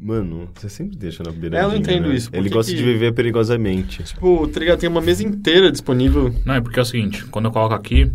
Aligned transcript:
Mano, 0.00 0.48
você 0.54 0.68
sempre 0.68 0.96
deixa 0.96 1.22
na 1.24 1.32
beira 1.32 1.58
É, 1.58 1.64
eu 1.64 1.68
não 1.70 1.76
entendo 1.76 2.08
né? 2.08 2.14
isso. 2.14 2.30
Por 2.30 2.36
Ele 2.38 2.48
que 2.48 2.54
gosta 2.54 2.70
que- 2.70 2.78
de 2.78 2.84
viver 2.84 3.12
perigosamente. 3.12 4.02
Tipo, 4.04 4.46
tá 4.46 4.60
ligado? 4.60 4.78
Tem 4.78 4.88
uma 4.88 5.00
mesa 5.00 5.24
inteira 5.24 5.72
disponível. 5.72 6.32
Não, 6.44 6.54
é 6.54 6.60
porque 6.60 6.78
é 6.78 6.82
o 6.82 6.84
seguinte, 6.84 7.24
quando 7.26 7.46
eu 7.46 7.50
coloco 7.50 7.74
aqui, 7.74 8.10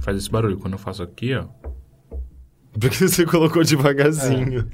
faz 0.00 0.18
esse 0.18 0.30
barulho. 0.30 0.58
Quando 0.58 0.74
eu 0.74 0.78
faço 0.78 1.02
aqui, 1.02 1.34
ó. 1.34 1.46
Porque 2.78 3.08
você 3.08 3.24
colocou 3.24 3.62
devagarzinho. 3.64 4.68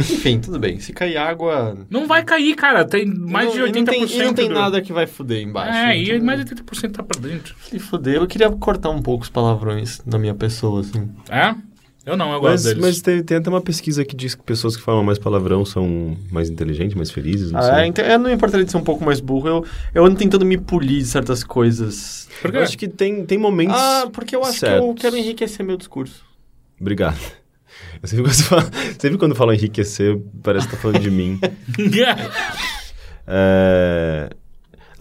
Enfim, 0.00 0.40
tudo 0.40 0.58
bem. 0.58 0.78
Se 0.80 0.92
cair 0.92 1.16
água. 1.18 1.76
Não 1.90 2.06
vai 2.06 2.24
cair, 2.24 2.54
cara. 2.54 2.84
Tem 2.84 3.04
mais 3.04 3.54
e 3.54 3.58
não, 3.58 3.66
de 3.68 3.78
e 3.78 3.82
80%. 3.82 3.84
não 3.84 3.84
tem, 4.08 4.20
e 4.20 4.24
não 4.24 4.34
tem 4.34 4.48
do- 4.48 4.54
nada 4.54 4.80
que 4.80 4.92
vai 4.92 5.06
fuder 5.06 5.42
embaixo. 5.42 5.76
É, 5.76 5.98
e 5.98 6.20
mais 6.20 6.38
de 6.38 6.44
80% 6.54 6.92
tá 6.92 7.02
pra 7.02 7.20
dentro. 7.20 7.54
Se 7.60 7.78
fuder, 7.78 8.14
eu 8.16 8.26
queria 8.26 8.48
cortar 8.50 8.90
um 8.90 9.02
pouco 9.02 9.24
os 9.24 9.30
palavrões 9.30 10.00
na 10.06 10.18
minha 10.18 10.34
pessoa, 10.34 10.80
assim. 10.80 11.10
É? 11.28 11.54
Eu 12.04 12.16
não, 12.16 12.32
eu 12.32 12.40
gosto 12.40 12.52
Mas, 12.52 12.64
deles. 12.64 12.80
mas 12.82 13.00
tem, 13.00 13.22
tem 13.22 13.36
até 13.36 13.48
uma 13.48 13.60
pesquisa 13.60 14.04
que 14.04 14.16
diz 14.16 14.34
que 14.34 14.42
pessoas 14.42 14.76
que 14.76 14.82
falam 14.82 15.04
mais 15.04 15.18
palavrão 15.20 15.64
são 15.64 16.16
mais 16.32 16.50
inteligentes, 16.50 16.94
mais 16.96 17.10
felizes, 17.12 17.52
não 17.52 17.60
Ah, 17.60 17.62
sei. 17.62 17.72
é, 17.74 17.86
então, 17.86 18.04
eu 18.04 18.18
não 18.18 18.28
me 18.28 18.34
importaria 18.34 18.64
de 18.64 18.70
ser 18.72 18.76
um 18.76 18.82
pouco 18.82 19.04
mais 19.04 19.20
burro. 19.20 19.46
Eu, 19.48 19.64
eu 19.94 20.04
ando 20.04 20.16
tentando 20.16 20.44
me 20.44 20.58
polir 20.58 20.98
de 20.98 21.06
certas 21.06 21.44
coisas. 21.44 22.28
Por 22.40 22.50
quê? 22.50 22.56
Eu 22.56 22.62
acho 22.62 22.76
que 22.76 22.88
tem, 22.88 23.24
tem 23.24 23.38
momentos... 23.38 23.76
Ah, 23.78 24.08
porque 24.12 24.34
eu 24.34 24.42
acho 24.42 24.58
que 24.58 24.64
eu 24.66 24.68
certos. 24.68 25.00
quero 25.00 25.16
enriquecer 25.16 25.64
meu 25.64 25.76
discurso. 25.76 26.24
Obrigado. 26.80 27.20
Eu 28.02 28.08
sempre, 28.08 28.24
quando 28.24 28.42
falo, 28.42 28.70
sempre 28.98 29.18
quando 29.18 29.34
falo 29.36 29.52
enriquecer, 29.52 30.20
parece 30.42 30.66
que 30.66 30.74
tá 30.74 30.82
falando 30.82 30.98
de 31.00 31.10
mim. 31.10 31.38
É... 33.24 34.28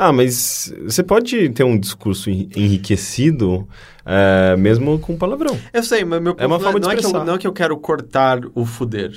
Ah, 0.04 0.12
mas 0.12 0.74
você 0.84 1.04
pode 1.04 1.50
ter 1.50 1.64
um 1.64 1.78
discurso 1.78 2.28
en- 2.32 2.50
enriquecido 2.56 3.68
é, 4.04 4.56
mesmo 4.58 4.98
com 4.98 5.16
palavrão. 5.16 5.56
Eu 5.72 5.84
sei, 5.84 6.04
mas 6.04 6.20
meu 6.20 6.34
ponto 6.34 6.44
É 6.44 6.48
uma 6.48 6.58
não 6.58 6.64
forma 6.64 6.80
de 6.80 6.86
não 6.88 6.92
é 6.92 6.96
que 6.96 7.06
eu, 7.06 7.12
não 7.24 7.36
é 7.36 7.38
que 7.38 7.46
eu 7.46 7.54
quero 7.54 7.78
cortar 7.78 8.40
o 8.56 8.66
fuder. 8.66 9.12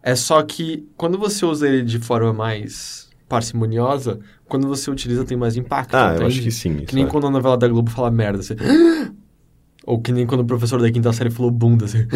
É 0.00 0.14
só 0.14 0.40
que 0.44 0.86
quando 0.96 1.18
você 1.18 1.44
usa 1.44 1.66
ele 1.66 1.82
de 1.82 1.98
forma 1.98 2.32
mais 2.32 3.08
parcimoniosa, 3.28 4.20
quando 4.46 4.68
você 4.68 4.88
utiliza 4.88 5.24
tem 5.24 5.36
mais 5.36 5.56
impacto. 5.56 5.96
Ah, 5.96 6.10
eu 6.10 6.14
entende? 6.14 6.26
acho 6.26 6.42
que 6.42 6.50
sim. 6.52 6.76
Que 6.84 6.94
nem 6.94 7.02
é. 7.02 7.08
quando 7.08 7.26
a 7.26 7.30
novela 7.30 7.58
da 7.58 7.66
Globo 7.66 7.90
fala 7.90 8.08
merda, 8.08 8.40
você... 8.40 8.54
Ou 9.84 10.00
que 10.00 10.12
nem 10.12 10.26
quando 10.28 10.42
o 10.42 10.46
professor 10.46 10.80
da 10.80 10.92
quinta 10.92 11.12
série 11.12 11.30
falou 11.30 11.50
bunda, 11.50 11.86
assim. 11.86 12.06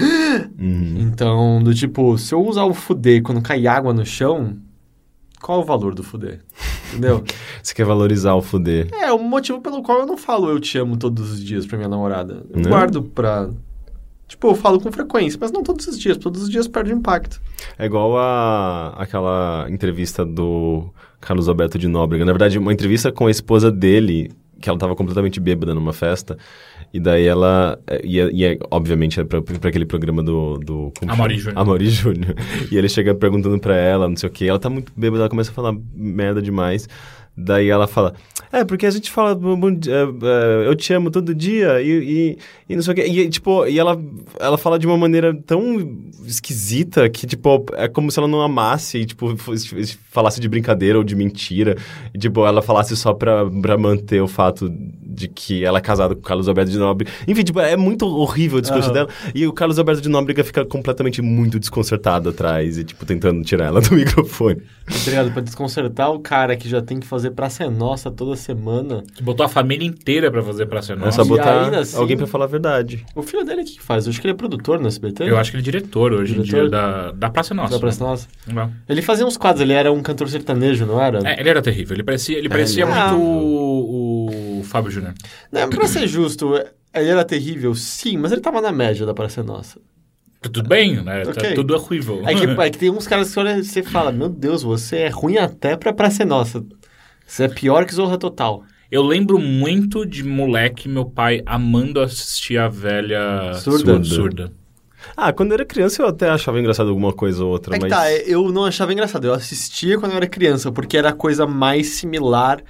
Uhum. 0.56 0.98
Então, 1.02 1.60
do 1.60 1.74
tipo, 1.74 2.16
se 2.16 2.32
eu 2.32 2.46
usar 2.46 2.62
o 2.64 2.72
fuder 2.72 3.22
quando 3.24 3.42
cai 3.42 3.66
água 3.66 3.92
no 3.92 4.06
chão, 4.06 4.56
qual 5.42 5.60
o 5.60 5.64
valor 5.64 5.94
do 5.94 6.02
fuder? 6.02 6.40
Entendeu? 6.90 7.22
Você 7.62 7.74
quer 7.74 7.84
valorizar 7.84 8.34
o 8.34 8.40
fuder. 8.42 8.88
é, 8.94 9.12
o 9.12 9.18
motivo 9.18 9.60
pelo 9.60 9.82
qual 9.82 10.00
eu 10.00 10.06
não 10.06 10.16
falo 10.16 10.48
eu 10.48 10.58
te 10.60 10.78
amo 10.78 10.96
todos 10.96 11.32
os 11.32 11.42
dias 11.44 11.66
pra 11.66 11.76
minha 11.76 11.88
namorada. 11.88 12.44
Eu 12.50 12.60
Não? 12.60 12.70
guardo 12.70 13.02
pra... 13.02 13.50
Tipo, 14.28 14.48
eu 14.48 14.54
falo 14.54 14.80
com 14.80 14.90
frequência, 14.90 15.38
mas 15.38 15.52
não 15.52 15.62
todos 15.62 15.86
os 15.86 15.98
dias. 15.98 16.16
Todos 16.16 16.42
os 16.44 16.48
dias 16.48 16.66
perde 16.66 16.90
impacto. 16.92 17.38
É 17.78 17.84
igual 17.84 18.16
a 18.16 18.94
aquela 18.96 19.66
entrevista 19.68 20.24
do 20.24 20.88
Carlos 21.20 21.48
Alberto 21.50 21.78
de 21.78 21.86
Nóbrega. 21.86 22.24
Na 22.24 22.32
verdade, 22.32 22.58
uma 22.58 22.72
entrevista 22.72 23.12
com 23.12 23.26
a 23.26 23.30
esposa 23.30 23.70
dele, 23.70 24.30
que 24.62 24.68
ela 24.70 24.78
tava 24.78 24.96
completamente 24.96 25.38
bêbada 25.40 25.74
numa 25.74 25.92
festa. 25.92 26.38
E 26.94 27.00
daí 27.00 27.26
ela. 27.26 27.78
E, 28.04 28.20
é- 28.20 28.30
e 28.32 28.44
é, 28.44 28.58
obviamente, 28.70 29.18
é 29.20 29.24
pra, 29.24 29.42
pra 29.42 29.68
aquele 29.68 29.84
programa 29.84 30.22
do. 30.22 30.58
do 30.58 30.92
Amaury? 31.06 31.38
Júnior. 31.38 31.58
Amaury 31.60 31.90
Júnior. 31.90 32.34
E 32.70 32.76
ele 32.78 32.88
chega 32.88 33.14
perguntando 33.14 33.58
pra 33.58 33.76
ela, 33.76 34.08
não 34.08 34.16
sei 34.16 34.28
o 34.28 34.32
quê. 34.32 34.46
Ela 34.46 34.58
tá 34.58 34.70
muito 34.70 34.92
bêbada, 34.96 35.22
ela 35.24 35.28
começa 35.28 35.50
a 35.50 35.54
falar 35.54 35.74
merda 35.94 36.40
demais. 36.40 36.88
Daí 37.36 37.68
ela 37.70 37.86
fala, 37.86 38.14
é, 38.52 38.62
porque 38.62 38.84
a 38.84 38.90
gente 38.90 39.10
fala, 39.10 39.32
é, 39.32 40.64
é, 40.64 40.68
eu 40.68 40.76
te 40.76 40.92
amo 40.92 41.10
todo 41.10 41.34
dia, 41.34 41.80
e, 41.80 41.88
e, 41.88 42.38
e 42.68 42.76
não 42.76 42.82
sei 42.82 42.92
o 42.92 42.94
quê. 42.94 43.06
E, 43.06 43.30
tipo, 43.30 43.66
e 43.66 43.78
ela, 43.78 43.98
ela 44.38 44.58
fala 44.58 44.78
de 44.78 44.86
uma 44.86 44.98
maneira 44.98 45.34
tão 45.46 45.78
esquisita 46.26 47.08
que, 47.08 47.26
tipo, 47.26 47.64
é 47.72 47.88
como 47.88 48.10
se 48.10 48.18
ela 48.18 48.28
não 48.28 48.42
amasse 48.42 48.98
e, 48.98 49.06
tipo, 49.06 49.34
falasse 50.10 50.40
de 50.40 50.48
brincadeira 50.48 50.98
ou 50.98 51.04
de 51.04 51.16
mentira. 51.16 51.76
E, 52.12 52.18
tipo, 52.18 52.44
ela 52.46 52.60
falasse 52.60 52.94
só 52.94 53.14
pra, 53.14 53.48
pra 53.48 53.78
manter 53.78 54.20
o 54.20 54.28
fato 54.28 54.70
de 55.12 55.28
que 55.28 55.64
ela 55.64 55.78
é 55.78 55.80
casada 55.80 56.14
com 56.14 56.20
o 56.20 56.24
Carlos 56.24 56.48
Alberto 56.48 56.70
de 56.70 56.78
Nóbrega. 56.78 57.10
Enfim, 57.28 57.42
tipo, 57.42 57.60
é 57.60 57.76
muito 57.76 58.06
horrível 58.06 58.58
o 58.58 58.60
discurso 58.62 58.86
Aham. 58.86 58.94
dela. 58.94 59.08
E 59.34 59.46
o 59.46 59.52
Carlos 59.52 59.78
Alberto 59.78 60.00
de 60.00 60.08
Nóbrega 60.08 60.42
fica 60.42 60.64
completamente 60.64 61.20
muito 61.22 61.58
desconcertado 61.58 62.30
atrás 62.30 62.78
e, 62.78 62.84
tipo, 62.84 63.04
tentando 63.06 63.42
tirar 63.42 63.66
ela 63.66 63.80
do 63.82 63.94
microfone. 63.94 64.62
Ligado? 65.06 65.30
Pra 65.32 65.42
desconcertar 65.42 66.10
o 66.12 66.18
cara 66.20 66.56
que 66.56 66.68
já 66.68 66.80
tem 66.82 66.98
que 66.98 67.06
fazer 67.06 67.30
praça 67.30 67.68
nossa 67.70 68.10
toda 68.10 68.34
semana. 68.36 69.02
Que 69.14 69.22
botou 69.22 69.44
a 69.44 69.48
família 69.48 69.86
inteira 69.86 70.30
pra 70.30 70.42
fazer 70.42 70.66
pra 70.66 70.82
ser 70.82 70.92
É 70.94 70.96
nossa. 70.96 71.12
só 71.18 71.24
e 71.24 71.28
botar 71.28 71.64
ainda 71.64 71.78
assim- 71.80 71.96
alguém 71.96 72.16
pra 72.16 72.26
falar 72.26 72.44
a 72.46 72.48
verdade. 72.48 73.04
O 73.14 73.22
filho 73.22 73.44
dele 73.44 73.62
o 73.62 73.64
que 73.64 73.72
que 73.72 73.82
faz? 73.82 74.06
Eu 74.06 74.10
acho 74.10 74.20
que 74.20 74.26
ele 74.26 74.34
é 74.34 74.36
produtor 74.36 74.80
no 74.80 74.88
SBT. 74.88 75.24
Eu 75.28 75.36
acho 75.38 75.50
que 75.50 75.56
ele 75.56 75.62
é 75.62 75.64
diretor 75.64 76.12
hoje 76.12 76.32
em 76.38 76.42
Diretor? 76.42 76.60
dia 76.62 76.70
da, 76.70 77.12
da 77.12 77.30
Praça 77.30 77.54
Nossa. 77.54 77.74
Da 77.74 77.78
Praça 77.78 78.04
Nossa. 78.04 78.28
Não. 78.46 78.70
Ele 78.88 79.02
fazia 79.02 79.26
uns 79.26 79.36
quadros, 79.36 79.60
ele 79.62 79.72
era 79.72 79.92
um 79.92 80.02
cantor 80.02 80.28
sertanejo, 80.28 80.84
não 80.86 81.00
era? 81.00 81.20
É, 81.28 81.40
ele 81.40 81.48
era 81.48 81.62
terrível. 81.62 81.94
Ele 81.94 82.02
parecia, 82.02 82.36
ele 82.36 82.48
parecia 82.48 82.82
ele 82.84 82.90
muito 82.92 83.00
era. 83.04 83.14
o, 83.14 83.18
o 84.62 84.64
Fábio 84.64 84.90
Júnior. 84.90 85.14
Não, 85.50 85.68
pra 85.68 85.86
ser 85.86 86.06
justo, 86.08 86.54
ele 86.94 87.08
era 87.08 87.24
terrível, 87.24 87.74
sim, 87.74 88.16
mas 88.16 88.32
ele 88.32 88.40
tava 88.40 88.60
na 88.60 88.72
média 88.72 89.04
da 89.06 89.14
Praça 89.14 89.42
Nossa. 89.42 89.78
Tudo 90.40 90.62
bem, 90.64 91.02
né? 91.02 91.22
Tá- 91.22 91.30
Ok. 91.30 91.54
tudo 91.54 91.74
é 91.74 91.78
ruível. 91.78 92.22
É 92.26 92.34
que, 92.34 92.44
é 92.60 92.70
que 92.70 92.78
tem 92.78 92.90
uns 92.90 93.06
caras 93.06 93.28
que 93.28 93.34
você 93.34 93.40
olha- 93.40 93.62
você 93.62 93.82
fala, 93.82 94.10
meu 94.10 94.28
Deus, 94.28 94.62
você 94.62 94.96
é 94.98 95.08
ruim 95.08 95.38
até 95.38 95.76
pra 95.76 95.92
Praça 95.92 96.24
Nossa. 96.24 96.64
Você 97.26 97.44
é 97.44 97.48
pior 97.48 97.84
que 97.86 97.94
Zorra 97.94 98.18
Total. 98.18 98.64
Eu 98.90 99.02
lembro 99.02 99.38
muito 99.38 100.04
de 100.04 100.22
moleque, 100.22 100.88
meu 100.88 101.04
pai 101.06 101.40
amando 101.46 102.00
assistir 102.00 102.58
a 102.58 102.68
velha 102.68 103.54
Surda. 103.54 104.02
surda. 104.04 104.52
Ah, 105.16 105.32
quando 105.32 105.50
eu 105.50 105.54
era 105.54 105.64
criança 105.64 106.02
eu 106.02 106.06
até 106.08 106.28
achava 106.28 106.60
engraçado 106.60 106.88
alguma 106.90 107.12
coisa 107.12 107.42
ou 107.44 107.50
outra, 107.50 107.74
É 107.74 107.78
que 107.78 107.88
mas... 107.88 107.90
tá, 107.90 108.12
eu 108.12 108.52
não 108.52 108.64
achava 108.64 108.92
engraçado. 108.92 109.26
Eu 109.26 109.32
assistia 109.34 109.98
quando 109.98 110.12
eu 110.12 110.16
era 110.18 110.26
criança, 110.26 110.70
porque 110.70 110.96
era 110.96 111.08
a 111.08 111.12
coisa 111.12 111.46
mais 111.46 111.88
similar 111.94 112.60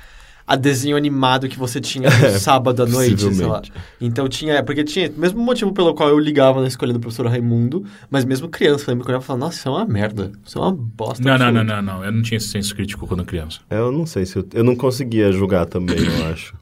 a 0.53 0.57
desenho 0.57 0.99
animado 0.99 1.49
que 1.49 1.59
você 1.59 1.81
tinha 1.81 2.11
no 2.13 2.39
sábado 2.39 2.83
à 2.83 2.87
noite, 2.87 3.35
sei 3.35 3.47
lá. 3.47 3.63
Então 3.99 4.29
tinha, 4.29 4.57
é, 4.57 4.63
porque 4.63 4.85
tinha, 4.85 5.11
mesmo 5.17 5.43
motivo 5.43 5.73
pelo 5.73 5.95
qual 5.95 6.11
eu 6.11 6.19
ligava 6.19 6.61
na 6.61 6.69
escolha 6.69 6.93
do 6.93 7.01
professor 7.01 7.27
Raimundo, 7.27 7.87
mas 8.11 8.23
mesmo 8.27 8.51
criança, 8.51 8.85
eu 8.85 8.89
lembro 8.93 9.07
que 9.07 9.11
eu 9.11 9.15
olhava 9.15 9.25
e 9.25 9.27
falava, 9.27 9.47
nossa, 9.47 9.57
isso 9.57 9.69
é 9.69 9.71
uma 9.71 9.87
merda, 9.87 10.31
isso 10.45 10.59
é 10.59 10.61
uma 10.61 10.73
bosta. 10.73 11.25
Não, 11.25 11.39
não, 11.39 11.47
absoluta." 11.47 11.65
não, 11.65 11.83
não, 11.83 11.95
não. 11.95 12.05
Eu 12.05 12.13
não 12.13 12.21
tinha 12.21 12.37
esse 12.37 12.49
senso 12.49 12.77
crítico 12.77 13.07
quando 13.07 13.25
criança. 13.25 13.61
Eu 13.71 13.91
não 13.91 14.05
sei 14.05 14.27
se 14.27 14.37
eu... 14.37 14.47
Eu 14.53 14.63
não 14.63 14.77
conseguia 14.77 15.33
julgar 15.33 15.65
também, 15.65 15.97
eu 15.97 16.27
acho. 16.27 16.55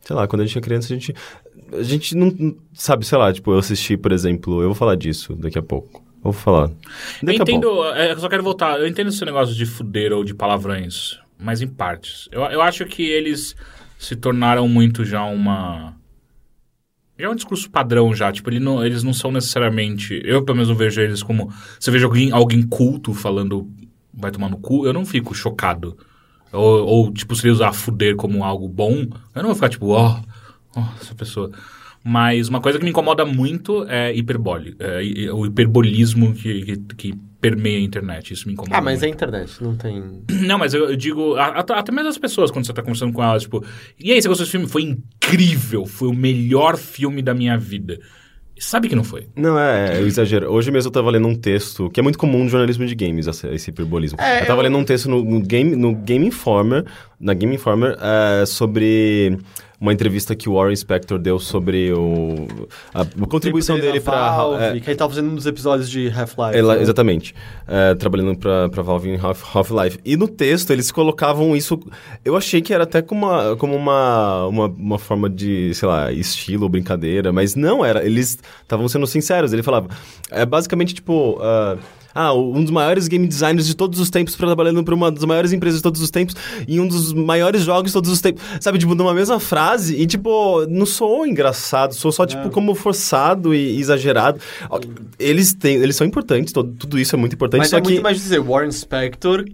Sei 0.00 0.16
lá, 0.16 0.26
quando 0.26 0.40
a 0.40 0.46
gente 0.46 0.56
era 0.56 0.64
criança, 0.64 0.86
a 0.94 0.96
gente... 0.96 1.14
A 1.74 1.82
gente 1.82 2.16
não... 2.16 2.56
Sabe, 2.72 3.04
sei 3.04 3.18
lá, 3.18 3.30
tipo, 3.30 3.52
eu 3.52 3.58
assisti, 3.58 3.98
por 3.98 4.12
exemplo... 4.12 4.62
Eu 4.62 4.68
vou 4.68 4.74
falar 4.74 4.94
disso 4.94 5.36
daqui 5.36 5.58
a 5.58 5.62
pouco. 5.62 6.02
Eu 6.24 6.32
vou 6.32 6.32
falar. 6.32 6.70
Eu 6.70 7.26
Daqui 7.26 7.36
pouco. 7.36 7.50
entendo, 7.50 7.84
é, 7.92 8.12
eu 8.12 8.18
só 8.18 8.30
quero 8.30 8.42
voltar. 8.42 8.80
Eu 8.80 8.86
entendo 8.88 9.08
esse 9.08 9.22
negócio 9.26 9.54
de 9.54 9.66
fuder 9.66 10.12
ou 10.12 10.24
de 10.24 10.34
palavrões, 10.34 11.18
mas 11.38 11.62
em 11.62 11.68
partes. 11.68 12.28
Eu, 12.32 12.42
eu 12.44 12.60
acho 12.62 12.84
que 12.86 13.02
eles 13.02 13.54
se 13.98 14.16
tornaram 14.16 14.68
muito 14.68 15.04
já 15.04 15.22
uma. 15.24 15.94
Já 17.18 17.26
é 17.26 17.28
um 17.28 17.34
discurso 17.34 17.70
padrão 17.70 18.14
já. 18.14 18.32
Tipo, 18.32 18.50
ele 18.50 18.60
não- 18.60 18.84
eles 18.84 19.02
não 19.02 19.12
são 19.12 19.32
necessariamente. 19.32 20.20
Eu, 20.24 20.42
pelo 20.44 20.56
menos, 20.56 20.68
não 20.68 20.76
vejo 20.76 21.00
eles 21.00 21.22
como. 21.22 21.52
Você 21.78 21.90
veja 21.90 22.06
alguém, 22.06 22.30
alguém 22.32 22.62
culto 22.62 23.12
falando 23.14 23.70
vai 24.12 24.30
tomar 24.30 24.48
no 24.48 24.58
cu, 24.58 24.84
eu 24.86 24.92
não 24.92 25.06
fico 25.06 25.34
chocado. 25.34 25.96
Ou, 26.52 26.86
ou, 26.86 27.12
tipo, 27.12 27.34
se 27.36 27.44
ele 27.46 27.52
usar 27.52 27.72
fuder 27.72 28.16
como 28.16 28.42
algo 28.42 28.68
bom, 28.68 29.06
eu 29.34 29.42
não 29.42 29.46
vou 29.46 29.54
ficar 29.54 29.68
tipo, 29.68 29.88
ó, 29.88 30.20
ó, 30.74 30.84
essa 31.00 31.14
pessoa. 31.14 31.50
Mas 32.02 32.48
uma 32.48 32.60
coisa 32.60 32.78
que 32.78 32.84
me 32.84 32.90
incomoda 32.90 33.24
muito 33.24 33.84
é 33.88 34.14
hiperbole. 34.16 34.74
É, 34.78 35.32
o 35.32 35.44
hiperbolismo 35.46 36.32
que, 36.34 36.62
que, 36.64 36.94
que 36.94 37.14
permeia 37.40 37.78
a 37.78 37.80
internet. 37.82 38.32
Isso 38.32 38.46
me 38.48 38.54
incomoda 38.54 38.76
Ah, 38.76 38.80
mas 38.82 39.02
é 39.02 39.06
muito. 39.06 39.14
internet, 39.16 39.62
não 39.62 39.76
tem... 39.76 40.22
Não, 40.46 40.58
mas 40.58 40.74
eu, 40.74 40.90
eu 40.90 40.96
digo, 40.96 41.34
a- 41.36 41.48
até, 41.60 41.74
até 41.74 41.92
mesmo 41.92 42.08
as 42.08 42.18
pessoas, 42.18 42.50
quando 42.50 42.66
você 42.66 42.72
tá 42.72 42.82
conversando 42.82 43.12
com 43.12 43.22
elas, 43.22 43.42
tipo, 43.42 43.64
e 43.98 44.12
aí, 44.12 44.20
você 44.20 44.28
gostou 44.28 44.44
desse 44.44 44.52
filme? 44.52 44.66
Foi 44.68 44.82
incrível, 44.82 45.86
foi 45.86 46.08
o 46.08 46.12
melhor 46.14 46.76
filme 46.76 47.22
da 47.22 47.34
minha 47.34 47.56
vida. 47.56 47.98
Sabe 48.60 48.88
que 48.88 48.96
não 48.96 49.04
foi. 49.04 49.28
Não, 49.36 49.56
é, 49.56 49.98
é, 49.98 50.00
eu 50.02 50.06
exagero. 50.08 50.50
Hoje 50.50 50.72
mesmo 50.72 50.88
eu 50.88 50.92
tava 50.92 51.08
lendo 51.12 51.28
um 51.28 51.34
texto, 51.36 51.88
que 51.90 52.00
é 52.00 52.02
muito 52.02 52.18
comum 52.18 52.42
no 52.42 52.48
jornalismo 52.50 52.84
de 52.86 52.94
games, 52.96 53.28
esse, 53.28 53.46
esse 53.54 53.70
hiperbolismo. 53.70 54.18
É, 54.20 54.42
eu 54.42 54.46
tava 54.46 54.58
eu- 54.60 54.64
lendo 54.64 54.76
um 54.78 54.84
texto 54.84 55.08
no, 55.08 55.22
no 55.22 55.40
Game, 55.40 55.76
no 55.76 55.94
Game 55.94 56.26
Informer, 56.26 56.84
na 57.20 57.34
Game 57.34 57.54
Informer, 57.54 57.96
é, 58.00 58.44
sobre 58.46 59.38
uma 59.80 59.92
entrevista 59.92 60.34
que 60.34 60.48
o 60.48 60.54
Warren 60.54 60.74
Spector 60.74 61.18
deu 61.18 61.38
sobre 61.38 61.92
o, 61.92 62.46
a, 62.92 63.02
a 63.02 63.26
contribuição 63.28 63.78
dele 63.78 64.00
pra... 64.00 64.36
Valve, 64.36 64.62
é, 64.62 64.80
que 64.80 64.90
ele 64.90 64.96
tava 64.96 65.10
fazendo 65.10 65.30
um 65.30 65.34
dos 65.36 65.46
episódios 65.46 65.88
de 65.88 66.08
Half-Life. 66.08 66.56
né? 66.76 66.82
exatamente. 66.82 67.34
É, 67.66 67.94
trabalhando 67.94 68.36
pra 68.36 68.82
Valve 68.82 69.10
em 69.10 69.16
Half- 69.16 69.54
Half-Life. 69.56 69.98
e 70.04 70.16
no 70.16 70.26
texto 70.26 70.72
eles 70.72 70.90
colocavam 70.90 71.54
isso. 71.54 71.78
Eu 72.24 72.36
achei 72.36 72.60
que 72.60 72.74
era 72.74 72.82
até 72.84 73.00
como 73.02 73.26
uma, 73.26 73.56
como 73.56 73.76
uma, 73.76 74.46
uma, 74.46 74.66
uma 74.66 74.98
forma 74.98 75.30
de, 75.30 75.72
sei 75.74 75.88
lá, 75.88 76.10
estilo, 76.10 76.68
brincadeira, 76.68 77.32
mas 77.32 77.54
não 77.54 77.84
era. 77.84 78.04
Eles 78.04 78.38
estavam 78.62 78.88
sendo 78.88 79.06
sinceros. 79.06 79.52
Ele 79.52 79.62
falava. 79.62 79.88
É 80.30 80.44
basicamente 80.44 80.92
tipo. 80.94 81.38
ah, 81.40 81.76
ah, 82.14 82.32
um 82.34 82.62
dos 82.62 82.70
maiores 82.70 83.06
game 83.08 83.26
designers 83.26 83.66
de 83.66 83.76
todos 83.76 84.00
os 84.00 84.10
tempos 84.10 84.34
trabalhando 84.34 84.82
para 84.82 84.94
uma 84.94 85.10
das 85.10 85.24
maiores 85.24 85.52
empresas 85.52 85.78
de 85.78 85.82
todos 85.82 86.00
os 86.00 86.10
tempos 86.10 86.34
e 86.66 86.80
um 86.80 86.86
dos 86.86 87.12
maiores 87.12 87.62
jogos 87.62 87.90
de 87.90 87.92
todos 87.92 88.10
os 88.10 88.20
tempos. 88.20 88.42
Sabe, 88.60 88.78
tipo, 88.78 88.94
numa 88.94 89.14
mesma 89.14 89.38
frase 89.38 89.96
e, 89.96 90.06
tipo, 90.06 90.66
não 90.66 90.86
sou 90.86 91.26
engraçado, 91.26 91.94
sou 91.94 92.10
só, 92.10 92.26
tipo, 92.26 92.50
como 92.50 92.74
forçado 92.74 93.54
e 93.54 93.78
exagerado. 93.78 94.40
Eles 95.18 95.54
têm, 95.54 95.76
eles 95.76 95.96
são 95.96 96.06
importantes, 96.06 96.52
todo, 96.52 96.72
tudo 96.72 96.98
isso 96.98 97.14
é 97.14 97.18
muito 97.18 97.34
importante, 97.34 97.60
Mas 97.60 97.70
só 97.70 97.78
é 97.78 97.80
que... 97.80 97.88
muito 97.88 98.02
mais 98.02 98.16
dizer, 98.16 98.40
Warren 98.40 98.72
Spector 98.72 99.44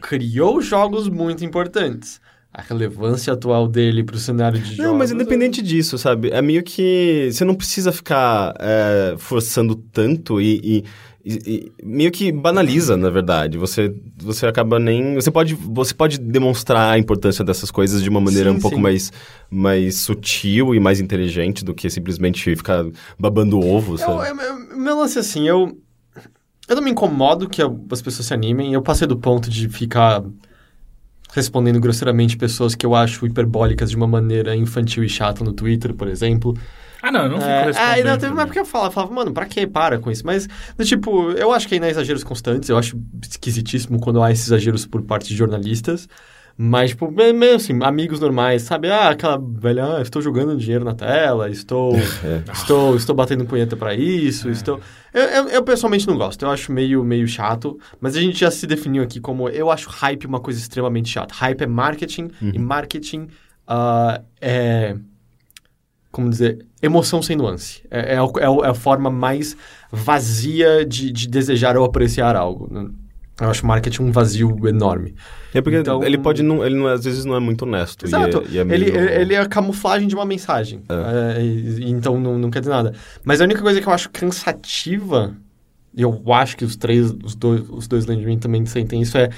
criou 0.00 0.60
jogos 0.60 1.08
muito 1.08 1.44
importantes. 1.44 2.20
A 2.52 2.62
relevância 2.62 3.34
atual 3.34 3.68
dele 3.68 4.02
pro 4.02 4.18
cenário 4.18 4.58
de 4.58 4.76
jogos... 4.76 4.78
Não, 4.78 4.96
mas 4.96 5.10
independente 5.10 5.60
disso, 5.60 5.98
sabe? 5.98 6.30
É 6.30 6.40
meio 6.40 6.62
que 6.62 7.28
você 7.30 7.44
não 7.44 7.54
precisa 7.54 7.92
ficar 7.92 8.54
é, 8.58 9.14
forçando 9.18 9.74
tanto 9.92 10.40
e, 10.40 10.60
e, 10.64 10.84
e- 11.26 11.72
e 11.80 11.84
meio 11.84 12.10
que 12.12 12.30
banaliza, 12.30 12.96
na 12.96 13.10
verdade. 13.10 13.58
Você, 13.58 13.92
você 14.16 14.46
acaba 14.46 14.78
nem. 14.78 15.14
Você 15.16 15.30
pode, 15.30 15.54
você 15.54 15.92
pode 15.92 16.18
demonstrar 16.18 16.92
a 16.92 16.98
importância 16.98 17.44
dessas 17.44 17.70
coisas 17.70 18.00
de 18.02 18.08
uma 18.08 18.20
maneira 18.20 18.50
Sim, 18.50 18.56
um 18.56 18.60
pouco 18.60 18.76
sim. 18.76 18.82
mais, 18.82 19.12
mais 19.50 19.96
sutil 19.96 20.74
e 20.74 20.78
mais 20.80 21.00
inteligente 21.00 21.64
do 21.64 21.74
que 21.74 21.90
simplesmente 21.90 22.54
ficar 22.54 22.84
babando 23.18 23.58
ovo, 23.58 23.96
Eu, 24.00 24.08
eu, 24.08 24.36
eu- 24.40 24.76
meu 24.78 24.96
lance 24.98 25.18
é 25.18 25.20
assim, 25.20 25.48
eu... 25.48 25.76
Eu 26.68 26.74
não 26.76 26.82
me 26.82 26.90
incomodo 26.90 27.48
que 27.48 27.62
as 27.62 28.02
pessoas 28.02 28.26
se 28.26 28.34
animem. 28.34 28.72
Eu 28.72 28.82
passei 28.82 29.06
do 29.06 29.16
ponto 29.16 29.48
de 29.48 29.68
ficar 29.68 30.24
respondendo 31.32 31.78
grosseiramente 31.80 32.36
pessoas 32.36 32.74
que 32.74 32.84
eu 32.86 32.94
acho 32.94 33.26
hiperbólicas 33.26 33.90
de 33.90 33.96
uma 33.96 34.06
maneira 34.06 34.54
infantil 34.56 35.04
e 35.04 35.08
chata 35.08 35.44
no 35.44 35.52
Twitter, 35.52 35.94
por 35.94 36.08
exemplo. 36.08 36.56
Ah, 37.06 37.12
não, 37.12 37.22
eu 37.24 37.28
não 37.30 37.36
fico 37.38 37.48
É, 37.50 37.64
respondendo. 37.66 37.90
ah, 37.92 37.98
e 38.00 38.04
não, 38.04 38.18
teve 38.18 38.32
uma 38.32 38.42
época 38.42 38.54
que 38.54 38.60
eu 38.60 38.64
falava, 38.66 38.90
falava, 38.90 39.14
mano, 39.14 39.32
pra 39.32 39.46
que? 39.46 39.66
Para 39.66 39.98
com 39.98 40.10
isso. 40.10 40.24
Mas, 40.26 40.48
do 40.76 40.84
tipo, 40.84 41.30
eu 41.32 41.52
acho 41.52 41.68
que 41.68 41.74
ainda 41.74 41.86
há 41.86 41.90
exageros 41.90 42.24
constantes. 42.24 42.68
Eu 42.68 42.76
acho 42.76 42.98
esquisitíssimo 43.22 44.00
quando 44.00 44.22
há 44.22 44.32
esses 44.32 44.46
exageros 44.46 44.86
por 44.86 45.02
parte 45.02 45.28
de 45.28 45.36
jornalistas. 45.36 46.08
Mas, 46.58 46.90
tipo, 46.90 47.10
me- 47.10 47.34
mesmo 47.34 47.56
assim, 47.56 47.78
amigos 47.82 48.18
normais, 48.18 48.62
sabe? 48.62 48.90
Ah, 48.90 49.10
aquela 49.10 49.38
velha, 49.38 49.98
ah, 49.98 50.00
estou 50.02 50.22
jogando 50.22 50.56
dinheiro 50.56 50.86
na 50.86 50.94
tela, 50.94 51.50
estou, 51.50 51.92
É. 52.24 52.50
estou, 52.50 52.96
estou 52.96 53.14
batendo 53.14 53.44
punheta 53.44 53.76
pra 53.76 53.94
isso, 53.94 54.48
estou... 54.48 54.80
Eu, 55.12 55.22
eu, 55.22 55.48
eu 55.50 55.62
pessoalmente 55.62 56.06
não 56.06 56.16
gosto, 56.16 56.42
eu 56.46 56.50
acho 56.50 56.72
meio, 56.72 57.04
meio 57.04 57.28
chato, 57.28 57.78
mas 58.00 58.16
a 58.16 58.20
gente 58.22 58.38
já 58.40 58.50
se 58.50 58.66
definiu 58.66 59.02
aqui 59.02 59.20
como, 59.20 59.50
eu 59.50 59.70
acho 59.70 59.90
hype 59.90 60.26
uma 60.26 60.40
coisa 60.40 60.58
extremamente 60.58 61.10
chata. 61.10 61.34
Hype 61.34 61.60
é 61.62 61.66
marketing, 61.66 62.30
e 62.40 62.58
marketing 62.58 63.28
ah, 63.68 64.22
é 64.40 64.96
como 66.10 66.30
dizer, 66.30 66.64
emoção 66.86 67.20
sem 67.22 67.36
nuance. 67.36 67.82
É, 67.90 68.14
é, 68.14 68.16
é 68.16 68.66
é 68.66 68.68
a 68.68 68.74
forma 68.74 69.10
mais 69.10 69.56
vazia 69.92 70.84
de, 70.86 71.10
de 71.12 71.28
desejar 71.28 71.76
ou 71.76 71.84
apreciar 71.84 72.34
algo. 72.36 72.72
né? 72.72 72.88
Eu 73.38 73.50
acho 73.50 73.66
marketing 73.66 74.02
um 74.04 74.12
vazio 74.12 74.56
enorme. 74.66 75.14
É 75.52 75.60
porque 75.60 75.76
Então- 75.78 76.02
ele 76.02 76.16
pode 76.16 76.42
não. 76.42 76.64
Ele 76.64 76.74
não, 76.74 76.86
às 76.86 77.04
vezes 77.04 77.24
não 77.26 77.36
é 77.36 77.40
muito 77.40 77.62
honesto. 77.66 78.04
e 78.04 78.08
Exato. 78.08 78.38
é- 78.38 78.50
e 78.50 78.58
é 78.58 78.60
ele, 78.62 78.90
meio- 78.90 78.96
ele 79.10 79.34
é 79.34 79.38
a 79.40 79.46
camuflagem 79.46 80.08
de 80.08 80.14
uma 80.14 80.24
mensagem. 80.24 80.82
É, 80.88 81.42
e- 81.42 81.82
e 81.84 81.90
então 81.90 82.18
não, 82.18 82.38
não 82.38 82.50
quer 82.50 82.60
dizer 82.60 82.70
nada. 82.72 82.94
Mas 83.24 83.40
a 83.40 83.44
única 83.44 83.60
coisa 83.60 83.78
que 83.80 83.86
eu 83.86 83.92
acho 83.92 84.08
cansativa, 84.10 85.36
e 85.94 86.00
eu 86.00 86.22
acho 86.32 86.56
que 86.56 86.64
os 86.64 86.76
três, 86.76 87.10
os 87.22 87.34
dois, 87.34 87.62
os 87.68 87.86
dois 87.86 88.06
Landry 88.06 88.38
também 88.38 88.64
sentem 88.64 89.02
isso, 89.02 89.18
é 89.18 89.28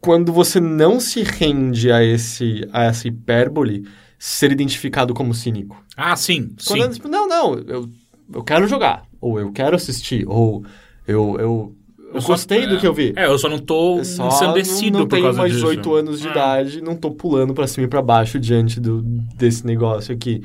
quando 0.00 0.32
você 0.32 0.60
não 0.60 1.00
se 1.00 1.22
rende 1.22 1.90
a, 1.90 2.02
esse, 2.02 2.66
a 2.72 2.84
essa 2.84 3.08
hipérbole, 3.08 3.84
ser 4.18 4.50
identificado 4.52 5.14
como 5.14 5.32
cínico. 5.34 5.82
Ah, 5.96 6.16
sim, 6.16 6.50
Quando 6.66 6.80
sim. 6.82 6.88
é, 6.88 6.88
tipo, 6.90 7.08
não, 7.08 7.28
não, 7.28 7.54
eu, 7.54 7.88
eu 8.34 8.42
quero 8.44 8.66
jogar, 8.66 9.04
ou 9.20 9.38
eu 9.38 9.52
quero 9.52 9.76
assistir, 9.76 10.24
ou 10.28 10.64
eu, 11.06 11.36
eu, 11.38 11.74
eu 12.14 12.20
só- 12.20 12.28
gostei 12.28 12.66
do 12.66 12.76
é, 12.76 12.78
que 12.80 12.86
eu 12.86 12.92
vi. 12.94 13.12
É, 13.16 13.26
eu 13.26 13.38
só 13.38 13.48
não 13.48 13.58
tô 13.58 13.98
Eu 13.98 14.04
só 14.04 14.26
ensandecido 14.28 14.92
não, 14.92 15.00
não 15.00 15.06
por 15.08 15.14
tenho 15.16 15.24
causa 15.26 15.38
mais 15.38 15.52
disso. 15.52 15.64
18 15.66 15.94
anos 15.94 16.20
de 16.20 16.28
É. 16.28 16.30
idade, 16.30 16.80
não 16.80 16.96
tô 16.96 17.10
pulando 17.10 17.54
pra 17.54 17.66
cima 17.66 17.86
e 17.86 17.88
pra 17.88 18.02
baixo 18.02 18.38
diante 18.40 18.80
do, 18.80 19.02
desse 19.02 19.64
negócio 19.66 20.14
aqui. 20.14 20.42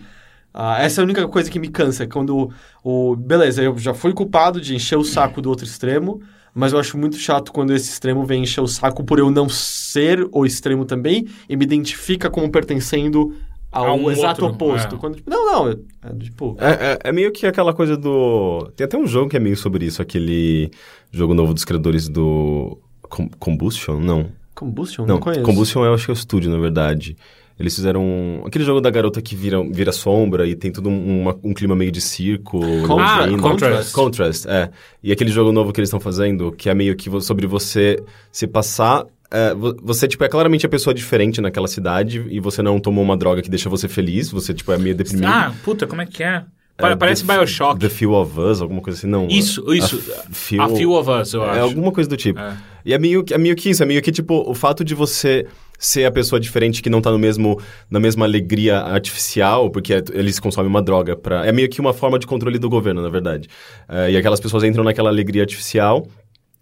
Ah, 0.53 0.83
essa 0.83 0.99
é 0.99 1.01
a 1.01 1.05
única 1.05 1.27
coisa 1.27 1.49
que 1.49 1.57
me 1.59 1.67
cansa, 1.67 2.05
quando 2.05 2.51
o... 2.83 3.15
Beleza, 3.15 3.63
eu 3.63 3.75
já 3.77 3.91
fui 3.93 4.13
culpado 4.13 4.61
de 4.61 4.75
encher 4.75 4.97
o 4.97 5.03
saco 5.03 5.41
do 5.41 5.49
outro 5.49 5.65
extremo, 5.65 6.21
mas 6.53 6.73
eu 6.73 6.79
acho 6.79 6.95
muito 6.95 7.17
chato 7.17 7.51
quando 7.51 7.73
esse 7.73 7.89
extremo 7.91 8.23
vem 8.23 8.43
encher 8.43 8.61
o 8.61 8.67
saco 8.67 9.03
por 9.03 9.17
eu 9.17 9.31
não 9.31 9.49
ser 9.49 10.27
o 10.31 10.45
extremo 10.45 10.85
também 10.85 11.27
e 11.49 11.57
me 11.57 11.63
identifica 11.65 12.29
como 12.29 12.51
pertencendo 12.51 13.33
ao 13.79 13.97
um 13.97 14.11
exato 14.11 14.45
outro, 14.45 14.65
oposto. 14.67 14.95
é. 14.95 14.97
Quando, 14.99 15.15
tipo, 15.15 15.29
não, 15.29 15.45
não, 15.45 15.67
é, 15.69 15.75
é, 16.05 16.13
tipo... 16.19 16.55
É, 16.59 16.71
é- 16.71 16.99
é 17.05 17.11
meio 17.11 17.31
que 17.31 17.45
aquela 17.45 17.73
coisa 17.73 17.97
do. 17.97 18.71
Tem 18.75 18.85
até 18.85 18.97
um 18.97 19.07
jogo 19.07 19.29
que 19.29 19.37
é 19.37 19.39
meio 19.39 19.57
sobre 19.57 19.85
isso, 19.85 20.01
aquele 20.01 20.71
jogo 21.11 21.33
novo 21.33 21.53
dos 21.53 21.65
criadores 21.65 22.07
do. 22.07 22.77
Com- 23.09 23.29
Combustion? 23.39 23.99
Não. 23.99 24.27
Combustion? 24.55 25.05
Não, 25.05 25.15
Não, 25.15 25.21
conheço. 25.21 25.43
Combustion 25.43 25.83
eu 25.85 25.93
acho 25.93 26.05
que 26.05 26.11
é 26.11 26.13
o 26.13 26.15
estúdio, 26.15 26.51
na 26.51 26.57
verdade. 26.59 27.15
Eles 27.59 27.75
fizeram 27.75 28.01
um- 28.03 28.43
aquele 28.47 28.63
jogo 28.63 28.81
da 28.81 28.89
garota 28.89 29.21
que 29.21 29.35
vira, 29.35 29.63
vira 29.63 29.91
sombra 29.91 30.47
e 30.47 30.55
tem 30.55 30.71
todo 30.71 30.89
um, 30.89 31.21
uma- 31.21 31.37
um 31.43 31.53
clima 31.53 31.75
meio 31.75 31.91
de 31.91 32.01
circo. 32.01 32.59
Contra- 32.87 33.25
Ah. 33.25 33.37
Contrast. 33.39 33.91
Contrast, 33.93 34.45
é. 34.47 34.71
E 35.03 35.11
aquele 35.11 35.29
jogo 35.29 35.51
novo 35.51 35.71
que 35.71 35.79
eles 35.79 35.87
estão 35.89 35.99
fazendo, 35.99 36.51
que 36.51 36.67
é 36.69 36.73
meio 36.73 36.95
que 36.95 37.09
sobre 37.21 37.45
você 37.45 38.03
se 38.31 38.47
passar. 38.47 39.05
É, 39.33 39.53
vo- 39.53 39.75
você, 39.81 40.07
tipo, 40.07 40.23
é 40.23 40.29
claramente 40.29 40.65
a 40.65 40.69
pessoa 40.69 40.93
diferente 40.93 41.41
naquela 41.41 41.67
cidade 41.67 42.25
e 42.29 42.39
você 42.39 42.61
não 42.61 42.79
tomou 42.79 43.03
uma 43.03 43.17
droga 43.17 43.41
que 43.41 43.49
deixa 43.49 43.67
você 43.69 43.87
feliz, 43.89 44.29
você, 44.31 44.53
tipo, 44.53 44.71
é 44.71 44.77
meio 44.77 44.95
deprimido. 44.95 45.25
Ah, 45.27 45.51
puta, 45.63 45.85
como 45.87 46.01
é 46.01 46.05
que 46.05 46.23
é? 46.23 46.43
É, 46.75 46.95
Parece 46.95 47.23
The 47.25 47.33
Bioshock. 47.37 47.79
The 47.79 47.89
Few 47.89 48.11
of 48.13 48.39
Us, 48.39 48.59
alguma 48.61 48.81
coisa 48.81 48.97
assim, 48.97 49.07
não. 49.07 49.27
Isso, 49.27 49.71
isso. 49.73 49.95
A, 50.27 50.33
Few, 50.33 50.61
A 50.61 50.69
Few 50.69 50.91
of 50.93 51.09
Us, 51.09 51.33
eu 51.33 51.43
acho. 51.43 51.57
É 51.57 51.61
alguma 51.61 51.91
coisa 51.91 52.09
do 52.09 52.17
tipo. 52.17 52.39
É. 52.39 52.57
E 52.83 52.93
é 52.93 52.97
meio, 52.97 53.23
que- 53.23 53.33
é 53.33 53.37
meio 53.37 53.55
que 53.55 53.69
isso, 53.69 53.83
é 53.83 53.85
meio 53.85 54.01
que, 54.01 54.11
tipo, 54.11 54.43
o 54.49 54.55
fato 54.55 54.83
de 54.83 54.95
você 54.95 55.45
ser 55.77 56.05
a 56.05 56.11
pessoa 56.11 56.39
diferente 56.39 56.81
que 56.81 56.89
não 56.89 56.99
tá 57.01 57.11
no 57.11 57.19
mesmo, 57.19 57.59
na 57.91 57.99
mesma 57.99 58.25
alegria 58.25 58.79
artificial, 58.79 59.69
porque 59.69 59.93
é- 59.93 60.03
eles 60.13 60.39
consomem 60.39 60.67
uma 60.69 60.81
droga 60.81 61.15
pra... 61.15 61.45
É 61.45 61.51
meio 61.51 61.69
que 61.69 61.79
uma 61.79 61.93
forma 61.93 62.17
de 62.17 62.25
controle 62.25 62.57
do 62.57 62.69
governo, 62.69 63.01
na 63.03 63.09
verdade. 63.09 63.47
É, 63.87 64.09
e 64.11 64.17
aquelas 64.17 64.39
pessoas 64.39 64.63
entram 64.63 64.83
naquela 64.83 65.09
alegria 65.09 65.43
artificial... 65.43 66.07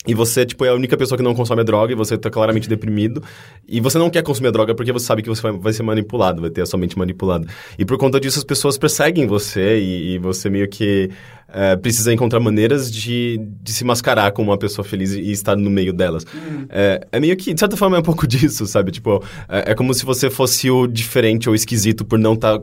E 0.08 0.16
você, 0.16 0.44
tipo, 0.46 0.66
é 0.66 0.70
a 0.70 0.74
única 0.74 0.98
pessoa 0.98 1.16
que 1.16 1.24
não 1.24 1.36
consome 1.36 1.62
a 1.62 1.64
droga 1.64 1.94
e 1.94 1.96
você 1.96 2.18
tá 2.18 2.30
claramente 2.30 2.68
deprimido. 2.68 3.22
E 3.68 3.80
você 3.80 4.00
não 4.00 4.10
quer 4.10 4.24
consumir 4.24 4.48
a 4.48 4.52
droga 4.52 4.74
porque 4.74 4.92
você 4.92 5.06
sabe 5.06 5.22
que 5.22 5.30
você 5.30 5.42
vai, 5.42 5.52
vai 5.52 5.74
ser 5.74 5.84
manipulado, 5.84 6.42
vai 6.42 6.50
ter 6.50 6.62
a 6.62 6.66
sua 6.66 6.80
mente 6.80 6.98
manipulada. 6.98 7.46
E 7.78 7.86
por 7.86 7.98
conta 7.98 8.20
disso, 8.20 8.40
as 8.40 8.44
pessoas 8.44 8.80
perseguem 8.80 9.28
você 9.28 9.80
e, 9.80 10.14
e 10.14 10.18
você 10.18 10.50
meio 10.50 10.68
que 10.68 11.12
é, 11.54 11.76
precisa 11.76 12.14
encontrar 12.14 12.40
maneiras 12.40 12.92
de, 12.92 13.40
de 13.62 13.74
se 13.74 13.84
mascarar 13.84 14.32
como 14.32 14.52
uma 14.52 14.58
pessoa 14.58 14.86
feliz 14.86 15.12
e 15.12 15.32
estar 15.32 15.56
no 15.56 15.70
meio 15.70 15.94
delas. 15.94 16.26
É, 16.70 17.06
é 17.12 17.20
meio 17.20 17.36
que, 17.36 17.54
de 17.54 17.60
certa 17.60 17.78
forma, 17.78 17.98
é 17.98 18.00
um 18.00 18.04
pouco 18.04 18.26
disso, 18.28 18.66
sabe? 18.66 18.92
Tipo, 18.92 19.24
é, 19.48 19.72
é 19.72 19.76
como 19.76 19.94
se 19.94 20.06
você 20.06 20.30
fosse 20.30 20.72
o 20.72 20.88
diferente 20.88 21.50
ou 21.50 21.54
esquisito 21.54 22.04
por 22.06 22.18
não 22.18 22.34
estar 22.34 22.60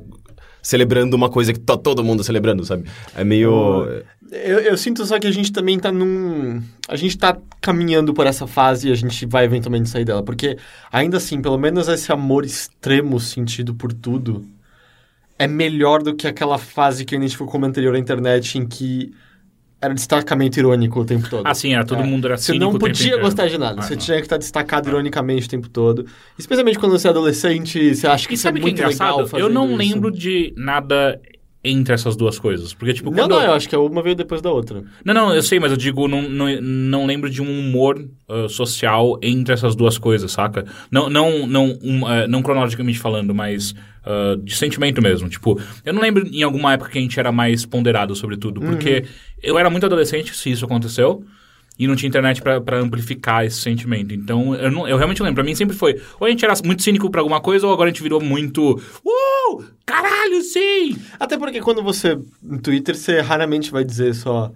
celebrando 0.69 1.17
uma 1.17 1.31
coisa 1.31 1.51
que 1.51 1.59
tá 1.59 1.79
todo 1.79 2.05
mundo 2.05 2.23
celebrando, 2.23 2.63
sabe? 2.63 2.85
É 3.17 3.25
meio... 3.25 3.87
Eu, 4.31 4.59
eu 4.59 4.77
sinto 4.77 5.07
só 5.07 5.19
que 5.19 5.27
a 5.27 5.31
gente 5.31 5.51
também 5.51 5.79
tá 5.79 5.91
num. 5.91 6.63
A 6.87 6.95
gente 6.95 7.17
tá 7.17 7.35
caminhando 7.59 8.13
por 8.13 8.27
essa 8.27 8.47
fase 8.47 8.87
e 8.87 8.93
a 8.93 8.95
gente 8.95 9.25
vai 9.25 9.47
eventualmente 9.47 9.89
sair 9.89 10.05
dela. 10.05 10.23
Porque, 10.23 10.59
ainda 10.93 11.17
assim, 11.17 11.41
pelo 11.41 11.57
menos 11.57 11.89
esse 11.89 12.13
amor 12.13 12.45
extremo 12.45 13.19
sentido 13.19 13.75
por 13.75 13.95
tudo 13.95 14.47
é 15.39 15.47
melhor 15.47 16.03
do 16.03 16.15
que 16.15 16.27
aquela 16.27 16.59
fase 16.59 17.07
que 17.07 17.17
a 17.17 17.19
gente 17.19 17.33
ficou 17.33 17.47
como 17.47 17.65
anterior 17.65 17.95
à 17.95 17.99
internet 17.99 18.59
em 18.59 18.67
que 18.67 19.15
era 19.81 19.95
destacamento 19.95 20.59
irônico 20.59 21.01
o 21.01 21.05
tempo 21.05 21.29
todo. 21.31 21.47
Ah, 21.47 21.55
sim, 21.55 21.73
era, 21.75 21.85
todo 21.85 22.03
É. 22.03 22.05
mundo 22.05 22.27
era 22.27 22.37
Você 22.37 22.53
cínico 22.53 22.73
não 22.73 22.79
podia 22.79 23.17
gostar 23.19 23.47
de 23.47 23.57
nada. 23.59 23.81
Ah, 23.81 23.83
você 23.83 23.95
não. 23.95 24.01
tinha 24.01 24.17
que 24.17 24.25
estar 24.25 24.37
destacado 24.37 24.89
ironicamente 24.89 25.47
o 25.47 25.51
tempo 25.51 25.69
todo. 25.69 26.05
Especialmente 26.37 26.79
quando 26.79 26.93
você 26.99 27.07
é 27.07 27.11
adolescente, 27.11 27.95
você 27.95 28.07
acha 28.07 28.27
que 28.27 28.35
E 28.35 28.37
isso 28.37 28.47
é 28.47 28.49
sabe 28.49 28.61
que 28.61 28.67
é 28.67 28.69
muito 28.69 28.77
legal 28.79 28.93
engraçado? 28.93 29.29
fazendo 29.29 29.47
Eu 29.49 29.53
não 29.55 29.67
isso. 29.69 29.77
lembro 29.77 30.11
de 30.11 30.53
nada 30.57 31.21
entre 31.63 31.93
essas 31.93 32.17
duas 32.17 32.39
coisas. 32.39 32.73
Porque, 32.73 32.95
tipo, 32.95 33.11
Não, 33.11 33.19
quando 33.19 33.31
não, 33.33 33.43
eu 33.43 33.53
acho 33.53 33.69
que 33.69 33.77
uma 33.77 34.03
veio 34.03 34.15
depois 34.15 34.41
da 34.41 34.51
outra. 34.51 34.83
Não, 35.05 35.13
não, 35.13 35.35
eu 35.35 35.43
sei, 35.43 35.59
mas 35.59 35.71
eu 35.71 35.77
digo, 35.77 36.07
não, 36.07 36.23
não, 36.23 36.61
não 36.61 37.07
lembro 37.07 37.29
de 37.29 37.43
um 37.43 37.61
humor 37.61 38.05
ah, 38.29 38.49
social 38.49 39.19
entre 39.23 39.53
essas 39.53 39.75
duas 39.75 39.99
coisas, 39.99 40.31
saca? 40.31 40.65
Não, 40.91 41.11
não, 41.11 41.47
não, 41.47 41.79
um, 41.83 42.07
ah, 42.07 42.27
não 42.29 42.43
cronologicamente 42.43 42.99
falando, 42.99 43.35
mas 43.35 43.75
ah, 44.05 44.37
de 44.43 44.55
sentimento 44.55 45.03
mesmo. 45.03 45.29
Tipo, 45.29 45.61
eu 45.85 45.93
não 45.93 46.01
lembro 46.01 46.27
em 46.27 46.43
alguma 46.43 46.73
época 46.73 46.91
que 46.91 46.99
a 46.99 47.03
gente 47.03 47.19
era 47.19 47.33
mais 47.33 47.67
ponderado 47.67 48.15
sobre 48.15 48.37
tudo, 48.37 48.61
porque 48.61 49.05
eu 49.43 49.59
era 49.59 49.69
muito 49.69 49.85
adolescente 49.85 50.35
se 50.35 50.51
isso 50.51 50.65
aconteceu. 50.65 51.25
E 51.79 51.87
não 51.87 51.95
tinha 51.95 52.09
internet 52.09 52.43
pra 52.43 52.79
amplificar 52.79 53.45
esse 53.45 53.61
sentimento. 53.61 54.13
Então, 54.13 54.55
eu, 54.55 54.71
não, 54.71 54.89
eu 54.89 54.97
realmente 54.97 55.23
lembro. 55.23 55.37
Pra 55.37 55.45
mim 55.45 55.55
sempre 55.55 55.77
foi. 55.77 56.01
Ou 56.19 56.27
a 56.27 56.31
gente 56.31 56.45
era 56.45 56.53
muito 56.65 56.83
cínico 56.83 57.09
pra 57.09 57.21
alguma 57.21 57.41
coisa, 57.41 57.67
ou 57.67 57.73
agora 57.73 57.89
a 57.89 57.93
gente 57.93 58.03
virou 58.03 58.21
muito. 58.21 58.81
Uh! 59.05 59.65
Caralho, 59.87 60.43
sim! 60.43 60.97
Até 61.21 61.39
porque 61.39 61.61
quando 61.61 61.83
você. 61.83 62.19
No 62.43 62.61
Twitter, 62.61 62.97
você 62.97 63.21
raramente 63.21 63.71
vai 63.71 63.85
dizer 63.85 64.15
só. 64.15 64.53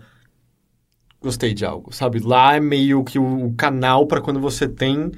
Gostei 1.20 1.54
de 1.54 1.64
algo, 1.64 1.94
sabe? 1.94 2.18
Lá 2.18 2.56
é 2.56 2.60
meio 2.60 3.04
que 3.04 3.20
o, 3.20 3.46
o 3.46 3.54
canal 3.54 4.08
pra 4.08 4.20
quando 4.20 4.40
você 4.40 4.66
tem 4.66 5.12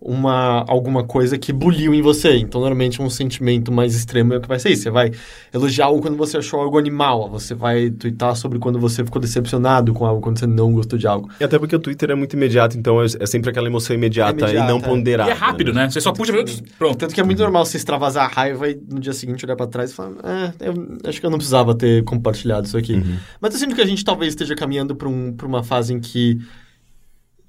uma 0.00 0.64
alguma 0.68 1.02
coisa 1.02 1.36
que 1.36 1.52
buliu 1.52 1.92
em 1.92 2.00
você. 2.00 2.36
Então, 2.36 2.60
normalmente, 2.60 3.02
um 3.02 3.10
sentimento 3.10 3.72
mais 3.72 3.94
extremo 3.94 4.32
é 4.32 4.36
o 4.36 4.40
que 4.40 4.46
vai 4.46 4.58
ser 4.58 4.70
isso. 4.70 4.84
Você 4.84 4.90
vai 4.90 5.10
elogiar 5.52 5.86
algo 5.86 6.00
quando 6.00 6.16
você 6.16 6.36
achou 6.36 6.60
algo 6.60 6.78
animal. 6.78 7.28
Você 7.30 7.52
vai 7.54 7.90
twittar 7.90 8.36
sobre 8.36 8.58
quando 8.58 8.78
você 8.78 9.04
ficou 9.04 9.20
decepcionado 9.20 9.92
com 9.92 10.06
algo, 10.06 10.20
quando 10.20 10.38
você 10.38 10.46
não 10.46 10.72
gostou 10.72 10.98
de 10.98 11.06
algo. 11.06 11.28
E 11.40 11.44
até 11.44 11.58
porque 11.58 11.74
o 11.74 11.78
Twitter 11.80 12.10
é 12.10 12.14
muito 12.14 12.34
imediato, 12.34 12.78
então 12.78 13.02
é, 13.02 13.06
é 13.18 13.26
sempre 13.26 13.50
aquela 13.50 13.66
emoção 13.66 13.94
imediata, 13.94 14.44
É 14.46 14.50
imediata, 14.50 14.64
e 14.64 14.68
não 14.68 14.78
é. 14.78 14.82
ponderada. 14.82 15.30
E 15.30 15.32
é 15.32 15.36
rápido, 15.36 15.72
né? 15.72 15.90
Você 15.90 16.00
só 16.00 16.12
puxa... 16.12 16.32
Pronto. 16.78 16.96
Tanto 16.96 17.14
que 17.14 17.20
é 17.20 17.24
muito 17.24 17.42
normal 17.42 17.66
você 17.66 17.76
extravasar 17.76 18.26
a 18.26 18.28
raiva 18.28 18.70
e 18.70 18.80
no 18.88 19.00
dia 19.00 19.12
seguinte 19.12 19.44
olhar 19.44 19.56
pra 19.56 19.66
trás 19.66 19.90
e 19.90 19.94
falar, 19.94 20.12
é, 20.22 20.68
eu 20.68 20.98
acho 21.08 21.18
que 21.20 21.26
eu 21.26 21.30
não 21.30 21.38
precisava 21.38 21.74
ter 21.74 22.04
compartilhado 22.04 22.66
isso 22.66 22.76
aqui. 22.76 23.02
Mas 23.40 23.54
eu 23.54 23.60
sinto 23.60 23.74
que 23.74 23.80
a 23.80 23.86
gente 23.86 24.04
talvez 24.04 24.32
esteja 24.32 24.54
caminhando 24.54 24.94
pra, 24.94 25.08
um, 25.08 25.32
pra 25.32 25.46
uma 25.46 25.62
fase 25.64 25.92
em 25.92 25.98
que 25.98 26.38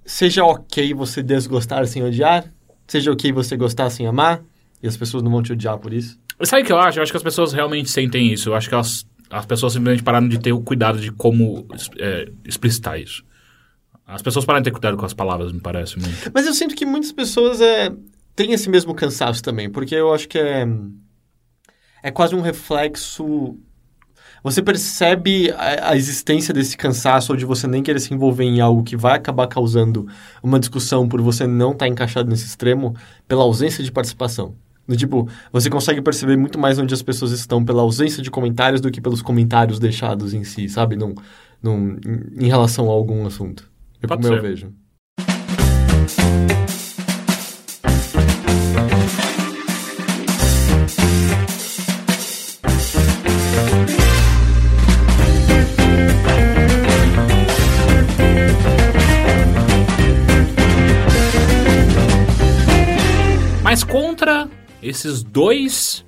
seja 0.10 0.44
ok 0.44 0.92
você 0.96 1.22
desgostar 1.22 1.86
sem 1.86 2.04
odiar, 2.04 2.52
seja 2.88 3.12
ok 3.12 3.32
você 3.32 3.56
gostar 3.56 3.92
sem 3.92 4.08
amar, 4.08 4.42
e 4.82 4.88
as 4.88 4.98
pessoas 4.98 5.22
não 5.22 5.30
vão 5.30 5.44
te 5.44 5.54
odiar 5.54 5.78
por 5.78 5.94
isso. 5.94 6.20
Sabe 6.44 6.64
o 6.64 6.66
que 6.66 6.72
eu 6.72 6.80
acho? 6.80 6.98
Eu 6.98 7.04
acho 7.04 7.12
que 7.12 7.18
as 7.18 7.24
pessoas 7.24 7.54
realmente 7.54 7.92
sentem 7.92 8.34
isso. 8.34 8.50
Eu 8.50 8.56
acho 8.56 8.68
que 8.68 8.74
elas, 8.74 9.06
as 9.30 9.46
pessoas 9.46 9.74
simplesmente 9.74 10.02
pararam 10.02 10.28
de 10.28 10.40
ter 10.40 10.52
o 10.52 10.62
cuidado 10.62 11.00
de 11.00 11.12
como 11.12 11.68
é, 12.00 12.32
explicitar 12.44 13.00
isso. 13.00 13.24
As 14.08 14.24
pessoas 14.24 14.46
pararam 14.46 14.64
de 14.64 14.70
ter 14.70 14.72
cuidado 14.72 14.98
com 14.98 15.06
as 15.06 15.14
palavras, 15.14 15.52
me 15.52 15.60
parece 15.60 16.00
muito. 16.00 16.32
Mas 16.34 16.48
eu 16.48 16.54
sinto 16.56 16.76
que 16.76 16.86
muitas 16.86 17.12
pessoas 17.12 17.62
é, 17.62 17.92
têm 18.36 18.54
esse 18.54 18.68
mesmo 18.68 18.96
cansaço 18.96 19.44
também, 19.44 19.70
porque 19.70 19.94
eu 19.94 20.12
acho 20.12 20.28
que 20.28 20.40
é, 20.40 20.66
é 22.02 22.10
quase 22.10 22.34
um 22.34 22.42
reflexo. 22.42 23.60
Você 24.44 24.62
percebe 24.62 25.52
a, 25.52 25.92
a 25.92 25.98
existência 25.98 26.54
desse 26.54 26.78
cansaço 26.78 27.32
ou 27.32 27.38
de 27.38 27.46
você 27.46 27.68
nem 27.68 27.84
querer 27.84 28.00
se 28.00 28.14
envolver 28.14 28.46
em 28.46 28.62
algo 28.62 28.84
que 28.84 28.96
vai 28.96 29.16
acabar 29.16 29.48
causando 29.48 30.08
uma 30.42 30.60
discussão 30.60 31.08
por 31.08 31.22
você 31.22 31.46
não 31.46 31.72
estar 31.72 31.88
encaixado 31.88 32.30
nesse 32.30 32.46
extremo 32.46 32.96
pela 33.28 33.44
ausência 33.44 33.84
de 33.84 33.92
participação. 33.92 34.56
Do 34.88 34.98
tipo, 34.98 35.30
você 35.52 35.70
consegue 35.70 36.02
perceber 36.02 36.36
muito 36.36 36.58
mais 36.58 36.80
onde 36.80 36.94
as 36.96 37.04
pessoas 37.04 37.32
estão 37.32 37.64
pela 37.64 37.84
ausência 37.84 38.24
de 38.24 38.32
comentários 38.32 38.82
do 38.82 38.90
que 38.90 39.00
pelos 39.00 39.22
comentários 39.22 39.78
deixados 39.78 40.34
em 40.34 40.44
si, 40.44 40.68
sabe? 40.68 40.96
Num, 40.96 41.14
num, 41.62 41.96
em, 42.36 42.48
relação 42.48 42.90
a 42.90 42.92
algum 42.92 43.24
assunto. 43.28 43.70
É 44.02 44.08
Pode 44.08 44.24
como 44.24 44.34
eu 44.34 44.42
ser. 44.42 44.50
vejo. 44.50 44.74
Contra 64.20 64.50
esses 64.84 65.24
dois 65.24 66.06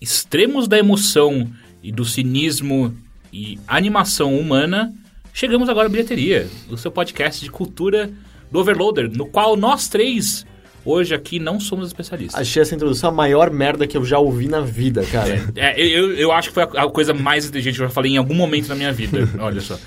extremos 0.00 0.66
da 0.66 0.78
emoção 0.78 1.46
e 1.82 1.92
do 1.92 2.06
cinismo 2.06 2.96
e 3.30 3.58
animação 3.68 4.34
humana, 4.34 4.90
chegamos 5.34 5.68
agora 5.68 5.86
à 5.86 5.90
bilheteria, 5.90 6.48
o 6.70 6.76
seu 6.78 6.90
podcast 6.90 7.44
de 7.44 7.50
cultura 7.50 8.10
do 8.50 8.58
Overloader, 8.58 9.10
no 9.14 9.26
qual 9.26 9.56
nós 9.56 9.88
três 9.88 10.46
hoje 10.86 11.14
aqui 11.14 11.38
não 11.38 11.60
somos 11.60 11.88
especialistas. 11.88 12.40
Achei 12.40 12.62
essa 12.62 12.74
introdução 12.74 13.10
a 13.10 13.12
maior 13.12 13.50
merda 13.50 13.86
que 13.86 13.96
eu 13.96 14.06
já 14.06 14.18
ouvi 14.18 14.48
na 14.48 14.62
vida, 14.62 15.04
cara. 15.04 15.52
É, 15.54 15.78
eu, 15.78 16.14
eu 16.14 16.32
acho 16.32 16.48
que 16.48 16.54
foi 16.54 16.62
a, 16.62 16.84
a 16.84 16.90
coisa 16.90 17.12
mais 17.12 17.44
inteligente 17.44 17.74
que 17.76 17.82
eu 17.82 17.88
já 17.88 17.92
falei 17.92 18.12
em 18.12 18.16
algum 18.16 18.34
momento 18.34 18.68
na 18.68 18.74
minha 18.74 18.92
vida. 18.92 19.28
Olha 19.38 19.60
só. 19.60 19.78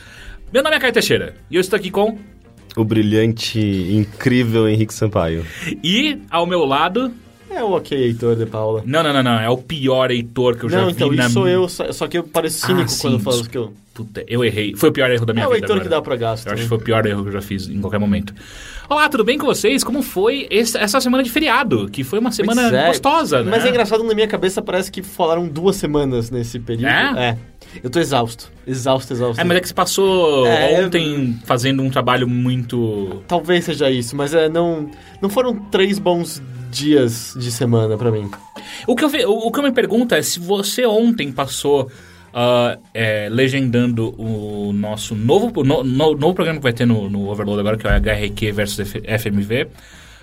Meu 0.53 0.61
nome 0.61 0.75
é 0.75 0.79
Caio 0.79 0.93
Teixeira 0.93 1.33
e 1.49 1.55
eu 1.55 1.61
estou 1.61 1.77
aqui 1.77 1.89
com. 1.89 2.19
O 2.75 2.83
brilhante, 2.83 3.59
incrível 3.59 4.69
Henrique 4.69 4.93
Sampaio. 4.93 5.43
E 5.83 6.19
ao 6.29 6.45
meu 6.45 6.63
lado. 6.65 7.11
É 7.55 7.63
o 7.63 7.71
ok, 7.71 7.95
Heitor 7.97 8.35
de 8.35 8.45
Paula. 8.47 8.81
Não, 8.85 9.03
não, 9.03 9.13
não, 9.13 9.21
não. 9.21 9.39
É 9.39 9.49
o 9.49 9.57
pior 9.57 10.09
Heitor 10.09 10.57
que 10.57 10.65
eu 10.65 10.69
já 10.69 10.81
não, 10.81 10.87
vi 10.87 10.93
então, 10.93 11.11
na 11.11 11.25
isso 11.25 11.33
sou 11.33 11.47
eu, 11.47 11.69
só, 11.69 12.07
que 12.07 12.17
eu 12.17 12.23
pareço 12.23 12.65
cínico 12.65 12.91
Ah, 12.91 12.97
quando 12.99 13.13
eu 13.13 13.19
falo 13.19 13.47
que 13.47 13.57
eu... 13.57 13.73
Puta, 13.93 14.23
eu 14.27 14.43
errei. 14.43 14.75
Foi 14.75 14.89
o 14.89 14.91
pior 14.91 15.11
erro 15.11 15.23
da 15.23 15.33
minha 15.33 15.45
É 15.45 15.47
o 15.47 15.51
vida. 15.51 15.65
Heitor 15.65 15.75
agora. 15.75 15.83
que 15.83 15.89
dá 15.89 16.01
pra 16.01 16.15
gasto. 16.15 16.47
Eu 16.47 16.53
acho 16.53 16.61
né? 16.61 16.63
que 16.63 16.69
foi 16.69 16.77
o 16.79 16.81
pior 16.81 17.05
erro 17.05 17.21
que 17.21 17.29
eu 17.29 17.33
já 17.33 17.41
fiz 17.41 17.69
em 17.69 17.79
qualquer 17.79 17.99
momento. 17.99 18.33
Olá, 18.89 19.07
tudo 19.07 19.23
bem 19.23 19.37
com 19.37 19.45
vocês? 19.45 19.83
Como 19.83 20.01
foi 20.01 20.47
essa 20.49 20.99
semana 20.99 21.21
de 21.21 21.29
feriado? 21.29 21.87
Que 21.89 22.03
foi 22.03 22.17
uma 22.17 22.31
semana 22.31 22.75
é, 22.75 22.87
gostosa, 22.87 23.43
né? 23.43 23.51
Mas 23.51 23.63
é 23.65 23.69
engraçado, 23.69 24.03
na 24.03 24.15
minha 24.15 24.27
cabeça 24.27 24.63
parece 24.63 24.91
que 24.91 25.03
falaram 25.03 25.47
duas 25.47 25.75
semanas 25.75 26.31
nesse 26.31 26.59
período. 26.59 26.87
É? 26.87 27.37
Eu 27.83 27.89
tô 27.89 27.99
exausto. 27.99 28.51
Exausto, 28.65 29.13
exausto. 29.13 29.39
É, 29.39 29.43
mas 29.43 29.57
é 29.57 29.61
que 29.61 29.67
você 29.67 29.73
passou 29.73 30.45
É, 30.47 30.83
ontem 30.83 31.39
fazendo 31.45 31.83
um 31.83 31.89
trabalho 31.89 32.27
muito... 32.27 33.21
Talvez 33.27 33.65
seja 33.65 33.89
isso, 33.91 34.15
mas 34.15 34.33
é, 34.33 34.49
não, 34.49 34.89
não 35.21 35.29
foram 35.29 35.55
três 35.55 35.99
bons 35.99 36.41
dias 36.73 37.33
de 37.37 37.51
semana 37.51 37.97
pra 37.97 38.11
mim. 38.11 38.29
O 38.87 38.95
que 38.95 39.03
eu, 39.05 39.09
o, 39.29 39.47
o 39.47 39.51
que 39.51 39.59
eu 39.59 39.63
me 39.63 39.71
pergunto 39.71 40.15
é 40.15 40.21
se 40.21 40.39
você 40.39 40.85
ontem 40.85 41.31
passou 41.31 41.89
ah, 42.33 42.77
é, 42.93 43.29
legendando 43.31 44.13
o 44.19 44.73
nosso 44.73 45.13
novo, 45.15 45.63
no, 45.63 45.83
no- 45.83 46.15
novo 46.15 46.33
programa 46.33 46.59
que 46.59 46.63
vai 46.63 46.73
ter 46.73 46.85
no, 46.85 47.09
no 47.09 47.29
Overload 47.29 47.59
agora, 47.59 47.77
que 47.77 47.87
é 47.87 47.91
o 47.91 47.93
HRQ 47.93 48.51
versus 48.51 48.89
FMV, 48.91 49.67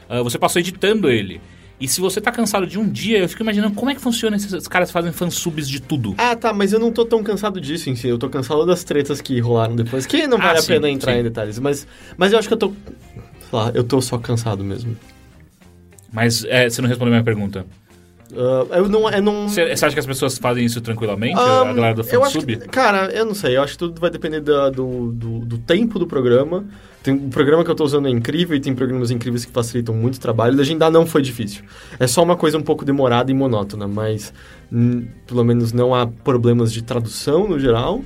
ah, 0.09 0.23
você 0.23 0.39
passou 0.39 0.61
editando 0.61 1.09
ele. 1.09 1.41
E 1.81 1.89
se 1.89 1.99
você 1.99 2.21
tá 2.21 2.31
cansado 2.31 2.67
de 2.67 2.79
um 2.79 2.87
dia, 2.87 3.17
eu 3.21 3.27
fico 3.29 3.43
imaginando 3.43 3.75
como 3.75 3.91
é 3.91 3.95
que 3.95 4.03
funciona 4.03 4.37
esses, 4.37 4.69
caras 4.69 4.91
fazem 4.91 5.13
fansubs 5.13 5.67
de 5.67 5.81
tudo. 5.81 6.15
Ah, 6.19 6.37
tá, 6.37 6.53
mas 6.53 6.75
eu 6.75 6.79
não 6.79 6.93
tô 6.93 7.07
tão 7.07 7.23
cansado 7.23 7.59
disso 7.59 7.89
em 7.89 7.97
si. 7.97 8.07
Eu 8.07 8.19
tô 8.19 8.29
cansado 8.29 8.67
das 8.67 8.85
tretas 8.85 9.23
que 9.23 9.41
rolaram 9.41 9.75
depois, 9.75 10.05
que 10.05 10.27
não 10.27 10.37
vale 10.37 10.57
Ah, 10.57 10.59
a 10.59 10.63
sim, 10.63 10.69
pena 10.75 10.91
entrar 10.91 11.15
sim. 11.15 11.21
em 11.21 11.23
detalhes. 11.23 11.59
Mas, 11.59 11.87
mas 12.19 12.33
eu 12.35 12.39
acho 12.39 12.49
que 12.49 12.53
eu 12.53 12.59
tô... 12.59 12.69
Sei 12.69 13.49
lá, 13.59 13.71
eu 13.75 13.83
tô 13.83 13.99
só 14.03 14.19
cansado 14.19 14.63
mesmo. 14.63 14.95
Mas 16.13 16.45
é, 16.45 16.69
você 16.69 16.81
não 16.83 16.89
respondeu 16.89 17.13
a 17.15 17.17
minha 17.17 17.25
pergunta. 17.25 17.65
Ah, 18.33 18.77
eu 18.79 18.89
não... 18.89 19.09
Eu 19.11 19.23
não... 19.23 19.49
Você, 19.49 19.75
você 19.75 19.85
acha 19.85 19.95
que 19.95 20.01
as 20.01 20.07
pessoas 20.07 20.39
fazem 20.39 20.65
isso 20.65 20.81
tranquilamente? 20.81 21.39
Ahn, 21.39 21.69
a 21.69 21.73
galera 21.73 21.95
do 21.95 22.01
acho 22.03 22.11
fansub? 22.11 22.57
que, 22.57 22.69
Cara, 22.69 23.11
eu 23.13 23.25
não 23.25 23.35
sei. 23.35 23.57
Eu 23.57 23.63
acho 23.63 23.73
que 23.73 23.79
tudo 23.79 24.01
vai 24.01 24.11
depender 24.11 24.41
da- 24.41 24.71
do, 24.71 25.13
do, 25.13 25.39
do 25.41 25.59
tempo 25.59 25.99
do 25.99 26.07
programa. 26.07 26.65
Tem, 27.03 27.15
o 27.15 27.29
programa 27.29 27.65
que 27.65 27.71
eu 27.71 27.75
tô 27.75 27.83
usando 27.85 28.07
é 28.09 28.11
incrível 28.11 28.57
e 28.57 28.61
tem 28.61 28.75
programas 28.75 29.11
incríveis 29.11 29.45
que 29.45 29.51
facilitam 29.53 29.95
muito 29.95 30.17
o 30.17 30.21
trabalho. 30.21 30.55
Legendar 30.57 30.91
não 30.91 31.07
foi 31.07 31.23
difícil. 31.23 31.65
É 31.99 32.07
só 32.07 32.23
uma 32.23 32.37
coisa 32.37 32.59
um 32.59 32.63
pouco 32.63 32.85
demorada 32.85 33.31
e 33.31 33.35
monótona, 33.35 33.89
mas 33.89 34.33
hum, 34.73 35.07
pelo 35.27 35.43
menos 35.43 35.73
não 35.73 35.95
há 35.95 36.07
problemas 36.07 36.73
de 36.73 36.83
tradução 36.83 37.49
no 37.49 37.59
geral. 37.59 38.03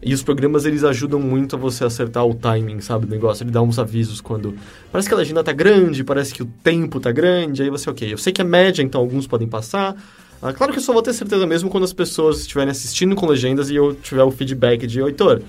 E 0.00 0.14
os 0.14 0.22
programas, 0.22 0.64
eles 0.64 0.84
ajudam 0.84 1.18
muito 1.18 1.56
a 1.56 1.58
você 1.58 1.84
acertar 1.84 2.24
o 2.24 2.32
timing, 2.32 2.80
sabe, 2.80 3.06
do 3.06 3.10
negócio. 3.10 3.42
Ele 3.42 3.50
dá 3.50 3.60
uns 3.60 3.78
avisos 3.78 4.20
quando... 4.20 4.54
Parece 4.92 5.08
que 5.08 5.14
a 5.14 5.16
legenda 5.16 5.42
tá 5.42 5.52
grande, 5.52 6.04
parece 6.04 6.32
que 6.32 6.42
o 6.42 6.46
tempo 6.46 7.00
tá 7.00 7.10
grande, 7.10 7.62
aí 7.62 7.70
você, 7.70 7.90
ok, 7.90 8.12
eu 8.12 8.18
sei 8.18 8.32
que 8.32 8.40
é 8.40 8.44
média, 8.44 8.80
então 8.80 9.00
alguns 9.00 9.26
podem 9.26 9.48
passar. 9.48 9.96
Ah, 10.40 10.52
claro 10.52 10.72
que 10.72 10.78
eu 10.78 10.82
só 10.82 10.92
vou 10.92 11.02
ter 11.02 11.12
certeza 11.12 11.44
mesmo 11.46 11.68
quando 11.68 11.82
as 11.82 11.92
pessoas 11.92 12.40
estiverem 12.40 12.70
assistindo 12.70 13.16
com 13.16 13.26
legendas 13.26 13.70
e 13.70 13.74
eu 13.74 13.92
tiver 13.92 14.22
o 14.22 14.30
feedback 14.30 14.86
de, 14.86 15.00
Heitor, 15.00 15.42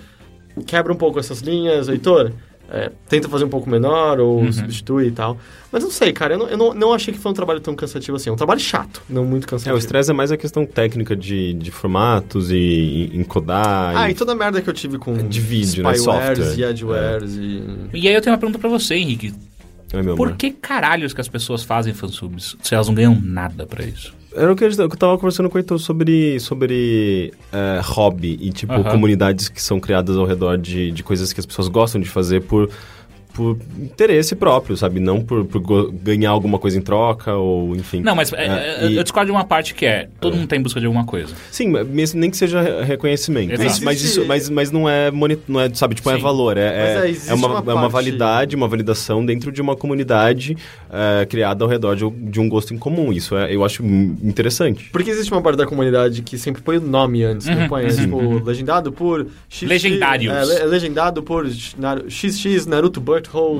quebra 0.65 0.91
um 0.91 0.96
pouco 0.96 1.20
essas 1.20 1.41
linhas, 1.41 1.88
Heitor, 1.88 2.32
é, 2.71 2.91
tenta 3.07 3.27
fazer 3.29 3.45
um 3.45 3.49
pouco 3.49 3.69
menor 3.69 4.19
ou 4.19 4.39
Uhum. 4.41 4.51
substitui 4.51 5.07
e 5.07 5.11
tal. 5.11 5.38
Mas 5.71 5.83
não 5.83 5.91
sei, 5.91 6.11
cara, 6.13 6.33
eu, 6.33 6.39
não, 6.39 6.47
eu 6.47 6.57
não, 6.57 6.73
não 6.73 6.93
achei 6.93 7.13
que 7.13 7.19
foi 7.19 7.31
um 7.31 7.33
trabalho 7.35 7.59
tão 7.59 7.75
cansativo 7.75 8.17
assim. 8.17 8.29
É 8.29 8.33
um 8.33 8.35
trabalho 8.35 8.59
chato, 8.59 9.01
não 9.09 9.23
muito 9.25 9.45
É, 9.45 9.49
cansativo. 9.49 9.75
o 9.75 9.77
estresse 9.79 10.09
é 10.11 10.13
mais 10.13 10.31
a 10.31 10.38
questão 10.38 10.65
técnica 10.65 11.15
de, 11.15 11.53
de 11.53 11.71
formatos 11.71 12.49
e, 12.51 12.55
e 13.13 13.17
encodar. 13.17 13.95
Ah, 13.95 14.09
e- 14.09 14.11
e 14.11 14.15
toda 14.15 14.31
a 14.31 14.35
merda 14.35 14.61
que 14.61 14.69
eu 14.69 14.73
tive 14.73 14.97
com 14.97 15.13
De 15.27 15.39
vídeo, 15.39 15.83
né? 15.83 15.93
spywares 15.93 16.38
Software. 16.39 16.59
e 16.59 16.63
adwares 16.65 17.35
e... 17.35 17.63
E 17.93 18.07
aí 18.07 18.13
eu 18.13 18.21
tenho 18.21 18.33
uma 18.33 18.39
pergunta 18.39 18.57
pra 18.59 18.69
você, 18.69 18.95
Henrique. 18.95 19.33
Meu 19.93 20.15
Por 20.15 20.27
amor. 20.27 20.38
que 20.38 20.51
caralhos 20.51 21.13
que 21.13 21.21
as 21.21 21.27
pessoas 21.27 21.63
fazem 21.63 21.93
fansubs 21.95 22.55
se 22.61 22.75
elas 22.75 22.88
não 22.88 22.93
ganham 22.93 23.19
nada 23.19 23.65
pra 23.65 23.83
isso? 23.83 24.13
Era 24.39 24.53
o 24.53 24.55
que 24.55 24.63
eu 24.63 24.89
tava 24.89 25.17
conversando 25.17 25.50
com 25.50 25.58
o 25.58 25.60
Heitor 25.60 25.77
sobre, 25.79 26.39
sobre 26.39 27.34
é, 27.51 27.81
hobby 27.84 28.38
e, 28.39 28.51
tipo, 28.51 28.72
Aham. 28.72 28.84
comunidades 28.84 29.50
que 29.50 29.62
são 29.62 29.81
criadas 29.81 30.15
ao 30.15 30.25
redor 30.25 30.58
de, 30.58 30.91
de 30.91 31.03
coisas 31.03 31.34
que 31.34 31.41
as 31.41 31.46
pessoas 31.46 31.67
gostam 31.67 32.00
de 32.00 32.08
fazer 32.08 32.43
por, 32.43 32.69
por 33.33 33.57
interesse 33.77 34.36
próprio, 34.36 34.75
sabe? 34.75 35.00
Não 35.00 35.21
por, 35.21 35.45
por 35.45 35.91
ganhar 35.91 36.31
alguma 36.31 36.57
coisa 36.59 36.77
em 36.77 36.81
troca 36.81 37.33
ou, 37.36 37.75
enfim. 37.75 38.01
Não, 38.01 38.15
mas 38.15 38.33
é, 38.33 38.45
É, 38.45 38.86
é, 38.86 38.88
e- 38.89 38.98
eu 38.98 39.03
discordo 39.03 39.27
de 39.27 39.31
uma 39.31 39.43
parte 39.45 39.74
que 39.74 39.86
é, 39.86 40.09
todo 40.19 40.33
É. 40.33 40.38
mundo 40.38 40.48
tá 40.48 40.55
em 40.55 40.62
busca 40.62 40.79
de 40.79 40.86
alguma 40.86 41.05
coisa. 41.05 41.33
Sim, 41.51 41.67
mesmo 41.69 42.19
nem 42.19 42.29
que 42.29 42.36
seja 42.38 42.62
re- 42.62 42.83
reconhecimento. 42.83 43.53
Exato. 43.53 43.83
Mas, 43.83 44.01
isso, 44.01 44.25
mas, 44.25 44.50
mas 44.50 44.71
não 44.71 44.89
é, 44.89 45.09
moni- 45.12 45.38
não 45.48 45.59
é, 45.62 45.69
sabe, 45.74 45.95
tipo, 45.95 46.09
é 46.09 46.15
Sim. 46.15 46.21
valor. 46.21 46.57
É, 46.57 47.00
Mas, 47.00 47.27
é, 47.27 47.31
é, 47.31 47.33
uma, 47.36 47.48
uma 47.48 47.57
é 47.57 47.62
uma 47.62 47.81
parte- 47.83 47.91
validade, 47.93 48.55
uma 48.55 48.67
validação 48.67 49.25
dentro 49.25 49.51
de 49.51 49.62
uma 49.62 49.75
comunidade 49.75 50.57
é, 50.91 51.25
criada 51.25 51.63
ao 51.63 51.69
redor 51.69 51.95
de, 51.95 52.09
de 52.09 52.39
um 52.39 52.50
gosto 52.50 52.74
em 52.74 52.77
comum. 52.77 53.13
Isso 53.13 53.38
é, 53.38 53.53
eu 53.55 53.63
acho 53.63 53.83
interessante. 53.86 54.89
Porque 54.91 55.09
existe 55.09 55.31
uma 55.31 55.41
parte 55.41 55.57
da 55.57 55.65
comunidade 55.65 56.21
que 56.21 56.38
sempre 56.38 56.62
põe 56.62 56.77
o 56.77 56.81
nome 56.81 57.24
antes, 57.24 57.48
Uhum, 57.48 57.55
não 57.55 57.67
põe, 57.67 57.86
é, 57.86 57.88
tipo, 57.89 58.43
legendado 58.43 58.91
por... 58.91 59.27
XX, 59.50 59.69
Legendários. 59.69 60.33
É, 60.33 60.43
le- 60.45 60.63
legendado 60.65 61.24
por 61.24 61.48
XX 61.48 62.65
Naruto 62.65 63.00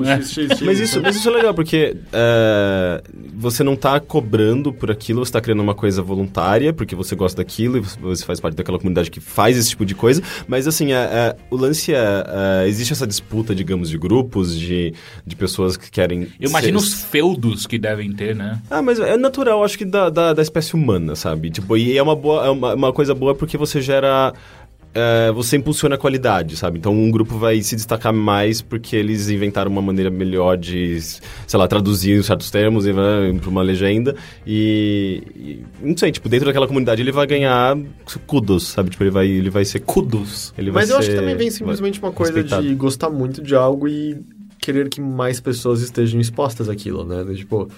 É. 0.04 0.16
x, 0.16 0.32
x, 0.32 0.50
x. 0.50 0.60
Mas 0.62 0.80
isso, 0.80 1.00
mas 1.02 1.16
isso 1.16 1.28
é 1.28 1.32
legal, 1.32 1.54
porque 1.54 1.96
é, 2.12 3.02
você 3.34 3.62
não 3.62 3.76
tá 3.76 3.98
cobrando 4.00 4.72
por 4.72 4.90
aquilo, 4.90 5.24
você 5.24 5.32
tá 5.32 5.40
criando 5.40 5.60
uma 5.60 5.74
coisa 5.74 6.02
voluntária, 6.02 6.72
porque 6.72 6.94
você 6.94 7.14
gosta 7.14 7.42
daquilo 7.42 7.78
e 7.78 7.80
você 7.80 8.24
faz 8.24 8.40
parte 8.40 8.54
daquela 8.56 8.78
comunidade 8.78 9.10
que 9.10 9.20
faz 9.20 9.56
esse 9.56 9.70
tipo 9.70 9.84
de 9.84 9.94
coisa. 9.94 10.22
Mas 10.46 10.66
assim, 10.66 10.92
é, 10.92 11.36
o 11.50 11.56
lance 11.56 11.92
é, 11.94 12.24
é, 12.64 12.68
Existe 12.68 12.92
essa 12.92 13.06
disputa, 13.06 13.54
digamos, 13.54 13.88
de 13.90 13.98
grupos, 13.98 14.58
de, 14.58 14.92
de 15.26 15.36
pessoas 15.36 15.76
que 15.76 15.90
querem. 15.90 16.28
Eu 16.38 16.48
imagino 16.50 16.78
ser- 16.80 16.86
os 16.86 17.02
feudos 17.04 17.66
que 17.66 17.78
devem 17.78 18.12
ter, 18.12 18.34
né? 18.34 18.60
Ah, 18.70 18.82
mas 18.82 18.98
é 19.00 19.16
natural, 19.16 19.64
acho 19.64 19.76
que 19.78 19.84
da, 19.84 20.08
da, 20.10 20.32
da 20.32 20.42
espécie 20.42 20.74
humana, 20.74 21.14
sabe? 21.16 21.50
Tipo, 21.50 21.76
e 21.76 21.96
é 21.96 22.02
uma, 22.02 22.14
boa, 22.16 22.46
é 22.46 22.50
uma, 22.50 22.74
uma 22.74 22.92
coisa 22.92 23.14
boa 23.14 23.34
porque 23.34 23.56
você 23.56 23.80
gera. 23.80 24.32
É, 24.92 25.30
você 25.32 25.56
impulsiona 25.56 25.94
a 25.94 25.98
qualidade, 25.98 26.56
sabe? 26.56 26.78
Então 26.78 26.92
um 26.92 27.10
grupo 27.10 27.38
vai 27.38 27.62
se 27.62 27.76
destacar 27.76 28.12
mais 28.12 28.60
porque 28.60 28.96
eles 28.96 29.28
inventaram 29.28 29.70
uma 29.70 29.82
maneira 29.82 30.10
melhor 30.10 30.56
de, 30.56 31.00
sei 31.00 31.58
lá, 31.58 31.68
traduzir 31.68 32.22
certos 32.24 32.50
termos 32.50 32.84
vai 32.86 33.32
pra 33.40 33.50
uma 33.50 33.62
legenda. 33.62 34.16
E, 34.46 35.22
e. 35.36 35.64
Não 35.80 35.96
sei, 35.96 36.10
tipo, 36.10 36.28
dentro 36.28 36.46
daquela 36.46 36.66
comunidade 36.66 37.00
ele 37.00 37.12
vai 37.12 37.26
ganhar 37.26 37.78
kudos, 38.26 38.68
sabe? 38.68 38.90
Tipo, 38.90 39.04
ele 39.04 39.10
vai, 39.10 39.28
ele 39.28 39.50
vai 39.50 39.64
ser. 39.64 39.80
Kudos. 39.80 40.52
Ele 40.58 40.70
Mas 40.70 40.90
eu 40.90 40.98
acho 40.98 41.08
que 41.08 41.16
também 41.16 41.36
vem 41.36 41.50
simplesmente 41.50 41.98
uma 42.00 42.12
coisa 42.12 42.32
respeitado. 42.32 42.66
de 42.66 42.74
gostar 42.74 43.10
muito 43.10 43.42
de 43.42 43.54
algo 43.54 43.88
e 43.88 44.20
querer 44.60 44.88
que 44.88 45.00
mais 45.00 45.40
pessoas 45.40 45.80
estejam 45.80 46.20
expostas 46.20 46.68
àquilo, 46.68 47.04
né? 47.04 47.24
Tipo, 47.34 47.68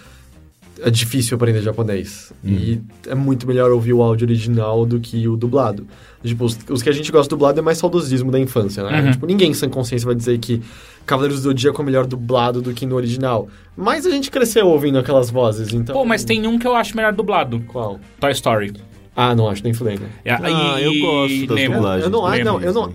é 0.80 0.90
difícil 0.90 1.36
aprender 1.36 1.62
japonês. 1.62 2.32
E 2.44 2.80
é 3.06 3.14
muito 3.14 3.46
melhor 3.46 3.70
ouvir 3.70 3.92
o 3.92 4.02
áudio 4.02 4.26
original 4.26 4.84
do 4.84 4.98
que 4.98 5.28
o 5.28 5.36
dublado. 5.36 5.86
Tipo, 6.24 6.44
os, 6.44 6.58
os 6.70 6.82
que 6.82 6.88
a 6.88 6.92
gente 6.92 7.10
gosta 7.10 7.28
dublado 7.28 7.58
é 7.58 7.62
mais 7.62 7.78
saudosismo 7.78 8.30
da 8.30 8.38
infância, 8.38 8.82
né? 8.84 9.00
Uhum. 9.02 9.10
Tipo, 9.12 9.26
ninguém 9.26 9.50
em 9.50 9.54
sã 9.54 9.68
consciência 9.68 10.06
vai 10.06 10.14
dizer 10.14 10.38
que 10.38 10.62
Cavaleiros 11.04 11.40
do 11.40 11.44
Zodíaco 11.44 11.82
é 11.82 11.84
melhor 11.84 12.06
dublado 12.06 12.62
do 12.62 12.72
que 12.72 12.86
no 12.86 12.94
original. 12.94 13.48
Mas 13.76 14.06
a 14.06 14.10
gente 14.10 14.30
cresceu 14.30 14.68
ouvindo 14.68 14.98
aquelas 14.98 15.30
vozes, 15.30 15.72
então... 15.74 15.94
Pô, 15.94 16.04
mas 16.04 16.24
tem 16.24 16.46
um 16.46 16.58
que 16.58 16.66
eu 16.66 16.74
acho 16.76 16.96
melhor 16.96 17.12
dublado. 17.12 17.60
Qual? 17.66 17.98
Toy 18.20 18.30
Story. 18.32 18.72
Ah, 19.16 19.34
não 19.34 19.48
acho 19.48 19.62
nem 19.64 19.74
fudendo. 19.74 20.02
É, 20.24 20.32
Ah, 20.32 20.80
eu 20.80 20.92
gosto 21.00 21.46
das 21.46 21.56
Nemo. 21.56 21.74
dublagens. 21.74 22.04
Eu 22.04 22.10
não 22.10 22.26
acho, 22.26 22.44
não, 22.44 22.60
eu 22.60 22.72
não... 22.72 22.94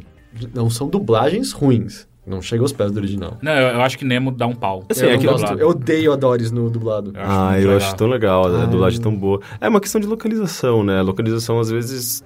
Não 0.54 0.70
são 0.70 0.88
dublagens 0.88 1.52
ruins. 1.52 2.07
Não 2.28 2.42
chega 2.42 2.62
aos 2.62 2.74
pés 2.74 2.92
do 2.92 2.98
original. 2.98 3.38
Não, 3.42 3.54
eu, 3.54 3.68
eu 3.76 3.82
acho 3.82 3.98
que 3.98 4.04
Nemo 4.04 4.32
dá 4.32 4.46
um 4.46 4.54
pau. 4.54 4.84
Assim, 4.90 5.06
eu, 5.06 5.12
é 5.12 5.18
que 5.18 5.26
gosto, 5.26 5.54
eu 5.54 5.70
odeio 5.70 6.12
a 6.12 6.16
Doris 6.18 6.52
no 6.52 6.70
dublado. 6.70 7.12
Eu 7.16 7.22
Ah, 7.24 7.54
eu 7.56 7.62
legal. 7.70 7.78
acho 7.78 7.96
tão 7.96 8.08
legal, 8.08 8.46
a 8.54 8.64
Ah. 8.64 8.66
dublagem 8.66 9.00
tão 9.00 9.16
boa. 9.16 9.40
É 9.62 9.70
uma 9.70 9.80
questão 9.80 10.02
de 10.02 10.08
localização, 10.08 10.84
né? 10.84 11.00
A 11.00 11.02
localização, 11.02 11.58
às 11.60 11.70
vezes. 11.72 12.22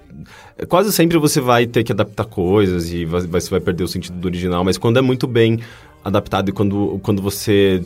Quase 0.67 0.91
sempre 0.91 1.17
você 1.19 1.39
vai 1.39 1.67
ter 1.67 1.83
que 1.83 1.91
adaptar 1.91 2.25
coisas 2.25 2.91
e 2.91 3.05
vai, 3.05 3.21
você 3.21 3.49
vai 3.51 3.59
perder 3.59 3.83
o 3.83 3.87
sentido 3.87 4.17
do 4.17 4.25
original, 4.25 4.63
mas 4.63 4.77
quando 4.77 4.97
é 4.97 5.01
muito 5.01 5.27
bem 5.27 5.59
adaptado 6.03 6.49
e 6.49 6.51
quando, 6.51 6.99
quando 7.03 7.21
você 7.21 7.83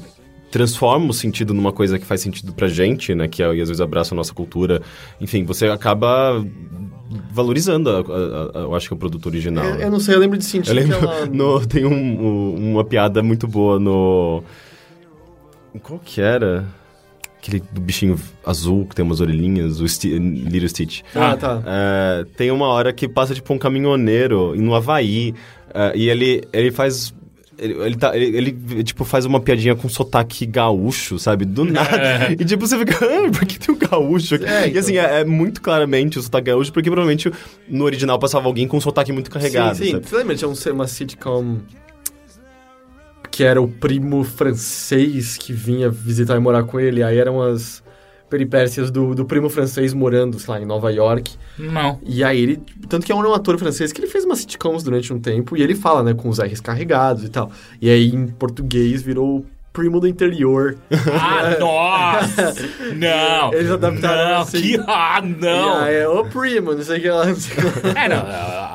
transforma 0.51 1.09
o 1.09 1.13
sentido 1.13 1.53
numa 1.53 1.73
coisa 1.73 1.99
que 1.99 2.05
faz 2.05 2.21
sentido 2.21 2.53
pra 2.53 2.69
gente, 2.69 3.13
né? 3.13 3.27
Que 3.27 3.43
é, 3.43 3.47
às 3.47 3.55
vezes 3.67 3.81
abraça 3.81 4.13
a 4.13 4.15
nossa 4.15 4.33
cultura, 4.33 4.81
enfim, 5.19 5.43
você 5.43 5.67
acaba 5.67 6.41
valorizando, 7.31 7.89
a- 7.89 7.99
a- 7.99 8.59
a- 8.59 8.61
eu 8.63 8.75
acho 8.75 8.87
que 8.87 8.93
é 8.93 8.95
o 8.95 8.99
produto 8.99 9.25
original. 9.27 9.63
Eu, 9.65 9.75
né? 9.75 9.83
eu 9.85 9.91
não 9.91 9.99
sei, 9.99 10.15
eu 10.15 10.19
lembro 10.19 10.37
de 10.37 10.45
sentir 10.45 10.69
Eu 10.69 10.75
lembro, 10.75 10.95
ela... 10.97 11.25
no, 11.31 11.65
tem 11.65 11.85
um- 11.85 11.91
um- 11.91 12.71
uma 12.73 12.83
piada 12.83 13.21
muito 13.21 13.47
boa 13.47 13.79
no... 13.79 14.43
Qual 15.83 15.99
que 16.03 16.21
era? 16.21 16.65
Aquele 17.37 17.61
do 17.71 17.79
bichinho 17.81 18.17
azul 18.45 18.85
que 18.87 18.95
tem 18.95 19.03
umas 19.05 19.19
orelhinhas, 19.21 19.79
o 19.79 19.87
Sti- 19.87 20.17
Little 20.17 20.67
Stitch. 20.69 21.01
Ah, 21.13 21.37
tá. 21.37 21.61
É, 21.65 22.25
tem 22.35 22.49
uma 22.49 22.67
hora 22.67 22.91
que 22.91 23.07
passa, 23.07 23.35
tipo, 23.35 23.53
um 23.53 23.57
caminhoneiro 23.59 24.55
no 24.55 24.73
Havaí, 24.73 25.35
é, 25.73 25.91
e 25.95 26.09
ele, 26.09 26.43
ele 26.51 26.71
faz... 26.71 27.13
Ele, 27.57 27.73
ele, 27.73 27.95
tá, 27.95 28.17
ele, 28.17 28.37
ele, 28.69 28.83
tipo, 28.83 29.05
faz 29.05 29.25
uma 29.25 29.39
piadinha 29.39 29.75
com 29.75 29.87
sotaque 29.87 30.45
gaúcho, 30.45 31.17
sabe? 31.17 31.45
Do 31.45 31.63
nada. 31.71 32.31
E, 32.37 32.43
tipo, 32.43 32.67
você 32.67 32.77
fica, 32.77 32.93
ah, 33.05 33.31
por 33.31 33.45
que 33.45 33.57
tem 33.57 33.73
um 33.73 33.77
gaúcho 33.77 34.35
aqui? 34.35 34.45
É, 34.45 34.65
E, 34.65 34.69
então. 34.71 34.79
assim, 34.81 34.97
é, 34.97 35.21
é 35.21 35.25
muito 35.25 35.61
claramente 35.61 36.19
o 36.19 36.21
sotaque 36.21 36.47
gaúcho, 36.51 36.73
porque 36.73 36.89
provavelmente 36.89 37.31
no 37.69 37.85
original 37.85 38.19
passava 38.19 38.45
alguém 38.47 38.67
com 38.67 38.77
um 38.77 38.81
sotaque 38.81 39.11
muito 39.13 39.31
carregado, 39.31 39.77
sim, 39.77 39.85
sim. 39.85 39.91
sabe? 39.93 40.09
Você 40.09 40.15
lembra? 40.17 40.35
Tinha 40.35 40.49
um- 40.49 40.73
uma 40.73 40.87
sitcom 40.87 41.57
que 43.31 43.43
era 43.43 43.61
o 43.61 43.67
primo 43.67 44.23
francês 44.23 45.37
que 45.37 45.51
vinha 45.51 45.89
visitar 45.89 46.35
e 46.35 46.39
morar 46.39 46.63
com 46.63 46.79
ele. 46.79 47.03
Aí 47.03 47.17
eram 47.17 47.41
as 47.41 47.83
peripécias 48.35 48.91
do, 48.91 49.15
do 49.15 49.23
primo 49.23 49.49
francês 49.49 49.93
morando, 49.93 50.37
sei 50.37 50.53
lá, 50.53 50.61
em 50.61 50.65
Nova 50.65 50.91
York. 50.91 51.35
Não. 51.57 51.99
E 52.05 52.21
aí 52.21 52.41
ele... 52.41 52.61
Tanto 52.89 53.05
que 53.05 53.11
é 53.11 53.15
um 53.15 53.33
ator 53.33 53.57
francês 53.57 53.93
que 53.93 54.01
ele 54.01 54.07
fez 54.07 54.25
umas 54.25 54.39
sitcoms 54.39 54.83
durante 54.83 55.13
um 55.13 55.19
tempo. 55.19 55.55
E 55.55 55.61
ele 55.61 55.73
fala, 55.73 56.03
né, 56.03 56.13
com 56.13 56.27
os 56.27 56.39
R's 56.39 56.59
carregados 56.59 57.23
e 57.23 57.29
tal. 57.29 57.49
E 57.81 57.89
aí, 57.89 58.09
em 58.09 58.27
português, 58.27 59.01
virou 59.01 59.45
primo 59.75 59.99
do 59.99 60.07
interior. 60.07 60.77
Ah, 61.19 61.55
nossa! 61.59 62.55
Não! 62.95 63.53
Eles 63.53 63.69
adaptaram 63.69 64.29
Não, 64.35 64.41
assim. 64.41 64.61
que... 64.61 64.79
Ah, 64.87 65.21
não! 65.21 65.79
Aí, 65.83 65.95
é, 65.95 66.07
ô 66.07 66.23
primo, 66.25 66.73
não 66.73 66.81
sei 66.81 66.97
o 66.97 67.01
que 67.01 67.09
lá. 67.09 67.25
não 67.25 67.35
sei 67.35 67.53
o 67.53 67.71
que 67.73 67.87
lá. 67.87 68.03
É, 68.03 68.09
não, 68.09 68.17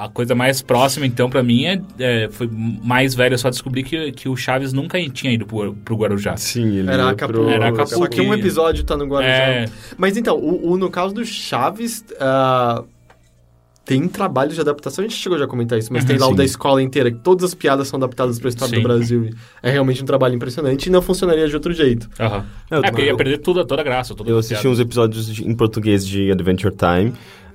a, 0.04 0.10
coisa 0.12 0.34
mais 0.34 0.60
próxima, 0.60 1.06
então, 1.06 1.30
pra 1.30 1.42
mim, 1.42 1.64
é, 1.64 1.80
é, 1.98 2.28
foi 2.30 2.48
mais 2.52 3.14
velho. 3.14 3.34
Eu 3.34 3.38
só 3.38 3.48
descobri 3.50 3.82
que, 3.82 4.12
que 4.12 4.28
o 4.28 4.36
Chaves 4.36 4.72
nunca 4.72 4.98
tinha 5.10 5.32
ido 5.32 5.46
pro, 5.46 5.72
pro 5.74 5.96
Guarujá. 5.96 6.36
Sim, 6.36 6.76
ele 6.76 6.90
Era 6.90 7.10
Acapulco. 7.10 7.44
pro- 7.44 7.50
Era 7.50 7.68
Acapulco. 7.68 7.98
Só 8.04 8.06
que 8.06 8.20
um 8.20 8.34
episódio 8.34 8.84
tá 8.84 8.96
no 8.96 9.06
Guarujá. 9.06 9.32
É. 9.32 9.64
Mas 9.96 10.16
então, 10.16 10.36
o, 10.36 10.72
o- 10.72 10.76
no 10.76 10.90
caso 10.90 11.14
do 11.14 11.24
Chaves, 11.24 12.04
ah, 12.20 12.84
tem 13.94 14.08
trabalho 14.08 14.52
de 14.52 14.60
adaptação. 14.60 15.04
A 15.04 15.08
gente 15.08 15.16
chegou 15.18 15.38
já 15.38 15.44
a 15.44 15.48
comentar 15.48 15.78
isso, 15.78 15.92
mas 15.92 16.02
Uhum, 16.02 16.08
tem 16.08 16.18
lá 16.18 16.26
o 16.26 16.30
sim. 16.30 16.36
da 16.36 16.44
escola 16.44 16.82
inteira, 16.82 17.10
que 17.10 17.18
todas 17.18 17.44
as 17.44 17.54
piadas 17.54 17.88
são 17.88 17.96
adaptadas 17.98 18.38
para 18.38 18.48
a 18.48 18.50
história 18.50 18.74
Sim. 18.74 18.80
do 18.80 18.86
Brasil. 18.88 19.24
e 19.24 19.34
É 19.62 19.70
realmente 19.70 20.02
um 20.02 20.06
trabalho 20.06 20.34
impressionante 20.34 20.86
e 20.86 20.90
não 20.90 21.02
funcionaria 21.02 21.48
de 21.48 21.54
outro 21.54 21.72
jeito. 21.72 22.08
Aham. 22.18 22.44
É, 22.70 22.74
eu 22.76 22.78
É, 22.84 22.90
porque 22.90 23.02
ia 23.02 23.10
eu- 23.10 23.16
perder 23.16 23.38
tudo, 23.38 23.64
toda 23.64 23.80
a 23.82 23.84
graça. 23.84 24.14
Toda 24.14 24.30
Eu 24.30 24.38
assisti 24.38 24.54
piada. 24.62 24.68
uns 24.68 24.80
episódios 24.80 25.26
de- 25.32 25.46
em 25.46 25.54
português 25.54 26.06
de 26.06 26.30
Adventure 26.30 26.74
Time. 26.74 27.12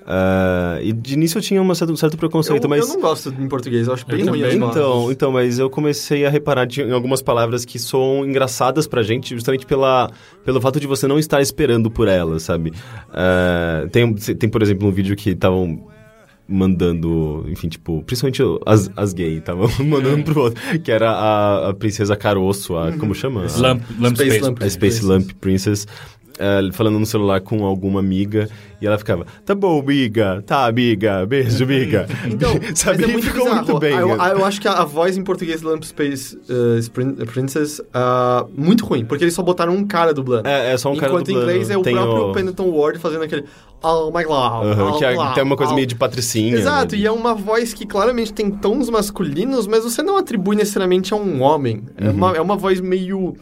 ah, 0.07 0.77
e 0.83 0.93
de 0.93 1.13
início 1.15 1.39
eu 1.39 1.41
tinha 1.41 1.59
um 1.59 1.73
certo, 1.73 1.91
um 1.91 1.95
certo 1.95 2.15
preconceito, 2.15 2.63
eu, 2.65 2.69
mas. 2.69 2.87
eu 2.87 2.93
não 2.93 3.01
gosto 3.01 3.29
em 3.29 3.47
português, 3.47 3.87
eu 3.87 3.93
acho 3.93 4.05
bem 4.05 4.21
Eu 4.21 4.27
ruim. 4.27 4.41
Então, 4.53 5.11
então, 5.11 5.31
mas 5.31 5.57
eu 5.57 5.67
comecei 5.67 6.25
a 6.25 6.29
reparar 6.29 6.65
de- 6.65 6.83
em 6.83 6.91
algumas 6.91 7.23
palavras 7.23 7.65
que 7.65 7.79
são 7.79 8.23
engraçadas 8.23 8.85
pra 8.85 9.01
gente, 9.01 9.33
justamente 9.33 9.65
pela, 9.65 10.11
pelo 10.43 10.61
fato 10.61 10.79
de 10.79 10.85
você 10.85 11.07
não 11.07 11.17
estar 11.17 11.41
esperando 11.41 11.89
por 11.89 12.07
elas, 12.07 12.43
sabe? 12.43 12.71
Ah, 13.11 13.87
tem, 13.91 14.13
tem, 14.13 14.47
por 14.49 14.61
exemplo, 14.61 14.87
um 14.87 14.91
vídeo 14.91 15.15
que 15.15 15.31
estavam 15.31 15.87
mandando, 16.47 17.45
enfim, 17.49 17.67
tipo, 17.69 18.03
principalmente 18.03 18.41
as, 18.65 18.89
as 18.95 19.13
gays, 19.13 19.39
estavam 19.39 19.67
mandando 19.85 20.23
pro 20.23 20.41
outro, 20.41 20.61
que 20.79 20.91
era 20.91 21.09
a, 21.11 21.69
a 21.69 21.73
princesa 21.73 22.15
Caroço, 22.15 22.77
a, 22.77 22.91
como 22.97 23.13
chama? 23.15 23.45
A- 23.45 23.59
Lamp, 23.59 23.81
Lamp 23.99 24.15
Space 24.15 24.31
Space. 24.31 24.41
Lamp. 24.41 24.61
a 24.63 24.69
Space 24.69 25.05
Lamp 25.05 25.31
Princess, 25.41 25.87
eh, 26.39 26.61
falando 26.73 26.99
no 26.99 27.05
celular 27.05 27.41
com 27.41 27.65
alguma 27.65 27.99
amiga, 27.99 28.49
e 28.81 28.85
ela 28.87 28.97
ficava, 28.97 29.25
tá 29.45 29.55
bom, 29.55 29.79
amiga, 29.79 30.43
tá, 30.45 30.65
amiga, 30.65 31.25
beijo, 31.25 31.63
amiga. 31.63 32.07
Então, 32.27 32.51
Sabe, 32.75 33.03
é 33.03 33.07
muito 33.07 33.25
ficou 33.27 33.45
bizarro. 33.45 33.65
muito 33.65 33.79
bem. 33.79 33.93
Ah, 33.95 33.99
Eu, 34.01 34.07
né? 34.09 34.15
ah, 34.19 34.29
eu 34.29 34.45
acho 34.45 34.59
que 34.59 34.67
a, 34.67 34.73
a 34.73 34.85
voz 34.85 35.17
em 35.17 35.23
português 35.23 35.61
Lamp 35.61 35.83
Space 35.83 36.37
uh, 36.37 37.25
Princess 37.25 37.81
ah, 37.93 38.45
muito 38.55 38.85
ruim, 38.85 39.05
porque 39.05 39.23
eles 39.23 39.33
só 39.33 39.41
botaram 39.41 39.73
um 39.73 39.85
cara 39.85 40.13
dublando. 40.13 40.47
É, 40.47 40.73
é 40.73 40.77
só 40.77 40.91
um 40.91 40.95
cara 40.95 41.11
Enquanto 41.11 41.29
em 41.29 41.33
dublando. 41.33 41.51
inglês 41.51 41.69
é 41.69 41.77
o 41.77 41.81
próprio 41.81 42.29
o- 42.29 42.33
Pendleton 42.33 42.69
Ward 42.69 42.99
fazendo 42.99 43.23
aquele 43.23 43.45
Oh 43.81 44.11
my 44.11 44.23
God. 44.23 44.65
Oh, 44.95 44.97
que 44.97 45.05
é- 45.05 45.15
tem 45.35 45.43
uma 45.43 45.55
coisa 45.55 45.71
oh. 45.71 45.75
meio 45.75 45.85
de 45.87 45.95
patricinha. 45.95 46.55
Exato, 46.57 46.95
né? 46.95 47.01
e 47.01 47.05
é 47.05 47.11
uma 47.11 47.35
voz 47.35 47.73
que 47.73 47.85
claramente 47.85 48.33
tem 48.33 48.49
tons 48.49 48.89
masculinos, 48.89 49.67
mas 49.67 49.83
você 49.83 50.01
não 50.01 50.17
atribui 50.17 50.55
necessariamente 50.55 51.13
a 51.13 51.17
um 51.17 51.41
homem. 51.41 51.83
É, 51.97 52.05
Uhum. 52.09 52.15
uma, 52.15 52.35
é 52.35 52.41
uma 52.41 52.55
voz 52.55 52.81
meio. 52.81 53.35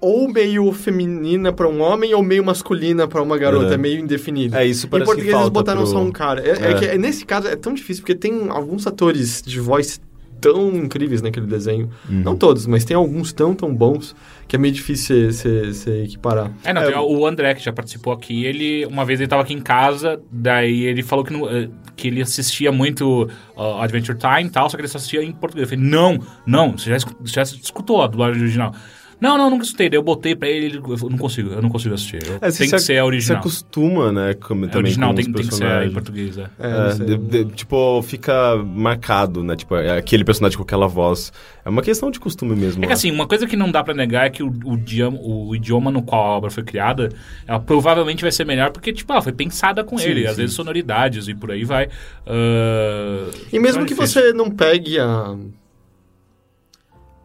Ou 0.00 0.28
meio 0.32 0.72
feminina 0.72 1.52
pra 1.52 1.68
um 1.68 1.80
homem, 1.82 2.14
ou 2.14 2.22
meio 2.22 2.42
masculina 2.44 3.06
pra 3.06 3.22
uma 3.22 3.36
garota. 3.36 3.66
Uhum. 3.66 3.72
É 3.72 3.76
meio 3.76 4.00
indefinido. 4.00 4.56
É, 4.56 4.64
isso 4.64 4.86
Em 4.86 4.90
parece 4.90 5.06
português 5.06 5.34
que 5.34 5.40
eles 5.40 5.50
botaram 5.50 5.82
pro- 5.82 5.90
só 5.90 6.02
um 6.02 6.10
cara. 6.10 6.40
É, 6.40 6.50
é 6.50 6.70
É. 6.70 6.74
que 6.74 6.84
é- 6.86 6.98
nesse 6.98 7.24
caso 7.26 7.46
é 7.48 7.54
tão 7.56 7.74
difícil, 7.74 8.02
porque 8.02 8.14
tem 8.14 8.48
alguns 8.48 8.86
atores 8.86 9.42
de 9.42 9.60
voz 9.60 10.00
tão 10.40 10.74
incríveis 10.74 11.20
naquele 11.20 11.46
desenho. 11.46 11.90
Uhum. 12.08 12.22
Não 12.22 12.34
todos, 12.34 12.66
mas 12.66 12.82
tem 12.82 12.96
alguns 12.96 13.30
tão, 13.30 13.54
tão 13.54 13.74
bons 13.74 14.16
que 14.48 14.56
é 14.56 14.58
meio 14.58 14.72
difícil 14.72 15.30
se 15.34 15.90
equiparar. 16.04 16.50
É, 16.64 16.72
não, 16.72 16.80
É, 16.80 16.86
tem 16.92 16.96
o 16.98 17.26
André, 17.26 17.52
que 17.54 17.62
já 17.62 17.70
participou 17.70 18.10
aqui, 18.14 18.46
ele, 18.46 18.86
uma 18.86 19.04
vez 19.04 19.20
ele 19.20 19.28
tava 19.28 19.42
aqui 19.42 19.52
em 19.52 19.60
casa, 19.60 20.18
daí 20.32 20.84
ele 20.84 21.02
falou 21.02 21.26
que, 21.26 21.32
não- 21.34 21.46
eh, 21.46 21.68
que 21.94 22.08
ele 22.08 22.22
assistia 22.22 22.72
muito 22.72 23.28
ó, 23.54 23.82
Adventure 23.82 24.16
Time 24.16 24.44
e 24.48 24.50
tal, 24.50 24.70
só 24.70 24.78
que 24.78 24.80
ele 24.80 24.88
só 24.88 24.96
assistia 24.96 25.22
em 25.22 25.30
português. 25.30 25.70
Eu 25.70 25.76
falei, 25.76 25.90
não, 25.90 26.18
não, 26.46 26.72
você 26.78 26.88
já, 26.88 26.96
você 27.20 27.34
já 27.34 27.42
escutou 27.42 28.00
a 28.00 28.06
dublagem 28.06 28.40
original. 28.40 28.74
Não, 29.20 29.36
não, 29.36 29.50
nunca 29.50 29.64
escutei. 29.64 29.88
Daí 29.90 29.98
eu 29.98 30.02
botei 30.02 30.34
pra 30.34 30.48
ele, 30.48 30.66
ele 30.66 30.76
eu 30.78 31.10
não 31.10 31.18
consigo, 31.18 31.50
eu 31.50 31.60
não 31.60 31.68
consigo 31.68 31.94
assistir. 31.94 32.20
Eu- 32.26 32.38
É, 32.40 32.50
você 32.50 32.58
tem 32.64 32.70
que 32.70 32.78
ser 32.78 32.96
a 32.98 33.04
original. 33.04 33.38
acostuma, 33.40 34.10
né, 34.10 34.34
com, 34.34 34.54
É 34.64 34.68
também 34.68 34.76
original, 34.84 35.10
com 35.10 35.16
tem, 35.16 35.32
tem 35.32 35.46
que 35.46 35.54
ser 35.54 35.82
em 35.86 35.90
português, 35.92 36.38
é. 36.38 36.42
É, 36.58 36.90
É, 36.90 36.94
de- 36.94 37.16
de- 37.18 37.44
tipo, 37.54 38.00
fica 38.02 38.56
marcado, 38.56 39.44
né? 39.44 39.54
Tipo, 39.56 39.76
é 39.76 39.98
aquele 39.98 40.24
personagem 40.24 40.56
com 40.56 40.62
aquela 40.64 40.86
voz. 40.88 41.32
É 41.64 41.68
uma 41.68 41.82
questão 41.82 42.10
de 42.10 42.18
costume 42.18 42.56
mesmo. 42.56 42.82
É 42.82 42.86
que 42.86 42.92
eu 42.92 42.94
assim, 42.94 43.10
uma 43.10 43.26
coisa 43.26 43.46
que 43.46 43.56
não 43.56 43.70
dá 43.70 43.84
pra 43.84 43.92
negar 43.92 44.26
é 44.26 44.30
que 44.30 44.42
o, 44.42 44.50
o, 44.64 44.74
idioma, 44.74 45.18
o 45.20 45.54
idioma 45.54 45.90
no 45.90 46.02
qual 46.02 46.24
a 46.24 46.36
obra 46.38 46.50
foi 46.50 46.62
criada, 46.62 47.10
ela 47.46 47.60
provavelmente 47.60 48.22
vai 48.22 48.32
ser 48.32 48.44
melhor 48.46 48.70
porque, 48.70 48.92
tipo, 48.92 49.12
ela 49.12 49.20
foi 49.20 49.32
pensada 49.32 49.84
com 49.84 49.98
Sim, 49.98 50.08
ele. 50.08 50.26
Às 50.26 50.36
sim. 50.36 50.40
vezes 50.42 50.56
sonoridades 50.56 51.28
e 51.28 51.34
por 51.34 51.50
aí 51.50 51.64
vai. 51.64 51.88
Ah, 52.26 53.28
E 53.52 53.58
mesmo 53.58 53.84
que 53.84 53.94
difícil. 53.94 54.22
você 54.22 54.32
não 54.32 54.50
pegue 54.50 54.98
a. 54.98 55.36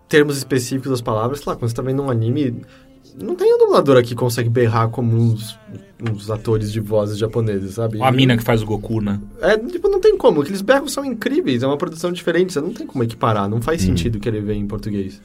termos 0.08 0.38
específicos 0.38 0.92
das 0.92 1.02
palavras. 1.02 1.40
Sei 1.40 1.52
lá, 1.52 1.56
quando 1.56 1.70
você 1.70 1.76
tá 1.76 1.82
vendo 1.82 2.02
um 2.02 2.10
anime, 2.10 2.62
não 3.22 3.36
tem 3.36 3.54
um 3.54 3.58
dublador 3.58 3.98
aqui 3.98 4.10
que 4.10 4.16
consegue 4.16 4.50
berrar 4.50 4.90
como 4.90 5.16
uns, 5.16 5.58
uns 6.02 6.30
atores 6.30 6.72
de 6.72 6.80
vozes 6.80 7.18
japoneses, 7.18 7.76
sabe? 7.76 8.02
A 8.02 8.12
mina 8.12 8.38
que 8.38 8.44
faz 8.44 8.62
o 8.62 8.66
Goku, 8.66 9.02
né? 9.02 9.20
É, 9.42 9.58
tipo, 9.58 9.88
não 9.88 10.00
tem 10.00 10.18
como. 10.18 10.42
Aqueles 10.42 10.62
berros 10.62 10.92
são 10.92 11.06
incríveis, 11.06 11.64
é 11.64 11.68
uma 11.68 11.78
produção 11.78 12.12
diferente, 12.12 12.54
você 12.54 12.62
não 12.62 12.74
tem 12.74 12.86
como 12.86 13.04
equiparar. 13.04 13.50
Não 13.50 13.62
faz 13.62 13.82
sentido 13.82 14.20
querer 14.20 14.42
ver 14.42 14.56
em 14.56 14.68
português. 14.68 15.22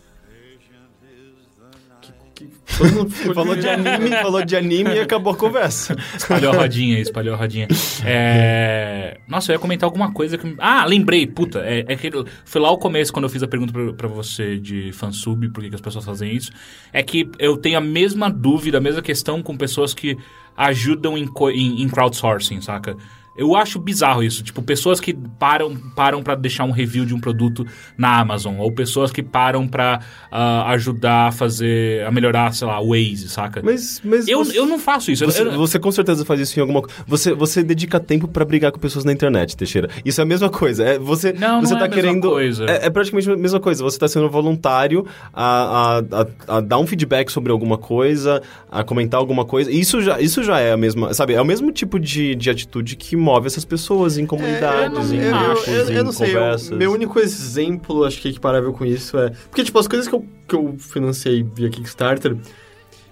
Que- 2.47 2.77
todo 2.79 2.93
mundo 2.93 3.11
Falou 3.35 3.55
de 3.57 3.69
anime, 3.69 4.11
falou 4.11 4.45
de 4.45 4.57
anime 4.57 4.95
e 4.95 4.99
acabou 5.01 5.33
a 5.33 5.37
conversa. 5.37 5.97
Espalhou 6.17 6.53
a 6.53 6.57
rodinha, 6.57 6.99
espalhou 6.99 7.35
a 7.35 7.37
rodinha. 7.37 7.69
É... 8.05 9.19
Nossa, 9.29 9.53
eu 9.53 9.55
ia 9.55 9.59
comentar 9.59 9.87
alguma 9.87 10.13
coisa 10.13 10.37
que... 10.39 10.55
Ah, 10.59 10.85
lembrei, 10.87 11.27
puta. 11.27 11.61
É, 11.61 11.85
é 11.87 11.97
que 11.97 12.11
foi 12.45 12.61
lá 12.61 12.71
o 12.71 12.79
começo, 12.79 13.13
quando 13.13 13.25
eu 13.25 13.29
fiz 13.29 13.43
a 13.43 13.49
pergunta 13.49 13.73
pra, 13.73 13.93
pra 13.93 14.09
você 14.09 14.59
de 14.59 14.93
fansub, 14.93 15.49
por 15.51 15.63
que, 15.63 15.69
que 15.69 15.75
as 15.75 15.81
pessoas 15.81 16.05
fazem 16.05 16.35
isso. 16.35 16.51
É 16.93 17.03
que 17.03 17.29
eu 17.39 17.57
tenho 17.57 17.79
a 17.79 17.81
mesma 17.81 18.31
dúvida, 18.31 18.79
a 18.79 18.81
mesma 18.81 19.03
questão 19.03 19.43
com 19.43 19.57
pessoas 19.57 19.93
que 19.95 20.17
ajudam 20.57 21.17
em, 21.17 21.27
co- 21.27 21.51
em, 21.51 21.83
em 21.83 21.89
crowdsourcing, 21.89 22.61
saca? 22.61 22.97
Eu 23.41 23.57
acho 23.57 23.79
bizarro 23.79 24.23
isso. 24.23 24.43
Tipo, 24.43 24.61
pessoas 24.63 25.01
que 25.01 25.15
param, 25.39 25.75
param 25.97 26.23
para 26.23 26.35
deixar 26.35 26.65
um 26.65 26.71
review 26.71 27.05
de 27.07 27.15
um 27.15 27.21
produto 27.21 27.67
na 27.97 28.19
Amazon. 28.21 28.59
Ou 28.59 28.71
pessoas 28.73 29.11
que 29.11 29.23
param 29.23 29.67
pra 29.67 30.01
ah, 30.31 30.71
ajudar 30.73 31.29
a 31.29 31.33
fazer... 31.33 32.05
A 32.07 32.11
melhorar, 32.11 32.53
sei 32.53 32.67
lá, 32.67 32.81
o 32.81 32.91
Waze, 32.91 33.29
saca? 33.29 33.61
Mas, 33.65 34.01
mas 34.05 34.29
eu, 34.29 34.45
você, 34.45 34.59
eu 34.59 34.67
não 34.67 34.79
faço 34.79 35.11
isso. 35.11 35.25
Eu- 35.25 35.31
Você, 35.31 35.43
eu- 35.43 35.53
você 35.57 35.79
com 35.79 35.91
certeza 35.91 36.25
faz 36.25 36.39
isso 36.41 36.59
em 36.59 36.61
alguma 36.61 36.83
coisa. 36.83 36.97
Você, 37.07 37.33
você 37.33 37.63
dedica 37.63 37.99
tempo 37.99 38.29
pra 38.29 38.45
brigar 38.45 38.71
com 38.73 38.79
pessoas 38.79 39.05
na 39.05 39.13
internet, 39.13 39.57
Teixeira. 39.57 39.89
Isso 40.05 40.21
é 40.21 40.25
a 40.25 40.27
mesma 40.27 40.51
coisa. 40.51 40.85
É, 40.85 40.99
você 40.99 41.33
Não, 41.33 41.61
você 41.63 41.73
não 41.73 41.81
tá 41.81 41.87
é 41.87 41.89
a 41.89 41.91
mesma 41.91 42.03
querendo. 42.11 42.29
coisa. 42.29 42.67
É, 42.67 42.87
é 42.87 42.91
praticamente 42.91 43.31
a 43.31 43.37
mesma 43.37 43.59
coisa. 43.61 43.83
Você 43.83 43.99
tá 43.99 44.07
sendo 44.07 44.29
voluntário 44.29 45.07
a, 45.33 45.45
a, 45.45 45.99
a, 45.99 46.57
a 46.57 46.61
dar 46.61 46.79
um 46.79 46.87
feedback 46.87 47.31
sobre 47.31 47.51
alguma 47.53 47.79
coisa, 47.79 48.43
a 48.71 48.83
comentar 48.85 49.19
alguma 49.19 49.45
coisa. 49.45 49.71
Isso 49.71 50.01
já, 50.03 50.21
isso 50.21 50.43
já 50.43 50.59
é 50.61 50.73
a 50.73 50.77
mesma. 50.77 51.15
Sabe, 51.15 51.35
é 51.35 51.41
o 51.41 51.45
mesmo 51.45 51.73
tipo 51.73 51.99
de, 51.99 52.35
de 52.35 52.51
atitude 52.51 52.97
que 52.97 53.17
move 53.31 53.47
essas 53.47 53.65
pessoas 53.65 54.19
em 54.19 54.27
comunidades, 54.27 55.11
não- 55.11 55.15
em 55.17 55.21
eu- 55.21 55.31
eu- 55.31 55.39
grupos, 55.45 55.67
eu, 55.69 55.75
eu 55.91 56.01
em 56.01 56.05
não 56.05 56.13
sei, 56.13 56.31
eu- 56.31 56.35
conversas. 56.35 56.71
meu 56.71 56.93
único 56.93 57.19
exemplo, 57.21 58.05
acho 58.05 58.21
que 58.21 58.29
é 58.29 58.31
equiparável 58.31 58.73
com 58.73 58.85
isso 58.85 59.19
é... 59.19 59.31
Porque, 59.49 59.63
tipo, 59.65 59.79
as 59.79 59.87
coisas 59.89 60.09
que 60.09 60.15
eu, 60.15 60.25
que 60.49 60.55
eu 60.55 60.75
financei 60.79 61.43
via 61.43 61.69
Kickstarter, 61.71 62.37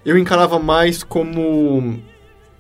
eu 0.04 0.16
encarava 0.18 0.59
mais 0.59 1.02
como 1.02 1.98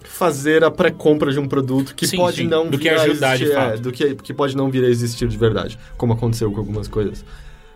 fazer 0.04 0.64
a 0.64 0.70
pré-compra 0.70 1.30
de 1.32 1.38
um 1.38 1.46
produto 1.46 1.94
que 1.94 2.06
Sim, 2.06 2.16
pode 2.16 2.36
sim, 2.38 2.46
não 2.46 2.66
do 2.68 2.78
que 2.78 2.88
vir 2.88 2.98
a 2.98 3.02
ajudar 3.02 3.36
de 3.36 3.44
existir, 3.44 3.58
é, 3.58 3.70
fato. 3.70 3.80
do 3.80 3.92
que, 3.92 4.14
que 4.16 4.32
pode 4.34 4.56
não 4.56 4.70
vir 4.70 4.84
a 4.84 4.88
existir 4.88 5.28
de 5.28 5.36
verdade, 5.36 5.78
como 5.96 6.12
aconteceu 6.12 6.50
com 6.50 6.58
algumas 6.58 6.88
coisas. 6.88 7.24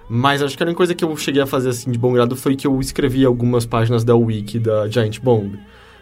Mas 0.09 0.42
acho 0.42 0.57
que 0.57 0.62
a 0.62 0.66
única 0.66 0.77
coisa 0.77 0.95
que 0.95 1.05
eu 1.05 1.16
cheguei 1.16 1.40
a 1.42 1.47
fazer 1.47 1.71
assim 1.71 1.90
de 1.90 1.99
bom 1.99 2.12
grado 2.12 2.35
foi 2.37 2.55
que 2.57 2.66
eu 2.66 2.79
escrevi 2.81 3.25
algumas 3.25 3.64
páginas 3.64 4.03
da 4.05 4.14
wiki 4.14 4.59
da 4.59 4.88
Giant 4.88 5.18
Bomb. 5.21 5.59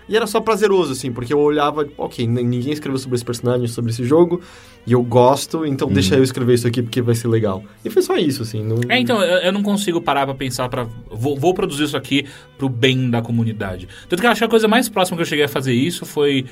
E 0.09 0.17
era 0.17 0.27
só 0.27 0.41
prazeroso, 0.41 0.93
assim, 0.93 1.13
porque 1.13 1.33
eu 1.33 1.39
olhava, 1.39 1.87
ok, 1.97 2.27
ninguém 2.27 2.73
escreveu 2.73 2.99
sobre 2.99 3.15
esse 3.15 3.25
personagem, 3.25 3.69
sobre 3.69 3.93
esse 3.93 4.05
jogo, 4.05 4.41
e 4.85 4.93
eu 4.93 5.03
gosto, 5.05 5.65
então 5.65 5.89
deixa 5.89 6.17
eu 6.17 6.23
escrever 6.25 6.55
isso 6.55 6.67
aqui 6.67 6.83
porque 6.83 7.01
vai 7.01 7.15
ser 7.15 7.29
legal. 7.29 7.63
E 7.85 7.91
foi 7.91 8.03
só 8.03 8.17
isso, 8.17 8.43
assim. 8.43 8.65
Não... 8.65 8.81
É, 8.89 8.99
então, 8.99 9.23
eu, 9.23 9.39
eu 9.39 9.53
não 9.53 9.63
consigo 9.63 10.01
parar 10.01 10.27
pra 10.27 10.35
pensar 10.35 10.69
pra... 10.69 10.87
Vou, 11.11 11.39
vou 11.39 11.55
produzir 11.55 11.85
isso 11.85 11.97
aqui 11.97 12.27
pro 12.59 12.69
bem 12.69 13.09
da 13.09 13.23
comunidade. 13.23 13.87
Tanto 14.09 14.21
que 14.21 14.27
eu 14.27 14.31
acho 14.31 14.41
que 14.41 14.45
a 14.45 14.49
coisa 14.49 14.67
mais 14.67 14.89
próxima 14.89 15.17
que 15.17 15.23
eu 15.23 15.27
cheguei 15.27 15.45
a 15.45 15.49
fazer 15.49 15.75
isso 15.75 16.05
foi... 16.05 16.45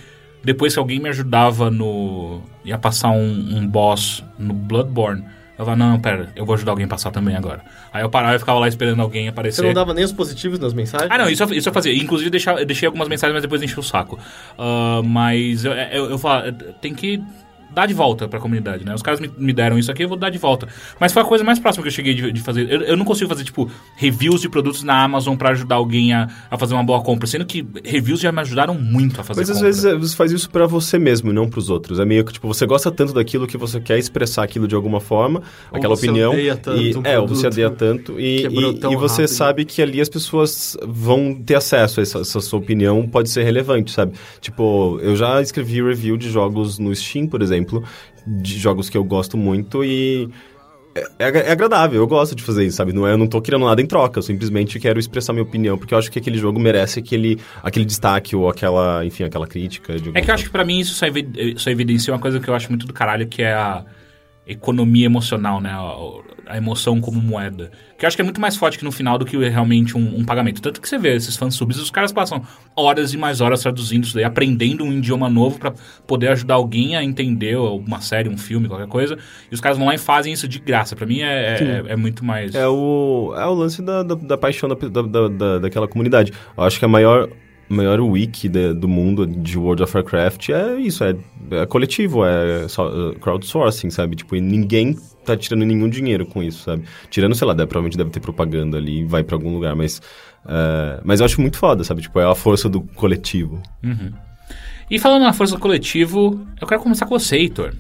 Depois 0.45 0.73
que 0.73 0.79
alguém 0.79 1.01
me 1.01 1.09
ajudava 1.09 1.69
no... 1.69 2.41
Ia 2.65 2.79
passar 2.79 3.11
um, 3.11 3.57
um 3.57 3.67
boss 3.67 4.23
no 4.39 4.55
Bloodborne. 4.55 5.25
Eu 5.59 5.65
falava, 5.65 5.77
não, 5.77 5.99
pera, 5.99 6.29
eu 6.37 6.47
vou 6.47 6.55
ajudar 6.55 6.71
alguém 6.71 6.85
a 6.85 6.89
passar 6.89 7.11
também 7.11 7.35
agora. 7.35 7.61
Aí 7.93 8.03
eu 8.03 8.09
parava 8.09 8.37
e 8.37 8.39
ficava 8.39 8.61
lá 8.61 8.69
esperando 8.69 9.03
alguém 9.03 9.27
aparecer. 9.27 9.57
Você 9.61 9.67
não 9.67 9.75
dava 9.75 9.93
nem 9.93 10.05
os 10.05 10.13
positivos 10.13 10.61
nas 10.61 10.73
mensagens? 10.73 11.11
Ah, 11.11 11.19
não, 11.19 11.29
isso 11.29 11.43
eu, 11.43 11.53
isso 11.53 11.69
eu 11.69 11.73
fazia. 11.73 11.93
Inclusive, 11.93 12.31
deixar, 12.31 12.61
eu 12.61 12.65
deixei 12.65 12.87
algumas 12.87 13.09
mensagens, 13.09 13.35
mas 13.35 13.43
depois 13.43 13.61
enchi 13.61 13.79
o 13.79 13.83
saco. 13.83 14.19
Ah, 14.57 15.01
mas 15.05 15.65
eu, 15.65 15.73
eu, 15.73 16.11
eu 16.11 16.19
falo, 16.19 16.53
tem 16.81 16.95
que 16.95 17.21
dar 17.79 17.87
de 17.87 17.95
volta 17.95 18.27
pra 18.27 18.41
comunidade, 18.41 18.85
né? 18.85 18.93
Os 18.95 19.03
caras 19.03 19.21
me, 19.21 19.31
me 19.39 19.53
deram 19.53 19.79
isso 19.79 19.91
aqui, 19.91 20.03
eu 20.03 20.09
vou 20.09 20.19
dar 20.19 20.31
de 20.31 20.39
volta. 20.39 20.67
Mas 20.99 21.13
foi 21.13 21.23
a 21.23 21.25
coisa 21.25 21.45
mais 21.45 21.59
próxima 21.59 21.83
que 21.83 21.89
eu 21.89 21.93
cheguei 21.93 22.13
de, 22.13 22.33
de 22.33 22.41
fazer. 22.41 22.71
Eu, 22.71 22.81
eu 22.83 22.97
não 22.97 23.05
consigo 23.05 23.29
fazer, 23.29 23.45
tipo, 23.45 23.71
reviews 23.97 24.41
de 24.41 24.49
produtos 24.49 24.83
na 24.83 25.05
Amazon 25.05 25.37
pra 25.37 25.51
ajudar 25.51 25.77
alguém 25.77 26.13
a, 26.13 26.29
a 26.51 26.59
fazer 26.59 26.75
uma 26.75 26.83
boa 26.83 27.01
compra. 27.01 27.27
Sendo 27.27 27.47
que 27.47 27.67
reviews 27.85 28.21
já 28.21 28.33
me 28.33 28.41
ajudaram 28.41 28.75
muito 28.75 29.21
a 29.21 29.25
fazer 29.25 29.41
Mas 29.41 29.51
às 29.51 29.61
vezes 29.61 29.85
é, 29.85 29.95
você 29.95 30.17
faz 30.17 30.33
isso 30.33 30.51
pra 30.51 30.67
você 30.67 30.99
mesmo, 30.99 31.31
e 31.31 31.33
não 31.33 31.49
pros 31.49 31.71
outros. 31.71 32.01
É 32.01 32.05
meio 32.05 32.25
que, 32.25 32.33
tipo, 32.33 32.49
você 32.49 32.67
gosta 32.67 32.91
tanto 32.91 33.13
daquilo 33.13 33.47
que 33.47 33.57
você 33.57 33.81
quer 33.81 33.99
expressar 33.99 34.43
aquilo 34.43 34.67
de 34.67 34.75
alguma 34.75 35.01
forma, 35.01 35.43
Ou 35.71 35.79
aquela 35.79 35.95
você 35.95 36.07
opinião. 36.07 36.33
odeia 36.33 36.57
tanto 36.57 36.81
e, 36.81 36.97
um 36.97 37.01
é, 37.05 37.13
produto, 37.15 37.37
você 37.37 37.47
odeia 37.47 37.71
tanto. 37.71 38.21
E, 38.21 38.47
e, 38.47 38.93
e 38.93 38.97
você 38.97 39.23
rápido. 39.23 39.37
sabe 39.37 39.65
que 39.65 39.81
ali 39.81 40.01
as 40.01 40.09
pessoas 40.09 40.77
vão 40.85 41.35
ter 41.35 41.55
acesso 41.55 42.01
a 42.01 42.03
essa, 42.03 42.19
essa 42.19 42.41
sua 42.41 42.59
opinião, 42.59 43.07
pode 43.07 43.31
ser 43.31 43.45
relevante, 43.45 43.93
sabe? 43.93 44.13
Tipo, 44.41 44.99
eu 45.01 45.15
já 45.15 45.41
escrevi 45.41 45.83
review 45.83 46.17
de 46.17 46.31
jogos 46.31 46.79
no 46.79 46.95
Steam, 46.95 47.27
por 47.27 47.43
exemplo, 47.43 47.68
de 48.27 48.59
jogos 48.59 48.89
que 48.91 48.97
eu 48.97 49.05
gosto 49.05 49.37
muito 49.37 49.85
e. 49.85 50.29
É, 51.19 51.29
é 51.49 51.53
agradável, 51.53 52.01
eu 52.01 52.07
gosto 52.07 52.35
de 52.35 52.43
fazer 52.43 52.65
isso, 52.65 52.77
sabe? 52.77 52.93
Não 52.93 53.07
é, 53.07 53.13
eu 53.13 53.19
não 53.19 53.29
tô 53.29 53.41
querendo 53.41 53.67
nada 53.67 53.81
em 53.81 53.87
troca, 53.87 54.19
eu 54.19 54.23
simplesmente 54.23 54.81
quero 54.81 54.99
expressar 54.99 55.33
minha 55.33 55.45
opinião, 55.45 55.79
porque 55.79 55.95
eu 55.95 55.99
acho 55.99 56.11
que 56.11 56.19
aquele 56.19 56.39
jogo 56.39 56.59
merece 56.59 56.99
aquele, 56.99 57.39
aquele 57.63 57.85
destaque 57.85 58.35
ou 58.35 58.49
aquela, 58.49 59.05
enfim, 59.05 59.23
aquela 59.23 59.47
crítica. 59.47 59.95
É 60.15 60.21
que 60.21 60.31
eu 60.31 60.35
acho 60.35 60.45
que 60.45 60.51
pra 60.51 60.65
mim 60.65 60.81
isso 60.81 60.95
só, 60.95 61.71
evidencia 61.71 62.13
uma 62.13 62.19
coisa 62.19 62.41
que 62.41 62.49
eu 62.49 62.55
acho 62.55 62.69
muito 62.69 62.87
do 62.87 62.93
caralho, 62.93 63.29
que 63.29 63.43
é 63.43 63.53
a 63.53 63.85
economia 64.47 65.07
emocional, 65.07 65.61
né? 65.61 65.73
A, 66.49 66.57
emoção 66.57 67.01
como 67.01 67.21
moeda. 67.21 67.71
Que 67.97 68.05
eu 68.05 68.07
acho 68.07 68.17
que 68.17 68.23
é 68.23 68.25
muito 68.25 68.41
mais 68.41 68.57
forte 68.57 68.79
que 68.79 68.85
no 68.85 68.93
final 68.93 69.19
do 69.19 69.25
que 69.25 69.37
realmente 69.49 69.97
um, 69.97 70.19
um 70.19 70.25
pagamento. 70.25 70.61
Tanto 70.63 70.81
que 70.81 70.89
você 70.89 70.99
vê 70.99 71.15
esses 71.15 71.37
fansubs, 71.37 71.79
os 71.79 71.91
caras 71.91 72.13
passam 72.13 72.43
horas 72.77 73.13
e 73.13 73.17
mais 73.17 73.41
horas 73.41 73.63
traduzindo 73.63 74.05
isso 74.05 74.15
daí, 74.15 74.25
aprendendo 74.25 74.85
um 74.85 74.93
idioma 74.93 75.29
novo 75.29 75.59
pra 75.59 75.73
poder 76.07 76.29
ajudar 76.29 76.55
alguém 76.55 76.97
a 76.97 77.05
entender 77.05 77.57
uma 77.57 78.01
série, 78.01 78.29
um 78.29 78.39
filme, 78.39 78.69
qualquer 78.69 78.89
coisa. 78.89 79.19
E 79.51 79.55
os 79.55 79.61
caras 79.61 79.79
vão 79.79 79.87
lá 79.87 79.95
e 79.95 79.99
fazem 79.99 80.33
isso 80.33 80.47
de 80.49 80.59
graça. 80.59 80.95
Pra 80.95 81.07
mim 81.07 81.21
é, 81.21 81.57
é, 81.61 81.93
é 81.93 81.97
muito 81.97 82.25
mais... 82.25 82.55
É 82.55 82.67
o, 82.67 83.35
é 83.37 83.47
o 83.47 83.55
lance 83.55 83.83
da, 83.83 84.03
da, 84.03 84.15
da 84.15 84.39
paixão 84.39 84.69
da, 84.69 84.75
da, 84.75 85.29
da, 85.29 85.59
daquela 85.59 85.89
comunidade. 85.89 86.33
Eu 86.57 86.65
acho 86.65 86.79
que 86.79 86.85
a 86.85 86.89
maior, 86.89 87.29
maior 87.69 88.01
wiki 88.01 88.49
de- 88.49 88.73
do 88.75 88.89
mundo 88.89 89.27
de 89.27 89.59
World 89.59 89.83
of 89.83 89.95
Warcraft 89.97 90.49
é 90.51 90.77
isso, 90.81 91.05
é, 91.05 91.15
é 91.51 91.67
coletivo, 91.67 92.25
é 92.25 92.67
só- 92.69 92.89
é 93.11 93.15
crowdsourcing, 93.17 93.91
sabe? 93.91 94.17
Tipo, 94.17 94.37
e 94.37 94.41
ninguém 94.41 94.97
tá 95.25 95.37
tirando 95.37 95.65
nenhum 95.65 95.89
dinheiro 95.89 96.25
com 96.27 96.43
isso, 96.43 96.65
sabe? 96.65 96.85
Tirando, 97.11 97.35
sei 97.35 97.47
lá, 97.47 97.53
deve- 97.53 97.67
provavelmente 97.69 97.99
deve 97.99 98.11
ter 98.11 98.21
propaganda 98.21 98.79
ali 98.79 99.01
e 99.01 99.05
vai 99.05 99.23
pra 99.23 99.37
algum 99.37 99.53
lugar, 99.53 99.77
mas... 99.77 100.01
é, 100.47 101.01
mas 101.05 101.21
eu 101.21 101.27
acho 101.27 101.41
muito 101.41 101.59
foda, 101.59 101.85
sabe? 101.85 102.01
Tipo, 102.03 102.19
é 102.21 102.25
a 102.25 102.35
força 102.35 102.69
do 102.69 102.81
coletivo. 102.81 103.61
E 104.91 104.99
falando 104.99 105.23
na 105.23 105.33
força 105.33 105.55
do 105.55 105.61
coletivo, 105.61 106.47
eu 106.61 106.67
quero 106.67 106.81
começar 106.81 107.05
com 107.07 107.19
você, 107.19 107.37
Heitor. 107.37 107.75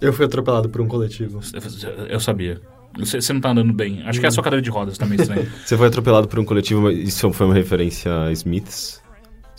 Eu 0.00 0.12
fui 0.12 0.26
atropelado 0.26 0.68
por 0.68 0.80
um 0.80 0.86
coletivo. 0.86 1.40
Eu- 1.54 2.06
Eu 2.08 2.20
sabia. 2.20 2.60
Você, 2.98 3.20
você 3.20 3.32
não 3.32 3.40
tá 3.40 3.50
andando 3.50 3.72
bem. 3.72 4.02
Acho 4.04 4.18
que 4.18 4.26
é 4.26 4.28
a 4.28 4.32
sua 4.32 4.42
cadeira 4.42 4.60
de 4.60 4.68
rodas 4.68 4.98
também, 4.98 5.18
estranho. 5.20 5.46
Você 5.64 5.76
foi 5.76 5.86
atropelado 5.86 6.26
por 6.26 6.40
um 6.40 6.44
coletivo, 6.44 6.82
mas 6.82 6.98
isso 6.98 7.32
foi 7.32 7.46
uma 7.46 7.54
referência 7.54 8.12
a 8.24 8.32
Smiths? 8.32 8.99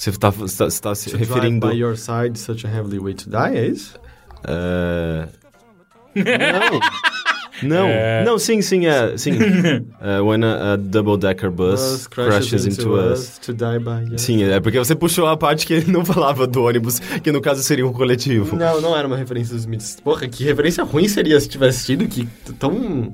Você 0.02 0.12
tá, 0.14 0.32
você 0.32 0.58
tá, 0.58 0.68
tá 0.82 0.96
se 0.96 1.12
To 1.12 1.18
referindo... 1.18 1.60
drive 1.60 1.76
by 1.76 1.80
your 1.80 1.96
side, 1.96 2.40
such 2.40 2.66
a 2.66 2.82
way 2.82 3.14
to 3.14 3.30
die, 3.30 3.56
é 3.56 3.68
isso? 3.68 4.00
É... 4.44 5.28
Não. 6.16 6.80
Não, 7.62 7.86
É. 7.88 8.24
não, 8.26 8.40
sim, 8.40 8.60
sim, 8.64 8.88
é, 8.88 9.16
sim. 9.18 9.34
É, 10.02 10.18
when 10.26 10.44
a, 10.44 10.74
a 10.74 10.76
double-decker 10.78 11.52
bus, 11.52 12.08
crashes, 12.08 12.66
into, 12.66 12.92
us. 12.96 13.38
to 13.38 13.54
die 13.54 13.78
by 13.78 14.04
your... 14.10 14.18
Sim, 14.18 14.42
é 14.46 14.60
porque 14.60 14.80
você 14.80 14.96
puxou 14.96 15.28
a 15.28 15.38
parte 15.38 15.68
que 15.68 15.74
ele 15.76 15.92
não 15.92 16.04
falava 16.04 16.48
do 16.48 16.64
ônibus, 16.64 16.98
que 17.00 17.32
no 17.32 17.40
caso 17.40 17.62
seria 17.62 17.86
um 17.86 17.94
coletivo. 17.94 18.56
Não, 18.56 18.82
não 18.82 18.98
era 18.98 19.06
uma 19.08 19.16
referência 19.18 19.54
dos 19.54 19.62
Smiths. 19.66 20.00
Porra, 20.04 20.28
que 20.28 20.44
referência 20.44 20.84
ruim 20.84 21.08
seria 21.08 21.40
se 21.40 21.48
tivesse 21.48 21.86
tido, 21.86 22.08
que 22.08 22.28
tão... 22.58 23.12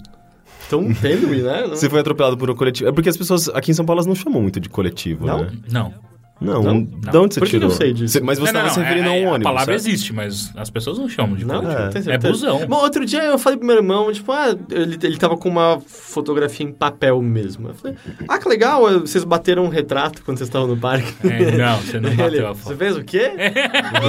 tão 0.69 0.93
tênue, 0.95 1.41
né? 1.41 1.63
Não- 1.63 1.69
Você 1.75 1.89
foi 1.89 1.99
atropelado 1.99 2.37
por 2.37 2.49
um 2.49 2.55
coletivo. 2.55 2.87
É 2.87 2.93
porque 2.93 3.09
as 3.09 3.17
pessoas 3.17 3.49
aqui 3.49 3.71
em 3.71 3.73
São 3.73 3.85
Paulo 3.85 3.97
elas 3.99 4.07
não 4.07 4.15
chamam 4.15 4.41
muito 4.41 4.61
de 4.61 4.69
coletivo, 4.69 5.25
Não? 5.25 5.41
né? 5.43 5.51
Não. 5.69 5.93
Não, 6.39 6.61
Não? 6.61 6.83
de 6.83 7.17
onde 7.17 7.33
você 7.33 7.39
Por 7.39 7.45
que 7.47 7.51
que 7.53 7.57
tirou? 7.57 7.69
eu 7.71 7.75
sei 7.75 7.93
disso? 7.93 8.13
Você- 8.13 8.19
mas 8.21 8.37
você 8.37 8.51
não, 8.51 8.59
estava 8.61 8.67
não, 8.67 8.73
se 8.73 8.79
referindo 8.79 9.07
é- 9.07 9.09
a 9.09 9.13
um 9.13 9.15
é- 9.15 9.27
ônibus, 9.31 9.45
A 9.47 9.49
palavra 9.49 9.73
certo? 9.79 9.87
existe, 9.87 10.13
mas 10.13 10.51
as 10.55 10.69
pessoas 10.69 10.99
não 10.99 11.09
chamam 11.09 11.35
de 11.35 11.43
Não, 11.45 11.61
coletivo. 11.61 11.81
É. 11.81 11.87
tem 11.89 11.99
É 11.99 12.03
certeza. 12.03 12.31
busão. 12.31 12.67
Bom, 12.67 12.75
outro 12.77 13.05
dia 13.05 13.23
eu 13.23 13.39
falei 13.39 13.57
pro 13.57 13.65
meu 13.67 13.75
irmão, 13.77 14.11
tipo, 14.13 14.31
ah, 14.31 14.55
ele, 14.69 14.99
ele 15.01 15.17
tava 15.17 15.35
com 15.35 15.49
uma 15.49 15.79
fotografia 15.87 16.65
em 16.65 16.71
papel 16.71 17.19
mesmo. 17.21 17.69
Eu 17.69 17.73
falei, 17.73 17.97
ah, 18.27 18.37
que 18.37 18.47
legal, 18.47 18.87
eh, 18.89 18.99
vocês 18.99 19.23
bateram 19.23 19.65
um 19.65 19.69
retrato 19.69 20.21
quando 20.23 20.37
vocês 20.37 20.47
estavam 20.47 20.67
no 20.67 20.77
parque. 20.77 21.11
É, 21.27 21.57
não, 21.57 21.77
você 21.81 21.99
não 21.99 22.09
Ele, 22.11 22.17
bateu 22.17 22.47
a 22.47 22.53
Você 22.53 22.63
foto. 22.63 22.77
fez 22.77 22.97
o 22.97 23.03
quê? 23.03 23.31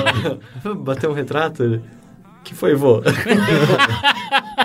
Bateu 0.84 1.10
um 1.10 1.14
retrato? 1.14 1.62
Ele, 1.62 1.80
que 2.44 2.54
foi, 2.54 2.74
vô? 2.74 3.02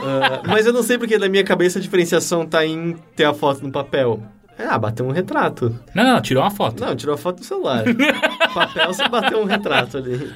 Ah, 0.06 0.42
mas 0.48 0.66
eu 0.66 0.74
não 0.74 0.84
sei 0.84 0.98
porque 0.98 1.18
na 1.18 1.30
minha 1.30 1.44
cabeça 1.44 1.80
a 1.80 1.82
diferenciação 1.82 2.46
tá 2.46 2.66
em 2.66 2.96
ter 3.16 3.24
a 3.26 3.34
foto 3.34 3.64
no 3.64 3.72
papel. 3.72 4.22
É, 4.58 4.66
ah, 4.66 4.78
bateu 4.78 5.06
um 5.06 5.12
retrato. 5.12 5.78
Não, 5.94 6.04
não, 6.04 6.22
tirou 6.22 6.44
uma 6.44 6.52
foto. 6.52 6.84
Não, 6.84 6.96
tirou 6.96 7.16
a 7.16 7.18
foto 7.18 7.40
do 7.40 7.46
celular. 7.46 7.84
papel, 8.54 8.94
você 8.94 9.08
bateu 9.10 9.42
um 9.42 9.46
retrato 9.46 9.98
ali. 9.98 10.32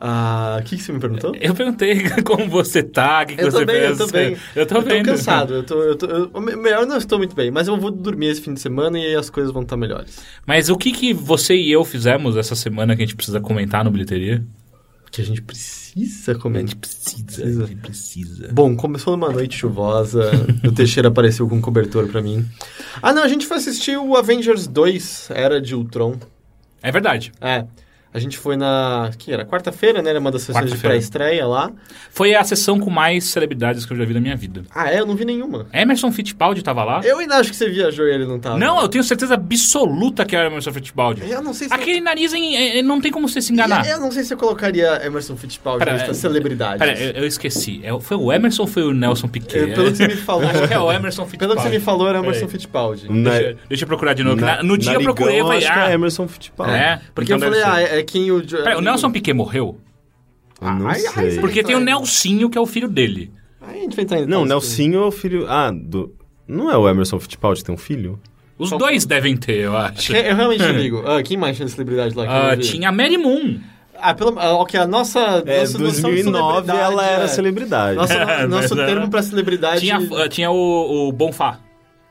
Ah, 0.00 0.58
o 0.60 0.64
que, 0.64 0.76
que 0.76 0.82
você 0.82 0.92
me 0.92 1.00
perguntou? 1.00 1.34
Eu 1.40 1.54
perguntei 1.54 2.08
como 2.22 2.48
você 2.48 2.82
tá, 2.82 3.22
o 3.22 3.26
que, 3.26 3.34
que 3.34 3.42
Eu 3.42 3.50
você 3.50 3.58
tô 3.58 3.66
bem, 3.66 3.80
eu 3.80 3.96
tô 3.96 4.06
bem. 4.06 4.36
Eu 4.54 4.66
tô 4.66 4.80
vendo. 4.80 5.06
cansado, 5.06 5.54
eu 5.54 5.62
tô, 5.64 5.82
eu 5.82 5.96
tô, 5.96 6.06
eu, 6.06 6.40
melhor 6.40 6.82
eu 6.82 6.86
não 6.86 6.98
estou 6.98 7.18
muito 7.18 7.34
bem, 7.34 7.50
mas 7.50 7.66
eu 7.66 7.76
vou 7.76 7.90
dormir 7.90 8.26
esse 8.26 8.40
fim 8.40 8.54
de 8.54 8.60
semana 8.60 8.98
e 8.98 9.16
as 9.16 9.28
coisas 9.28 9.52
vão 9.52 9.62
estar 9.62 9.76
melhores. 9.76 10.22
Mas 10.46 10.68
o 10.68 10.76
que, 10.76 10.92
que 10.92 11.12
você 11.12 11.56
e 11.56 11.72
eu 11.72 11.84
fizemos 11.84 12.36
essa 12.36 12.54
semana 12.54 12.94
que 12.94 13.02
a 13.02 13.06
gente 13.06 13.16
precisa 13.16 13.40
comentar 13.40 13.84
no 13.84 13.90
bilheteria? 13.90 14.44
Que 15.10 15.22
a 15.22 15.24
gente 15.24 15.40
precisa 15.42 16.34
comentar. 16.34 16.76
precisa, 16.76 17.24
Precisa. 17.24 17.64
a 17.64 17.66
gente 17.66 17.80
precisa. 17.80 18.48
Bom, 18.52 18.76
começou 18.76 19.16
numa 19.16 19.32
noite 19.32 19.56
chuvosa, 19.56 20.30
o 20.66 20.72
Teixeira 20.72 21.08
apareceu 21.08 21.48
com 21.48 21.60
cobertor 21.60 22.06
pra 22.08 22.20
mim. 22.22 22.46
Ah, 23.02 23.12
não, 23.12 23.22
a 23.22 23.28
gente 23.28 23.46
foi 23.46 23.56
assistir 23.56 23.96
o 23.96 24.16
Avengers 24.16 24.66
2, 24.66 25.28
Era 25.30 25.60
de 25.60 25.74
Ultron. 25.74 26.16
É 26.82 26.92
verdade. 26.92 27.32
É, 27.40 27.64
a 28.18 28.20
gente 28.20 28.36
foi 28.36 28.56
na... 28.56 29.10
que 29.16 29.32
era? 29.32 29.44
Quarta-feira, 29.44 30.02
né? 30.02 30.10
Era 30.10 30.18
uma 30.20 30.30
das 30.30 30.42
sessões 30.42 30.70
de 30.72 30.76
pré-estreia 30.78 31.46
lá. 31.46 31.70
Foi 32.10 32.34
a 32.34 32.42
sessão 32.44 32.78
com 32.78 32.90
mais 32.90 33.24
celebridades 33.24 33.86
que 33.86 33.92
eu 33.92 33.96
já 33.96 34.04
vi 34.04 34.14
na 34.14 34.20
minha 34.20 34.36
vida. 34.36 34.62
Ah, 34.74 34.92
é? 34.92 35.00
Eu 35.00 35.06
não 35.06 35.14
vi 35.16 35.24
nenhuma. 35.24 35.66
Emerson 35.72 36.10
Fittipaldi 36.12 36.62
tava 36.62 36.84
lá? 36.84 37.00
Eu 37.04 37.18
ainda 37.18 37.36
acho 37.36 37.50
que 37.50 37.56
você 37.56 37.68
viajou 37.68 38.06
e 38.06 38.10
ele 38.12 38.26
não 38.26 38.38
tava. 38.38 38.58
Não, 38.58 38.80
eu 38.80 38.88
tenho 38.88 39.02
certeza 39.04 39.34
absoluta 39.34 40.24
que 40.24 40.34
era 40.36 40.46
Emerson 40.48 40.72
Fittipaldi. 40.72 41.22
Eu 41.30 41.42
não 41.42 41.52
sei 41.54 41.68
se... 41.68 41.74
Aquele 41.74 42.00
nariz 42.00 42.32
em- 42.32 42.78
eh, 42.78 42.82
não 42.82 43.00
tem 43.00 43.10
como 43.12 43.28
você 43.28 43.40
se 43.40 43.52
enganar. 43.52 43.86
Eu, 43.86 43.92
eu 43.94 44.00
não 44.00 44.10
sei 44.10 44.24
se 44.24 44.32
eu 44.34 44.38
colocaria 44.38 45.00
Emerson 45.04 45.36
Fittipaldi 45.36 45.84
Pera, 45.84 45.96
nessa 45.96 46.10
é- 46.10 46.14
celebridade. 46.14 46.78
Pera, 46.78 46.98
eu, 46.98 47.22
eu 47.22 47.26
esqueci. 47.26 47.80
É 47.84 47.98
foi 48.00 48.16
o 48.16 48.32
Emerson 48.32 48.62
ou 48.62 48.68
foi 48.68 48.82
o 48.82 48.92
Nelson 48.92 49.28
Piquet? 49.28 49.58
É, 49.70 49.74
pelo 49.74 49.90
que 49.90 49.96
você 49.96 50.08
me 50.08 50.16
falou... 50.18 50.48
Acho 50.48 50.66
que 50.68 50.74
é 50.74 50.78
o 50.78 50.90
Emerson 50.92 51.22
Pelo 51.22 51.30
Fittipaldi. 51.30 51.56
que 51.56 51.62
você 51.62 51.78
me 51.78 51.80
falou, 51.80 52.08
era. 52.08 52.18
Emerson 52.18 52.48
Fittipaldi. 52.48 53.12
Na- 53.12 53.30
Deixa, 53.30 53.56
deixa 53.68 53.84
eu 53.84 53.88
procurar 53.88 54.14
de 54.14 54.22
novo. 54.24 54.40
na- 54.40 54.56
na- 54.56 54.62
no 54.62 54.76
dia 54.78 54.94
eu 54.94 55.02
procurei 55.02 55.38
e 55.38 55.42
falei, 55.42 55.58
acho 55.58 55.72
que 55.72 55.78
é 55.78 55.82
ah, 55.82 55.92
Emerson 55.92 56.28
Fittipaldi. 56.28 56.72
é. 56.72 57.00
Porque 57.14 57.32
então 57.32 57.48
eu 57.48 57.54
falei, 57.62 57.86
ah, 57.88 57.96
é, 57.96 58.02
é 58.08 58.12
quem 58.12 58.30
o... 58.30 58.42
Pera, 58.44 58.78
o 58.78 58.80
Nelson 58.80 59.10
Piquet 59.10 59.32
morreu? 59.34 59.78
Eu 60.60 60.70
não 60.74 60.88
Ai, 60.88 61.00
ai, 61.16 61.30
sei. 61.30 61.40
Porque 61.40 61.62
tem 61.62 61.76
o 61.76 61.80
Nelsinho, 61.80 62.50
que 62.50 62.58
é 62.58 62.60
o 62.60 62.66
filho 62.66 62.88
dele. 62.88 63.30
Aí 63.60 63.78
a 63.78 63.82
gente 63.82 63.94
vai 63.96 64.04
entrar 64.04 64.18
em 64.20 64.26
Não, 64.26 64.42
o. 64.42 64.46
Nelsinho 64.46 65.02
é 65.02 65.06
o 65.06 65.10
filho... 65.10 65.46
Ah, 65.48 65.70
do... 65.70 66.14
Não 66.46 66.70
é 66.70 66.76
o 66.76 66.88
Emerson 66.88 67.20
Fittipaldi, 67.20 67.62
tem 67.62 67.74
um 67.74 67.78
filho? 67.78 68.18
Os 68.58 68.70
Só- 68.70 68.78
dois 68.78 69.04
devem 69.04 69.36
ter, 69.36 69.60
eu 69.64 69.76
acho. 69.76 70.14
Eu 70.16 70.34
realmente 70.34 70.60
não 70.66 70.72
ligo. 70.72 71.02
Ah, 71.06 71.22
quem 71.22 71.36
mais 71.36 71.56
tinha 71.56 71.68
celebridade 71.68 72.14
lá? 72.16 72.24
que 72.26 72.32
Ah, 72.32 72.56
tinha 72.56 72.88
a 72.88 72.92
Mary 72.92 73.18
Moon. 73.18 73.60
Ah, 74.00 74.14
pelo... 74.14 74.38
ah, 74.38 74.54
ok, 74.54 74.80
a 74.80 74.86
nossa... 74.86 75.42
É, 75.46 75.60
nossa 75.60 75.78
noção 75.78 76.10
de 76.10 76.22
2009 76.22 76.70
ela 76.72 77.04
era 77.06 77.24
é. 77.24 77.28
celebridade. 77.28 77.96
Nossa, 77.96 78.14
É, 78.14 78.46
nosso 78.46 78.74
mas, 78.74 78.86
termo 78.86 79.04
é. 79.06 79.08
pra 79.08 79.22
celebridade... 79.22 79.80
Tinha, 79.80 79.98
ah, 79.98 80.28
tinha 80.28 80.50
o, 80.50 81.08
o 81.08 81.12
Bonfá. 81.12 81.60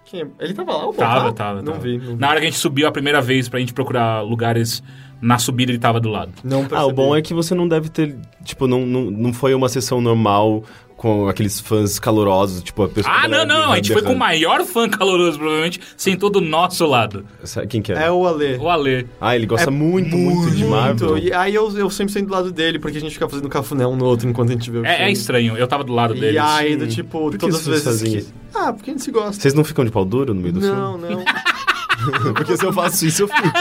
Quem 0.06 0.22
é? 0.22 0.28
Ele 0.40 0.54
tava 0.54 0.72
lá, 0.74 0.88
o 0.88 0.94
Tava, 0.94 1.20
Bonfá? 1.20 1.34
tava, 1.34 1.62
Não 1.62 1.74
tava. 1.74 1.84
vi, 1.84 1.98
não 1.98 2.14
vi. 2.14 2.16
Na 2.16 2.30
hora 2.30 2.40
que 2.40 2.46
a 2.46 2.50
gente 2.50 2.60
subiu 2.60 2.88
a 2.88 2.92
primeira 2.92 3.20
vez 3.22 3.50
pra 3.50 3.60
gente 3.60 3.74
procurar 3.74 4.22
lugares 4.22 4.82
na 5.22 5.38
subida, 5.40 5.72
ele 5.72 5.80
tava 5.80 6.00
do 6.00 6.10
lado. 6.10 6.32
Não 6.44 6.68
Ah, 6.72 6.86
o 6.86 6.92
bom 6.94 7.16
é 7.16 7.22
que 7.22 7.34
você 7.34 7.54
não 7.56 7.68
deve 7.68 7.90
ter... 7.90 8.16
Tipo, 8.44 8.68
não, 8.68 8.86
não, 8.86 9.02
não 9.12 9.34
foi 9.34 9.54
uma 9.54 9.68
sessão 9.70 10.00
normal 10.02 10.64
com 10.96 11.28
aqueles 11.30 11.60
fãs 11.60 12.00
calorosos, 12.00 12.64
tipo 12.64 12.82
a 12.82 12.90
pessoa... 12.90 13.14
Ah, 13.16 13.28
não, 13.28 13.46
não, 13.46 13.72
a 13.72 13.76
gente 13.76 13.94
foi 13.94 14.02
com 14.02 14.14
o 14.14 14.18
maior 14.18 14.64
fã 14.66 14.90
caloroso, 14.90 15.38
provavelmente, 15.38 15.80
sentou 15.96 16.28
do 16.28 16.42
nosso 16.42 16.88
lado. 16.88 17.24
Quem 17.70 17.84
que 17.84 17.92
é? 17.94 18.06
É 18.08 18.12
o 18.12 18.26
Ale. 18.26 18.58
O 18.58 18.68
Ale. 18.68 19.08
Ah, 19.22 19.36
ele 19.36 19.46
gosta 19.46 19.70
É 19.70 19.72
muito, 19.72 20.18
muito, 20.18 20.56
de 20.56 20.66
Marvel. 20.66 21.20
E 21.20 21.32
aí 21.32 21.54
eu, 21.54 21.70
eu 21.78 21.88
sempre 21.92 22.12
sento 22.12 22.26
do 22.28 22.34
lado 22.34 22.52
dele, 22.52 22.80
porque 22.80 22.98
a 22.98 23.02
gente 23.02 23.14
fica 23.14 23.30
fazendo 23.30 23.48
cafuné 23.48 23.86
um 23.86 23.96
no 23.96 24.06
outro 24.06 24.28
enquanto 24.28 24.50
a 24.50 24.54
gente 24.54 24.72
vê 24.72 24.80
o 24.80 24.86
É, 24.86 24.94
é 24.94 24.98
filme. 24.98 25.12
estranho, 25.12 25.56
eu 25.58 25.68
tava 25.68 25.84
do 25.84 25.94
lado 25.94 26.16
deles. 26.16 26.34
E 26.34 26.40
aí, 26.40 26.76
do 26.76 26.88
tipo, 26.88 27.20
Por 27.20 27.32
que 27.34 27.38
todas 27.38 27.58
as 27.58 27.68
vezes 27.68 28.02
que... 28.02 28.18
isso? 28.18 28.34
Ah, 28.56 28.74
porque 28.74 28.90
a 28.90 28.94
gente 28.94 29.04
se 29.04 29.12
gosta. 29.12 29.34
Vocês 29.40 29.54
não 29.54 29.64
ficam 29.64 29.86
de 29.86 29.92
pau 29.92 30.04
duro 30.04 30.34
no 30.34 30.42
meio 30.42 30.54
do 30.56 30.62
Não, 30.62 30.98
não. 30.98 31.08
filme? 31.10 31.26
Porque 32.36 32.56
se 32.56 32.64
eu 32.64 32.72
faço 32.72 33.08
isso, 33.08 33.24
eu 33.24 33.28
fico. 33.28 33.42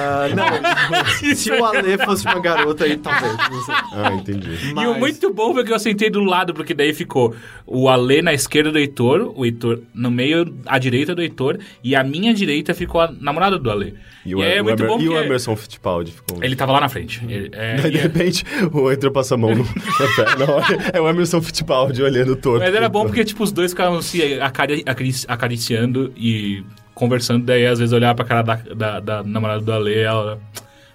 Ah, 0.00 0.28
não. 0.34 1.34
Se 1.34 1.50
o 1.50 1.64
Ale 1.64 1.98
fosse 1.98 2.24
uma 2.24 2.40
garota, 2.40 2.84
aí 2.84 2.96
talvez. 2.96 3.36
Não 3.50 3.62
sei. 3.64 3.74
Ah, 3.92 4.12
entendi. 4.14 4.50
E 4.68 4.72
o 4.72 4.74
Mas- 4.74 4.98
muito 4.98 5.32
bom 5.32 5.52
foi 5.52 5.64
que 5.64 5.72
eu 5.72 5.78
sentei 5.78 6.10
do 6.10 6.22
lado, 6.24 6.54
porque 6.54 6.74
daí 6.74 6.92
ficou 6.94 7.34
o 7.66 7.88
Ale 7.88 8.22
na 8.22 8.32
esquerda 8.32 8.72
do 8.72 8.78
Heitor, 8.78 9.32
o 9.36 9.44
Heitor 9.44 9.80
no 9.94 10.10
meio, 10.10 10.54
à 10.66 10.78
direita 10.78 11.14
do 11.14 11.22
Heitor, 11.22 11.58
e 11.84 11.94
a 11.94 12.02
minha 12.02 12.32
direita 12.34 12.74
ficou 12.74 13.00
a 13.00 13.12
namorada 13.20 13.58
do 13.58 13.70
Ale. 13.70 13.94
E 14.24 14.34
o, 14.34 14.42
é 14.42 14.60
o 14.60 14.64
muito 14.64 14.82
Emer- 14.82 14.88
bom 14.96 15.00
e 15.02 15.08
o 15.08 15.16
Emerson 15.18 15.56
Fittipaldi 15.56 16.12
ficou... 16.12 16.44
ele 16.44 16.54
tava 16.54 16.72
lá 16.72 16.80
na 16.80 16.88
frente. 16.90 17.22
Ele- 17.26 17.48
é, 17.52 17.76
Daí, 17.80 17.90
de 17.90 17.98
é- 17.98 18.02
repente, 18.02 18.44
o 18.72 18.90
Heitor 18.90 19.10
passa 19.12 19.34
a 19.34 19.38
mão 19.38 19.54
no, 19.54 19.64
na. 20.38 20.52
Olha, 20.54 20.90
é 20.92 21.00
o 21.00 21.08
Emerson 21.08 21.40
Fittipaldi 21.40 22.02
olhando 22.02 22.36
torto. 22.36 22.64
Mas 22.64 22.74
era 22.74 22.88
bom 22.88 23.06
porque, 23.06 23.24
tipo, 23.24 23.42
os 23.42 23.50
dois 23.52 23.70
ficavam 23.72 24.02
se 24.02 24.38
acari- 24.40 24.82
acari- 24.86 25.14
acariciando 25.26 26.12
e 26.16 26.62
conversando, 27.00 27.44
daí 27.44 27.66
às 27.66 27.78
vezes 27.80 27.90
eu 27.92 27.96
olhava 27.98 28.14
pra 28.14 28.24
cara 28.24 28.42
da, 28.42 28.54
da, 28.74 29.00
da 29.00 29.22
namorada 29.24 29.60
do 29.60 29.72
Ale 29.72 29.92
e 29.92 29.98
ela... 29.98 30.38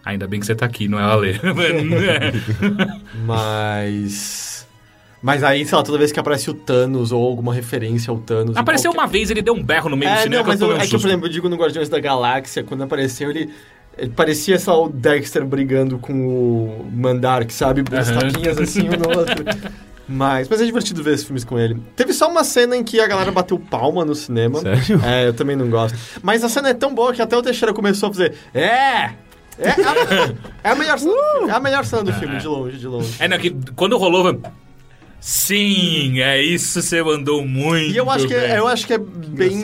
Ainda 0.05 0.27
bem 0.27 0.39
que 0.39 0.45
você 0.45 0.53
tá 0.53 0.67
aqui, 0.67 0.87
não 0.87 0.99
é 0.99 1.03
o 1.07 1.09
Ale. 1.09 1.39
Mas. 3.25 4.67
Mas 5.21 5.43
aí, 5.43 5.65
sei 5.65 5.75
lá, 5.75 5.83
toda 5.83 5.97
vez 5.97 6.11
que 6.11 6.19
aparece 6.19 6.49
o 6.49 6.53
Thanos 6.53 7.11
ou 7.11 7.25
alguma 7.25 7.51
referência 7.53 8.11
ao 8.11 8.17
Thanos. 8.19 8.55
Apareceu 8.55 8.91
qualquer- 8.91 9.01
uma 9.07 9.11
vez, 9.11 9.31
ele 9.31 9.41
deu 9.41 9.55
um 9.55 9.63
berro 9.63 9.89
no 9.89 9.97
meio 9.97 10.11
do 10.11 10.17
É, 10.17 10.21
cinema 10.21 10.43
não, 10.43 10.47
mas 10.47 10.59
que 10.59 10.63
eu 10.63 10.67
um 10.69 10.77
é 10.77 10.85
que, 10.85 10.97
por 10.99 11.07
exemplo, 11.07 11.25
eu 11.25 11.31
digo 11.31 11.49
no 11.49 11.55
Guardiões 11.55 11.89
da 11.89 11.99
Galáxia, 11.99 12.63
quando 12.63 12.83
apareceu, 12.83 13.29
ele. 13.31 13.49
Ele 13.97 14.11
parecia 14.11 14.59
só 14.59 14.83
o 14.85 14.89
Dexter 14.89 15.45
brigando 15.45 15.97
com 15.97 16.13
o 16.13 16.91
Mandark, 16.93 17.49
sabe? 17.51 17.81
As 17.97 18.09
Aham. 18.09 18.19
tapinhas 18.29 18.57
assim 18.59 18.81
um 18.89 18.91
no 18.91 19.17
outro. 19.19 19.43
Mas, 20.07 20.47
mas 20.47 20.61
é 20.61 20.65
divertido 20.65 21.01
ver 21.01 21.13
esses 21.15 21.25
filmes 21.25 21.43
com 21.43 21.57
ele. 21.57 21.81
Teve 21.95 22.13
só 22.13 22.29
uma 22.29 22.43
cena 22.43 22.75
em 22.77 22.83
que 22.83 22.99
a 22.99 23.07
galera 23.07 23.31
bateu 23.31 23.57
palma 23.57 24.05
no 24.05 24.13
cinema. 24.13 24.59
Sério? 24.59 25.01
É, 25.03 25.27
eu 25.27 25.33
também 25.33 25.55
não 25.55 25.69
gosto. 25.69 25.97
Mas 26.21 26.43
a 26.43 26.49
cena 26.49 26.69
é 26.69 26.73
tão 26.73 26.93
boa 26.93 27.13
que 27.13 27.21
até 27.21 27.35
o 27.35 27.41
Teixeira 27.41 27.73
começou 27.73 28.09
a 28.09 28.11
fazer. 28.13 28.33
É! 28.53 29.11
É 29.57 29.69
a, 29.69 30.35
é 30.65 30.69
a 30.71 30.75
melhor 30.75 30.99
cena 30.99 31.13
do 31.13 31.21
filme. 31.31 31.49
É 31.49 31.53
a 31.53 31.59
melhor 31.59 31.85
cena 31.85 32.03
do 32.03 32.13
filme, 32.13 32.37
de 32.37 32.47
longe, 32.47 32.77
de 32.77 32.87
longe. 32.87 33.15
É, 33.19 33.27
não, 33.27 33.37
que 33.39 33.55
quando 33.75 33.97
rolou... 33.97 34.39
Sim, 35.19 36.19
é 36.21 36.39
isso, 36.41 36.81
você 36.81 37.01
mandou 37.01 37.43
muito 37.43 37.91
E 37.91 37.97
eu 37.97 38.09
acho 38.11 38.27
que, 38.27 38.33
bem." 38.35 38.51
eu 38.51 38.67
acho 38.67 38.85
que 38.85 38.93
é 38.93 38.97
bem 38.99 39.63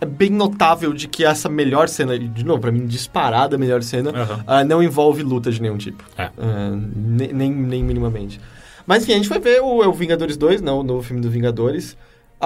é 0.00 0.06
bem 0.06 0.30
notável 0.30 0.92
de 0.92 1.08
que 1.08 1.24
essa 1.24 1.48
melhor 1.48 1.88
cena, 1.88 2.18
de 2.18 2.44
novo, 2.44 2.60
pra 2.60 2.70
mim, 2.70 2.86
disparada 2.86 3.56
a 3.56 3.58
melhor 3.58 3.82
cena, 3.82 4.10
Aham. 4.10 4.44
ah, 4.46 4.62
não 4.64 4.82
envolve 4.82 5.22
luta 5.22 5.50
de 5.50 5.60
nenhum 5.62 5.78
tipo. 5.78 6.04
É. 6.18 6.30
Ah, 6.38 6.70
ne- 6.94 7.32
nem, 7.32 7.50
nem 7.50 7.82
minimamente. 7.82 8.40
Mas 8.86 9.02
enfim, 9.02 9.12
a 9.12 9.16
gente 9.16 9.28
foi 9.28 9.38
ver 9.38 9.60
o, 9.60 9.86
o 9.86 9.92
Vingadores 9.92 10.36
2, 10.36 10.60
não, 10.60 10.80
o 10.80 10.82
novo 10.82 11.02
filme 11.02 11.20
do 11.22 11.30
Vingadores. 11.30 11.96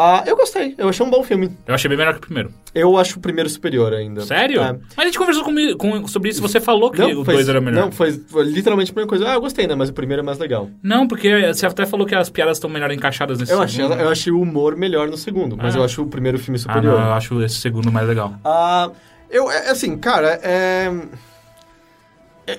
Ah, 0.00 0.22
eu 0.26 0.36
gostei, 0.36 0.74
eu 0.78 0.88
achei 0.88 1.04
um 1.04 1.10
bom 1.10 1.24
filme. 1.24 1.50
Eu 1.66 1.74
achei 1.74 1.88
bem 1.88 1.98
melhor 1.98 2.12
que 2.12 2.18
o 2.18 2.22
primeiro. 2.22 2.52
Eu 2.72 2.96
acho 2.96 3.18
o 3.18 3.20
primeiro 3.20 3.50
superior 3.50 3.92
ainda. 3.92 4.20
Sério? 4.20 4.60
É. 4.62 4.72
Mas 4.96 4.98
a 4.98 5.04
gente 5.06 5.18
conversou 5.18 5.42
comigo, 5.42 5.76
com, 5.76 6.06
sobre 6.06 6.28
isso, 6.30 6.40
você 6.40 6.60
falou 6.60 6.90
que 6.92 7.02
o 7.02 7.24
foi, 7.24 7.34
2 7.34 7.48
era 7.48 7.60
melhor. 7.60 7.86
Não, 7.86 7.90
foi, 7.90 8.12
foi 8.12 8.44
literalmente 8.44 8.92
a 8.92 8.94
primeira 8.94 9.08
coisa. 9.08 9.28
Ah, 9.28 9.34
eu 9.34 9.40
gostei, 9.40 9.66
né? 9.66 9.74
Mas 9.74 9.88
o 9.88 9.92
primeiro 9.92 10.22
é 10.22 10.24
mais 10.24 10.38
legal. 10.38 10.70
Não, 10.82 11.08
porque 11.08 11.52
você 11.52 11.66
até 11.66 11.84
falou 11.84 12.06
que 12.06 12.14
as 12.14 12.30
piadas 12.30 12.58
estão 12.58 12.70
melhor 12.70 12.92
encaixadas 12.92 13.40
nesse 13.40 13.50
Eu 13.50 13.60
achei, 13.60 13.82
segundo. 13.82 14.00
eu 14.00 14.08
achei 14.08 14.32
o 14.32 14.40
humor 14.40 14.76
melhor 14.76 15.08
no 15.08 15.16
segundo, 15.16 15.56
mas 15.56 15.74
Ah. 15.74 15.78
eu 15.78 15.84
acho 15.84 16.02
o 16.02 16.06
primeiro 16.06 16.38
filme 16.38 16.58
Ah, 16.58 16.62
superior. 16.62 17.00
não, 17.00 17.06
eu 17.06 17.12
acho 17.14 17.42
esse 17.42 17.56
segundo 17.56 17.90
mais 17.90 18.06
legal. 18.06 18.34
Ah, 18.44 18.90
eu, 19.28 19.50
é, 19.50 19.70
assim, 19.70 19.96
cara, 19.98 20.38
é... 20.44 20.92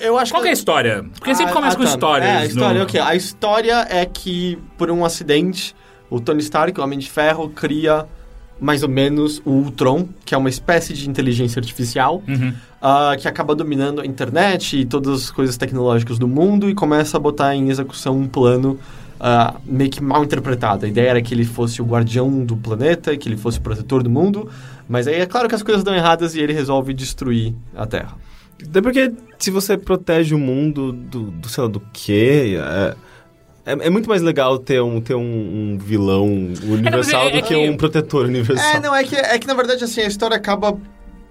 Eu 0.02 0.17
acho 0.19 0.32
Qual 0.32 0.41
que 0.41 0.47
é 0.47 0.52
a 0.52 0.54
história? 0.54 1.06
Porque 1.17 1.34
sempre 1.34 1.52
Ah, 1.52 1.56
começa 1.56 1.75
ah, 1.75 1.78
com 1.78 1.84
tá. 1.84 1.89
histórias. 1.89 2.30
É, 2.30 2.38
a 2.38 2.45
história 2.45 2.73
no- 2.75 2.80
é 2.82 2.84
o 2.84 2.88
quê? 2.88 2.99
A 2.99 3.15
história 3.15 3.88
é 3.89 4.06
que, 4.06 4.58
por 4.78 4.91
um 4.91 5.04
acidente, 5.04 5.75
o 6.10 6.19
Tony 6.19 6.41
Stark, 6.41 6.80
o 6.80 6.84
Homem 6.84 6.99
de 6.99 7.10
Ferro, 7.10 7.49
cria 7.49 8.06
mais 8.62 8.84
ou 8.84 8.89
menos 8.89 9.41
o 9.45 9.52
Ultron, 9.52 10.08
que 10.25 10.36
é 10.36 10.38
uma 10.38 10.49
espécie 10.49 10.93
de 10.93 11.10
inteligência 11.10 11.60
artificial, 11.60 12.21
Uhum. 12.28 12.54
ah, 12.82 13.15
que 13.17 13.28
acaba 13.28 13.56
dominando 13.56 14.02
a 14.02 14.06
internet 14.06 14.78
e 14.78 14.86
todas 14.86 15.23
as 15.23 15.32
coisas 15.32 15.56
tecnológicas 15.58 16.19
do 16.19 16.28
mundo 16.28 16.69
e 16.69 16.75
começa 16.75 17.15
a 17.15 17.19
botar 17.19 17.56
em 17.56 17.69
execução 17.69 18.17
um 18.17 18.28
plano 18.28 18.78
ah, 19.21 19.56
meio 19.65 19.89
que 19.89 20.02
mal 20.04 20.23
interpretado. 20.23 20.86
A 20.86 20.89
ideia 20.89 21.10
era 21.10 21.21
que 21.21 21.34
ele 21.34 21.43
fosse 21.45 21.82
o 21.82 21.86
guardião 21.86 22.43
do 22.45 22.56
planeta, 22.56 23.15
que 23.17 23.28
ele 23.28 23.36
fosse 23.38 23.58
o 23.58 23.62
protetor 23.62 24.02
do 24.04 24.10
mundo, 24.10 24.49
mas 24.88 25.08
aí 25.08 25.15
é 25.15 25.25
claro 25.25 25.49
que 25.49 25.56
as 25.56 25.63
coisas 25.63 25.84
dão 25.84 25.93
erradas 25.95 26.36
e 26.36 26.39
ele 26.39 26.54
resolve 26.54 26.93
destruir 26.93 27.54
a 27.75 27.86
Terra. 27.86 28.15
Até 28.67 28.82
porque 28.82 29.12
se 29.38 29.50
você 29.52 29.78
protege 29.78 30.36
o 30.36 30.39
mundo 30.39 30.91
do, 30.91 31.24
do 31.32 31.48
sei 31.50 31.63
lá, 31.63 31.69
do 31.69 31.82
quê? 31.93 32.58
É, 32.58 32.95
é, 33.65 33.88
é 33.88 33.89
muito 33.89 34.10
mais 34.10 34.22
legal 34.22 34.58
ter 34.60 34.82
um, 34.82 35.00
ter 35.00 35.15
um, 35.15 35.22
um 35.74 35.78
vilão 35.78 36.26
universal 36.26 37.24
é- 37.26 37.28
é 37.28 37.32
do 37.41 37.48
que, 37.48 37.56
que- 37.56 37.69
um 37.69 37.78
protetor 37.78 38.26
universal. 38.26 38.76
É, 38.76 38.80
não, 38.80 38.93
é 38.95 39.04
que, 39.04 39.15
é 39.15 39.39
que 39.39 39.48
na 39.48 39.54
verdade 39.54 39.84
assim, 39.84 40.02
a 40.02 40.08
história 40.08 40.36
acaba 40.36 40.78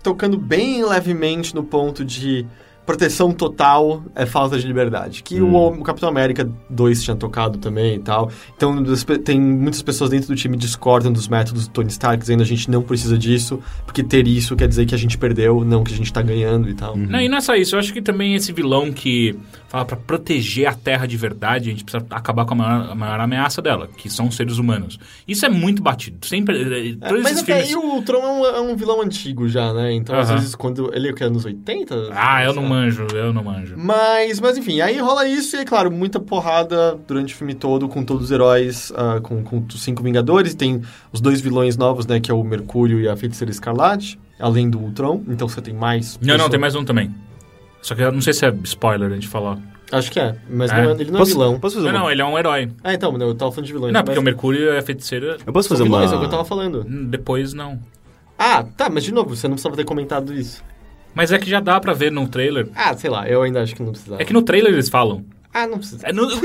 tocando 0.02 0.38
bem 0.38 0.84
levemente 0.84 1.54
no 1.54 1.62
ponto 1.64 2.04
de 2.04 2.46
proteção 2.88 3.32
total 3.32 4.02
é 4.14 4.24
falta 4.24 4.58
de 4.58 4.66
liberdade. 4.66 5.22
Que 5.22 5.40
Hum. 5.42 5.54
o, 5.54 5.68
o 5.68 5.82
Capitão 5.82 6.08
América 6.08 6.50
2 6.70 7.02
tinha 7.02 7.14
tocado 7.14 7.58
também 7.58 7.96
e 7.96 7.98
tal. 7.98 8.30
Então 8.56 8.82
tem 9.22 9.38
muitas 9.38 9.82
pessoas 9.82 10.08
dentro 10.08 10.28
do 10.28 10.34
time 10.34 10.56
que 10.56 10.62
discordam 10.62 11.12
dos 11.12 11.28
métodos 11.28 11.68
do 11.68 11.72
Tony 11.72 11.90
Stark, 11.90 12.18
dizendo 12.18 12.42
a 12.42 12.46
gente 12.46 12.70
não 12.70 12.82
precisa 12.82 13.18
disso, 13.18 13.60
porque 13.84 14.02
ter 14.02 14.26
isso 14.26 14.56
quer 14.56 14.66
dizer 14.66 14.86
que 14.86 14.94
a 14.94 14.98
gente 14.98 15.18
perdeu, 15.18 15.62
não 15.64 15.84
que 15.84 15.92
a 15.92 15.96
gente 15.96 16.10
tá 16.10 16.22
ganhando 16.22 16.68
e 16.70 16.74
tal. 16.74 16.96
Não, 16.96 17.20
e 17.20 17.28
não 17.28 17.36
é 17.36 17.40
só 17.42 17.54
isso. 17.54 17.74
Eu 17.76 17.78
acho 17.78 17.92
que 17.92 18.00
também 18.00 18.34
esse 18.34 18.52
vilão 18.52 18.90
que 18.90 19.36
fala 19.68 19.84
pra 19.84 19.96
proteger 19.98 20.66
a 20.66 20.72
Terra 20.72 21.04
de 21.04 21.16
verdade, 21.18 21.68
a 21.68 21.72
gente 21.72 21.84
precisa 21.84 22.06
acabar 22.10 22.46
com 22.46 22.54
a 22.54 22.56
maior, 22.56 22.90
a 22.90 22.94
maior 22.94 23.20
ameaça 23.20 23.60
dela, 23.60 23.86
que 23.98 24.08
são 24.08 24.28
os 24.28 24.34
seres 24.36 24.56
humanos. 24.56 24.98
Isso 25.26 25.44
é 25.44 25.50
muito 25.50 25.82
batido. 25.82 26.26
Sempre. 26.26 26.56
eh, 26.56 26.96
É, 27.02 27.08
Todos 27.08 27.22
mas 27.22 27.32
esses 27.32 27.42
até 27.42 27.62
filmes. 27.62 27.68
aí 27.68 27.76
o 27.76 27.94
Ultron 27.96 28.18
é 28.22 28.26
um, 28.32 28.46
é 28.46 28.60
um 28.62 28.76
vilão 28.76 29.02
antigo 29.02 29.46
já, 29.46 29.74
né? 29.74 29.92
Então 29.92 30.18
às 30.18 30.30
Aham. 30.30 30.38
vezes 30.38 30.54
quando... 30.54 30.90
Ele 30.94 31.08
é 31.08 31.10
o 31.10 31.14
que, 31.14 31.22
anos 31.22 31.44
80? 31.44 32.10
Ah, 32.12 32.42
eu 32.44 32.54
não. 32.54 32.77
Manjo, 32.80 33.06
eu 33.14 33.32
não 33.32 33.42
manjo. 33.44 33.74
Mas, 33.76 34.40
mas 34.40 34.56
enfim, 34.58 34.80
aí 34.80 34.98
rola 34.98 35.26
isso 35.26 35.56
e, 35.56 35.60
é 35.60 35.64
claro, 35.64 35.90
muita 35.90 36.18
porrada 36.20 36.98
durante 37.06 37.34
o 37.34 37.36
filme 37.36 37.54
todo 37.54 37.88
com 37.88 38.04
todos 38.04 38.24
os 38.24 38.30
heróis, 38.30 38.92
ah, 38.96 39.20
com, 39.22 39.42
com 39.42 39.64
os 39.68 39.82
cinco 39.82 40.02
Vingadores. 40.02 40.54
Tem 40.54 40.82
os 41.12 41.20
dois 41.20 41.40
vilões 41.40 41.76
novos, 41.76 42.06
né, 42.06 42.20
que 42.20 42.30
é 42.30 42.34
o 42.34 42.42
Mercúrio 42.42 43.00
e 43.00 43.08
a 43.08 43.16
Feiticeira 43.16 43.50
Escarlate, 43.50 44.18
além 44.38 44.68
do 44.70 44.78
Ultron. 44.78 45.22
Então 45.28 45.48
você 45.48 45.60
tem 45.60 45.74
mais... 45.74 46.18
Não, 46.20 46.26
não, 46.28 46.34
pessoas- 46.34 46.50
tem 46.50 46.60
mais 46.60 46.74
um 46.74 46.84
também. 46.84 47.14
Só 47.82 47.94
que 47.94 48.02
eu 48.02 48.10
não 48.12 48.20
sei 48.20 48.32
se 48.32 48.44
é 48.46 48.54
spoiler 48.64 49.10
a 49.10 49.14
gente 49.14 49.28
falar. 49.28 49.58
Acho 49.90 50.10
que 50.12 50.20
é, 50.20 50.36
mas 50.50 50.70
É. 50.70 50.82
não 50.82 50.90
é- 50.90 50.94
ele 51.00 51.10
não 51.10 51.18
Posso, 51.20 51.30
é 51.30 51.34
vilão. 51.34 51.58
posso 51.60 51.76
fazer 51.76 51.86
Não, 51.88 51.94
uma... 51.94 52.00
não, 52.04 52.10
ele 52.10 52.20
é 52.20 52.24
um 52.24 52.38
herói. 52.38 52.68
Ah, 52.84 52.92
então, 52.92 53.16
eu 53.18 53.34
tava 53.34 53.50
falando 53.52 53.66
de 53.66 53.72
vilões. 53.72 53.92
Não, 53.92 54.00
mas 54.00 54.04
porque 54.06 54.18
o 54.18 54.22
Mercúrio 54.22 54.70
é 54.70 54.78
a 54.78 54.82
feiticeira. 54.82 55.38
Eu 55.46 55.52
posso 55.52 55.68
fazer 55.68 55.82
uma... 55.84 55.96
vilões, 55.98 56.12
é 56.12 56.16
o 56.16 56.18
que 56.18 56.26
eu 56.26 56.30
tava 56.30 56.44
falando. 56.44 56.84
Hum, 56.86 57.06
Depois 57.08 57.54
não. 57.54 57.78
Ah, 58.38 58.62
tá, 58.76 58.90
mas 58.90 59.02
de 59.04 59.12
novo, 59.14 59.34
você 59.34 59.48
não 59.48 59.54
precisava 59.54 59.74
ter 59.76 59.84
comentado 59.84 60.32
isso. 60.34 60.62
Mas 61.14 61.32
é 61.32 61.38
que 61.38 61.48
já 61.50 61.60
dá 61.60 61.78
pra 61.80 61.92
ver 61.92 62.12
no 62.12 62.28
trailer. 62.28 62.68
Ah, 62.74 62.94
sei 62.96 63.10
lá, 63.10 63.28
eu 63.28 63.42
ainda 63.42 63.62
acho 63.62 63.74
que 63.74 63.82
não 63.82 63.90
precisava. 63.92 64.22
É 64.22 64.24
que 64.24 64.32
no 64.32 64.42
trailer 64.42 64.72
eles 64.72 64.88
falam. 64.88 65.24
Ah, 65.52 65.66
não 65.66 65.78
precisa. 65.78 66.06
É, 66.06 66.12
no- 66.12 66.24
o, 66.26 66.40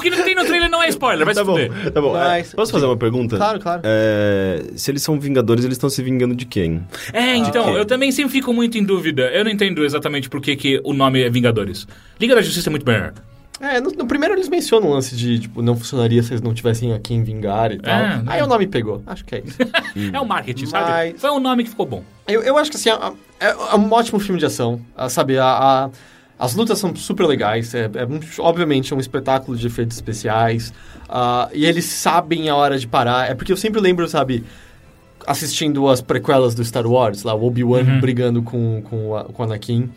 que 0.00 0.10
que 0.10 0.10
não 0.16 0.22
tem 0.24 0.34
no 0.34 0.44
trailer 0.44 0.68
não 0.68 0.82
é 0.82 0.88
spoiler, 0.88 1.24
vai 1.24 1.32
Tá 1.34 1.40
se 1.40 1.46
bom, 1.46 1.52
fuder. 1.56 1.92
tá 1.92 2.00
bom. 2.00 2.12
Mas- 2.12 2.52
É, 2.52 2.56
posso 2.56 2.72
fazer 2.72 2.86
uma 2.86 2.96
pergunta? 2.96 3.36
Claro, 3.36 3.60
claro. 3.60 3.82
É, 3.84 4.64
se 4.74 4.90
eles 4.90 5.00
são 5.02 5.18
vingadores, 5.18 5.64
eles 5.64 5.76
estão 5.76 5.88
se 5.88 6.02
vingando 6.02 6.34
de 6.34 6.44
quem? 6.44 6.82
É, 7.12 7.36
então, 7.36 7.66
ok. 7.68 7.78
eu 7.78 7.84
também 7.86 8.10
sempre 8.10 8.32
fico 8.32 8.52
muito 8.52 8.76
em 8.76 8.82
dúvida. 8.84 9.22
Eu 9.32 9.44
não 9.44 9.50
entendo 9.50 9.84
exatamente 9.84 10.28
por 10.28 10.40
que, 10.40 10.56
que 10.56 10.80
o 10.84 10.92
nome 10.92 11.22
é 11.22 11.30
Vingadores. 11.30 11.86
Liga 12.20 12.34
da 12.34 12.42
Justiça 12.42 12.68
é 12.68 12.72
muito 12.72 12.84
melhor. 12.84 13.14
É, 13.60 13.80
no, 13.80 13.90
no 13.90 14.06
primeiro 14.06 14.34
eles 14.34 14.48
mencionam 14.48 14.88
o 14.88 14.92
lance 14.94 15.16
de, 15.16 15.40
tipo, 15.40 15.60
não 15.62 15.76
funcionaria 15.76 16.22
se 16.22 16.30
eles 16.32 16.40
não 16.42 16.54
tivessem 16.54 16.92
a 16.92 16.98
quem 17.00 17.22
vingar 17.24 17.72
e 17.72 17.78
tal. 17.78 17.92
É, 17.98 18.22
Aí 18.26 18.40
é. 18.40 18.44
o 18.44 18.46
nome 18.46 18.66
pegou. 18.66 19.02
Acho 19.06 19.24
que 19.24 19.34
é 19.34 19.42
isso. 19.44 19.58
É 20.14 20.20
o 20.20 20.26
marketing, 20.26 20.66
sabe? 20.66 20.90
Mas- 21.12 21.20
Foi 21.20 21.30
um 21.30 21.40
nome 21.40 21.64
que 21.64 21.70
ficou 21.70 21.84
bom. 21.86 22.02
eu, 22.28 22.40
eu 22.42 22.56
acho 22.56 22.70
que, 22.70 22.76
assim, 22.76 22.88
é, 22.90 23.46
é- 23.46 23.74
um 23.76 23.92
ótimo 23.92 24.20
filme 24.20 24.38
de 24.38 24.46
ação. 24.46 24.80
sabe, 25.10 25.38
a, 25.38 25.46
a- 25.46 25.90
as 26.38 26.54
lutas 26.54 26.78
são 26.78 26.94
super 26.94 27.26
legais. 27.26 27.74
É, 27.74 27.86
é 27.86 28.06
obviamente, 28.38 28.92
é 28.92 28.96
um 28.96 29.00
espetáculo 29.00 29.56
de 29.56 29.66
efeitos 29.66 29.96
especiais. 29.96 30.72
ah, 31.08 31.48
e 31.52 31.66
eles 31.66 31.84
sabem 31.86 32.48
a 32.48 32.54
hora 32.54 32.78
de 32.78 32.86
parar. 32.86 33.28
É 33.28 33.34
porque 33.34 33.50
eu 33.52 33.56
sempre 33.56 33.80
lembro, 33.80 34.06
sabe... 34.08 34.44
Assistindo 35.26 35.86
as 35.88 36.00
prequelas 36.00 36.54
do 36.54 36.64
Star 36.64 36.86
Wars, 36.86 37.22
lá, 37.22 37.34
o 37.34 37.44
Obi-Wan 37.44 37.80
Uhum. 37.82 38.00
brigando 38.00 38.40
com, 38.42 38.80
com, 38.82 39.14
a- 39.16 39.24
com 39.24 39.42
o 39.42 39.44
Anakin. 39.44 39.90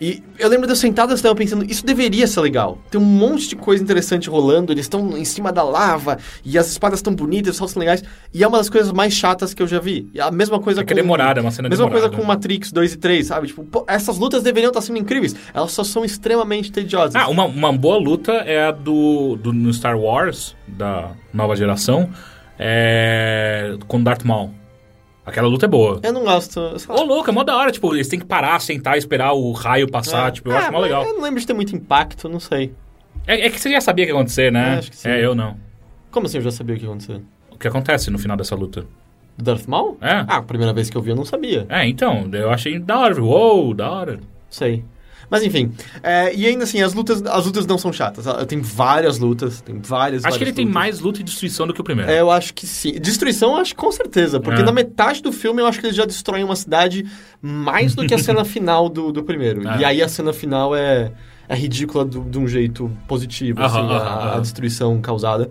E 0.00 0.22
eu 0.38 0.48
lembro 0.48 0.66
de 0.66 0.72
eu 0.72 0.76
sentado 0.76 1.12
assim, 1.12 1.34
pensando, 1.34 1.64
isso 1.64 1.84
deveria 1.84 2.26
ser 2.26 2.40
legal. 2.40 2.78
Tem 2.90 3.00
um 3.00 3.04
monte 3.04 3.48
de 3.48 3.56
coisa 3.56 3.82
interessante 3.82 4.30
rolando, 4.30 4.72
eles 4.72 4.84
estão 4.84 5.16
em 5.18 5.24
cima 5.24 5.50
da 5.52 5.62
lava, 5.62 6.18
e 6.44 6.56
as 6.56 6.70
espadas 6.70 7.00
estão 7.00 7.12
bonitas, 7.14 7.60
os 7.60 7.70
são 7.70 7.80
legais. 7.80 8.04
E 8.32 8.44
é 8.44 8.46
uma 8.46 8.58
das 8.58 8.70
coisas 8.70 8.92
mais 8.92 9.12
chatas 9.12 9.52
que 9.52 9.62
eu 9.62 9.66
já 9.66 9.80
vi. 9.80 10.08
E 10.14 10.20
a 10.20 10.30
mesma 10.30 10.60
coisa 10.60 10.82
É 10.82 10.84
que 10.84 10.94
com... 10.94 10.98
é 10.98 11.02
demorada, 11.02 11.40
é 11.40 11.42
uma 11.42 11.50
cena 11.50 11.68
Mesma 11.68 11.86
demorada. 11.86 12.08
coisa 12.10 12.22
com 12.22 12.28
Matrix 12.28 12.70
2 12.70 12.92
e 12.92 12.96
3, 12.96 13.26
sabe? 13.26 13.48
Tipo, 13.48 13.64
pô, 13.64 13.84
essas 13.88 14.18
lutas 14.18 14.42
deveriam 14.42 14.68
estar 14.70 14.80
sendo 14.80 14.98
incríveis. 14.98 15.34
Elas 15.52 15.72
só 15.72 15.82
são 15.82 16.04
extremamente 16.04 16.70
tediosas. 16.70 17.16
Ah, 17.16 17.28
uma, 17.28 17.44
uma 17.44 17.72
boa 17.72 17.98
luta 17.98 18.32
é 18.32 18.66
a 18.66 18.70
do, 18.70 19.36
do 19.36 19.52
no 19.52 19.72
Star 19.72 19.98
Wars, 19.98 20.54
da 20.66 21.10
nova 21.34 21.56
geração, 21.56 22.08
é, 22.58 23.76
com 23.88 24.02
Darth 24.02 24.24
Maul. 24.24 24.52
Aquela 25.28 25.46
luta 25.48 25.66
é 25.66 25.68
boa. 25.68 26.00
Eu 26.02 26.12
não 26.12 26.24
gosto. 26.24 26.58
Ô, 26.88 27.02
louco, 27.04 27.28
é 27.30 27.32
mó 27.32 27.44
da 27.44 27.56
hora. 27.56 27.70
Tipo, 27.70 27.94
eles 27.94 28.08
têm 28.08 28.18
que 28.18 28.24
parar, 28.24 28.58
sentar, 28.60 28.96
esperar 28.96 29.32
o 29.34 29.52
raio 29.52 29.88
passar. 29.90 30.28
É. 30.28 30.30
Tipo, 30.30 30.50
eu 30.50 30.56
Ah, 30.56 30.60
acho 30.60 30.72
mó 30.72 30.78
mas 30.78 30.82
legal. 30.84 31.04
Eu 31.04 31.14
não 31.14 31.22
lembro 31.22 31.40
de 31.40 31.46
ter 31.46 31.52
muito 31.54 31.74
impacto, 31.76 32.28
não 32.28 32.40
sei. 32.40 32.72
É, 33.26 33.46
é 33.46 33.50
que 33.50 33.60
você 33.60 33.70
já 33.70 33.80
sabia 33.80 34.04
o 34.04 34.06
que 34.08 34.12
ia 34.12 34.16
acontecer, 34.18 34.50
né? 34.50 34.74
É, 34.74 34.78
acho 34.78 34.90
que 34.90 34.96
sim. 34.96 35.08
É, 35.08 35.24
eu 35.24 35.34
não. 35.34 35.56
Como 36.10 36.26
assim 36.26 36.38
eu 36.38 36.42
já 36.42 36.50
sabia 36.50 36.74
o 36.74 36.78
que 36.78 36.84
ia 36.84 36.88
acontecer? 36.90 37.20
O 37.50 37.58
que 37.58 37.68
acontece 37.68 38.10
no 38.10 38.18
final 38.18 38.36
dessa 38.36 38.54
luta? 38.54 38.86
Do 39.36 39.44
Darth 39.44 39.66
Maul? 39.66 39.98
É. 40.00 40.24
Ah, 40.26 40.38
a 40.38 40.42
primeira 40.42 40.72
vez 40.72 40.88
que 40.90 40.96
eu 40.96 41.02
vi 41.02 41.10
eu 41.10 41.16
não 41.16 41.24
sabia. 41.24 41.66
É, 41.68 41.86
então, 41.86 42.28
eu 42.32 42.50
achei 42.50 42.78
da 42.78 42.98
hora. 42.98 43.22
Uou, 43.22 43.74
da 43.74 43.90
hora. 43.90 44.20
Sei. 44.48 44.82
Mas 45.30 45.42
enfim, 45.42 45.70
é, 46.02 46.34
e 46.34 46.46
ainda 46.46 46.64
assim, 46.64 46.80
as 46.80 46.94
lutas, 46.94 47.22
as 47.26 47.44
lutas 47.44 47.66
não 47.66 47.76
são 47.76 47.92
chatas. 47.92 48.24
Tem 48.46 48.60
várias 48.62 49.18
lutas, 49.18 49.60
tem 49.60 49.78
várias, 49.78 50.24
Acho 50.24 50.38
que 50.38 50.44
várias 50.44 50.48
ele 50.48 50.52
tem 50.56 50.64
lutas. 50.64 50.74
mais 50.82 51.00
luta 51.00 51.20
e 51.20 51.22
destruição 51.22 51.66
do 51.66 51.74
que 51.74 51.80
o 51.80 51.84
primeiro. 51.84 52.10
É, 52.10 52.20
eu 52.20 52.30
acho 52.30 52.54
que 52.54 52.66
sim. 52.66 52.92
Destruição, 52.92 53.52
eu 53.52 53.58
acho 53.58 53.74
que 53.74 53.80
com 53.80 53.92
certeza. 53.92 54.40
Porque 54.40 54.62
É. 54.62 54.64
na 54.64 54.72
metade 54.72 55.22
do 55.22 55.30
filme, 55.30 55.60
eu 55.60 55.66
acho 55.66 55.78
que 55.80 55.86
eles 55.86 55.96
já 55.96 56.06
destroem 56.06 56.42
uma 56.44 56.56
cidade 56.56 57.04
mais 57.42 57.94
do 57.94 58.06
que 58.06 58.14
a 58.14 58.18
cena 58.18 58.42
final 58.46 58.88
do, 58.88 59.12
do 59.12 59.22
primeiro. 59.22 59.68
É. 59.68 59.78
E 59.80 59.84
aí 59.84 60.02
a 60.02 60.08
cena 60.08 60.32
final 60.32 60.74
é, 60.74 61.12
é 61.46 61.54
ridícula 61.54 62.04
do- 62.06 62.22
de 62.24 62.38
um 62.38 62.48
jeito 62.48 62.90
positivo, 63.06 63.62
assim, 63.62 63.78
a, 63.78 64.36
a 64.36 64.40
destruição 64.40 64.98
causada. 65.00 65.50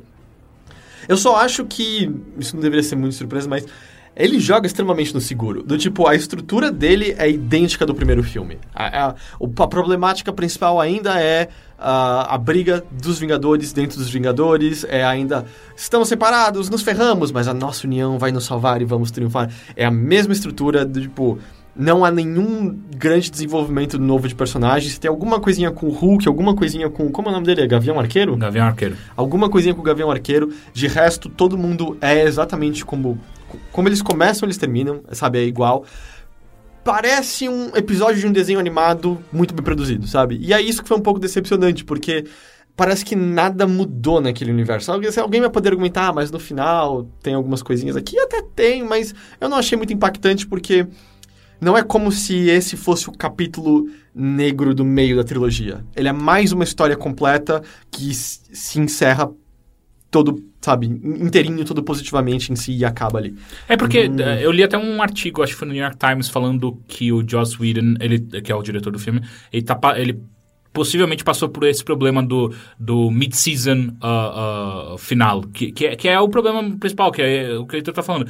Eu 1.07 1.15
sá 1.17 1.29
acho 1.37 1.63
que. 1.65 2.11
Isso 2.37 2.55
não 2.55 2.61
deveria 2.61 2.83
ser 2.83 2.95
muito 2.95 3.13
surpresa, 3.15 3.47
mas. 3.47 3.65
Ele 4.19 4.39
joga 4.39 4.65
extremamente 4.65 5.13
no 5.13 5.21
seguro. 5.21 5.61
Do 5.63 5.77
tipo, 5.77 6.07
a 6.07 6.15
estrutura 6.15 6.71
dele 6.71 7.15
é 7.17 7.29
idêntica 7.29 7.85
do 7.85 7.93
primeiro 7.93 8.23
filme. 8.23 8.57
A, 8.73 9.07
a- 9.09 9.15
a 9.59 9.67
problemática 9.67 10.33
principal 10.33 10.81
ainda 10.81 11.21
é 11.21 11.49
a, 11.77 12.33
a 12.33 12.37
briga 12.37 12.83
dos 12.91 13.19
Vingadores 13.19 13.71
dentro 13.71 13.97
dos 13.99 14.09
Vingadores. 14.09 14.85
É 14.89 15.05
ainda. 15.05 15.45
Estamos 15.75 16.07
separados, 16.07 16.69
nos 16.69 16.81
ferramos, 16.81 17.31
mas 17.31 17.47
a 17.47 17.53
nossa 17.53 17.85
união 17.85 18.17
vai 18.17 18.31
nos 18.31 18.45
salvar 18.45 18.81
e 18.81 18.85
vamos 18.85 19.11
triunfar. 19.11 19.51
É 19.75 19.85
a 19.85 19.91
mesma 19.91 20.33
estrutura 20.33 20.83
do 20.83 20.99
tipo. 20.99 21.37
Não 21.79 22.03
há 22.03 22.09
nenhum 22.09 22.75
grande 22.95 23.29
desenvolvimento 23.29 23.99
novo 23.99 24.27
de 24.27 24.33
personagens. 24.33 24.97
Tem 24.97 25.07
alguma 25.07 25.39
coisinha 25.39 25.69
com 25.69 25.85
o 25.85 25.91
Hulk, 25.91 26.27
alguma 26.27 26.55
coisinha 26.55 26.89
com. 26.89 27.11
Como 27.11 27.27
é 27.27 27.29
o 27.31 27.33
nome 27.35 27.45
dele? 27.45 27.61
É 27.61 27.67
Gavião 27.67 27.99
Arqueiro? 27.99 28.35
Gavião 28.35 28.65
Arqueiro. 28.65 28.95
alguma 29.15 29.47
coisinha 29.47 29.75
com 29.75 29.81
o 29.81 29.83
Gavião 29.83 30.09
Arqueiro. 30.09 30.51
De 30.73 30.87
resto, 30.87 31.29
todo 31.29 31.55
mundo 31.55 31.95
é 32.01 32.23
exatamente 32.23 32.83
como, 32.83 33.19
como 33.71 33.87
eles 33.87 34.01
começam, 34.01 34.45
eles 34.45 34.57
terminam, 34.57 35.01
sabe? 35.11 35.39
É 35.39 35.43
igual. 35.43 35.85
Parece 36.83 37.49
um 37.49 37.75
episódio 37.75 38.19
de 38.19 38.27
um 38.27 38.31
desenho 38.31 38.59
animado 38.59 39.17
muito 39.31 39.53
bem 39.53 39.63
produzido, 39.63 40.07
sabe? 40.07 40.37
E 40.41 40.53
é 40.53 40.61
isso 40.61 40.81
que 40.81 40.87
foi 40.87 40.97
um 40.97 41.01
pouco 41.01 41.19
decepcionante, 41.19 41.83
porque 41.83 42.25
parece 42.77 43.03
que 43.03 43.15
nada 43.15 43.67
mudou 43.67 44.21
naquele 44.21 44.51
universo. 44.51 44.91
Alguém, 44.91 45.41
vai 45.41 45.49
poder 45.49 45.69
argumentar, 45.69 46.07
ah, 46.07 46.13
mas 46.13 46.31
no 46.31 46.39
final 46.39 47.09
tem 47.21 47.33
algumas 47.33 47.61
coisinhas 47.61 47.97
aqui, 47.97 48.17
até 48.19 48.41
tem, 48.41 48.83
mas 48.83 49.13
eu 49.41 49.49
não 49.49 49.57
achei 49.57 49.77
muito 49.77 49.91
impactante 49.91 50.45
porque 50.47 50.87
não 51.59 51.75
é 51.75 51.81
como 51.81 52.11
se 52.11 52.49
esse 52.49 52.77
fosse 52.77 53.09
o 53.09 53.11
capítulo 53.11 53.89
negro 54.13 54.75
do 54.75 54.85
meio 54.85 55.15
da 55.15 55.23
trilogia. 55.23 55.83
Ele 55.95 56.07
é 56.07 56.13
mais 56.13 56.51
uma 56.51 56.63
história 56.63 56.95
completa 56.95 57.63
que 57.91 58.13
se 58.13 58.79
encerra 58.79 59.31
todo, 60.09 60.41
sabe, 60.61 60.87
inteirinho, 60.87 61.65
todo 61.65 61.83
positivamente 61.83 62.51
em 62.51 62.55
si 62.55 62.75
e 62.75 62.85
acaba 62.85 63.19
ali. 63.19 63.35
É 63.67 63.75
porque 63.75 64.07
Hum. 64.07 64.19
eu 64.19 64.51
li 64.51 64.63
até 64.63 64.77
um 64.77 65.01
artigo, 65.01 65.43
acho 65.43 65.53
que 65.53 65.59
foi 65.59 65.67
no 65.67 65.73
New 65.73 65.83
York 65.83 65.97
Times, 65.97 66.29
falando 66.29 66.79
que 66.87 67.11
o 67.11 67.27
Joss 67.27 67.57
Whedon, 67.59 67.95
ele, 67.99 68.19
que 68.19 68.51
é 68.51 68.55
o 68.55 68.61
diretor 68.61 68.91
do 68.91 68.99
filme, 68.99 69.21
ele, 69.51 69.63
tá, 69.63 69.79
ele 69.97 70.21
possivelmente 70.71 71.23
passou 71.23 71.49
por 71.49 71.63
esse 71.63 71.83
problema 71.83 72.21
do, 72.21 72.53
do 72.79 73.09
mid-season 73.09 73.95
ah, 73.99 74.93
ah, 74.93 74.97
final, 74.97 75.41
que, 75.41 75.71
que, 75.71 75.87
é, 75.87 75.95
que 75.95 76.07
é 76.07 76.19
o 76.19 76.29
problema 76.29 76.77
principal, 76.77 77.11
que 77.11 77.21
é 77.21 77.57
o 77.57 77.65
que 77.65 77.77
ele 77.77 77.83
tá 77.83 78.03
falando. 78.03 78.29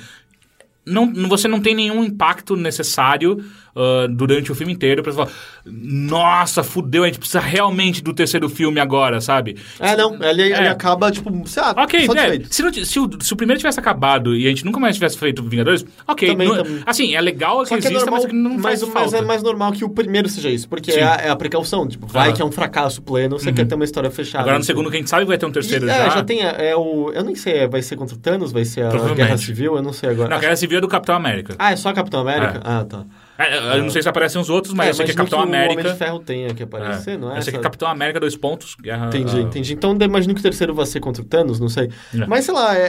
Não, 0.85 1.11
você 1.27 1.49
não 1.49 1.59
tem 1.59 1.75
nenhum 1.75 2.01
impacto 2.05 2.55
necessário 2.55 3.43
ah, 3.77 4.07
durante 4.09 4.51
o 4.51 4.55
filme 4.55 4.73
inteiro 4.73 5.03
pra 5.03 5.11
você 5.11 5.17
falar, 5.17 5.31
nossa, 5.65 6.63
fudeu, 6.63 7.03
a 7.03 7.07
gente 7.07 7.19
precisa 7.19 7.39
realmente 7.39 8.01
do 8.03 8.13
terceiro 8.13 8.49
filme 8.49 8.79
agora, 8.79 9.21
sabe? 9.21 9.57
É, 9.79 9.95
não, 9.95 10.15
ele, 10.23 10.41
ele 10.43 10.53
É. 10.53 10.69
acaba, 10.69 11.11
tipo, 11.11 11.31
sei 11.47 11.61
lá, 11.61 11.75
Ok, 11.77 12.05
só 12.05 12.13
é, 12.13 12.39
se, 12.49 12.63
não 12.63 12.73
se 12.73 12.99
o, 12.99 13.09
se 13.21 13.33
o 13.33 13.35
primeiro 13.35 13.59
tivesse 13.59 13.79
acabado 13.79 14.35
e 14.35 14.45
a 14.45 14.49
gente 14.49 14.65
nunca 14.65 14.79
mais 14.79 14.95
tivesse 14.95 15.17
feito 15.17 15.43
Vingadores, 15.47 15.85
ok. 16.07 16.29
Também, 16.29 16.47
não- 16.47 16.57
também. 16.57 16.81
Assim, 16.85 17.15
é 17.15 17.21
legal 17.21 17.63
que 17.63 17.67
que 17.69 17.73
é 17.75 17.77
exista, 17.77 17.99
normal, 17.99 18.13
mas 18.15 18.25
que 18.25 18.33
não 18.35 18.51
mas, 18.55 18.61
faz 18.63 18.81
mas 18.81 18.91
falta. 18.93 19.17
é 19.17 19.21
mais 19.21 19.43
normal 19.43 19.71
que 19.71 19.83
o 19.85 19.89
primeiro 19.89 20.27
seja 20.27 20.49
isso, 20.49 20.67
porque 20.67 20.91
é 20.91 21.03
a, 21.03 21.15
é 21.15 21.29
a 21.29 21.35
precaução. 21.35 21.87
Tipo, 21.87 22.07
vai 22.07 22.33
que 22.33 22.41
é 22.41 22.45
um 22.45 22.51
fracasso 22.51 23.01
pleno, 23.01 23.37
você 23.39 23.51
quer 23.53 23.65
ter 23.65 23.75
uma 23.75 23.83
história 23.85 24.09
fechada. 24.09 24.43
Agora 24.43 24.57
no 24.57 24.63
Tipo, 24.63 24.73
segundo, 24.77 24.91
quem 24.91 25.05
sabe, 25.05 25.25
vai 25.25 25.37
ter 25.37 25.45
um 25.45 25.51
terceiro 25.51 25.85
e- 25.85 25.87
já. 25.87 25.95
É, 25.95 26.11
já 26.11 26.23
tem. 26.23 26.41
É, 26.43 26.69
é 26.71 26.75
o. 26.75 27.11
Eu 27.13 27.23
nem 27.23 27.35
sei, 27.35 27.53
é, 27.59 27.67
vai 27.67 27.81
ser 27.81 27.95
contra 27.95 28.15
o 28.15 28.17
Thanos? 28.19 28.51
Vai 28.51 28.65
ser 28.65 28.83
a. 28.85 28.89
Guerra 29.13 29.37
Civil? 29.37 29.75
Eu 29.75 29.81
não 29.83 29.93
sei 29.93 30.09
agora. 30.09 30.29
Não, 30.29 30.37
a 30.37 30.39
Guerra 30.39 30.55
Civil 30.55 30.77
é 30.77 30.81
do 30.81 30.87
Capitão 30.87 31.15
América. 31.15 31.55
Ah, 31.57 31.71
é 31.71 31.75
só 31.75 31.91
Capitão 31.93 32.19
América? 32.21 32.57
É. 32.57 32.61
Ah, 32.63 32.85
tá. 32.87 33.05
É, 33.37 33.77
eu 33.77 33.83
não 33.83 33.89
sei 33.89 34.01
se 34.01 34.09
aparecem 34.09 34.39
os 34.41 34.49
outros, 34.49 34.73
mas 34.73 34.87
eu 34.87 34.93
sei 34.95 35.05
que 35.05 35.11
é 35.11 35.15
Capitão 35.15 35.39
o 35.39 35.43
Homem 35.43 35.55
América. 35.61 35.91
de 35.91 35.97
Ferro 35.97 36.19
tenha 36.19 36.53
que 36.53 36.63
aparecer, 36.63 37.17
não 37.19 37.33
é? 37.33 37.37
Eu 37.37 37.41
sei 37.43 37.51
que 37.51 37.57
é 37.57 37.59
Essa- 37.59 37.63
Capitão 37.63 37.87
América, 37.87 38.19
dois 38.19 38.35
pontos. 38.35 38.75
Guerra, 38.81 39.07
Entendi, 39.07 39.37
ah, 39.37 39.41
entendi. 39.41 39.73
Então 39.73 39.95
imagino 40.01 40.33
que 40.33 40.39
o 40.39 40.43
terceiro 40.43 40.73
vai 40.73 40.85
ser 40.85 40.99
contra 40.99 41.21
o 41.21 41.25
Thanos, 41.25 41.59
não 41.59 41.69
sei. 41.69 41.89
É. 42.13 42.25
Mas 42.25 42.45
sei 42.45 42.53
lá, 42.53 42.75
é, 42.75 42.81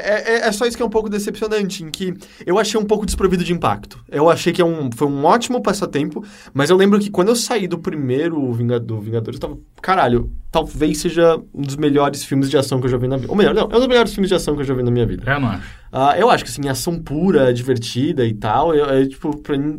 é, 0.42 0.48
é 0.48 0.52
só 0.52 0.64
isso 0.66 0.76
que 0.76 0.82
é 0.82 0.86
um 0.86 0.90
pouco 0.90 1.08
decepcionante, 1.08 1.82
em 1.84 1.90
que 1.90 2.14
eu 2.46 2.58
achei 2.58 2.80
um 2.80 2.84
pouco 2.84 3.04
desprovido 3.04 3.44
de 3.44 3.52
impacto. 3.52 4.02
Eu 4.08 4.30
achei 4.30 4.52
que 4.52 4.62
é 4.62 4.64
um, 4.64 4.90
foi 4.94 5.06
um 5.06 5.24
ótimo 5.24 5.62
passatempo, 5.62 6.24
mas 6.54 6.70
eu 6.70 6.76
lembro 6.76 6.98
que 6.98 7.10
quando 7.10 7.28
eu 7.28 7.36
saí 7.36 7.66
do 7.68 7.78
primeiro 7.78 8.50
Vinga- 8.52 8.80
do 8.80 9.00
Vingadores, 9.00 9.38
eu 9.40 9.48
tava, 9.48 9.58
caralho, 9.82 10.32
talvez 10.50 10.98
seja 10.98 11.36
um 11.54 11.60
dos 11.62 11.76
melhores 11.76 12.24
filmes 12.24 12.48
de 12.48 12.56
ação 12.56 12.80
que 12.80 12.86
eu 12.86 12.90
já 12.90 12.96
vi 12.96 13.06
na 13.06 13.16
vida. 13.16 13.30
Ou 13.30 13.36
melhor, 13.36 13.54
não, 13.54 13.62
é 13.62 13.76
um 13.76 13.78
dos 13.80 13.86
melhores 13.86 14.12
filmes 14.14 14.28
de 14.28 14.34
ação 14.34 14.54
que 14.54 14.62
eu 14.62 14.64
já 14.66 14.72
vi 14.74 14.82
na 14.82 14.90
minha 14.90 15.04
vida. 15.06 15.30
Eu 15.30 15.40
não 15.40 15.48
acho. 15.48 15.78
Ah, 15.92 16.14
eu 16.18 16.30
acho 16.30 16.44
que, 16.44 16.50
assim, 16.50 16.68
ação 16.68 16.98
pura, 17.02 17.52
divertida 17.52 18.24
e 18.24 18.32
tal, 18.34 18.74
eu- 18.74 18.86
é, 18.86 19.06
tipo, 19.06 19.36
pra 19.38 19.56
mim, 19.56 19.78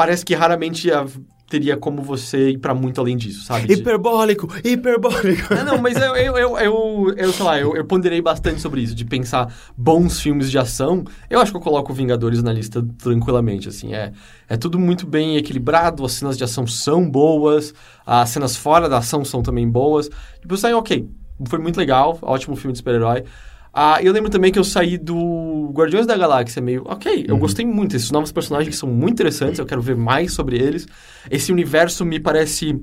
parece 0.00 0.24
que 0.24 0.34
raramente 0.34 0.90
a- 0.90 1.06
teria 1.48 1.76
como 1.76 2.00
você 2.00 2.50
ir 2.50 2.58
pra 2.58 2.72
muito 2.72 3.00
além 3.00 3.16
disso, 3.16 3.44
sabe? 3.44 3.66
De- 3.66 3.72
Hiperbólico, 3.74 4.48
hiperbólico. 4.64 5.52
É, 5.52 5.64
não, 5.64 5.78
mas 5.78 5.96
eu, 5.96 6.14
eu, 6.16 6.38
eu, 6.38 6.58
eu, 6.58 7.14
eu, 7.16 7.32
sei 7.32 7.44
lá, 7.44 7.58
eu, 7.58 7.74
eu 7.76 7.84
ponderei 7.84 8.22
bastante 8.22 8.60
sobre 8.60 8.80
isso, 8.82 8.94
de 8.94 9.04
pensar 9.04 9.52
bons 9.76 10.20
filmes 10.20 10.48
de 10.50 10.56
ação. 10.58 11.02
Eu 11.28 11.40
acho 11.40 11.50
que 11.50 11.56
eu 11.56 11.60
coloco 11.60 11.92
Vingadores 11.92 12.40
na 12.40 12.52
lista 12.52 12.86
tranquilamente, 13.02 13.68
assim. 13.68 13.92
É, 13.92 14.12
é 14.48 14.56
tudo 14.56 14.78
muito 14.78 15.06
bem 15.08 15.36
equilibrado, 15.36 16.04
as 16.04 16.12
cenas 16.12 16.38
de 16.38 16.44
ação 16.44 16.66
são 16.68 17.10
boas, 17.10 17.74
as 18.06 18.30
cenas 18.30 18.54
fora 18.56 18.88
da 18.88 18.98
ação 18.98 19.24
são 19.24 19.42
também 19.42 19.68
boas. 19.68 20.08
Tipo, 20.40 20.56
saí, 20.56 20.72
ok, 20.72 21.08
foi 21.48 21.58
muito 21.58 21.76
legal, 21.78 22.16
ótimo 22.22 22.54
filme 22.54 22.72
de 22.72 22.78
super-herói. 22.78 23.24
Ah, 23.72 23.98
eu 24.02 24.12
lembro 24.12 24.28
também 24.30 24.50
que 24.50 24.58
eu 24.58 24.64
saí 24.64 24.98
do 24.98 25.70
Guardiões 25.72 26.06
da 26.06 26.16
Galáxia 26.16 26.60
meio, 26.60 26.82
ok, 26.86 27.24
eu 27.28 27.36
gostei 27.38 27.64
muito, 27.64 27.94
esses 27.94 28.10
novos 28.10 28.32
personagens 28.32 28.76
são 28.76 28.88
muito 28.88 29.12
interessantes, 29.12 29.58
eu 29.60 29.66
quero 29.66 29.80
ver 29.80 29.94
mais 29.96 30.32
sobre 30.32 30.56
eles. 30.58 30.86
Esse 31.30 31.52
universo 31.52 32.04
me 32.04 32.18
parece 32.18 32.80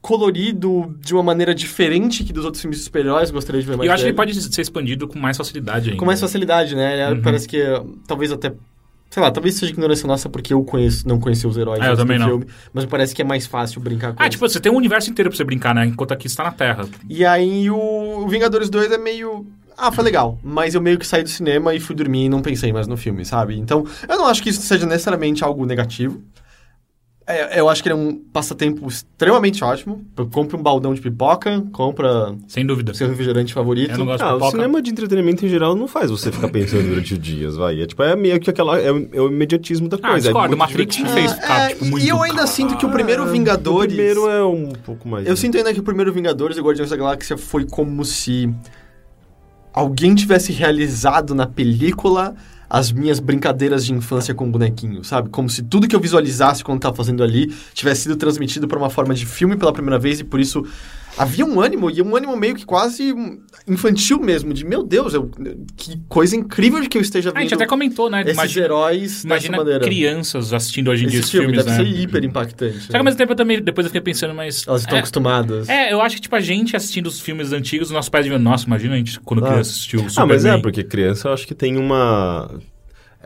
colorido 0.00 0.96
de 1.00 1.12
uma 1.14 1.22
maneira 1.22 1.54
diferente 1.54 2.24
que 2.24 2.32
dos 2.32 2.44
outros 2.44 2.60
filmes 2.60 2.78
de 2.78 2.84
super-heróis, 2.84 3.30
gostaria 3.30 3.60
de 3.60 3.66
ver 3.66 3.74
E 3.74 3.76
mais 3.76 3.88
eu 3.88 3.92
acho 3.94 4.00
que 4.04 4.10
dele. 4.12 4.20
ele 4.20 4.32
pode 4.34 4.54
ser 4.54 4.60
expandido 4.62 5.08
com 5.08 5.18
mais 5.18 5.36
facilidade 5.36 5.90
ainda. 5.90 5.98
Com 5.98 6.06
mais 6.06 6.20
facilidade, 6.20 6.74
né? 6.74 7.10
Uhum. 7.12 7.22
Parece 7.22 7.46
que 7.48 7.62
talvez 8.06 8.32
até. 8.32 8.52
Sei 9.10 9.22
lá, 9.22 9.30
talvez 9.30 9.54
seja 9.54 9.72
ignorância 9.72 10.06
nossa 10.06 10.28
porque 10.28 10.52
eu 10.52 10.62
conheço, 10.62 11.08
não 11.08 11.18
conheci 11.18 11.46
os 11.46 11.56
heróis 11.56 11.80
Ah, 11.80 11.86
eu 11.88 11.96
também 11.96 12.18
do 12.18 12.20
não. 12.24 12.28
filme. 12.28 12.46
Mas 12.74 12.84
me 12.84 12.90
parece 12.90 13.14
que 13.14 13.22
é 13.22 13.24
mais 13.24 13.46
fácil 13.46 13.80
brincar 13.80 14.12
com 14.12 14.22
Ah, 14.22 14.26
eles. 14.26 14.34
tipo, 14.34 14.46
você 14.46 14.60
tem 14.60 14.70
um 14.70 14.76
universo 14.76 15.10
inteiro 15.10 15.30
pra 15.30 15.36
você 15.36 15.44
brincar, 15.44 15.74
né? 15.74 15.86
Enquanto 15.86 16.12
aqui 16.12 16.26
está 16.26 16.44
na 16.44 16.52
Terra. 16.52 16.86
E 17.08 17.24
aí 17.24 17.70
o 17.70 18.26
Vingadores 18.28 18.68
2 18.68 18.92
é 18.92 18.98
meio. 18.98 19.46
Ah, 19.80 19.92
foi 19.92 20.02
legal. 20.04 20.38
Mas 20.42 20.74
eu 20.74 20.80
meio 20.82 20.98
que 20.98 21.06
saí 21.06 21.22
do 21.22 21.28
cinema 21.28 21.72
e 21.74 21.78
fui 21.80 21.94
dormir 21.94 22.24
e 22.24 22.28
não 22.28 22.42
pensei 22.42 22.72
mais 22.72 22.88
no 22.88 22.96
filme, 22.96 23.24
sabe? 23.24 23.56
Então, 23.58 23.84
eu 24.08 24.16
não 24.16 24.26
acho 24.26 24.42
que 24.42 24.50
isso 24.50 24.60
seja 24.62 24.84
necessariamente 24.86 25.44
algo 25.44 25.64
negativo. 25.64 26.20
É, 27.30 27.60
eu 27.60 27.68
acho 27.68 27.82
que 27.82 27.90
ele 27.90 27.92
é 27.92 27.96
um 28.02 28.14
passatempo 28.32 28.88
extremamente 28.88 29.62
ótimo. 29.62 30.02
Compre 30.32 30.56
um 30.56 30.62
baldão 30.62 30.94
de 30.94 31.00
pipoca, 31.02 31.62
compra 31.72 32.34
Sem 32.48 32.64
dúvida. 32.64 32.94
seu 32.94 33.06
refrigerante 33.06 33.52
favorito. 33.52 33.90
Eu 33.92 33.98
não 33.98 34.06
gosto 34.06 34.24
de 34.24 34.24
Ah, 34.24 34.30
o 34.30 34.38
pipoca. 34.38 34.50
cinema 34.52 34.80
de 34.80 34.90
entretenimento 34.90 35.44
em 35.44 35.48
geral 35.50 35.76
não 35.76 35.86
faz 35.86 36.10
você 36.10 36.32
ficar 36.32 36.48
pensando 36.48 36.88
durante 36.88 37.12
os 37.12 37.20
dias, 37.20 37.54
vai. 37.54 37.82
É 37.82 37.86
tipo, 37.86 38.02
é 38.02 38.16
meio 38.16 38.40
que 38.40 38.48
aquela. 38.48 38.80
É, 38.80 38.90
o- 38.90 39.08
é 39.12 39.20
o 39.20 39.28
imediatismo 39.28 39.90
da 39.90 39.98
Ah, 39.98 40.08
coisa. 40.12 40.28
discordo. 40.28 40.54
é 40.54 40.56
muito 40.56 40.58
Matrix 40.58 40.96
divertido. 40.96 41.10
fez 41.28 41.32
ficar, 41.34 41.60
É, 41.60 41.68
tipo, 41.74 41.84
e- 41.84 41.90
muito... 41.90 42.06
E 42.06 42.08
eu 42.08 42.22
ainda 42.22 42.46
sinto 42.46 42.78
que 42.78 42.86
o 42.86 42.90
primeiro 42.90 43.22
Ah, 43.24 43.26
Vingadores. 43.26 43.92
O 43.92 43.96
primeiro 43.96 44.26
é 44.30 44.42
um 44.42 44.70
pouco 44.86 45.06
mais. 45.06 45.26
Eu 45.26 45.36
sinto 45.36 45.58
ainda 45.58 45.74
que 45.74 45.80
o 45.80 45.82
primeiro 45.82 46.10
Vingadores 46.10 46.56
e 46.56 46.62
Guardiões 46.62 46.88
da 46.88 46.96
Galáxia 46.96 47.36
foi 47.36 47.66
como 47.66 48.06
se 48.06 48.48
alguém 49.78 50.12
tivesse 50.12 50.52
realizado 50.52 51.36
na 51.36 51.46
película 51.46 52.34
as 52.68 52.90
minhas 52.90 53.20
brincadeiras 53.20 53.86
de 53.86 53.92
infância 53.94 54.34
com 54.34 54.50
bonequinho, 54.50 55.04
sabe? 55.04 55.28
Como 55.30 55.48
se 55.48 55.62
tudo 55.62 55.86
que 55.86 55.94
eu 55.94 56.00
visualizasse 56.00 56.64
quando 56.64 56.80
tava 56.80 56.96
fazendo 56.96 57.22
ali 57.22 57.54
tivesse 57.72 58.02
sido 58.02 58.16
transmitido 58.16 58.66
para 58.66 58.76
uma 58.76 58.90
forma 58.90 59.14
de 59.14 59.24
filme 59.24 59.56
pela 59.56 59.72
primeira 59.72 59.96
vez 59.96 60.18
e 60.18 60.24
por 60.24 60.40
isso 60.40 60.66
havia 61.18 61.44
um 61.44 61.60
ânimo 61.60 61.90
e 61.90 62.00
um 62.00 62.16
ânimo 62.16 62.36
meio 62.36 62.54
que 62.54 62.64
quase 62.64 63.14
infantil 63.66 64.18
mesmo, 64.20 64.52
de 64.54 64.64
meu 64.64 64.82
Deus, 64.82 65.14
eu- 65.14 65.30
que 65.76 66.00
coisa 66.08 66.36
incrível 66.36 66.80
de 66.80 66.88
que 66.88 66.96
eu 66.96 67.02
esteja 67.02 67.30
Ah, 67.30 67.32
a 67.32 67.34
vendo 67.34 67.42
gente 67.42 67.54
até 67.54 67.66
comentou, 67.66 68.08
né? 68.08 68.22
esses 68.22 68.32
Imagina, 68.34 68.64
heróis 68.64 69.24
imagina 69.24 69.50
dessa 69.52 69.64
maneira. 69.64 69.84
crianças 69.84 70.52
assistindo 70.52 70.90
hoje 70.90 71.04
em 71.04 71.08
dia 71.08 71.18
Esse 71.20 71.24
esses 71.26 71.30
filme 71.30 71.46
filmes, 71.48 71.64
deve 71.64 71.78
né? 71.82 71.84
ser 71.84 72.00
hiper 72.02 72.24
impactante. 72.24 72.80
Só 72.84 72.90
que 72.92 72.96
ao 72.96 73.04
mesmo 73.04 73.18
tempo 73.18 73.32
eu 73.32 73.36
também, 73.36 73.62
depois 73.62 73.84
eu 73.84 73.90
fiquei 73.90 74.00
pensando, 74.00 74.34
mas... 74.34 74.66
Elas 74.66 74.82
estão 74.82 74.96
é, 74.96 75.00
acostumadas. 75.00 75.68
É, 75.68 75.92
eu 75.92 76.00
acho 76.00 76.16
que, 76.16 76.22
tipo, 76.22 76.36
a 76.36 76.40
gente 76.40 76.76
assistindo 76.76 77.06
os 77.06 77.20
filmes 77.20 77.52
antigos, 77.52 77.90
nossos 77.90 78.08
pais 78.08 78.24
deviam... 78.24 78.40
Nossa, 78.40 78.66
imagina 78.66 78.94
a 78.94 78.96
gente 78.98 79.18
quando 79.20 79.44
Ah. 79.44 79.48
criança 79.50 79.70
assistiu 79.70 80.00
o 80.00 80.06
Ah, 80.16 80.26
mas 80.26 80.44
é, 80.44 80.48
Superman. 80.52 80.62
porque 80.62 80.82
criança 80.84 81.28
eu 81.28 81.32
acho 81.32 81.46
que 81.46 81.54
tem 81.54 81.76
uma. 81.76 82.50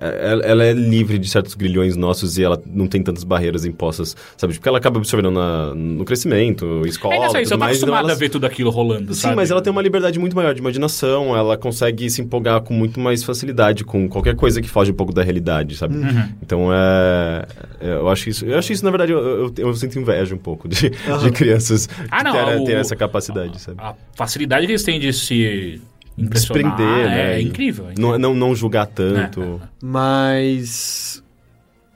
É- 0.03 0.33
Ela, 0.33 0.43
ela 0.45 0.65
é 0.65 0.73
livre 0.73 1.19
de 1.19 1.29
certos 1.29 1.55
grilhões 1.55 1.97
nossos 1.97 2.39
e 2.39 2.43
ela 2.45 2.61
não 2.67 2.87
tem 2.87 3.03
tantas 3.03 3.25
barreiras 3.25 3.65
impostas, 3.65 4.17
sabe? 4.37 4.55
Porque 4.55 4.69
ela 4.69 4.79
acaba 4.79 4.99
absorvendo 4.99 5.31
na- 5.31 5.75
no 5.75 6.05
crescimento, 6.05 6.83
escola. 6.87 7.15
É, 7.15 7.19
não 7.19 7.31
sei, 7.31 7.43
tudo 7.43 7.53
eu 7.53 7.59
tô 7.59 7.65
mais, 7.65 7.77
então 7.77 7.89
acostumado 7.89 8.05
ela- 8.05 8.13
a 8.13 8.17
ver 8.19 8.29
tudo 8.29 8.45
aquilo 8.47 8.71
rolando, 8.71 9.15
Sim, 9.15 9.21
sabe? 9.23 9.37
mas 9.37 9.51
ela 9.51 9.61
tem 9.63 9.71
uma 9.71 9.83
liberdade 9.83 10.19
muito 10.19 10.35
maior 10.37 10.55
de 10.55 10.61
imaginação, 10.61 11.37
ela 11.37 11.57
consegue 11.57 12.09
se 12.11 12.21
empolgar 12.23 12.61
com 12.63 12.75
muito 12.75 12.99
mais 13.01 13.23
facilidade 13.23 13.85
com 13.85 14.09
qualquer 14.09 14.35
coisa 14.37 14.61
que 14.61 14.69
foge 14.69 14.91
um 14.91 14.95
pouco 14.95 15.13
da 15.13 15.23
realidade, 15.23 15.77
sabe? 15.77 15.97
Uhum. 15.97 16.29
Então 16.43 16.73
é. 16.73 17.45
é, 17.81 17.93
Eu 17.95 18.09
acho 18.09 18.29
isso. 18.29 18.45
Eu 18.45 18.59
acho 18.59 18.73
isso, 18.73 18.85
na 18.85 18.91
verdade, 18.91 19.13
eu, 19.13 19.19
eu, 19.19 19.55
eu 19.59 19.75
sinto 19.75 19.99
inveja 19.99 20.35
um 20.35 20.39
pouco 20.39 20.69
de, 20.69 20.91
de 20.91 21.31
crianças 21.33 21.89
Ah, 22.11 22.23
não, 22.23 22.33
que 22.33 22.39
terem, 22.39 22.61
o- 22.61 22.65
terem 22.65 22.81
essa 22.81 22.97
capacidade, 22.97 23.61
sabe? 23.61 23.79
A 23.81 23.95
facilidade 24.15 24.67
que 24.67 24.73
eles 24.73 24.83
têm 24.83 24.99
de 24.99 25.13
se 25.13 25.81
impressionar 26.17 26.77
Desprender, 26.77 27.07
é, 27.07 27.09
né? 27.09 27.41
E 27.41 27.45
incrível. 27.45 27.89
é 27.89 27.95
Não, 27.99 28.19
não, 28.19 28.35
não 28.35 28.55
julgar 28.55 28.87
tanto. 28.87 29.61
Mas. 29.83 31.23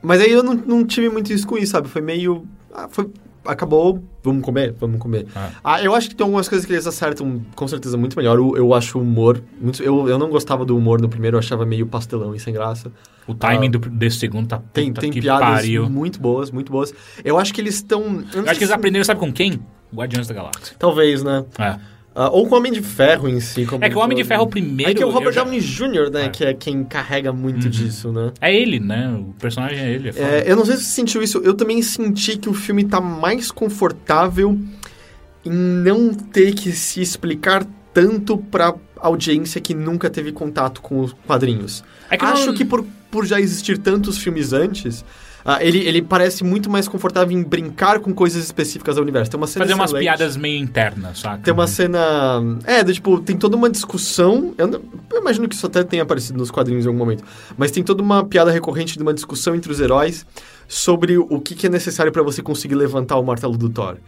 Mas 0.03 0.21
aí 0.21 0.31
eu 0.31 0.43
não, 0.43 0.55
não 0.55 0.85
tive 0.85 1.09
muito 1.09 1.33
isso 1.33 1.47
com 1.47 1.57
isso, 1.59 1.73
sabe? 1.73 1.89
Foi 1.89 2.01
meio. 2.01 2.47
Ah, 2.73 2.89
foi. 2.91 3.11
Acabou, 3.45 4.03
vamos 4.25 4.45
comer, 4.45 4.75
vamos 4.79 4.99
comer. 4.99 5.27
Ah. 5.35 5.51
Ah, 5.63 5.83
eu 5.83 5.95
acho 5.95 6.09
que 6.09 6.17
tem 6.17 6.25
algumas 6.25 6.49
coisas 6.49 6.67
que 6.67 6.73
eles 6.73 6.85
acertam 6.85 7.41
com 7.55 7.69
certeza 7.69 7.97
muito 7.97 8.17
melhor. 8.17 8.37
Eu, 8.39 8.57
eu 8.57 8.75
acho 8.75 8.99
o 8.99 9.03
humor. 9.03 9.41
Muito, 9.61 9.81
eu, 9.81 10.09
eu 10.09 10.19
não 10.19 10.29
gostava 10.29 10.65
do 10.65 10.77
humor 10.77 11.01
no 11.01 11.09
primeiro, 11.09 11.37
eu 11.37 11.39
achava 11.39 11.65
meio 11.65 11.87
pastelão 11.87 12.35
e 12.35 12.41
sem 12.41 12.53
graça. 12.53 12.91
O 13.27 13.35
timing 13.35 13.71
do, 13.71 13.79
desse 13.79 14.19
segundo 14.19 14.49
tá 14.49 14.61
Tem, 14.73 14.93
tem 14.93 15.13
que 15.13 15.21
piadas 15.21 15.49
pariu. 15.49 15.89
muito 15.89 16.21
boas, 16.21 16.51
muito 16.51 16.73
boas. 16.73 16.93
Eu 17.25 17.39
acho 17.39 17.55
que 17.55 17.61
eles 17.61 17.77
estão. 17.77 18.25
Eu 18.35 18.43
acho 18.43 18.59
que 18.59 18.65
eles 18.65 18.71
aprenderam, 18.71 19.05
sabe 19.05 19.21
com 19.21 19.33
quem? 19.33 19.61
Guardiões 19.95 20.27
da 20.27 20.35
Galáxia. 20.35 20.75
Talvez, 20.79 21.23
né? 21.23 21.45
É. 21.59 21.79
Ah, 22.19 22.31
ou 22.31 22.49
com 22.49 22.55
o 22.55 22.59
Homem 22.59 22.73
de 22.73 22.81
Ferro 22.81 23.29
em 23.29 23.39
si. 23.41 23.67
É 23.83 23.91
que 23.91 23.95
o 23.95 24.01
Homem 24.01 24.17
de. 24.17 24.25
Ferro, 24.25 24.45
o 24.45 24.47
primeiro, 24.47 24.91
É 24.91 24.95
que 24.95 25.03
é 25.03 25.07
o 25.07 25.11
Robert 25.11 25.33
já- 25.35 25.43
Downey 25.45 25.61
Jr., 25.61 26.11
né? 26.11 26.25
É. 26.25 26.29
Que 26.31 26.45
é 26.47 26.55
quem 26.55 26.83
carrega 26.83 27.31
muito 27.31 27.69
disso, 27.69 28.11
né? 28.11 28.33
É 28.41 28.55
ele, 28.57 28.81
né? 28.81 29.15
O 29.21 29.35
personagem 29.39 29.79
é 29.79 29.91
ele. 29.93 30.09
É. 30.17 30.23
É, 30.23 30.45
eu 30.51 30.57
não 30.57 30.65
sei 30.65 30.77
se 30.77 30.85
você 30.85 30.93
sentiu 30.95 31.23
isso, 31.23 31.39
eu 31.45 31.53
também 31.53 31.83
senti 31.83 32.39
que 32.39 32.49
o 32.49 32.55
filme 32.55 32.85
tá 32.85 33.03
mais 33.03 33.51
confortável 33.51 34.59
em 35.45 35.51
não 35.53 36.15
ter 36.15 36.55
que 36.55 36.73
se 36.73 37.03
explicar 37.03 37.67
tanto 37.93 38.39
pra 38.39 38.75
audiência 38.97 39.61
que 39.61 39.75
nunca 39.75 40.09
teve 40.09 40.33
contato 40.33 40.81
com 40.81 41.01
os 41.01 41.13
quadrinhos. 41.27 41.85
É 42.11 42.17
que 42.17 42.25
Acho 42.25 42.47
não- 42.47 42.55
que 42.55 42.65
por, 42.65 42.83
por 43.11 43.27
já 43.27 43.39
existir 43.39 43.77
tantos 43.79 44.17
filmes 44.19 44.53
antes, 44.55 45.05
ah, 45.49 45.65
ele, 45.65 45.79
ele 45.87 46.03
parece 46.03 46.43
muito 46.43 46.69
mais 46.69 46.89
confortável 46.89 47.37
em 47.39 47.43
brincar 47.43 48.01
com 48.01 48.13
coisas 48.13 48.43
específicas 48.45 48.97
do 48.97 49.03
universo. 49.03 49.31
Tem 49.31 49.39
uma 49.39 49.47
cena 49.47 49.65
Fazer 49.65 49.75
umas 49.75 49.91
excelente. 49.91 50.05
piadas 50.05 50.37
meio 50.37 50.59
internas, 50.61 51.21
saca? 51.21 51.39
Tem 51.45 51.55
uma 51.55 51.69
cena. 51.69 52.01
É, 52.65 52.83
do 52.83 52.93
tipo, 52.93 53.21
tem 53.21 53.37
toda 53.37 53.57
uma 53.57 53.71
discussão. 53.71 54.53
Eu, 54.59 54.67
não- 54.67 54.81
eu 55.13 55.21
imagino 55.21 55.49
que 55.49 55.55
isso 55.55 55.65
até 55.67 55.85
tenha 55.85 56.03
aparecido 56.03 56.37
nos 56.39 56.51
quadrinhos 56.51 56.85
em 56.85 56.89
algum 56.89 56.99
momento. 56.99 57.23
Mas 57.57 57.71
tem 57.71 57.83
toda 57.85 58.03
uma 58.03 58.25
piada 58.25 58.51
recorrente 58.51 58.97
de 58.97 59.03
uma 59.03 59.15
discussão 59.15 59.55
entre 59.55 59.71
os 59.71 59.79
heróis 59.81 60.27
sobre 60.67 61.17
o 61.17 61.41
que, 61.41 61.55
que 61.55 61.67
é 61.67 61.71
necessário 61.71 62.11
pra 62.11 62.23
você 62.25 62.43
conseguir 62.43 62.75
levantar 62.75 63.17
o 63.17 63.23
martelo 63.23 63.57
do 63.57 63.69
Thor. 63.69 63.99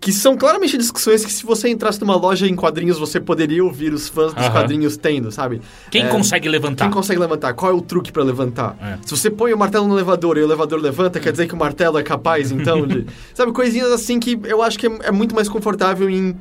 Que 0.00 0.12
são 0.12 0.36
claramente 0.36 0.78
discussões 0.78 1.24
que, 1.24 1.32
se 1.32 1.44
você 1.44 1.68
entrasse 1.68 2.00
numa 2.00 2.14
loja 2.14 2.46
em 2.46 2.54
quadrinhos, 2.54 2.98
você 2.98 3.18
poderia 3.18 3.64
ouvir 3.64 3.92
os 3.92 4.08
fãs 4.08 4.32
dos 4.32 4.44
Aham. 4.44 4.52
quadrinhos 4.52 4.96
tendo, 4.96 5.32
sabe? 5.32 5.60
Quem 5.90 6.04
É, 6.04 6.08
consegue 6.08 6.48
levantar? 6.48 6.84
Quem 6.84 6.92
consegue 6.92 7.18
levantar? 7.20 7.52
Qual 7.54 7.72
é 7.72 7.74
o 7.74 7.80
truque 7.80 8.12
pra 8.12 8.22
levantar? 8.22 8.76
É. 8.80 8.98
Se 9.04 9.10
você 9.16 9.28
põe 9.28 9.52
o 9.52 9.58
martelo 9.58 9.88
no 9.88 9.94
elevador 9.96 10.38
e 10.38 10.40
o 10.40 10.44
elevador 10.44 10.80
levanta, 10.80 11.18
quer 11.18 11.32
dizer 11.32 11.48
que 11.48 11.54
o 11.54 11.56
martelo 11.58 11.98
é 11.98 12.02
capaz, 12.04 12.52
então, 12.52 12.86
de... 12.86 13.06
Sabe, 13.34 13.50
coisinhas 13.52 13.90
assim 13.90 14.20
que 14.20 14.38
eu 14.44 14.62
acho 14.62 14.78
que 14.78 14.86
é, 14.86 14.98
é 15.04 15.10
muito 15.10 15.34
mais 15.34 15.48
confortável 15.48 16.08
em... 16.08 16.36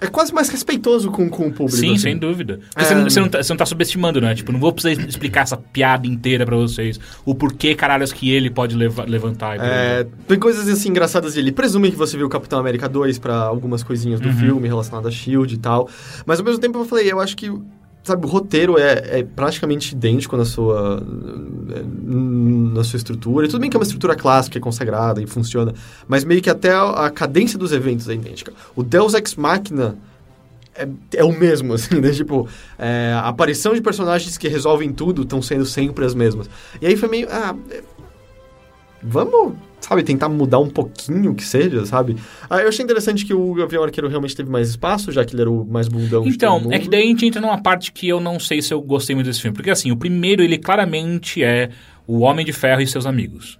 É 0.00 0.06
quase 0.06 0.32
mais 0.32 0.48
respeitoso 0.48 1.10
com, 1.10 1.28
com 1.28 1.48
o 1.48 1.52
público. 1.52 1.76
Sim, 1.76 1.88
assim. 1.90 1.98
sem 1.98 2.16
dúvida. 2.18 2.60
É. 2.76 2.84
você, 2.84 2.94
não, 2.94 3.02
você, 3.04 3.20
não 3.20 3.28
tá, 3.28 3.42
você 3.42 3.52
não 3.52 3.56
tá 3.58 3.66
subestimando, 3.66 4.20
né? 4.20 4.34
Tipo, 4.34 4.52
não 4.52 4.60
vou 4.60 4.72
precisar 4.72 5.02
explicar 5.08 5.42
essa 5.42 5.56
piada 5.56 6.06
inteira 6.06 6.46
pra 6.46 6.56
vocês. 6.56 7.00
O 7.24 7.34
porquê, 7.34 7.74
caralhos, 7.74 8.12
que 8.12 8.30
ele 8.30 8.48
pode 8.50 8.76
leva- 8.76 9.04
levantar. 9.04 9.56
É, 9.60 10.06
tem 10.28 10.38
coisas 10.38 10.68
assim 10.68 10.90
engraçadas 10.90 11.34
de 11.34 11.40
ele. 11.40 11.50
Presume 11.52 11.90
que 11.90 11.96
você 11.96 12.16
viu 12.16 12.28
Capitão 12.28 12.58
América 12.58 12.88
2 12.88 13.18
pra 13.18 13.34
algumas 13.42 13.82
coisinhas 13.82 14.20
do 14.20 14.28
Uhum. 14.28 14.36
filme 14.36 14.68
relacionadas 14.68 15.12
a 15.12 15.16
Shield 15.16 15.54
e 15.54 15.58
tal. 15.58 15.88
Mas 16.24 16.38
ao 16.38 16.44
mesmo 16.44 16.60
tempo 16.60 16.78
eu 16.78 16.84
falei, 16.84 17.10
eu 17.10 17.18
acho 17.20 17.36
que 17.36 17.50
sabe, 18.08 18.26
o 18.26 18.28
roteiro 18.28 18.78
é, 18.78 19.20
é 19.20 19.22
praticamente 19.22 19.94
idêntico 19.94 20.36
na 20.36 20.44
sua 20.44 21.02
na 21.68 22.84
sua 22.84 22.96
estrutura. 22.96 23.46
E 23.46 23.48
tudo 23.48 23.60
bem 23.60 23.70
que 23.70 23.76
é 23.76 23.78
uma 23.78 23.84
estrutura 23.84 24.14
clássica, 24.14 24.58
é 24.58 24.60
consagrada 24.60 25.22
e 25.22 25.26
funciona, 25.26 25.72
mas 26.06 26.24
meio 26.24 26.42
que 26.42 26.50
até 26.50 26.72
a, 26.72 27.06
a 27.06 27.10
cadência 27.10 27.58
dos 27.58 27.72
eventos 27.72 28.08
é 28.08 28.14
idêntica. 28.14 28.52
O 28.74 28.82
Deus 28.82 29.14
Ex 29.14 29.34
Machina 29.34 29.96
é, 30.74 30.88
é 31.16 31.24
o 31.24 31.32
mesmo, 31.32 31.74
assim, 31.74 32.00
né? 32.00 32.10
Tipo, 32.10 32.48
é, 32.78 33.12
a 33.14 33.28
aparição 33.28 33.74
de 33.74 33.80
personagens 33.80 34.38
que 34.38 34.48
resolvem 34.48 34.92
tudo 34.92 35.22
estão 35.22 35.42
sendo 35.42 35.66
sempre 35.66 36.04
as 36.04 36.14
mesmas. 36.14 36.48
E 36.80 36.86
aí 36.86 36.96
foi 36.96 37.08
meio. 37.08 37.28
Ah, 37.30 37.54
vamos, 39.02 39.54
sabe, 39.80 40.02
tentar 40.02 40.28
mudar 40.28 40.58
um 40.58 40.68
pouquinho 40.68 41.34
que 41.34 41.44
seja, 41.44 41.84
sabe? 41.86 42.16
Ah, 42.48 42.60
eu 42.60 42.68
achei 42.68 42.84
interessante 42.84 43.24
que 43.24 43.34
o 43.34 43.54
Gavião 43.54 43.84
Arqueiro 43.84 44.08
realmente 44.08 44.36
teve 44.36 44.50
mais 44.50 44.68
espaço, 44.70 45.12
já 45.12 45.24
que 45.24 45.34
ele 45.34 45.42
era 45.42 45.50
o 45.50 45.64
mais 45.64 45.88
bundão 45.88 46.26
Então, 46.26 46.68
é 46.70 46.78
que 46.78 46.88
daí 46.88 47.02
a 47.02 47.06
gente 47.06 47.26
entra 47.26 47.40
numa 47.40 47.60
parte 47.62 47.92
que 47.92 48.08
eu 48.08 48.20
não 48.20 48.38
sei 48.38 48.60
se 48.62 48.72
eu 48.72 48.80
gostei 48.80 49.14
muito 49.14 49.26
desse 49.26 49.40
filme. 49.40 49.54
Porque 49.54 49.70
assim, 49.70 49.90
o 49.90 49.96
primeiro, 49.96 50.42
ele 50.42 50.58
claramente 50.58 51.42
é 51.42 51.70
o 52.06 52.20
Homem 52.20 52.44
de 52.44 52.52
Ferro 52.52 52.80
e 52.80 52.86
seus 52.86 53.06
amigos. 53.06 53.58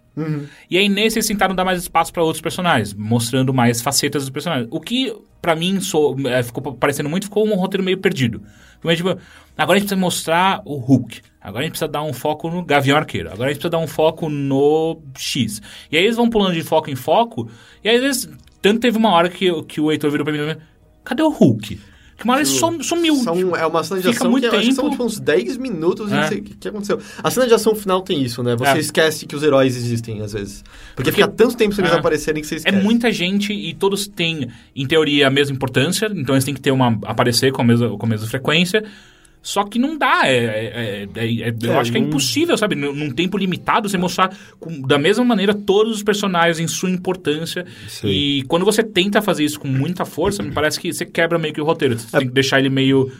E 0.68 0.76
aí 0.76 0.88
nesse 0.88 1.18
eles 1.18 1.28
tentaram 1.28 1.54
dar 1.54 1.64
mais 1.64 1.80
espaço 1.80 2.12
pra 2.12 2.22
outros 2.22 2.40
personagens, 2.40 2.92
mostrando 2.92 3.54
mais 3.54 3.80
facetas 3.80 4.22
dos 4.22 4.30
personagens. 4.30 4.68
O 4.70 4.80
que, 4.80 5.14
pra 5.40 5.54
mim, 5.54 5.80
sou, 5.80 6.16
é, 6.26 6.42
ficou 6.42 6.74
parecendo 6.74 7.08
muito, 7.08 7.24
ficou 7.24 7.46
um 7.46 7.54
roteiro 7.54 7.84
meio 7.84 7.98
perdido. 7.98 8.42
Mas, 8.82 8.96
tipo, 8.96 9.10
agora 9.56 9.76
a 9.76 9.78
gente 9.78 9.88
precisa 9.88 9.96
mostrar 9.96 10.60
o 10.64 10.76
Hulk. 10.76 11.20
Agora 11.48 11.60
a 11.60 11.62
gente 11.64 11.72
precisa 11.72 11.88
dar 11.88 12.02
um 12.02 12.12
foco 12.12 12.50
no 12.50 12.64
Gavião 12.64 12.96
Arqueiro. 12.96 13.28
Agora 13.32 13.50
a 13.50 13.52
gente 13.52 13.60
precisa 13.60 13.70
dar 13.70 13.78
um 13.78 13.86
foco 13.88 14.28
no 14.28 15.00
X. 15.16 15.60
E 15.90 15.96
aí 15.96 16.04
eles 16.04 16.16
vão 16.16 16.28
pulando 16.30 16.54
de 16.54 16.62
foco 16.62 16.90
em 16.90 16.96
foco. 16.96 17.48
E 17.82 17.88
aí, 17.88 17.96
às 17.96 18.02
vezes, 18.02 18.28
tanto 18.62 18.80
teve 18.80 18.96
uma 18.98 19.10
hora 19.12 19.28
que, 19.28 19.50
que 19.64 19.80
o 19.80 19.90
Heitor 19.90 20.10
virou 20.10 20.24
pra 20.24 20.32
mim, 20.32 20.56
cadê 21.04 21.22
o 21.22 21.28
Hulk? 21.30 21.80
Que 22.16 22.24
uma 22.24 22.32
hora 22.34 22.42
ele 22.42 22.50
som- 22.50 22.82
sumiu. 22.82 23.14
São- 23.14 23.54
é 23.54 23.64
uma 23.64 23.84
cena 23.84 24.00
de 24.00 24.08
ação 24.08 24.28
muito 24.28 24.50
que 24.50 24.58
que 24.58 24.72
são 24.72 24.86
tempo. 24.86 24.90
tipo, 24.90 25.04
uns 25.04 25.20
10 25.20 25.56
minutos 25.56 26.10
É. 26.10 26.26
o 26.26 26.28
que, 26.28 26.40
que 26.56 26.66
aconteceu. 26.68 26.98
A 27.22 27.30
cena 27.30 27.46
de 27.46 27.54
ação 27.54 27.76
final 27.76 28.02
tem 28.02 28.20
isso, 28.20 28.42
né? 28.42 28.56
Você 28.56 28.70
É. 28.76 28.78
esquece 28.80 29.24
que 29.24 29.36
os 29.36 29.42
heróis 29.44 29.76
existem, 29.76 30.20
às 30.20 30.32
vezes. 30.32 30.64
Porque, 30.96 31.12
Porque- 31.12 31.12
fica 31.12 31.28
tanto 31.28 31.56
tempo 31.56 31.72
sem 31.76 31.84
eles 31.84 31.94
É. 31.94 32.00
aparecerem 32.00 32.40
que 32.42 32.48
você 32.48 32.56
É 32.56 32.58
esquece. 32.58 32.82
muita 32.82 33.12
gente 33.12 33.52
e 33.52 33.72
todos 33.72 34.08
têm, 34.08 34.48
em 34.74 34.84
teoria, 34.84 35.28
a 35.28 35.30
mesma 35.30 35.54
importância, 35.54 36.10
então 36.12 36.34
eles 36.34 36.44
têm 36.44 36.54
que 36.54 36.60
ter 36.60 36.72
uma. 36.72 36.98
aparecer 37.04 37.52
com 37.52 37.62
a 37.62 37.64
mesma, 37.64 37.96
com 37.96 38.04
a 38.06 38.08
mesma 38.08 38.26
frequência. 38.26 38.82
Só 39.42 39.64
que 39.64 39.78
não 39.78 39.96
dá. 39.96 40.22
É, 40.26 40.36
é- 40.36 41.08
é- 41.14 41.24
é- 41.48 41.54
eu 41.62 41.72
É, 41.72 41.76
acho 41.78 41.90
que 41.92 41.98
é 41.98 42.00
impossível, 42.00 42.56
sabe? 42.58 42.74
Num, 42.74 42.92
num 42.92 43.10
tempo 43.10 43.38
limitado, 43.38 43.88
você 43.88 43.96
mostrar 43.96 44.36
com- 44.58 44.80
da 44.82 44.98
mesma 44.98 45.24
maneira 45.24 45.54
todos 45.54 45.96
os 45.96 46.02
personagens 46.02 46.58
em 46.58 46.66
sua 46.68 46.90
importância. 46.90 47.64
Sim. 47.88 48.08
E 48.08 48.42
quando 48.48 48.64
você 48.64 48.82
tenta 48.82 49.22
fazer 49.22 49.44
isso 49.44 49.58
com 49.60 49.68
muita 49.68 50.04
força, 50.04 50.42
me 50.42 50.50
parece 50.52 50.78
que 50.80 50.92
você 50.92 51.04
quebra 51.06 51.38
meio 51.38 51.54
que 51.54 51.60
o 51.60 51.64
roteiro. 51.64 51.98
Você 51.98 52.14
É. 52.16 52.18
tem 52.18 52.28
que 52.28 52.34
deixar 52.34 52.58
ele 52.58 52.68
meio. 52.70 53.10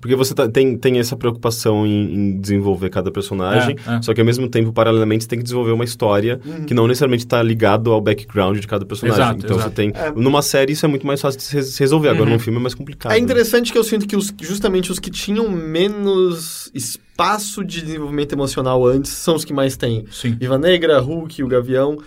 Porque 0.00 0.16
você 0.16 0.34
tá- 0.34 0.48
tem, 0.48 0.76
tem 0.78 0.98
essa 0.98 1.14
preocupação 1.16 1.86
em, 1.86 2.14
em 2.14 2.40
desenvolver 2.40 2.88
cada 2.90 3.10
personagem, 3.10 3.76
É, 3.86 3.96
é. 3.96 4.02
só 4.02 4.14
que 4.14 4.20
ao 4.20 4.24
mesmo 4.26 4.48
tempo, 4.48 4.72
paralelamente, 4.72 5.24
você 5.24 5.28
tem 5.28 5.38
que 5.38 5.42
desenvolver 5.42 5.72
uma 5.72 5.84
história 5.84 6.40
que 6.66 6.72
não 6.72 6.86
necessariamente 6.86 7.24
está 7.24 7.42
ligado 7.42 7.92
ao 7.92 8.00
background 8.00 8.58
de 8.58 8.66
cada 8.66 8.86
personagem. 8.86 9.20
Exato, 9.22 9.44
então 9.44 9.56
exato. 9.56 9.70
você 9.70 9.74
tem. 9.74 9.92
Numa 10.16 10.40
série 10.42 10.72
isso 10.72 10.86
é 10.86 10.88
muito 10.88 11.06
mais 11.06 11.20
fácil 11.20 11.38
de 11.38 11.44
se 11.44 11.54
res- 11.54 11.76
resolver. 11.78 12.08
Agora 12.08 12.30
num 12.30 12.38
filme 12.38 12.58
é 12.58 12.62
mais 12.62 12.74
complicado. 12.74 13.12
É 13.12 13.18
interessante 13.18 13.70
que 13.72 13.78
eu 13.78 13.84
sinto 13.84 14.06
que 14.06 14.16
os- 14.16 14.32
justamente 14.40 14.90
os 14.90 14.98
que 14.98 15.10
tinham 15.10 15.50
menos 15.50 16.70
espaço 16.74 17.64
de 17.64 17.82
desenvolvimento 17.82 18.32
emocional 18.32 18.86
antes 18.86 19.12
são 19.12 19.34
os 19.34 19.44
que 19.44 19.52
mais 19.52 19.76
têm. 19.76 20.04
Sim. 20.10 20.36
Viva 20.40 20.58
Negra, 20.58 20.98
Hulk, 21.00 21.42
o 21.42 21.48
Gavião. 21.48 21.98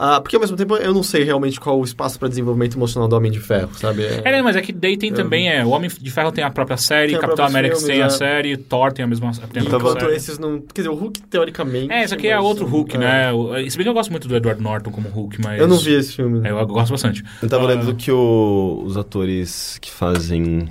Ah, 0.00 0.20
porque 0.20 0.36
ao 0.36 0.40
mesmo 0.40 0.56
tempo 0.56 0.76
eu 0.76 0.94
não 0.94 1.02
sei 1.02 1.24
realmente 1.24 1.58
qual 1.58 1.76
o 1.80 1.82
espaço 1.82 2.20
para 2.20 2.28
desenvolvimento 2.28 2.76
emocional 2.78 3.08
do 3.08 3.16
Homem 3.16 3.32
de 3.32 3.40
Ferro, 3.40 3.70
sabe? 3.74 4.04
É, 4.04 4.22
né, 4.30 4.40
mas 4.42 4.54
é 4.54 4.62
que 4.62 4.70
daí 4.72 4.96
tem 4.96 5.12
também, 5.12 5.50
é, 5.50 5.64
o 5.64 5.70
Homem 5.70 5.90
de 5.90 6.10
Ferro 6.12 6.30
tem 6.30 6.44
a 6.44 6.50
própria 6.50 6.76
série, 6.76 7.16
a 7.16 7.18
Capitão 7.18 7.34
própria 7.34 7.46
América 7.52 7.74
filme, 7.74 7.92
tem 7.94 8.02
a 8.02 8.06
é. 8.06 8.10
série, 8.10 8.56
Thor 8.56 8.92
tem 8.92 9.04
a 9.04 9.08
mesma 9.08 9.32
tem 9.52 9.66
a 9.66 9.70
tava- 9.70 9.98
série. 9.98 10.14
esses 10.14 10.38
não. 10.38 10.60
Quer 10.60 10.82
dizer, 10.82 10.88
o 10.88 10.94
Hulk, 10.94 11.20
teoricamente. 11.22 11.92
É, 11.92 12.04
esse 12.04 12.14
aqui 12.14 12.28
é 12.28 12.38
outro 12.38 12.64
Hulk, 12.64 12.94
é. 12.94 12.98
né? 13.00 13.32
Se 13.68 13.76
bem 13.76 13.82
que 13.84 13.90
eu 13.90 13.94
gosto 13.94 14.10
muito 14.12 14.28
do 14.28 14.36
Edward 14.36 14.62
Norton 14.62 14.92
como 14.92 15.08
Hulk, 15.08 15.40
mas... 15.42 15.58
Eu 15.60 15.66
não 15.66 15.76
vi 15.76 15.94
esse 15.94 16.12
filme. 16.14 16.46
É, 16.46 16.52
eu 16.52 16.64
gosto 16.68 16.92
bastante. 16.92 17.24
Eu 17.42 17.48
tava 17.48 17.64
Ah, 17.64 17.68
lendo 17.74 17.92
que 17.96 18.12
o- 18.12 18.84
os 18.86 18.96
atores 18.96 19.78
que 19.80 19.90
fazem. 19.90 20.68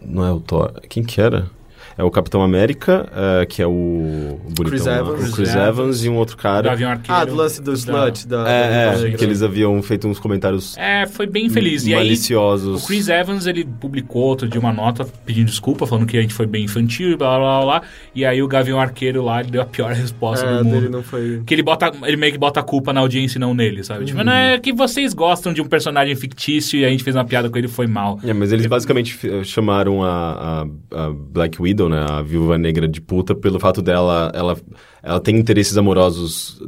Não 0.00 0.24
é 0.24 0.30
o 0.30 0.38
Thor. 0.38 0.72
Quem 0.88 1.02
que 1.02 1.20
era? 1.20 1.50
É 1.96 2.02
o 2.02 2.10
Capitão 2.10 2.42
América, 2.42 3.06
eh, 3.14 3.46
que 3.46 3.60
é 3.62 3.66
o, 3.66 3.70
o 3.70 4.40
bonitão 4.56 4.64
Chris 4.70 4.86
Evans. 4.86 5.28
o 5.30 5.32
Chris 5.36 5.48
Evans, 5.54 5.68
Evans. 5.68 6.04
e 6.04 6.08
um 6.08 6.16
outro 6.16 6.36
cara. 6.36 6.62
Gavião 6.70 6.90
Arqueiro. 6.90 7.20
Ah, 7.20 7.24
do 7.24 7.34
lance 7.34 7.60
do 7.62 7.72
Slut. 7.72 8.26
Da, 8.26 8.48
É, 8.48 8.70
da- 8.92 8.98
é, 9.06 9.10
da- 9.10 9.16
que 9.18 9.24
eles 9.24 9.42
haviam 9.42 9.80
feito 9.82 10.08
uns 10.08 10.18
comentários 10.18 10.76
É, 10.78 11.06
foi 11.06 11.26
bem 11.26 11.48
feliz. 11.50 11.86
E 11.86 11.94
aí, 11.94 12.00
maliciosos. 12.04 12.82
o 12.82 12.86
Chris 12.86 13.08
Evans, 13.08 13.46
ele 13.46 13.64
publicou 13.64 14.22
outro 14.22 14.48
dia 14.48 14.60
uma 14.60 14.72
nota 14.72 15.06
pedindo 15.26 15.46
desculpa, 15.46 15.86
falando 15.86 16.06
que 16.06 16.16
a 16.16 16.20
gente 16.22 16.34
foi 16.34 16.46
bem 16.46 16.64
infantil 16.64 17.10
e 17.10 17.16
blá, 17.16 17.38
blá, 17.38 17.60
blá, 17.60 17.64
blá. 17.80 17.82
E 18.14 18.24
aí 18.24 18.42
o 18.42 18.48
Gavião 18.48 18.80
Arqueiro 18.80 19.22
lá, 19.22 19.40
ele 19.40 19.50
deu 19.50 19.60
a 19.62 19.66
pior 19.66 19.92
resposta 19.92 20.46
É, 20.46 20.58
do 20.58 20.64
mundo. 20.64 20.74
dele 20.74 20.88
não 20.88 21.02
foi. 21.02 21.42
Que 21.46 21.54
ele, 21.54 21.62
bota, 21.62 21.92
ele 22.04 22.16
meio 22.16 22.32
que 22.32 22.38
bota 22.38 22.60
a 22.60 22.62
culpa 22.62 22.92
na 22.92 23.00
audiência 23.00 23.38
e 23.38 23.40
não 23.40 23.54
nele, 23.54 23.84
sabe? 23.84 24.04
Tipo, 24.06 24.22
não 24.24 24.32
é 24.32 24.58
que 24.58 24.72
vocês 24.72 25.12
gostam 25.14 25.52
de 25.52 25.60
um 25.60 25.66
personagem 25.66 26.14
fictício 26.16 26.78
e 26.78 26.84
a 26.84 26.88
gente 26.88 27.04
fez 27.04 27.14
uma 27.16 27.24
piada 27.24 27.50
com 27.50 27.58
ele 27.58 27.66
e 27.66 27.70
foi 27.70 27.86
mal. 27.86 28.18
É, 28.24 28.32
mas 28.32 28.52
eles 28.52 28.66
basicamente 28.66 29.12
f- 29.14 29.44
chamaram 29.44 30.02
a, 30.02 30.66
a, 30.90 31.06
a 31.06 31.10
Black 31.10 31.60
Widow, 31.60 31.81
né, 31.88 32.04
a 32.08 32.22
Viúva 32.22 32.56
Negra 32.58 32.86
de 32.88 33.00
puta, 33.00 33.34
pelo 33.34 33.58
fato 33.60 33.80
dela, 33.82 34.30
ela, 34.34 34.56
ela 35.02 35.20
tem 35.20 35.36
interesses 35.36 35.76
amorosos, 35.76 36.60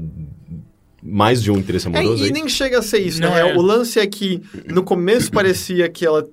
mais 1.02 1.42
de 1.42 1.50
um 1.50 1.58
interesse 1.58 1.86
É, 1.86 1.90
amoroso. 1.90 2.22
e 2.22 2.26
aí. 2.26 2.32
nem 2.32 2.48
chega 2.48 2.78
a 2.78 2.82
ser 2.82 2.98
isso, 2.98 3.20
Não 3.20 3.30
né? 3.30 3.50
é. 3.50 3.56
O 3.56 3.60
lance 3.62 3.98
é 3.98 4.06
que 4.06 4.40
no 4.68 4.82
começo 4.82 5.30
parecia 5.30 5.88
que 5.88 6.04
ela 6.06 6.26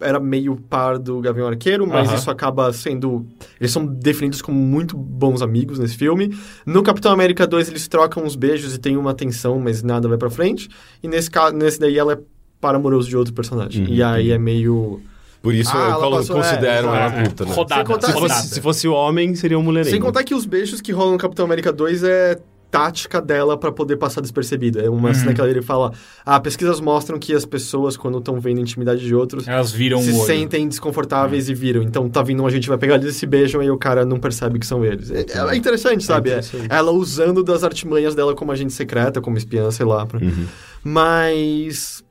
era 0.00 0.18
meio 0.18 0.56
par 0.56 0.98
do 0.98 1.20
Gavião 1.20 1.46
Arqueiro, 1.46 1.86
mas 1.86 2.08
Aham. 2.08 2.18
isso 2.18 2.30
acaba 2.30 2.70
sendo. 2.72 3.26
Eles 3.60 3.70
são 3.70 3.86
definidos 3.86 4.42
como 4.42 4.58
muito 4.58 4.96
bons 4.96 5.40
amigos 5.40 5.78
nesse 5.78 5.96
filme. 5.96 6.34
No 6.66 6.82
Capitão 6.82 7.12
América 7.12 7.46
2, 7.46 7.68
eles 7.68 7.86
trocam 7.88 8.24
uns 8.24 8.34
beijos 8.36 8.74
e 8.74 8.78
tem 8.78 8.96
uma 8.96 9.14
tensão, 9.14 9.58
mas 9.60 9.82
nada 9.82 10.08
vai 10.08 10.18
pra 10.18 10.28
frente. 10.28 10.68
E 11.02 11.08
nesse, 11.08 11.30
caso, 11.30 11.54
nesse 11.56 11.78
daí 11.78 11.96
ela 11.96 12.14
é 12.14 12.18
par 12.60 12.74
amoroso 12.74 13.08
de 13.08 13.16
outro 13.16 13.32
personagem. 13.32 13.86
Uhum, 13.86 13.92
e 13.94 14.02
aí 14.02 14.30
é 14.30 14.38
meio. 14.38 15.00
Por 15.44 15.54
isso 15.54 15.70
Ah, 15.76 15.90
eu 15.90 16.00
colo- 16.00 16.16
passou- 16.16 16.36
considero 16.36 16.88
é, 16.88 16.96
ela 16.96 17.06
É, 17.20 17.22
puta, 17.28 17.44
né? 17.44 17.52
Rodada, 17.54 17.84
contar- 17.84 18.06
Se 18.08 18.12
rodada. 18.14 18.34
fosse, 18.40 18.48
se 18.54 18.60
fosse 18.60 18.88
homem, 18.88 19.34
seria 19.36 19.58
um 19.58 19.62
mulherengo. 19.62 19.90
Sem 19.92 20.00
contar 20.00 20.24
que 20.24 20.34
os 20.34 20.44
beijos 20.46 20.80
que 20.80 20.90
rolam 20.90 21.12
no 21.12 21.18
Capitão 21.18 21.44
América 21.44 21.72
2 21.72 22.02
é 22.02 22.40
tática 22.70 23.20
dela 23.22 23.56
pra 23.56 23.70
poder 23.70 23.96
passar 23.98 24.20
despercebida. 24.20 24.80
É 24.82 24.90
uma 24.90 25.10
Uhum. 25.10 25.14
cena 25.14 25.32
que 25.32 25.40
ele 25.40 25.62
fala: 25.62 25.92
Ah, 26.26 26.40
pesquisas 26.40 26.80
mostram 26.80 27.20
que 27.20 27.32
as 27.32 27.44
pessoas, 27.44 27.96
quando 27.96 28.18
estão 28.18 28.40
vendo 28.40 28.58
a 28.58 28.62
intimidade 28.62 29.00
de 29.06 29.14
outros, 29.14 29.46
Elas 29.46 29.70
viram 29.70 30.00
se 30.02 30.12
sentem 30.24 30.66
desconfortáveis 30.66 31.48
e 31.48 31.54
viram. 31.54 31.82
Então 31.82 32.08
tá 32.08 32.20
vindo 32.20 32.42
um 32.42 32.46
agente 32.48 32.66
vai 32.68 32.76
pegar 32.76 32.96
eles 32.96 33.14
e 33.14 33.18
se 33.18 33.26
beijam 33.26 33.62
e 33.62 33.70
o 33.70 33.78
cara 33.78 34.04
não 34.04 34.18
percebe 34.18 34.58
que 34.58 34.66
são 34.66 34.84
eles. 34.84 35.08
É, 35.10 35.24
é 35.52 35.56
interessante, 35.56 36.02
sabe? 36.02 36.30
É 36.30 36.38
interessante. 36.38 36.66
ela 36.68 36.90
usando 36.90 37.44
das 37.44 37.62
artimanhas 37.62 38.14
dela 38.16 38.34
como 38.34 38.50
agente 38.50 38.72
secreta, 38.72 39.20
como 39.20 39.36
espiã, 39.36 39.70
sei 39.70 39.86
lá. 39.86 40.04
pra- 40.04 40.18
Uhum. 40.20 40.46
Mas. 40.82 42.03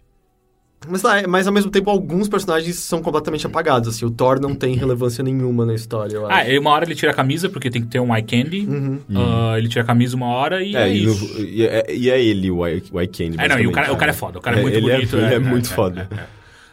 Mas, 0.87 1.01
lá, 1.01 1.25
mas 1.27 1.47
ao 1.47 1.53
mesmo 1.53 1.69
tempo, 1.71 1.89
alguns 1.89 2.27
personagens 2.27 2.75
são 2.77 3.01
completamente 3.01 3.45
apagados. 3.45 3.87
Assim, 3.89 4.05
o 4.05 4.11
Thor 4.11 4.39
não 4.39 4.53
tem 4.55 4.75
relevância 4.75 5.23
nenhuma 5.23 5.65
na 5.65 5.73
história, 5.73 6.15
eu 6.15 6.25
acho. 6.27 6.35
Ah, 6.35 6.49
e 6.49 6.57
uma 6.59 6.71
hora 6.71 6.85
ele 6.85 6.95
tira 6.95 7.11
a 7.11 7.15
camisa, 7.15 7.49
porque 7.49 7.69
tem 7.69 7.81
que 7.81 7.87
ter 7.87 7.99
um 7.99 8.13
eye 8.15 8.23
candy. 8.23 8.65
Uhum. 8.67 8.99
Ah, 9.15 9.55
ele 9.57 9.67
tira 9.69 9.83
a 9.83 9.87
camisa 9.87 10.15
uma 10.15 10.27
hora 10.27 10.63
e 10.63 10.75
é, 10.75 10.81
É, 10.89 10.95
e, 10.95 11.05
no- 11.05 11.11
isso. 11.13 11.41
e 11.41 11.65
é, 11.65 11.85
e 11.93 12.09
é 12.09 12.21
ele, 12.23 12.51
o 12.51 12.67
Ike 12.67 12.89
o 12.93 13.01
Ike 13.01 13.23
Candy. 13.25 13.37
É, 13.39 13.47
não, 13.47 13.59
e 13.59 13.67
o 13.67 13.71
cara, 13.71 13.91
o 13.93 13.97
cara 13.97 14.11
é 14.11 14.13
foda, 14.13 14.39
o 14.39 14.41
cara 14.41 14.59
é 14.59 14.61
muito 14.61 14.77
ele 14.77 14.89
é- 14.91 14.95
bonito. 14.95 15.15
ele 15.17 15.33
é 15.35 15.39
muito 15.39 15.69
foda. 15.69 16.09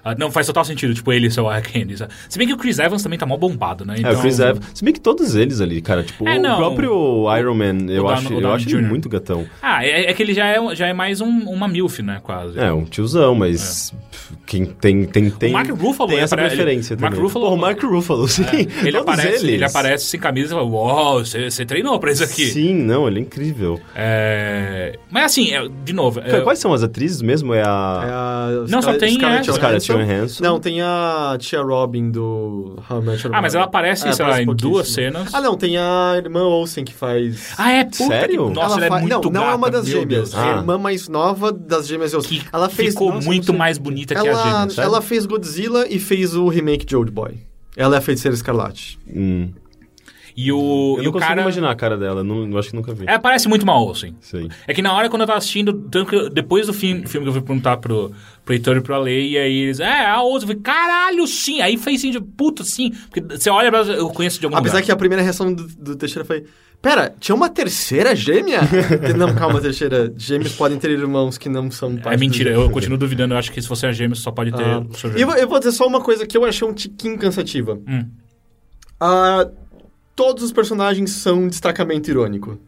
É. 0.05 0.11
Ah, 0.11 0.15
não, 0.19 0.31
faz 0.31 0.47
total 0.47 0.65
sentido, 0.65 0.95
tipo, 0.95 1.13
ele 1.13 1.31
ser 1.31 1.41
o 1.41 1.53
Eye 1.53 1.63
Candy. 1.63 1.97
sabe? 1.99 2.13
Se 2.29 2.39
bem 2.39 2.47
que 2.47 2.55
o 2.55 2.57
Chris 2.57 2.79
Evans 2.79 3.03
também 3.03 3.19
tá 3.19 3.27
mó 3.27 3.37
bombado, 3.37 3.85
né? 3.85 3.97
É, 4.03 4.11
o 4.13 4.19
Chris 4.21 4.39
Evans. 4.39 4.65
Se 4.75 4.85
bem 4.85 4.93
que 4.95 5.01
todos 5.01 5.35
eles 5.35 5.61
ali, 5.61 5.81
cara, 5.83 6.03
tipo, 6.03 6.27
É, 6.29 6.39
o 6.39 6.57
próprio 6.57 7.37
Iron 7.39 7.55
Man, 7.55 7.91
eu 7.91 8.05
o 8.05 8.09
acho, 8.09 8.33
eu 8.33 8.53
acho 8.53 8.69
ele 8.69 8.83
muito 8.87 9.09
gatão. 9.09 9.47
Ah, 9.63 9.85
é, 9.85 10.11
é 10.11 10.15
que 10.15 10.23
ele 10.23 10.35
já 10.35 10.47
é, 10.47 10.75
já 10.75 10.87
é 10.87 10.93
mais 10.93 11.21
um, 11.21 11.29
uma 11.51 11.69
milf, 11.69 12.01
né, 12.03 12.21
quase. 12.23 12.59
É, 12.59 12.73
um 12.73 12.85
tiozão, 12.85 13.35
mas 13.35 13.93
pff, 14.11 14.35
quem 14.47 14.65
tem, 14.67 15.05
tem, 15.05 15.31
tem, 15.31 15.51
O 15.51 15.53
Mark 15.53 15.71
Ruffalo 15.71 16.09
tem 16.11 16.19
essa 16.21 16.35
apare- 16.35 16.49
preferência 16.49 16.95
ele- 16.95 17.01
Mark 17.03 17.13
também. 17.15 17.27
Ruffalo- 17.27 17.47
Pô, 17.49 17.55
o 17.55 17.59
Mark 17.59 17.83
Ruffalo, 17.83 18.27
sim. 18.29 18.45
É, 18.45 18.61
ele, 18.61 18.93
todos 18.93 19.01
aparece, 19.15 19.29
eles. 19.29 19.43
ele 19.45 19.65
aparece 19.65 20.05
sem 20.07 20.19
camisa 20.21 20.55
e 20.55 20.57
fala, 20.57 20.67
uau, 20.69 21.19
você 21.25 21.51
você 21.51 21.65
treinou 21.65 21.99
pra 22.01 22.11
isso 22.13 22.25
aqui. 22.25 22.47
Sim, 22.47 22.75
não, 22.75 23.07
ele 23.07 23.19
é 23.21 23.23
incrível. 23.23 23.81
É, 23.95 24.99
Mas 25.11 25.25
assim, 25.27 25.53
é, 25.53 25.67
de 25.85 25.93
novo... 25.93 26.21
Cara, 26.21 26.39
é, 26.39 26.41
Quais 26.41 26.59
são 26.59 26.73
as 26.73 26.83
atrizes 26.83 27.21
mesmo? 27.23 27.55
É 27.55 27.61
É 27.61 27.63
a... 27.63 27.69
a 27.69 28.51
Não, 28.69 28.81
só 28.81 28.95
tem 28.95 29.15
Scarlett. 29.15 29.53
Scarlett 29.53 29.85
Johansson. 29.93 30.13
Johansson. 30.17 30.45
Não, 30.45 30.61
tem 30.61 30.81
a 30.83 31.37
tia 31.39 31.63
Robin 31.63 32.11
do 32.11 32.77
How 32.89 33.01
I 33.01 33.05
Met 33.05 33.25
Your 33.27 33.35
Ah, 33.37 33.43
mas 33.43 33.55
ela 33.55 33.65
aparece, 33.65 34.09
É, 34.09 34.13
sei 34.13 34.25
lá, 34.27 34.43
em 34.43 34.47
duas 34.55 34.89
cenas. 34.89 35.33
Ah, 35.35 35.41
não, 35.41 35.57
tem 35.57 35.77
a 35.79 36.15
irmã 36.17 36.43
Olsen 36.43 36.85
que 36.85 36.95
faz... 36.95 37.53
Ah, 37.59 37.71
é? 37.73 37.85
Puta 37.85 37.97
Sério? 38.07 38.49
Que... 38.49 38.55
Nossa, 38.55 38.79
ela, 38.81 38.89
fa- 38.89 38.97
é 38.99 39.01
muito 39.01 39.31
Não, 39.31 39.33
não 39.33 39.41
é 39.43 39.45
gata, 39.47 39.57
uma 39.57 39.71
das 39.71 39.87
gêmeas. 39.87 40.35
É 40.35 40.37
a 40.39 40.43
Ah. 40.43 40.57
irmã 40.59 40.79
mais 40.79 41.09
nova 41.09 41.53
das 41.53 41.87
gêmeas 41.87 42.15
Olsen. 42.15 42.39
Que 42.41 42.47
ela 42.53 42.69
fez, 42.69 42.91
ficou 42.91 43.13
nossa, 43.13 43.27
muito 43.27 43.53
mais 43.55 43.79
bonita 43.79 44.15
que 44.15 44.21
a 44.21 44.31
ela, 44.31 44.43
gêmea. 44.43 44.71
sabe? 44.71 44.87
ela 44.89 45.01
fez 45.03 45.27
Godzilla 45.27 45.87
e 45.89 45.99
fez 45.99 46.35
o 46.35 46.49
remake 46.49 46.85
de 46.87 46.97
Old 46.97 47.11
Boy. 47.11 47.35
Ela 47.77 47.97
é 47.97 47.99
a 47.99 48.03
feiticeira 48.03 48.35
escarlate. 48.35 48.99
Hum. 49.09 49.51
E 50.43 50.51
o, 50.53 50.95
Eu 50.97 51.03
e 51.03 51.05
não 51.05 51.11
o 51.11 51.13
consigo 51.13 51.29
cara... 51.29 51.43
imaginar 51.43 51.71
a 51.71 51.75
cara 51.75 51.99
dela, 51.99 52.25
não, 52.25 52.49
eu 52.51 52.59
acho 52.59 52.71
que 52.71 52.77
nunca 52.77 52.95
vi. 52.95 53.05
É, 53.07 53.19
parece 53.19 53.47
muito 53.49 53.63
uma 53.63 53.79
Olsen. 53.79 54.15
Sei. 54.21 54.49
É 54.67 54.73
que 54.73 54.81
na 54.81 54.93
hora 54.95 55.11
quando 55.11 55.23
eu 55.23 55.27
tava 55.27 55.39
assistindo, 55.39 55.73
tanto 55.91 56.09
que 56.11 56.31
depois 56.31 56.67
do 56.67 56.73
filme, 56.73 57.07
filme 57.07 57.25
que 57.27 57.29
eu 57.29 57.33
fui 57.35 57.43
perguntar 57.43 57.77
pro, 57.77 58.11
pro 58.45 58.55
Heitor 58.55 58.77
e 58.77 58.81
pro 58.81 58.95
Ale, 58.95 59.31
e 59.33 59.37
aí 59.37 59.59
eles, 59.59 59.81
é, 59.81 60.07
a 60.07 60.23
Olsen, 60.23 60.49
eu 60.49 60.55
falei, 60.55 60.63
caralho, 60.63 61.27
sim! 61.27 61.61
Aí 61.61 61.77
fez 61.77 62.01
assim, 62.01 62.11
de, 62.13 62.21
puta, 62.21 62.65
sim! 62.65 62.91
Porque 63.11 63.21
você 63.21 63.51
olha 63.51 63.71
pra 63.71 63.81
eu 63.81 64.09
conheço 64.09 64.41
de 64.41 64.47
algum 64.47 64.57
Apesar 64.57 64.77
lugar. 64.77 64.87
que 64.87 64.93
a 64.93 64.97
primeira 64.97 65.23
reação 65.23 65.53
do, 65.53 65.67
do 65.67 65.97
Teixeira 65.97 66.25
foi... 66.25 66.45
Pera, 66.81 67.15
tinha 67.21 67.35
uma 67.35 67.51
terceira 67.51 68.17
gêmea? 68.17 68.61
não, 69.19 69.35
calma, 69.35 69.61
Teixeira. 69.61 70.11
Gêmeos 70.17 70.55
podem 70.55 70.79
ter 70.79 70.91
irmãos 70.91 71.37
que 71.37 71.47
não 71.51 71.71
são 71.71 71.99
É 72.07 72.17
mentira, 72.17 72.55
do- 72.55 72.63
eu 72.63 72.71
continuo 72.71 72.97
duvidando, 72.97 73.35
eu 73.35 73.39
acho 73.39 73.53
que 73.53 73.61
se 73.61 73.69
você 73.69 73.89
é 73.89 73.93
gêmeo, 73.93 74.17
você 74.17 74.23
só 74.23 74.31
pode 74.31 74.51
ter 74.53 74.65
Ah, 74.65 74.83
seu 74.95 75.15
e 75.15 75.21
eu, 75.21 75.27
vou- 75.27 75.37
eu 75.37 75.47
vou 75.47 75.59
dizer 75.59 75.73
só 75.73 75.87
uma 75.87 76.01
coisa 76.01 76.27
que 76.27 76.35
eu 76.35 76.45
achei 76.47 76.67
um 76.67 76.73
tiquinho 76.73 77.19
cansativa. 77.19 77.79
Hum. 77.87 78.07
Ah, 78.99 79.47
todos 80.17 80.43
os 80.45 80.53
personagens 80.53 81.11
são 81.13 81.45
um 81.45 81.49
destacamento 81.49 82.11
irônico. 82.11 82.59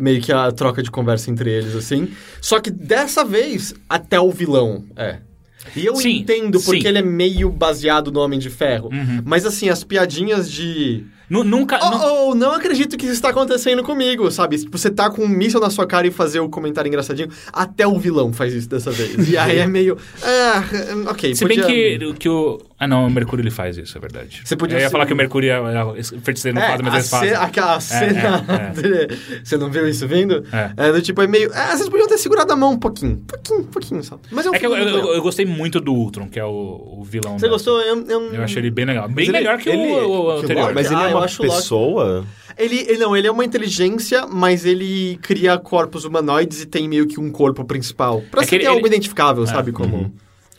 Meio 0.00 0.20
que 0.20 0.32
a 0.32 0.50
troca 0.52 0.82
de 0.82 0.90
conversa 0.90 1.30
entre 1.30 1.50
eles, 1.50 1.74
assim. 1.74 2.08
Só 2.40 2.60
que 2.60 2.70
dessa 2.70 3.24
vez, 3.24 3.74
até 3.88 4.18
o 4.20 4.30
vilão 4.30 4.84
é. 4.96 5.18
E 5.74 5.84
eu 5.84 5.96
Sim, 5.96 6.18
entendo 6.18 6.60
porque 6.60 6.82
sim. 6.82 6.86
ele 6.88 6.98
é 6.98 7.02
meio 7.02 7.50
baseado 7.50 8.12
no 8.12 8.20
Homem 8.20 8.38
de 8.38 8.48
Ferro. 8.48 8.88
Uhum. 8.92 9.20
Mas 9.24 9.44
assim, 9.44 9.68
as 9.68 9.82
piadinhas 9.82 10.48
de. 10.50 11.04
Nu- 11.28 11.42
nunca. 11.42 11.76
nu- 11.78 11.84
Ou, 12.04 12.26
ou 12.28 12.34
não 12.36 12.52
acredito 12.52 12.96
que 12.96 13.04
isso 13.04 13.14
está 13.16 13.30
acontecendo 13.30 13.82
comigo, 13.82 14.30
sabe? 14.30 14.56
Tipo, 14.58 14.78
você 14.78 14.88
tá 14.90 15.10
com 15.10 15.24
um 15.24 15.28
míssil 15.28 15.58
na 15.58 15.68
sua 15.68 15.84
cara 15.84 16.06
e 16.06 16.12
fazer 16.12 16.38
o 16.38 16.48
comentário 16.48 16.88
engraçadinho. 16.88 17.28
Até 17.52 17.84
o 17.84 17.98
vilão 17.98 18.32
faz 18.32 18.54
isso 18.54 18.68
dessa 18.68 18.92
vez. 18.92 19.28
E 19.28 19.36
aí 19.36 19.58
é 19.58 19.66
meio. 19.66 19.98
Ah, 20.22 20.62
ok. 21.10 21.34
Se 21.34 21.44
bem 21.44 21.58
podia- 21.60 21.98
que, 21.98 22.14
que 22.14 22.28
o. 22.28 22.60
Ah, 22.78 22.86
não, 22.86 23.06
o 23.06 23.10
Mercúrio 23.10 23.42
ele 23.42 23.50
faz 23.50 23.78
isso, 23.78 23.96
é 23.96 24.00
verdade. 24.00 24.42
Você 24.44 24.54
podia 24.54 24.76
Eu 24.76 24.80
ia 24.80 24.86
ser- 24.88 24.92
falar 24.92 25.06
que 25.06 25.12
o 25.12 25.16
Mercúrio 25.16 25.50
é, 25.50 25.54
é, 25.54 25.84
o 25.84 26.20
feiticeiro 26.20 26.54
não 26.58 26.62
É, 26.62 26.68
faz, 26.68 26.80
mas 26.82 26.94
eles 26.94 27.08
fazem. 27.10 27.32
aquela 27.34 27.80
cena. 27.80 28.44
é. 28.48 28.70
dele- 28.80 29.18
Você 29.42 29.56
não 29.56 29.70
viu 29.70 29.88
isso 29.88 30.06
vindo? 30.06 30.44
É. 30.52 30.72
É, 30.76 30.92
do 30.92 31.00
tipo, 31.00 31.22
é 31.22 31.26
meio. 31.26 31.50
Ah, 31.54 31.74
vocês 31.74 31.88
podiam 31.88 32.06
ter 32.06 32.18
segurado 32.18 32.52
a 32.52 32.56
mão 32.56 32.72
um 32.72 32.78
pouquinho. 32.78 33.12
Um 33.12 33.24
pouquinho, 33.24 33.60
um 33.60 33.64
pouquinho 33.64 34.02
só. 34.04 34.20
Mas 34.30 34.44
é 34.44 34.50
um 34.50 34.54
É 34.54 34.58
que 34.58 34.66
eu, 34.66 34.76
eu, 34.76 35.14
eu 35.14 35.22
gostei 35.22 35.46
muito 35.46 35.80
do 35.80 35.94
Ultron, 35.94 36.28
que 36.28 36.38
é 36.38 36.44
o, 36.44 36.98
o 36.98 37.02
vilão. 37.02 37.38
Você 37.38 37.48
gostou? 37.48 37.80
Eu, 37.80 38.04
eu, 38.08 38.34
Eu 38.34 38.42
achei 38.42 38.60
ele 38.60 38.70
bem 38.70 38.84
legal. 38.84 39.06
Bem 39.08 39.14
Mas 39.16 39.28
ele- 39.28 39.38
melhor 39.38 39.56
que 39.58 39.68
ele- 39.70 39.92
o, 40.04 40.28
o 40.28 40.38
que 40.40 40.44
anterior. 40.44 40.74
Mas 40.74 40.86
ele 40.90 40.96
Ah, 41.00 41.08
é 41.10 41.14
uma 41.14 41.22
pessoa? 41.26 42.26
Ele, 42.58 42.76
ele- 42.88 42.98
não, 42.98 43.16
ele 43.16 43.26
é 43.26 43.30
uma 43.30 43.44
inteligência, 43.44 44.26
mas 44.26 44.64
ele 44.66 45.18
cria 45.22 45.56
corpos 45.58 46.04
humanoides 46.04 46.62
e 46.62 46.66
tem 46.66 46.86
meio 46.88 47.06
que 47.06 47.18
um 47.18 47.30
corpo 47.30 47.64
principal. 47.64 48.22
Pra 48.30 48.42
É 48.42 48.44
ser 48.44 48.50
que 48.50 48.56
ele- 48.56 48.66
algo 48.66 48.86
identificável, 48.86 49.46
sabe? 49.46 49.72
Como. 49.72 50.12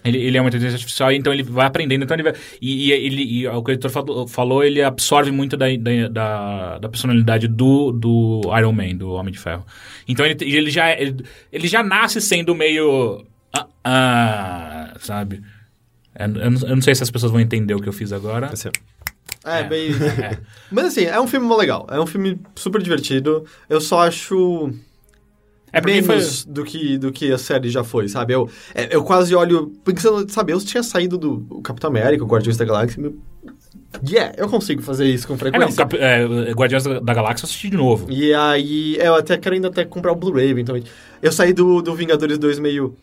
Ele, 0.05 0.17
ele 0.19 0.37
é 0.37 0.41
uma 0.41 0.47
inteligência 0.47 0.75
artificial, 0.75 1.11
então 1.11 1.33
ele 1.33 1.43
vai 1.43 1.65
aprendendo. 1.65 2.03
Então 2.03 2.15
ele 2.15 2.23
vai, 2.23 2.33
e, 2.61 2.87
e 2.87 2.91
ele, 2.91 3.23
e 3.23 3.47
o 3.47 3.61
que 3.63 3.71
o 3.71 3.73
editor 3.73 3.91
falou, 3.91 4.27
falou, 4.27 4.63
ele 4.63 4.81
absorve 4.81 5.31
muito 5.31 5.57
da, 5.57 5.65
da, 5.75 6.07
da, 6.07 6.77
da 6.79 6.89
personalidade 6.89 7.47
do, 7.47 7.91
do 7.91 8.41
Iron 8.57 8.71
Man, 8.71 8.95
do 8.95 9.11
Homem 9.11 9.33
de 9.33 9.39
Ferro. 9.39 9.65
Então 10.07 10.25
ele, 10.25 10.37
ele, 10.41 10.69
já, 10.69 10.91
ele, 10.91 11.23
ele 11.51 11.67
já 11.67 11.83
nasce 11.83 12.21
sendo 12.21 12.55
meio. 12.55 13.25
Ah, 13.53 13.67
ah, 13.83 14.93
sabe? 14.99 15.41
Eu, 16.17 16.25
eu 16.35 16.51
não, 16.51 16.61
eu 16.61 16.75
não 16.75 16.81
sei 16.81 16.95
se 16.95 17.03
as 17.03 17.11
pessoas 17.11 17.31
vão 17.31 17.41
entender 17.41 17.73
o 17.73 17.81
que 17.81 17.89
eu 17.89 17.93
fiz 17.93 18.11
agora. 18.13 18.47
Assim, 18.47 18.69
É, 19.45 19.59
É. 19.59 19.63
bem. 19.63 19.89
Mas 20.71 20.85
assim, 20.85 21.05
é 21.05 21.19
um 21.19 21.27
filme 21.27 21.53
legal. 21.55 21.87
É 21.89 21.99
um 21.99 22.07
filme 22.07 22.39
super 22.55 22.81
divertido. 22.81 23.45
Eu 23.69 23.81
só 23.81 24.01
acho. 24.07 24.71
É 25.71 25.81
porque 25.81 26.01
foi. 26.01 26.15
menos 26.15 26.45
do, 26.45 26.63
que, 26.63 26.97
do 26.97 27.11
que 27.11 27.31
a 27.31 27.37
série 27.37 27.69
já 27.69 27.83
foi, 27.83 28.07
sabe? 28.07 28.33
Eu, 28.33 28.49
é, 28.73 28.95
eu 28.95 29.03
quase 29.03 29.35
olho. 29.35 29.71
Pensando, 29.83 30.31
sabe, 30.31 30.53
eu 30.53 30.59
tinha 30.59 30.81
saído 30.81 31.17
do 31.17 31.61
Capitão 31.61 31.89
América, 31.89 32.23
o 32.23 32.27
Guardiões 32.27 32.57
da 32.57 32.65
Galáxia. 32.65 32.99
e 32.99 33.01
meu- 33.03 33.15
Yeah, 34.07 34.33
eu 34.37 34.49
consigo 34.49 34.81
fazer 34.81 35.05
isso 35.05 35.27
com 35.27 35.33
É, 35.33 35.35
não, 35.35 35.39
frequência. 35.39 35.77
Cap- 35.77 35.97
é, 35.97 36.51
Guardiões 36.53 36.83
da, 36.83 36.99
da 36.99 37.13
Galáxia 37.13 37.45
eu 37.45 37.47
assisti 37.47 37.69
de 37.69 37.77
novo. 37.77 38.05
E 38.11 38.33
aí, 38.33 38.97
eu 38.97 39.15
até 39.15 39.37
quero 39.37 39.55
ainda 39.55 39.67
até 39.69 39.85
comprar 39.85 40.11
o 40.11 40.15
Blu-ray, 40.15 40.49
eventualmente. 40.49 40.91
Eu 41.21 41.31
saí 41.31 41.53
do, 41.53 41.81
do 41.81 41.95
Vingadores 41.95 42.37
2 42.37 42.59
meio. 42.59 42.95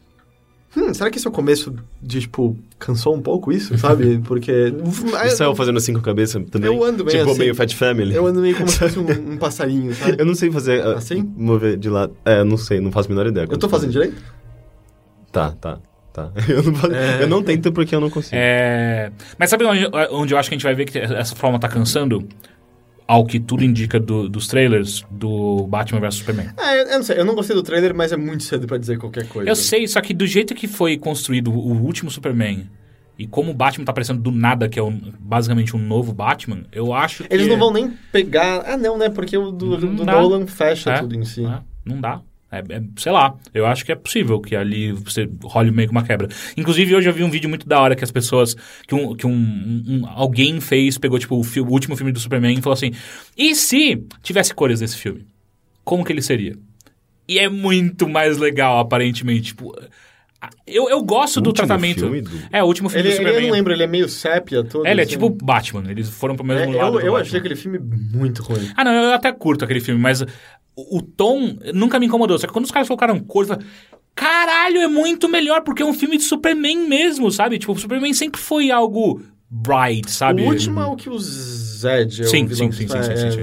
Hum, 0.76 0.92
será 0.92 1.08
que 1.10 1.18
esse 1.18 1.26
é 1.26 1.30
o 1.30 1.32
começo 1.32 1.72
de, 2.02 2.20
tipo, 2.20 2.56
cansou 2.78 3.14
um 3.14 3.22
pouco 3.22 3.52
isso, 3.52 3.76
sabe? 3.78 4.18
Porque. 4.26 4.50
Ele 4.50 5.30
saiu 5.30 5.54
fazendo 5.54 5.78
cinco 5.80 6.00
cabeças 6.00 6.42
também? 6.50 6.74
Eu 6.74 6.82
ando 6.82 7.04
bem 7.04 7.16
Tipo, 7.18 7.30
assim. 7.30 7.38
meio 7.38 7.54
Fat 7.54 7.72
Family. 7.74 8.14
Eu 8.14 8.26
ando 8.26 8.40
meio 8.40 8.56
como 8.56 8.68
se 8.68 8.78
fosse 8.78 8.98
um, 8.98 9.06
um 9.34 9.36
passarinho, 9.36 9.94
sabe? 9.94 10.16
Eu 10.18 10.26
não 10.26 10.34
sei 10.34 10.50
fazer... 10.50 10.84
uh, 10.84 10.96
Assim? 10.96 11.22
Mover 11.36 11.76
de 11.76 11.88
lado. 11.88 12.16
É, 12.24 12.40
eu 12.40 12.44
não 12.44 12.56
sei, 12.56 12.80
não 12.80 12.90
faço 12.90 13.08
a 13.08 13.10
menor 13.14 13.26
ideia. 13.26 13.46
Eu 13.50 13.56
tô 13.58 13.68
fazendo 13.68 13.92
direito? 13.92 14.16
Tá, 15.30 15.52
tá, 15.60 15.78
tá. 16.12 16.30
Eu 16.48 16.62
não, 16.62 16.74
faço- 16.74 16.94
É. 16.94 17.22
eu 17.22 17.28
não 17.28 17.42
tento 17.42 17.72
porque 17.72 17.94
eu 17.94 18.00
não 18.00 18.08
consigo. 18.10 18.36
É, 18.36 19.10
Mas 19.38 19.50
sabe 19.50 19.64
onde, 19.64 19.88
onde 20.12 20.32
eu 20.34 20.38
acho 20.38 20.48
que 20.48 20.54
a 20.54 20.58
gente 20.58 20.64
vai 20.64 20.74
ver 20.74 20.84
que 20.84 20.96
essa 20.98 21.34
forma 21.34 21.58
tá 21.58 21.68
cansando? 21.68 22.26
Ao 23.06 23.26
que 23.26 23.38
tudo 23.38 23.62
indica 23.62 24.00
do- 24.00 24.28
dos 24.30 24.46
trailers 24.48 25.04
do 25.10 25.66
Batman 25.66 26.00
vs 26.00 26.14
Superman. 26.14 26.48
É, 26.58 26.80
eu, 26.82 26.86
eu 26.86 26.96
não 26.96 27.02
sei, 27.02 27.18
eu 27.18 27.24
não 27.24 27.34
gostei 27.34 27.54
do 27.54 27.62
trailer, 27.62 27.94
mas 27.94 28.12
é 28.12 28.16
muito 28.16 28.42
cedo 28.44 28.66
pra 28.66 28.78
dizer 28.78 28.98
qualquer 28.98 29.28
coisa. 29.28 29.48
Eu 29.50 29.54
sei, 29.56 29.86
só 29.86 30.00
que 30.00 30.14
do 30.14 30.26
jeito 30.26 30.54
que 30.54 30.66
foi 30.66 30.96
construído 30.96 31.50
o 31.52 31.72
último 31.82 32.10
Superman 32.10 32.66
e 33.18 33.26
como 33.26 33.50
o 33.50 33.54
Batman 33.54 33.84
tá 33.84 33.92
aparecendo 33.92 34.20
do 34.22 34.30
nada, 34.30 34.68
que 34.70 34.78
é 34.78 34.82
um- 34.82 35.12
basicamente 35.20 35.76
um 35.76 35.78
novo 35.78 36.14
Batman, 36.14 36.64
eu 36.72 36.94
acho 36.94 37.24
que. 37.24 37.34
Eles 37.34 37.46
não 37.46 37.58
vão 37.58 37.72
nem 37.72 37.90
pegar. 38.10 38.62
Ah, 38.66 38.76
não, 38.78 38.96
né? 38.96 39.10
Porque 39.10 39.36
o 39.36 39.50
do, 39.52 39.76
do. 39.76 40.04
Nolan 40.04 40.46
fecha 40.46 40.90
É, 40.94 40.98
tudo 41.00 41.14
em 41.14 41.24
si. 41.26 41.44
é, 41.44 41.60
não 41.84 42.00
dá. 42.00 42.22
É, 42.58 42.76
é, 42.76 42.82
sei 42.96 43.12
lá, 43.12 43.34
eu 43.52 43.66
acho 43.66 43.84
que 43.84 43.92
é 43.92 43.94
possível 43.94 44.40
que 44.40 44.54
ali 44.56 44.92
você 44.92 45.28
role 45.42 45.70
meio 45.70 45.88
que 45.88 45.92
uma 45.94 46.04
quebra. 46.04 46.28
Inclusive, 46.56 46.94
hoje 46.94 47.08
eu 47.08 47.12
vi 47.12 47.22
um 47.24 47.30
vídeo 47.30 47.48
muito 47.48 47.68
da 47.68 47.80
hora 47.80 47.94
que 47.96 48.04
as 48.04 48.10
pessoas. 48.10 48.54
que, 48.86 48.94
um, 48.94 49.14
que 49.16 49.26
um, 49.26 49.32
um- 49.32 50.02
alguém 50.08 50.60
fez, 50.60 50.96
pegou 50.98 51.18
tipo 51.18 51.36
o, 51.36 51.44
fi- 51.44 51.60
o 51.60 51.68
último 51.68 51.96
filme 51.96 52.12
do 52.12 52.20
Superman 52.20 52.56
e 52.58 52.62
falou 52.62 52.74
assim: 52.74 52.92
e 53.36 53.54
se 53.54 54.02
tivesse 54.22 54.54
cores 54.54 54.80
nesse 54.80 54.96
filme? 54.96 55.26
Como 55.84 56.04
que 56.04 56.12
ele 56.12 56.22
seria? 56.22 56.56
E 57.26 57.38
é 57.38 57.48
muito 57.48 58.08
mais 58.08 58.36
legal, 58.38 58.78
aparentemente. 58.78 59.48
Tipo, 59.48 59.74
eu, 60.66 60.88
eu 60.90 61.02
gosto 61.02 61.38
O 61.38 61.40
do 61.40 61.52
tratamento. 61.52 62.00
filme 62.00 62.20
do- 62.22 62.30
É, 62.52 62.62
o 62.62 62.66
último 62.66 62.88
filme 62.88 63.02
Ele, 63.02 63.08
do 63.10 63.12
ele, 63.14 63.16
Superman. 63.24 63.42
eu 63.42 63.48
não 63.48 63.54
lembro, 63.54 63.72
ele 63.72 63.82
é 63.82 63.86
meio 63.86 64.08
sépia 64.08 64.62
todo. 64.64 64.86
É, 64.86 64.90
ele 64.90 65.00
é 65.00 65.04
assim. 65.04 65.12
tipo 65.12 65.30
Batman, 65.30 65.84
eles 65.90 66.08
foram 66.08 66.36
pro 66.36 66.44
É, 66.52 66.54
mesmo 66.66 66.72
lado. 66.76 67.00
eu 67.00 67.06
eu 67.06 67.16
achei 67.16 67.38
aquele 67.38 67.56
filme 67.56 67.78
muito 67.78 68.42
ruim. 68.42 68.68
Ah, 68.76 68.84
não, 68.84 68.92
eu 68.92 69.12
até 69.12 69.32
curto 69.32 69.64
aquele 69.64 69.80
filme, 69.80 70.00
mas 70.00 70.22
o, 70.22 70.98
o 70.98 71.02
tom 71.02 71.56
nunca 71.74 71.98
me 72.00 72.06
incomodou. 72.06 72.38
Só 72.38 72.46
que 72.46 72.52
quando 72.52 72.64
os 72.64 72.70
caras 72.70 72.88
colocaram 72.88 73.18
cor, 73.20 73.44
eu 73.44 73.48
falei, 73.48 73.66
caralho, 74.14 74.78
é 74.78 74.88
muito 74.88 75.28
melhor, 75.28 75.62
porque 75.62 75.82
é 75.82 75.86
um 75.86 75.94
filme 75.94 76.16
de 76.16 76.22
Superman 76.24 76.88
mesmo, 76.88 77.30
sabe? 77.30 77.58
Tipo, 77.58 77.72
o 77.72 77.78
Superman 77.78 78.12
sempre 78.14 78.40
foi 78.40 78.70
algo 78.70 79.20
bright, 79.50 80.10
sabe? 80.10 80.42
O 80.42 80.46
último 80.46 80.80
é 80.80 80.86
o 80.86 80.96
que 80.96 81.08
o 81.08 81.18
Zed 81.18 82.22
é 82.22 82.26
Sim, 82.26 82.44
o 82.44 82.48
vilão 82.48 82.72
sim, 82.72 82.88
sim, 82.88 82.88
sim, 82.88 83.02
sim, 83.02 83.12
É, 83.12 83.30
sim, 83.30 83.38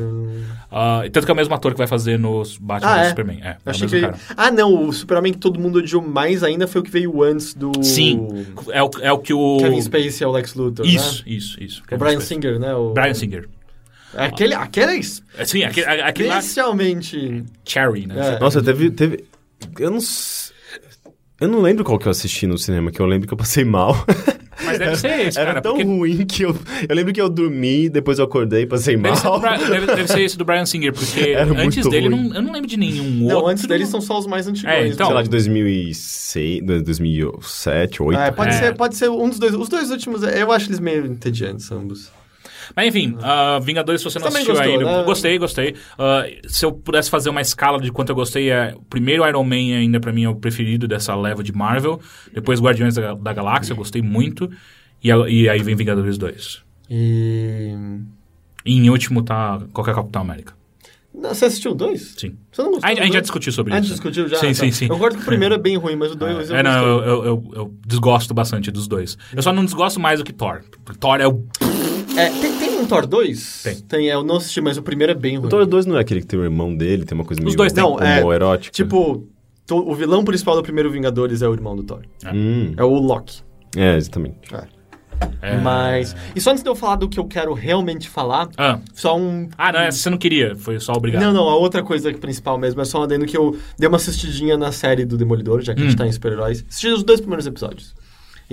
Ah, 0.72 1.04
tanto 1.12 1.26
que 1.26 1.32
é 1.32 1.34
o 1.34 1.36
mesmo 1.36 1.54
ator 1.54 1.74
que 1.74 1.78
vai 1.78 1.88
fazer 1.88 2.18
no 2.18 2.44
Batman 2.62 2.92
Ah, 2.94 3.04
é? 3.04 3.10
Superman. 3.10 3.40
É, 3.44 3.50
é 3.50 3.58
o 3.66 3.70
Achei 3.70 3.82
mesmo 3.88 4.00
que... 4.00 4.02
cara. 4.02 4.18
Ah, 4.38 4.50
não, 4.50 4.88
o 4.88 4.94
Superman 4.94 5.34
que 5.34 5.40
todo 5.40 5.60
mundo 5.60 5.80
odiou 5.80 6.02
mais 6.02 6.44
ainda 6.44 6.66
foi 6.66 6.80
o 6.80 6.84
que 6.84 6.90
veio 6.90 7.22
antes 7.22 7.54
do... 7.54 7.72
Sim, 7.84 8.46
é 8.70 8.82
o, 8.82 8.90
é 9.02 9.12
o 9.12 9.20
que 9.20 9.34
o... 9.34 9.58
Kevin 9.58 9.82
Spacey 9.82 10.24
é 10.24 10.28
o 10.28 10.32
Lex 10.32 10.54
Luthor, 10.56 10.86
Isso, 10.86 11.24
né? 11.26 11.34
isso, 11.34 11.62
isso. 11.62 11.84
O 11.92 11.98
Brian 11.98 12.12
Spacey. 12.14 12.28
Singer, 12.38 12.60
né? 12.60 12.74
O... 12.74 12.94
Brian 12.94 13.14
Singer. 13.14 13.50
Aquele, 14.14 14.54
aquele 14.54 14.92
é 14.94 15.00
É, 15.38 15.46
Sim, 15.46 15.64
aquele, 15.64 15.86
aquele 15.88 16.30
lá, 16.30 16.40
especialmente... 16.40 17.44
Cherry, 17.66 18.08
né? 18.08 18.36
É. 18.36 18.40
Nossa, 18.40 18.62
teve, 18.64 18.92
teve... 18.92 19.26
Eu 19.78 19.92
não... 19.92 20.00
Eu 21.40 21.48
não 21.48 21.60
lembro 21.60 21.84
qual 21.84 21.98
que 21.98 22.08
eu 22.08 22.12
assisti 22.12 22.46
no 22.46 22.58
cinema, 22.58 22.92
que 22.92 23.02
eu 23.02 23.06
lembro 23.06 23.28
que 23.28 23.34
eu 23.34 23.38
passei 23.38 23.66
mal. 23.66 23.96
Mas 24.66 24.80
deve 24.80 24.96
ser 24.96 25.28
esse, 25.28 25.38
Era 25.40 25.48
cara. 25.52 25.62
tão 25.62 25.74
porque... 25.74 25.84
ruim 25.88 26.26
que 26.26 26.44
eu... 26.44 26.56
Eu 26.88 26.96
lembro 26.96 27.14
que 27.14 27.22
eu 27.22 27.30
dormi, 27.30 27.90
depois 27.90 28.20
eu 28.20 28.26
acordei 28.26 28.64
e 28.64 28.66
passei 28.66 28.96
mal. 28.98 29.12
Deve 29.14 29.22
ser, 29.22 29.40
Bri- 29.68 29.70
deve- 29.80 29.96
deve 29.96 30.08
ser 30.08 30.22
esse 30.22 30.38
do 30.38 30.46
Brian 30.46 30.66
Singer, 30.66 30.94
porque 30.94 31.20
Era 31.32 31.52
antes 31.62 31.86
dele 31.88 32.10
não, 32.10 32.34
eu 32.34 32.42
não 32.42 32.52
lembro 32.54 32.68
de 32.68 32.78
nenhum 32.78 33.28
Não, 33.28 33.36
outro. 33.38 33.52
antes 33.52 33.66
deles 33.66 33.90
são 33.90 34.02
só 34.02 34.18
os 34.20 34.28
mais 34.28 34.48
antigos. 34.48 34.70
É, 34.72 34.88
então- 34.88 35.08
Sei 35.08 35.16
lá, 35.16 35.22
de 35.24 35.30
2006, 35.30 36.62
2007, 36.84 37.98
2008. 38.00 38.20
É, 38.20 38.32
pode, 38.32 38.50
É. 38.50 38.54
Ser, 38.60 38.76
pode 38.76 38.96
ser 38.96 39.10
um 39.10 39.30
dos 39.30 39.40
dois. 39.40 39.54
Os 39.54 39.70
dois 39.70 39.90
últimos, 39.92 40.24
eu 40.24 40.52
acho 40.52 40.68
eles 40.68 40.80
meio 40.80 41.06
entediantes, 41.06 41.72
ambos. 41.72 42.12
Mas 42.76 42.88
enfim, 42.88 43.18
ah, 43.22 43.60
Vingadores, 43.62 44.02
se 44.02 44.06
você 44.06 44.20
não 44.20 44.28
Também 44.28 44.42
assistiu 44.44 44.56
gostou, 44.56 44.80
ainda, 44.80 44.98
né? 45.00 45.04
gostei, 45.04 45.38
gostei. 45.38 45.76
Ah, 45.98 46.24
se 46.48 46.66
eu 46.66 46.72
pudesse 46.72 47.10
fazer 47.10 47.30
uma 47.30 47.42
escala 47.42 47.80
de 47.80 47.92
quanto 47.92 48.10
eu 48.10 48.16
gostei, 48.16 48.50
é 48.50 48.74
o 48.76 48.82
primeiro 48.84 49.28
Iron 49.28 49.44
Man 49.44 49.56
ainda 49.78 50.00
pra 50.00 50.12
mim 50.14 50.24
é 50.24 50.30
o 50.30 50.36
preferido 50.36 50.88
dessa 50.88 51.16
leva 51.16 51.44
de 51.44 51.52
Marvel. 51.54 52.00
Depois 52.34 52.60
Guardiões 52.62 52.96
da, 52.96 53.14
da 53.14 53.34
Galáxia, 53.34 53.74
eu 53.74 53.78
gostei 53.78 54.02
muito. 54.02 54.50
E, 55.04 55.12
a- 55.12 55.28
e 55.30 55.50
aí 55.50 55.62
vem 55.64 55.76
Vingadores 55.76 56.18
2. 56.18 56.62
E. 56.90 57.76
E 58.66 58.78
em 58.78 58.90
último 58.90 59.24
tá 59.24 59.60
qualquer 59.74 59.96
Capitão 59.96 60.22
América. 60.22 60.54
Não, 61.14 61.34
você 61.34 61.44
assistiu 61.46 61.72
o 61.72 61.76
dois? 61.76 62.14
Sim. 62.18 62.38
Você 62.52 62.62
não 62.64 62.72
gostou? 62.72 62.90
A, 62.90 62.94
a 62.94 62.96
gente 63.04 63.14
já 63.14 63.20
discutiu 63.20 63.52
sobre 63.52 63.74
Ah, 63.74 63.76
a 63.76 63.80
isso. 63.80 63.88
gente 63.90 63.96
discutiu 63.98 64.28
já? 64.30 64.38
Sim, 64.38 64.48
Tá. 64.48 64.54
sim, 64.54 64.72
sim. 64.72 64.86
Eu 64.86 64.92
concordo 64.92 65.18
que 65.18 65.24
o 65.24 65.26
primeiro 65.26 65.54
é 65.56 65.58
bem 65.58 65.76
ruim, 65.76 65.96
mas 65.98 66.12
o 66.14 66.16
dois 66.16 66.50
eu 66.50 66.56
É, 66.56 66.64
não, 66.64 66.72
eu, 66.88 67.04
eu, 67.04 67.26
eu, 67.26 67.52
eu 67.54 67.74
desgosto 67.86 68.34
bastante 68.34 68.72
dos 68.72 68.88
dois. 68.88 69.18
Eu 69.36 69.42
só 69.42 69.52
não 69.52 69.66
desgosto 69.66 70.00
mais 70.00 70.20
do 70.20 70.26
que 70.26 70.32
Thor. 70.32 70.62
Thor 71.02 71.20
é 71.20 71.28
o. 71.28 71.44
É, 72.18 72.30
tem, 72.30 72.58
tem 72.58 72.80
um 72.80 72.86
Thor 72.86 73.06
2? 73.08 73.64
Tem. 73.64 73.76
Tem, 73.78 74.08
eu 74.08 74.24
não 74.24 74.38
assisti, 74.38 74.60
mas 74.62 74.78
o 74.78 74.82
primeiro 74.84 75.12
é 75.12 75.16
bem 75.16 75.38
ruim. 75.38 75.48
O 75.48 75.50
Thor 75.50 75.66
2 75.66 75.86
não 75.86 75.98
é 75.98 76.02
aquele 76.02 76.22
que 76.22 76.28
tem 76.28 76.40
o 76.40 76.44
irmão 76.44 76.76
dele, 76.76 77.06
tem 77.06 77.18
uma 77.18 77.24
coisa 77.26 77.42
meio 77.42 77.56
dois 77.56 77.72
têm. 77.74 77.84
Não, 77.84 78.00
é, 78.00 78.20
homoerótica? 78.20 78.74
Tipo, 78.74 79.28
to- 79.66 79.90
o 79.90 79.96
vilão 79.96 80.24
principal 80.24 80.56
do 80.56 80.64
primeiro 80.64 80.92
Vingadores 80.92 81.42
é 81.42 81.48
o 81.48 81.54
irmão 81.54 81.76
do 81.76 81.84
Thor. 81.84 82.02
Hum, 82.34 82.74
É 82.78 82.84
o 82.84 82.94
Loki. 82.96 83.42
é, 83.78 83.96
exatamente. 83.96 84.36
É... 85.42 85.60
Mas... 85.62 86.16
E 86.36 86.42
só 86.42 86.50
antes 86.52 86.64
de 86.64 86.70
eu 86.70 86.74
falar 86.76 86.96
do 86.96 87.08
que 87.08 87.20
eu 87.20 87.26
quero 87.26 87.54
realmente 87.54 88.10
falar, 88.10 88.50
Ah, 88.58 88.80
só 88.94 89.16
um... 89.18 89.48
ah, 89.58 89.72
não, 89.72 89.80
essa 89.80 90.00
você 90.00 90.10
não 90.10 90.18
queria, 90.18 90.56
foi 90.56 90.80
só 90.80 90.94
obrigado. 90.94 91.22
Não, 91.22 91.32
não, 91.32 91.48
a 91.48 91.56
outra 91.56 91.84
coisa 91.84 92.12
principal 92.14 92.58
mesmo 92.58 92.82
é 92.82 92.86
só 92.86 93.00
um 93.00 93.04
adendo 93.04 93.26
que 93.26 93.38
eu 93.38 93.56
dei 93.78 93.88
uma 93.88 93.98
assistidinha 93.98 94.58
na 94.58 94.72
série 94.72 95.06
do 95.06 95.16
Demolidor, 95.18 95.62
já 95.62 95.74
que 95.76 95.82
a 95.82 95.84
Hum. 95.86 95.90
gente 95.90 95.98
tá 95.98 96.08
em 96.08 96.12
super-heróis. 96.12 96.66
Assisti 96.68 96.88
os 96.88 97.04
dois 97.04 97.20
primeiros 97.20 97.46
episódios. 97.46 97.94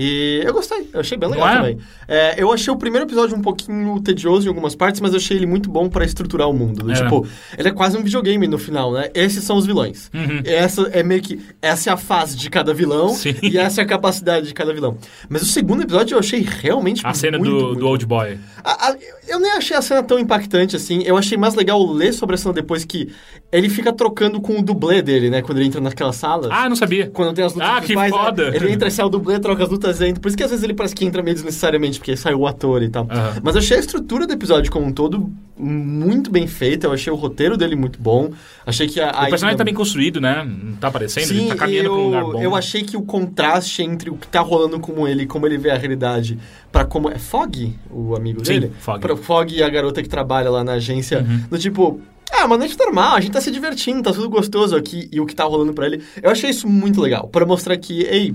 E 0.01 0.41
eu 0.45 0.53
gostei, 0.53 0.89
eu 0.95 1.01
achei 1.01 1.19
bem 1.19 1.29
legal 1.29 1.49
é? 1.49 1.57
também. 1.57 1.79
É, 2.07 2.41
eu 2.41 2.53
achei 2.53 2.73
o 2.73 2.77
primeiro 2.77 3.05
episódio 3.05 3.37
um 3.37 3.43
pouquinho 3.43 4.01
tedioso 4.01 4.47
em 4.47 4.49
algumas 4.49 4.77
partes, 4.77 5.01
mas 5.01 5.11
eu 5.13 5.17
achei 5.19 5.37
ele 5.37 5.45
muito 5.47 5.69
bom 5.69 5.89
pra 5.89 6.05
estruturar 6.05 6.49
o 6.49 6.53
mundo. 6.55 6.85
Do 6.85 6.93
É. 6.93 6.95
Tipo, 6.95 7.27
ele 7.59 7.69
é 7.69 7.73
quase 7.73 7.99
um 7.99 8.03
videogame 8.05 8.47
no 8.47 8.59
final, 8.59 8.93
né? 8.93 9.11
Esses 9.13 9.43
são 9.43 9.57
os 9.57 9.67
vilões. 9.67 10.09
Uhum. 10.15 10.41
Essa 10.45 10.83
é 10.93 11.03
meio 11.03 11.21
que. 11.21 11.41
Essa 11.61 11.91
é 11.91 11.93
a 11.93 11.97
fase 11.97 12.37
de 12.37 12.49
cada 12.49 12.73
vilão 12.73 13.09
Sim. 13.09 13.35
e 13.43 13.59
essa 13.59 13.81
é 13.81 13.85
a 13.85 13.87
capacidade 13.89 14.47
de 14.47 14.55
cada 14.55 14.73
vilão. 14.73 14.97
Mas 15.29 15.43
o 15.43 15.47
segundo 15.47 15.83
episódio 15.83 16.15
eu 16.15 16.21
achei 16.21 16.47
realmente 16.49 17.05
A 17.05 17.13
cena 17.13 17.37
muito, 17.37 17.51
do, 17.59 17.65
muito 17.67 17.81
do 17.81 17.89
Old 17.89 18.07
Boy. 18.07 18.39
a- 18.63 18.91
a- 18.91 18.97
eu 19.27 19.41
nem 19.41 19.51
achei 19.53 19.77
a 19.77 19.83
cena 19.83 20.03
tão 20.03 20.17
impactante 20.19 20.77
assim. 20.77 21.03
Eu 21.05 21.17
achei 21.17 21.37
mais 21.37 21.55
legal 21.57 21.85
ler 21.85 22.13
sobre 22.13 22.37
a 22.37 22.39
cena 22.39 22.55
depois 22.55 22.85
que 22.85 23.09
ele 23.51 23.69
fica 23.69 23.93
trocando 23.93 24.41
com 24.41 24.59
o 24.61 24.63
dublê 24.63 25.03
dele, 25.03 25.29
né? 25.29 25.43
Quando 25.43 25.59
ele 25.59 25.67
entra 25.67 25.81
naquela 25.81 26.13
sala. 26.13 26.49
Ah, 26.53 26.69
não 26.69 26.77
sabia. 26.77 27.11
Quando 27.11 27.35
tem 27.35 27.45
as 27.45 27.53
lutas 27.55 27.69
Ah, 27.69 27.81
que 27.81 27.97
né, 27.97 28.09
foda. 28.11 28.55
Ele 28.55 28.71
entra 28.71 28.87
e 28.87 28.91
sai 28.93 29.05
o 29.05 29.09
dublê, 29.09 29.39
troca 29.41 29.65
as 29.65 29.71
lutas 29.71 29.88
fantasiando. 29.89 30.21
Por 30.21 30.29
isso 30.29 30.37
que 30.37 30.43
às 30.43 30.51
vezes 30.51 30.63
ele 30.65 30.75
parece 30.75 30.95
que 30.95 31.05
entra 31.05 31.23
meio 31.23 31.35
desnecessariamente, 31.35 31.99
porque 31.99 32.17
saiu 32.17 32.41
o 32.41 32.47
ator 32.47 32.83
e 32.83 32.89
tal. 32.89 33.07
Aham. 33.11 33.41
Mas 33.43 33.55
eu 33.55 33.61
achei 33.61 33.77
a 33.77 33.81
estrutura 33.81 34.27
do 34.27 34.33
episódio 34.33 34.71
como 34.71 34.87
um 34.87 34.93
todo 34.93 35.31
muito 35.57 36.31
bem 36.31 36.47
feita. 36.47 36.87
Eu 36.87 36.93
achei 36.93 37.13
o 37.13 37.17
roteiro 37.17 37.57
dele 37.57 37.75
muito 37.77 38.01
bom. 38.01 38.31
Achei 38.67 38.87
que 38.87 39.01
a. 39.01 39.07
a 39.11 39.11
O 39.27 39.31
personagem 39.31 39.49
ilha- 39.49 39.57
tá 39.59 39.65
bem 39.65 39.75
construído, 39.75 40.21
né? 40.21 40.45
Não 40.45 40.77
tá 40.77 40.89
aparecendo, 40.89 41.25
Sim, 41.27 41.39
ele 41.41 41.49
tá 41.49 41.57
caminhando 41.57 41.87
eu, 41.89 41.93
pra 41.93 42.01
um 42.01 42.05
lugar 42.07 42.25
bom. 42.25 42.43
eu 42.43 42.55
achei 42.55 42.83
que 42.83 42.97
o 42.97 43.03
contraste 43.03 43.83
entre 43.83 44.11
o 44.11 44.15
que 44.17 44.29
tá 44.29 44.41
rolando 44.41 44.79
com 44.79 45.07
ele, 45.09 45.27
como 45.27 45.47
ele 45.47 45.59
vê 45.59 45.71
a 45.71 45.77
realidade, 45.77 46.39
pra 46.71 46.85
como. 46.85 47.09
É 47.11 47.19
Fog, 47.19 47.75
o 47.91 48.15
amigo 48.15 48.45
Sim, 48.45 48.53
dele? 48.61 48.73
Fogg. 48.79 49.01
Pra 49.01 49.17
Fog 49.17 49.53
e 49.55 49.63
a 49.63 49.69
garota 49.69 50.03
que 50.03 50.09
trabalha 50.09 50.51
lá 50.51 50.63
na 50.63 50.73
agência, 50.73 51.21
Uhum. 51.21 51.43
do 51.51 51.59
tipo. 51.59 52.01
É, 52.31 52.45
uma 52.45 52.59
noite 52.59 52.77
normal, 52.79 53.17
a 53.17 53.21
gente 53.23 53.33
tá 53.33 53.41
se 53.41 53.51
divertindo, 53.51 54.03
tá 54.03 54.13
tudo 54.13 54.29
gostoso 54.29 54.77
aqui, 54.77 55.09
e 55.11 55.19
o 55.19 55.25
que 55.25 55.35
tá 55.35 55.45
rolando 55.45 55.73
pra 55.73 55.87
ele. 55.87 56.03
Eu 56.23 56.31
achei 56.31 56.51
isso 56.51 56.69
muito 56.69 57.01
legal, 57.01 57.27
pra 57.27 57.47
mostrar 57.47 57.75
que, 57.79 58.03
ei, 58.03 58.35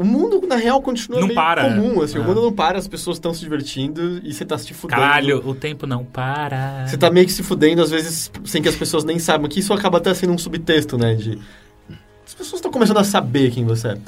o 0.00 0.04
mundo, 0.04 0.40
na 0.48 0.56
real, 0.56 0.80
continua 0.80 1.20
Não 1.20 1.26
meio 1.26 1.36
para, 1.36 1.62
comum, 1.64 1.98
né? 1.98 2.04
assim, 2.04 2.16
o 2.18 2.22
Ah. 2.22 2.24
mundo 2.24 2.40
não 2.40 2.52
para, 2.52 2.78
as 2.78 2.88
pessoas 2.88 3.18
estão 3.18 3.34
se 3.34 3.40
divertindo 3.40 4.18
e 4.24 4.32
você 4.32 4.46
tá 4.46 4.56
se 4.56 4.72
fudendo. 4.72 4.98
Caralho, 5.00 5.46
o 5.46 5.54
tempo 5.54 5.86
não 5.86 6.04
para. 6.04 6.86
Você 6.86 6.96
tá 6.96 7.10
meio 7.10 7.26
que 7.26 7.32
se 7.32 7.42
fudendo, 7.42 7.82
às 7.82 7.90
vezes, 7.90 8.30
sem 8.44 8.62
que 8.62 8.68
as 8.68 8.76
pessoas 8.76 9.04
nem 9.04 9.18
saibam, 9.18 9.46
que 9.46 9.60
isso 9.60 9.74
acaba 9.74 9.98
até 9.98 10.14
sendo 10.14 10.32
um 10.32 10.38
subtexto, 10.38 10.96
né? 10.96 11.14
De. 11.14 11.38
As 12.26 12.32
pessoas 12.32 12.54
estão 12.60 12.70
começando 12.70 12.96
a 12.96 13.04
saber 13.04 13.50
quem 13.50 13.66
você 13.66 13.88
é. 13.88 13.98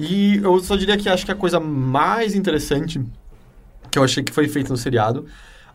E 0.00 0.38
eu 0.38 0.58
só 0.60 0.74
diria 0.74 0.96
que 0.96 1.06
acho 1.08 1.26
que 1.26 1.32
a 1.32 1.34
coisa 1.34 1.60
mais 1.60 2.34
interessante 2.34 2.98
que 3.90 3.98
eu 3.98 4.02
achei 4.02 4.22
que 4.22 4.32
foi 4.32 4.48
feita 4.48 4.70
no 4.70 4.76
seriado 4.78 5.26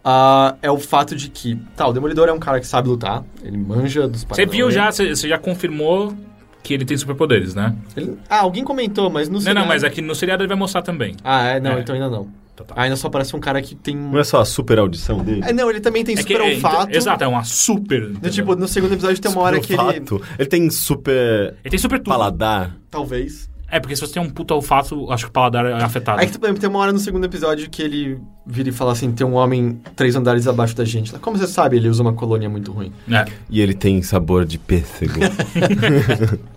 ah, 0.04 0.56
é 0.62 0.72
o 0.72 0.80
fato 0.80 1.16
de 1.16 1.30
que, 1.30 1.56
tá, 1.76 1.88
o 1.88 1.94
Demolidor 1.94 2.28
é 2.30 2.34
um 2.34 2.40
cara 2.40 2.60
que 2.60 2.66
sabe 2.66 2.88
lutar, 2.90 3.24
ele 3.44 3.58
manja 3.58 4.08
dos 4.08 4.24
Você 4.24 4.46
viu 4.48 4.72
já, 4.72 4.92
você 4.92 5.16
já 5.16 5.38
confirmou 5.38 6.16
que 6.64 6.74
ele 6.74 6.84
tem 6.86 6.98
superpoderes, 6.98 7.56
né? 7.56 7.74
Ele- 7.96 8.18
Ah, 8.30 8.40
alguém 8.42 8.64
comentou, 8.64 9.10
mas 9.10 9.28
no 9.30 9.36
Não, 9.36 9.42
seriado... 9.42 9.60
não, 9.62 9.68
mas 9.68 9.84
aqui 9.84 10.02
no 10.02 10.14
seriado 10.16 10.44
ele 10.44 10.48
vai 10.50 10.58
mostrar 10.58 10.82
também. 10.82 11.16
Ah, 11.24 11.44
é? 11.48 11.60
Não, 11.60 11.72
É. 11.78 11.80
então 11.82 11.96
ainda 11.96 12.10
não. 12.10 12.28
Então 12.54 12.66
tá. 12.66 12.74
Ah, 12.76 12.84
ainda 12.84 12.96
só 12.96 13.08
parece 13.08 13.36
um 13.36 13.40
cara 13.40 13.62
que 13.62 13.76
tem... 13.76 13.96
Não 13.96 14.18
é 14.20 14.24
só 14.24 14.42
a 14.42 14.46
super 14.46 14.80
audição 14.80 15.24
dele? 15.24 15.42
É, 15.46 15.54
não, 15.54 15.70
ele 15.70 15.80
também 15.80 16.04
tem 16.04 16.16
É 16.16 16.24
que- 16.24 16.34
super 16.34 16.42
é, 16.46 16.54
então, 16.56 16.70
olfato. 16.72 16.96
Exato, 16.98 17.24
é 17.24 17.28
uma 17.28 17.44
super. 17.44 18.04
Entendeu? 18.10 18.32
tipo, 18.32 18.56
no 18.56 18.68
segundo 18.68 18.94
episódio 18.94 19.22
tem 19.22 19.32
uma 19.32 19.42
hora 19.42 19.60
que 19.60 19.74
ele... 19.74 19.82
Olfato. 19.82 20.22
Ele 20.40 20.50
tem 20.50 20.70
super 20.70 21.56
Ele 21.64 21.70
tem 21.70 21.78
super 21.80 22.00
tudo. 22.00 22.10
paladar. 22.10 22.76
Talvez. 22.90 23.48
É, 23.70 23.80
porque 23.82 23.96
se 23.96 24.02
você 24.02 24.14
tem 24.14 24.22
um 24.24 24.30
puta 24.30 24.54
olfato, 24.54 25.12
acho 25.12 25.26
que 25.26 25.30
o 25.30 25.34
paladar 25.34 25.66
é 25.66 25.74
afetado. 25.84 26.22
Aí 26.22 26.28
que, 26.28 26.38
por 26.40 26.46
exemplo, 26.46 26.62
tem 26.62 26.70
uma 26.70 26.80
hora 26.80 26.94
no 26.94 27.00
segundo 27.00 27.26
episódio 27.26 27.70
que 27.70 27.82
ele 27.82 28.18
vira 28.46 28.70
e 28.70 28.72
fala 28.72 28.94
assim: 28.94 29.12
tem 29.12 29.28
um 29.28 29.34
homem 29.34 29.82
três 29.96 30.16
andares 30.16 30.48
abaixo 30.48 30.74
da 30.76 30.86
gente. 30.86 31.12
Como 31.20 31.38
você 31.38 31.48
sabe, 31.48 31.76
ele 31.76 31.90
usa 31.90 32.02
uma 32.02 32.14
colônia 32.14 32.50
muito 32.50 32.72
ruim. 32.72 32.94
É. 33.12 33.26
E 33.50 33.60
ele 33.60 33.74
tem 33.74 34.02
sabor 34.02 34.46
de 34.46 34.58
pêssego. 34.58 35.20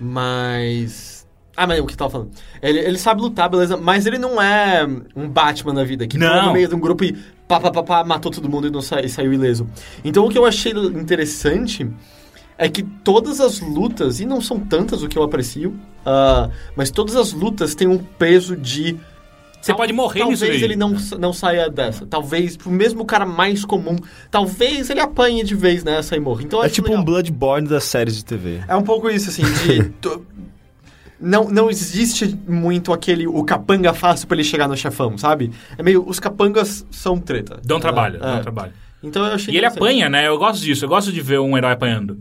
Mas. 0.00 1.26
Ah, 1.56 1.66
mas 1.66 1.78
o 1.78 1.84
que 1.84 1.92
eu 1.92 1.96
tava 1.98 2.10
falando? 2.10 2.30
Ele, 2.62 2.78
ele 2.78 2.96
sabe 2.96 3.20
lutar, 3.20 3.50
beleza, 3.50 3.76
mas 3.76 4.06
ele 4.06 4.16
não 4.16 4.40
é 4.40 4.86
um 5.14 5.28
Batman 5.28 5.74
na 5.74 5.84
vida, 5.84 6.06
que 6.06 6.16
Não. 6.16 6.46
no 6.46 6.52
meio 6.54 6.66
de 6.66 6.74
um 6.74 6.80
grupo 6.80 7.04
e 7.04 7.12
pá, 7.46 7.60
pá, 7.60 7.70
pá, 7.70 7.82
pá, 7.82 8.04
matou 8.04 8.32
todo 8.32 8.48
mundo 8.48 8.68
e, 8.68 8.70
não 8.70 8.80
sa- 8.80 9.02
e 9.02 9.08
saiu 9.10 9.30
ileso. 9.32 9.66
Então 10.02 10.24
o 10.24 10.30
que 10.30 10.38
eu 10.38 10.46
achei 10.46 10.72
interessante 10.72 11.86
é 12.60 12.68
que 12.68 12.82
todas 12.82 13.40
as 13.40 13.58
lutas, 13.58 14.20
e 14.20 14.26
não 14.26 14.38
são 14.38 14.60
tantas 14.60 15.02
o 15.02 15.08
que 15.08 15.16
eu 15.16 15.22
aprecio, 15.22 15.74
ah, 16.04 16.50
mas 16.76 16.90
todas 16.90 17.16
as 17.16 17.32
lutas 17.32 17.74
têm 17.74 17.88
um 17.88 17.96
peso 17.96 18.54
de. 18.54 18.98
Você 19.62 19.72
pode 19.74 19.94
morrer 19.94 20.20
talvez 20.20 20.40
nisso 20.42 20.64
ele 20.64 20.76
não, 20.76 20.94
não 21.18 21.32
saia 21.32 21.70
dessa. 21.70 22.06
Talvez, 22.06 22.58
pro 22.58 22.70
mesmo 22.70 23.04
cara 23.06 23.24
mais 23.24 23.64
comum, 23.64 23.96
talvez 24.30 24.90
ele 24.90 25.00
apanhe 25.00 25.42
de 25.42 25.54
vez 25.54 25.82
nessa 25.82 26.16
e 26.16 26.20
morra. 26.20 26.42
Então 26.42 26.62
é 26.62 26.68
tipo 26.68 26.88
legal. 26.88 27.00
um 27.00 27.04
Bloodborne 27.04 27.66
das 27.66 27.84
séries 27.84 28.16
de 28.16 28.24
TV. 28.26 28.60
É 28.68 28.76
um 28.76 28.82
pouco 28.82 29.08
isso, 29.08 29.30
assim, 29.30 29.42
de. 29.42 29.90
Não, 31.22 31.44
não 31.50 31.68
existe 31.68 32.34
muito 32.48 32.94
aquele. 32.94 33.26
O 33.26 33.44
capanga 33.44 33.92
fácil 33.92 34.26
pra 34.26 34.36
ele 34.36 34.44
chegar 34.44 34.66
no 34.66 34.74
chefão, 34.74 35.18
sabe? 35.18 35.50
É 35.76 35.82
meio. 35.82 36.02
Os 36.06 36.18
capangas 36.18 36.86
são 36.90 37.18
treta. 37.18 37.60
Dão 37.62 37.78
trabalho, 37.78 38.16
É. 38.16 38.20
dão 38.20 38.40
trabalho. 38.40 38.72
Então 39.02 39.26
eu 39.26 39.34
achei 39.34 39.52
E 39.52 39.56
ele 39.58 39.66
apanha, 39.66 40.08
né? 40.08 40.26
Eu 40.26 40.38
gosto 40.38 40.62
disso. 40.62 40.84
Eu 40.86 40.88
gosto 40.88 41.12
de 41.12 41.20
ver 41.20 41.38
um 41.38 41.58
herói 41.58 41.72
apanhando. 41.72 42.18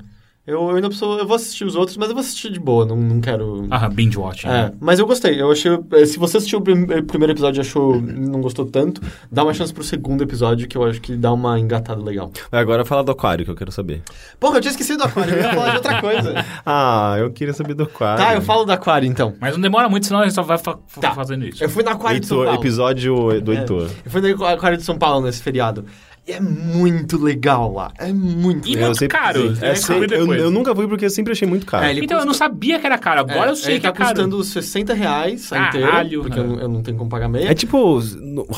Eu, 0.48 0.62
eu 0.70 0.76
ainda 0.78 0.88
preciso. 0.88 1.20
Eu 1.20 1.28
vou 1.28 1.36
assistir 1.36 1.64
os 1.64 1.76
outros, 1.76 1.96
mas 1.96 2.10
eu 2.10 2.16
vou 2.16 2.22
assistir 2.22 2.50
de 2.52 2.60
boa, 2.60 2.84
não, 2.84 2.96
não 2.96 3.22
quero. 3.22 3.68
Ah, 3.70 3.88
binge 3.88 4.18
watching. 4.18 4.48
É, 4.48 4.52
né? 4.52 4.72
mas 4.80 4.98
eu 4.98 5.06
gostei. 5.06 5.40
Eu 5.40 5.52
achei. 5.52 5.78
eh, 5.92 6.06
Se 6.08 6.18
você 6.18 6.38
assistiu 6.38 6.58
o 6.58 6.62
prim- 6.64 6.88
eh, 6.90 7.04
primeiro 7.04 7.34
episódio 7.34 7.60
e 7.60 7.62
achou. 7.62 8.02
não 8.02 8.42
gostou 8.42 8.66
tanto, 8.66 9.00
dá 9.32 9.44
uma 9.44 9.54
chance 9.54 9.72
pro 9.72 9.84
segundo 9.84 10.24
episódio, 10.24 10.68
que 10.68 10.76
eu 10.76 10.84
acho 10.86 11.00
que 11.02 11.16
dá 11.16 11.32
uma 11.32 11.60
engatada 11.60 12.02
legal. 12.02 12.32
Agora 12.52 12.84
fala 12.84 13.04
do 13.04 13.12
aquário, 13.12 13.46
que 13.46 13.52
eu 13.52 13.56
quero 13.56 13.72
saber. 13.72 14.02
Porra, 14.40 14.58
eu 14.58 14.62
tinha 14.62 14.72
esquecido 14.72 14.98
do 14.98 15.04
aquário, 15.04 15.36
eu 15.36 15.40
ia 15.40 15.54
falar 15.54 15.70
de 15.70 15.76
outra 15.78 16.02
coisa. 16.02 16.34
Ah, 16.66 17.16
eu 17.20 17.32
queria 17.32 17.54
saber 17.54 17.74
do 17.76 17.84
aquário. 17.84 18.24
tá, 18.24 18.34
eu 18.36 18.42
falo 18.42 18.64
do 18.66 18.72
aquário 18.72 19.08
então. 19.08 19.34
Mas 19.40 19.54
não 19.54 19.62
demora 19.62 19.88
muito, 19.90 20.06
senão 20.08 20.22
a 20.22 20.24
gente 20.24 20.34
só 20.34 20.42
vai 20.42 20.58
fa- 20.58 20.78
Tá. 21.00 21.14
fazendo 21.14 21.46
isso. 21.46 21.64
Eu 21.64 21.70
fui 21.70 21.84
no 21.84 21.90
aquário 21.90 22.20
de 22.20 22.26
São 22.28 22.38
Heitor, 22.40 22.52
Paulo. 22.54 22.62
episódio 22.66 23.42
do 23.42 23.54
É. 23.54 23.58
Heitor. 23.58 23.90
Eu 24.06 24.12
fui 24.12 24.22
no 24.22 24.46
Aquário 24.46 24.78
de 24.78 24.84
São 24.84 24.98
Paulo 24.98 25.26
nesse 25.26 25.42
feriado. 25.44 25.86
E 26.30 26.32
é 26.32 26.40
muito 26.40 27.18
legal 27.18 27.74
lá. 27.74 27.92
É 27.98 28.14
muito 28.14 28.68
E 28.70 28.76
legal. 28.76 28.90
muito 28.90 29.08
caro. 29.08 29.58
É, 29.62 29.72
É 29.72 29.74
caro 29.80 30.06
eu, 30.14 30.34
eu 30.36 30.52
nunca 30.52 30.76
fui 30.76 30.88
porque 30.88 31.06
eu 31.06 31.10
sempre 31.10 31.34
achei 31.34 31.48
muito 31.48 31.66
caro. 31.66 31.86
É, 31.86 31.90
ele 31.90 32.02
Então, 32.06 32.20
eu 32.20 32.22
não 32.26 32.34
custa- 32.34 32.46
sabia 32.46 32.80
que 32.80 32.86
era 32.86 33.00
caro. 33.00 33.22
Agora 33.22 33.48
É, 33.48 33.50
eu 33.50 33.56
sei 33.56 33.74
ele 33.74 33.80
que 33.82 33.88
é 33.88 33.92
tá 33.92 33.98
caro. 33.98 34.10
custando 34.16 34.44
60 34.44 34.94
reais 34.94 35.52
a 35.52 35.68
inteira, 35.70 35.88
Caralho, 35.88 36.22
porque 36.22 36.38
é. 36.38 36.42
eu, 36.44 36.48
não- 36.48 36.60
eu 36.60 36.70
não 36.70 36.84
tenho 36.84 36.98
como 36.98 37.10
pagar 37.10 37.28
meia. 37.28 37.50
É 37.50 37.56
tipo, 37.56 37.98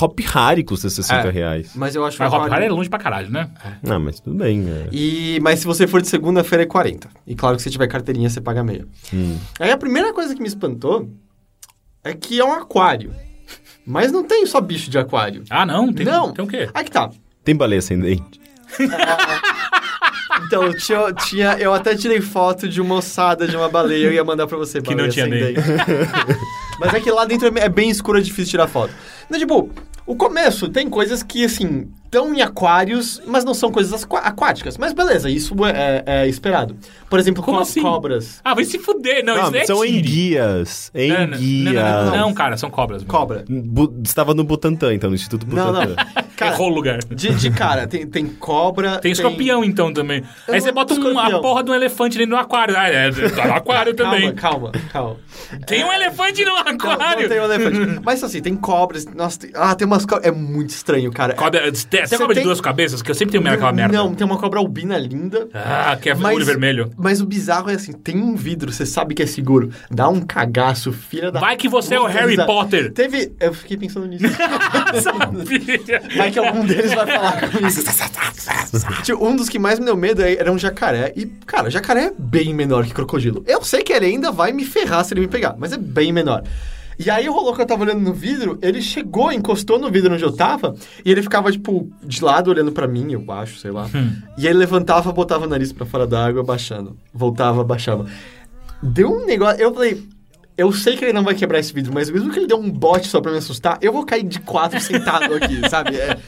Hop 0.01 0.19
Harry 0.19 0.65
custa 0.65 0.89
60 0.89 1.29
É. 1.29 1.31
reais. 1.31 1.71
Mas 1.73 1.95
eu 1.95 2.03
acho 2.03 2.17
Mas 2.21 2.33
Hop 2.33 2.51
Hari 2.51 2.65
é 2.65 2.69
longe 2.69 2.89
pra 2.89 2.99
caralho, 2.99 3.29
né? 3.31 3.49
Não, 3.81 4.01
mas 4.01 4.19
tudo 4.19 4.35
bem. 4.35 4.65
é. 4.69 4.89
E, 4.91 5.39
mas 5.41 5.59
se 5.59 5.65
você 5.65 5.87
for 5.87 6.01
de 6.01 6.09
segunda-feira 6.09 6.63
é 6.63 6.67
40. 6.67 7.07
E 7.25 7.35
claro 7.35 7.55
que 7.55 7.63
se 7.63 7.69
tiver 7.71 7.87
carteirinha 7.87 8.29
você 8.29 8.41
paga 8.41 8.65
meia. 8.65 8.85
Hum. 9.13 9.37
Aí 9.57 9.71
a 9.71 9.77
primeira 9.77 10.13
coisa 10.13 10.35
que 10.35 10.41
me 10.41 10.47
espantou 10.49 11.09
é 12.03 12.13
que 12.13 12.37
é 12.37 12.43
um 12.43 12.51
aquário. 12.51 13.13
Mas 13.85 14.11
não 14.11 14.23
tem 14.23 14.45
só 14.45 14.61
bicho 14.61 14.89
de 14.91 14.97
aquário. 14.97 15.43
Ah, 15.49 15.65
não? 15.65 15.91
Tem, 15.91 16.05
não. 16.05 16.31
Tem 16.33 16.43
o 16.45 16.47
quê? 16.47 16.69
Aí 16.73 16.83
que 16.83 16.91
tá. 16.91 17.09
Tem 17.43 17.55
baleia 17.55 17.79
ascendente? 17.79 18.39
Então, 20.45 20.63
eu 20.63 20.73
tinha, 20.75 21.13
tinha- 21.13 21.57
eu 21.59 21.73
até 21.73 21.95
tirei 21.95 22.19
foto 22.21 22.67
de 22.67 22.81
uma 22.81 22.95
ossada 22.95 23.47
de 23.47 23.55
uma 23.55 23.69
baleia, 23.69 24.05
eu 24.07 24.13
ia 24.13 24.23
mandar 24.23 24.47
pra 24.47 24.57
você. 24.57 24.81
Que 24.81 24.95
não 24.95 25.07
tinha 25.07 25.25
nem. 25.27 25.41
ascendente. 25.55 25.61
Mas 26.79 26.93
é 26.93 26.99
que 26.99 27.11
lá 27.11 27.25
dentro 27.25 27.47
é 27.57 27.69
bem 27.69 27.89
escuro, 27.89 28.17
é 28.17 28.21
difícil 28.21 28.51
tirar 28.51 28.67
foto. 28.67 28.93
Não, 29.29 29.37
tipo, 29.37 29.69
o 30.05 30.15
começo 30.15 30.67
tem 30.69 30.89
coisas 30.89 31.21
que, 31.21 31.45
assim, 31.45 31.89
estão 32.11 32.33
em 32.35 32.41
aquários, 32.41 33.21
mas 33.25 33.45
não 33.45 33.53
são 33.53 33.71
coisas 33.71 34.05
aquáticas. 34.21 34.77
Mas 34.77 34.91
beleza, 34.91 35.29
isso 35.29 35.55
é, 35.65 36.03
é- 36.05 36.23
é 36.23 36.27
esperado. 36.27 36.75
Por 37.09 37.17
exemplo, 37.19 37.41
Como 37.41 37.57
co- 37.57 37.63
assim? 37.63 37.81
cobras. 37.81 38.41
Ah, 38.43 38.53
vai 38.53 38.65
se 38.65 38.77
fuder. 38.77 39.23
Não, 39.23 39.41
isso 39.41 39.51
daí 39.51 39.61
é 39.61 39.65
são 39.65 39.81
tire. 39.81 39.97
enguias. 39.99 40.91
Não, 40.93 41.27
não, 41.27 41.37
Enguias. 41.37 41.73
Não, 41.73 42.05
não, 42.05 42.17
não, 42.17 42.33
cara, 42.33 42.57
são 42.57 42.69
cobras. 42.69 43.01
mesmo. 43.01 43.11
Cobra. 43.17 43.45
Bu- 43.47 43.93
Estava 44.03 44.33
no 44.33 44.43
Butantã, 44.43 44.93
então, 44.93 45.09
no 45.09 45.15
Instituto 45.15 45.47
Não, 45.47 45.67
Butantã. 45.71 45.95
não. 45.95 46.21
Cara, 46.41 46.55
Errou 46.55 46.71
o 46.71 46.73
lugar. 46.73 46.97
de, 47.03 47.35
de 47.35 47.51
cara, 47.51 47.85
tem, 47.85 48.07
tem 48.07 48.25
cobra. 48.25 48.97
Tem 48.97 49.11
escorpião, 49.11 49.63
então, 49.63 49.93
também. 49.93 50.23
Eu 50.47 50.55
Aí 50.55 50.59
você 50.59 50.67
não- 50.69 50.73
bota 50.73 50.95
um, 50.95 51.19
a 51.19 51.39
porra 51.39 51.63
de 51.63 51.69
um 51.69 51.75
elefante 51.75 52.17
dentro 52.17 52.31
do 52.35 52.39
aquário. 52.41 52.75
Ah, 52.75 52.87
é, 52.89 53.11
tá 53.11 53.45
no 53.47 53.53
aquário 53.53 53.93
também. 53.95 54.33
Calma, 54.33 54.71
calma, 54.71 54.89
calma. 54.91 55.17
Tem 55.67 55.83
um 55.85 55.93
elefante 55.93 56.43
no 56.43 56.49
Não, 56.55 56.57
aquário. 56.57 57.21
não 57.21 57.29
tem 57.29 57.39
um 57.39 57.43
elefante. 57.43 58.01
Mas 58.03 58.23
assim, 58.23 58.41
tem 58.41 58.55
cobras. 58.55 59.05
Nossa, 59.05 59.37
tem- 59.39 59.51
ah, 59.53 59.75
tem 59.75 59.85
umas 59.85 60.03
cobras. 60.03 60.25
É 60.25 60.31
muito 60.31 60.71
estranho, 60.71 61.11
cara. 61.11 61.35
Cobra, 61.35 61.71
tem 62.09 62.15
até 62.15 62.17
cobra 62.17 62.33
tem- 62.35 62.43
de 62.43 62.47
duas 62.47 62.61
cabeças, 62.61 63.01
que 63.01 63.09
eu 63.11 63.15
sempre 63.15 63.31
tenho 63.31 63.43
medo 63.43 63.53
daquela 63.53 63.71
merda. 63.73 63.97
Não, 63.97 64.13
tem 64.13 64.25
uma 64.25 64.37
cobra 64.37 64.59
albina 64.59 64.97
linda. 64.97 65.47
Ah, 65.53 65.97
que 66.01 66.09
é 66.09 66.15
Mas- 66.15 66.35
olho 66.35 66.45
vermelho. 66.45 66.91
Mas 66.97 67.21
o 67.21 67.25
bizarro 67.25 67.69
é 67.69 67.75
assim, 67.75 67.91
tem 67.93 68.17
um 68.17 68.35
vidro, 68.35 68.71
você 68.71 68.85
sabe 68.85 69.13
que 69.15 69.23
é 69.23 69.25
seguro. 69.25 69.69
Dá 69.89 70.07
um 70.09 70.21
cagaço, 70.21 70.91
filha 70.91 71.31
da... 71.31 71.39
Vai 71.39 71.55
que 71.57 71.67
você 71.69 71.95
é 71.95 71.99
o 71.99 72.05
Harry. 72.05 72.35
Potter. 72.45 72.91
Teve... 72.91 73.31
Eu 73.39 73.53
fiquei 73.53 73.77
pensando 73.77 74.05
nisso. 74.07 74.25
Sabia. 75.01 76.01
Vai 76.17 76.31
que 76.31 76.39
algum 76.39 76.65
deles 76.65 76.93
vai 76.93 77.05
falar 77.07 77.39
comigo. 77.49 77.67
Tipo, 79.03 79.25
um 79.27 79.35
dos 79.35 79.49
que 79.49 79.59
mais 79.59 79.79
me 79.79 79.85
deu 79.85 79.95
medo 79.97 80.21
é- 80.21 80.35
era 80.35 80.51
um 80.51 80.57
jacaré. 80.57 81.13
E, 81.15 81.25
cara, 81.45 81.69
jacaré 81.69 82.05
é 82.05 82.13
bem 82.17 82.53
menor 82.53 82.85
que 82.85 82.93
crocodilo. 82.93 83.43
Eu 83.47 83.63
sei 83.63 83.83
que 83.83 83.93
ele 83.93 84.05
ainda 84.05 84.31
vai 84.31 84.51
me 84.51 84.65
ferrar 84.65 85.03
se 85.05 85.13
ele 85.13 85.21
me 85.21 85.27
pegar, 85.27 85.55
mas 85.57 85.71
é 85.73 85.77
bem 85.77 86.11
menor. 86.11 86.43
E 87.03 87.09
aí 87.09 87.27
rolou 87.27 87.55
que 87.55 87.61
eu 87.61 87.65
tava 87.65 87.83
olhando 87.83 88.01
no 88.01 88.13
vidro, 88.13 88.59
ele 88.61 88.79
chegou, 88.81 89.31
encostou 89.31 89.79
no 89.79 89.89
vidro 89.89 90.13
onde 90.13 90.23
eu 90.23 90.31
tava, 90.31 90.75
e 91.03 91.11
ele 91.11 91.23
ficava, 91.23 91.51
tipo, 91.51 91.91
de 92.03 92.23
lado 92.23 92.51
olhando 92.51 92.71
pra 92.71 92.87
mim, 92.87 93.11
eu 93.11 93.23
acho, 93.31 93.57
sei 93.57 93.71
lá. 93.71 93.89
E 94.37 94.45
aí 94.45 94.53
ele 94.53 94.59
levantava, 94.59 95.11
botava 95.11 95.45
o 95.45 95.49
nariz 95.49 95.73
pra 95.73 95.85
fora 95.85 96.05
da 96.05 96.23
água, 96.23 96.43
baixando. 96.43 96.95
Voltava, 97.11 97.63
baixava. 97.63 98.05
Deu 98.83 99.11
um 99.11 99.25
negócio. 99.25 99.59
Eu 99.59 99.73
falei. 99.73 100.03
Eu 100.57 100.71
sei 100.71 100.95
que 100.95 101.05
ele 101.05 101.13
não 101.13 101.23
vai 101.23 101.33
quebrar 101.33 101.57
esse 101.57 101.73
vidro, 101.73 101.91
mas 101.91 102.09
mesmo 102.09 102.31
que 102.31 102.37
ele 102.37 102.45
dê 102.45 102.53
um 102.53 102.69
bote 102.69 103.07
só 103.07 103.19
pra 103.19 103.31
me 103.31 103.37
assustar, 103.39 103.79
eu 103.81 103.91
vou 103.91 104.05
cair 104.05 104.21
de 104.21 104.39
quatro 104.39 104.79
sentado 104.79 105.33
aqui, 105.33 105.67
sabe? 105.69 105.95
É, 105.95 106.19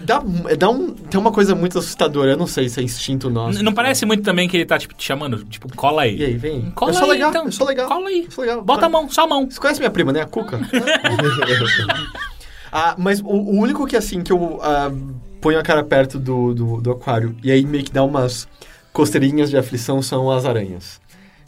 dá, 0.00 0.22
dá 0.58 0.70
um, 0.70 0.92
tem 0.92 1.20
uma 1.20 1.32
coisa 1.32 1.54
muito 1.54 1.78
assustadora, 1.78 2.32
eu 2.32 2.36
não 2.36 2.46
sei 2.46 2.68
se 2.68 2.80
é 2.80 2.82
instinto 2.82 3.30
nosso. 3.30 3.62
Não 3.62 3.72
parece 3.72 4.04
muito 4.06 4.22
também 4.22 4.48
que 4.48 4.56
ele 4.56 4.66
tá, 4.66 4.78
tipo, 4.78 4.94
te 4.94 5.04
chamando? 5.04 5.44
Tipo, 5.44 5.74
cola 5.74 6.02
aí. 6.02 6.16
E 6.16 6.24
aí, 6.24 6.36
vem. 6.36 6.70
Cola 6.72 6.90
eu 6.90 6.94
sou 6.94 7.04
aí, 7.04 7.10
legal, 7.10 7.30
então. 7.30 7.44
eu 7.46 7.52
sou 7.52 7.66
legal. 7.66 7.88
Cola 7.88 8.08
aí. 8.08 8.26
Sou 8.30 8.44
legal. 8.44 8.62
Bota 8.62 8.86
a 8.86 8.88
mão, 8.88 9.08
só 9.08 9.24
a 9.24 9.26
mão. 9.26 9.50
Você 9.50 9.60
conhece 9.60 9.80
minha 9.80 9.90
prima, 9.90 10.12
né? 10.12 10.22
A 10.22 10.26
Cuca? 10.26 10.60
ah, 12.72 12.94
mas 12.98 13.20
o, 13.20 13.26
o 13.26 13.58
único 13.58 13.86
que, 13.86 13.96
assim, 13.96 14.22
que 14.22 14.32
eu 14.32 14.60
ah, 14.62 14.92
ponho 15.40 15.58
a 15.58 15.62
cara 15.62 15.82
perto 15.82 16.18
do, 16.18 16.54
do, 16.54 16.80
do 16.80 16.90
aquário 16.92 17.36
e 17.42 17.50
aí 17.50 17.64
meio 17.64 17.84
que 17.84 17.92
dá 17.92 18.02
umas 18.02 18.48
costeirinhas 18.92 19.50
de 19.50 19.56
aflição 19.56 20.02
são 20.02 20.30
as 20.30 20.44
aranhas. 20.44 21.00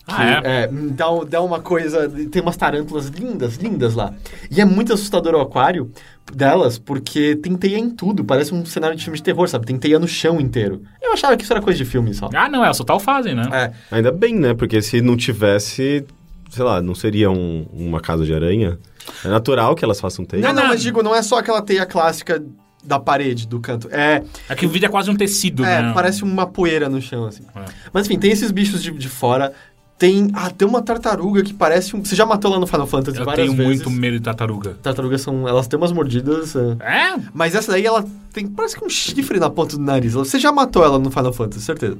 Que, 0.07 0.15
Ah, 0.17 0.43
é? 0.45 0.63
é, 0.63 0.69
dá, 0.69 1.07
dá 1.29 1.43
uma 1.43 1.61
coisa. 1.61 2.09
Tem 2.09 2.43
umas 2.43 2.57
tarântulas 2.57 3.07
lindas, 3.07 3.57
lindas 3.57 3.95
lá. 3.95 4.15
E 4.51 4.61
é 4.61 4.65
muito 4.65 4.93
assustador 4.93 5.35
o 5.35 5.41
aquário 5.41 5.91
delas, 6.35 6.79
porque 6.79 7.37
tem 7.37 7.55
teia 7.57 7.79
em 7.79 7.91
tudo. 7.91 8.25
Parece 8.25 8.55
um 8.55 8.65
cenário 8.65 8.97
de 8.97 9.03
filme 9.05 9.17
de 9.19 9.23
terror, 9.23 9.49
sabe? 9.49 9.67
Tem 9.67 9.77
teia 9.79 9.99
no 9.99 10.09
chão 10.09 10.41
inteiro. 10.41 10.83
Eu 11.01 11.13
achava 11.13 11.37
que 11.37 11.45
isso 11.45 11.53
era 11.53 11.61
coisa 11.63 11.77
de 11.79 11.85
filme 11.85 12.13
só. 12.15 12.29
Ah, 12.35 12.49
não, 12.49 12.65
é, 12.65 12.73
só 12.73 12.85
tal 12.85 13.01
fazem, 13.01 13.35
né? 13.35 13.49
É. 13.53 13.97
Ainda 13.97 14.11
bem, 14.13 14.35
né? 14.35 14.55
Porque 14.55 14.81
se 14.83 15.01
não 15.01 15.17
tivesse, 15.17 16.05
sei 16.51 16.65
lá, 16.65 16.81
não 16.81 16.95
seria 16.95 17.31
um- 17.31 17.67
uma 17.73 18.01
casa 18.01 18.25
de 18.25 18.35
aranha. 18.35 18.79
É 19.25 19.29
natural 19.29 19.75
que 19.75 19.85
elas 19.85 20.01
façam 20.01 20.25
teia. 20.25 20.43
Não, 20.43 20.53
não, 20.53 20.63
não. 20.63 20.69
mas 20.71 20.83
digo, 20.83 21.03
não 21.03 21.15
é 21.15 21.23
só 21.23 21.39
aquela 21.39 21.61
teia 21.63 21.85
clássica 21.87 22.43
da 22.83 22.99
parede, 22.99 23.47
do 23.47 23.61
canto. 23.61 23.89
É, 23.91 24.23
É 24.49 24.55
que 24.55 24.65
o 24.65 24.69
vídeo 24.69 24.87
é 24.87 24.89
quase 24.89 25.11
um 25.11 25.15
tecido, 25.17 25.63
é 25.65 25.83
né? 25.83 25.93
parece 25.95 26.23
uma 26.25 26.47
poeira 26.47 26.89
no 26.89 27.01
chão, 27.01 27.27
assim. 27.27 27.43
É. 27.55 27.65
Mas 27.93 28.07
enfim, 28.07 28.19
tem 28.19 28.31
esses 28.31 28.51
bichos 28.51 28.83
de, 28.83 28.91
de 28.91 29.09
fora. 29.09 29.53
Tem. 30.01 30.31
Ah, 30.33 30.49
tem 30.51 30.67
uma 30.67 30.81
tartaruga 30.81 31.43
que 31.43 31.53
parece 31.53 31.95
um. 31.95 32.03
Você 32.03 32.17
já 32.17 32.25
matou 32.25 32.51
lá 32.51 32.59
no 32.59 32.67
Final 32.67 32.87
Fantasy 32.87 33.19
Eu 33.19 33.25
várias 33.27 33.45
tenho 33.47 33.55
vezes. 33.55 33.85
muito 33.85 33.91
medo 33.91 34.17
de 34.17 34.23
tartaruga. 34.23 34.71
Tartarugas 34.83 35.21
são. 35.21 35.47
Elas 35.47 35.69
têm 35.69 35.77
umas 35.79 35.93
mordidas. 35.93 36.57
é. 36.57 36.77
É? 36.81 37.21
Mas 37.35 37.55
essa 37.55 37.71
daí, 37.71 37.85
ela 37.85 38.03
tem. 38.33 38.49
Parece 38.49 38.79
que 38.79 38.83
um 38.83 38.89
chifre 38.89 39.39
na 39.39 39.51
ponta 39.51 39.77
do 39.77 39.83
nariz. 39.83 40.15
Você 40.15 40.39
já 40.39 40.51
matou 40.51 40.83
ela 40.83 40.99
no 40.99 41.11
Final 41.11 41.35
Fantasy, 41.35 41.63
certeza. 41.63 41.99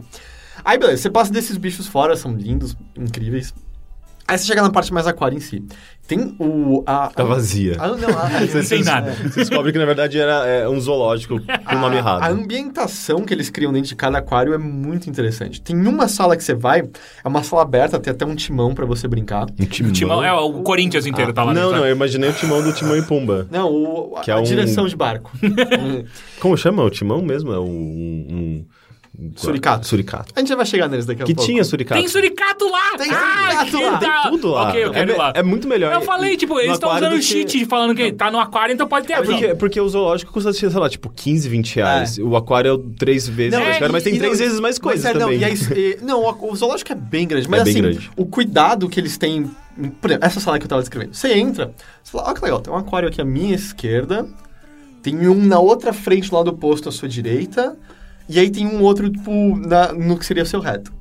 Aí, 0.65 0.79
beleza, 0.79 1.03
você 1.03 1.11
passa 1.11 1.31
desses 1.31 1.59
bichos 1.59 1.87
fora, 1.87 2.17
são 2.17 2.33
lindos, 2.35 2.75
incríveis. 2.97 3.53
Aí 4.31 4.39
você 4.39 4.47
chega 4.47 4.63
na 4.63 4.71
parte 4.71 4.93
mais 4.93 5.07
aquária 5.07 5.37
em 5.37 5.41
si. 5.41 5.63
Tem 6.07 6.35
o. 6.41 6.83
A, 6.87 7.09
Tá 7.09 7.23
a- 7.23 7.27
vazia. 7.27 7.77
a- 7.79 7.89
não, 7.97 8.09
a- 8.09 8.23
a- 8.27 8.41
Não 8.55 8.65
tem 8.65 8.83
nada. 8.83 9.13
Você 9.13 9.41
descobre 9.41 9.71
que 9.73 9.79
na 9.79 9.85
verdade 9.85 10.19
era 10.19 10.45
é, 10.47 10.69
um 10.69 10.81
zoológico 10.81 11.39
com 11.69 11.77
o 11.77 11.79
nome 11.79 11.97
A 11.97 11.99
errado. 11.99 12.33
ambientação 12.33 13.21
que 13.25 13.33
eles 13.33 13.49
criam 13.51 13.73
dentro 13.73 13.89
de 13.89 13.95
cada 13.97 14.19
aquário 14.19 14.53
é 14.53 14.59
muito 14.59 15.09
interessante. 15.09 15.61
Tem 15.61 15.77
uma 15.87 16.09
sala 16.09 16.37
que 16.37 16.43
você 16.43 16.55
vai, 16.55 16.81
é 17.25 17.29
uma 17.29 17.43
sala 17.45 17.63
aberta, 17.63 17.99
tem 18.01 18.11
até 18.13 18.25
um 18.27 18.35
timão 18.35 18.75
pra 18.75 18.85
você 18.87 19.07
brincar. 19.07 19.47
Um 19.61 19.65
timão. 19.67 19.91
O, 19.91 19.95
timão, 19.95 20.25
é, 20.25 20.33
o 20.33 20.63
Corinthians 20.63 21.07
inteiro 21.07 21.33
tá 21.33 21.45
lá 21.45 21.53
não, 21.55 21.61
dentro. 21.63 21.77
não, 21.77 21.83
né? 21.85 21.91
eu 21.91 21.95
imaginei 21.95 22.31
o 22.31 22.33
timão 22.33 22.63
do 22.63 22.73
Timão 22.73 22.97
e 22.97 23.03
Pumba. 23.03 23.47
Não, 23.51 23.71
o, 23.73 24.17
a, 24.17 24.21
Que 24.23 24.31
é 24.31 24.35
a 24.35 24.39
um- 24.39 24.43
direção 24.43 24.87
de 24.89 24.97
barco. 24.97 25.31
Como 26.41 26.57
chama? 26.57 26.83
O 26.83 26.91
timão 26.91 27.23
mesmo? 27.23 27.53
É 27.53 27.59
o... 27.59 27.63
Um, 27.63 28.27
um- 28.31 28.67
Suricato. 29.37 29.87
Suricato. 29.87 30.33
a 30.35 30.39
gente 30.41 30.49
já 30.49 30.57
vai 30.57 30.65
chegar 30.65 30.89
neles 30.89 31.05
daqui 31.05 31.23
a 31.23 31.27
Que 31.27 31.35
pouco. 31.35 31.51
tinha 31.51 31.63
suricato. 31.65 32.01
Tem 32.01 32.09
suricato 32.09 32.65
lá! 32.71 32.97
Tem 32.97 33.11
ah, 33.11 33.67
suricato 33.69 33.71
que 33.71 33.85
lá. 33.85 33.99
Tem 34.23 34.31
tudo 34.31 34.49
lá. 34.51 34.69
Ok, 34.69 34.85
eu 34.85 34.91
quero 34.93 35.11
é, 35.11 35.15
ir 35.15 35.19
lá. 35.19 35.33
é 35.35 35.43
muito 35.43 35.69
melhor. 35.69 35.93
Eu 35.93 36.01
falei, 36.01 36.37
tipo, 36.37 36.59
eles 36.59 36.75
estão 36.75 36.89
usando 36.95 37.11
do 37.11 37.17
que- 37.17 37.23
cheat 37.23 37.65
falando 37.67 37.95
que 37.95 38.13
tá 38.13 38.31
no 38.31 38.39
aquário, 38.39 38.73
então 38.73 38.87
pode 38.87 39.07
ter 39.07 39.15
É 39.15 39.17
aqui. 39.17 39.27
porque, 39.27 39.55
porque 39.57 39.81
o 39.81 39.89
zoológico 39.89 40.33
custa, 40.33 40.53
sei 40.53 40.69
lá, 40.71 40.89
tipo, 40.89 41.11
15, 41.11 41.49
20 41.49 41.75
reais. 41.77 42.19
O 42.19 42.35
aquário 42.37 42.75
é 42.75 42.99
três 42.99 43.29
vezes 43.29 43.53
Não, 43.59 43.65
mais 43.65 43.77
é, 43.77 43.79
caro, 43.81 43.93
mas 43.93 44.05
tem 44.05 44.15
e- 44.15 44.19
três 44.19 44.33
não- 44.33 44.39
vezes 44.39 44.61
mais 44.61 44.77
mas 44.77 44.79
coisas 44.79 45.05
é, 45.05 45.13
não, 45.13 45.21
também. 45.23 45.41
e 45.41 45.45
aí, 45.45 45.55
e- 45.77 45.99
não, 46.03 46.23
o, 46.41 46.57
zoológico 46.57 46.93
é 46.93 46.95
bem 46.95 47.27
grande, 47.27 47.49
mas 47.51 47.61
É 47.61 47.65
bem 47.65 47.73
assim, 47.73 47.83
grande. 47.83 48.11
o 48.17 48.25
cuidado 48.25 48.89
que 48.89 48.99
eles 49.01 49.19
têm. 49.19 49.51
Por 50.01 50.11
exemplo, 50.11 50.27
essa 50.27 50.41
sala 50.41 50.59
que 50.59 50.65
eu 50.65 50.69
tava 50.69 50.83
descrevendo. 50.83 51.15
Você 51.15 51.33
entra, 51.35 51.73
você 52.03 52.13
fala, 52.13 52.31
ó 52.31 52.35
que 52.35 52.43
legal, 52.43 52.61
tem 52.61 52.73
um 52.73 52.77
aquário 52.77 53.09
aqui 53.09 53.21
à 53.21 53.25
minha 53.25 53.55
esquerda, 53.55 54.27
tem 55.03 55.27
um 55.29 55.45
na 55.45 55.59
outra 55.59 55.93
frente 55.93 56.33
lá 56.33 56.43
do 56.43 56.53
posto 56.53 56.89
à 56.89 56.93
sua 56.93 57.09
direita, 57.09 57.77
e 58.31 58.39
aí 58.39 58.51
tem 58.51 58.67
um 58.67 58.81
outro, 58.83 59.11
tipo, 59.11 59.57
na- 59.59 59.93
no 59.93 60.17
que 60.19 60.25
seria 60.25 60.43
o 60.43 60.47
seu 60.47 60.61
reto. 60.61 60.93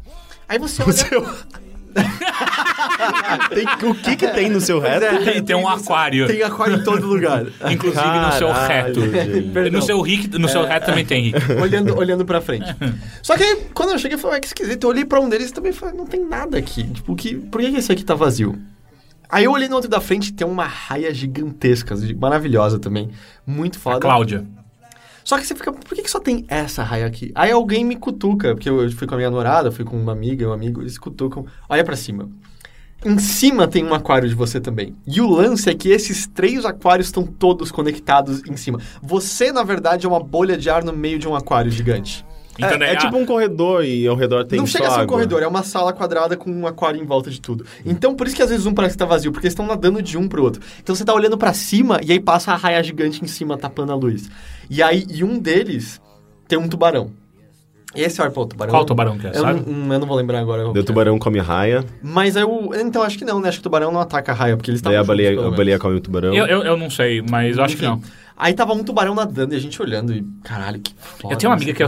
Aí 0.48 0.58
você 0.60 0.82
olha. 0.84 1.60
Tem- 3.50 3.90
o 3.90 3.96
que 3.96 4.16
que 4.16 4.28
tem 4.28 4.50
no 4.50 4.62
seu 4.62 4.80
reto? 4.80 5.04
é, 5.06 5.18
Tem, 5.24 5.44
tem 5.44 5.56
um 5.56 5.68
aquário. 5.68 6.28
Tem 6.28 6.42
aquário 6.44 6.76
em 6.76 6.84
todo 6.84 7.06
lugar. 7.08 7.46
Inclusive 7.72 8.06
no 8.06 8.32
seu 8.34 8.48
Caralho, 8.50 9.02
reto. 9.02 9.02
gente. 9.12 9.70
No 9.72 9.82
seu, 9.82 10.02
rick, 10.02 10.38
no 10.38 10.48
seu 10.48 10.66
reto 10.66 10.86
também 10.86 11.06
tem 11.06 11.24
rick. 11.32 11.52
olhando, 11.60 11.98
olhando 11.98 12.26
pra 12.26 12.42
frente. 12.42 12.66
Só 13.24 13.36
que 13.38 13.44
aí, 13.44 13.64
quando 13.74 13.92
eu 13.92 14.00
cheguei, 14.00 14.16
eu 14.16 14.20
falei, 14.20 14.36
ué, 14.36 14.40
que 14.42 14.48
esquisito. 14.48 14.84
Eu 14.84 14.90
olhei 14.90 15.06
pra 15.06 15.20
um 15.20 15.28
deles 15.30 15.50
e 15.50 15.54
também 15.54 15.72
falei, 15.72 15.96
não 15.96 16.06
tem 16.06 16.24
nada 16.24 16.58
aqui. 16.58 16.84
Tipo, 16.84 17.16
que, 17.16 17.36
por 17.36 17.62
que 17.62 17.72
que 17.72 17.78
esse 17.78 17.92
aqui 17.92 18.04
tá 18.04 18.14
vazio? 18.16 18.58
Aí 19.30 19.46
eu 19.46 19.52
olhei 19.52 19.68
no 19.68 19.76
outro 19.76 19.90
da 19.90 20.02
frente 20.02 20.30
e 20.30 20.34
tem 20.34 20.46
uma 20.48 20.66
raia 20.66 21.14
gigantesca, 21.14 21.96
maravilhosa 22.20 22.80
também. 22.80 23.10
Muito 23.46 23.80
foda. 23.80 24.00
Cláudia. 24.00 24.46
Só 25.30 25.38
que 25.38 25.46
você 25.46 25.54
fica, 25.54 25.72
por 25.72 25.94
que, 25.94 26.02
que 26.02 26.10
só 26.10 26.20
tem 26.20 26.44
essa 26.48 26.82
raia 26.82 27.06
aqui? 27.06 27.32
Aí 27.36 27.52
alguém 27.52 27.86
me 27.86 27.96
cutuca, 27.96 28.56
porque 28.56 28.68
eu 28.68 28.92
fui 28.94 29.06
com 29.06 29.14
a 29.14 29.18
minha 29.18 29.30
namorada, 29.30 29.72
fui 29.72 29.86
com 29.86 29.96
uma 29.96 30.12
amiga 30.12 30.44
e 30.44 30.48
um 30.48 30.52
amigo, 30.52 30.82
eles 30.82 30.98
cutucam. 30.98 31.46
Olha 31.70 31.84
pra 31.84 31.96
cima. 31.96 32.28
Em 33.06 33.20
cima 33.20 33.68
tem 33.68 33.86
um 33.86 33.94
aquário 33.94 34.28
de 34.28 34.34
você 34.34 34.60
também. 34.60 34.96
E 35.06 35.22
o 35.22 35.30
lance 35.30 35.70
é 35.70 35.76
que 35.76 35.90
esses 35.90 36.26
três 36.26 36.66
aquários 36.66 37.10
estão 37.10 37.28
todos 37.28 37.70
conectados 37.70 38.42
em 38.50 38.58
cima. 38.58 38.80
Você, 39.04 39.52
na 39.52 39.62
verdade, 39.62 40.08
é 40.08 40.10
uma 40.10 40.20
bolha 40.20 40.58
de 40.58 40.68
ar 40.68 40.84
no 40.84 40.94
meio 40.94 41.20
de 41.20 41.28
um 41.28 41.36
aquário 41.36 41.70
gigante. 41.70 42.26
Então, 42.58 42.72
é, 42.72 42.78
né, 42.78 42.94
é 42.94 42.96
tipo 42.96 43.16
um 43.16 43.26
corredor 43.26 43.86
e 43.86 44.08
ao 44.08 44.16
redor 44.16 44.46
tem 44.46 44.58
não 44.58 44.66
só 44.66 44.80
chega 44.80 44.88
a 44.88 44.92
ser 44.92 44.98
um 44.98 45.02
água. 45.04 45.14
corredor, 45.14 45.44
é 45.44 45.48
uma 45.48 45.64
sala 45.64 45.94
quadrada 45.94 46.36
com 46.36 46.52
um 46.52 46.66
aquário 46.68 47.00
em 47.00 47.06
volta 47.06 47.30
de 47.30 47.40
tudo. 47.40 47.66
Então, 47.86 48.16
por 48.16 48.28
isso 48.28 48.36
que 48.36 48.42
às 48.42 48.50
vezes 48.50 48.66
um 48.66 48.74
parece 48.74 48.96
que 48.96 49.00
tá 49.00 49.06
vazio, 49.06 49.32
porque 49.32 49.46
eles 49.46 49.54
estão 49.54 49.66
nadando 49.66 50.02
de 50.02 50.18
um 50.18 50.28
pro 50.28 50.44
outro. 50.44 50.62
Então 50.82 50.94
você 50.94 51.06
tá 51.06 51.14
olhando 51.14 51.38
pra 51.38 51.54
cima 51.54 52.02
e 52.04 52.12
aí 52.12 52.20
passa 52.20 52.52
a 52.52 52.56
raia 52.56 52.84
gigante 52.84 53.24
em 53.24 53.28
cima 53.28 53.58
tapando 53.58 53.92
a 53.92 53.96
luz. 53.96 54.30
E 54.70 54.84
aí, 54.84 55.06
e 55.10 55.24
um 55.24 55.40
deles 55.40 56.02
tem 56.48 56.58
um 56.58 56.68
tubarão. 56.68 57.12
Esse 57.96 58.22
é 58.22 58.28
o 58.28 58.32
pô, 58.32 58.46
tubarão. 58.46 58.72
Qual 58.72 58.86
tubarão 58.86 59.18
que 59.18 59.26
é, 59.26 59.32
eu 59.32 59.42
sabe? 59.42 59.64
Não, 59.68 59.94
eu 59.94 60.00
não 60.00 60.08
vou 60.08 60.16
lembrar 60.16 60.40
agora. 60.40 60.66
Daí 60.66 60.74
o 60.74 60.80
é. 60.80 60.84
tubarão 60.84 61.18
come 61.18 61.40
raia, 61.40 61.84
Mas 62.04 62.38
aí 62.38 62.44
o. 62.44 62.72
Então 62.76 63.02
acho 63.02 63.18
que 63.18 63.26
não, 63.26 63.40
né? 63.40 63.50
Acho 63.50 63.58
que 63.58 63.62
o 63.62 63.64
tubarão 63.64 63.92
não 63.92 64.00
ataca 64.00 64.32
a 64.32 64.36
raia, 64.36 64.56
porque 64.56 64.70
eles 64.70 64.80
daí 64.82 64.94
estavam 64.94 65.06
a 65.06 65.08
baleia, 65.08 65.34
juntos, 65.34 65.54
a 65.54 65.58
baleia 65.58 65.80
come 65.80 65.96
o 65.96 66.00
tubarão. 66.00 66.34
Eu, 66.34 66.46
eu, 66.46 66.64
eu 66.64 66.78
não 66.78 66.90
sei, 66.90 67.24
mas 67.28 67.58
eu 67.58 67.64
acho 67.64 67.76
que 67.76 67.84
não. 67.84 68.00
Aí 68.38 68.54
tava 68.54 68.74
um 68.74 68.84
tubarão 68.84 69.16
nadando 69.16 69.56
e 69.56 69.58
a 69.58 69.60
gente 69.60 69.82
olhando 69.82 70.14
e. 70.14 70.24
Caralho, 70.44 70.80
que 70.80 70.94
foda. 70.98 71.34
Eu 71.34 71.38
tenho 71.38 71.50
uma 71.50 71.56
amiga 71.56 71.74
que 71.74 71.82
é 71.82 71.86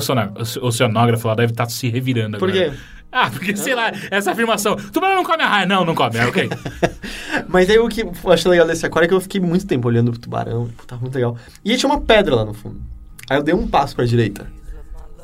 oceanógrafa, 0.61 1.27
ela 1.27 1.35
deve 1.35 1.53
estar 1.53 1.69
se 1.69 1.87
revirando 1.87 2.39
Por 2.39 2.49
agora. 2.49 2.71
quê? 2.71 2.77
Ah, 3.13 3.29
porque, 3.29 3.55
sei 3.57 3.75
lá, 3.75 3.91
essa 4.09 4.31
afirmação. 4.31 4.77
Tubarão 4.77 5.17
não 5.17 5.23
come 5.25 5.43
a 5.43 5.47
raia. 5.47 5.65
Não, 5.65 5.83
não 5.83 5.93
come. 5.93 6.17
É 6.17 6.25
ok. 6.25 6.49
Mas 7.47 7.69
aí 7.69 7.77
o 7.77 7.89
que 7.89 8.01
eu 8.03 8.31
achei 8.31 8.49
legal 8.49 8.65
desse 8.65 8.85
aquário 8.85 9.05
é 9.05 9.09
que 9.09 9.13
eu 9.13 9.19
fiquei 9.19 9.41
muito 9.41 9.67
tempo 9.67 9.85
olhando 9.87 10.11
pro 10.11 10.19
tubarão. 10.19 10.69
Pô, 10.77 10.85
tava 10.85 11.01
muito 11.01 11.15
legal. 11.15 11.35
E 11.63 11.75
tinha 11.75 11.91
uma 11.91 11.99
pedra 11.99 12.35
lá 12.35 12.45
no 12.45 12.53
fundo. 12.53 12.81
Aí 13.29 13.37
eu 13.37 13.43
dei 13.43 13.53
um 13.53 13.67
passo 13.67 13.95
pra 13.95 14.05
direita. 14.05 14.47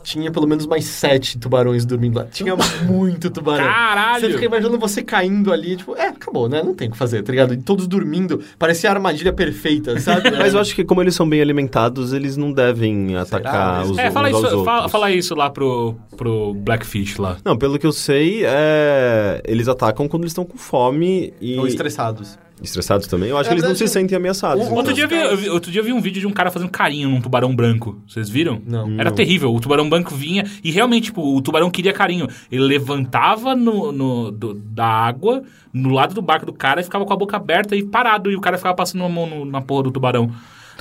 Tinha 0.08 0.32
pelo 0.32 0.48
menos 0.48 0.66
mais 0.66 0.86
sete 0.86 1.38
tubarões 1.38 1.86
dormindo 1.86 2.16
lá. 2.16 2.24
Tinha 2.32 2.56
muito 2.86 3.30
tubarão. 3.30 3.66
Caralho! 3.66 4.22
Você 4.22 4.32
fica 4.32 4.46
imaginando 4.46 4.80
você 4.80 5.04
caindo 5.04 5.52
ali, 5.52 5.76
tipo, 5.76 5.98
é, 5.98 6.08
acabou, 6.08 6.48
né? 6.48 6.64
Não 6.64 6.74
tem 6.74 6.88
o 6.88 6.92
que 6.92 6.98
fazer, 6.98 7.22
tá 7.24 7.32
ligado? 7.34 7.54
E 7.54 7.58
todos 7.58 7.86
dormindo. 7.88 8.42
Parecia 8.58 8.90
a 8.90 8.94
armadilha 8.94 9.34
perfeita, 9.34 10.00
sabe? 10.00 10.32
Mas 10.40 10.54
eu 10.54 10.62
acho 10.62 10.74
que 10.74 10.86
como 10.86 11.02
eles 11.02 11.14
são 11.14 11.28
bem 11.28 11.42
alimentados, 11.42 12.14
eles 12.14 12.38
não 12.38 12.54
devem 12.54 13.18
atacar 13.18 13.80
Mas- 13.80 13.90
os, 13.90 13.98
É, 13.98 14.10
fala 14.10 14.30
uns 14.30 14.36
aos 14.36 14.44
isso, 14.46 14.64
fala, 14.64 14.76
outros. 14.78 14.92
fala 14.94 15.12
isso 15.12 15.36
lá 15.36 15.50
pro, 15.50 15.96
pro 16.16 16.54
Blackfish 16.54 17.18
lá. 17.18 17.36
Não, 17.44 17.58
pelo 17.58 17.78
que 17.78 17.86
eu 17.86 17.92
sei, 17.92 18.46
é... 18.46 19.42
eles 19.46 19.68
atacam 19.68 20.08
quando 20.08 20.24
eles 20.24 20.32
estão 20.32 20.46
com 20.46 20.58
fome 20.58 21.34
e... 21.42 21.60
Ou 21.60 21.68
estressados. 21.68 22.40
Estressados 22.62 23.06
também. 23.08 23.30
Eu 23.30 23.38
acho 23.38 23.50
É 23.50 23.54
que 23.54 23.60
eles 23.60 23.70
não 23.70 23.76
se 23.76 23.88
sentem 23.88 24.16
ameaçados. 24.18 24.64
Um- 24.64 24.66
então. 24.66 24.78
Outro 24.78 24.94
dos 24.94 24.96
dia, 24.96 25.06
eu 25.06 25.10
vi, 25.10 25.32
eu 25.32 25.38
vi- 25.38 25.50
outro 25.50 25.72
dia 25.72 25.80
eu 25.82 25.86
vi 25.86 25.94
um 25.94 26.02
vídeo 26.02 26.20
de 26.20 26.26
um 26.28 26.32
cara 26.32 26.50
fazendo 26.50 26.70
carinho 26.72 27.08
num 27.10 27.22
tubarão 27.22 27.56
branco. 27.56 28.02
Vocês 28.08 28.28
viram? 28.30 28.60
Não. 28.66 28.92
Era 29.00 29.10
Não. 29.12 29.16
terrível. 29.16 29.54
O 29.54 29.60
tubarão 29.60 29.88
branco 29.88 30.16
vinha 30.16 30.44
e 30.64 30.72
realmente, 30.72 31.06
tipo, 31.06 31.22
o 31.22 31.40
tubarão 31.42 31.70
queria 31.70 31.94
carinho. 31.94 32.28
Ele 32.52 32.64
levantava 32.64 33.56
no, 33.56 33.92
no- 33.92 34.32
do- 34.32 34.54
da 34.56 34.88
água, 34.88 35.44
no 35.72 35.90
lado 35.90 36.16
do 36.16 36.22
barco 36.22 36.46
do 36.48 36.54
cara, 36.54 36.82
e 36.82 36.84
ficava 36.84 37.06
com 37.06 37.14
a 37.14 37.18
boca 37.18 37.38
aberta 37.38 37.76
e 37.76 37.84
parado. 37.84 38.32
E 38.32 38.36
o 38.36 38.42
cara 38.42 38.58
ficava 38.58 38.76
passando 38.76 39.04
a 39.04 39.10
mão 39.10 39.28
no- 39.30 39.46
na 39.46 39.62
porra 39.62 39.84
do 39.84 39.92
tubarão. 39.92 40.32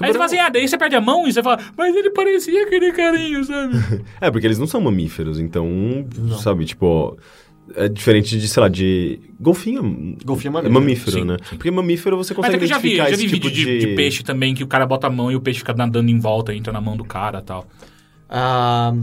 Aí 0.01 0.09
você 0.09 0.13
fala 0.15 0.25
assim, 0.27 0.39
ah, 0.39 0.49
daí 0.51 0.69
você 0.69 0.77
perde 0.77 0.95
a 0.95 1.01
mão 1.01 1.27
e 1.27 1.33
você 1.33 1.43
fala, 1.43 1.59
mas 1.77 1.95
ele 1.97 2.11
parecia 2.11 2.67
querer 2.69 2.93
carinho, 2.95 3.43
sabe? 3.45 3.73
É, 4.21 4.31
porque 4.31 4.47
eles 4.47 4.59
não 4.59 4.67
são 4.67 4.79
mamíferos, 4.81 5.41
então, 5.41 5.67
sabe, 6.43 6.67
tipo... 6.67 7.17
É 7.75 7.89
diferente 7.89 8.39
de, 8.39 8.49
sei 8.49 8.61
lá, 8.63 8.69
de... 8.69 9.19
Golfinho. 9.41 10.17
Golfinho 10.25 10.57
é 10.57 10.61
É 10.61 10.69
mamífero. 10.69 10.81
mamífero, 10.81 11.11
Sim, 11.19 11.25
né? 11.25 11.37
sim. 11.49 11.57
Porque 11.57 11.71
mamífero 11.71 12.17
você 12.17 12.33
Mas 12.33 12.37
consegue 12.37 12.55
é 12.57 12.59
que 12.59 12.65
eu 12.65 12.69
já 12.69 12.79
vi, 12.79 12.95
identificar 12.95 13.11
já 13.11 13.17
vi 13.17 13.29
tipo 13.29 13.51
de, 13.51 13.79
de 13.79 13.87
peixe 13.95 14.23
também, 14.23 14.55
que 14.55 14.63
o 14.63 14.67
cara 14.67 14.87
bota 14.87 15.07
a 15.09 15.11
mão 15.11 15.31
e 15.33 15.37
o 15.37 15.41
peixe 15.41 15.59
fica 15.61 15.75
nadando 15.75 16.11
em 16.11 16.19
volta, 16.19 16.55
entra 16.55 16.73
na 16.73 16.81
mão 16.81 16.97
do 16.97 17.05
cara 17.05 17.41
e 17.41 17.43
tal. 17.43 17.67
Ah, 18.29 18.95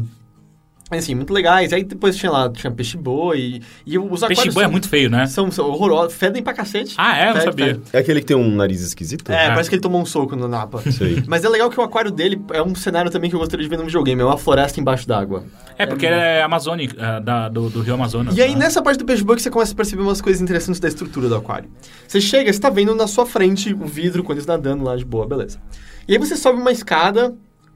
assim, 0.99 1.15
muito 1.15 1.33
legais. 1.33 1.71
Aí 1.73 1.83
depois 1.83 2.15
tinha 2.15 2.31
lá, 2.31 2.49
tinha 2.49 2.71
peixe-boi. 2.71 3.61
E 3.85 3.97
os 3.97 4.19
Peixe 4.21 4.33
aquários 4.33 4.53
boi 4.55 4.63
é 4.63 4.67
muito 4.67 4.87
feio, 4.89 5.09
né? 5.09 5.25
São, 5.27 5.49
são 5.51 5.69
horrorosos, 5.69 6.13
fedem 6.15 6.41
pra 6.43 6.53
cacete. 6.53 6.95
Ah, 6.97 7.17
é? 7.17 7.23
Eu 7.23 7.25
não 7.27 7.33
Fede, 7.33 7.43
sabia. 7.45 7.65
fede. 7.67 7.81
É 7.93 7.97
aquele 7.99 8.19
que 8.19 8.25
tem 8.27 8.37
um 8.37 8.49
nariz 8.55 8.81
esquisito? 8.81 9.31
É, 9.31 9.45
Ah. 9.47 9.49
parece 9.51 9.69
que 9.69 9.75
ele 9.75 9.81
tomou 9.81 10.01
um 10.01 10.05
soco 10.05 10.35
no 10.35 10.47
Napa. 10.47 10.81
Sei. 10.91 11.23
Mas 11.27 11.43
é 11.43 11.49
legal 11.49 11.69
que 11.69 11.79
o 11.79 11.83
aquário 11.83 12.11
dele 12.11 12.41
é 12.51 12.61
um 12.61 12.75
cenário 12.75 13.09
também 13.11 13.29
que 13.29 13.35
eu 13.35 13.39
gostaria 13.39 13.63
de 13.63 13.69
ver 13.69 13.77
num 13.77 13.85
videogame. 13.85 14.21
É 14.21 14.25
uma 14.25 14.37
floresta 14.37 14.79
embaixo 14.79 15.07
d'água. 15.07 15.43
É, 15.77 15.85
porque 15.85 16.05
é 16.05 16.41
amazônico, 16.43 16.95
é, 16.99 17.19
da- 17.19 17.49
do, 17.49 17.69
do 17.69 17.81
rio 17.81 17.93
Amazonas. 17.95 18.37
E 18.37 18.41
aí, 18.41 18.53
né? 18.53 18.59
nessa 18.65 18.81
parte 18.81 18.97
do 18.99 19.05
peixe-boi, 19.05 19.35
que 19.35 19.41
você 19.41 19.49
começa 19.49 19.73
a 19.73 19.75
perceber 19.75 20.01
umas 20.03 20.21
coisas 20.21 20.41
interessantes 20.41 20.79
da 20.79 20.87
estrutura 20.87 21.27
do 21.27 21.35
aquário. 21.35 21.69
Você 22.07 22.21
chega, 22.21 22.51
você 22.53 22.59
tá 22.59 22.69
vendo 22.69 22.93
na 22.95 23.07
sua 23.07 23.25
frente 23.25 23.73
o 23.73 23.85
vidro 23.85 24.23
com 24.23 24.31
eles 24.31 24.45
nadando 24.45 24.83
lá 24.83 24.95
de 24.95 25.03
boa, 25.05 25.25
beleza. 25.27 25.59
E 26.07 26.13
aí 26.13 26.17
você 26.19 26.35
sobe 26.35 26.59
uma 26.59 26.71
escada, 26.71 27.33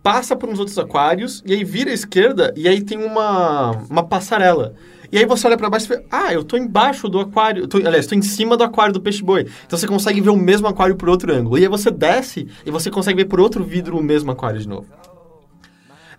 passa 0.07 0.37
por 0.37 0.47
uns 0.47 0.57
outros 0.57 0.79
aquários, 0.79 1.43
e 1.45 1.53
aí 1.53 1.65
vira 1.65 1.91
à 1.91 1.93
esquerda, 1.93 2.53
e 2.55 2.65
aí 2.65 2.81
tem 2.81 2.97
uma, 2.97 3.71
uma 3.89 4.01
passarela. 4.01 4.73
E 5.11 5.17
aí 5.17 5.25
você 5.25 5.45
olha 5.47 5.57
pra 5.57 5.69
baixo 5.69 5.85
e 5.91 5.97
vê, 5.97 6.05
ah, 6.09 6.33
eu 6.33 6.45
tô 6.45 6.55
embaixo 6.55 7.09
do 7.09 7.19
aquário, 7.19 7.67
tô, 7.67 7.75
aliás, 7.75 8.07
tô 8.07 8.15
em 8.15 8.21
cima 8.21 8.55
do 8.55 8.63
aquário 8.63 8.93
do 8.93 9.01
peixe-boi. 9.01 9.47
Então 9.65 9.77
você 9.77 9.85
consegue 9.85 10.21
ver 10.21 10.29
o 10.29 10.37
mesmo 10.37 10.65
aquário 10.65 10.95
por 10.95 11.09
outro 11.09 11.33
ângulo. 11.35 11.57
E 11.57 11.63
aí 11.63 11.67
você 11.67 11.91
desce 11.91 12.47
e 12.65 12.71
você 12.71 12.89
consegue 12.89 13.23
ver 13.23 13.25
por 13.25 13.41
outro 13.41 13.65
vidro 13.65 13.97
o 13.97 14.01
mesmo 14.01 14.31
aquário 14.31 14.61
de 14.61 14.67
novo. 14.69 14.87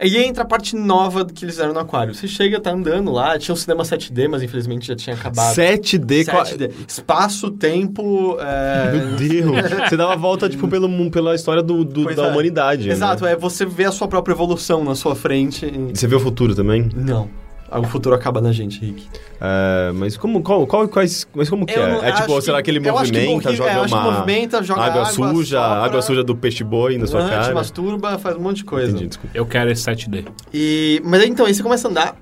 Aí 0.01 0.17
entra 0.17 0.45
a 0.45 0.47
parte 0.47 0.77
nova 0.77 1.25
que 1.25 1.45
eles 1.45 1.57
fizeram 1.57 1.73
no 1.75 1.81
aquário. 1.81 2.15
Você 2.15 2.29
chega, 2.29 2.61
tá 2.61 2.71
andando 2.71 3.11
lá, 3.11 3.37
tinha 3.39 3.53
um 3.53 3.57
cinema 3.57 3.83
7D, 3.83 4.29
mas 4.29 4.43
infelizmente 4.43 4.87
já 4.87 4.95
tinha 4.95 5.17
acabado. 5.17 5.55
7D, 5.57 6.25
qua- 6.25 6.45
7D. 6.45 6.71
Espaço, 6.87 7.51
tempo. 7.51 8.37
é, 8.41 8.93
Meu 8.93 9.17
Deus. 9.17 9.71
Você 9.89 9.97
dava 9.97 10.13
a 10.13 10.17
volta, 10.17 10.49
tipo, 10.49 10.69
pelo, 10.69 11.11
pela 11.11 11.35
história 11.35 11.63
do, 11.63 11.85
do- 11.85 12.15
da 12.15 12.27
é. 12.27 12.31
humanidade. 12.31 12.89
Exato, 12.91 13.25
né? 13.25 13.33
é 13.33 13.37
você 13.37 13.67
vê 13.67 13.85
a 13.87 13.93
sua 13.93 14.07
própria 14.07 14.33
evolução 14.35 14.85
na 14.85 14.95
sua 14.95 15.17
frente. 15.17 15.67
e- 15.67 15.97
Você 15.97 16.07
vê 16.07 16.15
o 16.15 16.21
futuro 16.21 16.55
também? 16.55 16.89
Não. 16.95 17.29
O 17.71 17.85
futuro 17.85 18.15
acaba 18.15 18.41
na 18.41 18.51
gente, 18.51 18.81
Rick. 18.81 19.07
É, 19.41 19.93
mas 19.95 20.17
como, 20.17 20.43
qual, 20.43 20.67
qual, 20.67 20.89
quais, 20.89 21.27
mas 21.35 21.51
como 21.51 21.67
que 21.67 21.75
é? 21.75 21.87
não- 21.87 22.03
é 22.03 22.13
tipo, 22.13 22.41
será 22.41 22.63
que- 22.63 22.71
ele 22.71 22.81
movimenta, 22.81 23.55
joga 23.55 23.71
é, 23.71 23.81
uma 23.83 24.03
movimenta, 24.11 24.63
joga 24.63 24.81
água, 24.83 25.03
água, 25.03 25.13
suja, 25.35 25.59
sopra. 25.61 25.85
água 25.85 26.03
suja 26.03 26.25
do 26.25 26.35
peixe 26.35 26.65
boi 26.65 26.97
na 26.97 27.07
sua 27.07 27.21
Antes, 27.21 27.37
cara? 27.37 27.55
masturba, 27.55 28.19
faz 28.19 28.37
um 28.37 28.41
monte 28.41 28.57
de 28.59 28.65
coisa. 28.65 28.91
Entendi, 28.91 29.09
desculpa. 29.09 29.37
Eu 29.37 29.45
quero 29.45 29.71
esse 29.71 29.83
7D. 29.85 30.25
E, 30.53 31.03
mas 31.05 31.25
então, 31.25 31.45
aí 31.45 31.53
você 31.53 31.63
começa 31.63 31.89
a 31.89 31.91
andar. 31.91 32.17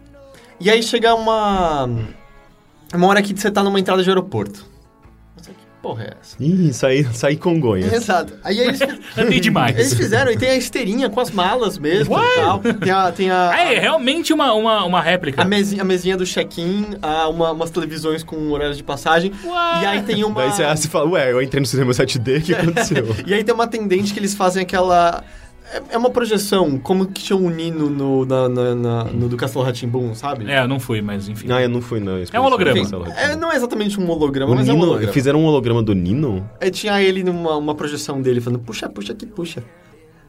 E 0.59 0.69
aí 0.71 0.83
chega 0.83 1.15
uma. 1.15 1.89
Uma 2.95 3.07
hora 3.07 3.23
que 3.23 3.39
você 3.39 3.51
tá 3.51 3.63
numa 3.63 3.79
entrada 3.79 4.03
de 4.03 4.09
aeroporto. 4.09 4.65
Porra 5.83 6.05
é 6.05 6.13
essa? 6.21 6.37
Ih, 6.41 6.73
saí, 6.73 7.05
saí 7.13 7.37
Congonhas. 7.37 7.93
Exato. 7.93 8.33
Aí 8.43 8.59
eles, 8.59 8.81
Andei 9.17 9.39
demais. 9.39 9.77
eles 9.77 9.95
fizeram, 9.95 10.33
e 10.33 10.37
tem 10.37 10.51
a 10.51 10.57
esteirinha 10.57 11.09
com 11.09 11.21
as 11.21 11.31
malas 11.31 11.79
mesmo 11.79 12.17
e 12.19 12.35
tal. 12.37 12.59
Tem 12.59 12.91
a. 12.91 13.13
Tem 13.13 13.31
a, 13.31 13.51
Ah, 13.51 13.73
é 13.73 13.79
realmente 13.79 14.33
uma, 14.33 14.53
uma, 14.55 14.85
uma 14.85 15.01
réplica. 15.01 15.43
a, 15.43 15.45
mesinha, 15.45 15.83
a 15.83 15.85
mesinha 15.85 16.17
do 16.17 16.27
check-in, 16.27 16.97
a- 17.01 17.29
uma, 17.29 17.53
umas 17.53 17.71
televisões 17.71 18.25
com 18.25 18.51
horários 18.51 18.77
de 18.77 18.83
passagem. 18.83 19.31
Ué. 19.45 19.83
E 19.83 19.87
aí 19.87 20.03
tem 20.03 20.25
uma. 20.25 20.41
Daí 20.43 20.51
você 20.53 20.65
você 20.67 20.89
fala, 20.89 21.09
ué, 21.11 21.31
eu 21.31 21.41
entrei 21.41 21.61
no 21.61 21.67
cinema 21.67 21.93
7D, 21.93 22.39
o 22.39 22.43
que 22.43 22.55
aconteceu? 22.57 23.07
E 23.27 23.33
aí 23.33 23.45
tem 23.45 23.55
uma 23.55 23.65
atendente 23.65 24.13
que 24.13 24.19
eles 24.19 24.35
fazem 24.35 24.63
aquela. 24.63 25.23
É 25.73 25.83
é 25.95 25.99
uma 25.99 26.11
projeção, 26.11 26.79
como 26.79 27.07
que 27.07 27.23
tinha 27.23 27.37
um 27.37 27.51
Nino 27.51 27.91
no, 27.91 28.25
na, 28.25 28.49
na- 28.49 28.75
na- 28.75 29.05
no 29.05 29.29
do 29.29 29.37
Castelo 29.37 29.65
Ratimbum, 29.65 30.15
sabe? 30.15 30.51
É, 30.51 30.61
eu 30.63 30.69
não 30.69 30.79
fui, 30.79 31.03
mas 31.03 31.29
enfim. 31.29 31.51
ah, 31.51 31.61
eu 31.63 31.69
não 31.69 31.81
fui, 31.83 31.99
não. 32.01 32.17
É 32.33 32.41
um 32.41 32.45
holograma. 32.45 32.79
Enfim, 32.79 32.95
é, 33.17 33.35
não 33.37 33.51
é 33.53 33.57
exatamente 33.57 33.99
um 34.01 34.09
holograma, 34.09 34.53
O 34.53 34.55
mas 34.55 34.69
é 34.69 34.73
um 34.73 34.75
Nino, 34.77 34.87
holograma. 34.89 35.13
fizeram 35.13 35.41
um 35.41 35.45
holograma 35.47 35.83
do 35.83 35.95
Nino? 35.95 36.49
É, 36.61 36.71
tinha 36.71 37.03
ele 37.03 37.25
numa 37.25 37.57
uma 37.57 37.75
projeção 37.75 38.21
dele 38.23 38.41
falando, 38.41 38.61
puxa, 38.61 38.89
puxa 38.89 39.13
aqui, 39.13 39.27
puxa. 39.27 39.63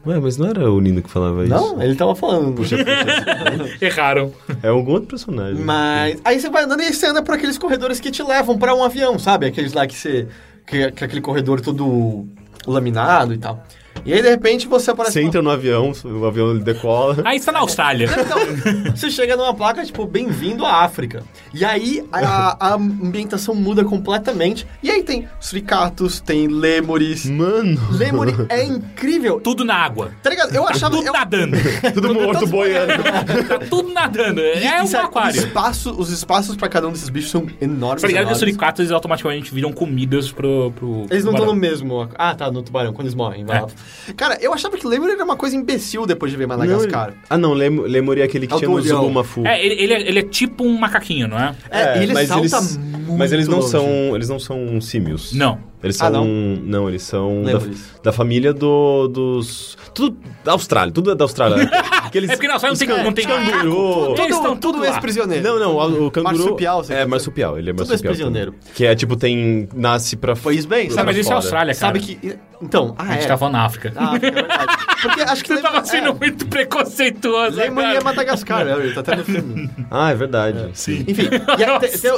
Ué, 0.05 0.19
mas 0.19 0.37
não 0.37 0.47
era 0.47 0.71
o 0.71 0.79
Nino 0.79 1.01
que 1.01 1.09
falava 1.09 1.43
isso? 1.43 1.53
Não, 1.53 1.81
ele 1.81 1.95
tava 1.95 2.15
falando. 2.15 2.53
Puxa, 2.53 2.77
Erraram. 3.81 4.31
É 4.63 4.69
algum 4.69 4.93
outro 4.93 5.07
personagem. 5.09 5.61
Mas 5.63 6.19
aí 6.23 6.39
você 6.39 6.49
vai 6.49 6.63
andando 6.63 6.81
e 6.81 6.93
você 6.93 7.07
anda 7.07 7.21
por 7.21 7.35
aqueles 7.35 7.57
corredores 7.57 7.99
que 7.99 8.09
te 8.11 8.23
levam 8.23 8.57
pra 8.57 8.73
um 8.73 8.83
avião, 8.83 9.19
sabe? 9.19 9.45
Aqueles 9.47 9.73
lá 9.73 9.85
que 9.85 9.95
você. 9.95 10.27
Que, 10.65 10.91
que 10.91 11.03
é 11.03 11.05
aquele 11.07 11.21
corredor 11.21 11.61
todo 11.61 12.25
laminado 12.65 13.33
e 13.33 13.37
tal. 13.37 13.63
E 14.07 14.13
aí, 14.13 14.21
de 14.21 14.29
repente, 14.29 14.67
você 14.67 14.89
aparece. 14.91 15.13
Você 15.13 15.21
entra 15.21 15.41
no 15.41 15.49
avião, 15.49 15.91
o 16.05 16.25
avião 16.25 16.57
decola. 16.57 17.17
Aí 17.25 17.37
está 17.37 17.51
na 17.51 17.59
Austrália. 17.59 18.07
Então, 18.27 18.39
você 18.95 19.09
chega 19.11 19.35
numa 19.37 19.53
placa, 19.53 19.83
tipo, 19.85 20.05
bem-vindo 20.05 20.65
à 20.65 20.83
África. 20.83 21.23
E 21.53 21.63
aí 21.63 22.03
a, 22.11 22.69
a 22.71 22.73
ambientação 22.75 23.53
muda 23.55 23.83
completamente. 23.83 24.65
E 24.81 24.89
aí 24.89 25.03
tem 25.03 25.27
suricatos, 25.39 26.19
tem 26.19 26.47
lêmures. 26.47 27.25
Mano, 27.25 27.79
Lêmure 27.91 28.33
é 28.49 28.63
incrível. 28.63 29.39
Tudo 29.41 29.63
na 29.65 29.75
água. 29.75 30.11
Tá 30.23 30.29
ligado? 30.29 30.53
Eu 30.55 30.67
achava. 30.67 30.95
Tudo 30.95 31.07
eu, 31.07 31.13
nadando. 31.13 31.57
tudo 31.93 32.13
morto 32.13 32.47
boiando. 32.47 32.93
tá 33.47 33.59
tudo 33.69 33.93
nadando. 33.93 34.41
É 34.41 34.57
Isso 34.57 34.81
um 34.81 34.83
Os, 34.83 34.93
aquário. 34.95 35.37
espaço, 35.39 35.91
os 35.97 36.09
espaços 36.11 36.55
pra 36.55 36.67
cada 36.69 36.87
um 36.87 36.91
desses 36.91 37.09
bichos 37.09 37.31
são 37.31 37.45
enormes. 37.61 38.01
Tá 38.01 38.07
ligado 38.07 38.27
que 38.27 38.33
os 38.33 38.39
suricatos 38.39 38.79
eles 38.79 38.91
automaticamente 38.91 39.53
viram 39.53 39.71
comidas 39.73 40.31
pro. 40.31 40.71
pro 40.71 41.05
Eles 41.09 41.23
não 41.25 41.31
estão 41.33 41.45
no 41.45 41.55
mesmo. 41.55 42.09
Ah, 42.15 42.33
tá, 42.35 42.49
no 42.51 42.61
tubarão, 42.61 42.93
quando 42.93 43.07
eles 43.07 43.15
morrem. 43.15 43.45
vai 43.45 43.57
É. 43.57 43.61
lá. 43.61 43.67
Cara, 44.15 44.37
eu 44.41 44.53
achava 44.53 44.77
que 44.77 44.85
Lemur 44.87 45.09
era 45.09 45.23
uma 45.23 45.35
coisa 45.35 45.55
imbecil 45.55 46.05
depois 46.05 46.31
de 46.31 46.37
ver 46.37 46.47
Não, 46.47 46.57
Madagascar. 46.57 47.09
ele- 47.09 47.17
ah, 47.29 47.37
não, 47.37 47.53
Lem 47.53 47.69
Lemur 47.81 48.17
é 48.17 48.23
aquele 48.23 48.47
que 48.47 48.53
É 48.53 48.57
tinha 48.57 48.69
no. 48.69 48.81
Zubumafu. 48.81 49.45
É, 49.45 49.63
ele, 49.65 49.75
ele 49.81 49.93
é, 49.93 50.01
ele 50.09 50.19
é 50.19 50.23
tipo 50.23 50.63
um 50.63 50.77
macaquinho, 50.77 51.27
não 51.27 51.37
é? 51.37 51.55
É, 51.69 51.99
e 51.99 52.03
ele 52.03 52.13
mas 52.13 52.27
salta 52.27 52.43
eles, 52.45 52.77
muito 52.77 53.17
Mas 53.17 53.31
eles 53.31 53.47
não 53.47 53.59
longe. 53.59 53.69
são, 53.71 54.15
eles 54.15 54.29
não 54.29 54.39
são 54.39 54.79
símios. 54.81 55.33
Não. 55.33 55.59
Eles 55.83 55.95
Ah, 56.01 56.11
são, 56.11 56.25
não? 56.25 56.89
eles 56.89 57.03
são 57.03 57.43
da, 57.43 57.59
da 58.05 58.11
família 58.11 58.51
do, 58.51 59.07
dos, 59.07 59.77
tudo 59.93 60.17
da 60.43 60.53
Austrália, 60.53 60.91
tudo 60.91 61.11
é 61.11 61.15
da 61.15 61.23
Austrália. 61.25 61.69
Aqueles, 62.03 62.29
É 62.29 62.33
porque 62.33 62.47
na 62.47 62.53
Austrália 62.53 62.77
não 62.79 62.87
tem- 62.87 62.97
os 62.97 63.03
não 63.03 63.13
tem 63.13 63.27
canguru. 63.27 64.15
Eles 64.17 64.35
estão 64.35 64.41
Tudo, 64.55 64.59
tudo 64.59 64.73
tudo 64.77 64.85
ex-prisioneiro. 64.85 65.43
Não, 65.43 65.59
não, 65.59 65.75
o, 65.75 66.07
o 66.07 66.11
canguru 66.11 66.37
Marsupial, 66.37 66.83
você 66.83 66.93
é 66.93 66.95
dizer? 66.97 67.07
marsupial, 67.09 67.59
ele 67.59 67.69
é 67.69 67.73
Tudo 67.73 67.87
marsupial. 67.87 68.11
ex-prisioneiro. 68.11 68.51
também. 68.53 68.73
Que 68.73 68.85
é 68.85 68.95
tipo 68.95 69.15
tem 69.15 69.69
nasce 69.75 70.15
pra 70.15 70.35
Pois 70.35 70.65
bem, 70.65 70.87
pra 70.87 70.95
Sabe, 70.95 71.05
mas 71.07 71.17
isso 71.17 71.31
é. 71.31 71.35
Austrália, 71.35 71.75
cara. 71.75 71.93
Sabe 71.93 71.99
que... 71.99 72.37
Então, 72.59 72.95
ah, 72.97 73.03
A 73.03 73.11
gente 73.13 73.25
é. 73.25 73.27
tá 73.27 73.37
falando 73.37 73.53
na 73.53 73.65
África. 73.65 73.93
Ah, 73.95 74.15
é 74.15 74.19
verdade. 74.31 74.65
Porque 75.03 75.21
acho 75.21 75.43
que 75.43 75.53
Você 75.53 75.61
tava 75.61 75.75
Lemur- 75.75 75.85
sendo 75.87 76.09
é, 76.09 76.13
muito 76.13 76.47
preconceituoso. 76.47 77.55
Lemur 77.57 77.83
cara. 77.83 77.97
é 77.99 78.03
Madagascar, 78.03 78.65
né? 78.65 78.73
Ele 78.79 78.93
tá 78.95 79.01
até 79.01 79.15
no 79.15 79.23
filme. 79.23 79.69
Ah, 79.91 80.09
é 80.11 80.15
verdade. 80.15 80.69
Sim. 80.73 81.05
Enfim, 81.07 81.29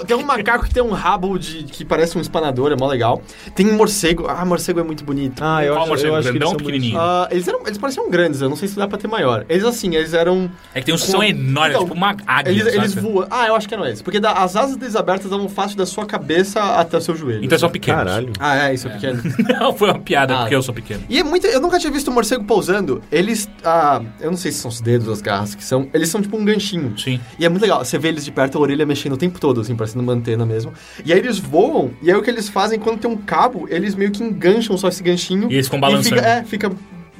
tem 0.07 0.15
um 0.17 0.23
macaco 0.23 0.65
que 0.65 0.73
tem 0.73 0.81
um 0.81 0.91
rabo 0.91 1.37
de 1.37 1.63
que 1.65 1.85
parece 1.85 2.17
um 2.17 2.21
espanador, 2.21 2.71
é 2.71 2.75
mó 2.75 2.87
legal. 2.87 3.21
Tem 3.55 3.67
um 3.67 3.75
morcego. 3.75 4.27
Ah, 4.27 4.43
morcego 4.45 4.79
é 4.79 4.83
muito 4.83 5.03
bonito. 5.03 5.41
Ah, 5.43 5.63
eu 5.63 5.73
Qual 5.73 5.81
acho, 5.83 5.89
morcego? 5.89 6.09
eu 6.13 6.15
acho 6.15 6.23
que 6.23 6.29
eles 6.29 6.39
Grandão 6.39 6.47
são 6.49 6.57
ou 6.59 6.65
pequenininho? 6.65 6.99
Ah, 6.99 7.27
eles, 7.31 7.47
eram, 7.47 7.61
eles 7.65 7.77
pareciam 7.77 8.09
grandes, 8.09 8.41
eu 8.41 8.49
não 8.49 8.55
sei 8.55 8.67
se 8.67 8.75
dá 8.75 8.87
pra 8.87 8.97
ter 8.97 9.07
maior. 9.07 9.45
Eles 9.49 9.63
assim, 9.63 9.95
eles 9.95 10.13
eram. 10.13 10.49
É 10.73 10.79
que 10.79 10.85
tem 10.87 10.95
uns 10.95 11.03
que 11.03 11.11
são 11.11 11.23
enormes, 11.23 11.71
Então, 11.75 11.83
tipo 11.83 11.93
uma 11.95 12.15
águia. 12.27 12.51
Eles, 12.51 12.65
eles 12.73 12.93
voam. 12.93 13.27
Ah, 13.29 13.47
eu 13.47 13.55
acho 13.55 13.67
que 13.67 13.73
eram 13.73 13.85
eles. 13.85 14.01
Porque 14.01 14.19
da- 14.19 14.33
as 14.33 14.55
asas 14.55 14.75
deles 14.77 14.95
abertas 14.95 15.29
davam 15.29 15.49
fácil 15.49 15.77
da 15.77 15.85
sua 15.85 16.05
cabeça 16.05 16.61
até 16.79 16.97
o 16.97 17.01
seu 17.01 17.15
joelho. 17.15 17.43
Então 17.43 17.57
são 17.57 17.69
pequenos. 17.69 18.03
Caralho. 18.03 18.33
Ah, 18.39 18.69
é, 18.69 18.73
isso 18.73 18.87
é 18.87 18.91
pequeno. 18.91 19.21
Não, 19.59 19.73
foi 19.73 19.89
uma 19.89 19.99
piada, 19.99 20.35
Ah. 20.35 20.39
porque 20.41 20.55
eu 20.55 20.61
sou 20.61 20.73
pequeno. 20.73 21.03
E 21.09 21.19
é 21.19 21.23
muito. 21.23 21.45
Eu 21.47 21.59
nunca 21.61 21.79
tinha 21.79 21.91
visto 21.91 22.09
um 22.09 22.13
morcego 22.13 22.43
pousando. 22.43 23.01
Eles. 23.11 23.49
Ah, 23.63 24.01
eu 24.19 24.29
não 24.31 24.37
sei 24.37 24.51
se 24.51 24.59
são 24.59 24.69
os 24.69 24.79
dedos, 24.81 25.07
as 25.09 25.21
garras 25.21 25.55
que 25.55 25.63
são. 25.63 25.87
Eles 25.93 26.09
são 26.09 26.21
tipo 26.21 26.37
um 26.37 26.45
ganchinho. 26.45 26.97
Sim. 26.97 27.19
E 27.37 27.45
é 27.45 27.49
muito 27.49 27.61
legal. 27.61 27.83
Você 27.83 27.97
vê 27.97 28.09
eles 28.09 28.23
de 28.25 28.31
perto, 28.31 28.57
a 28.57 28.61
orelha 28.61 28.85
mexendo 28.85 29.13
o 29.13 29.17
tempo 29.17 29.39
todo, 29.39 29.61
assim, 29.61 29.75
parecendo 29.75 30.03
uma 30.03 30.13
antena 30.13 30.45
mesmo. 30.45 30.71
E 31.05 31.11
aí 31.13 31.19
eles 31.19 31.37
voam, 31.39 31.91
e 32.01 32.09
aí 32.11 32.17
o 32.17 32.21
que 32.21 32.29
eles 32.29 32.49
fazem 32.49 32.79
quando 32.79 32.99
tem 32.99 33.09
um 33.09 33.17
cabo, 33.39 33.67
eles 33.69 33.95
meio 33.95 34.11
que 34.11 34.21
engancham 34.21 34.77
só 34.77 34.89
esse 34.89 35.01
ganchinho. 35.01 35.49
E 35.49 35.55
eles 35.55 35.67
ficam 35.67 35.79
balançando. 35.79 36.15
fica, 36.15 36.27
é, 36.27 36.43
fica 36.43 36.71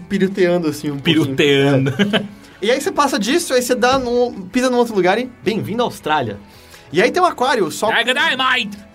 piruteando, 0.10 0.68
assim, 0.68 0.92
um. 0.92 1.00
Piruteando. 1.00 1.92
É. 1.92 2.24
E 2.62 2.70
aí 2.70 2.82
você 2.82 2.92
passa 2.92 3.18
disso, 3.18 3.54
aí 3.54 3.62
você 3.62 3.74
dá 3.74 3.98
num, 3.98 4.48
pisa 4.50 4.70
num 4.70 4.78
outro 4.78 4.94
lugar 4.94 5.18
e 5.18 5.30
bem-vindo 5.42 5.82
à 5.82 5.86
Austrália. 5.86 6.38
E 6.92 7.02
aí 7.02 7.10
tem 7.12 7.22
um 7.22 7.26
aquário, 7.26 7.72
só 7.72 7.88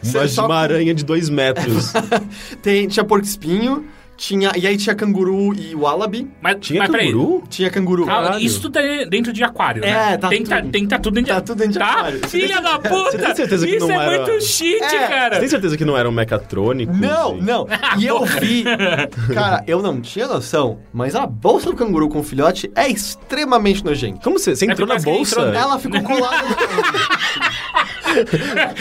Uma, 0.02 0.28
só 0.28 0.46
uma 0.46 0.58
aranha 0.58 0.94
de 0.94 1.04
dois 1.04 1.30
metros. 1.30 1.92
tem, 2.60 2.88
tinha 2.88 3.04
porco-espinho, 3.04 3.86
tinha, 4.16 4.52
e 4.56 4.66
aí 4.66 4.76
tinha 4.76 4.94
canguru 4.94 5.52
e 5.54 5.74
wallaby. 5.74 6.30
Mas, 6.40 6.56
Tinha 6.60 6.80
mas 6.80 6.90
peraí. 6.90 7.12
canguru? 7.12 7.42
Tinha 7.48 7.70
canguru. 7.70 8.06
Calma, 8.06 8.40
isso 8.40 8.60
tudo 8.62 8.78
é 8.78 9.04
dentro 9.06 9.32
de 9.32 9.42
aquário, 9.42 9.82
né? 9.82 10.12
É, 10.14 10.16
tá 10.16 10.28
tem, 10.28 10.44
tá- 10.44 10.60
tudo. 10.60 10.70
tem 10.70 10.82
que 10.84 10.88
tá 10.88 10.98
tudo 10.98 11.14
dentro 11.14 11.32
de 11.32 11.34
Tá 11.34 11.40
tudo 11.40 11.58
dentro 11.58 11.72
de 11.72 11.78
tá? 11.78 11.90
aquário. 11.90 12.18
Você 12.20 12.28
Filha 12.40 12.60
da 12.60 12.78
puta! 12.78 13.10
Você 13.12 13.18
tem 13.18 13.34
certeza 13.34 13.66
que 13.66 13.76
isso 13.76 13.86
não 13.88 14.00
é 14.00 14.06
era- 14.14 14.24
muito 14.26 14.44
shit, 14.44 14.82
É, 14.82 15.08
cara! 15.08 15.34
Você 15.34 15.40
tem 15.40 15.48
certeza 15.48 15.76
que 15.76 15.84
não 15.84 15.96
eram 15.96 16.12
mecatrônicos? 16.12 16.96
Não, 16.98 17.38
E- 17.38 17.42
não. 17.42 17.66
E 17.98 18.06
eu 18.06 18.24
vi. 18.24 18.64
Cara, 19.34 19.64
eu 19.66 19.82
não 19.82 20.00
tinha 20.00 20.26
noção, 20.28 20.78
mas 20.92 21.14
a 21.16 21.26
bolsa 21.26 21.70
do 21.70 21.76
canguru 21.76 22.08
com 22.08 22.22
filhote 22.22 22.70
é 22.74 22.88
extremamente 22.88 23.84
nojenta. 23.84 24.20
Como 24.22 24.38
você? 24.38 24.54
Você 24.54 24.66
É 24.66 24.70
entrou 24.70 24.86
na 24.86 24.94
parece 24.94 25.06
que 25.06 25.12
bolsa? 25.12 25.40
entrou 25.40 25.54
Ela 25.54 25.78
ficou 25.78 26.00
colada 26.04 26.42
no 26.48 27.83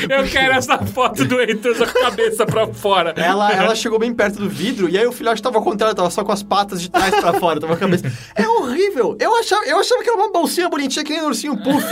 Eu 0.09 0.23
quero 0.29 0.53
essa 0.53 0.77
foto 0.85 1.25
do 1.25 1.39
Heitor 1.41 1.75
com 1.77 1.83
a 1.83 1.87
cabeça 1.87 2.45
pra 2.45 2.67
fora. 2.67 3.13
ela, 3.17 3.51
ela 3.51 3.75
chegou 3.75 3.99
bem 3.99 4.13
perto 4.13 4.39
do 4.39 4.49
vidro 4.49 4.89
e 4.89 4.97
aí 4.97 5.05
o 5.05 5.11
filhote 5.11 5.41
tava 5.41 5.57
ao 5.57 5.63
contrário, 5.63 5.95
tava 5.95 6.09
só 6.09 6.23
com 6.23 6.31
as 6.31 6.43
patas 6.43 6.81
de 6.81 6.89
trás 6.89 7.13
pra 7.15 7.33
fora, 7.33 7.59
tava 7.59 7.73
com 7.75 7.77
a 7.77 7.87
cabeça. 7.87 8.11
É 8.35 8.47
horrível. 8.47 9.15
Eu 9.19 9.35
achava, 9.37 9.65
eu 9.65 9.79
achava 9.79 10.03
que 10.03 10.09
era 10.09 10.17
uma 10.17 10.31
bolsinha 10.31 10.69
bonitinha 10.69 11.03
que 11.03 11.13
nem 11.13 11.21
um 11.21 11.27
ursinho 11.27 11.57
puff. 11.57 11.85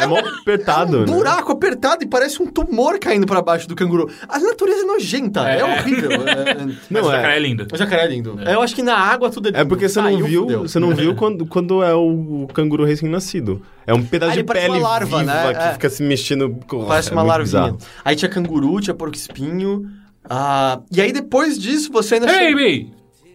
É 0.00 0.06
mó 0.06 0.18
apertado, 0.18 0.98
Um 0.98 1.00
né? 1.00 1.06
buraco 1.06 1.52
apertado 1.52 2.04
e 2.04 2.06
parece 2.06 2.42
um 2.42 2.46
tumor 2.46 2.98
caindo 2.98 3.26
pra 3.26 3.40
baixo 3.42 3.68
do 3.68 3.74
canguru. 3.74 4.10
A 4.28 4.38
natureza 4.38 4.82
é 4.82 4.84
nojenta, 4.84 5.48
é, 5.48 5.60
É. 5.60 5.64
horrível. 5.64 6.10
É, 6.12 6.50
é... 6.50 6.54
Mas 6.90 7.02
Não, 7.02 7.02
o 7.04 7.12
é. 7.12 7.16
jacaré 7.16 7.36
é 7.36 7.40
lindo. 7.40 7.66
O 7.72 7.76
jacaré 7.76 8.04
é 8.04 8.08
lindo. 8.08 8.38
Eu 8.46 8.62
acho 8.62 8.74
que 8.74 8.82
na 8.82 8.96
água 8.96 9.30
tudo 9.30 9.48
é 9.48 9.50
lindo. 9.50 9.60
É 9.60 9.64
porque 9.64 9.88
você 9.88 10.00
não 10.00 10.18
viu, 10.22 10.42
fudeu. 10.42 10.60
você 10.62 10.78
não 10.78 10.94
viu 10.94 11.14
quando, 11.16 11.46
quando 11.46 11.82
é 11.82 11.94
o, 11.94 12.44
o 12.44 12.48
canguru 12.52 12.84
recém-nascido. 12.84 13.62
É 13.86 13.94
um 13.94 14.04
pedaço 14.04 14.36
de 14.36 14.42
pele 14.44 14.68
uma 14.68 14.78
larva, 14.78 15.18
viva 15.20 15.32
né? 15.32 15.54
que 15.54 15.62
É. 15.62 15.72
fica 15.74 15.88
se 15.90 16.02
mexendo. 16.02 16.58
Parece 16.88 17.10
É 17.10 17.12
uma 17.12 17.22
larvinha. 17.22 17.44
bizarro. 17.72 17.78
Aí 18.04 18.16
tinha 18.16 18.28
canguru, 18.28 18.80
tinha 18.80 18.94
porco-espinho. 18.94 19.88
Ah, 20.28 20.80
e 20.90 21.00
aí 21.00 21.12
depois 21.12 21.56
disso 21.58 21.92
você 21.92 22.14
ainda... 22.16 22.30
Ei, 22.42 22.54
Bey! 22.54 22.92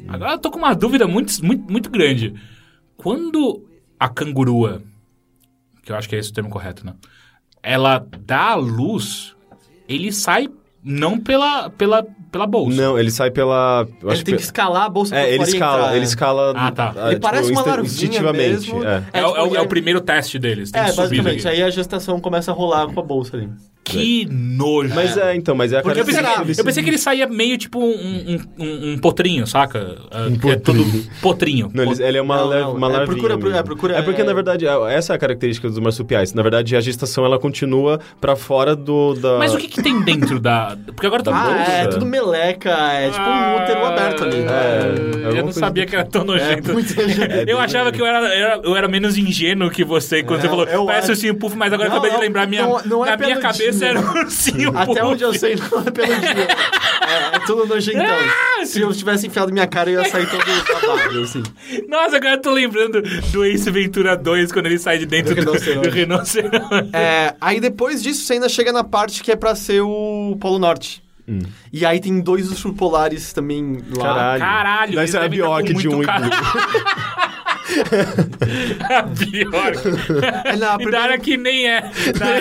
Agora 0.10 0.34
eu 0.34 0.38
tô 0.40 0.52
com 0.52 0.58
uma 0.58 0.74
dúvida 0.74 1.08
muito, 1.08 1.34
muito, 1.46 1.72
muito 1.72 1.90
grande. 1.90 2.34
Quando 2.98 3.66
a 4.00 4.10
cangurua, 4.10 4.82
que 5.84 5.92
eu 5.92 5.96
acho 5.96 6.10
que 6.10 6.16
é 6.16 6.20
esse 6.20 6.32
o 6.32 6.34
termo 6.34 6.50
correto, 6.50 6.86
né? 6.86 6.96
Ela 7.64 8.06
dá 8.26 8.50
a 8.50 8.56
luz, 8.56 9.36
ele 9.88 10.12
sai 10.12 10.50
não 10.84 11.20
pela, 11.20 11.70
pela, 11.70 12.06
pela 12.32 12.48
bolsa. 12.48 12.76
Não, 12.82 12.98
ele 12.98 13.12
sai 13.12 13.30
pela. 13.32 13.88
eu 14.02 14.10
Ele 14.10 14.14
acho 14.14 14.24
tem 14.26 14.36
que 14.36 14.42
escalar 14.42 14.84
a 14.84 14.90
bolsa 14.90 15.12
pra 15.16 15.24
É, 15.24 15.30
ele 15.30 15.38
fora 15.38 15.50
e 15.50 15.54
escala, 15.54 15.78
entrar, 15.82 15.92
ele 15.92 16.00
é. 16.00 16.04
escala. 16.08 16.54
Ah, 16.56 16.72
tá. 16.72 16.94
Ele 16.98 17.10
tipo, 17.10 17.22
parece 17.22 17.52
uma 17.52 17.62
larvinha 17.62 17.86
instintivamente. 17.86 18.50
mesmo. 18.74 18.84
É. 18.84 19.04
É, 19.14 19.26
o- 19.26 19.36
é 19.36 19.42
o, 19.42 19.44
tipo, 19.44 19.56
é 19.58 19.62
o 19.62 19.68
primeiro 19.68 20.02
teste 20.02 20.40
deles. 20.40 20.72
Tem 20.72 20.82
É, 20.82 20.86
que 20.86 20.92
subir 20.92 21.02
basicamente. 21.22 21.44
daí. 21.44 21.56
Aí 21.58 21.64
a 21.64 21.70
gestação 21.70 22.20
começa 22.20 22.52
a 22.52 22.54
rolar 22.54 22.88
com 22.88 23.00
a 23.00 23.04
bolsa 23.04 23.38
ali. 23.38 23.50
Que 23.92 24.28
nojo. 24.32 24.94
Mas 24.94 25.18
é, 25.18 25.36
então, 25.36 25.56
mas 25.56 25.74
é 25.74 25.80
a 25.80 25.82
Porque 25.82 26.00
eu 26.00 26.06
pensei, 26.06 26.24
que, 26.24 26.60
eu 26.62 26.66
pensei 26.66 26.84
que 26.84 26.90
ele 26.90 26.98
saía 26.98 27.28
meio 27.28 27.58
tipo 27.58 27.80
um, 27.80 27.90
um, 27.90 28.40
um, 28.66 28.92
um 28.94 28.98
potrinho, 28.98 29.46
saca? 29.48 29.98
Ah, 30.12 30.28
Um 30.30 30.38
que 30.38 30.50
é 30.50 30.56
potrinho. 30.56 30.84
todo 31.04 31.04
potrinho. 31.22 31.72
Não, 31.74 31.84
ele, 31.92 32.04
ele 32.04 32.18
é 32.18 32.22
uma, 32.22 32.38
Não, 32.38 32.46
lar- 32.48 32.60
não, 32.62 32.76
uma 32.76 32.88
é, 32.88 32.92
larvinha 32.92 33.08
procura- 33.18 33.38
mesmo. 33.38 33.58
é, 33.58 33.64
procura- 33.64 33.96
É 33.98 34.02
porque, 34.02 34.22
é- 34.22 34.24
na 34.26 34.34
verdade, 34.34 34.66
é- 34.68 34.94
essa 34.94 35.14
é 35.14 35.16
a 35.16 35.20
característica 35.20 35.68
dos 35.70 35.80
marsupiais. 35.80 36.34
Na 36.34 36.42
verdade, 36.42 36.76
a 36.76 36.82
gestação, 36.82 37.26
ela 37.26 37.40
continua 37.40 38.00
pra 38.20 38.36
fora 38.36 38.76
do... 38.76 39.14
Da... 39.16 39.38
Mas 39.38 39.54
o 39.54 39.58
que, 39.58 39.68
que 39.68 39.82
tem 39.82 40.02
dentro 40.02 40.40
da. 40.40 40.78
Porque 40.88 41.06
agora 41.08 41.24
tá 41.24 41.32
Ah, 41.34 41.72
é 41.72 41.88
tudo 41.88 42.06
meleca, 42.06 42.70
é 42.70 43.10
tipo 43.10 43.24
um 43.24 43.56
útero 43.64 43.86
aberto 43.86 44.24
ali. 44.24 44.38
né? 44.38 44.52
É, 45.34 45.40
eu 45.40 45.46
não 45.46 45.52
sabia 45.52 45.86
que 45.86 45.96
era 45.96 46.06
tão 46.06 46.24
nojento. 46.24 46.70
É, 46.72 46.74
muito 46.74 46.96
nojento. 46.96 47.34
eu 47.50 47.60
achava 47.60 47.92
que 47.92 48.02
eu 48.02 48.06
era, 48.06 48.28
era- 48.34 48.62
eu 48.64 48.76
era 48.76 48.88
menos 48.88 49.18
ingênuo 49.18 49.70
que 49.70 49.84
você 49.84 50.24
quando 50.24 50.40
É, 50.40 50.42
você 50.44 50.50
falou, 50.50 50.66
parece 50.66 50.82
o 50.86 50.90
acho- 50.92 51.12
ursinho 51.12 51.36
puff, 51.36 51.56
mas 51.58 51.72
agora 51.74 51.90
acabei 51.90 52.12
de 52.12 52.18
lembrar, 52.18 52.48
minha, 52.48 52.62
é 52.64 52.66
na 53.12 53.18
minha 53.18 53.40
cabeça 53.40 53.81
era 53.86 54.00
um 54.00 54.12
ursinho. 54.20 54.78
Até 54.78 55.04
onde 55.04 55.24
eu 55.24 55.34
sei, 55.34 55.56
não 55.56 55.80
é 55.82 55.92
peludinho. 55.92 56.48
É, 57.08 57.36
é 57.36 57.40
tudo 57.46 57.66
nojentão. 57.66 58.06
Ah, 58.06 58.66
Se 58.66 58.80
eu 58.82 58.92
tivesse 58.94 59.28
enfiado 59.28 59.52
minha 59.52 59.68
cara, 59.68 59.90
eu 59.90 60.02
ia 60.02 60.10
sair 60.10 60.28
todo 60.30 60.44
babado, 60.46 61.22
assim. 61.22 61.44
Nossa, 61.90 62.18
agora 62.18 62.36
eu 62.36 62.42
tô 62.42 62.52
lembrando 62.52 63.02
do 63.32 63.44
Ace 63.46 63.70
Ventura 63.72 64.16
2, 64.16 64.52
quando 64.52 64.68
ele 64.68 64.80
sai 64.80 64.98
de 64.98 65.06
dentro 65.06 65.36
Do 65.36 65.44
do, 65.44 65.52
rinoceronte. 65.52 65.88
do 65.90 65.94
rinoceronte. 65.94 66.90
É, 66.94 67.36
aí 67.42 67.60
depois 67.60 68.02
disso, 68.02 68.24
você 68.26 68.34
ainda 68.34 68.48
chega 68.50 68.72
na 68.72 68.84
parte 68.84 69.22
que 69.24 69.32
é 69.32 69.36
pra 69.36 69.56
ser 69.56 69.82
o 69.82 70.38
Polo 70.40 70.60
Norte. 70.60 71.02
E 71.72 71.86
aí 71.86 72.00
tem 72.02 72.20
dois 72.20 72.50
ursos 72.50 72.74
polares 72.76 73.32
também 73.32 73.78
lá. 73.96 74.04
Caralho. 74.04 74.40
Caralho, 74.42 74.94
Vai 74.96 75.04
eles 75.04 75.12
ser 75.12 75.18
a 75.18 75.22
tá 75.22 75.28
Bjork 75.30 75.74
de 75.74 75.88
um 75.88 76.04
e 76.04 76.06
cara- 76.06 76.30
A 78.90 79.02
Bjork. 79.04 79.80
É, 80.46 80.56
não, 80.58 80.72
a 80.72 80.76
primeira- 80.76 81.04
era 81.06 81.18
que 81.18 81.38
nem 81.38 81.68
é 81.70 81.90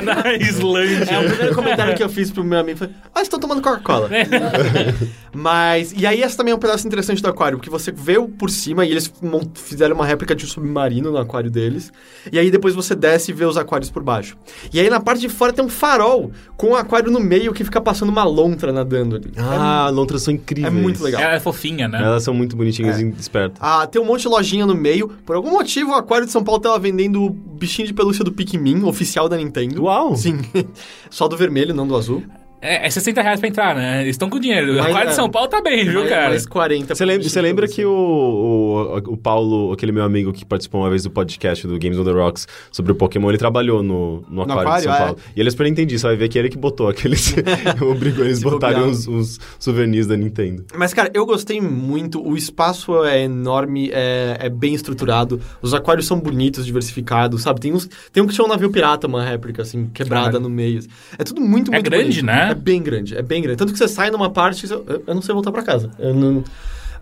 na, 0.03 0.15
na 0.23 0.33
Islândia. 0.35 1.05
É, 1.11 1.19
o 1.21 1.29
primeiro 1.29 1.55
comentário 1.55 1.95
que 1.97 2.03
eu 2.03 2.09
fiz 2.09 2.31
pro 2.31 2.43
meu 2.45 2.59
amigo 2.59 2.79
foi: 2.79 2.91
Ah, 3.15 3.23
estão 3.23 3.39
tomando 3.39 3.63
Coca-Cola. 3.63 4.09
Mas. 5.33 5.93
E 5.97 6.07
aí, 6.07 6.23
esse 6.23 6.37
também 6.37 6.53
é 6.53 6.55
um 6.55 6.59
pedaço 6.59 6.87
interessante 6.87 7.23
do 7.23 7.29
aquário, 7.29 7.59
porque 7.59 7.71
você 7.71 7.93
vê 7.93 8.19
o 8.19 8.29
por 8.29 8.51
cima 8.51 8.85
e 8.85 8.91
eles 8.91 9.13
fizeram 9.55 9.95
uma 9.95 10.05
réplica 10.07 10.35
de 10.35 10.45
um 10.45 10.49
submarino 10.49 11.11
no 11.11 11.19
aquário 11.19 11.51
deles. 11.51 11.93
E 12.33 12.39
aí 12.39 12.51
depois 12.51 12.75
você 12.75 12.95
desce 12.95 13.31
e 13.31 13.35
vê 13.35 13.45
os 13.45 13.57
aquários 13.57 13.91
por 13.91 14.03
baixo. 14.03 14.37
E 14.73 14.81
aí 14.81 14.91
na 14.91 15.01
parte 15.01 15.21
de 15.21 15.29
fora 15.29 15.53
tem 15.53 15.65
um 15.65 15.69
farol 15.69 16.33
com 16.57 16.69
um 16.71 16.75
aquário 16.77 17.11
no 17.11 17.21
meio 17.21 17.53
que 17.53 17.63
fica 17.65 17.81
passando 17.81 18.09
uma 18.09 18.25
lontra 18.25 18.73
nadando 18.73 19.17
ali. 19.17 19.31
Ah, 19.37 19.89
lontras 19.93 20.23
são 20.23 20.35
incríveis. 20.35 20.67
É 20.67 20.71
muito 20.77 21.03
legal. 21.03 21.21
Ela 21.21 21.35
é 21.35 21.41
fofinha, 21.41 21.87
né? 21.89 22.01
Elas 22.03 22.23
são 22.25 22.35
muito 22.35 22.57
bonitinhas 22.57 22.99
É. 22.99 23.03
e 23.03 23.09
espertas. 23.19 23.59
Ah, 23.61 23.87
tem 23.87 24.01
um 24.01 24.05
monte 24.05 24.23
de 24.23 24.29
lojinha 24.29 24.67
no 24.67 24.75
meio. 24.75 25.13
Por 25.25 25.37
algum 25.37 25.51
motivo, 25.51 25.91
o 25.91 25.95
Aquário 25.95 26.27
de 26.27 26.33
São 26.33 26.43
Paulo 26.43 26.61
tava 26.61 26.79
vendendo 26.79 27.23
o 27.25 27.31
bichinho 27.31 27.87
de 27.87 27.95
pelúcia 27.95 28.25
do 28.25 28.33
Pikmin, 28.33 28.83
oficial 28.85 29.29
da 29.29 29.37
Nintendo. 29.37 29.85
Uau! 29.85 30.17
Sim. 30.17 30.39
Só 31.11 31.29
do 31.29 31.37
vermelho, 31.37 31.75
não 31.75 31.87
do 31.87 31.97
azul. 31.97 32.23
É, 32.63 32.87
é 32.87 32.91
60 32.91 33.23
reais 33.23 33.41
pra 33.41 33.49
entrar, 33.49 33.75
né? 33.75 34.03
Eles 34.03 34.11
estão 34.15 34.29
com 34.29 34.39
dinheiro. 34.39 34.75
Mas, 34.75 34.79
A 34.79 34.89
Aquário 34.89 35.07
é. 35.07 35.11
de 35.11 35.15
São 35.17 35.31
Paulo 35.31 35.49
tá 35.49 35.63
bem, 35.63 35.85
viu, 35.85 36.01
Mais- 36.01 36.09
cara? 36.11 36.29
Mais 36.31 36.47
40. 36.47 36.95
Você 36.95 37.05
lembra, 37.05 37.29
você 37.29 37.41
lembra 37.41 37.69
que 37.69 37.85
o, 37.85 37.91
o, 37.91 38.97
o 39.13 39.17
Paulo, 39.17 39.73
aquele 39.73 39.93
meu 39.93 40.05
amigo 40.05 40.33
que 40.33 40.45
participou 40.45 40.83
uma 40.83 40.91
vez 40.91 41.03
do 41.03 41.11
podcast 41.11 41.67
do 41.67 41.79
Games 41.79 41.99
on 41.99 42.05
the 42.05 42.11
Rocks 42.11 42.47
sobre 42.71 42.93
o 42.93 42.95
Pokémon, 42.95 43.31
ele 43.31 43.39
trabalhou 43.39 43.83
no, 43.83 44.23
no 44.29 44.43
Aquário, 44.43 44.63
Aquário, 44.63 44.79
de 44.79 44.85
São 44.85 44.95
é. 44.95 44.99
Paulo. 44.99 45.19
E 45.35 45.41
ele 45.41 45.49
é 45.49 45.51
super 45.51 45.67
entendi, 45.67 45.99
você 45.99 46.07
vai 46.07 46.17
ver 46.17 46.29
que 46.29 46.39
ele 46.39 46.49
que 46.49 46.59
botou 46.59 46.89
aqueles... 46.89 47.35
obrigou 47.81 48.25
eles 48.25 48.43
botarem 48.43 48.83
uns, 48.83 49.07
uns 49.09 49.41
souvenirs 49.59 50.07
da 50.07 50.17
Nintendo. 50.17 50.65
Mas, 50.77 50.93
cara, 50.93 51.11
eu 51.15 51.25
gostei 51.25 51.61
muito. 51.61 52.23
O 52.27 52.37
espaço 52.37 53.05
é 53.05 53.23
enorme, 53.23 53.91
é, 53.93 54.37
é 54.39 54.49
bem 54.51 54.75
estruturado. 54.75 55.41
Os 55.63 55.73
aquários 55.73 56.07
são 56.07 56.19
bonitos, 56.21 56.67
diversificados, 56.67 57.43
sabe? 57.43 57.61
Tem, 57.61 57.73
uns, 57.73 57.89
tem 58.13 58.23
um 58.23 58.27
que 58.27 58.35
tinha 58.35 58.45
um 58.45 58.49
navio 58.49 58.71
pirata, 58.71 59.07
uma 59.07 59.25
réplica, 59.25 59.63
assim, 59.63 59.87
quebrada 59.95 60.27
Caralho. 60.27 60.41
no 60.43 60.51
meio. 60.51 60.81
É 61.19 61.25
tudo 61.25 61.41
muito, 61.41 61.71
É 61.71 61.77
muito 61.77 61.91
grande, 61.91 62.05
bonito. 62.21 62.27
né? 62.27 62.50
É 62.51 62.55
bem 62.55 62.83
grande, 62.83 63.17
é 63.17 63.23
bem 63.23 63.41
grande. 63.43 63.59
Tanto 63.59 63.73
que 63.73 63.79
você 63.79 63.89
sai 63.89 64.11
numa 64.11 64.31
parte, 64.31 64.67
você- 64.67 64.75
eu, 64.75 65.15
não 65.15 65.23
sei 65.23 65.33
voltar 65.35 65.53
pra 65.53 65.63
casa. 65.63 65.91
Eu 65.99 66.15
não- 66.15 66.45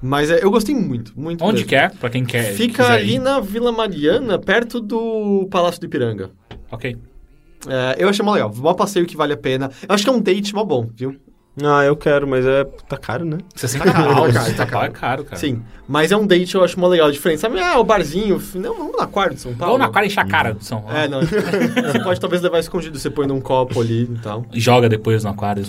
Mas 0.01 0.31
é, 0.31 0.43
eu 0.45 0.51
gostei 0.51 0.75
muito, 0.75 1.13
muito 1.19 1.43
Onde 1.45 1.55
mesmo. 1.55 1.69
que 1.69 1.75
é? 1.75 1.89
Pra 1.89 2.09
quem 2.09 2.25
quer. 2.25 2.53
Fica 2.55 2.85
quiser 2.85 2.93
ali 2.99 3.15
ir. 3.15 3.19
na 3.19 3.41
Vila 3.41 3.73
Mariana, 3.73 4.39
perto 4.39 4.81
do 4.81 5.49
Palácio 5.51 5.81
do 5.81 5.87
Ipiranga. 5.87 6.31
Ok. 6.71 6.97
É, 7.67 7.97
eu 7.99 8.09
achei 8.09 8.25
mó 8.25 8.33
legal. 8.33 8.53
Mó 8.55 8.73
passeio 8.75 9.07
que 9.07 9.17
vale 9.17 9.33
a 9.33 9.37
pena. 9.37 9.71
Eu 9.89 9.95
acho 9.95 10.05
que 10.05 10.11
é 10.11 10.13
um 10.13 10.21
date 10.21 10.55
mó 10.55 10.63
bom, 10.63 10.89
viu? 10.95 11.17
Ah, 11.65 11.85
eu 11.85 11.97
quero, 11.97 12.27
mas 12.27 12.47
é... 12.47 12.65
Tá 12.89 12.97
caro, 12.97 13.25
né? 13.25 13.39
60 13.57 13.85
Tá 13.85 13.93
caro, 13.93 14.05
pau, 14.15 14.27
tá 14.27 14.33
caro, 14.33 14.33
tá 14.33 14.41
60 14.45 14.67
pau 14.67 14.83
é 14.85 14.89
caro. 14.89 14.93
caro, 15.01 15.25
cara. 15.25 15.37
Sim. 15.37 15.63
Mas 15.89 16.13
é 16.13 16.17
um 16.17 16.27
date 16.27 16.55
eu 16.55 16.63
acho 16.63 16.79
mó 16.79 16.87
legal, 16.87 17.11
diferente. 17.11 17.41
Sabe, 17.41 17.59
ah, 17.61 17.79
o 17.79 17.85
barzinho. 17.85 18.41
Não, 18.55 18.75
vamos 18.77 18.93
no 18.93 19.01
aquário 19.01 19.35
de 19.35 19.41
São 19.41 19.55
Paulo. 19.55 19.73
Vamos 19.73 19.79
na 19.81 19.91
Aquário 19.91 20.07
encher 20.07 20.21
a 20.21 20.27
cara 20.27 20.55
do 20.55 20.63
São 20.63 20.83
Paulo. 20.83 20.97
É, 20.97 21.09
não. 21.09 21.21
você 21.23 21.99
pode 22.05 22.21
talvez 22.21 22.43
levar 22.43 22.59
escondido, 22.61 22.99
você 22.99 23.09
põe 23.11 23.27
num 23.27 23.41
copo 23.41 23.81
ali 23.81 24.03
e 24.03 24.19
tal. 24.19 24.45
Joga 24.53 24.89
depois 24.89 25.25
no 25.25 25.31
Aquário. 25.31 25.65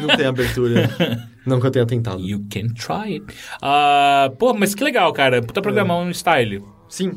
Não 0.00 0.16
tem 0.16 0.26
abertura. 0.26 0.90
não 1.46 1.60
que 1.60 1.66
eu 1.66 1.70
tenha 1.70 1.86
tentado. 1.86 2.20
You 2.20 2.44
can 2.50 2.68
try 2.74 3.14
it. 3.14 3.24
Ah, 3.62 4.30
pô, 4.38 4.54
mas 4.54 4.74
que 4.74 4.82
legal, 4.82 5.12
cara. 5.12 5.42
Puta 5.42 5.60
programão 5.62 6.04
no 6.04 6.10
style. 6.10 6.64
Sim. 6.88 7.12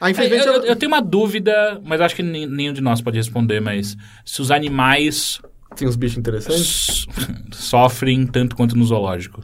Ah, 0.00 0.08
É, 0.08 0.12
infelizmente 0.12 0.46
eu, 0.46 0.52
eu, 0.54 0.60
eu- 0.62 0.66
eu 0.68 0.76
tenho 0.76 0.90
uma 0.92 1.02
dúvida, 1.02 1.80
mas 1.84 2.00
acho 2.00 2.14
que 2.16 2.22
nenhum 2.22 2.72
de 2.72 2.80
nós 2.80 3.00
pode 3.02 3.16
responder, 3.18 3.60
mas 3.60 3.96
se 4.24 4.40
os 4.40 4.50
animais 4.50 5.40
Tem 5.76 5.86
uns 5.88 5.96
bichos 5.96 6.18
interessantes. 6.18 7.06
s- 7.08 7.26
sofrem 7.52 8.26
tanto 8.26 8.56
quanto 8.56 8.76
no 8.76 8.84
zoológico. 8.84 9.42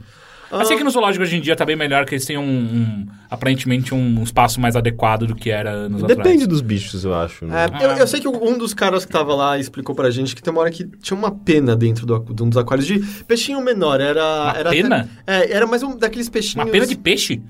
Ah. 0.49 0.59
Eu 0.61 0.65
sei 0.65 0.77
que 0.77 0.83
no 0.83 0.89
zoológico 0.89 1.23
hoje 1.23 1.35
em 1.35 1.41
dia 1.41 1.57
tá 1.57 1.65
bem 1.65 1.75
melhor, 1.75 2.05
que 2.05 2.15
eles 2.15 2.25
têm 2.25 2.37
um, 2.37 2.41
um- 2.43 3.05
aparentemente 3.29 3.93
um 3.93 4.23
espaço 4.23 4.61
mais 4.61 4.77
adequado 4.77 5.25
do 5.27 5.35
que 5.35 5.49
era 5.49 5.69
anos 5.71 6.01
Depende 6.03 6.21
atrás. 6.21 6.47
dos 6.47 6.61
bichos, 6.61 7.03
eu 7.03 7.13
acho. 7.13 7.45
Né? 7.45 7.65
É, 7.65 7.85
eu, 7.85 7.89
eu 7.97 8.07
sei 8.07 8.21
que 8.21 8.27
um 8.29 8.57
dos 8.57 8.73
caras 8.73 9.05
que 9.05 9.11
tava 9.11 9.35
lá 9.35 9.59
explicou 9.59 9.93
pra 9.93 10.09
gente 10.09 10.33
que 10.33 10.41
tem 10.41 10.51
uma 10.53 10.61
hora 10.61 10.71
que 10.71 10.85
tinha 11.01 11.17
uma 11.17 11.31
pena 11.31 11.75
dentro 11.75 12.05
do, 12.05 12.19
de 12.33 12.43
um 12.43 12.47
dos 12.49 12.57
aquários 12.57 12.87
de 12.87 12.99
peixinho 13.27 13.59
menor. 13.61 13.99
Era, 13.99 14.23
Uma 14.23 14.53
era 14.57 14.69
pena? 14.69 15.09
Até, 15.25 15.43
é, 15.47 15.51
era 15.51 15.67
mais 15.67 15.83
um 15.83 15.97
daqueles 15.97 16.29
peixinhos. 16.29 16.65
Uma 16.65 16.71
pena 16.71 16.87
de 16.87 16.95
peixe? 16.95 17.41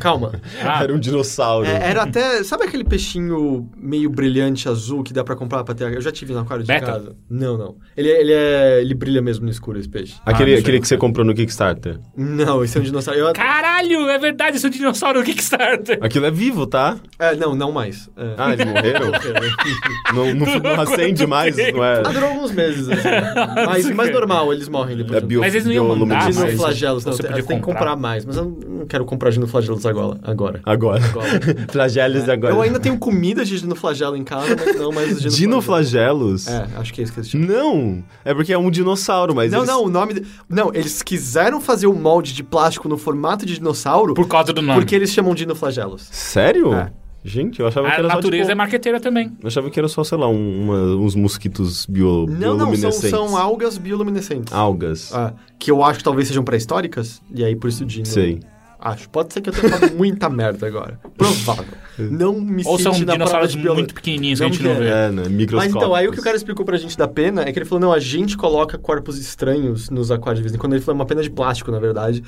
Calma. 0.00 0.32
Ah, 0.62 0.82
Era 0.82 0.92
um 0.94 0.98
dinossauro. 0.98 1.66
É, 1.66 1.90
era 1.90 2.02
até. 2.02 2.42
Sabe 2.44 2.64
aquele 2.64 2.84
peixinho 2.84 3.68
meio 3.76 4.10
brilhante 4.10 4.68
azul 4.68 5.02
que 5.02 5.12
dá 5.12 5.24
pra 5.24 5.34
comprar 5.34 5.64
pra 5.64 5.74
ter? 5.74 5.92
Eu 5.92 6.00
já 6.00 6.12
tive 6.12 6.32
no 6.32 6.40
aquário 6.40 6.62
de 6.62 6.68
Beta? 6.68 6.84
casa. 6.86 7.16
Não, 7.30 7.56
não. 7.56 7.76
Ele, 7.96 8.10
é- 8.10 8.20
ele, 8.20 8.32
é, 8.32 8.80
ele 8.82 8.94
brilha 8.94 9.22
mesmo 9.22 9.44
no 9.46 9.50
escuro, 9.50 9.78
esse 9.78 9.88
peixe. 9.88 10.14
Ah, 10.26 10.30
Aquele, 10.30 10.54
aquele 10.56 10.80
que 10.80 10.86
você 10.88 10.96
comprou 10.96 11.24
no 11.24 11.34
Kickstarter. 11.34 11.98
Não, 12.16 12.62
esse 12.62 12.76
é 12.76 12.80
um 12.80 12.84
dinossauro. 12.84 13.18
Eu- 13.20 13.32
Caralho, 13.32 14.08
é 14.08 14.18
verdade, 14.18 14.56
esse 14.56 14.66
é 14.66 14.68
um 14.68 14.72
dinossauro 14.72 15.20
do 15.20 15.24
Kickstarter. 15.24 15.98
Aquilo 16.00 16.26
é 16.26 16.30
vivo, 16.30 16.66
tá? 16.66 16.96
é, 17.18 17.34
não, 17.34 17.54
não 17.54 17.72
mais. 17.72 18.08
É. 18.16 18.34
Ah, 18.36 18.52
eles 18.52 18.66
morreram? 18.66 19.10
não, 20.14 20.34
não, 20.34 20.58
não 20.58 20.80
acende 20.82 21.26
mais, 21.26 21.56
não 21.56 21.84
é? 21.84 22.00
Ah, 22.04 22.12
durou 22.12 22.28
alguns 22.30 22.52
meses. 22.52 22.88
Assim. 22.88 23.08
Mas, 23.66 23.90
mas 23.90 24.10
normal, 24.12 24.52
eles 24.52 24.68
morrem 24.68 24.96
depois. 24.96 25.16
É 25.16 25.20
de 25.20 25.26
bio, 25.26 25.40
Mas 25.40 25.54
eles 25.54 25.64
não 25.66 25.72
iam 25.72 25.88
mandar, 25.96 26.24
mas- 26.24 26.36
Dinoflagelos, 26.36 27.04
não. 27.04 27.12
Você 27.12 27.22
Tem, 27.22 27.32
que 27.36 27.42
comprar. 27.42 27.60
comprar 27.60 27.96
mais, 27.96 28.24
mas 28.24 28.36
eu 28.36 28.44
não 28.66 28.86
quero 28.86 29.04
comprar 29.04 29.30
dinoflagelos 29.38 29.86
agora. 29.86 30.18
agora. 30.22 30.60
Agora. 30.64 31.04
Agora. 31.04 31.28
Flagelos 31.70 32.28
agora. 32.28 32.54
Eu 32.54 32.60
ainda 32.62 32.78
tenho 32.80 32.98
comida 32.98 33.44
de 33.44 33.58
dinoflagelo 33.60 34.16
em 34.16 34.24
casa, 34.24 34.54
mas 34.56 34.76
não 34.76 34.92
mais 34.92 35.12
os 35.12 35.34
dinoflagelos. 35.34 35.36
Dinoflagelos? 35.36 36.46
É, 36.48 36.66
acho 36.76 36.92
que 36.92 37.00
é 37.00 37.04
isso 37.04 37.12
que 37.12 37.20
eles 37.20 37.30
chamam. 37.30 37.46
Não! 37.48 38.04
É 38.24 38.34
porque 38.34 38.52
é 38.52 38.58
um 38.58 38.70
dinossauro, 38.70 39.34
mas. 39.34 39.50
Não, 39.52 39.60
eles- 39.60 39.68
não, 39.70 39.84
o 39.84 39.88
nome. 39.88 40.14
de- 40.14 40.22
Não, 40.48 40.70
eles 40.74 41.02
quiseram 41.02 41.60
fazer 41.60 41.86
o 41.86 41.94
molde 41.94 42.32
de 42.32 42.42
plástico 42.42 42.88
no 42.88 42.96
formato 42.98 43.44
de 43.46 43.54
dinossauro 43.54 44.14
Por 44.14 44.26
causa 44.28 44.52
do 44.52 44.62
nome. 44.62 44.80
porque 44.80 44.94
eles 44.94 45.10
chamam 45.10 45.34
de 45.34 45.40
dinoflagelos. 45.44 46.08
Sério? 46.10 46.72
É. 46.74 46.90
Gente, 47.24 47.58
eu 47.60 47.66
achava 47.66 47.88
que 47.88 47.94
A 47.94 47.98
era 47.98 48.08
natureza 48.08 48.44
só. 48.44 48.50
é 48.50 48.52
Tipo, 48.52 48.56
marqueteira 48.58 49.00
também. 49.00 49.36
Eu 49.42 49.48
achava 49.48 49.68
que 49.68 49.78
era 49.78 49.88
só, 49.88 50.04
sei 50.04 50.16
lá, 50.16 50.28
um- 50.28 50.62
uma- 50.62 50.96
uns 51.04 51.14
mosquitos 51.16 51.84
bio, 51.84 52.26
Não, 52.26 52.26
não, 52.26 52.38
são, 52.38 52.56
bioluminescentes. 52.70 53.10
são 53.10 53.36
algas 53.36 53.76
bioluminescentes. 53.76 54.52
Algas. 54.52 55.12
Ah, 55.12 55.34
que 55.58 55.70
eu 55.70 55.82
acho 55.84 55.98
que 55.98 56.04
talvez 56.04 56.28
sejam 56.28 56.44
pré-históricas, 56.44 57.20
e 57.34 57.44
aí 57.44 57.56
por 57.56 57.68
isso 57.68 57.84
dino. 57.84 58.06
Sei. 58.06 58.40
Acho. 58.78 59.08
Pode 59.10 59.32
ser 59.32 59.40
que 59.40 59.50
eu 59.50 59.52
tenha 59.52 59.68
falado 59.76 59.94
muita 59.96 60.28
merda 60.28 60.66
agora. 60.66 61.00
Provável. 61.16 61.74
Não 61.98 62.40
me 62.40 62.62
Ou 62.64 62.78
são 62.78 62.92
cite 62.92 63.04
na 63.04 63.14
prova 63.14 63.24
dinossauros 63.24 63.52
de 63.52 63.58
biologia. 63.58 63.82
muito 63.82 63.94
pequenininhos 63.94 64.38
que 64.38 64.44
a 64.44 64.48
Não 64.48 64.54
gente 64.54 64.64
não 64.64 64.74
vê. 64.74 64.88
É, 64.88 65.10
né? 65.10 65.22
Mas 65.52 65.74
então, 65.74 65.94
aí 65.94 66.06
o 66.06 66.12
que 66.12 66.20
o 66.20 66.22
cara 66.22 66.36
explicou 66.36 66.64
pra 66.64 66.76
gente 66.76 66.96
da 66.96 67.08
pena 67.08 67.42
é 67.42 67.52
que 67.52 67.58
ele 67.58 67.66
falou, 67.66 67.80
não, 67.80 67.92
a 67.92 68.00
gente 68.00 68.36
coloca 68.36 68.78
corpos 68.78 69.18
estranhos 69.18 69.90
nos 69.90 70.10
aquários 70.10 70.38
de 70.38 70.42
vez 70.42 70.54
em 70.54 70.58
quando. 70.58 70.74
Ele 70.74 70.82
falou, 70.82 70.98
é 70.98 71.00
uma 71.00 71.06
pena 71.06 71.22
de 71.22 71.30
plástico, 71.30 71.70
na 71.70 71.78
verdade. 71.78 72.22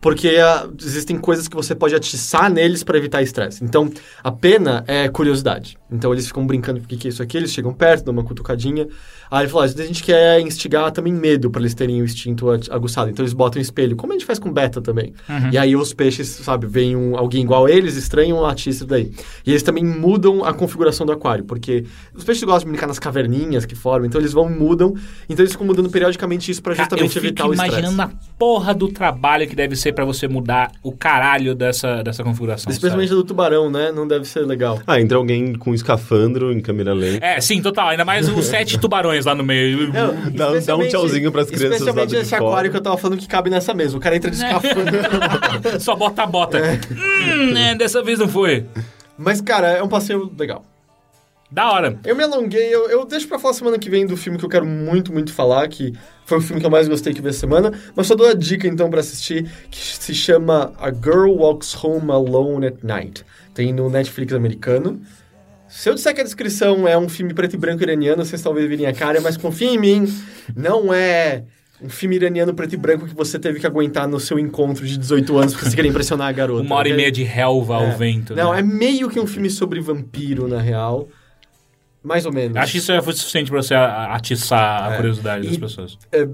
Porque 0.00 0.28
ah, 0.28 0.68
existem 0.82 1.18
coisas 1.18 1.48
que 1.48 1.56
você 1.56 1.74
pode 1.74 1.94
atiçar 1.94 2.50
neles 2.50 2.84
pra 2.84 2.98
evitar 2.98 3.22
estresse. 3.22 3.64
Então, 3.64 3.90
a 4.22 4.30
pena 4.30 4.84
é 4.86 5.08
curiosidade. 5.08 5.78
Então, 5.90 6.12
eles 6.12 6.26
ficam 6.26 6.46
brincando 6.46 6.80
com 6.80 6.84
o 6.84 6.88
que 6.88 6.96
que 6.96 7.08
é 7.08 7.10
isso 7.10 7.22
aqui, 7.22 7.36
eles 7.36 7.50
chegam 7.52 7.72
perto, 7.72 8.04
dão 8.04 8.12
uma 8.12 8.22
cutucadinha. 8.22 8.86
Aí 9.30 9.42
ele 9.42 9.48
falou, 9.48 9.62
vezes 9.62 9.80
a 9.80 9.86
gente 9.86 10.02
quer 10.02 10.40
instigar 10.40 10.90
também 10.92 11.12
medo 11.12 11.50
pra 11.50 11.60
eles 11.62 11.74
terem 11.74 12.02
o 12.02 12.04
instinto 12.04 12.50
aguçado. 12.70 13.10
Então, 13.10 13.22
eles 13.22 13.32
botam 13.32 13.58
um 13.58 13.62
espelho, 13.62 13.96
como 13.96 14.12
a 14.12 14.16
gente 14.16 14.26
faz 14.26 14.38
com 14.38 14.52
beta 14.52 14.82
também. 14.82 15.14
Uhum. 15.28 15.50
E 15.50 15.58
aí 15.58 15.74
os 15.74 15.94
peixes, 15.94 16.28
sabe, 16.28 16.66
vem 16.66 16.94
um, 16.94 17.16
alguém 17.16 17.42
igual 17.42 17.66
a 17.66 17.70
eles, 17.70 17.96
estranham, 17.96 18.44
atiçam 18.44 18.86
daí. 18.86 18.99
Daí. 19.02 19.12
E 19.46 19.50
eles 19.50 19.62
também 19.62 19.84
mudam 19.84 20.44
a 20.44 20.52
configuração 20.52 21.06
do 21.06 21.12
aquário, 21.12 21.44
porque 21.44 21.84
os 22.14 22.24
peixes 22.24 22.44
gostam 22.44 22.64
de 22.66 22.70
brincar 22.70 22.86
nas 22.86 22.98
caverninhas 22.98 23.64
que 23.64 23.74
formam, 23.74 24.06
então 24.06 24.20
eles 24.20 24.32
vão 24.32 24.50
e 24.50 24.54
mudam, 24.54 24.94
então 25.28 25.42
eles 25.42 25.52
ficam 25.52 25.66
mudando 25.66 25.88
periodicamente 25.90 26.50
isso 26.50 26.62
pra 26.62 26.74
Cara, 26.74 26.84
justamente 26.90 27.16
eu 27.16 27.22
evitar 27.22 27.46
o 27.46 27.52
estresse. 27.52 27.78
imaginando 27.78 28.02
a 28.02 28.10
porra 28.38 28.74
do 28.74 28.88
trabalho 28.88 29.46
que 29.48 29.54
deve 29.56 29.76
ser 29.76 29.92
pra 29.92 30.04
você 30.04 30.26
mudar 30.28 30.70
o 30.82 30.92
caralho 30.92 31.54
dessa, 31.54 32.02
dessa 32.02 32.22
configuração. 32.24 32.70
Especialmente 32.72 33.08
sabe? 33.08 33.20
do 33.20 33.24
tubarão, 33.26 33.70
né? 33.70 33.92
Não 33.92 34.06
deve 34.06 34.24
ser 34.24 34.40
legal. 34.46 34.80
Ah, 34.86 35.00
entra 35.00 35.16
alguém 35.18 35.54
com 35.54 35.74
escafandro 35.74 36.52
em 36.52 36.60
câmera 36.60 36.92
lenta. 36.92 37.24
É, 37.24 37.40
sim, 37.40 37.60
total. 37.62 37.88
Ainda 37.88 38.04
mais 38.04 38.28
os 38.28 38.44
sete 38.46 38.78
tubarões 38.80 39.24
lá 39.24 39.34
no 39.34 39.44
meio. 39.44 39.92
Não, 39.92 40.30
Dá- 40.32 40.58
dá 40.60 40.76
um 40.76 40.86
tchauzinho 40.88 41.30
pras 41.32 41.46
crianças 41.48 41.68
do 41.80 41.88
Especialmente 41.88 42.16
esse 42.16 42.30
fora. 42.30 42.44
aquário 42.50 42.70
que 42.70 42.76
eu 42.76 42.80
tava 42.80 42.96
falando 42.96 43.18
que 43.18 43.26
cabe 43.28 43.50
nessa 43.50 43.74
mesa. 43.74 43.96
O 43.96 44.00
cara 44.00 44.16
entra 44.16 44.30
de 44.30 44.36
escafandro. 44.42 45.80
Só 45.80 45.94
bota 45.96 46.22
a 46.22 46.26
bota. 46.26 46.58
Hum, 46.90 47.56
é, 47.56 47.74
dessa 47.74 48.02
vez 48.02 48.18
não 48.18 48.28
foi. 48.28 48.64
Mas, 49.20 49.42
cara, 49.42 49.68
é 49.68 49.82
um 49.82 49.88
passeio 49.88 50.32
legal. 50.38 50.64
Da 51.50 51.70
hora. 51.70 52.00
Eu 52.06 52.16
me 52.16 52.22
alonguei, 52.22 52.74
eu, 52.74 52.88
eu 52.88 53.04
deixo 53.04 53.28
pra 53.28 53.38
falar 53.38 53.52
semana 53.52 53.78
que 53.78 53.90
vem 53.90 54.06
do 54.06 54.16
filme 54.16 54.38
que 54.38 54.44
eu 54.44 54.48
quero 54.48 54.64
muito, 54.64 55.12
muito 55.12 55.30
falar, 55.32 55.68
que 55.68 55.92
foi 56.24 56.38
o 56.38 56.40
filme 56.40 56.58
que 56.58 56.66
eu 56.66 56.70
mais 56.70 56.88
gostei 56.88 57.12
que 57.12 57.20
vi 57.20 57.28
essa 57.28 57.40
semana, 57.40 57.70
mas 57.94 58.06
só 58.06 58.14
dou 58.14 58.26
a 58.26 58.32
dica 58.32 58.66
então 58.66 58.88
pra 58.88 59.00
assistir, 59.00 59.50
que 59.70 59.78
se 59.78 60.14
chama 60.14 60.72
A 60.78 60.90
Girl 60.90 61.32
Walks 61.32 61.76
Home 61.84 62.10
Alone 62.10 62.68
at 62.68 62.82
Night. 62.82 63.26
Tem 63.52 63.74
no 63.74 63.90
Netflix 63.90 64.32
americano. 64.32 65.02
Se 65.68 65.90
eu 65.90 65.94
disser 65.94 66.14
que 66.14 66.22
a 66.22 66.24
descrição 66.24 66.88
é 66.88 66.96
um 66.96 67.08
filme 67.08 67.34
preto 67.34 67.54
e 67.54 67.58
branco 67.58 67.82
iraniano, 67.82 68.24
vocês 68.24 68.40
talvez 68.40 68.66
virem 68.68 68.86
a 68.86 68.94
cara, 68.94 69.20
mas 69.20 69.36
confia 69.36 69.68
em 69.68 69.78
mim, 69.78 70.06
não 70.56 70.94
é 70.94 71.44
um 71.82 71.88
filme 71.88 72.16
iraniano 72.16 72.52
preto 72.54 72.74
e 72.74 72.76
branco 72.76 73.06
que 73.06 73.14
você 73.14 73.38
teve 73.38 73.58
que 73.60 73.66
aguentar 73.66 74.06
no 74.06 74.20
seu 74.20 74.38
encontro 74.38 74.86
de 74.86 74.98
18 74.98 75.38
anos 75.38 75.52
porque 75.54 75.68
você 75.70 75.76
queria 75.76 75.90
impressionar 75.90 76.28
a 76.28 76.32
garota. 76.32 76.62
Uma 76.62 76.76
hora 76.76 76.88
e 76.88 76.92
ok? 76.92 76.96
meia 76.96 77.12
de 77.12 77.22
relva 77.22 77.76
ao 77.76 77.84
É. 77.84 77.96
vento. 77.96 78.34
Não, 78.34 78.52
né? 78.52 78.58
é 78.60 78.62
meio 78.62 79.08
que 79.08 79.18
um 79.18 79.26
filme 79.26 79.48
sobre 79.50 79.80
vampiro, 79.80 80.46
na 80.46 80.60
real. 80.60 81.08
Mais 82.02 82.24
ou 82.24 82.32
menos. 82.32 82.56
Acho 82.56 82.72
que 82.72 82.78
isso 82.78 82.86
já 82.92 83.02
foi 83.02 83.12
suficiente 83.12 83.50
pra 83.50 83.62
você 83.62 83.74
a- 83.74 84.14
atiçar 84.14 84.84
a 84.90 84.94
É. 84.94 84.96
curiosidade 84.96 85.46
das 85.46 85.56
E- 85.56 85.60
pessoas. 85.60 85.98
É, 86.10 86.26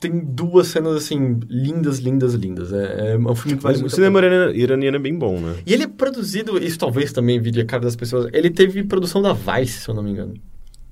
tem 0.00 0.18
duas 0.24 0.68
cenas, 0.68 0.94
assim, 0.96 1.40
lindas, 1.48 1.98
lindas, 1.98 2.34
lindas. 2.34 2.72
É, 2.72 3.12
é 3.14 3.18
um 3.18 3.34
filme 3.34 3.56
que 3.56 3.62
vale 3.64 3.82
o 3.82 3.86
a 3.86 3.90
cinema 3.90 4.20
pena. 4.20 4.32
iraniano, 4.34 4.56
iraniano 4.58 4.96
é 4.96 5.00
bem 5.00 5.18
bom, 5.18 5.40
né? 5.40 5.56
E 5.66 5.72
ele 5.74 5.82
é 5.84 5.88
produzido, 5.88 6.56
isso 6.62 6.78
talvez 6.78 7.12
também 7.12 7.40
vire 7.40 7.60
a 7.60 7.64
cara 7.64 7.82
das 7.82 7.96
pessoas, 7.96 8.28
ele 8.32 8.48
teve 8.48 8.84
produção 8.84 9.20
da 9.20 9.32
Vice, 9.32 9.80
se 9.80 9.88
eu 9.88 9.94
não 9.94 10.02
me 10.04 10.10
engano. 10.12 10.34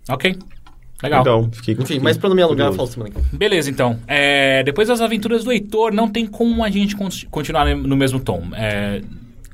Ok. 0.09 0.37
Legal. 1.02 1.20
Então, 1.20 1.51
fiquei 1.52 1.77
Enfim, 1.78 1.98
mas 2.01 2.16
pra 2.16 2.28
não 2.28 2.36
me 2.36 2.43
alugar, 2.43 2.68
eu 2.68 2.73
falo 2.73 2.89
semana 2.89 3.10
que 3.10 3.20
vem. 3.20 3.39
Beleza, 3.39 3.70
então. 3.70 3.98
É, 4.06 4.62
depois 4.62 4.89
das 4.89 5.01
aventuras 5.01 5.44
do 5.44 5.52
Heitor, 5.52 5.93
não 5.93 6.09
tem 6.09 6.27
como 6.27 6.64
a 6.64 6.70
gente 6.70 6.97
con- 6.97 7.09
continuar 7.31 7.66
no 7.77 7.97
mesmo 7.97 8.18
tom. 8.18 8.43
É 8.55 9.02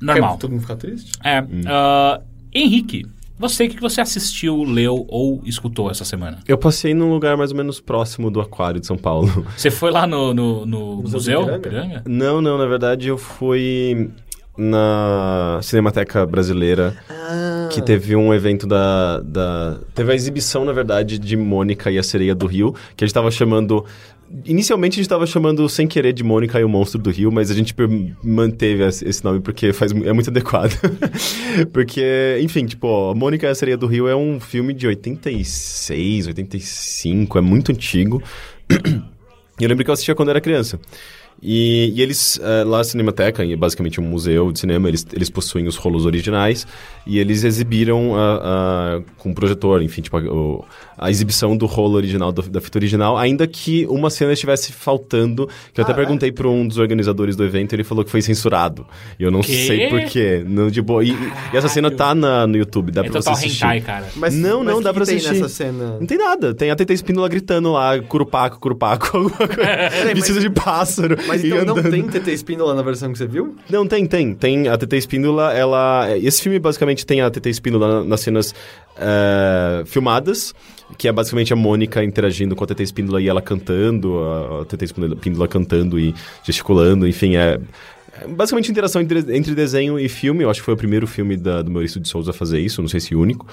normal. 0.01 0.33
Quer 0.35 0.41
todo 0.41 0.51
mundo 0.53 0.61
ficar 0.61 0.77
triste? 0.77 1.13
É, 1.25 1.45
ah, 1.67 2.21
Henrique, 2.55 3.07
você, 3.39 3.65
o 3.65 3.69
que 3.71 3.81
você 3.81 4.01
assistiu, 4.01 4.63
leu 4.63 5.05
ou 5.09 5.43
escutou 5.45 5.91
essa 5.91 6.05
semana? 6.05 6.39
Eu 6.47 6.57
passei 6.57 6.95
num 6.95 7.11
lugar 7.11 7.37
mais 7.37 7.51
ou 7.51 7.57
menos 7.57 7.81
próximo 7.81 8.31
do 8.31 8.41
aquário 8.41 8.79
de 8.79 8.87
São 8.87 8.97
Paulo. 8.97 9.45
Você 9.57 9.69
foi 9.71 9.91
lá 9.91 10.07
no, 10.07 10.33
no, 10.33 10.65
no 10.65 10.97
Museu 11.03 11.43
museu? 11.43 11.61
Não, 12.07 12.41
não, 12.41 12.57
na 12.57 12.67
verdade 12.67 13.09
eu 13.09 13.19
fui 13.19 14.11
na 14.57 15.59
Cinemateca 15.63 16.27
Brasileira, 16.27 16.97
Ah. 17.09 17.69
que 17.73 17.81
teve 17.81 18.15
um 18.15 18.33
evento 18.35 18.67
da, 18.67 19.21
da... 19.21 19.79
Teve 19.95 20.13
a 20.13 20.15
exibição, 20.15 20.65
na 20.65 20.73
verdade, 20.73 21.19
de 21.19 21.37
Mônica 21.37 21.91
e 21.91 21.99
a 21.99 22.03
Sereia 22.03 22.35
do 22.35 22.47
Rio, 22.47 22.75
que 22.97 23.05
a 23.05 23.07
gente 23.07 23.15
tava 23.15 23.31
chamando... 23.31 23.85
Inicialmente 24.47 24.95
a 24.95 25.03
gente 25.03 25.09
tava 25.11 25.27
chamando 25.27 25.69
sem 25.69 25.87
querer 25.87 26.15
de 26.15 26.25
Mônica 26.25 26.59
e 26.59 26.65
o 26.65 26.69
Monstro 26.69 26.99
do 26.99 27.11
Rio, 27.11 27.31
mas 27.31 27.51
a 27.51 27.55
gente 27.55 27.75
manteve 28.25 28.83
esse 28.83 29.07
esse 29.07 29.23
nome 29.23 29.41
porque 29.41 29.75
faz, 29.75 29.93
é 29.93 30.13
muito 30.13 30.31
adequado. 30.31 30.73
porque, 31.71 32.39
enfim, 32.41 32.65
tipo, 32.65 32.87
ó, 32.87 33.15
Mônica 33.15 33.47
e 33.47 33.51
a 33.51 33.55
Sereia 33.55 33.77
do 33.77 33.87
Rio 33.87 34.09
é 34.09 34.17
um 34.17 34.41
filme 34.41 34.73
de 34.73 34.87
86, 34.87 36.29
85, 36.29 37.37
é 37.37 37.41
muito 37.43 37.73
antigo. 37.73 38.23
E 39.61 39.65
eu 39.65 39.69
lembro 39.69 39.85
que 39.85 39.91
eu 39.91 39.93
assistia 39.93 40.15
quando 40.15 40.31
era 40.31 40.41
criança. 40.41 40.81
E, 41.45 41.93
e 41.97 42.01
eles, 42.03 42.39
eh, 42.41 42.63
lá 42.65 42.79
na 42.79 42.85
Cinemateca, 42.85 43.45
é 43.45 43.57
basicamente 43.57 44.01
um 44.01 44.05
museu 44.05 44.53
de 44.53 44.61
cinema, 44.61 44.89
eles, 44.89 45.05
eles 45.13 45.29
possuem 45.29 45.67
os 45.67 45.75
rolos 45.77 46.07
originais 46.07 46.67
e 47.05 47.19
eles 47.19 47.43
exibiram 47.43 48.15
a- 48.15 48.37
a- 48.37 49.01
com 49.19 49.31
um 49.31 49.35
projetor, 49.35 49.83
enfim, 49.83 50.03
tipo, 50.03 50.17
a, 50.17 50.21
o- 50.21 50.65
a 50.97 51.11
exibição 51.11 51.57
do 51.57 51.67
rolo 51.67 51.95
original, 51.97 52.31
do- 52.31 52.43
da 52.49 52.61
fita 52.61 52.79
original, 52.79 53.19
ainda 53.19 53.45
que 53.49 53.85
uma 53.91 54.09
cena 54.09 54.33
estivesse 54.33 54.73
faltando, 54.73 55.49
que 55.75 55.81
eu 55.81 55.83
até 55.83 55.93
Ah, 55.93 55.97
é? 55.97 55.97
perguntei 55.97 56.31
para 56.31 56.47
um 56.49 56.65
dos 56.69 56.79
organizadores 56.79 57.35
do 57.35 57.45
evento, 57.45 57.73
ele 57.73 57.83
falou 57.83 58.05
que 58.05 58.11
foi 58.13 58.23
censurado. 58.23 58.87
E 59.19 59.25
eu 59.25 59.31
não 59.33 59.41
Quê? 59.41 59.67
sei 59.67 59.89
porquê. 59.89 60.45
Não, 60.47 60.71
de 60.71 60.81
boa. 60.81 61.03
E, 61.03 61.11
e 61.11 61.57
essa 61.57 61.67
cena 61.69 61.91
tá 61.91 62.15
na, 62.15 62.47
no 62.47 62.57
YouTube, 62.57 62.93
dá 62.93 63.01
É 63.01 63.05
pra 63.05 63.15
você 63.15 63.19
total 63.19 63.33
assistir. 63.33 63.65
hentai, 63.65 63.81
cara. 63.81 64.07
Mas, 64.15 64.33
Não, 64.35 64.63
mas 64.63 64.75
não, 64.75 64.81
dá 64.83 64.91
que 64.91 64.95
pra 64.95 65.05
que 65.05 65.11
tem 65.11 65.17
assistir. 65.19 65.43
nessa 65.43 65.49
cena? 65.53 65.99
Não 65.99 66.07
tem 66.07 66.19
nada. 66.19 66.55
Tem 66.55 66.71
a 66.71 66.77
Teta 66.77 66.93
Espíndola 66.93 67.29
gritando 67.29 67.73
lá, 67.73 67.99
curupaco, 68.01 68.61
curupaco, 68.61 69.17
alguma 69.17 69.37
coisa. 69.49 70.15
Vestido 70.15 70.39
de 70.39 70.51
pássaro. 70.51 71.17
Mas 71.27 71.32
e 71.37 71.47
então 71.47 71.65
não 71.65 71.83
tem 71.83 72.03
TT 72.07 72.33
Espíndola 72.33 72.75
na 72.75 72.83
versão 72.83 73.13
que 73.13 73.19
você 73.19 73.27
viu? 73.27 73.55
Não, 73.71 73.87
tem, 73.87 74.07
tem. 74.07 74.35
Tem 74.35 74.69
a 74.69 74.77
TT 74.77 74.97
Espíndola, 74.97 75.53
ela... 75.53 76.07
Esse 76.19 76.43
filme 76.43 76.59
basicamente 76.59 77.05
tem 77.07 77.21
a 77.21 77.31
TT 77.31 77.49
Espíndola 77.51 78.01
na- 78.01 78.05
nas 78.05 78.21
cenas 78.21 78.55
eh, 78.99 79.83
filmadas, 79.87 80.55
que 80.99 81.09
é 81.09 81.13
basicamente 81.13 81.53
a 81.53 81.57
Mônica 81.57 82.03
interagindo 82.05 82.55
com 82.55 82.65
a 82.65 82.67
TT 82.67 82.83
Espíndola 82.83 83.21
e 83.21 83.29
ela 83.29 83.41
cantando, 83.43 84.19
a, 84.19 84.63
a 84.63 84.65
TT 84.65 84.85
Espíndola, 84.85 85.15
Espíndola 85.15 85.49
cantando 85.49 85.99
e 85.99 86.15
gesticulando, 86.45 87.07
enfim, 87.07 87.37
é... 87.37 87.59
é 88.21 88.29
Basicamente 88.29 88.71
interação 88.71 89.01
entre, 89.03 89.19
entre 89.37 89.55
desenho 89.55 89.99
e 89.99 90.09
filme, 90.09 90.45
eu 90.45 90.51
acho 90.51 90.61
que 90.61 90.65
foi 90.67 90.75
o 90.75 90.77
primeiro 90.77 91.07
filme 91.07 91.37
da- 91.37 91.63
do 91.63 91.71
Maurício 91.71 91.99
de 92.01 92.09
Souza 92.09 92.31
a 92.31 92.35
fazer 92.35 92.61
isso, 92.61 92.81
não 92.83 92.89
sei 92.89 93.01
se 93.01 93.15
o 93.15 93.21
único. 93.21 93.47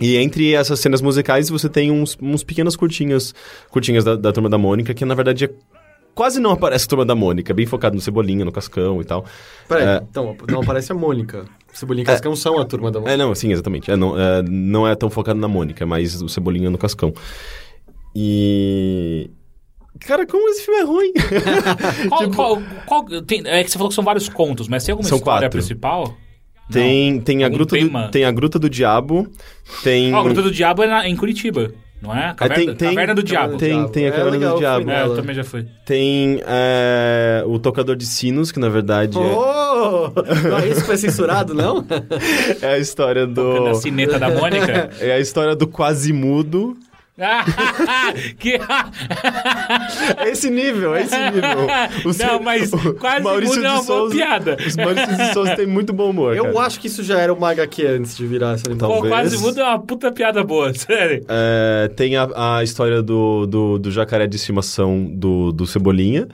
E 0.00 0.16
entre 0.16 0.52
essas 0.54 0.78
cenas 0.78 1.00
musicais 1.02 1.48
você 1.48 1.68
tem 1.68 1.90
uns, 1.90 2.16
uns 2.22 2.44
pequenas 2.44 2.76
curtinhas, 2.76 3.34
curtinhas 3.68 4.04
da, 4.04 4.14
da 4.14 4.32
Turma 4.32 4.48
da 4.48 4.56
Mônica, 4.56 4.94
que 4.94 5.04
na 5.04 5.12
verdade 5.14 5.46
é, 5.46 5.50
quase 6.18 6.40
não 6.40 6.50
aparece 6.50 6.84
a 6.84 6.88
Turma 6.88 7.04
da 7.04 7.14
Mônica, 7.14 7.52
é 7.52 7.54
bem 7.54 7.64
focado 7.64 7.94
no 7.94 8.00
Cebolinha, 8.00 8.44
no 8.44 8.50
Cascão 8.50 9.00
e 9.00 9.04
tal. 9.04 9.24
Peraí, 9.68 9.84
É. 9.86 10.02
então, 10.10 10.36
não 10.50 10.60
aparece 10.62 10.90
a 10.90 10.94
Mônica. 10.94 11.44
Cebolinha 11.72 12.02
e 12.02 12.06
Cascão 12.06 12.34
são 12.34 12.58
a 12.58 12.64
turma 12.64 12.90
da 12.90 12.98
Mônica. 12.98 13.14
É, 13.14 13.16
não, 13.16 13.32
sim, 13.36 13.52
exatamente. 13.52 13.88
É, 13.88 13.94
não, 13.96 14.18
é, 14.18 14.42
não 14.42 14.88
é 14.88 14.96
tão 14.96 15.08
focado 15.08 15.38
na 15.38 15.46
Mônica, 15.46 15.84
é 15.84 15.86
mais 15.86 16.20
o 16.20 16.28
Cebolinha 16.28 16.70
no 16.70 16.76
Cascão. 16.76 17.14
E... 18.16 19.30
Cara, 20.00 20.26
como 20.26 20.48
esse 20.48 20.64
filme 20.64 20.80
é 20.80 20.84
ruim? 20.84 21.12
Qual, 22.08 22.30
qual, 22.30 22.62
qual- 22.86 23.22
tem- 23.22 23.42
é 23.46 23.62
que 23.64 23.70
você 23.70 23.78
falou 23.78 23.88
que 23.88 23.94
são 23.94 24.04
vários 24.04 24.28
contos, 24.28 24.66
mas 24.68 24.84
tem 24.84 24.92
alguma 24.92 25.08
São 25.08 25.18
história 25.18 25.42
quatro. 25.48 25.58
principal? 25.58 26.16
tem, 26.70 27.20
tem, 27.20 27.42
a 27.42 27.46
Algum 27.46 27.56
gruta 27.58 27.76
tema? 27.76 28.02
do, 28.06 28.10
tem 28.10 28.24
a 28.24 28.30
Gruta 28.30 28.58
do 28.58 28.68
Diabo, 28.68 29.26
tem... 29.82 30.12
Ó, 30.14 30.18
a 30.20 30.22
Gruta 30.22 30.42
do 30.42 30.50
Diabo 30.50 30.82
é 30.82 30.86
na- 30.86 31.08
em 31.08 31.16
Curitiba, 31.16 31.72
não 32.00 32.14
é? 32.16 32.32
Caverna, 32.36 32.64
tem- 32.66 32.74
tem- 32.74 32.88
Caverna 32.90 33.14
do 33.14 33.22
Diabo. 33.22 33.56
Tem, 33.56 33.88
tem 33.88 34.04
a 34.04 34.08
É 34.08 34.10
Caverna 34.10 34.30
legal, 34.30 34.54
do 34.54 34.58
Diabo. 34.58 34.90
É, 34.90 35.02
eu 35.04 35.14
também 35.16 35.34
já 35.34 35.44
fui. 35.44 35.66
Tem 35.84 36.40
é, 36.46 37.42
o 37.46 37.58
Tocador 37.58 37.96
de 37.96 38.06
Sinos, 38.06 38.52
que 38.52 38.58
na 38.60 38.68
verdade 38.68 39.16
é- 39.18 39.20
Oh! 39.20 40.10
Não 40.48 40.58
é 40.58 40.68
isso 40.68 40.80
que 40.80 40.86
foi 40.86 40.96
censurado, 40.96 41.54
não? 41.54 41.84
é, 42.62 42.74
a 42.74 42.78
história 42.78 43.26
do... 43.26 43.64
Na 43.64 43.74
cineta 43.74 44.18
da 44.18 44.28
Mônica. 44.30 44.90
É 45.00 45.12
a 45.12 45.18
história 45.20 45.54
do 45.56 45.66
quase 45.66 46.12
mudo. 46.12 46.76
que... 48.38 48.54
É 50.16 50.28
esse 50.30 50.50
nível, 50.50 50.94
é 50.94 51.02
esse 51.02 51.16
nível. 51.16 51.66
Não, 52.18 52.40
mas 52.42 52.70
quase 52.98 53.64
é 53.64 53.70
uma 53.70 53.82
boa 53.82 54.10
piada. 54.10 54.56
Os 54.64 54.76
Maurício 54.76 55.16
de 55.16 55.32
Souza 55.32 55.56
têm 55.56 55.66
muito 55.66 55.92
bom 55.92 56.10
humor, 56.10 56.36
Eu 56.36 56.44
cara. 56.44 56.60
acho 56.60 56.78
que 56.80 56.86
isso 56.86 57.02
já 57.02 57.18
era 57.18 57.32
uma 57.32 57.50
HQ 57.50 57.86
antes 57.86 58.16
de 58.16 58.26
virar 58.26 58.54
essa 58.54 58.68
animação. 58.68 58.88
Pô, 58.88 58.94
Talvez. 58.94 59.14
quase 59.14 59.38
mudo 59.38 59.60
é 59.60 59.64
uma 59.64 59.78
puta 59.78 60.12
piada 60.12 60.44
boa, 60.44 60.72
sério. 60.74 61.24
É, 61.28 61.90
tem 61.96 62.16
a, 62.16 62.58
a 62.58 62.62
história 62.62 63.02
do, 63.02 63.46
do, 63.46 63.78
do 63.78 63.90
jacaré 63.90 64.26
de 64.26 64.36
estimação 64.36 65.04
do, 65.12 65.52
do 65.52 65.66
Cebolinha. 65.66 66.28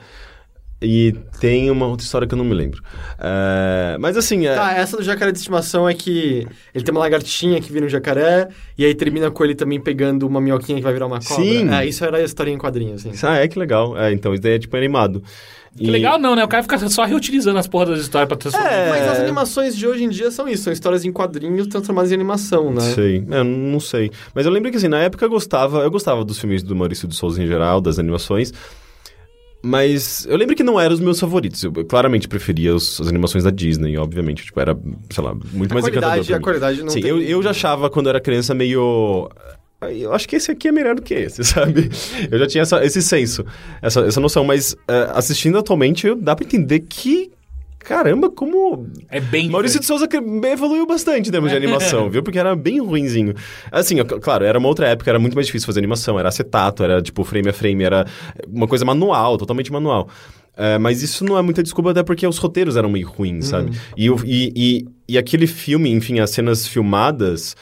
E 0.83 1.15
tem 1.41 1.71
uma 1.71 1.87
outra 1.87 2.05
história 2.05 2.29
que 2.29 2.35
eu 2.35 2.39
não 2.39 2.45
me 2.45 2.53
lembro. 2.53 2.83
É, 3.19 3.97
mas 3.99 4.17
assim, 4.17 4.47
é, 4.47 4.55
Tá, 4.55 4.73
essa 4.73 4.97
do 4.97 5.03
jacaré 5.03 5.33
de 5.33 5.39
estimação 5.39 5.89
é 5.89 5.95
que 5.95 6.47
ele 6.75 6.85
tem 6.85 6.93
uma 6.93 7.01
lagartinha 7.01 7.61
que 7.61 7.73
vira 7.73 7.87
um 7.87 7.89
jacaré, 7.89 8.49
e 8.77 8.85
aí 8.85 8.95
termina 8.95 9.31
com 9.31 9.45
ele 9.45 9.55
também 9.55 9.81
pegando 9.81 10.27
uma 10.27 10.41
minhoquinha 10.41 10.79
que 10.79 10.85
vai 10.85 10.93
virar 10.93 11.07
uma 11.07 11.21
cobra. 11.21 11.43
Sim. 11.43 11.71
É, 11.73 11.87
isso 11.87 12.05
era 12.05 12.19
a 12.19 12.23
história 12.23 12.51
em 12.51 12.59
quadrinhos, 12.59 13.07
assim. 13.07 13.27
ah, 13.27 13.37
é 13.39 13.49
que 13.49 13.59
legal. 13.59 13.97
É, 13.99 14.13
então, 14.13 14.35
isso 14.35 14.43
daí 14.43 14.55
é 14.55 14.59
tipo 14.59 14.77
animado. 14.77 15.23
Que 15.77 15.91
legal 15.91 16.21
não, 16.21 16.37
né? 16.37 16.45
O 16.45 16.49
cara 16.49 16.63
fica 16.63 16.79
só 16.89 17.05
reutilizando 17.05 17.59
as 17.59 17.67
porras 17.67 17.91
das 17.97 18.01
histórias 18.01 18.29
pra 18.29 18.37
transformar. 18.37 18.71
É. 18.71 18.91
Mas 18.91 19.09
as 19.09 19.19
animações 19.19 19.77
de 19.77 19.85
hoje 19.89 20.05
em 20.05 20.09
dia 20.09 20.31
são 20.31 20.47
isso, 20.49 20.63
são 20.65 20.73
histórias 20.73 21.05
em 21.05 21.11
quadrinhos 21.11 21.67
transformadas 21.67 22.13
em 22.13 22.15
animação, 22.15 22.73
né? 22.73 22.81
Sei, 22.81 23.25
é, 23.29 23.43
não 23.43 23.81
sei. 23.81 24.13
Mas 24.33 24.47
eu 24.47 24.53
lembro 24.53 24.71
que 24.71 24.77
assim, 24.77 24.87
na 24.87 25.01
época 25.01 25.25
eu 25.25 25.31
gostava, 25.31 25.81
eu 25.81 25.91
gostava 25.91 26.25
dos 26.25 26.39
filmes 26.39 26.63
do 26.63 26.77
Maurício 26.77 27.09
de 27.09 27.17
Souza 27.17 27.43
em 27.43 27.47
geral, 27.49 27.81
das 27.81 27.99
animações. 27.99 28.53
Mas 29.65 30.27
eu 30.29 30.37
lembro 30.37 30.55
que 30.55 30.63
não 30.63 30.79
eram 30.79 30.93
os 30.95 31.01
meus 31.01 31.19
favoritos. 31.19 31.63
Eu, 31.65 31.73
claramente 31.87 32.29
preferia 32.29 32.75
os- 32.75 33.01
as 33.01 33.09
animações 33.09 33.43
da 33.45 33.51
Disney, 33.51 33.97
obviamente. 33.97 34.45
Tipo, 34.45 34.61
era, 34.61 34.79
sei 35.11 35.25
lá, 35.25 35.35
muito 35.53 35.73
A 35.73 35.75
mais 35.75 35.85
qualidade, 35.87 36.35
a 36.35 36.41
qualidade 36.41 36.83
não 36.83 36.91
Sim, 36.91 37.01
tem... 37.01 37.11
eu, 37.11 37.21
eu 37.23 37.43
já 37.43 37.51
achava 37.51 37.89
quando 37.89 38.07
eu 38.07 38.11
era 38.11 38.21
criança 38.21 38.55
meio. 38.55 39.31
"Ah, 39.81 39.91
Eu 39.93 40.13
acho 40.15 40.29
que 40.29 40.37
esse 40.37 40.51
aqui 40.51 40.69
é 40.69 40.73
melhor 40.73 40.95
do 40.95 41.03
que 41.03 41.15
esse, 41.15 41.43
sabe? 41.45 41.91
Eu 42.31 42.39
já 42.39 42.47
tinha 42.47 42.63
essa- 42.63 42.85
esse 42.85 43.01
senso, 43.03 43.45
essa, 43.83 44.01
essa 44.01 44.21
noção, 44.21 44.45
mas 44.45 44.77
eh, 44.89 45.09
assistindo 45.15 45.59
atualmente 45.59 46.15
dá 46.15 46.37
pra 46.37 46.45
entender 46.45 46.81
que 46.81 47.31
caramba, 47.85 48.31
como 48.31 48.89
É 49.11 49.21
bem 49.21 49.49
Maurício 49.49 49.79
de 49.79 49.87
Souza 49.87 50.09
evoluiu 50.51 50.87
bastante 50.87 51.29
em 51.29 51.33
termos 51.33 51.51
de 51.51 51.57
animação, 51.57 52.09
viu? 52.11 52.23
Porque 52.23 52.39
era 52.39 52.57
bem 52.57 52.81
ruinzinho. 52.81 53.35
Assim, 53.71 53.97
claro, 54.05 54.45
era 54.45 54.59
uma 54.59 54.69
outra 54.69 54.89
época, 54.89 55.11
era 55.11 55.19
muito 55.19 55.35
mais 55.35 55.47
difícil 55.47 55.67
fazer 55.67 55.81
animação, 55.81 56.19
era 56.19 56.29
acetato, 56.29 56.83
era 56.83 57.03
tipo 57.03 57.23
frame 57.23 57.51
a 57.51 57.53
frame, 57.53 57.85
era 57.85 58.07
uma 58.49 58.67
coisa 58.67 58.85
manual, 58.85 59.37
totalmente 59.37 59.71
manual. 59.71 60.09
É, 60.57 60.79
mas 60.79 61.03
isso 61.03 61.25
não 61.25 61.37
é 61.37 61.43
muita 61.43 61.63
desculpa, 61.63 61.91
até 61.91 62.03
porque 62.03 62.27
os 62.27 62.39
roteiros 62.39 62.77
eram 62.77 62.89
meio 62.89 63.09
ruins, 63.09 63.47
sabe? 63.47 63.73
E, 63.97 64.07
e, 64.09 64.53
e, 64.57 64.89
e 65.09 65.19
aquele 65.19 65.47
filme, 65.47 65.91
enfim, 65.91 66.21
as 66.21 66.31
cenas 66.31 66.67
filmadas, 66.67 67.57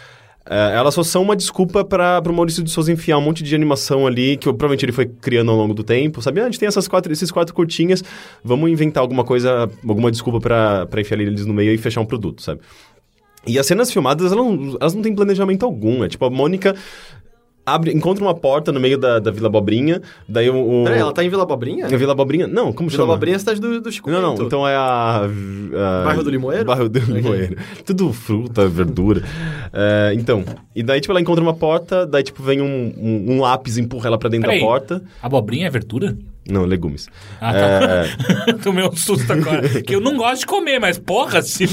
é, 0.48 0.76
elas 0.76 0.94
só 0.94 1.02
são 1.02 1.22
uma 1.22 1.36
desculpa 1.36 1.84
para 1.84 2.22
o 2.26 2.32
Maurício 2.32 2.62
de 2.62 2.70
Souza 2.70 2.90
enfiar 2.92 3.18
um 3.18 3.20
monte 3.20 3.42
de 3.42 3.54
animação 3.54 4.06
ali, 4.06 4.36
que 4.36 4.44
provavelmente 4.46 4.84
ele 4.84 4.92
foi 4.92 5.06
criando 5.06 5.50
ao 5.50 5.56
longo 5.56 5.72
do 5.72 5.84
tempo, 5.84 6.20
sabe? 6.20 6.40
Ah, 6.40 6.44
a 6.44 6.46
gente 6.46 6.58
tem 6.58 6.66
essas 6.66 6.88
quatro, 6.88 7.12
esses 7.12 7.30
quatro 7.30 7.54
curtinhas, 7.54 8.02
vamos 8.42 8.70
inventar 8.70 9.00
alguma 9.00 9.24
coisa, 9.24 9.70
alguma 9.86 10.10
desculpa 10.10 10.40
para 10.40 11.00
enfiar 11.00 11.20
eles 11.20 11.46
no 11.46 11.54
meio 11.54 11.72
e 11.72 11.78
fechar 11.78 12.00
um 12.00 12.06
produto, 12.06 12.42
sabe? 12.42 12.60
E 13.46 13.58
as 13.58 13.66
cenas 13.66 13.90
filmadas, 13.92 14.32
elas 14.32 14.44
não, 14.44 14.76
elas 14.80 14.94
não 14.94 15.02
têm 15.02 15.14
planejamento 15.14 15.64
algum. 15.64 16.04
É 16.04 16.08
tipo, 16.08 16.24
a 16.24 16.30
Mônica 16.30 16.76
abre, 17.64 17.92
encontra 17.92 18.22
uma 18.24 18.34
porta 18.34 18.72
no 18.72 18.80
meio 18.80 18.98
da, 18.98 19.18
da 19.18 19.30
Vila 19.30 19.46
Abobrinha, 19.48 20.00
daí 20.28 20.50
o... 20.50 20.82
o 20.82 20.84
Peraí, 20.84 20.98
ela 21.00 21.12
tá 21.12 21.24
em 21.24 21.28
Vila 21.28 21.42
Abobrinha? 21.44 21.86
A 21.86 21.88
Vila 21.96 22.12
Abobrinha? 22.12 22.46
Não, 22.46 22.72
como 22.72 22.88
Vila 22.88 23.02
chama? 23.02 23.12
Abobrinha 23.14 23.34
é 23.34 23.36
a 23.36 23.40
cidade 23.40 23.60
do, 23.60 23.80
do 23.80 23.92
Chico 23.92 24.10
Não, 24.10 24.20
não, 24.20 24.34
então 24.44 24.66
é 24.66 24.74
a, 24.74 25.22
a- 25.26 26.04
Bairro 26.04 26.22
do 26.22 26.30
Limoeiro? 26.30 26.64
Bairro 26.64 26.88
do 26.88 26.98
Limoeiro. 26.98 27.56
Tudo 27.86 28.12
fruta, 28.12 28.68
verdura. 28.68 29.22
É, 29.72 30.12
então, 30.14 30.44
e 30.74 30.82
daí, 30.82 31.00
tipo, 31.00 31.12
ela 31.12 31.20
encontra 31.20 31.42
uma 31.42 31.54
porta, 31.54 32.06
daí, 32.06 32.22
tipo, 32.22 32.42
vem 32.42 32.60
um, 32.60 32.92
um, 32.98 33.32
um 33.34 33.40
lápis, 33.40 33.78
empurra 33.78 34.08
ela 34.08 34.18
pra 34.18 34.28
dentro 34.28 34.46
Peraí. 34.48 34.60
da 34.60 34.66
porta. 34.66 35.02
Abobrinha 35.22 35.66
é 35.66 35.70
verdura? 35.70 36.16
Não, 36.48 36.64
legumes. 36.64 37.08
Ah, 37.40 37.52
tá. 37.52 38.52
Tomei 38.64 38.84
um 38.84 38.96
susto 38.96 39.32
agora. 39.32 39.68
que 39.82 39.94
eu 39.94 40.00
não 40.00 40.16
gosto 40.16 40.40
de 40.40 40.46
comer, 40.46 40.80
mas 40.80 40.98
porra, 40.98 41.40
se... 41.40 41.66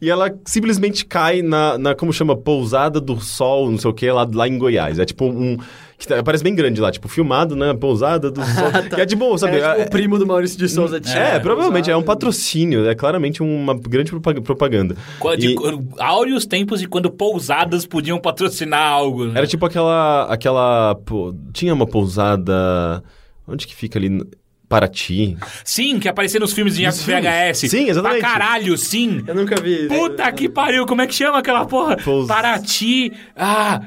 E 0.00 0.10
ela 0.10 0.30
simplesmente 0.44 1.04
cai 1.06 1.42
na, 1.42 1.78
na 1.78 1.94
como 1.94 2.12
chama, 2.12 2.36
pousada 2.36 3.00
do 3.00 3.18
sol, 3.20 3.70
não 3.70 3.78
sei 3.78 3.90
o 3.90 3.94
que, 3.94 4.10
lá, 4.10 4.28
lá 4.32 4.46
em 4.48 4.58
Goiás. 4.58 4.98
É 4.98 5.04
tipo 5.04 5.24
um... 5.26 5.56
Que 5.98 6.06
tá- 6.06 6.22
parece 6.22 6.44
bem 6.44 6.54
grande 6.54 6.78
lá, 6.78 6.92
tipo, 6.92 7.08
filmado, 7.08 7.56
né? 7.56 7.72
Pousada 7.72 8.30
do 8.30 8.40
sol. 8.44 8.70
Que 8.94 9.00
é 9.00 9.06
de 9.06 9.16
boa, 9.16 9.38
sabe? 9.38 9.56
É, 9.56 9.60
tipo, 9.68 9.80
É- 9.80 9.84
o 9.86 9.90
primo 9.90 10.18
do 10.18 10.26
Maurício 10.26 10.58
de 10.58 10.68
Souza. 10.68 10.98
É, 10.98 11.00
tinha 11.00 11.40
provavelmente, 11.40 11.90
é 11.90 11.96
um 11.96 12.02
patrocínio, 12.02 12.86
é 12.86 12.94
claramente 12.94 13.42
uma 13.42 13.72
grande 13.74 14.10
propa- 14.10 14.38
propaganda. 14.42 14.94
De, 15.38 15.54
E 15.54 15.56
áureos 15.98 16.44
tempos 16.44 16.80
de 16.80 16.86
quando 16.86 17.10
pousadas 17.10 17.86
podiam 17.86 18.18
patrocinar 18.18 18.82
algo. 18.92 19.24
Né? 19.24 19.32
era 19.38 19.46
tipo 19.46 19.64
aquela, 19.64 20.24
aquela, 20.24 20.94
pô, 20.96 21.34
tinha 21.54 21.72
uma 21.72 21.86
pousada, 21.86 23.02
onde 23.48 23.66
que 23.66 23.74
fica 23.74 23.98
ali? 23.98 24.20
Paraty? 24.68 25.36
Sim, 25.64 25.98
que 26.00 26.08
aparecia 26.08 26.40
nos 26.40 26.52
filmes 26.52 26.74
de 26.76 26.84
Nos 26.84 26.96
VHS. 27.02 27.04
filmes. 27.06 27.58
Sim, 27.58 27.88
exatamente. 27.88 28.20
Pra 28.20 28.30
caralho, 28.32 28.76
sim. 28.76 29.22
Eu 29.26 29.34
nunca 29.34 29.60
vi. 29.60 29.86
Puta 29.88 30.30
que 30.32 30.48
pariu, 30.48 30.84
como 30.86 31.02
é 31.02 31.06
que 31.06 31.14
chama 31.14 31.38
aquela 31.38 31.64
porra? 31.64 31.96
Pous- 31.96 32.26
Paraty. 32.26 33.12
Ah. 33.36 33.80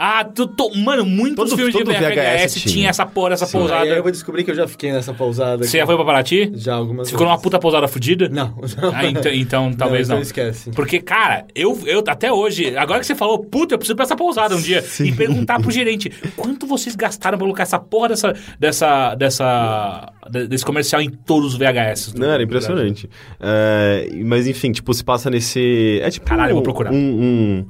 Ah, 0.00 0.24
tu, 0.24 0.46
tu- 0.46 0.70
mano, 0.78 1.04
muitos 1.04 1.50
Todo- 1.50 1.56
filmes 1.56 1.74
todo 1.74 1.86
de 1.86 1.92
VHS, 1.98 2.14
VHS 2.14 2.60
tinha. 2.60 2.72
tinha. 2.74 2.90
essa 2.90 3.04
porra, 3.04 3.32
essa 3.34 3.46
Aí 3.46 3.50
pousada. 3.50 3.86
eu 3.86 4.02
vou 4.02 4.12
descobrir 4.12 4.44
que 4.44 4.50
eu 4.52 4.54
já 4.54 4.68
fiquei 4.68 4.92
nessa 4.92 5.12
pousada. 5.12 5.64
Você 5.64 5.76
já 5.78 5.84
foi 5.86 5.96
pra 5.96 6.04
Paraty? 6.04 6.52
Já 6.54 6.74
algumas 6.74 7.08
Você 7.08 7.12
ficou 7.12 7.26
numa 7.26 7.38
puta 7.40 7.58
pousada 7.58 7.88
fudida? 7.88 8.28
Não. 8.28 8.54
não. 8.80 8.94
Ah, 8.94 9.06
então, 9.06 9.32
então 9.32 9.72
talvez 9.72 10.06
então 10.06 10.16
não. 10.18 10.22
esquece. 10.22 10.70
Porque, 10.70 11.00
cara, 11.00 11.46
eu, 11.52 11.76
eu 11.84 12.04
até 12.06 12.32
hoje, 12.32 12.76
agora 12.76 13.00
que 13.00 13.06
você 13.06 13.14
falou, 13.16 13.40
puta, 13.40 13.74
eu 13.74 13.78
preciso 13.78 13.96
pra 13.96 14.04
essa 14.04 14.14
pousada 14.14 14.54
um 14.54 14.60
dia 14.60 14.84
e 15.00 15.10
perguntar 15.10 15.60
pro 15.60 15.70
gerente 15.70 16.10
quanto 16.36 16.64
vocês 16.66 16.94
gastaram 16.94 17.36
pra 17.36 17.44
colocar 17.44 17.64
essa 17.64 17.78
porra 17.80 18.10
dessa, 18.10 18.34
dessa, 18.60 19.14
dessa, 19.16 20.12
de- 20.30 20.46
desse 20.46 20.64
comercial 20.64 21.02
em 21.02 21.10
todos 21.10 21.54
os 21.54 21.58
VHS. 21.58 22.14
Não, 22.14 22.30
era 22.30 22.42
impressionante. 22.42 23.10
É, 23.40 24.08
mas 24.24 24.46
enfim, 24.46 24.70
tipo, 24.70 24.94
se 24.94 25.02
passa 25.02 25.28
nesse. 25.28 25.98
É 26.02 26.10
tipo. 26.10 26.24
Caralho, 26.24 26.50
eu 26.50 26.54
vou 26.54 26.60
um- 26.60 26.62
procurar. 26.62 26.92
Um. 26.92 26.96
um, 26.96 27.66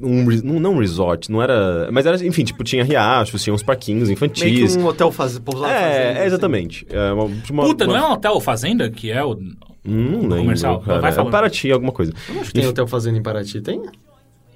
um 0.00 0.26
re- 0.26 0.40
não, 0.42 0.58
não 0.60 0.78
resort, 0.78 1.30
não 1.30 1.42
era. 1.42 1.88
Mas 1.92 2.06
era, 2.06 2.16
enfim, 2.26 2.44
tipo, 2.44 2.62
tinha 2.64 2.82
riachos, 2.84 3.42
tinha 3.42 3.52
uns 3.54 3.62
parquinhos 3.62 4.08
Meio 4.08 4.18
que 4.18 4.24
infantis. 4.26 4.76
um 4.76 4.86
hotel 4.86 5.10
faz... 5.12 5.38
fazenda, 5.38 5.70
É, 5.70 6.10
assim. 6.10 6.20
é, 6.20 6.26
exatamente. 6.26 6.86
É 6.90 7.12
uma, 7.12 7.24
uma- 7.50 7.62
Puta, 7.64 7.86
não 7.86 7.94
uma- 7.94 8.00
é 8.00 8.08
um 8.08 8.12
hotel 8.12 8.32
ou 8.32 8.40
fazenda 8.40 8.90
que 8.90 9.10
é 9.10 9.22
o... 9.24 9.34
Não 9.86 10.20
lembro, 10.22 10.38
comercial? 10.38 10.80
cara. 10.80 11.00
Vai 11.00 11.12
É. 11.28 11.30
Paraty, 11.30 11.70
alguma 11.70 11.92
coisa. 11.92 12.12
Eu 12.28 12.40
acho 12.40 12.52
que 12.52 12.54
tem 12.60 12.66
hotel 12.66 12.86
fazenda 12.86 13.18
em 13.18 13.22
Paraty, 13.22 13.60
tem? 13.60 13.82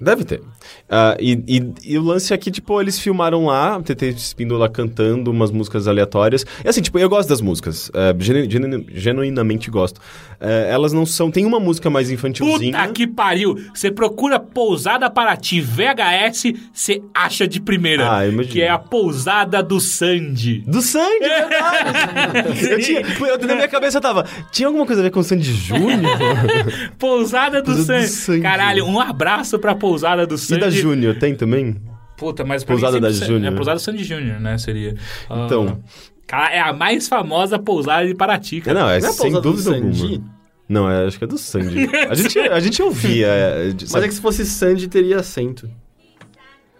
Deve 0.01 0.23
ter. 0.23 0.41
Ah, 0.89 1.15
e, 1.19 1.33
e- 1.47 1.73
e 1.93 1.97
o 1.97 2.01
lance 2.03 2.33
é 2.33 2.37
que, 2.37 2.49
tipo, 2.49 2.79
eles 2.81 2.99
filmaram 2.99 3.45
lá, 3.45 3.77
o 3.77 3.83
TT 3.83 4.09
Espíndola 4.09 4.69
cantando 4.69 5.29
umas 5.31 5.51
músicas 5.51 5.87
aleatórias. 5.87 6.45
E 6.63 6.67
assim, 6.69 6.81
tipo, 6.81 6.97
eu 6.97 7.09
gosto 7.09 7.29
das 7.29 7.41
músicas. 7.41 7.91
é, 7.93 8.15
genu- 8.19 8.49
genu- 8.49 8.85
genuinamente 8.93 9.69
gosto. 9.69 9.99
É, 10.39 10.69
elas 10.71 10.93
não 10.93 11.05
são... 11.05 11.29
Tem 11.29 11.45
uma 11.45 11.59
música 11.59 11.89
mais 11.89 12.09
infantilzinha. 12.09 12.77
Puta 12.79 12.93
que 12.93 13.05
pariu! 13.05 13.55
Você 13.73 13.91
procura 13.91 14.39
Pousada 14.39 15.09
Paraty 15.09 15.59
VHS, 15.59 16.53
você 16.73 17.01
acha 17.13 17.45
de 17.47 17.59
primeira. 17.59 18.09
Ah, 18.17 18.25
eu 18.25 18.31
imagino. 18.31 18.53
Que 18.53 18.61
é 18.61 18.69
a 18.69 18.77
Pousada 18.79 19.61
do 19.61 19.79
Sandy. 19.81 20.63
Do 20.65 20.81
Sandy, 20.81 21.25
é 21.25 21.45
verdade! 21.49 22.65
eu 22.71 22.79
tinha, 22.79 23.01
eu, 23.01 23.37
na 23.47 23.55
minha 23.55 23.67
cabeça 23.67 23.99
tava... 23.99 24.25
Tinha 24.51 24.67
alguma 24.67 24.85
coisa 24.85 25.01
a 25.01 25.03
ver 25.03 25.09
com 25.11 25.19
o 25.19 25.23
Sandy 25.23 25.51
Júnior? 25.53 25.99
Pousada 26.97 27.61
do, 27.61 27.65
Pousada 27.65 27.81
do 27.81 27.83
Sandy. 27.83 28.07
Sandy. 28.07 28.41
Caralho, 28.41 28.85
um 28.85 28.99
abraço 28.99 29.59
pra 29.59 29.75
Pousada 29.75 29.88
do 30.27 30.35
e 30.35 30.37
Sandy. 30.37 30.61
da 30.61 30.69
Júnior, 30.69 31.15
tem 31.17 31.35
também? 31.35 31.75
Puta, 32.17 32.43
mas 32.43 32.63
pra 32.63 32.73
Pousada 32.75 32.99
da 32.99 33.13
Sa- 33.13 33.25
Júnior. 33.25 33.53
É 33.53 33.55
Pousada 33.55 33.79
Sandy 33.79 34.03
Júnior, 34.03 34.39
né? 34.39 34.57
Seria. 34.57 34.95
Ah, 35.29 35.43
Então. 35.45 35.81
Cara, 36.27 36.53
é 36.53 36.59
a 36.59 36.71
mais 36.73 37.07
famosa 37.07 37.57
pousada 37.57 38.05
de 38.05 38.13
Paraty, 38.13 38.57
É, 38.57 38.61
cara. 38.61 38.79
não, 38.81 38.89
é 38.89 38.99
Não 38.99 39.09
é 39.09 39.11
sem 39.11 39.31
pousada 39.31 39.41
do 39.41 39.51
dúvida 39.51 39.71
Sandy? 39.71 40.03
alguma. 40.03 40.39
Não, 40.69 40.89
é, 40.91 41.05
acho 41.07 41.17
que 41.17 41.23
é 41.23 41.27
do 41.27 41.37
Sandy. 41.39 41.89
A 42.09 42.13
gente, 42.13 42.37
a 42.39 42.59
gente 42.59 42.81
ouvia. 42.83 43.25
é, 43.27 43.67
de- 43.69 43.85
Mas 43.85 43.89
sabe? 43.91 44.05
é 44.05 44.07
que 44.07 44.13
se 44.13 44.21
fosse 44.21 44.45
Sandy, 44.45 44.87
teria 44.87 45.17
acento. 45.19 45.67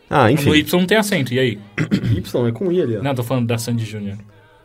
Ah, 0.09 0.25
No 0.25 0.29
enfim. 0.31 0.51
Y 0.53 0.79
não 0.79 0.85
tem 0.85 0.97
acento, 0.97 1.33
e 1.33 1.39
aí? 1.39 1.59
Y 2.15 2.47
é 2.47 2.51
com 2.51 2.71
I 2.71 2.81
ali, 2.81 2.97
ó. 2.97 3.01
Não, 3.01 3.15
tô 3.15 3.23
falando 3.23 3.47
da 3.47 3.57
Sandy 3.57 3.85
Júnior. 3.85 4.17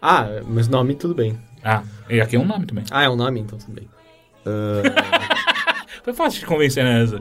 Ah, 0.03 0.27
mas 0.47 0.69
nome 0.69 0.95
tudo 0.95 1.15
bem. 1.15 1.39
Ah, 1.63 1.83
e 2.11 2.21
aqui 2.21 2.37
é 2.37 2.39
um 2.39 2.45
nome 2.45 2.67
também. 2.67 2.85
Ah, 2.91 3.03
é 3.05 3.09
um 3.09 3.17
nome, 3.17 3.41
então 3.41 3.59
tudo 3.59 3.73
bem. 3.73 3.89
Foi 6.05 6.13
fácil 6.13 6.41
de 6.41 6.47
convencer 6.47 6.85
nessa. 6.85 7.21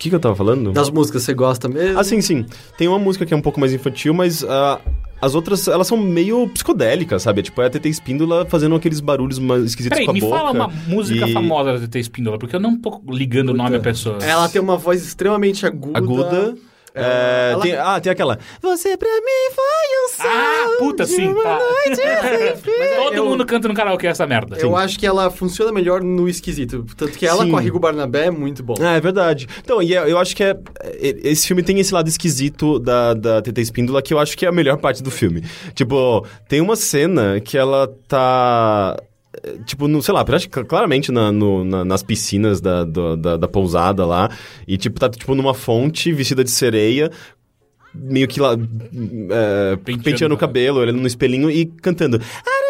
O 0.00 0.02
que, 0.02 0.08
que 0.08 0.14
eu 0.14 0.20
tava 0.20 0.34
falando? 0.34 0.72
Das 0.72 0.88
músicas, 0.88 1.24
você 1.24 1.34
gosta 1.34 1.68
mesmo? 1.68 1.98
Ah, 1.98 2.02
sim, 2.02 2.22
sim. 2.22 2.46
Tem 2.78 2.88
uma 2.88 2.98
música 2.98 3.26
que 3.26 3.34
é 3.34 3.36
um 3.36 3.42
pouco 3.42 3.60
mais 3.60 3.70
infantil, 3.74 4.14
mas 4.14 4.42
ah, 4.42 4.80
as 5.20 5.34
outras, 5.34 5.68
elas 5.68 5.86
são 5.86 5.98
meio 5.98 6.48
psicodélicas, 6.48 7.20
sabe? 7.22 7.42
Tipo, 7.42 7.60
é 7.60 7.66
a 7.66 7.70
TT 7.70 7.86
Espíndola 7.90 8.46
fazendo 8.46 8.74
aqueles 8.74 8.98
barulhos 8.98 9.38
mais 9.38 9.62
esquisitos 9.64 9.98
Peraí, 9.98 10.06
com 10.06 10.12
a 10.12 10.14
me 10.14 10.20
boca. 10.22 10.38
fala 10.38 10.52
uma 10.52 10.68
música 10.88 11.28
e- 11.28 11.32
famosa 11.34 11.74
da 11.74 11.80
TT 11.86 11.98
Espíndola, 11.98 12.38
porque 12.38 12.56
eu 12.56 12.60
não 12.60 12.78
tô 12.78 12.98
ligando 13.10 13.50
o 13.50 13.54
nome 13.54 13.76
à 13.76 13.80
pessoa. 13.80 14.16
Ela 14.22 14.48
tem 14.48 14.58
uma 14.62 14.78
voz 14.78 15.04
extremamente 15.04 15.66
aguda. 15.66 15.98
Aguda. 15.98 16.54
É, 16.94 17.50
ela- 17.52 17.62
tem- 17.62 17.74
ah, 17.76 18.00
tem 18.00 18.12
aquela. 18.12 18.38
Você 18.60 18.96
pra 18.96 19.08
mim 19.08 19.54
foi 19.54 19.64
um 20.04 20.08
sol. 20.22 20.26
Ah, 20.30 20.76
puta, 20.78 21.04
de 21.04 21.10
sim, 21.12 21.28
uma 21.28 21.42
tá. 21.42 21.58
noite 21.58 21.96
sem 21.96 22.56
fim. 22.56 22.96
Todo 22.96 23.14
eu- 23.14 23.24
mundo 23.26 23.46
canta 23.46 23.68
no 23.68 23.74
karaokê 23.74 24.06
essa 24.08 24.26
merda. 24.26 24.56
Eu 24.58 24.76
acho 24.76 24.98
que 24.98 25.06
ela 25.06 25.30
funciona 25.30 25.70
melhor 25.72 26.02
no 26.02 26.28
esquisito. 26.28 26.84
Tanto 26.96 27.16
que 27.16 27.26
ela 27.26 27.44
Sim. 27.44 27.50
com 27.50 27.56
a 27.56 27.60
Rigo 27.60 27.78
Barnabé 27.78 28.26
é 28.26 28.30
muito 28.30 28.62
bom. 28.62 28.74
Ah, 28.80 28.96
é 28.96 29.00
verdade. 29.00 29.46
Então, 29.62 29.80
e 29.82 29.92
eu 29.94 30.08
eu 30.08 30.18
acho 30.18 30.34
que 30.34 30.42
é, 30.42 30.50
é- 30.82 31.16
esse 31.30 31.46
filme 31.46 31.62
tem 31.62 31.78
esse 31.78 31.94
lado 31.94 32.08
esquisito 32.08 32.78
da, 32.78 33.14
da 33.14 33.40
TT 33.42 33.60
Espíndola 33.60 34.02
que 34.02 34.12
eu 34.12 34.18
acho 34.18 34.36
que 34.36 34.44
é 34.44 34.48
a 34.48 34.52
melhor 34.52 34.76
parte 34.78 35.02
do 35.02 35.10
filme. 35.10 35.44
Tipo, 35.74 36.26
tem 36.48 36.60
uma 36.60 36.74
cena 36.76 37.40
que 37.40 37.56
ela 37.56 37.88
tá. 38.08 38.96
Tipo, 39.64 39.86
no, 39.86 40.02
sei 40.02 40.12
lá, 40.12 40.24
claramente 40.68 41.12
na- 41.12 41.30
no- 41.30 41.64
na- 41.64 41.84
nas 41.84 42.02
piscinas 42.02 42.60
da, 42.60 42.82
do- 42.84 43.16
da, 43.16 43.36
da 43.36 43.46
pousada 43.48 44.04
lá. 44.04 44.28
E, 44.66 44.76
tipo, 44.76 44.98
tá 44.98 45.08
tipo 45.08 45.34
numa 45.36 45.54
fonte 45.54 46.12
vestida 46.12 46.42
de 46.42 46.50
sereia, 46.50 47.10
meio 47.94 48.26
que 48.26 48.40
lá. 48.40 48.54
é, 48.54 49.76
Penteando 49.76 50.02
penteando, 50.04 50.34
o 50.34 50.38
cabelo, 50.38 50.80
olhando 50.80 51.00
no 51.00 51.06
espelhinho 51.06 51.48
e 51.50 51.66
cantando. 51.66 52.20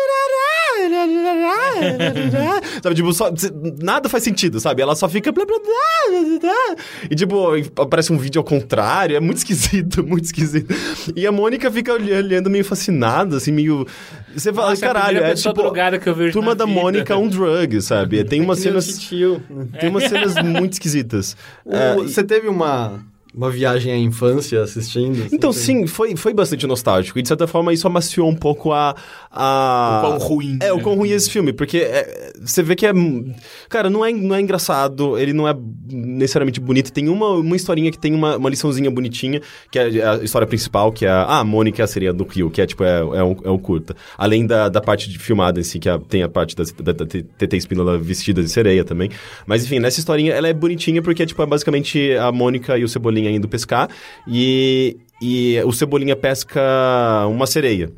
sabe, 2.82 2.94
tipo, 2.94 3.12
só, 3.12 3.30
nada 3.82 4.08
faz 4.08 4.22
sentido, 4.22 4.60
sabe? 4.60 4.82
Ela 4.82 4.94
só 4.94 5.08
fica 5.08 5.32
blá, 5.32 5.44
blá, 5.44 5.58
blá. 5.58 5.89
E 7.10 7.14
tipo, 7.14 7.36
aparece 7.80 8.12
um 8.12 8.18
vídeo 8.18 8.38
ao 8.40 8.44
contrário, 8.44 9.16
é 9.16 9.20
muito 9.20 9.38
esquisito, 9.38 10.02
muito 10.06 10.24
esquisito. 10.24 10.74
E 11.16 11.26
a 11.26 11.32
Mônica 11.32 11.70
fica 11.70 11.92
olh- 11.92 12.12
olhando 12.16 12.50
meio 12.50 12.64
fascinada, 12.64 13.36
assim, 13.36 13.52
meio. 13.52 13.86
Você 14.34 14.52
fala, 14.52 14.70
Nossa, 14.70 14.84
é 14.84 14.88
a 14.88 14.92
caralho, 14.92 15.18
é 15.18 15.34
tipo. 15.34 15.98
que 16.00 16.08
eu 16.08 16.14
vejo 16.14 16.32
Turma 16.32 16.50
na 16.50 16.54
da 16.54 16.66
vida." 16.66 16.80
Mônica, 16.80 17.16
um 17.16 17.28
drug, 17.28 17.80
sabe? 17.80 18.22
Tem 18.24 18.40
umas 18.40 18.58
nem 18.64 18.74
o 18.76 18.80
cenas. 18.82 19.08
Tem 19.80 19.88
umas 19.90 20.04
cenas 20.04 20.34
muito 20.44 20.74
esquisitas. 20.74 21.36
O- 21.64 21.74
É, 21.74 21.96
e- 21.98 22.08
Você 22.08 22.22
teve 22.22 22.48
uma, 22.48 23.00
uma 23.34 23.50
viagem 23.50 23.92
à 23.92 23.96
infância 23.96 24.62
assistindo. 24.62 25.22
assim, 25.24 25.36
Então, 25.36 25.52
sim, 25.52 25.86
foi, 25.86 26.16
foi 26.16 26.34
bastante 26.34 26.66
nostálgico. 26.66 27.18
E, 27.18 27.22
de 27.22 27.28
certa 27.28 27.46
forma, 27.46 27.72
isso 27.72 27.86
amaciou 27.86 28.28
um 28.28 28.34
pouco 28.34 28.72
a... 28.72 28.94
a... 29.30 30.02
O 30.02 30.08
quão 30.08 30.18
ruim, 30.18 30.58
É, 30.60 30.72
o 30.72 30.76
né? 30.76 30.82
quão 30.82 30.96
ruim 30.96 31.10
é 31.10 31.14
esse 31.14 31.30
filme. 31.30 31.52
Porque 31.52 31.78
é, 31.78 32.32
você 32.40 32.62
vê 32.62 32.74
que 32.74 32.86
é... 32.86 32.92
Cara, 33.68 33.88
não 33.88 34.04
é, 34.04 34.12
não 34.12 34.34
é 34.34 34.40
engraçado, 34.40 35.18
ele 35.18 35.32
não 35.32 35.46
é 35.46 35.54
necessariamente 35.88 36.60
bonito. 36.60 36.92
Tem 36.92 37.08
uma, 37.08 37.30
uma 37.34 37.56
historinha 37.56 37.90
que 37.90 37.98
tem 37.98 38.14
uma, 38.14 38.36
uma 38.36 38.50
liçãozinha 38.50 38.90
bonitinha, 38.90 39.40
que 39.70 39.78
é 39.78 40.06
a 40.08 40.16
história 40.16 40.46
principal, 40.46 40.90
que 40.90 41.06
é 41.06 41.10
a, 41.10 41.22
ah, 41.22 41.38
a 41.40 41.44
Mônica 41.44 41.80
é 41.80 41.84
a 41.84 41.86
sereia 41.86 42.12
do 42.12 42.24
Rio, 42.24 42.50
que 42.50 42.60
é, 42.60 42.66
tipo, 42.66 42.82
é, 42.82 42.98
é, 42.98 43.22
um, 43.22 43.36
é 43.44 43.50
um 43.50 43.58
curta. 43.58 43.94
Além 44.18 44.46
da, 44.46 44.68
da 44.68 44.80
parte 44.80 45.08
de 45.08 45.18
filmada 45.18 45.60
em 45.60 45.62
si, 45.62 45.78
que 45.78 45.88
é- 45.88 45.98
tem 46.08 46.22
a 46.22 46.28
parte 46.28 46.56
da, 46.56 46.64
da, 46.82 46.92
da 46.92 47.06
TT 47.06 47.56
Espínola 47.56 47.96
vestida 47.98 48.42
de 48.42 48.48
sereia 48.48 48.84
também. 48.84 49.10
Mas, 49.46 49.64
enfim, 49.64 49.78
nessa 49.78 50.00
historinha, 50.00 50.32
ela 50.32 50.48
é 50.48 50.52
bonitinha 50.52 51.00
porque, 51.00 51.24
tipo, 51.24 51.40
é 51.42 51.46
basicamente 51.46 52.12
a 52.14 52.32
Mônica 52.32 52.76
e 52.76 52.84
o 52.84 52.88
Cebolinha 52.88 53.19
indo 53.28 53.48
pescar 53.48 53.88
e, 54.26 54.96
e 55.20 55.60
o 55.64 55.72
Cebolinha 55.72 56.14
pesca 56.16 56.60
uma 57.28 57.46
sereia. 57.46 57.90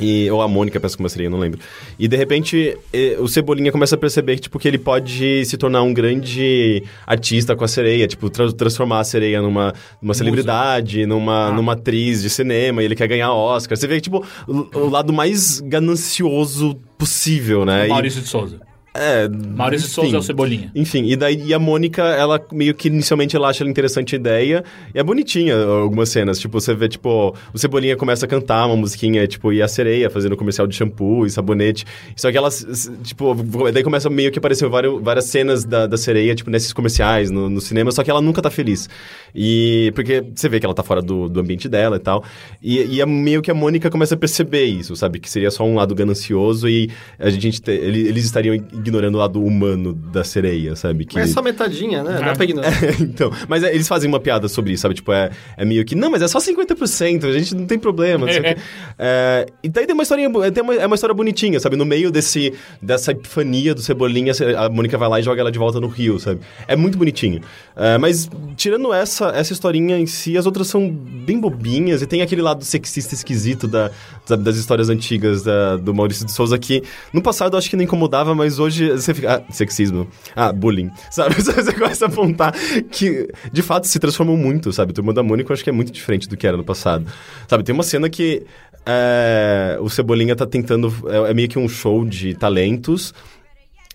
E, 0.00 0.30
ou 0.30 0.40
a 0.40 0.46
Mônica 0.46 0.78
pesca 0.78 1.02
uma 1.02 1.08
sereia, 1.08 1.28
não 1.28 1.40
lembro. 1.40 1.58
E 1.98 2.06
de 2.06 2.16
repente 2.16 2.78
o 3.18 3.26
Cebolinha 3.26 3.72
começa 3.72 3.96
a 3.96 3.98
perceber 3.98 4.36
que, 4.36 4.42
tipo, 4.42 4.56
que 4.56 4.68
ele 4.68 4.78
pode 4.78 5.44
se 5.44 5.56
tornar 5.56 5.82
um 5.82 5.92
grande 5.92 6.84
artista 7.04 7.56
com 7.56 7.64
a 7.64 7.68
sereia, 7.68 8.06
tipo, 8.06 8.30
tra- 8.30 8.52
transformar 8.52 9.00
a 9.00 9.04
sereia 9.04 9.42
numa, 9.42 9.74
numa 10.00 10.14
celebridade, 10.14 11.04
numa, 11.04 11.48
Ah. 11.48 11.50
numa 11.52 11.72
atriz 11.72 12.22
de 12.22 12.30
cinema, 12.30 12.80
e 12.80 12.84
ele 12.84 12.94
quer 12.94 13.08
ganhar 13.08 13.32
Oscar. 13.32 13.76
Você 13.76 13.88
vê, 13.88 14.00
tipo, 14.00 14.24
o, 14.46 14.78
o 14.78 14.88
lado 14.88 15.12
mais 15.12 15.58
ganancioso 15.62 16.76
possível, 16.96 17.64
né? 17.64 17.86
E- 17.86 17.88
Maurício 17.88 18.20
de 18.22 18.28
Souza. 18.28 18.60
É, 18.98 19.28
Maurício 19.28 19.86
enfim. 19.86 19.94
Souza 19.94 20.16
é 20.16 20.18
o 20.18 20.22
Cebolinha. 20.22 20.70
Enfim, 20.74 21.04
e 21.06 21.16
daí 21.16 21.42
e 21.46 21.54
a 21.54 21.58
Mônica, 21.58 22.02
ela 22.02 22.40
meio 22.52 22.74
que 22.74 22.88
inicialmente 22.88 23.36
ela 23.36 23.48
acha 23.48 23.64
interessante 23.64 24.14
a 24.14 24.18
ideia, 24.18 24.64
e 24.94 24.98
é 24.98 25.02
bonitinha 25.02 25.56
algumas 25.56 26.08
cenas. 26.08 26.38
Tipo, 26.38 26.60
você 26.60 26.74
vê, 26.74 26.88
tipo, 26.88 27.34
o 27.54 27.58
Cebolinha 27.58 27.96
começa 27.96 28.26
a 28.26 28.28
cantar 28.28 28.66
uma 28.66 28.76
musiquinha, 28.76 29.26
tipo, 29.26 29.52
e 29.52 29.62
a 29.62 29.68
sereia 29.68 30.10
fazendo 30.10 30.36
comercial 30.36 30.66
de 30.66 30.74
shampoo 30.74 31.24
e 31.26 31.30
sabonete. 31.30 31.84
Só 32.16 32.30
que 32.30 32.36
elas, 32.36 32.90
tipo, 33.04 33.34
daí 33.72 33.82
começa 33.82 34.10
meio 34.10 34.30
que 34.32 34.38
aparecer 34.38 34.68
várias, 34.68 35.00
várias 35.00 35.24
cenas 35.26 35.64
da, 35.64 35.86
da 35.86 35.96
sereia, 35.96 36.34
tipo, 36.34 36.50
nesses 36.50 36.72
comerciais, 36.72 37.30
no, 37.30 37.48
no 37.48 37.60
cinema, 37.60 37.90
só 37.92 38.02
que 38.02 38.10
ela 38.10 38.20
nunca 38.20 38.42
tá 38.42 38.50
feliz. 38.50 38.88
E 39.34 39.92
porque 39.94 40.24
você 40.34 40.48
vê 40.48 40.58
que 40.58 40.66
ela 40.66 40.74
tá 40.74 40.82
fora 40.82 41.00
do, 41.00 41.28
do 41.28 41.40
ambiente 41.40 41.68
dela 41.68 41.96
e 41.96 42.00
tal. 42.00 42.24
E, 42.62 42.78
e 42.96 43.00
é 43.00 43.06
meio 43.06 43.40
que 43.42 43.50
a 43.50 43.54
Mônica 43.54 43.88
começa 43.90 44.14
a 44.14 44.18
perceber 44.18 44.64
isso, 44.64 44.96
sabe? 44.96 45.18
Que 45.20 45.30
seria 45.30 45.50
só 45.50 45.64
um 45.64 45.74
lado 45.74 45.94
ganancioso 45.94 46.68
e 46.68 46.90
a 47.18 47.30
gente 47.30 47.60
te- 47.62 47.70
ele- 47.70 48.08
eles 48.08 48.24
estariam 48.24 48.54
ignorando 48.54 48.87
o 48.96 49.16
lado 49.18 49.42
humano 49.42 49.92
da 49.92 50.22
sereia, 50.24 50.74
sabe? 50.76 51.04
Que... 51.04 51.16
Mas 51.16 51.30
é 51.30 51.32
só 51.32 51.42
metadinha, 51.42 52.02
né? 52.02 52.18
Dá 52.20 52.30
Ah. 52.32 52.34
pra 52.34 52.44
ignorar. 52.44 52.72
então, 53.00 53.30
mas 53.48 53.62
é, 53.62 53.74
eles 53.74 53.86
fazem 53.88 54.08
uma 54.08 54.20
piada 54.20 54.48
sobre 54.48 54.72
isso, 54.72 54.82
sabe? 54.82 54.94
Tipo, 54.94 55.12
é, 55.12 55.30
é 55.56 55.64
meio 55.64 55.84
que, 55.84 55.94
não, 55.94 56.10
mas 56.10 56.22
é 56.22 56.28
só 56.28 56.38
50%, 56.38 57.24
a 57.24 57.32
gente 57.38 57.54
não 57.54 57.66
tem 57.66 57.78
problema. 57.78 58.26
Não 58.26 58.32
sei 58.32 58.40
o 58.40 58.44
quê. 58.44 58.56
É, 59.00 59.46
e 59.62 59.68
daí 59.68 59.86
tem 59.86 59.94
uma 59.94 60.02
historinha, 60.02 60.28
tem 60.50 60.60
uma, 60.62 60.74
é 60.74 60.84
uma 60.84 60.94
história 60.96 61.14
bonitinha, 61.14 61.60
sabe? 61.60 61.76
No 61.76 61.84
meio 61.84 62.10
desse, 62.10 62.52
dessa 62.82 63.12
epifania 63.12 63.72
do 63.72 63.80
Cebolinha, 63.80 64.32
a 64.58 64.68
Mônica 64.68 64.98
vai 64.98 65.08
lá 65.08 65.20
e 65.20 65.22
joga 65.22 65.40
ela 65.40 65.52
de 65.52 65.58
volta 65.58 65.78
no 65.78 65.86
rio, 65.86 66.18
sabe? 66.18 66.40
É 66.66 66.74
muito 66.74 66.98
bonitinho. 66.98 67.40
É, 67.76 67.96
mas, 67.96 68.28
tirando 68.56 68.92
essa, 68.92 69.28
essa 69.28 69.52
historinha 69.52 69.96
em 69.96 70.06
si, 70.06 70.36
as 70.36 70.46
outras 70.46 70.66
são 70.66 70.90
bem 70.90 71.38
bobinhas 71.38 72.02
e 72.02 72.06
tem 72.08 72.22
aquele 72.22 72.42
lado 72.42 72.64
sexista 72.64 73.14
esquisito 73.14 73.68
da, 73.68 73.92
sabe, 74.24 74.42
das 74.42 74.56
histórias 74.56 74.88
antigas 74.88 75.44
da- 75.44 75.76
do 75.76 75.94
Maurício 75.94 76.26
de 76.26 76.32
Souza 76.32 76.58
que, 76.58 76.82
no 77.12 77.22
passado, 77.22 77.54
eu 77.54 77.58
acho 77.58 77.70
que 77.70 77.76
não 77.76 77.84
incomodava, 77.84 78.34
mas 78.34 78.58
hoje 78.58 78.67
você 78.70 79.14
fica... 79.14 79.36
Ah, 79.36 79.52
sexismo. 79.52 80.08
Ah, 80.34 80.52
bullying. 80.52 80.90
Sabe? 81.10 81.34
Você 81.34 81.72
começa 81.72 82.06
a 82.06 82.08
apontar 82.08 82.52
que, 82.90 83.28
de 83.52 83.62
fato, 83.62 83.86
se 83.86 83.98
transformou 83.98 84.36
muito, 84.36 84.72
sabe? 84.72 84.92
Turma 84.92 85.12
da 85.12 85.22
Mônica 85.22 85.50
eu 85.50 85.54
acho 85.54 85.64
que 85.64 85.70
é 85.70 85.72
muito 85.72 85.92
diferente 85.92 86.28
do 86.28 86.36
que 86.36 86.46
era 86.46 86.56
no 86.56 86.64
passado. 86.64 87.06
Sabe, 87.46 87.64
tem 87.64 87.74
uma 87.74 87.82
cena 87.82 88.08
que 88.08 88.44
é, 88.86 89.78
o 89.80 89.88
Cebolinha 89.88 90.34
tá 90.34 90.46
tentando... 90.46 90.92
É, 91.08 91.30
é 91.30 91.34
meio 91.34 91.48
que 91.48 91.58
um 91.58 91.68
show 91.68 92.04
de 92.04 92.34
talentos... 92.34 93.14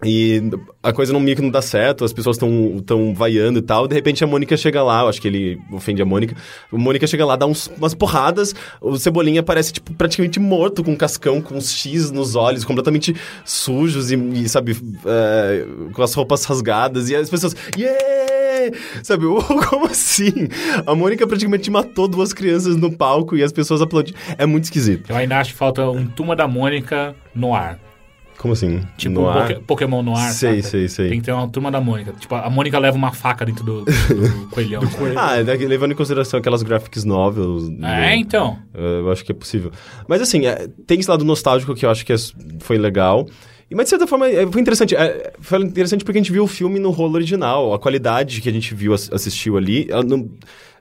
E 0.06 0.42
a 0.82 0.92
coisa 0.92 1.14
não 1.14 1.20
meio 1.20 1.36
que 1.36 1.42
não 1.42 1.50
dá 1.50 1.62
certo, 1.62 2.04
as 2.04 2.14
pessoas 2.14 2.36
estão 2.36 2.80
tão 2.86 3.14
vaiando 3.14 3.60
e 3.60 3.62
tal. 3.62 3.88
De 3.88 3.96
repente 3.96 4.24
a 4.24 4.28
Mônica 4.28 4.56
chega 4.58 4.84
lá, 4.84 5.02
eu 5.02 5.10
acho 5.10 5.22
que 5.22 5.28
ele 5.28 5.60
ofende 5.72 6.02
a 6.02 6.06
Mônica. 6.06 6.36
A 6.72 6.78
Mônica 6.78 7.08
chega 7.08 7.26
lá, 7.26 7.36
dá 7.36 7.46
uns, 7.46 7.68
umas 7.78 7.94
porradas. 7.94 8.54
O 8.82 8.98
Cebolinha 8.98 9.44
parece, 9.44 9.74
tipo, 9.74 9.94
praticamente 9.94 10.40
morto, 10.40 10.84
com 10.84 10.92
um 10.92 10.96
cascão, 10.96 11.42
com 11.42 11.56
uns 11.56 11.72
X 11.72 12.12
nos 12.12 12.36
olhos, 12.36 12.66
completamente 12.66 13.16
sujos 13.46 14.12
e, 14.12 14.16
e, 14.16 14.50
sabe, 14.50 14.78
é, 15.06 15.66
com 15.94 16.02
as 16.02 16.14
roupas 16.14 16.44
rasgadas. 16.46 17.10
E 17.10 17.16
as 17.16 17.30
pessoas, 17.30 17.56
yeah! 17.78 18.24
Sabe, 19.02 19.26
como 19.70 19.86
assim? 19.88 20.48
A 20.86 20.96
Mônica 20.96 21.26
praticamente 21.28 21.70
matou 21.70 22.08
duas 22.08 22.34
crianças 22.34 22.76
no 22.76 22.92
palco 22.92 23.36
e 23.36 23.44
as 23.44 23.52
pessoas 23.52 23.82
aplaudiram. 23.82 24.20
É 24.38 24.46
muito 24.46 24.66
esquisito. 24.66 25.10
Eu 25.10 25.16
ainda 25.16 25.40
acho 25.40 25.52
que 25.52 25.58
falta 25.58 25.90
um 25.90 26.06
Turma 26.06 26.36
da 26.36 26.48
Mônica 26.48 27.16
no 27.34 27.54
ar. 27.54 27.80
Como 28.44 28.52
assim? 28.54 28.82
Tipo 28.98 29.16
No 29.16 29.30
ar? 29.30 29.48
Poké- 29.48 29.60
Pokémon 29.66 30.04
no 30.04 30.14
ar, 30.18 30.30
Sei, 30.34 30.58
saca? 30.62 30.70
sei, 30.70 30.88
sei. 30.90 31.10
Tem 31.10 31.20
que 31.22 31.26
ter 31.26 31.32
uma 31.32 31.48
Turma 31.48 31.72
da 31.72 31.80
Mônica. 31.80 32.12
Tipo, 32.20 32.36
a 32.36 32.50
Mônica 32.50 32.78
leva 32.78 32.98
uma 32.98 33.14
faca 33.14 33.46
dentro 33.46 33.64
do, 33.64 33.86
do 33.86 34.48
coelhão. 34.52 34.82
sabe? 34.92 35.14
Ah, 35.16 35.38
é 35.38 35.44
levando 35.66 35.94
em 35.94 35.96
consideração 35.96 36.38
aquelas 36.42 36.62
graphics 36.62 37.06
novels. 37.06 37.72
É, 37.82 38.14
então. 38.18 38.60
Eu 38.74 39.10
acho 39.10 39.24
que 39.24 39.32
é 39.32 39.36
possível. 39.36 39.72
Mas 40.10 40.22
assim, 40.22 40.46
é, 40.46 40.68
tem 40.86 41.00
esse 41.00 41.10
lado 41.10 41.24
nostálgico 41.24 41.74
que 41.74 41.86
eu 41.86 41.90
acho 41.90 42.06
que 42.06 42.12
é- 42.12 42.18
foi 42.60 42.78
legal. 42.78 43.26
Mas 43.74 43.86
de 43.86 43.92
certa 43.92 44.06
forma, 44.06 44.28
é, 44.30 44.46
foi 44.46 44.60
interessante. 44.62 44.94
Foi 45.40 45.60
interessante 45.64 46.04
porque 46.04 46.18
a 46.20 46.22
gente 46.22 46.32
viu 46.32 46.44
o 46.44 46.48
filme 46.48 46.80
no 46.80 46.92
rolo 46.92 47.16
original. 47.16 47.74
A 47.74 47.80
qualidade 47.80 48.42
que 48.42 48.50
a 48.50 48.52
gente 48.52 48.76
viu, 48.76 48.94
ass- 48.94 49.10
assistiu 49.12 49.58
ali, 49.58 49.88
não- 50.06 50.30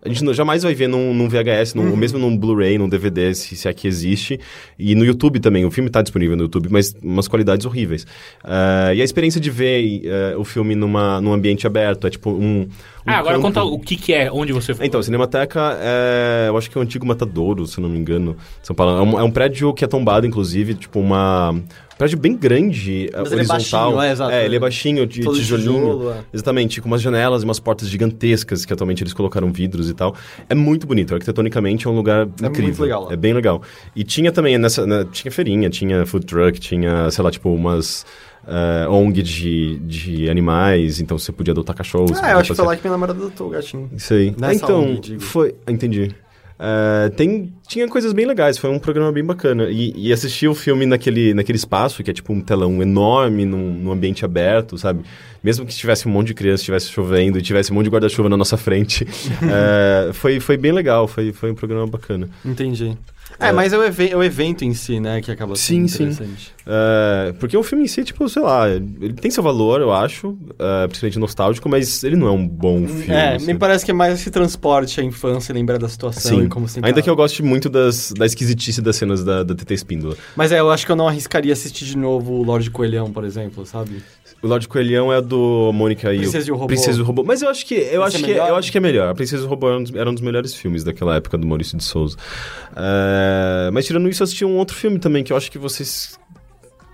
a 0.04 0.08
gente 0.08 0.24
não- 0.24 0.34
jamais 0.34 0.62
vai 0.64 0.74
ver 0.74 0.88
num, 0.88 1.14
num 1.14 1.28
VHS, 1.28 1.74
num, 1.76 1.90
ou 1.90 1.96
mesmo 1.96 2.18
num 2.18 2.36
Blu-ray, 2.36 2.76
num 2.76 2.88
DVD, 2.88 3.32
se, 3.34 3.54
se 3.56 3.68
aqui 3.68 3.86
existe. 3.86 4.40
E 4.78 4.94
no 4.94 5.04
YouTube 5.04 5.38
também. 5.38 5.64
O 5.64 5.70
filme 5.70 5.88
está 5.88 6.02
disponível 6.02 6.36
no 6.36 6.42
YouTube, 6.44 6.68
mas 6.70 6.94
umas 7.02 7.28
qualidades 7.28 7.64
horríveis. 7.66 8.06
Ah, 8.42 8.92
e 8.94 9.00
a 9.00 9.04
experiência 9.04 9.40
de 9.40 9.50
ver 9.50 10.02
eh, 10.04 10.34
o 10.36 10.44
filme 10.44 10.74
numa, 10.74 11.20
num 11.20 11.32
ambiente 11.32 11.66
aberto, 11.66 12.06
é 12.06 12.10
tipo 12.10 12.30
um... 12.30 12.62
um 12.62 12.68
Ah, 13.06 13.18
agora 13.18 13.36
campo- 13.36 13.46
conta 13.46 13.62
o 13.64 13.78
que, 13.78 13.94
que 13.96 14.12
é, 14.12 14.30
onde 14.32 14.52
você 14.52 14.74
foi. 14.74 14.86
então, 14.86 14.98
a 14.98 15.02
Cinemateca 15.02 15.78
é. 15.80 16.46
Eu 16.48 16.56
acho 16.56 16.68
que 16.70 16.76
é 16.76 16.80
o 16.80 16.82
antigo 16.82 17.06
Matadouro, 17.06 17.66
se 17.66 17.80
não 17.80 17.88
me 17.88 17.98
engano. 17.98 18.36
São 18.62 18.74
Paulo. 18.74 18.98
É 18.98 19.02
um, 19.02 19.20
é 19.20 19.22
um 19.22 19.30
prédio 19.30 19.72
que 19.72 19.84
é 19.84 19.88
tombado, 19.88 20.26
inclusive, 20.26 20.74
tipo, 20.74 20.98
uma. 20.98 21.54
Prédio 22.02 22.18
bem 22.18 22.36
grande, 22.36 23.08
Mas 23.12 23.30
ele 23.30 23.42
é 23.42 23.44
horizontal. 23.44 23.92
baixinho, 23.92 24.02
é, 24.02 24.10
exato. 24.12 24.32
ele 24.34 24.56
é 24.56 24.58
baixinho, 24.58 25.06
de 25.06 25.20
Todo 25.22 25.36
tijolinho. 25.38 25.72
tijolo, 25.72 26.10
é. 26.10 26.16
Exatamente, 26.32 26.80
com 26.80 26.88
umas 26.88 27.00
janelas 27.00 27.42
e 27.42 27.44
umas 27.44 27.60
portas 27.60 27.88
gigantescas, 27.88 28.64
que 28.64 28.72
atualmente 28.72 29.04
eles 29.04 29.12
colocaram 29.12 29.52
vidros 29.52 29.88
e 29.88 29.94
tal. 29.94 30.16
É 30.48 30.54
muito 30.54 30.84
bonito, 30.84 31.14
arquitetonicamente 31.14 31.86
é 31.86 31.90
um 31.90 31.94
lugar 31.94 32.26
incrível. 32.26 32.62
muito 32.64 32.82
legal 32.82 33.04
lá. 33.04 33.12
É 33.12 33.16
bem 33.16 33.32
legal. 33.32 33.62
E 33.94 34.02
tinha 34.02 34.32
também 34.32 34.58
nessa. 34.58 34.84
na- 34.84 35.04
tinha 35.04 35.30
feirinha, 35.30 35.70
tinha 35.70 36.04
food 36.04 36.26
truck, 36.26 36.58
tinha, 36.58 37.08
sei 37.12 37.22
lá, 37.22 37.30
tipo, 37.30 37.50
umas. 37.54 38.04
eh, 38.48 38.88
ONG 38.88 39.22
de, 39.22 39.78
de 39.78 40.28
animais, 40.28 41.00
então 41.00 41.16
você 41.16 41.30
podia 41.30 41.52
adotar 41.52 41.76
cachorros. 41.76 42.18
Ah, 42.20 42.32
eu 42.32 42.38
acho 42.38 42.50
que 42.50 42.56
foi 42.56 42.66
lá 42.66 42.74
que 42.74 42.82
minha 42.82 42.90
namorada 42.90 43.16
adotou 43.20 43.46
o 43.46 43.50
gatinho. 43.50 43.88
isso 43.96 44.12
aí. 44.12 44.34
Nessa 44.36 44.54
então, 44.64 45.00
foi. 45.20 45.54
ah, 45.64 45.70
Entendi. 45.70 46.12
É, 46.64 47.08
tem, 47.08 47.52
tinha 47.66 47.88
coisas 47.88 48.12
bem 48.12 48.24
legais, 48.24 48.56
foi 48.56 48.70
um 48.70 48.78
programa 48.78 49.10
bem 49.10 49.24
bacana. 49.24 49.68
E, 49.68 49.92
e 49.96 50.12
assistir 50.12 50.46
o 50.46 50.54
filme 50.54 50.86
naquele, 50.86 51.34
naquele 51.34 51.56
espaço, 51.56 52.04
que 52.04 52.10
é 52.10 52.14
tipo 52.14 52.32
um 52.32 52.40
telão 52.40 52.80
enorme, 52.80 53.44
num, 53.44 53.72
num 53.72 53.90
ambiente 53.90 54.24
aberto, 54.24 54.78
sabe? 54.78 55.00
Mesmo 55.42 55.66
que 55.66 55.74
tivesse 55.74 56.06
um 56.06 56.12
monte 56.12 56.28
de 56.28 56.34
criança, 56.34 56.62
estivesse 56.62 56.88
chovendo 56.88 57.36
e 57.36 57.42
tivesse 57.42 57.72
um 57.72 57.74
monte 57.74 57.86
de 57.86 57.90
guarda-chuva 57.90 58.28
na 58.28 58.36
nossa 58.36 58.56
frente, 58.56 59.04
é, 59.42 60.12
foi, 60.14 60.38
foi 60.38 60.56
bem 60.56 60.70
legal, 60.70 61.08
foi, 61.08 61.32
foi 61.32 61.50
um 61.50 61.54
programa 61.54 61.88
bacana. 61.88 62.28
Entendi. 62.44 62.96
É, 63.42 63.48
É. 63.48 63.52
mas 63.52 63.72
é 63.72 63.78
o, 63.78 63.82
é 63.82 64.16
o 64.16 64.22
evento 64.22 64.64
em 64.64 64.74
si, 64.74 65.00
né, 65.00 65.20
que 65.20 65.30
acaba 65.30 65.56
sendo 65.56 65.88
Sim, 65.88 65.88
sim. 65.88 66.02
interessante. 66.04 66.52
É, 66.66 67.34
porque 67.38 67.56
o 67.56 67.62
filme 67.62 67.84
em 67.84 67.88
si, 67.88 68.04
tipo, 68.04 68.28
sei 68.28 68.42
lá, 68.42 68.68
ele 68.68 69.14
tem 69.14 69.30
seu 69.30 69.42
valor, 69.42 69.80
eu 69.80 69.92
acho, 69.92 70.36
é, 70.58 70.86
principalmente 70.86 71.18
nostálgico, 71.18 71.68
mas 71.68 72.04
ele 72.04 72.16
não 72.16 72.28
é 72.28 72.30
um 72.30 72.46
bom 72.46 72.86
filme. 72.86 73.12
É, 73.12 73.34
assim. 73.34 73.46
me 73.46 73.54
parece 73.54 73.84
que 73.84 73.90
é 73.90 73.94
mais 73.94 74.14
esse 74.20 74.30
transporte 74.30 75.00
à 75.00 75.04
infância 75.04 75.52
e 75.52 75.54
lembrar 75.54 75.78
da 75.78 75.88
situação 75.88 76.38
Sim, 76.38 76.44
e 76.44 76.48
como 76.48 76.68
se 76.68 76.78
ainda 76.82 77.02
que 77.02 77.10
eu 77.10 77.16
goste 77.16 77.42
muito 77.42 77.68
das, 77.68 78.12
da 78.16 78.24
esquisitice 78.26 78.80
das 78.80 78.96
cenas 78.96 79.24
da, 79.24 79.42
da 79.42 79.54
TT 79.54 79.74
Espíndola. 79.74 80.16
Mas 80.36 80.52
é, 80.52 80.60
eu 80.60 80.70
acho 80.70 80.86
que 80.86 80.92
eu 80.92 80.96
não 80.96 81.08
arriscaria 81.08 81.52
assistir 81.52 81.84
de 81.84 81.96
novo 81.98 82.32
o 82.34 82.42
Lorde 82.42 82.70
Coelhão, 82.70 83.10
por 83.12 83.24
exemplo, 83.24 83.66
sabe? 83.66 84.02
O 84.42 84.48
Lorde 84.48 84.66
Coelhão 84.66 85.12
é 85.12 85.22
do 85.22 85.70
Mônica 85.72 86.12
e 86.12 86.18
Princesa 86.18 86.48
e 86.48 86.52
o 86.52 86.56
Robô. 86.56 86.66
Princesa 86.66 86.98
e 86.98 87.00
o 87.00 87.04
Robô. 87.04 87.22
Mas 87.22 87.42
eu 87.42 87.48
acho 87.48 87.64
que 87.64 87.74
eu 87.74 88.02
acho 88.02 88.16
é 88.16 88.20
que 88.20 88.26
melhor? 88.26 88.48
eu 88.48 88.56
acho 88.56 88.72
que 88.72 88.78
é 88.78 88.80
melhor. 88.80 89.08
A 89.08 89.14
Princesa 89.14 89.44
e 89.44 89.46
o 89.46 89.48
Robô 89.48 89.68
era 89.68 89.78
um 89.78 89.82
dos, 89.84 89.94
era 89.94 90.10
um 90.10 90.14
dos 90.14 90.22
melhores 90.22 90.52
filmes 90.52 90.82
daquela 90.82 91.14
época 91.14 91.38
do 91.38 91.46
Maurício 91.46 91.78
de 91.78 91.84
Souza. 91.84 92.16
É, 92.74 93.70
mas 93.72 93.86
tirando 93.86 94.08
isso, 94.08 94.20
eu 94.20 94.24
assisti 94.24 94.44
um 94.44 94.56
outro 94.56 94.76
filme 94.76 94.98
também 94.98 95.22
que 95.22 95.32
eu 95.32 95.36
acho 95.36 95.48
que 95.50 95.58
vocês 95.58 96.18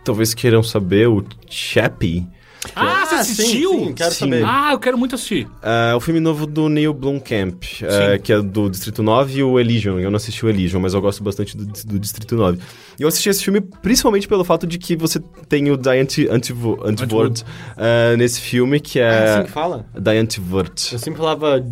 talvez 0.05 0.35
queiram 0.35 0.63
saber, 0.63 1.09
o 1.09 1.25
Chappie. 1.49 2.27
Ah, 2.75 3.07
você 3.07 3.15
Ah, 3.15 3.21
assistiu? 3.21 3.71
sim, 3.73 3.85
sim, 3.87 3.93
quero 3.95 4.11
Sim. 4.13 4.19
saber. 4.19 4.45
Ah, 4.45 4.71
eu 4.73 4.79
quero 4.79 4.99
muito 4.99 5.15
assistir. 5.15 5.47
É 5.63 5.95
o 5.95 6.01
filme 6.01 6.19
novo 6.21 6.47
do 6.47 6.69
Neil 6.69 6.93
Blomkamp, 6.93 7.63
é, 7.83 8.19
que 8.19 8.33
é 8.33 8.41
do 8.43 8.69
Distrito 8.69 9.03
9 9.03 9.39
e 9.39 9.43
o 9.43 9.59
Elysium. 9.61 9.99
Eu 10.01 10.11
não 10.11 10.17
assisti 10.17 10.45
o 10.45 10.49
Elysium, 10.49 10.81
mas 10.81 10.93
eu 10.93 11.01
gosto 11.01 11.23
bastante 11.23 11.57
do, 11.57 11.65
do 11.65 11.99
Distrito 11.99 12.35
9. 12.37 12.59
E 12.99 13.03
eu 13.03 13.09
assisti 13.09 13.29
esse 13.29 13.45
filme 13.45 13.61
principalmente 13.61 14.27
pelo 14.27 14.45
fato 14.45 14.67
de 14.67 14.77
que 14.79 14.97
você 14.97 15.21
tem 15.49 15.71
o 15.71 15.77
Diane 15.77 16.09
Antivord 16.31 16.83
Antivord, 16.85 17.45
é, 17.77 18.17
nesse 18.17 18.41
filme, 18.41 18.81
que 18.81 18.99
É 18.99 19.03
é... 19.03 19.31
assim 19.35 19.45
que 19.45 19.51
fala? 19.53 19.87
Diane 19.99 20.19
Antivord. 20.21 20.73
Eu 20.93 20.99
sempre 20.99 21.19
falava 21.19 21.65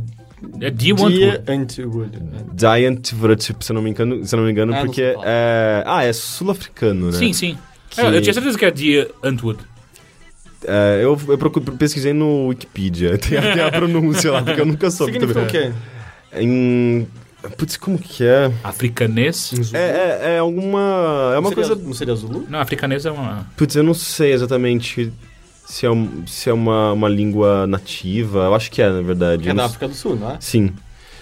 É 0.61 0.71
The 0.71 0.93
One 0.93 1.19
Dear 1.19 1.43
Antwood. 1.49 2.19
Giant 2.59 3.13
Vrut, 3.13 3.43
se 3.43 3.73
eu 3.73 3.75
não 3.75 3.83
me 3.83 3.91
engano, 3.91 4.25
se 4.25 4.35
eu 4.35 4.39
não 4.39 4.45
me 4.45 4.53
engano 4.53 4.73
Ah, 4.75 4.81
porque 4.85 5.03
é... 5.25 5.83
Ah, 5.85 6.05
é 6.05 6.13
sul-africano, 6.13 7.07
né? 7.11 7.19
Sim, 7.19 7.33
sim. 7.33 7.59
Que- 7.91 8.01
Eu, 8.01 8.13
eu 8.13 8.21
tinha 8.23 8.35
certeza 8.35 8.57
que 8.59 8.65
era 8.65 8.75
The 8.75 9.09
Antwood. 9.25 9.59
É, 10.67 11.01
eu, 11.03 11.19
eu 11.29 11.39
procuro, 11.39 11.73
pesquisei 11.77 12.13
no 12.13 12.49
Wikipedia, 12.49 13.17
tem 13.19 13.39
até 13.39 13.63
a 13.63 13.71
pronúncia 13.73 14.33
lá, 14.33 14.43
porque 14.43 14.61
eu 14.61 14.67
nunca 14.67 14.91
soube 14.91 15.13
Significa 15.13 15.41
o 15.43 15.47
também. 15.47 15.73
quê? 15.73 16.41
Em... 16.41 17.07
Putz, 17.57 17.77
como 17.77 17.97
que 17.97 18.25
é? 18.25 18.51
Africanês. 18.65 19.53
É, 19.73 19.79
é, 19.79 20.35
é 20.35 20.39
alguma... 20.39 21.31
É 21.35 21.39
uma 21.39 21.43
não 21.43 21.49
seria, 21.51 21.67
coisa... 21.69 21.83
Não 21.87 21.95
seria 21.95 22.15
Zulu? 22.17 22.45
Não, 22.49 22.59
africanês 22.59 23.07
é 23.07 23.11
uma. 23.13 23.47
Putz, 23.57 23.77
eu 23.77 23.85
não 23.85 23.95
sei 23.95 24.33
exatamente 24.33 25.13
se 25.65 25.87
é, 25.87 25.91
um- 25.91 26.27
se 26.27 26.51
é 26.51 26.53
uma, 26.53 26.93
uma 26.93 27.09
língua 27.09 27.65
nativa. 27.69 28.41
Eu 28.47 28.55
acho 28.57 28.69
que 28.71 28.83
é, 28.83 28.91
na 28.91 29.01
verdade. 29.01 29.49
É 29.49 29.55
da 29.55 29.67
África 29.67 29.87
do 29.87 29.95
Sul, 29.95 30.17
não 30.17 30.33
é? 30.33 30.37
Sim. 30.41 30.73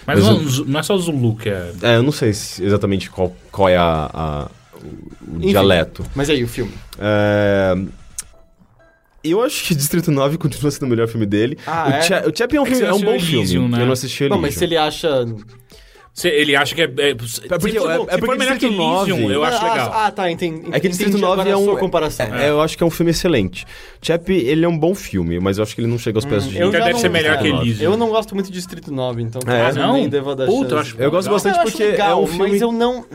Mas, 0.07 0.19
Mas 0.23 0.27
não, 0.27 0.41
eu- 0.41 0.65
não 0.65 0.79
é 0.79 0.83
só 0.83 0.95
o 0.95 0.99
Zulu 0.99 1.35
que 1.35 1.49
é. 1.49 1.71
É, 1.83 1.95
eu 1.97 2.03
não 2.03 2.11
sei 2.11 2.33
se- 2.33 2.63
exatamente 2.63 3.07
qual, 3.11 3.35
qual 3.51 3.69
é 3.69 3.77
a, 3.77 4.09
a- 4.11 4.47
o 5.27 5.37
Enfim. 5.37 5.47
dialeto. 5.49 6.03
Mas 6.15 6.29
aí, 6.31 6.43
o 6.43 6.47
filme. 6.47 6.71
É, 6.97 7.75
Eu 9.29 9.41
acho 9.43 9.63
que 9.65 9.75
Distrito 9.75 10.11
9 10.11 10.37
continua 10.37 10.71
sendo 10.71 10.83
o 10.85 10.89
melhor 10.89 11.07
filme 11.07 11.25
dele. 11.25 11.57
Ah, 11.65 11.87
o, 11.87 11.91
é? 11.93 12.01
Cha- 12.01 12.23
o 12.27 12.37
Chappie 12.37 12.57
é 12.57 12.61
um, 12.61 12.65
É 12.65 12.67
que 12.69 12.75
filme- 12.75 12.89
é 12.89 12.93
um 12.93 13.01
bom 13.01 13.11
Elysium, 13.11 13.45
filme. 13.45 13.69
né? 13.69 13.81
Eu 13.81 13.85
não 13.85 13.93
assisti 13.93 14.23
Elysium. 14.23 14.35
Não, 14.35 14.41
mas 14.41 14.55
se 14.55 14.63
ele 14.63 14.77
acha... 14.77 15.25
Se 16.13 16.29
ele 16.29 16.55
acha 16.55 16.73
que 16.73 16.81
é. 16.81 16.85
é, 16.85 16.89
porque- 17.13 17.77
é- 17.77 17.81
for, 17.81 18.07
é 18.07 18.13
se 18.13 18.19
porque 18.19 18.37
melhor 18.37 18.53
que 18.57 18.59
Distrito 18.69 18.71
9 18.71 19.11
Elysium, 19.11 19.31
eu 19.31 19.43
acho 19.43 19.57
ah, 19.65 19.69
legal. 19.69 19.91
Ah, 19.93 20.11
tá, 20.11 20.31
entendi. 20.31 20.61
É 20.71 20.79
que 20.79 20.87
Distrito 20.87 21.09
entendi 21.09 21.21
9 21.21 21.41
agora 21.41 21.49
é 21.49 21.57
um... 21.57 21.65
sua 21.65 21.77
comparação. 21.77 22.33
é, 22.33 22.49
eu 22.49 22.61
acho 22.61 22.77
que 22.77 22.83
é 22.83 22.87
um 22.87 22.89
filme 22.89 23.11
excelente. 23.11 23.65
Chappie, 24.01 24.33
ele 24.47 24.63
é 24.63 24.67
um 24.67 24.77
bom 24.79 24.95
filme, 24.95 25.41
mas 25.41 25.57
eu 25.57 25.63
acho 25.63 25.75
que 25.75 25.81
ele 25.81 25.89
não 25.89 25.99
chega 25.99 26.17
aos 26.17 26.23
pés 26.23 26.45
de... 26.47 26.57
eu 26.57 26.69
Então 26.69 26.79
deve 26.79 26.93
não- 26.93 26.99
ser 26.99 27.09
melhor 27.09 27.33
é, 27.35 27.37
que 27.39 27.47
Elysium. 27.49 27.91
Eu 27.91 27.97
não 27.97 28.07
gosto 28.07 28.33
muito 28.33 28.47
de 28.47 28.53
Distrito 28.53 28.93
9, 28.93 29.23
então 29.23 29.41
É? 29.45 29.71
eu 29.71 29.75
Não? 29.75 30.35
dar 30.37 30.45
Puta, 30.45 30.75
eu 30.97 31.03
Eu 31.03 31.11
gosto 31.11 31.29
bastante 31.29 31.57
eu 31.57 31.63
porque 31.63 31.83
legal, 31.83 32.11
é 32.21 32.23
um 32.23 32.27
filme... 32.27 32.51
mas 32.51 32.61
eu 32.61 32.71
não... 32.71 33.05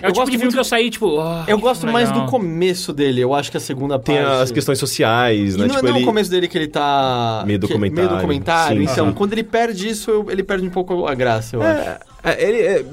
É 0.00 0.06
o 0.06 0.08
eu 0.08 0.12
tipo 0.12 0.20
gosto 0.20 0.24
de 0.30 0.38
filme 0.38 0.44
muito- 0.44 0.54
que 0.54 0.60
eu 0.60 0.64
saí, 0.64 0.90
tipo. 0.90 1.18
ah, 1.20 1.44
Eu 1.48 1.56
que 1.56 1.62
gosto 1.62 1.86
mais 1.86 2.10
do 2.12 2.26
começo 2.26 2.92
dele, 2.92 3.20
eu 3.20 3.34
acho 3.34 3.50
que 3.50 3.56
a 3.56 3.60
segunda 3.60 3.98
Tem 3.98 4.16
parte... 4.16 4.42
as 4.42 4.50
questões 4.52 4.78
sociais, 4.78 5.54
E 5.54 5.58
né? 5.58 5.66
não, 5.66 5.74
tipo, 5.74 5.82
não 5.86 5.92
é 5.92 5.96
ele... 5.96 6.04
o 6.04 6.06
começo 6.06 6.30
dele 6.30 6.46
que 6.48 6.56
ele 6.56 6.68
tá... 6.68 7.42
Meio 7.46 7.58
que- 7.58 7.66
documentário. 7.66 8.08
Meio 8.08 8.16
documentário. 8.20 8.76
Sim, 8.86 8.92
então, 8.92 9.06
sim. 9.08 9.12
quando 9.14 9.32
ele 9.32 9.42
perde 9.42 9.88
isso, 9.88 10.10
eu- 10.10 10.30
ele 10.30 10.42
perde 10.42 10.66
um 10.66 10.70
pouco 10.70 11.06
a 11.06 11.14
graça, 11.14 11.56
eu 11.56 11.62
acho. 11.62 11.80
É, 11.80 11.98
é, 12.24 12.48
ele 12.48 12.58
é- 12.58 12.84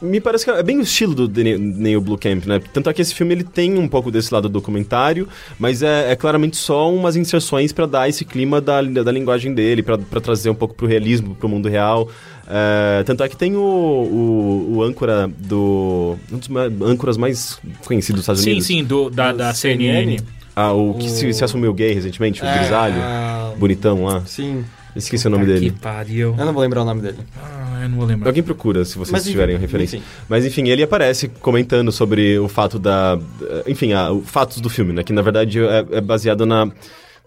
me 0.00 0.20
parece 0.20 0.44
que 0.44 0.50
é 0.50 0.62
bem 0.62 0.76
o 0.78 0.82
estilo 0.82 1.14
do 1.14 1.26
Daniel- 1.26 1.58
Neil 1.58 2.00
Blomkamp, 2.02 2.44
né? 2.44 2.60
Tanto 2.72 2.90
é 2.90 2.92
que 2.92 3.00
esse 3.00 3.14
filme 3.14 3.34
ele 3.34 3.44
tem 3.44 3.78
um 3.78 3.88
pouco 3.88 4.10
desse 4.10 4.32
lado 4.32 4.46
documentário, 4.46 5.26
mas 5.58 5.82
é, 5.82 6.12
é 6.12 6.14
claramente 6.16 6.56
só 6.58 6.92
umas 6.92 7.16
inserções 7.16 7.72
pra 7.72 7.86
dar 7.86 8.06
esse 8.06 8.22
clima 8.24 8.60
da, 8.60 8.82
da 8.82 9.10
linguagem 9.10 9.54
dele, 9.54 9.82
pra 9.82 9.96
trazer 10.20 10.50
um 10.50 10.54
pouco 10.54 10.74
pro 10.74 10.86
realismo, 10.86 11.34
pro 11.34 11.48
mundo 11.48 11.66
real. 11.68 12.08
É, 12.48 13.02
tanto 13.04 13.22
é 13.24 13.28
que 13.28 13.36
tem 13.36 13.56
o, 13.56 13.60
o, 13.60 14.74
o 14.76 14.82
âncora 14.82 15.28
do. 15.38 16.16
Um 16.32 16.38
dos 16.38 16.48
âncoras 16.82 17.16
mais 17.16 17.58
conhecidos 17.84 18.20
dos 18.20 18.22
Estados 18.24 18.42
Sim, 18.42 18.50
Unidos. 18.50 18.66
sim, 18.66 18.84
do, 18.84 19.10
da, 19.10 19.32
da 19.32 19.52
CNN. 19.54 20.18
Ah, 20.54 20.72
o 20.72 20.94
que 20.94 21.08
se, 21.10 21.26
O- 21.26 21.34
se 21.34 21.44
assumiu 21.44 21.74
gay 21.74 21.92
recentemente, 21.92 22.42
o 22.42 22.46
É, 22.46 22.58
grisalho, 22.58 22.96
ah, 22.98 23.52
bonitão 23.58 24.04
lá. 24.04 24.22
Sim. 24.26 24.64
Esqueci 24.94 25.26
o 25.26 25.30
nome 25.30 25.44
dele. 25.44 25.70
Que 25.70 25.78
pariu. 25.78 26.34
Eu 26.38 26.46
não 26.46 26.54
vou 26.54 26.62
lembrar 26.62 26.80
o 26.80 26.84
nome 26.86 27.02
dele. 27.02 27.18
Ah, 27.38 27.80
eu 27.82 27.88
não 27.90 27.98
vou 27.98 28.06
lembrar. 28.06 28.28
Alguém 28.30 28.42
procura, 28.42 28.82
se 28.82 28.96
vocês 28.96 29.12
Mas, 29.12 29.22
enfim, 29.24 29.32
tiverem 29.32 29.58
referência. 29.58 29.98
enfim. 29.98 30.06
Mas 30.26 30.46
enfim, 30.46 30.68
ele 30.68 30.82
aparece 30.82 31.28
comentando 31.28 31.92
sobre 31.92 32.38
o 32.38 32.48
fato 32.48 32.78
da. 32.78 33.18
Enfim, 33.66 33.92
a, 33.92 34.10
o 34.10 34.22
fatos 34.22 34.58
do 34.60 34.70
filme, 34.70 34.94
né? 34.94 35.02
Que 35.02 35.12
na 35.12 35.20
verdade 35.20 35.60
é, 35.60 35.84
é 35.90 36.00
baseado 36.00 36.46
na. 36.46 36.70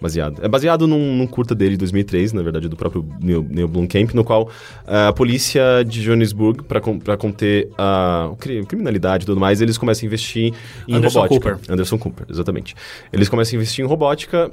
Baseado. 0.02 0.44
É 0.44 0.48
baseado 0.48 0.88
num, 0.88 1.16
num 1.18 1.28
curta 1.28 1.54
dele 1.54 1.72
de 1.72 1.80
2003, 1.80 2.32
na 2.34 2.42
verdade, 2.42 2.70
do 2.70 2.76
próprio 2.76 3.06
Neil, 3.22 3.46
Neil 3.50 3.68
Blomkamp, 3.68 4.14
no 4.14 4.24
qual 4.24 4.50
ah, 4.88 5.10
a 5.10 5.14
polícia 5.14 5.84
de 5.86 6.02
Johannesburg, 6.02 6.64
para 6.64 7.18
conter 7.18 7.70
a 7.78 8.32
criminalidade 8.68 9.24
e 9.24 9.26
tudo 9.26 9.40
mais, 9.40 9.62
eles 9.62 9.78
começam 9.78 10.06
a 10.06 10.08
investir 10.08 10.54
em 10.88 10.96
Anderson 10.96 11.22
robótica. 11.22 11.52
Cooper. 11.52 11.74
Anderson 11.74 11.98
Cooper, 11.98 12.26
exatamente. 12.30 12.76
Eles 13.12 13.28
começam 13.28 13.58
a 13.58 13.62
investir 13.62 13.84
em 13.84 13.88
robótica 13.88 14.52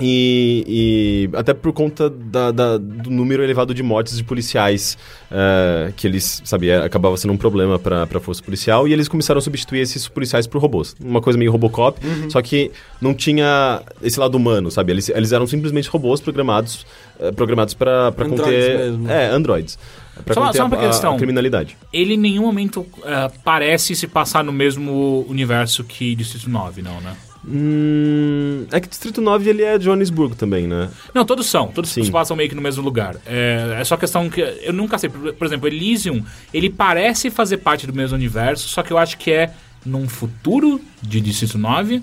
e, 0.00 1.28
e 1.32 1.36
até 1.36 1.52
por 1.54 1.72
conta 1.72 2.08
da- 2.08 2.50
da- 2.50 2.78
do 2.78 3.10
número 3.10 3.42
elevado 3.42 3.74
de 3.74 3.82
mortes 3.82 4.16
de 4.16 4.24
policiais, 4.24 4.96
eh, 5.30 5.92
que 5.96 6.06
eles, 6.06 6.40
sabe, 6.44 6.68
eh, 6.70 6.82
acabava 6.84 7.16
sendo 7.16 7.32
um 7.32 7.36
problema 7.36 7.78
para 7.78 8.02
a 8.04 8.20
força 8.20 8.42
policial, 8.42 8.88
e 8.88 8.92
eles 8.92 9.08
começaram 9.08 9.38
a 9.38 9.42
substituir 9.42 9.80
esses 9.80 10.08
policiais 10.08 10.46
por 10.46 10.60
robôs. 10.60 10.96
Uma 11.00 11.20
coisa 11.20 11.38
meio 11.38 11.52
Robocop, 11.52 11.98
só 12.30 12.40
que 12.42 12.70
não 13.00 13.12
tinha 13.14 13.82
esse 14.02 14.18
lado 14.18 14.36
humano, 14.36 14.70
sabe? 14.70 14.92
Eles, 14.92 15.08
eles 15.08 15.32
eram 15.32 15.46
simplesmente 15.46 15.88
robôs 15.88 16.20
programados 16.20 16.86
eh, 17.18 17.32
programados 17.32 17.74
para 17.74 18.08
Androids 18.08 18.40
conter... 18.40 18.78
mesmo. 18.78 19.10
É, 19.10 19.26
androids. 19.30 19.78
Pra 20.24 20.34
Só 20.34 20.52
só 20.52 20.66
uma 20.66 20.76
a- 20.76 20.86
questão. 20.86 21.14
a 21.14 21.16
criminalidade. 21.16 21.76
Ele 21.92 22.14
em 22.14 22.18
nenhum 22.18 22.42
momento 22.42 22.84
ah, 23.04 23.30
parece 23.44 23.94
se 23.96 24.06
passar 24.06 24.44
no 24.44 24.52
mesmo 24.52 25.24
universo 25.28 25.82
que 25.84 26.14
Distrito 26.14 26.48
9, 26.50 26.82
não, 26.82 27.00
né? 27.00 27.14
Hum, 27.46 28.66
é 28.70 28.80
que 28.80 28.88
Distrito 28.88 29.20
9 29.20 29.48
ele 29.50 29.62
é 29.62 29.78
Johannesburg 29.78 30.36
também, 30.36 30.66
né? 30.66 30.90
Não, 31.14 31.24
todos 31.24 31.46
são. 31.46 31.68
Todos 31.68 31.90
Sim. 31.90 32.10
passam 32.10 32.36
meio 32.36 32.48
que 32.48 32.54
no 32.54 32.62
mesmo 32.62 32.82
lugar. 32.82 33.16
É, 33.26 33.76
é 33.80 33.84
só 33.84 33.96
questão 33.96 34.28
que 34.28 34.40
eu 34.40 34.72
nunca 34.72 34.98
sei. 34.98 35.08
Por, 35.08 35.32
por 35.32 35.46
exemplo, 35.46 35.66
Elysium, 35.68 36.22
ele 36.52 36.70
parece 36.70 37.30
fazer 37.30 37.58
parte 37.58 37.86
do 37.86 37.92
mesmo 37.94 38.16
universo, 38.16 38.68
só 38.68 38.82
que 38.82 38.92
eu 38.92 38.98
acho 38.98 39.16
que 39.18 39.30
é 39.30 39.52
num 39.84 40.08
futuro 40.08 40.80
de 41.02 41.20
Distrito 41.20 41.56
9. 41.58 42.02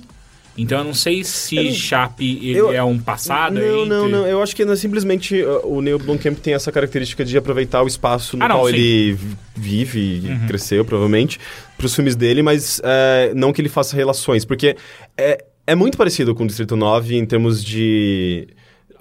Então 0.59 0.79
eu 0.79 0.83
não 0.83 0.93
sei 0.93 1.23
se 1.23 1.55
Eu- 1.55 1.71
Chape 1.71 2.39
ele 2.41 2.57
eu- 2.57 2.73
é 2.73 2.83
um 2.83 2.97
passado. 2.97 3.53
Não, 3.53 3.61
entre- 3.61 3.85
não, 3.89 4.09
não. 4.09 4.25
Eu 4.27 4.41
acho 4.41 4.55
que 4.55 4.63
é 4.63 4.75
simplesmente 4.75 5.39
uh, 5.43 5.61
o 5.67 5.83
Neil 5.83 5.99
Blomkamp 5.99 6.35
tem 6.39 6.55
essa 6.55 6.71
característica 6.71 7.23
de 7.23 7.37
aproveitar 7.37 7.83
o 7.83 7.87
espaço 7.87 8.35
no 8.35 8.43
Ah, 8.43 8.47
não, 8.47 8.55
qual 8.55 8.65
sim. 8.69 8.73
Uhum. 8.73 8.79
ele 8.79 9.13
vi- 9.13 9.37
vive 9.55 9.99
e 9.99 10.47
cresceu, 10.47 10.83
provavelmente, 10.83 11.39
pros 11.77 11.93
filmes 11.93 12.15
dele, 12.15 12.41
mas 12.41 12.81
é, 12.83 13.33
não 13.35 13.53
que 13.53 13.61
ele 13.61 13.69
faça 13.69 13.95
relações, 13.95 14.45
porque 14.45 14.75
é, 15.17 15.43
é 15.65 15.75
muito 15.75 15.97
parecido 15.97 16.33
com 16.35 16.43
o 16.43 16.47
Distrito 16.47 16.75
9 16.75 17.15
em 17.17 17.25
termos 17.25 17.63
de. 17.63 18.47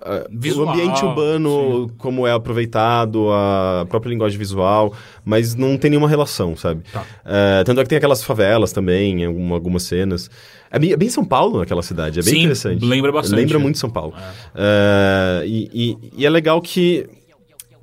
uh, 0.00 0.26
Visual, 0.30 0.66
o 0.66 0.70
ambiente 0.70 1.04
urbano, 1.04 1.90
como 1.98 2.26
é 2.26 2.32
aproveitado, 2.32 3.28
a 3.32 3.86
própria 3.88 4.10
linguagem 4.10 4.38
visual, 4.38 4.92
mas 5.24 5.54
não 5.54 5.76
tem 5.76 5.90
nenhuma 5.90 6.08
relação, 6.08 6.56
sabe? 6.56 6.82
Tá. 6.92 7.04
É, 7.24 7.64
tanto 7.64 7.80
é 7.80 7.82
que 7.84 7.88
tem 7.88 7.98
aquelas 7.98 8.22
favelas 8.24 8.72
também, 8.72 9.22
em 9.22 9.26
algum- 9.26 9.52
algumas 9.54 9.82
cenas. 9.84 10.30
É 10.70 10.78
bem, 10.78 10.92
é 10.92 10.96
bem 10.96 11.08
São 11.08 11.24
Paulo 11.24 11.60
aquela 11.60 11.82
cidade, 11.82 12.18
é 12.18 12.22
bem 12.22 12.34
Sim, 12.34 12.40
interessante. 12.40 12.84
lembra 12.84 13.12
bastante. 13.12 13.38
Lembra 13.38 13.58
muito 13.58 13.78
São 13.78 13.88
Paulo. 13.90 14.14
É, 14.54 15.44
e, 15.46 15.70
e- 15.72 15.96
e 16.18 16.26
é 16.26 16.30
legal 16.30 16.60
que 16.60 17.06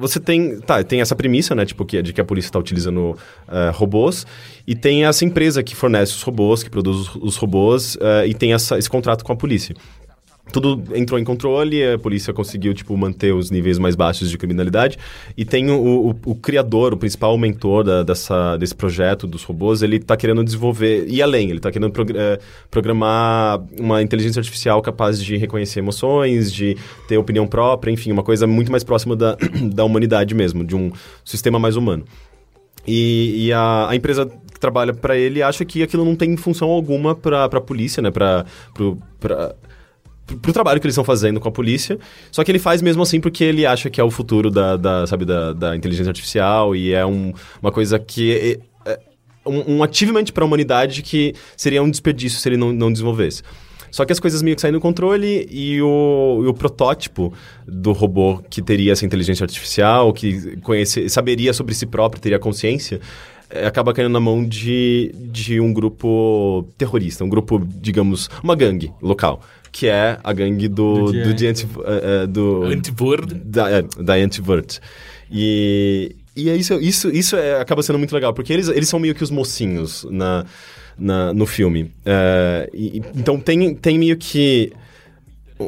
você 0.03 0.19
tem, 0.19 0.59
tá, 0.59 0.83
tem 0.83 0.99
essa 0.99 1.15
premissa, 1.15 1.55
né, 1.55 1.65
tipo, 1.65 1.85
que, 1.85 1.97
é 1.97 2.01
de 2.01 2.11
que 2.11 2.19
a 2.19 2.25
polícia 2.25 2.49
está 2.49 2.59
utilizando 2.59 3.17
é, 3.47 3.71
robôs, 3.73 4.27
e 4.67 4.75
tem 4.75 5.05
essa 5.05 5.23
empresa 5.23 5.63
que 5.63 5.75
fornece 5.75 6.11
os 6.11 6.21
robôs, 6.21 6.61
que 6.61 6.69
produz 6.69 7.09
os, 7.15 7.37
robôs, 7.37 7.97
é, 8.01 8.27
e 8.27 8.33
tem 8.33 8.53
essa, 8.53 8.77
esse 8.77 8.89
contrato 8.89 9.23
com 9.23 9.31
a 9.31 9.35
polícia. 9.35 9.75
Tudo 10.51 10.83
entrou 10.93 11.17
em 11.17 11.23
controle, 11.23 11.81
a 11.83 11.97
polícia 11.97 12.33
conseguiu, 12.33 12.73
tipo, 12.73 12.95
manter 12.97 13.33
os 13.33 13.49
níveis 13.49 13.79
mais 13.79 13.95
baixos 13.95 14.29
de 14.29 14.37
criminalidade, 14.37 14.99
e 15.37 15.45
tem 15.45 15.71
o, 15.71 16.09
o, 16.09 16.31
o 16.31 16.35
criador, 16.35 16.93
o 16.93 16.97
principal 16.97 17.35
mentor 17.37 17.83
da- 17.83 18.03
dessa, 18.03 18.57
desse 18.57 18.75
projeto 18.75 19.25
dos 19.25 19.43
robôs, 19.43 19.81
ele 19.81 19.95
está 19.95 20.17
querendo 20.17 20.43
desenvolver, 20.43 21.07
e 21.07 21.21
além, 21.21 21.49
ele 21.49 21.57
está 21.59 21.71
querendo 21.71 21.91
prog- 21.91 22.15
é, 22.15 22.39
programar 22.69 23.63
uma 23.79 24.01
inteligência 24.01 24.41
artificial 24.41 24.81
capaz 24.81 25.23
de 25.23 25.37
reconhecer 25.37 25.79
emoções, 25.79 26.51
de 26.51 26.75
ter 27.07 27.17
opinião 27.17 27.47
própria, 27.47 27.89
enfim, 27.91 28.11
uma 28.11 28.21
coisa 28.23 28.45
muito 28.45 28.69
mais 28.69 28.83
próxima 28.83 29.15
da, 29.15 29.37
da 29.73 29.85
humanidade 29.85 30.35
mesmo, 30.35 30.63
de 30.65 30.75
um 30.75 30.91
sistema 31.23 31.57
mais 31.57 31.77
humano. 31.77 32.03
E, 32.85 33.45
e 33.47 33.53
a, 33.53 33.89
a 33.89 33.95
empresa 33.95 34.25
que 34.25 34.59
trabalha 34.59 34.93
para 34.93 35.17
ele 35.17 35.41
acha 35.41 35.63
que 35.63 35.81
aquilo 35.81 36.03
não 36.03 36.15
tem 36.17 36.35
função 36.35 36.69
alguma 36.69 37.15
para 37.15 37.45
a 37.45 37.61
polícia, 37.61 38.03
né? 38.03 38.11
Para 38.11 38.45
pro, 38.73 38.97
pra, 39.21 39.55
pro, 40.25 40.53
trabalho 40.53 40.79
que 40.79 40.85
eles 40.85 40.93
estão 40.93 41.03
fazendo 41.03 41.39
com 41.39 41.47
a 41.47 41.51
polícia. 41.51 41.97
Só 42.31 42.43
que 42.43 42.51
ele 42.51 42.59
faz 42.59 42.81
mesmo 42.81 43.03
assim 43.03 43.19
porque 43.19 43.43
ele 43.43 43.65
acha 43.65 43.89
que 43.89 43.99
é 43.99 44.03
o 44.03 44.11
futuro 44.11 44.49
da, 44.49 44.77
da 44.77 45.07
sabe, 45.07 45.25
da, 45.25 45.53
da 45.53 45.75
inteligência 45.75 46.09
artificial 46.09 46.75
e 46.75 46.93
é 46.93 47.05
um, 47.05 47.33
uma 47.61 47.71
coisa 47.71 47.99
que 47.99 48.59
é 48.59 48.73
um, 49.45 49.77
um 49.77 49.83
achievement 49.83 50.25
para 50.33 50.43
a 50.43 50.47
humanidade 50.47 51.01
que 51.01 51.33
seria 51.55 51.83
um 51.83 51.89
desperdício 51.89 52.39
se 52.39 52.49
ele 52.49 52.57
não, 52.57 52.71
não 52.71 52.91
desenvolvesse. 52.91 53.43
Só 53.95 54.03
que 54.05 54.11
as 54.11 54.19
coisas 54.19 54.41
meio 54.41 54.55
que 54.55 54.61
saem 54.63 54.71
do 54.71 54.79
controle 54.79 55.47
e 55.51 55.79
o, 55.79 56.41
e 56.43 56.47
o 56.47 56.53
protótipo 56.55 57.31
do 57.67 57.91
robô 57.91 58.41
que 58.49 58.59
teria 58.59 58.91
essa 58.91 59.05
inteligência 59.05 59.43
artificial, 59.43 60.11
que 60.11 60.57
conhece, 60.61 61.07
saberia 61.09 61.53
sobre 61.53 61.75
si 61.75 61.85
próprio, 61.85 62.19
teria 62.19 62.39
consciência, 62.39 62.99
eh, 63.51 63.67
acaba 63.67 63.93
caindo 63.93 64.09
na 64.11 64.19
mão 64.19 64.43
de, 64.43 65.13
de 65.15 65.59
um 65.59 65.71
grupo 65.71 66.67
terrorista, 66.75 67.23
um 67.23 67.29
grupo, 67.29 67.61
digamos, 67.63 68.31
uma 68.43 68.55
gangue 68.55 68.91
local, 68.99 69.41
que 69.71 69.85
é 69.85 70.17
a 70.23 70.33
gangue 70.33 70.67
do, 70.67 71.11
Do 71.11 71.31
do. 71.33 71.37
Giant- 71.37 71.63
eh, 71.85 72.23
eh, 72.23 72.27
do 72.27 72.63
Antivord. 72.63 73.35
da, 73.45 73.81
da 73.81 74.13
Antivert. 74.15 74.79
E, 75.31 76.15
e 76.35 76.49
é 76.49 76.55
isso, 76.55 76.73
isso, 76.79 77.09
isso 77.09 77.35
é- 77.35 77.59
acaba 77.61 77.83
sendo 77.83 77.99
muito 77.99 78.13
legal, 78.13 78.33
porque 78.33 78.51
eles, 78.51 78.67
eles 78.69 78.89
são 78.89 78.99
meio 78.99 79.13
que 79.15 79.23
os 79.23 79.29
mocinhos 79.31 80.05
na, 80.09 80.45
na, 80.97 81.33
no 81.33 81.45
filme. 81.45 81.91
E- 82.73 82.97
e- 82.97 83.01
então 83.15 83.39
tem, 83.39 83.73
tem 83.75 83.97
meio 83.97 84.17
que 84.17 84.71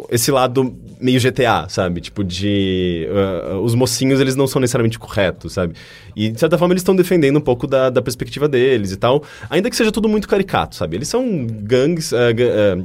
esse 0.09 0.31
lado 0.31 0.75
meio 0.99 1.19
GTA, 1.19 1.67
sabe? 1.69 2.01
Tipo, 2.01 2.23
de. 2.23 3.07
Uh, 3.09 3.59
os 3.59 3.75
mocinhos, 3.75 4.19
eles 4.19 4.35
não 4.35 4.47
são 4.47 4.59
necessariamente 4.59 4.97
corretos, 4.97 5.53
sabe? 5.53 5.73
E, 6.15 6.29
de 6.29 6.39
certa 6.39 6.57
forma, 6.57 6.73
eles 6.73 6.81
estão 6.81 6.95
defendendo 6.95 7.37
um 7.37 7.41
pouco 7.41 7.67
da, 7.67 7.89
da 7.89 8.01
perspectiva 8.01 8.47
deles 8.47 8.91
e 8.91 8.97
tal. 8.97 9.23
Ainda 9.49 9.69
que 9.69 9.75
seja 9.75 9.91
tudo 9.91 10.07
muito 10.07 10.27
caricato, 10.27 10.75
sabe? 10.75 10.95
Eles 10.95 11.07
são 11.07 11.45
gangs, 11.45 12.13
uh, 12.13 12.17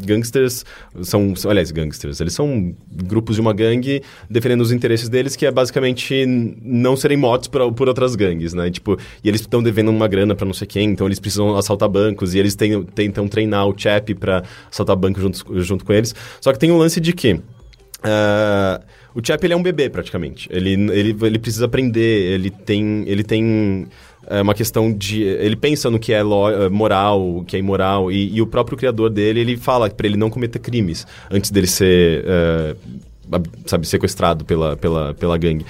gangsters. 0.05 0.65
São, 1.03 1.33
aliás, 1.49 1.71
gangsters. 1.71 2.21
Eles 2.21 2.35
são 2.35 2.75
grupos 2.91 3.37
de 3.37 3.41
uma 3.41 3.53
gangue 3.53 4.03
defendendo 4.29 4.61
os 4.61 4.73
interesses 4.73 5.09
deles, 5.09 5.37
que 5.37 5.47
é 5.47 5.51
basicamente 5.51 6.25
não 6.27 6.97
serem 6.97 7.17
mortos 7.17 7.49
por, 7.49 7.73
por 7.73 7.89
outras 7.89 8.15
gangues, 8.15 8.53
né? 8.53 8.67
E, 8.67 8.71
tipo, 8.71 8.99
e 9.23 9.29
eles 9.29 9.41
estão 9.41 9.63
devendo 9.63 9.91
uma 9.91 10.09
grana 10.09 10.35
para 10.35 10.47
não 10.47 10.55
sei 10.55 10.67
quem, 10.67 10.91
então 10.91 11.07
eles 11.07 11.19
precisam 11.19 11.57
assaltar 11.57 11.89
bancos 11.89 12.35
e 12.35 12.39
eles 12.39 12.57
tentam 12.57 13.29
treinar 13.29 13.67
o 13.67 13.75
Chap 13.77 14.15
para 14.15 14.43
assaltar 14.71 14.97
bancos 14.97 15.23
junto, 15.23 15.61
junto 15.61 15.85
com 15.85 15.93
eles. 15.93 16.15
Só 16.41 16.53
que 16.53 16.59
tem 16.59 16.71
um 16.71 16.77
lance 16.77 17.00
de 17.01 17.13
que. 17.13 17.33
Uh, 17.33 18.83
o 19.15 19.21
Chap 19.23 19.43
ele 19.43 19.53
é 19.53 19.57
um 19.57 19.63
bebê 19.63 19.91
praticamente. 19.91 20.49
Ele, 20.53 20.73
ele, 20.73 21.17
ele 21.21 21.39
precisa 21.39 21.67
aprender, 21.67 22.33
ele 22.33 22.51
tem, 22.51 23.05
ele 23.07 23.25
tem 23.25 23.89
é 24.27 24.41
uma 24.41 24.55
questão 24.55 24.93
de. 24.93 25.23
Ele 25.23 25.57
pensa 25.57 25.91
no 25.91 25.99
que 25.99 26.13
é 26.13 26.23
lo, 26.23 26.49
eh, 26.49 26.69
moral, 26.69 27.39
o 27.39 27.45
que 27.45 27.57
é 27.57 27.59
imoral, 27.59 28.13
e, 28.13 28.37
e, 28.37 28.41
o 28.41 28.47
próprio 28.47 28.79
criador 28.79 29.11
dele 29.11 29.41
ele 29.41 29.57
fala 29.57 29.91
para 29.91 30.07
ele 30.07 30.17
não 30.17 30.31
cometer 30.31 30.61
crimes 30.61 31.05
antes 31.31 31.51
dele 31.51 31.67
ser, 31.67 32.25
uh, 32.25 33.43
sabe, 33.67 33.89
sequestrado 33.89 34.45
pela, 34.45 34.77
pela, 34.77 35.15
pela 35.15 35.37
gangue. 35.37 35.67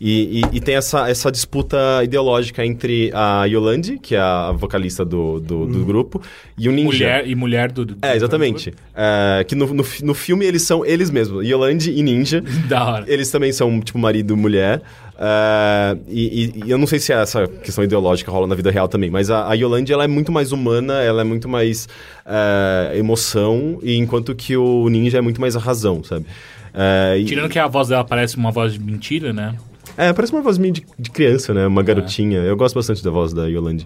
E, 0.00 0.40
e, 0.52 0.56
e, 0.58 0.60
tem 0.60 0.76
essa, 0.76 1.08
essa 1.08 1.30
disputa 1.30 1.76
ideológica 2.04 2.64
entre 2.64 3.10
a 3.12 3.44
Yolande, 3.46 3.98
que 3.98 4.14
é 4.14 4.20
a 4.20 4.52
vocalista 4.52 5.04
do, 5.04 5.40
do, 5.40 5.66
do 5.66 5.78
hum. 5.80 5.84
grupo, 5.84 6.22
e 6.56 6.68
o 6.68 6.72
Ninja. 6.72 6.86
Mulher, 6.86 7.28
e 7.28 7.34
mulher 7.34 7.72
do... 7.72 7.84
do 7.84 7.96
é, 8.00 8.14
exatamente. 8.14 8.72
É, 8.94 9.42
que 9.42 9.56
no, 9.56 9.66
no, 9.66 9.84
no, 10.02 10.14
filme 10.14 10.46
eles 10.46 10.62
são 10.62 10.86
eles 10.86 11.10
mesmos, 11.10 11.44
Yolande 11.44 11.90
e 11.90 12.00
Ninja. 12.00 12.40
da 12.68 12.84
hora. 12.84 13.04
Eles 13.08 13.28
também 13.28 13.50
são, 13.50 13.80
tipo, 13.80 13.98
marido 13.98 14.34
e 14.34 14.36
mulher. 14.36 14.82
Uh, 15.18 15.98
e, 16.06 16.62
e, 16.64 16.70
eu 16.70 16.78
não 16.78 16.86
sei 16.86 17.00
se 17.00 17.12
essa 17.12 17.48
questão 17.48 17.82
ideológica 17.82 18.30
rola 18.30 18.46
na 18.46 18.54
vida 18.54 18.70
real 18.70 18.86
também, 18.86 19.10
mas 19.10 19.30
a, 19.30 19.50
a 19.50 19.54
Yolande 19.54 19.92
ela 19.92 20.04
é 20.04 20.06
muito 20.06 20.30
mais 20.30 20.52
humana, 20.52 21.02
ela 21.02 21.22
é 21.22 21.24
muito 21.24 21.48
mais 21.48 21.88
uh, 22.24 22.96
emoção, 22.96 23.80
e 23.82 23.96
enquanto 23.96 24.32
que 24.32 24.56
o 24.56 24.88
Ninja 24.88 25.18
é 25.18 25.20
muito 25.20 25.40
mais 25.40 25.56
a 25.56 25.58
razão, 25.58 26.04
sabe? 26.04 26.24
Uh, 26.72 27.24
Tirando 27.24 27.46
e... 27.46 27.48
que 27.48 27.58
a 27.58 27.66
voz 27.66 27.88
dela 27.88 28.04
parece 28.04 28.36
uma 28.36 28.52
voz 28.52 28.74
de 28.74 28.78
mentira, 28.78 29.32
né? 29.32 29.56
É, 29.98 30.12
parece 30.12 30.32
uma 30.32 30.40
voz 30.40 30.58
meio 30.58 30.72
de, 30.72 30.86
de 30.96 31.10
criança, 31.10 31.52
né? 31.52 31.66
Uma 31.66 31.80
é. 31.80 31.84
garotinha. 31.84 32.38
Eu 32.38 32.56
gosto 32.56 32.76
bastante 32.76 33.02
da 33.02 33.10
voz 33.10 33.32
da 33.32 33.46
Yolande. 33.46 33.84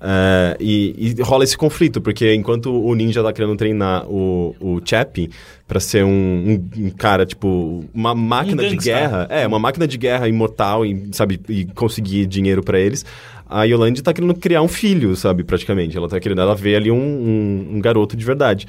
Uh, 0.00 0.54
e, 0.60 1.14
e, 1.18 1.22
rola 1.22 1.42
esse 1.42 1.58
conflito, 1.58 2.00
porque 2.00 2.32
enquanto 2.32 2.70
o 2.72 2.94
ninja 2.94 3.20
tá 3.20 3.32
querendo 3.32 3.56
treinar 3.56 4.08
o, 4.08 4.54
o 4.60 4.80
Chappie 4.84 5.28
pra 5.66 5.80
ser 5.80 6.04
um, 6.04 6.08
um, 6.08 6.84
um 6.86 6.90
cara, 6.90 7.26
tipo, 7.26 7.84
uma 7.92 8.14
máquina 8.14 8.62
um 8.62 8.68
de 8.68 8.76
guerra. 8.76 9.26
É, 9.28 9.44
uma 9.44 9.58
máquina 9.58 9.88
de 9.88 9.98
guerra 9.98 10.28
imortal 10.28 10.86
e, 10.86 11.08
sabe, 11.10 11.40
e 11.48 11.64
conseguir 11.64 12.26
dinheiro 12.26 12.62
para 12.62 12.78
eles. 12.78 13.04
A 13.50 13.64
Yolande 13.64 14.00
tá 14.00 14.12
querendo 14.12 14.34
criar 14.34 14.62
um 14.62 14.68
filho, 14.68 15.16
sabe, 15.16 15.42
praticamente. 15.42 15.96
Ela 15.96 16.08
tá 16.08 16.20
querendo, 16.20 16.40
ela 16.40 16.54
vê 16.54 16.76
ali 16.76 16.92
um, 16.92 17.68
um 17.72 17.80
garoto 17.80 18.16
de 18.16 18.24
verdade. 18.24 18.68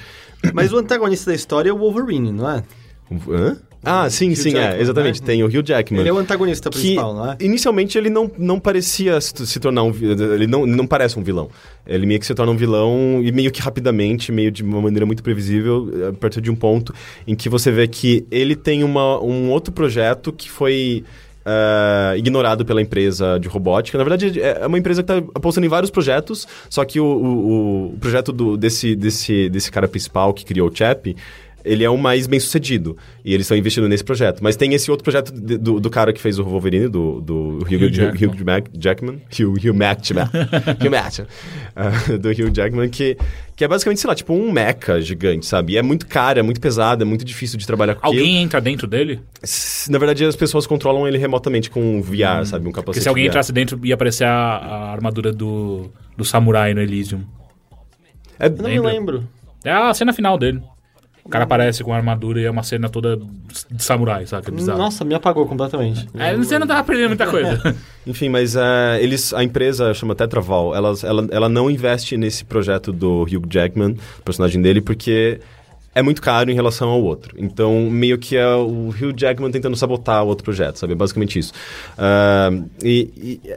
Mas 0.56 0.74
o 0.74 0.78
antagonista 0.78 1.30
da 1.30 1.36
história 1.36 1.70
é 1.70 1.74
o 1.74 1.78
Wolverine, 1.78 2.32
não 2.32 2.50
é? 2.50 2.64
Hã? 3.30 3.58
Ah, 3.84 4.10
sim, 4.10 4.36
sim, 4.36 4.50
é, 4.50 4.54
Jackman, 4.54 4.78
é, 4.78 4.82
exatamente. 4.82 5.22
Né? 5.22 5.28
Tem 5.28 5.44
o 5.44 5.48
Hugh 5.48 5.66
Jackman. 5.66 6.02
Ele 6.02 6.10
é 6.10 6.14
o 6.14 6.18
antagonista 6.18 6.70
principal, 6.70 7.14
que, 7.14 7.20
não 7.20 7.32
é? 7.32 7.38
Inicialmente 7.40 7.98
ele 7.98 8.10
não, 8.10 8.30
não 8.38 8.60
parecia 8.60 9.20
se, 9.22 9.60
tornar 9.60 9.84
um 9.84 9.94
ele 10.02 10.48
não, 10.48 10.66
não 10.66 10.86
parece 10.86 11.18
um 11.18 11.24
vilão. 11.24 11.50
Ele 11.88 12.06
meio 12.06 12.20
que 12.20 12.26
se 12.26 12.34
torna 12.34 12.52
um 12.52 12.58
vilão 12.58 13.22
e 13.24 13.32
meio 13.32 13.52
que 13.52 13.62
rapidamente, 13.62 14.32
meio 14.32 14.52
de 14.52 14.64
uma 14.64 14.82
maneira 14.82 15.06
muito 15.06 15.24
previsível, 15.24 15.90
a 16.10 16.14
partir 16.14 16.42
de 16.42 16.52
um 16.52 16.56
ponto 16.56 16.94
em 17.26 17.36
que 17.36 17.48
você 17.48 17.72
vê 17.72 17.88
que 17.88 18.26
ele 18.30 18.56
tem 18.56 18.84
uma, 18.84 19.22
um 19.24 19.50
outro 19.50 19.72
projeto 19.72 20.32
que 20.32 20.50
foi 20.50 21.04
Uh, 21.40 22.16
ignorado 22.18 22.64
pela 22.64 22.80
empresa 22.80 23.40
de 23.40 23.48
robótica. 23.48 23.98
Na 23.98 24.04
verdade, 24.04 24.40
é 24.40 24.68
uma 24.68 24.78
empresa 24.78 25.02
que 25.02 25.12
está 25.12 25.26
apostando 25.34 25.66
em 25.66 25.70
vários 25.70 25.90
projetos, 25.90 26.46
só 26.70 26.86
que 26.86 27.00
o, 27.00 27.06
o, 27.06 27.86
o 27.94 27.98
projeto 27.98 28.32
do, 28.32 28.56
desse, 28.56 28.94
desse, 28.94 29.50
desse 29.50 29.72
cara 29.72 29.88
principal 29.88 30.32
que 30.32 30.46
criou 30.46 30.70
o 30.70 30.76
Chap 30.76 31.16
ele 31.64 31.84
é 31.84 31.90
o 31.90 31.98
mais 31.98 32.28
bem 32.28 32.40
sucedido. 32.40 32.98
E 33.24 33.34
eles 33.34 33.46
estão 33.46 33.58
investindo 33.58 33.88
nesse 33.88 34.04
projeto. 34.04 34.42
Mas 34.42 34.56
tem 34.56 34.74
esse 34.74 34.90
outro 34.90 35.04
projeto 35.04 35.32
de, 35.32 35.58
do, 35.58 35.80
do 35.80 35.90
cara 35.90 36.14
que 36.14 36.22
fez 36.22 36.40
o 36.40 36.44
Wolverine, 36.44 36.88
do, 36.88 37.22
do 37.22 37.58
Hugh, 37.60 37.86
Hugh, 37.86 37.92
Jackman. 37.92 38.30
Hugh, 38.30 38.54
Hugh 38.54 38.64
Jackman. 38.80 39.22
Hugh, 39.32 39.52
Hugh 39.52 39.74
Jackman. 39.74 40.30
Hugh 40.80 40.92
Jackman. 40.92 41.28
Uh, 41.76 42.18
do 42.18 42.30
Hugh 42.30 42.52
Jackman, 42.52 42.90
que, 42.90 43.18
que 43.56 43.64
é 43.64 43.68
basicamente, 43.68 44.00
sei 44.00 44.08
lá, 44.08 44.16
tipo 44.16 44.34
um 44.34 44.52
mecha 44.52 45.02
gigante, 45.02 45.46
sabe? 45.46 45.74
E 45.74 45.78
é 45.78 45.82
muito 45.82 46.08
caro, 46.08 46.40
é 46.40 46.42
muito 46.42 46.60
pesado, 46.60 47.04
é 47.04 47.06
muito 47.06 47.26
difícil 47.26 47.58
de 47.58 47.68
trabalhar 47.68 47.96
com 47.96 48.06
Alguém 48.06 48.22
aquilo. 48.22 48.44
entra 48.44 48.62
dentro 48.62 48.88
dele? 48.88 49.20
Na 49.90 49.98
verdade, 49.98 50.26
as 50.26 50.36
pessoas 50.36 50.66
controlam 50.66 51.08
ele 51.08 51.18
remotamente 51.18 51.70
com 51.70 51.98
um 51.98 52.02
VR, 52.02 52.42
hum. 52.42 52.46
sabe? 52.46 52.68
Um 52.68 52.72
capacete 52.72 52.86
Porque 52.86 53.02
se 53.02 53.10
alguém 53.10 53.26
VR. 53.26 53.30
entrasse 53.30 53.52
dentro, 53.52 53.80
ia 53.84 53.94
aparecer 53.94 54.26
a, 54.26 54.32
a 54.32 54.92
armadura 54.92 55.32
do, 55.32 55.90
do 56.16 56.24
samurai 56.26 56.74
no 56.74 56.82
Elysium. 56.82 57.22
É, 58.40 58.48
eu 58.48 58.52
não 58.52 58.70
me 58.70 58.80
lembro. 58.80 59.28
É 59.64 59.72
a 59.72 59.94
cena 59.94 60.14
final 60.14 60.38
dele. 60.38 60.62
O 61.30 61.32
cara 61.32 61.44
aparece 61.44 61.84
com 61.84 61.94
a 61.94 61.96
armadura 61.96 62.42
e 62.42 62.46
é 62.46 62.50
uma 62.50 62.64
cena 62.64 62.90
toda 62.90 63.16
de 63.70 63.84
samurai, 63.84 64.26
sabe? 64.26 64.48
É 64.48 64.52
bizarro. 64.52 64.80
Nossa, 64.80 65.06
me 65.06 65.14
apagou 65.14 65.46
completamente. 65.46 66.10
É, 66.18 66.36
você 66.36 66.58
não 66.58 66.66
tava 66.66 66.80
aprendendo 66.80 67.10
muita 67.10 67.28
coisa. 67.28 67.76
Enfim, 68.08 68.30
mas 68.30 68.56
uh, 68.56 68.98
eles, 69.00 69.32
a 69.32 69.44
empresa 69.44 69.94
chama 69.94 70.16
Tetraval, 70.16 70.76
ela, 70.76 70.92
ela, 71.04 71.28
ela 71.30 71.48
não 71.48 71.70
investe 71.70 72.18
nesse 72.18 72.44
projeto 72.44 72.92
do 72.92 73.22
Hugh 73.22 73.46
Jackman, 73.48 73.96
personagem 74.26 74.60
dele, 74.60 74.82
porque 74.82 75.40
é 75.94 76.02
muito 76.02 76.20
caro 76.20 76.50
em 76.50 76.56
relação 76.56 76.90
ao 76.90 77.04
outro. 77.04 77.36
Então, 77.38 77.92
meio 77.92 78.18
que 78.18 78.36
é 78.36 78.48
o 78.56 78.90
Hugh 78.90 79.14
Jackman 79.16 79.52
tentando 79.52 79.76
sabotar 79.76 80.24
o 80.24 80.28
outro 80.30 80.44
projeto, 80.44 80.80
sabe? 80.80 80.94
É 80.94 80.96
basicamente 80.96 81.38
isso. 81.38 81.54
Uh, 81.94 82.68
e, 82.84 83.40
e 83.46 83.54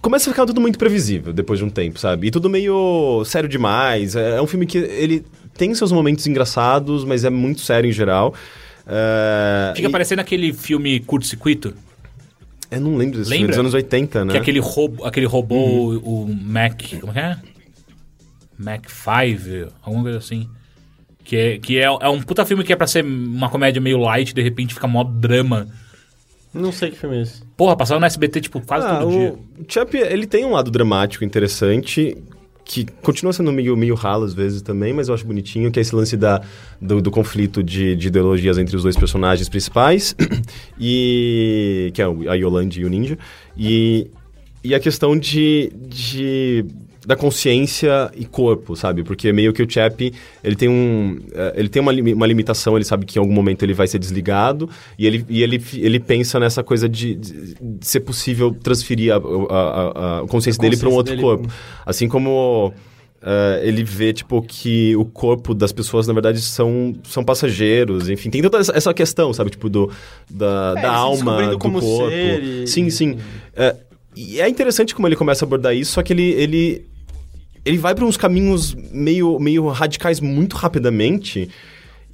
começa 0.00 0.30
a 0.30 0.32
ficar 0.32 0.46
tudo 0.46 0.58
muito 0.58 0.78
previsível 0.78 1.34
depois 1.34 1.58
de 1.58 1.66
um 1.66 1.70
tempo, 1.70 1.98
sabe? 1.98 2.28
E 2.28 2.30
tudo 2.30 2.48
meio 2.48 3.22
sério 3.26 3.46
demais. 3.46 4.16
É, 4.16 4.36
é 4.36 4.40
um 4.40 4.46
filme 4.46 4.64
que 4.64 4.78
ele 4.78 5.22
tem 5.56 5.74
seus 5.74 5.92
momentos 5.92 6.26
engraçados, 6.26 7.04
mas 7.04 7.24
é 7.24 7.30
muito 7.30 7.60
sério 7.60 7.88
em 7.88 7.92
geral. 7.92 8.34
Uh, 8.86 9.74
Fica 9.74 9.88
e... 9.88 9.92
parecendo 9.92 10.20
aquele 10.20 10.52
filme 10.52 11.00
Curto-Circuito. 11.00 11.74
Eu 12.70 12.80
não 12.80 12.96
lembro 12.96 13.18
desse 13.18 13.30
Lembra? 13.30 13.46
filme, 13.46 13.48
dos 13.48 13.58
anos 13.58 13.74
80, 13.74 14.24
né? 14.24 14.32
Que 14.32 14.38
aquele, 14.38 14.58
roubo, 14.58 15.04
aquele 15.04 15.26
robô, 15.26 15.54
uhum. 15.54 15.98
o 15.98 16.34
Mac... 16.34 16.82
Como 17.00 17.12
é? 17.12 17.38
Mac 18.58 18.86
5, 18.88 19.72
alguma 19.82 20.04
coisa 20.04 20.18
assim. 20.18 20.48
Que, 21.22 21.36
é, 21.36 21.58
que 21.58 21.78
é, 21.78 21.84
é 21.84 22.08
um 22.08 22.22
puta 22.22 22.44
filme 22.44 22.62
que 22.62 22.72
é 22.72 22.76
pra 22.76 22.86
ser 22.86 23.04
uma 23.04 23.48
comédia 23.48 23.80
meio 23.80 23.98
light, 23.98 24.32
de 24.32 24.42
repente 24.42 24.74
fica 24.74 24.86
mó 24.86 25.02
drama. 25.02 25.68
Não 26.54 26.72
sei 26.72 26.90
que 26.90 26.98
filme 26.98 27.18
é 27.18 27.22
esse. 27.22 27.42
Porra, 27.56 27.76
passava 27.76 28.00
no 28.00 28.06
SBT, 28.06 28.40
tipo, 28.40 28.60
quase 28.60 28.86
ah, 28.86 28.98
todo 28.98 29.08
o, 29.08 29.10
dia. 29.10 29.34
O 29.58 29.64
Chup, 29.68 29.96
ele 29.96 30.26
tem 30.26 30.44
um 30.44 30.52
lado 30.52 30.70
dramático 30.70 31.24
interessante, 31.24 32.16
que 32.66 32.84
continua 33.00 33.32
sendo 33.32 33.52
meio, 33.52 33.76
meio 33.76 33.94
ralo 33.94 34.24
às 34.24 34.34
vezes 34.34 34.60
também, 34.60 34.92
mas 34.92 35.08
eu 35.08 35.14
acho 35.14 35.24
bonitinho, 35.24 35.70
que 35.70 35.78
é 35.78 35.82
esse 35.82 35.94
lance 35.94 36.16
da, 36.16 36.42
do, 36.82 37.00
do 37.00 37.12
conflito 37.12 37.62
de, 37.62 37.94
de, 37.94 38.08
ideologias 38.08 38.58
entre 38.58 38.74
os 38.74 38.82
dois 38.82 38.96
personagens 38.96 39.48
principais, 39.48 40.16
e 40.78 41.92
que 41.94 42.02
é 42.02 42.04
a 42.04 42.34
Yolande 42.34 42.80
e 42.80 42.84
o 42.84 42.88
Ninja, 42.88 43.16
e, 43.56 44.10
e 44.64 44.74
a 44.74 44.80
questão 44.80 45.16
de, 45.16 45.72
de 45.88 46.64
da 47.06 47.14
consciência 47.14 48.10
e 48.16 48.24
corpo, 48.24 48.74
sabe? 48.74 49.04
Porque 49.04 49.32
meio 49.32 49.52
que 49.52 49.62
o 49.62 49.70
Chap, 49.70 50.12
ele 50.42 50.56
tem 50.56 50.68
um 50.68 51.18
eh, 51.32 51.54
ele 51.54 51.68
tem 51.68 51.80
uma, 51.80 51.92
uma 51.92 52.26
limitação, 52.26 52.76
ele 52.76 52.84
sabe 52.84 53.06
que 53.06 53.16
em 53.16 53.22
algum 53.22 53.32
momento 53.32 53.62
ele 53.62 53.72
vai 53.72 53.86
ser 53.86 54.00
desligado 54.00 54.68
e 54.98 55.06
ele, 55.06 55.24
e 55.28 55.40
ele, 55.40 55.62
ele 55.74 56.00
pensa 56.00 56.40
nessa 56.40 56.64
coisa 56.64 56.88
de, 56.88 57.14
de, 57.14 57.54
de 57.54 57.86
ser 57.86 58.00
possível 58.00 58.52
transferir 58.52 59.12
a, 59.12 59.16
a, 59.18 59.20
a, 59.20 60.18
a 60.18 60.26
consciência, 60.26 60.60
dele 60.60 60.76
para 60.76 60.88
um 60.88 60.94
outro 60.94 61.12
dele... 61.12 61.22
corpo. 61.22 61.48
Assim 61.84 62.08
como 62.08 62.74
Uh, 63.16 63.58
ele 63.62 63.82
vê, 63.82 64.12
tipo, 64.12 64.40
que 64.40 64.94
o 64.94 65.04
corpo 65.04 65.52
das 65.52 65.72
pessoas, 65.72 66.06
na 66.06 66.12
verdade, 66.12 66.40
são, 66.40 66.94
são 67.02 67.24
passageiros. 67.24 68.08
Enfim, 68.08 68.30
tem 68.30 68.40
toda 68.40 68.58
essa 68.58 68.94
questão, 68.94 69.32
sabe? 69.32 69.50
Tipo, 69.50 69.68
do, 69.68 69.90
da, 70.30 70.74
é, 70.76 70.82
da 70.82 70.92
alma, 70.92 71.48
do 71.48 71.58
corpo. 71.58 72.08
E... 72.08 72.68
Sim, 72.68 72.88
sim. 72.88 73.12
Uh, 73.12 73.76
e 74.14 74.40
é 74.40 74.48
interessante 74.48 74.94
como 74.94 75.08
ele 75.08 75.16
começa 75.16 75.44
a 75.44 75.46
abordar 75.46 75.74
isso, 75.74 75.92
só 75.92 76.02
que 76.04 76.12
ele, 76.12 76.30
ele 76.34 76.86
ele 77.66 77.78
vai 77.78 77.94
para 77.94 78.04
uns 78.04 78.16
caminhos 78.16 78.76
meio, 78.92 79.38
meio 79.40 79.66
radicais 79.68 80.20
muito 80.20 80.54
rapidamente. 80.56 81.50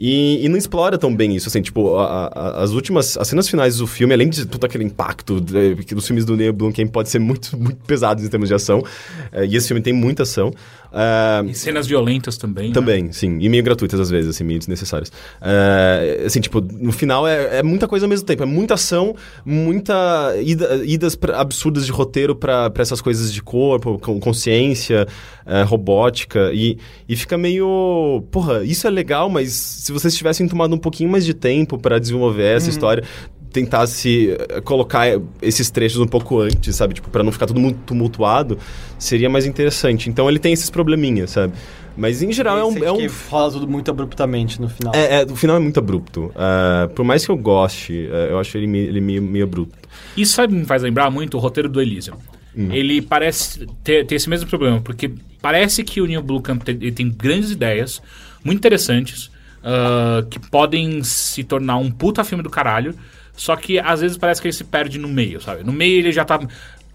E, 0.01 0.45
e, 0.45 0.49
não 0.49 0.57
explora 0.57 0.99
tão 0.99 1.15
bem 1.15 1.37
isso, 1.37 1.49
assim, 1.49 1.63
tipo, 1.63 1.97
a, 1.97 2.27
a, 2.27 2.63
as 2.63 2.73
últimas, 2.73 3.17
as 3.19 3.29
cenas 3.29 3.47
finais 3.49 3.77
do 3.77 3.87
filme, 3.87 4.13
além 4.13 4.29
de 4.29 4.47
todo 4.47 4.65
aquele 4.65 4.83
impacto 4.83 5.41
de, 5.41 5.75
dos 5.75 6.07
filmes 6.07 6.25
do 6.25 6.37
Neil 6.37 6.53
Blomkamp 6.53 6.91
pode 6.91 7.09
ser 7.09 7.21
muito, 7.21 7.57
muito 7.57 7.77
pesados 7.87 8.25
em 8.25 8.29
termos 8.29 8.49
de 8.49 8.55
ação, 8.55 8.83
é, 9.31 9.45
e 9.45 9.55
esse 9.55 9.69
filme 9.69 9.81
tem 9.81 9.93
muita 9.93 10.25
ação, 10.25 10.53
Uh, 10.93 11.49
e 11.49 11.55
cenas 11.55 11.87
violentas 11.87 12.37
também. 12.37 12.69
Né? 12.69 12.75
Também, 12.75 13.05
né? 13.05 13.13
sim. 13.13 13.39
E 13.41 13.49
meio 13.49 13.63
gratuitas 13.63 14.01
às 14.01 14.11
vezes, 14.11 14.31
assim, 14.31 14.45
meio 14.45 14.59
desnecessárias. 14.59 15.09
Uh, 15.09 16.27
assim, 16.27 16.41
tipo, 16.41 16.61
no 16.61 16.93
final 16.93 17.27
é, 17.27 17.59
é, 17.59 17.63
muita 17.63 17.87
coisa 17.87 18.07
ao 18.07 18.11
mesmo 18.11 18.27
tempo. 18.27 18.43
É 18.43 18.47
muita 18.47 18.75
ação, 18.75 19.15
muita 19.45 20.35
ida, 20.43 20.83
idas 20.85 21.15
pra, 21.15 21.41
absurdas 21.41 21.87
de 21.87 21.93
roteiro 21.93 22.35
para 22.35 22.73
essas 22.79 23.01
coisas 23.01 23.33
de 23.33 23.43
corpo, 23.43 23.99
consciência, 23.99 25.07
uh, 25.47 25.67
robótica. 25.67 26.51
E, 26.53 26.77
e 27.09 27.15
fica 27.15 27.39
meio. 27.39 28.25
Porra, 28.31 28.65
isso 28.65 28.87
é 28.87 28.91
legal, 28.91 29.31
mas 29.31 29.53
se 29.53 29.93
se 29.93 30.01
vocês 30.01 30.15
tivessem 30.15 30.49
tomado 30.49 30.75
um 30.75 30.79
pouquinho 30.79 31.11
mais 31.11 31.25
de 31.25 31.35
tempo 31.35 31.79
para 31.79 32.01
desenvolver 32.01 32.57
essa 32.57 32.71
história, 32.71 33.05
tentasse 33.53 34.37
eh, 34.49 34.61
colocar 34.63 35.07
esses 35.41 35.71
trechos 35.71 36.01
um 36.01 36.07
pouco 36.07 36.41
antes, 36.41 36.75
sabe? 36.77 36.95
Tipo, 36.95 37.11
para 37.11 37.23
não 37.23 37.31
ficar 37.33 37.47
todo 37.47 37.61
mundo 37.61 37.79
tumultuado, 37.87 38.59
seria 38.99 39.29
mais 39.31 39.47
interessante. 39.47 40.09
Então 40.09 40.29
ele 40.29 40.39
tem 40.39 40.53
esses 40.53 40.71
probleminhas, 40.71 41.31
sabe? 41.31 41.53
Mas 41.97 42.23
em 42.23 42.33
geral 42.33 42.57
é 42.59 42.65
um. 42.65 42.85
É 42.85 42.91
um 42.91 42.97
que 42.97 43.09
fala 43.11 43.51
tudo 43.53 43.69
muito 43.69 43.91
abruptamente 43.91 44.61
no 44.61 44.69
final. 44.69 44.95
é, 44.95 45.21
é, 45.21 45.25
o 45.25 45.37
final 45.37 45.57
é 45.57 45.59
muito 45.61 45.79
abrupto. 45.79 46.33
Ah, 46.35 46.89
por 46.95 47.05
mais 47.05 47.25
que 47.27 47.31
eu 47.31 47.37
goste, 47.37 48.09
eh, 48.11 48.29
eu 48.31 48.39
acho 48.39 48.57
ele, 48.57 48.67
me- 48.67 48.79
ele 48.79 49.01
meio, 49.01 49.21
meio 49.23 49.45
abrupto. 49.45 49.87
Isso 50.17 50.33
sabe, 50.33 50.55
me 50.55 50.65
faz 50.65 50.83
lembrar 50.83 51.11
muito 51.11 51.37
o 51.37 51.41
roteiro 51.41 51.69
do 51.69 51.81
Elysium. 51.83 52.17
Ele 52.55 53.01
parece 53.01 53.67
ter, 53.83 54.05
ter 54.07 54.15
esse 54.17 54.29
mesmo 54.29 54.47
problema, 54.49 54.79
porque 54.81 55.11
parece 55.41 55.83
que 55.83 56.03
o 56.03 56.07
Neil 56.07 56.23
Blomkamp 56.23 56.63
tem, 56.63 56.75
ele 56.75 56.93
tem 56.93 57.09
grandes 57.11 57.51
ideias, 57.51 58.03
muito 58.45 58.59
interessantes, 58.59 59.31
ah, 59.65 60.23
que 60.31 60.39
podem 60.39 61.03
se 61.03 61.45
tornar 61.45 61.77
um 61.79 61.91
puta 61.91 62.23
filme 62.25 62.43
do 62.43 62.51
caralho, 62.51 62.95
só 63.37 63.57
que 63.57 63.79
às 63.79 64.01
vezes 64.01 64.17
parece 64.17 64.41
que 64.41 64.49
ele 64.49 64.53
se 64.53 64.65
perde 64.65 64.99
no 64.99 65.09
meio, 65.09 65.41
sabe? 65.41 65.65
No 65.65 65.73
meio 65.73 65.99
ele 65.99 66.13
já 66.13 66.25
tá... 66.25 66.41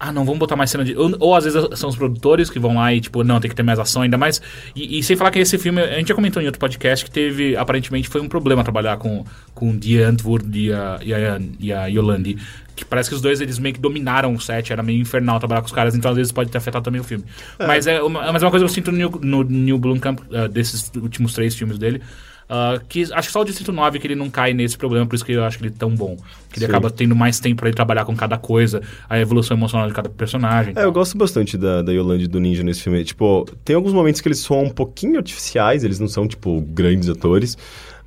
Ah, 0.00 0.12
não, 0.12 0.24
vamos 0.24 0.38
botar 0.38 0.54
mais 0.54 0.70
cena 0.70 0.84
de... 0.84 0.96
Ou, 0.96 1.12
ou 1.18 1.34
às 1.34 1.42
vezes 1.42 1.60
são 1.76 1.90
os 1.90 1.96
produtores 1.96 2.48
que 2.48 2.60
vão 2.60 2.76
lá 2.76 2.94
e, 2.94 3.00
tipo, 3.00 3.24
não, 3.24 3.40
tem 3.40 3.50
que 3.50 3.56
ter 3.56 3.64
mais 3.64 3.80
ação 3.80 4.02
ainda 4.02 4.16
mais. 4.16 4.40
E, 4.76 4.96
e 4.96 5.02
sem 5.02 5.16
falar 5.16 5.32
que 5.32 5.40
esse 5.40 5.58
filme, 5.58 5.82
a 5.82 5.98
gente 5.98 6.06
já 6.06 6.14
comentou 6.14 6.40
em 6.40 6.46
outro 6.46 6.60
podcast 6.60 7.04
que 7.04 7.10
teve, 7.10 7.56
aparentemente, 7.56 8.08
foi 8.08 8.20
um 8.20 8.28
problema 8.28 8.62
trabalhar 8.62 8.96
com, 8.98 9.24
com 9.52 9.70
o 9.70 9.76
Die 9.76 10.00
Antwoord 10.00 10.56
e 10.56 10.72
a, 10.72 11.00
e 11.02 11.12
a, 11.12 11.40
e 11.58 11.72
a 11.72 11.86
Yolandi. 11.86 12.38
Que 12.76 12.84
parece 12.84 13.08
que 13.08 13.16
os 13.16 13.20
dois, 13.20 13.40
eles 13.40 13.58
meio 13.58 13.74
que 13.74 13.80
dominaram 13.80 14.32
o 14.32 14.40
set, 14.40 14.72
era 14.72 14.84
meio 14.84 15.00
infernal 15.00 15.40
trabalhar 15.40 15.62
com 15.62 15.66
os 15.66 15.72
caras, 15.72 15.96
então 15.96 16.12
às 16.12 16.16
vezes 16.16 16.30
pode 16.30 16.48
ter 16.48 16.58
afetado 16.58 16.84
também 16.84 17.00
o 17.00 17.04
filme. 17.04 17.24
Mas, 17.58 17.88
é 17.88 18.00
uma, 18.00 18.30
mas 18.32 18.40
é 18.40 18.46
uma 18.46 18.52
coisa 18.52 18.64
que 18.64 18.70
eu 18.70 18.74
sinto 18.74 18.92
no, 18.92 19.18
Neil- 19.18 19.44
no 19.50 19.78
Blomkamp, 19.78 20.20
ah, 20.32 20.46
desses 20.46 20.92
últimos 20.94 21.34
três 21.34 21.56
filmes 21.56 21.76
dele, 21.76 22.00
ah, 22.48 22.80
que 22.88 23.02
acho 23.12 23.28
que 23.28 23.32
só 23.32 23.40
o 23.40 23.44
Distrito 23.44 23.72
9 23.72 23.98
que 23.98 24.06
ele 24.06 24.14
não 24.14 24.30
cai 24.30 24.52
nesse 24.54 24.76
problema, 24.78 25.04
por 25.06 25.14
isso 25.16 25.24
que 25.24 25.32
eu 25.32 25.44
acho 25.44 25.58
que 25.58 25.64
ele 25.64 25.74
é 25.74 25.78
tão 25.78 25.90
bom. 25.94 26.16
Que 26.50 26.58
ele 26.58 26.66
Sim. 26.66 26.72
acaba 26.72 26.90
tendo 26.90 27.14
mais 27.14 27.38
tempo 27.40 27.56
pra 27.56 27.68
ele 27.68 27.76
trabalhar 27.76 28.04
com 28.04 28.16
cada 28.16 28.38
coisa, 28.38 28.80
a 29.08 29.18
evolução 29.18 29.56
emocional 29.56 29.86
de 29.86 29.94
cada 29.94 30.08
personagem. 30.08 30.72
É, 30.76 30.84
eu 30.84 30.92
gosto 30.92 31.16
bastante 31.18 31.58
da, 31.58 31.82
da 31.82 31.92
Yolande 31.92 32.24
e 32.24 32.28
do 32.28 32.40
Ninja 32.40 32.62
nesse 32.62 32.80
filme. 32.82 33.04
Tipo, 33.04 33.44
tem 33.64 33.76
alguns 33.76 33.92
momentos 33.92 34.20
que 34.20 34.28
eles 34.28 34.38
soam 34.38 34.64
um 34.64 34.70
pouquinho 34.70 35.18
artificiais, 35.18 35.84
eles 35.84 35.98
não 36.00 36.08
são, 36.08 36.26
tipo, 36.26 36.60
grandes 36.62 37.08
atores. 37.08 37.56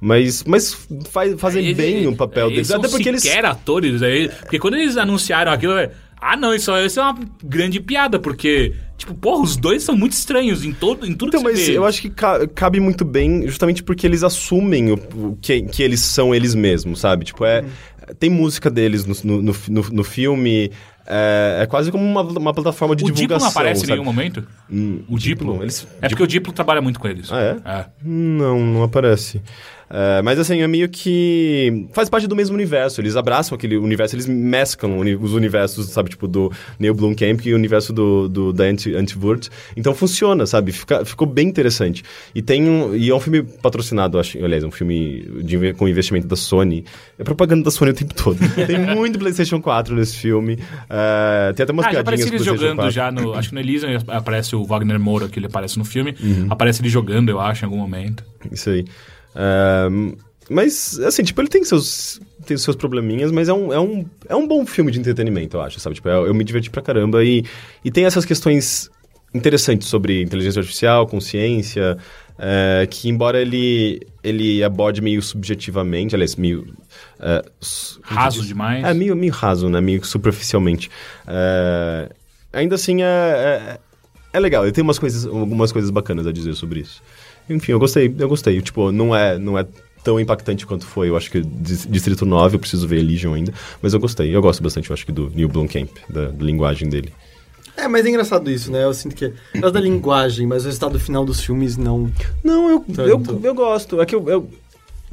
Mas, 0.03 0.43
mas 0.45 0.76
faz- 1.11 1.39
fazem 1.39 1.63
Ele- 1.63 1.76
bem 1.76 2.07
o 2.07 2.15
papel 2.15 2.47
eles 2.47 2.55
deles. 2.55 2.68
são 2.69 2.80
Até 2.80 2.89
porque 2.89 3.07
eles. 3.09 3.22
sequer 3.22 3.45
atores. 3.45 4.01
Aí, 4.01 4.30
porque 4.30 4.57
quando 4.57 4.73
eles 4.76 4.97
anunciaram 4.97 5.51
aquilo, 5.51 5.73
eu, 5.73 5.91
ah, 6.22 6.38
não, 6.38 6.53
isso, 6.53 6.72
isso 6.77 6.99
é 6.99 7.03
uma 7.03 7.18
grande 7.43 7.80
piada, 7.80 8.19
porque, 8.19 8.76
tipo, 8.98 9.14
porra, 9.15 9.41
os 9.43 9.57
dois 9.57 9.81
são 9.84 9.98
muito 9.98 10.14
estranhos 10.14 10.64
em, 10.64 10.72
todo, 10.72 11.06
em 11.06 11.14
tudo 11.15 11.30
Então, 11.30 11.41
que 11.41 11.48
você 11.49 11.57
mas 11.60 11.68
vê. 11.68 11.77
eu 11.77 11.85
acho 11.85 12.02
que 12.02 12.10
ca- 12.11 12.48
cabe 12.48 12.80
muito 12.80 13.03
bem 13.03 13.48
justamente 13.48 13.81
porque 13.84 14.06
eles 14.06 14.22
assumem 14.23 14.91
o, 14.91 14.95
o 15.15 15.38
que, 15.41 15.61
que 15.64 15.81
eles 15.81 15.99
são 16.02 16.34
eles 16.35 16.53
mesmos, 16.56 16.99
sabe? 16.99 17.26
Tipo, 17.26 17.43
é. 17.45 17.65
Tem 18.19 18.30
música 18.30 18.69
deles 18.69 19.06
no, 19.06 19.41
no, 19.41 19.56
no, 19.69 19.81
no- 19.91 20.03
filme. 20.03 20.72
É, 21.07 21.60
é 21.61 21.65
quase 21.65 21.91
como 21.91 22.03
uma, 22.06 22.22
uma 22.22 22.53
plataforma 22.53 22.95
de 22.95 23.03
o 23.03 23.07
Diplo 23.07 23.22
divulgação. 23.22 23.45
não 23.48 23.52
aparece 23.52 23.80
em 23.84 23.88
sabe? 23.88 23.91
nenhum 23.93 24.03
momento? 24.03 24.48
Hum, 24.69 25.03
O 25.10 25.18
Diplo? 25.18 25.61
Eles, 25.64 25.88
É 26.02 26.07
porque 26.10 26.23
o 26.23 26.27
Diplo 26.27 26.52
trabalha 26.53 26.81
muito 26.81 26.99
com 26.99 27.07
eles. 27.07 27.31
Ah, 27.31 27.39
é? 27.41 27.57
É. 27.69 27.85
Não, 28.03 28.60
não 28.60 28.84
aparece. 28.84 29.41
É, 29.93 30.22
mas 30.22 30.39
assim, 30.39 30.61
é 30.61 30.68
meio 30.68 30.88
que. 30.88 31.85
faz 31.91 32.09
parte 32.09 32.26
do 32.26 32.35
mesmo 32.35 32.55
universo. 32.55 33.01
Eles 33.01 33.18
abraçam 33.18 33.55
aquele 33.55 33.76
universo, 33.77 34.15
eles 34.15 34.26
mesclam 34.26 34.97
uni- 34.97 35.15
os 35.15 35.34
universos, 35.34 35.88
sabe, 35.89 36.09
tipo, 36.11 36.27
do 36.30 36.49
Neil 36.80 36.93
Blomkamp 36.93 37.45
e 37.45 37.51
o 37.53 37.57
universo 37.57 37.91
do, 37.91 38.30
do, 38.30 38.53
da 38.53 38.63
Anti, 38.63 38.95
Antivert. 38.95 39.49
Então 39.76 39.93
funciona, 39.93 40.45
sabe? 40.45 40.72
Fica, 40.72 41.03
ficou 41.03 41.27
bem 41.27 41.47
interessante. 41.49 42.03
E 42.34 42.41
tem 42.41 42.63
um. 42.69 42.95
E 42.95 43.09
é 43.09 43.13
um 43.15 43.19
filme 43.19 43.43
patrocinado, 43.43 44.18
acho. 44.18 44.38
Aliás, 44.43 44.63
é 44.63 44.68
um 44.68 44.72
filme 44.72 45.27
de, 45.43 45.73
com 45.73 45.88
investimento 45.89 46.26
da 46.27 46.38
Sony. 46.38 46.85
É 47.19 47.23
propaganda 47.23 47.63
da 47.65 47.72
Sony 47.72 47.91
o 47.91 47.93
tempo 47.93 48.13
todo. 48.15 48.38
tem 48.65 48.77
muito 48.95 49.19
PlayStation 49.19 49.61
4 49.61 49.93
nesse 49.93 50.15
filme. 50.15 50.57
É, 50.89 51.51
tem 51.53 51.63
até 51.65 51.73
umas 51.73 51.85
Ah, 51.88 51.91
já 51.91 52.03
piadinhas 52.03 52.27
eles 52.27 52.30
PlayStation 52.43 52.57
jogando 52.61 52.76
4. 52.77 52.91
já 52.93 53.11
no. 53.11 53.34
Acho 53.34 53.49
que 53.49 53.55
no 53.55 53.61
Elysium 53.61 53.89
aparece 54.07 54.55
o 54.55 54.63
Wagner 54.63 54.99
Moura, 54.99 55.27
que 55.27 55.38
ele 55.38 55.47
aparece 55.47 55.77
no 55.77 55.84
filme. 55.84 56.15
Uhum. 56.23 56.47
Aparece 56.49 56.81
ele 56.81 56.88
jogando, 56.89 57.27
eu 57.27 57.41
acho, 57.41 57.63
em 57.63 57.65
algum 57.65 57.77
momento. 57.77 58.23
Isso 58.49 58.69
aí. 58.69 58.85
Mas, 60.49 60.99
assim, 60.99 61.24
tipo, 61.24 61.40
ele 61.40 61.48
tem 61.48 61.64
seus, 61.64 62.20
tem 62.45 62.58
seus 62.58 62.76
probleminhas, 62.76 63.32
mas 63.32 63.48
é 63.48 63.53
um, 63.53 63.72
é, 63.72 63.80
um, 63.80 64.06
é 64.28 64.36
um 64.36 64.45
bom 64.45 64.66
filme 64.66 64.91
de 64.91 64.99
entretenimento, 64.99 65.56
eu 65.56 65.62
acho, 65.62 65.80
sabe? 65.80 65.95
Tipo, 65.95 66.10
eu, 66.10 66.28
eu 66.28 66.34
me 66.34 66.44
diverti 66.44 66.70
pra 66.70 66.82
caramba 66.82 67.24
e, 67.24 67.45
e 67.86 67.90
tem 67.90 68.03
essas 68.03 68.26
questões 68.26 68.90
interessantes 69.34 69.88
sobre 69.88 70.22
inteligência 70.22 70.60
artificial, 70.60 71.08
consciência, 71.08 71.98
é, 72.38 72.86
que 72.90 73.08
embora 73.08 73.41
ele, 73.41 74.06
ele 74.22 74.62
aborde 74.62 75.02
meio 75.02 75.22
subjetivamente, 75.22 76.16
aliás, 76.16 76.36
meio... 76.36 76.68
é, 77.20 77.45
Raso 78.02 78.45
demais. 78.45 78.84
é, 78.84 78.94
meio, 78.94 79.16
meio 79.16 79.32
raso, 79.32 79.70
né? 79.70 79.80
Meio 79.80 80.03
superficialmente. 80.03 80.91
É, 81.28 82.10
ainda 82.52 82.76
assim, 82.76 83.03
é, 83.03 83.06
é, 83.06 83.80
é 84.34 84.40
legal. 84.40 84.66
Eu 84.66 84.72
tenho 84.74 84.84
umas 84.84 84.99
coisas, 84.99 85.26
algumas 85.26 85.72
coisas 85.72 85.90
bacanas 85.91 86.28
a 86.28 86.32
dizer 86.34 86.56
sobre 86.56 86.82
isso. 86.82 87.02
Enfim, 87.49 87.72
eu 87.73 87.80
gostei, 87.80 88.13
eu 88.18 88.30
gostei. 88.30 88.61
Tipo, 88.61 88.91
não 88.91 89.15
é, 89.15 89.38
não 89.38 89.57
é 89.57 89.65
tão 90.03 90.19
impactante 90.19 90.65
quanto 90.65 90.85
foi. 90.85 91.09
Eu 91.09 91.18
acho 91.18 91.30
que 91.30 91.41
Dis- 91.41 91.85
Distrito 91.89 92.26
9, 92.26 92.55
eu 92.55 92.59
preciso 92.59 92.88
ver 92.88 93.01
Legion 93.01 93.34
ainda. 93.34 93.53
Mas 93.81 93.93
eu 93.93 93.99
gostei. 93.99 94.34
Eu 94.35 94.41
gosto 94.41 94.63
bastante, 94.63 94.89
eu 94.89 94.93
acho 94.93 95.05
que 95.05 95.11
do 95.11 95.30
Neil 95.30 95.47
Blomkamp, 95.49 95.89
da, 96.09 96.27
da 96.27 96.43
linguagem 96.45 96.89
dele. 96.89 97.13
É, 97.77 97.88
mas 97.88 98.05
é 98.05 98.09
engraçado 98.09 98.49
isso, 98.51 98.72
né? 98.72 98.84
Eu 98.84 98.93
sinto 98.93 99.15
que. 99.15 99.34
É 99.53 99.72
da 99.72 99.80
linguagem, 99.80 100.45
mas 100.45 100.63
o 100.63 100.65
resultado 100.68 100.99
final 100.99 101.23
dos 101.26 101.39
filmes 101.41 101.77
não. 101.77 102.11
Não, 102.43 102.69
eu, 102.69 102.85
eu, 103.07 103.23
eu 103.43 103.53
gosto. 103.55 103.99
É 104.01 104.05
que 104.05 104.13
eu, 104.15 104.27
eu- 104.30 104.49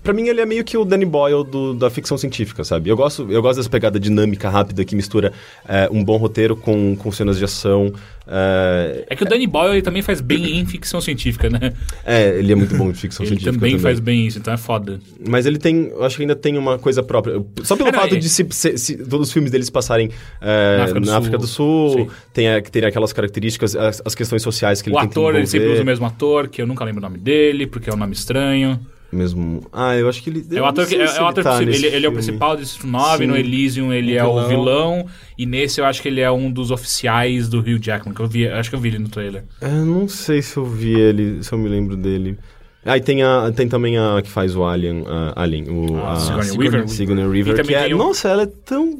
Pra 0.02 0.12
mim, 0.12 0.28
ele 0.28 0.40
é 0.40 0.46
meio 0.46 0.64
que 0.64 0.76
o 0.76 0.84
Danny 0.84 1.04
Boyle 1.04 1.44
do- 1.44 1.74
da 1.74 1.90
ficção 1.90 2.16
científica, 2.16 2.62
sabe? 2.64 2.88
Eu 2.88 2.96
gosto, 2.96 3.26
eu 3.30 3.42
gosto 3.42 3.56
dessa 3.58 3.68
pegada 3.68 3.98
dinâmica, 3.98 4.48
rápida, 4.48 4.84
que 4.84 4.94
mistura 4.94 5.32
é, 5.68 5.88
um 5.90 6.02
bom 6.04 6.16
roteiro 6.16 6.56
com, 6.56 6.94
com 6.96 7.10
cenas 7.12 7.36
de 7.36 7.44
ação. 7.44 7.92
É, 8.26 9.04
É 9.10 9.16
que 9.16 9.24
o 9.24 9.26
Danny 9.26 9.46
Boyle 9.46 9.74
ele 9.74 9.82
também 9.82 10.00
faz 10.02 10.20
bem 10.20 10.58
em 10.58 10.66
ficção 10.66 11.00
científica, 11.00 11.50
né? 11.50 11.72
é, 12.04 12.38
ele 12.38 12.52
é 12.52 12.54
muito 12.54 12.76
bom 12.76 12.92
de 12.92 12.98
ficção 12.98 13.24
Ele 13.26 13.30
científica. 13.30 13.52
também, 13.58 13.78
faz 13.78 13.98
bem 14.00 14.26
isso, 14.26 14.38
então 14.38 14.52
é 14.54 14.56
foda. 14.56 15.00
Mas 15.28 15.46
ele 15.46 15.58
tem, 15.58 15.88
eu 15.88 16.04
acho 16.04 16.16
que 16.16 16.22
ainda 16.22 16.36
tem 16.36 16.56
uma 16.56 16.78
coisa 16.78 17.02
própria. 17.02 17.42
Só 17.64 17.74
pelo 17.76 17.88
É, 17.88 17.92
não, 17.92 18.00
fato 18.00 18.14
é- 18.14 18.18
de 18.18 18.28
se, 18.28 18.46
se- 18.50 18.78
se- 18.78 18.96
todos 18.98 19.28
os 19.28 19.32
filmes 19.32 19.50
deles 19.50 19.68
passarem 19.68 20.10
é, 20.40 20.76
Na 20.76 20.84
África 20.84 21.00
do 21.00 21.06
na 21.06 21.12
Sul. 21.12 21.18
África 21.18 21.38
do 21.38 21.46
Sul, 21.46 22.10
tem, 22.32 22.48
a- 22.48 22.60
que 22.62 22.70
tem 22.70 22.84
aquelas 22.84 23.12
características, 23.12 23.74
as, 23.74 24.00
as 24.04 24.14
questões 24.14 24.42
sociais 24.42 24.80
que 24.80 24.88
ele 24.90 24.96
O 24.96 25.00
tenta 25.00 25.10
ator, 25.12 25.34
ele 25.34 25.46
sempre 25.46 25.68
usa 25.72 25.82
o 25.82 25.86
mesmo 25.86 26.06
ator, 26.06 26.48
que 26.48 26.62
eu 26.62 26.66
nunca 26.66 26.84
lembro 26.84 27.00
o 27.00 27.02
nome 27.02 27.18
dele, 27.18 27.66
porque 27.66 27.90
é 27.90 27.92
um 27.92 27.96
nome 27.96 28.12
estranho. 28.12 28.78
Mesmo. 29.10 29.62
Ah, 29.72 29.96
eu 29.96 30.06
acho 30.08 30.22
que 30.22 30.28
ele. 30.28 30.44
É 30.52 30.60
o 30.60 30.66
ator 30.66 30.86
que 30.86 30.94
é, 30.94 31.02
é 31.02 31.22
o 31.22 31.26
ator 31.26 31.42
tá 31.42 31.60
nesse 31.60 31.86
Ele, 31.86 31.96
ele 31.96 32.06
é 32.06 32.08
o 32.08 32.12
principal 32.12 32.54
do 32.56 32.62
Distrito 32.62 32.86
9, 32.86 33.18
Sim. 33.24 33.26
no 33.30 33.36
Elysium 33.36 33.92
ele 33.92 34.14
é 34.14 34.22
o 34.24 34.46
vilão. 34.46 35.06
E 35.38 35.46
nesse 35.46 35.80
eu 35.80 35.86
acho 35.86 36.02
que 36.02 36.08
ele 36.08 36.20
é 36.20 36.30
um 36.30 36.50
dos 36.50 36.70
oficiais 36.70 37.48
do 37.48 37.58
Hugh 37.60 37.78
Jackman, 37.80 38.14
que 38.14 38.20
eu 38.20 38.26
vi, 38.26 38.46
acho 38.46 38.68
que 38.68 38.76
eu 38.76 38.80
vi 38.80 38.88
ele 38.88 38.98
no 38.98 39.08
trailer. 39.08 39.44
Eu 39.62 39.86
não 39.86 40.06
sei 40.08 40.42
se 40.42 40.56
eu 40.58 40.64
vi 40.66 40.92
ele, 40.92 41.42
se 41.42 41.50
eu 41.52 41.58
me 41.58 41.68
lembro 41.70 41.96
dele. 41.96 42.38
Ah, 42.84 42.96
e 42.96 43.00
tem, 43.00 43.22
a, 43.22 43.50
tem 43.54 43.66
também 43.68 43.96
a 43.98 44.20
que 44.22 44.30
faz 44.30 44.54
o 44.54 44.64
Alien, 44.64 45.04
a 45.06 45.42
Alien, 45.42 45.68
o, 45.70 45.96
Ah, 46.04 46.12
a 46.12 46.16
Sigourney 46.16 46.58
Weaver. 46.58 46.88
Sigourney 46.88 47.24
Weaver, 47.26 47.64
que 47.64 47.74
é, 47.74 47.94
o- 47.94 47.98
nossa, 47.98 48.28
ela 48.28 48.42
é 48.42 48.46
tão 48.46 48.94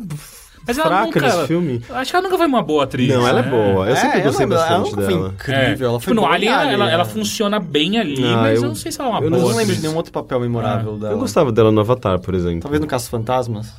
Mas 0.69 0.79
ela 0.79 0.87
fraca 0.89 1.05
nunca- 1.07 1.21
nesse 1.21 1.47
filme. 1.47 1.83
Acho 1.91 2.11
que 2.11 2.17
ela 2.17 2.23
nunca 2.25 2.37
foi 2.39 2.47
uma 2.47 2.63
boa 2.63 2.85
atriz. 2.85 3.09
Não, 3.09 3.27
ela 3.27 3.41
é 3.41 3.43
né? 3.43 3.51
boa. 3.51 3.89
Eu 3.89 3.97
sempre 3.97 4.19
É, 4.19 4.23
gostei 4.23 4.47
ela, 4.47 4.55
ela 4.55 4.63
bastante 4.69 4.91
nunca 4.91 5.09
dela. 5.09 5.11
Foi 5.39 5.55
É. 5.55 5.63
incrível, 5.65 5.89
ela 5.89 5.99
tipo, 5.99 6.05
foi 6.05 6.15
no 6.15 6.21
boa 6.21 6.33
em 6.33 6.35
Alien, 6.37 6.53
ela, 6.53 6.73
ela, 6.73 6.91
ela 6.91 7.05
funciona 7.07 7.59
bem 7.59 7.99
ali, 7.99 8.23
Ah, 8.25 8.37
mas 8.37 8.57
eu- 8.59 8.63
eu 8.65 8.69
não 8.69 8.75
sei 8.77 8.93
se 8.93 9.01
ela 9.01 9.09
é 9.09 9.13
uma 9.13 9.25
eu 9.25 9.31
boa 9.31 9.43
Eu 9.43 9.49
não 9.49 9.57
lembro 9.57 9.75
de 9.75 9.81
nenhum 9.83 9.97
outro 9.97 10.13
papel 10.13 10.39
memorável 10.41 10.97
dela. 10.99 11.15
Eu 11.15 11.19
gostava 11.19 11.51
dela 11.51 11.73
no 11.73 11.81
Avatar, 11.81 12.21
por 12.21 12.35
exemplo. 12.35 12.61
Talvez 12.61 12.81
no 12.81 12.87
Caça 12.87 13.09
Fantasmas. 13.11 13.73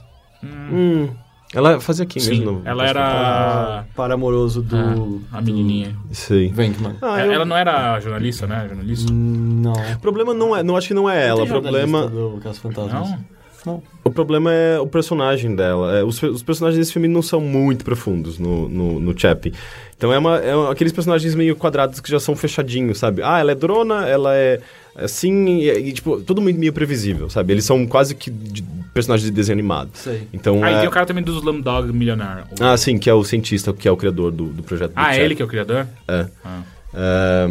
Hum, 0.44 1.10
ela 1.54 1.80
fazia 1.80 2.04
aqui 2.06 2.20
Sim, 2.20 2.30
mesmo. 2.40 2.52
no- 2.54 2.62
ela 2.66 2.86
era 2.88 3.86
Par 3.96 4.12
amoroso 4.12 4.62
do. 4.62 5.22
a 5.32 5.42
menininha. 5.42 5.96
Sei. 6.12 6.50
do 6.50 6.56
Venkman. 6.56 6.96
Ah, 7.02 7.20
É, 7.22 7.28
eu- 7.28 7.32
Ela 7.34 7.46
não 7.46 7.58
era 7.58 8.00
jornalista, 8.00 8.48
né? 8.48 8.66
Jornalista? 8.68 9.12
Hum, 9.12 9.62
Não. 9.64 9.74
O 9.74 10.00
problema 10.00 10.34
não 10.34 10.56
é, 10.56 10.64
não 10.64 10.76
acho 10.78 10.88
que 10.88 10.94
não 10.94 11.10
é 11.10 11.28
ela. 11.28 11.44
O 11.44 11.48
problema, 11.48 12.08
do 12.08 12.40
Caça 12.42 12.60
Fantasmas. 12.62 13.10
Não? 13.12 13.39
Não. 13.66 13.84
o 14.04 14.10
problema 14.10 14.54
é 14.54 14.80
o 14.80 14.88
personagem 14.88 15.56
dela. 15.56 15.98
É, 15.98 16.04
os, 16.04 16.22
os 16.24 16.42
personagens 16.44 16.78
desse 16.80 16.94
filme 16.94 17.08
não 17.08 17.22
são 17.22 17.40
muito 17.42 17.84
profundos 17.84 18.40
no, 18.40 18.68
no, 18.70 19.00
no 19.00 19.20
Chappie. 19.20 19.54
Então 19.98 20.14
é, 20.14 20.18
uma, 20.18 20.38
é 20.38 20.56
uma- 20.56 20.72
aqueles 20.72 20.94
personagens 20.94 21.36
meio 21.36 21.56
quadrados 21.56 22.00
que 22.00 22.10
já 22.10 22.20
são 22.20 22.36
fechadinhos, 22.36 22.98
sabe? 23.00 23.22
Ah, 23.22 23.40
ela 23.40 23.52
é 23.52 23.56
drona, 23.56 24.08
ela 24.08 24.34
é 24.36 24.60
assim, 24.96 25.60
e, 25.60 25.70
e, 25.70 25.92
tipo, 25.94 26.20
tudo 26.22 26.42
meio 26.42 26.72
previsível, 26.74 27.30
sabe? 27.30 27.54
Eles 27.54 27.66
são 27.66 27.86
quase 27.86 28.16
que 28.16 28.30
de- 28.32 28.64
personagens 28.94 29.30
de 29.30 29.36
desenho 29.36 29.56
animado. 29.58 29.90
Sei. 29.94 30.28
Então, 30.34 30.64
Aí 30.64 30.74
é- 30.76 30.80
tem 30.80 30.88
o 30.88 30.92
cara 30.92 31.06
também 31.06 31.24
do 31.24 31.32
Slumdog 31.38 31.92
Millionaire. 31.94 32.44
O- 32.60 32.64
Ah, 32.64 32.76
sim, 32.78 32.98
que 32.98 33.10
é 33.10 33.14
o 33.14 33.24
cientista, 33.24 33.72
que 33.74 33.88
é 33.88 33.92
o 33.92 33.98
criador 33.98 34.32
do, 34.32 34.48
do 34.48 34.64
projeto 34.64 34.92
do 34.92 34.98
Ah, 34.98 35.10
é 35.10 35.12
Chappie. 35.12 35.22
ele 35.26 35.36
que 35.36 35.42
é 35.42 35.46
o 35.46 35.48
criador? 35.48 35.86
É. 36.08 36.26
Ah. 36.44 36.62
É, 36.94 37.48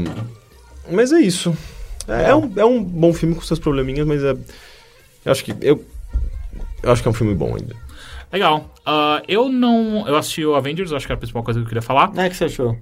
mas 0.91 1.13
é 1.13 1.21
isso. 1.21 1.57
É, 2.09 2.31
é 2.31 2.35
um, 2.35 2.51
é 2.57 2.65
um 2.65 2.83
bom 2.83 3.13
filme 3.13 3.35
com 3.35 3.43
seus 3.43 3.61
probleminhas, 3.61 4.07
mas 4.07 4.23
é. 4.25 4.31
Eu 5.25 5.33
acho 5.33 5.45
que. 5.45 5.55
Eu, 5.61 5.85
eu 6.83 6.93
acho 6.93 7.03
que 7.03 7.09
é 7.09 7.11
um 7.11 7.15
filme 7.15 7.35
bom 7.35 7.55
ainda. 7.55 7.75
Legal. 8.33 8.75
Ah, 8.85 9.23
eu 9.27 9.49
não. 9.49 10.07
Eu 10.07 10.17
assisti 10.17 10.45
o 10.45 10.55
Avengers, 10.55 10.93
acho 10.93 11.07
que 11.07 11.13
era 11.13 11.17
a 11.17 11.21
principal 11.21 11.43
coisa 11.43 11.61
que 11.61 11.65
eu 11.65 11.69
queria 11.69 11.83
falar. 11.83 12.11
O 12.11 12.13
que 12.13 12.35
você 12.35 12.45
achou? 12.45 12.77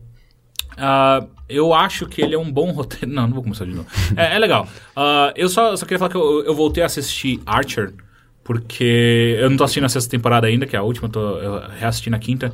Ah, 0.76 1.24
eu 1.48 1.72
acho 1.72 2.06
que 2.06 2.20
ele 2.20 2.34
é 2.34 2.38
um 2.38 2.50
bom 2.50 2.70
roteiro. 2.72 3.06
Não, 3.06 3.26
não 3.26 3.34
vou 3.34 3.42
começar 3.42 3.64
de 3.64 3.74
novo. 3.74 3.88
É, 4.16 4.36
é 4.36 4.38
legal. 4.38 4.68
Ah, 4.94 5.32
eu 5.36 5.48
só, 5.48 5.76
só 5.76 5.84
queria 5.86 5.98
falar 5.98 6.10
que 6.10 6.16
eu, 6.16 6.44
eu 6.44 6.54
voltei 6.54 6.82
a 6.82 6.86
assistir 6.86 7.40
Archer, 7.46 7.94
porque 8.42 9.36
eu 9.38 9.48
não 9.48 9.56
tô 9.56 9.64
assistindo 9.64 9.84
a 9.84 9.88
sexta 9.88 10.10
temporada 10.10 10.46
ainda, 10.46 10.66
que 10.66 10.76
é 10.76 10.78
a 10.78 10.82
última, 10.82 11.06
eu 11.06 11.12
tô 11.12 11.38
eu 11.38 11.68
reassistindo 11.78 12.16
a 12.16 12.18
quinta. 12.18 12.52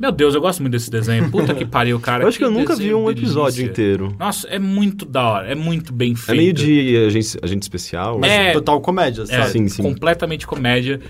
Meu 0.00 0.10
Deus, 0.10 0.34
eu 0.34 0.40
gosto 0.40 0.60
muito 0.60 0.72
desse 0.72 0.90
desenho. 0.90 1.30
Puta 1.30 1.54
que 1.54 1.64
pariu, 1.66 2.00
cara. 2.00 2.24
Eu 2.24 2.28
acho 2.28 2.38
que 2.38 2.44
eu 2.44 2.50
nunca 2.50 2.74
vi 2.74 2.94
um 2.94 3.10
episódio 3.10 3.56
delícia. 3.58 3.70
inteiro. 3.70 4.16
Nossa, 4.18 4.48
é 4.48 4.58
muito 4.58 5.04
da 5.04 5.22
hora, 5.28 5.48
é 5.48 5.54
muito 5.54 5.92
bem 5.92 6.12
É 6.12 6.16
feito. 6.16 6.38
meio 6.38 6.52
de 6.54 6.96
agente, 7.06 7.38
agente 7.42 7.62
especial. 7.64 8.18
Mas 8.18 8.30
É. 8.32 8.52
total 8.52 8.80
comédia, 8.80 9.22
É, 9.22 9.26
sabe? 9.26 9.50
Sim, 9.50 9.68
sim. 9.68 9.82
completamente 9.82 10.46
comédia. 10.46 11.00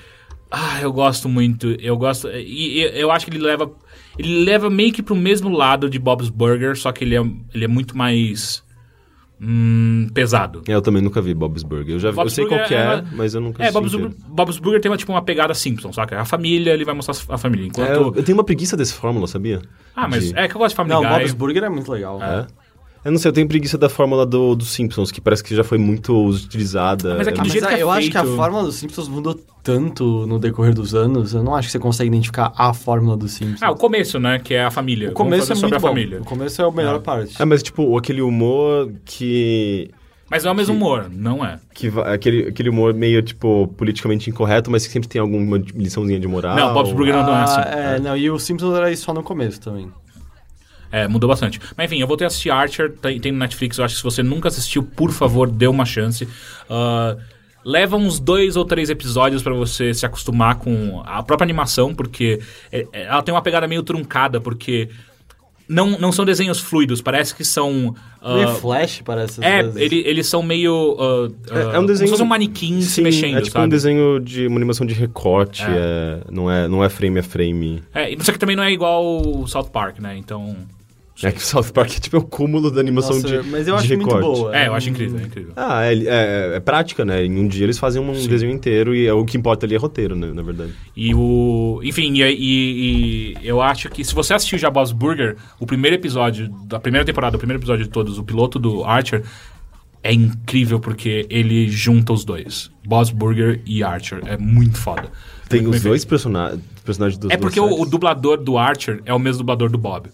Ah, 0.51 0.81
eu 0.83 0.93
gosto 0.93 1.29
muito. 1.29 1.69
Eu 1.81 1.97
gosto. 1.97 2.27
E, 2.29 2.81
e 2.81 3.01
eu 3.01 3.13
acho 3.13 3.25
que 3.25 3.31
ele 3.31 3.39
leva. 3.45 3.71
Ele 4.19 4.45
leva 4.45 4.69
meio 4.69 4.93
que 4.93 5.01
pro 5.05 5.15
mesmo 5.15 5.49
lado 5.49 5.89
de 5.89 5.97
Bob's 5.97 6.29
Burger, 6.29 6.77
só 6.77 6.91
que 6.91 7.05
ele 7.05 7.15
é, 7.17 7.21
ele 7.55 7.65
é 7.65 7.69
muito 7.69 7.97
mais. 7.97 8.61
Hum, 9.41 10.09
pesado. 10.13 10.63
É, 10.69 10.75
Eu 10.75 10.83
também 10.83 11.03
nunca 11.03 11.21
vi 11.23 11.33
Bob's 11.35 11.63
Burger. 11.63 11.95
Eu 11.95 11.99
já 11.99 12.11
vi, 12.11 12.17
eu 12.17 12.23
Bob's 12.23 12.35
sei 12.35 12.47
qual 12.47 12.63
que 12.65 12.75
é, 12.75 12.79
é- 12.79 13.05
mas 13.13 13.35
eu 13.35 13.41
nunca 13.41 13.63
É, 13.63 13.69
assisti 13.69 13.97
Bob's, 13.99 14.15
Bob's 14.29 14.59
Burger 14.59 14.81
tem 14.81 14.91
uma, 14.91 14.97
tipo, 14.97 15.13
uma 15.13 15.23
pegada 15.23 15.55
Simpsons, 15.55 15.95
saca? 15.95 16.21
A 16.21 16.25
família, 16.25 16.73
ele 16.73 16.85
vai 16.85 16.95
mostrar 16.95 17.15
a 17.35 17.39
família. 17.39 17.67
Enquanto. 17.67 17.89
É, 17.89 17.97
eu, 17.97 18.13
eu 18.15 18.23
tenho 18.23 18.37
uma 18.37 18.45
preguiça 18.45 18.77
desse 18.77 18.95
fórmula, 18.95 19.27
sabia? 19.27 19.63
ah, 19.97 20.09
mas 20.09 20.29
de- 20.29 20.39
é 20.39 20.47
que 20.49 20.55
eu 20.55 20.59
gosto 20.59 20.71
de 20.71 20.77
Family 20.77 20.95
Não, 20.95 21.03
Guy. 21.03 21.11
Bob's 21.19 21.33
Burger 21.35 21.65
é 21.65 21.69
muito 21.69 21.91
legal. 21.91 22.23
É? 22.23 22.47
Eu 23.03 23.11
não 23.13 23.19
sei, 23.19 23.31
eu 23.31 23.33
tenho 23.33 23.49
preguiça 23.49 23.79
da 23.79 23.89
fórmula 23.89 24.27
do, 24.27 24.55
dos 24.55 24.73
Simpsons, 24.73 25.11
que 25.11 25.21
parece 25.23 25.43
que 25.43 25.55
já 25.57 25.65
foi 25.65 25.79
muito 25.79 26.15
utilizada. 26.29 27.15
Mas 27.17 27.29
é 27.29 27.33
que 27.33 27.41
Ah, 27.41 27.43
do 27.43 27.47
mas 27.47 27.53
jeito 27.53 27.65
ah, 27.65 27.69
que 27.69 27.75
é 27.77 27.83
eu 27.83 27.91
acho 27.91 28.11
que 28.11 28.17
a 28.19 28.23
feito- 28.23 28.37
fórmula 28.37 28.63
dos 28.65 28.75
Simpsons 28.75 29.09
mudou 29.09 29.35
tanto 29.63 30.27
no 30.27 30.39
decorrer 30.39 30.75
dos 30.75 30.95
anos, 30.95 31.33
eu 31.33 31.43
não 31.43 31.55
acho 31.55 31.69
que 31.69 31.73
você 31.73 31.79
consegue 31.79 32.09
identificar 32.09 32.53
a 32.57 32.75
fórmula 32.75 33.17
dos 33.17 33.33
Simpsons. 33.33 33.63
Ah, 33.63 33.71
o 33.71 33.77
começo, 33.77 34.19
né? 34.21 34.39
Que 34.39 34.53
é 34.55 34.65
a 34.65 34.71
família. 34.71 35.11
o 35.11 35.15
começo 35.15 35.51
é 35.51 35.55
sobre 35.57 35.79
bom. 35.79 35.87
a 35.87 35.89
família. 35.91 36.21
O 36.21 36.25
começo 36.25 36.61
é 36.61 36.65
a 36.67 36.71
melhor 36.71 36.97
Ah. 36.97 37.01
parte. 37.01 37.41
É, 37.41 37.45
mas 37.47 37.63
tipo, 37.63 37.97
aquele 37.97 38.21
humor 38.21 38.93
que... 39.05 39.91
Mas 40.31 40.45
não 40.45 40.51
é 40.51 40.53
o 40.53 40.57
mesmo 40.57 40.75
humor, 40.77 41.09
não 41.11 41.45
é. 41.45 41.59
que 41.75 41.91
aquele, 42.05 42.49
aquele 42.49 42.69
humor 42.69 42.95
meio, 42.95 43.21
tipo, 43.21 43.67
politicamente 43.77 44.31
incorreto, 44.31 44.71
mas 44.71 44.87
que 44.87 44.93
sempre 44.93 45.09
tem 45.09 45.21
alguma 45.21 45.59
liçãozinha 45.75 46.21
de 46.21 46.29
moral. 46.29 46.55
Não, 46.55 46.73
Bob's 46.73 46.93
Burger 46.93 47.15
não, 47.17 47.25
não 47.27 47.37
é 47.37 47.43
assim. 47.43 47.61
Ah, 47.61 47.95
é, 47.97 47.99
não, 47.99 48.17
e 48.17 48.31
o 48.31 48.39
Simpsons 48.39 48.73
era 48.77 48.93
isso 48.93 49.05
só 49.07 49.13
no 49.13 49.25
começo 49.25 49.61
também. 49.61 49.91
É, 50.93 51.07
mudou 51.07 51.29
bastante. 51.29 51.61
Mas 51.77 51.87
enfim, 51.91 52.01
eu 52.01 52.07
voltei 52.07 52.25
a 52.25 52.29
assistir 52.29 52.51
Archer, 52.51 52.91
tem, 52.93 53.21
tem 53.21 53.31
no 53.33 53.39
Netflix, 53.39 53.79
eu 53.79 53.85
acho 53.85 53.95
que 53.95 53.99
se 54.01 54.05
você 54.05 54.23
nunca 54.23 54.49
assistiu, 54.49 54.83
por 54.83 55.13
favor, 55.13 55.49
dê 55.49 55.67
uma 55.69 55.85
chance. 55.85 56.27
Ah, 56.69 57.17
leva 57.65 57.97
uns 57.97 58.19
dois 58.19 58.57
ou 58.57 58.65
três 58.65 58.91
episódios 58.91 59.43
pra 59.43 59.53
você 59.55 59.93
se 59.95 60.05
acostumar 60.05 60.57
com 60.57 61.03
a 61.07 61.23
própria 61.23 61.45
animação, 61.45 61.95
porque 61.95 62.41
é- 62.73 62.87
é- 62.93 63.03
ela 63.05 63.23
tem 63.23 63.33
uma 63.35 63.43
pegada 63.43 63.69
meio 63.69 63.83
truncada, 63.83 64.41
porque 64.41 64.89
não, 65.69 65.91
não 65.99 66.11
são 66.11 66.25
desenhos 66.25 66.59
fluidos, 66.59 67.01
parece 67.01 67.33
que 67.35 67.45
são... 67.45 67.95
Meio 68.23 68.49
flash, 68.57 69.03
parece. 69.05 69.43
é, 69.45 69.61
ele- 69.77 70.03
eles 70.05 70.27
são 70.27 70.43
meio... 70.43 70.97
ah, 70.99 71.31
É, 71.55 71.61
é 71.61 71.67
um 71.69 71.73
como 71.75 71.87
desenho... 71.87 72.09
se 72.09 72.13
fosse 72.15 72.23
um 72.25 72.27
manequim 72.27 72.81
se 72.83 72.89
Sim, 72.97 73.03
mexendo, 73.03 73.39
É 73.39 73.43
tipo 73.43 73.53
sabe? 73.53 73.67
um 73.67 73.69
desenho 73.69 74.19
de 74.19 74.47
uma 74.49 74.57
animação 74.57 74.85
de 74.87 74.93
recorte, 74.95 75.63
É. 75.63 75.67
é, 75.69 76.21
não, 76.31 76.51
é, 76.51 76.67
não 76.67 76.83
é 76.83 76.89
frame 76.89 77.21
a 77.21 77.23
frame. 77.23 77.83
É, 77.95 78.13
e 78.13 78.19
só 78.25 78.33
que 78.33 78.39
também 78.39 78.57
não 78.57 78.65
é 78.65 78.73
igual 78.73 79.05
o 79.23 79.47
South 79.47 79.71
Park, 79.71 80.01
né? 80.01 80.17
Então... 80.17 80.57
É 81.23 81.31
que 81.31 81.39
o 81.39 81.45
South 81.45 81.73
Park 81.75 81.91
é 81.97 82.01
tipo 82.01 82.17
o 82.17 82.23
cúmulo 82.25 82.71
da 82.71 82.81
animação 82.81 83.17
Nossa, 83.17 83.43
de 83.43 83.49
mas 83.51 83.69
eu 83.69 83.77
de 83.77 83.81
acho 83.83 83.97
muito 83.97 84.15
recorte. 84.15 84.39
boa. 84.41 84.57
É, 84.57 84.69
eu 84.69 84.75
acho 84.75 84.89
incrível, 84.89 85.19
é 85.19 85.23
incrível. 85.23 85.53
Ah, 85.57 85.85
é, 85.85 85.95
é- 85.95 86.57
é 86.57 86.61
prática, 86.61 87.05
né? 87.05 87.25
Em 87.25 87.39
um 87.39 87.47
dia 87.47 87.65
eles 87.65 87.79
fazem 87.79 88.01
um 88.01 88.13
desenho 88.27 88.53
inteiro 88.53 88.95
e 88.95 89.07
é 89.07 89.13
o 89.13 89.25
que 89.25 89.37
importa 89.37 89.67
ali 89.67 89.75
é 89.75 89.79
roteiro, 89.79 90.17
né? 90.17 90.31
Na 90.33 90.43
verdade. 90.43 90.73
E 90.97 91.15
o. 91.15 91.81
Enfim, 91.85 92.13
e, 92.15 92.23
e- 92.23 93.35
e 93.43 93.47
eu 93.47 93.61
acho 93.61 93.89
que 93.91 94.03
se 94.05 94.15
você 94.15 94.33
assistiu 94.35 94.59
já 94.59 94.71
Boss 94.71 94.93
Burger, 94.93 95.37
o 95.59 95.67
primeiro 95.67 95.95
episódio 95.97 96.49
da 96.67 96.81
primeira 96.81 97.05
temporada, 97.05 97.37
o 97.37 97.39
primeiro 97.39 97.61
episódio 97.61 97.85
de 97.85 97.91
todos, 97.91 98.19
o 98.19 98.25
piloto 98.25 98.59
do 98.59 98.85
Archer, 98.85 99.23
é 100.03 100.15
incrível 100.15 100.81
porque 100.81 101.27
ele 101.29 101.69
junta 101.69 102.13
os 102.13 102.25
dois. 102.25 102.71
Boss 102.87 103.11
Burger 103.11 103.61
e 103.67 103.83
Archer. 103.83 104.23
É 104.25 104.39
muito 104.39 104.79
foda. 104.79 105.11
Tem 105.49 105.61
Muito 105.63 105.75
os 105.77 105.83
dois 105.83 106.05
persona 106.05 106.59
personagens 106.85 107.19
dos 107.19 107.31
É 107.31 107.37
porque 107.37 107.59
o, 107.61 107.81
o 107.83 107.85
dublador 107.85 108.37
do 108.39 108.57
Archer 108.57 109.03
é 109.05 109.13
o 109.13 109.19
mesmo 109.19 109.39
dublador 109.39 109.69
do 109.69 109.77
Bob. 109.77 110.09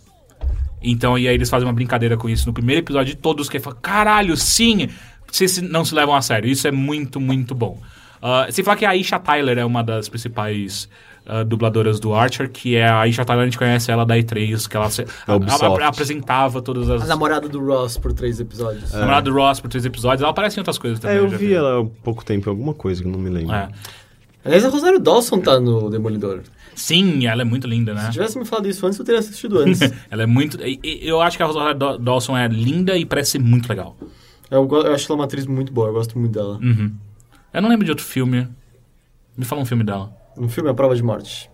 Então, 0.82 1.18
e 1.18 1.26
aí 1.26 1.34
eles 1.34 1.48
fazem 1.50 1.66
uma 1.66 1.72
brincadeira 1.74 2.16
com 2.16 2.28
isso 2.28 2.46
no 2.46 2.52
primeiro 2.52 2.80
episódio 2.82 3.14
de 3.14 3.20
todos, 3.20 3.48
que 3.48 3.58
fala, 3.58 3.76
caralho, 3.80 4.36
sim! 4.36 4.88
Vocês 5.30 5.50
se- 5.52 5.62
não 5.62 5.84
se 5.84 5.94
levam 5.94 6.14
a 6.14 6.22
sério. 6.22 6.48
Isso 6.48 6.68
é 6.68 6.70
muito, 6.70 7.20
muito 7.20 7.54
bom. 7.54 7.80
Uh, 8.22 8.50
sem 8.52 8.64
falar 8.64 8.76
que 8.76 8.84
a 8.84 8.90
Aisha 8.90 9.18
Tyler 9.18 9.58
é 9.58 9.64
uma 9.64 9.82
das 9.82 10.08
principais 10.08 10.88
ah, 11.28 11.42
dubladoras 11.42 11.98
do 11.98 12.14
Archer, 12.14 12.48
que 12.48 12.76
é 12.76 12.86
a 12.88 13.00
Aisha 13.00 13.24
Tyler, 13.24 13.42
a 13.42 13.44
gente 13.46 13.58
conhece 13.58 13.90
ela 13.90 14.06
da 14.06 14.16
E3, 14.16 14.68
que 14.68 14.76
ela, 14.76 14.88
se- 14.88 15.04
Ubisoft. 15.26 15.64
ela- 15.64 15.74
ela 15.78 15.88
apresentava 15.88 16.62
todas 16.62 16.88
as... 16.88 17.02
A 17.02 17.06
namorada 17.06 17.48
do 17.48 17.58
Ross 17.64 17.98
por 17.98 18.12
três 18.12 18.38
episódios. 18.38 18.94
A 18.94 19.00
namorada 19.00 19.28
do 19.30 19.36
Ross 19.36 19.58
por 19.58 19.68
três 19.68 19.84
episódios, 19.84 20.22
ela 20.22 20.30
aparece 20.30 20.56
em 20.56 20.60
outras 20.60 20.78
coisas 20.78 21.00
também. 21.00 21.16
É, 21.16 21.20
eu 21.20 21.28
já 21.28 21.36
vi 21.36 21.52
ela 21.52 21.80
há 21.82 21.84
pouco 22.04 22.24
tempo, 22.24 22.48
em 22.48 22.50
alguma 22.50 22.72
coisa 22.74 23.02
que 23.02 23.08
eu 23.08 23.12
não 23.12 23.18
me 23.18 23.28
lembro. 23.28 23.52
É. 23.54 23.68
Aliás, 24.46 24.64
a 24.64 24.68
Rosário 24.68 24.98
Dawson 24.98 25.40
tá 25.40 25.58
no 25.60 25.90
Demolidor. 25.90 26.42
Sim, 26.74 27.26
ela 27.26 27.42
é 27.42 27.44
muito 27.44 27.66
linda, 27.66 27.92
né? 27.94 28.02
Se 28.06 28.12
tivesse 28.12 28.38
me 28.38 28.44
falado 28.44 28.68
isso 28.68 28.86
antes, 28.86 28.98
eu 28.98 29.04
teria 29.04 29.18
assistido 29.18 29.58
antes. 29.58 29.80
Ela 30.10 30.24
é 30.24 30.26
muito... 30.26 30.58
Eu 30.82 31.20
acho 31.22 31.36
que 31.36 31.42
a 31.42 31.46
Rosário 31.46 31.74
Daw- 31.78 31.98
Dawson 31.98 32.36
é 32.36 32.46
linda 32.48 32.96
e 32.98 33.04
parece 33.06 33.32
ser 33.32 33.38
muito 33.38 33.66
legal. 33.68 33.96
eu, 34.50 34.68
eu 34.70 34.94
acho 34.94 35.10
ela 35.10 35.18
uma 35.20 35.24
atriz 35.24 35.46
muito 35.46 35.72
boa, 35.72 35.88
eu 35.88 35.94
gosto 35.94 36.18
muito 36.18 36.32
dela. 36.34 36.58
Uhum. 36.62 36.92
Eu 37.52 37.62
não 37.62 37.68
lembro 37.70 37.84
de 37.86 37.90
outro 37.90 38.04
filme. 38.04 38.46
Me 39.36 39.44
fala 39.46 39.62
um 39.62 39.64
filme 39.64 39.82
dela. 39.84 40.12
No 40.36 40.48
filme 40.50 40.68
A 40.68 40.74
Prova 40.74 40.94
de 40.94 41.02
Morte. 41.02 41.50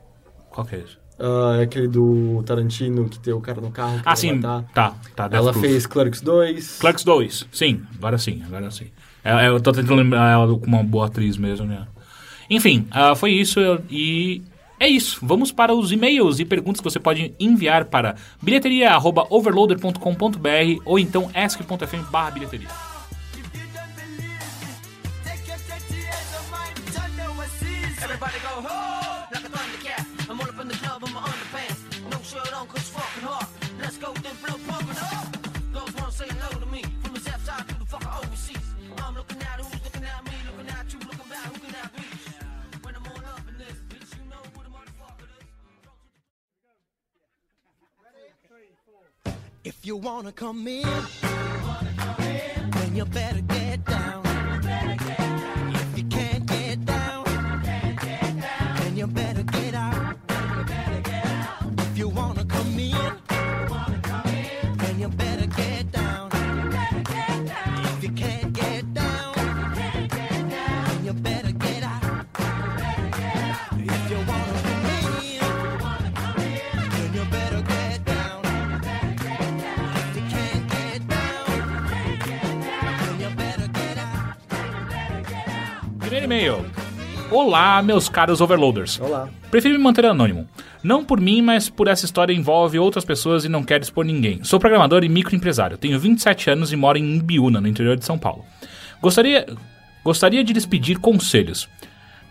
Qual 0.50 0.66
que 0.66 0.74
é 0.74 0.78
esse? 0.80 0.96
Ah, 1.20 1.56
é 1.60 1.62
aquele 1.62 1.86
do 1.86 2.42
Tarantino 2.44 3.08
que 3.08 3.20
tem 3.20 3.32
o 3.32 3.40
cara 3.40 3.60
no 3.60 3.70
carro. 3.70 3.98
que 3.98 4.02
Ah, 4.04 4.16
sim. 4.16 4.32
matar. 4.32 4.64
Tá, 4.74 4.94
tá. 5.28 5.36
Ela 5.36 5.52
Proof. 5.52 5.64
fez 5.64 5.86
Clerks 5.86 6.20
2. 6.20 6.78
Clerks 6.80 7.04
2. 7.04 7.46
Sim, 7.52 7.82
agora 7.96 8.18
sim, 8.18 8.42
agora 8.44 8.70
sim. 8.72 8.86
É, 9.22 9.44
é, 9.44 9.48
eu 9.48 9.60
tô 9.60 9.70
tentando 9.70 9.94
lembrar 9.94 10.32
ela 10.32 10.48
como 10.58 10.76
uma 10.76 10.82
boa 10.82 11.06
atriz 11.06 11.36
mesmo, 11.36 11.64
né? 11.64 11.86
Enfim, 12.52 12.86
ah, 12.90 13.14
foi 13.14 13.32
isso 13.32 13.58
e... 13.90 14.42
É 14.78 14.86
isso. 14.86 15.18
Vamos 15.22 15.50
para 15.50 15.74
os 15.74 15.90
e-mails 15.90 16.38
e 16.38 16.44
perguntas 16.44 16.80
que 16.80 16.84
você 16.84 17.00
pode 17.00 17.32
enviar 17.40 17.86
para 17.86 18.14
bilheteria.overloader.com.br 18.42 20.82
ou 20.84 20.98
então 20.98 21.30
ask.fm 21.32 22.10
barra 22.10 22.32
bilheteria. 22.32 22.68
Everybody 28.02 28.38
go 28.40 28.51
If 49.82 49.86
you 49.86 49.96
wanna 49.96 50.30
come 50.30 50.68
in, 50.68 50.86
then 52.70 52.94
you 52.94 53.04
better 53.04 53.40
get 53.40 53.84
down. 53.84 54.21
Primeiro 86.22 86.54
e-mail. 86.54 86.66
Olá, 87.32 87.82
meus 87.82 88.08
caros 88.08 88.40
overloaders. 88.40 89.00
Olá. 89.00 89.28
Prefiro 89.50 89.76
me 89.76 89.82
manter 89.82 90.06
anônimo. 90.06 90.48
Não 90.80 91.04
por 91.04 91.20
mim, 91.20 91.42
mas 91.42 91.68
por 91.68 91.88
essa 91.88 92.04
história 92.04 92.32
envolve 92.32 92.78
outras 92.78 93.04
pessoas 93.04 93.44
e 93.44 93.48
não 93.48 93.64
quero 93.64 93.82
expor 93.82 94.04
ninguém. 94.04 94.38
Sou 94.44 94.60
programador 94.60 95.02
e 95.02 95.08
microempresário. 95.08 95.76
Tenho 95.76 95.98
27 95.98 96.50
anos 96.50 96.72
e 96.72 96.76
moro 96.76 96.96
em 96.96 97.16
Imbiúna, 97.16 97.60
no 97.60 97.66
interior 97.66 97.96
de 97.96 98.04
São 98.04 98.16
Paulo. 98.16 98.44
Gostaria, 99.00 99.46
gostaria 100.04 100.44
de 100.44 100.52
lhes 100.52 100.64
pedir 100.64 100.98
conselhos. 100.98 101.68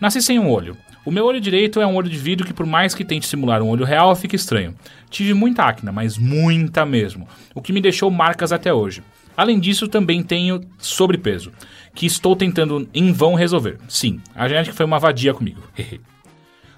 Nasci 0.00 0.22
sem 0.22 0.38
um 0.38 0.48
olho. 0.48 0.74
O 1.04 1.10
meu 1.10 1.26
olho 1.26 1.40
direito 1.40 1.78
é 1.78 1.86
um 1.86 1.94
olho 1.94 2.08
de 2.08 2.16
vidro 2.16 2.46
que, 2.46 2.54
por 2.54 2.64
mais 2.64 2.94
que 2.94 3.04
tente 3.04 3.26
simular 3.26 3.60
um 3.60 3.68
olho 3.68 3.84
real, 3.84 4.16
fica 4.16 4.36
estranho. 4.36 4.74
Tive 5.10 5.34
muita 5.34 5.64
acne, 5.64 5.92
mas 5.92 6.16
muita 6.16 6.86
mesmo, 6.86 7.28
o 7.54 7.60
que 7.60 7.74
me 7.74 7.80
deixou 7.80 8.10
marcas 8.10 8.52
até 8.52 8.72
hoje. 8.72 9.02
Além 9.42 9.58
disso, 9.58 9.88
também 9.88 10.22
tenho 10.22 10.60
sobrepeso, 10.78 11.50
que 11.94 12.06
estou 12.06 12.36
tentando 12.36 12.88
em 12.94 13.12
vão 13.12 13.34
resolver. 13.34 13.78
Sim, 13.88 14.20
a 14.36 14.46
genética 14.46 14.74
foi 14.76 14.86
uma 14.86 14.98
vadia 15.00 15.34
comigo. 15.34 15.60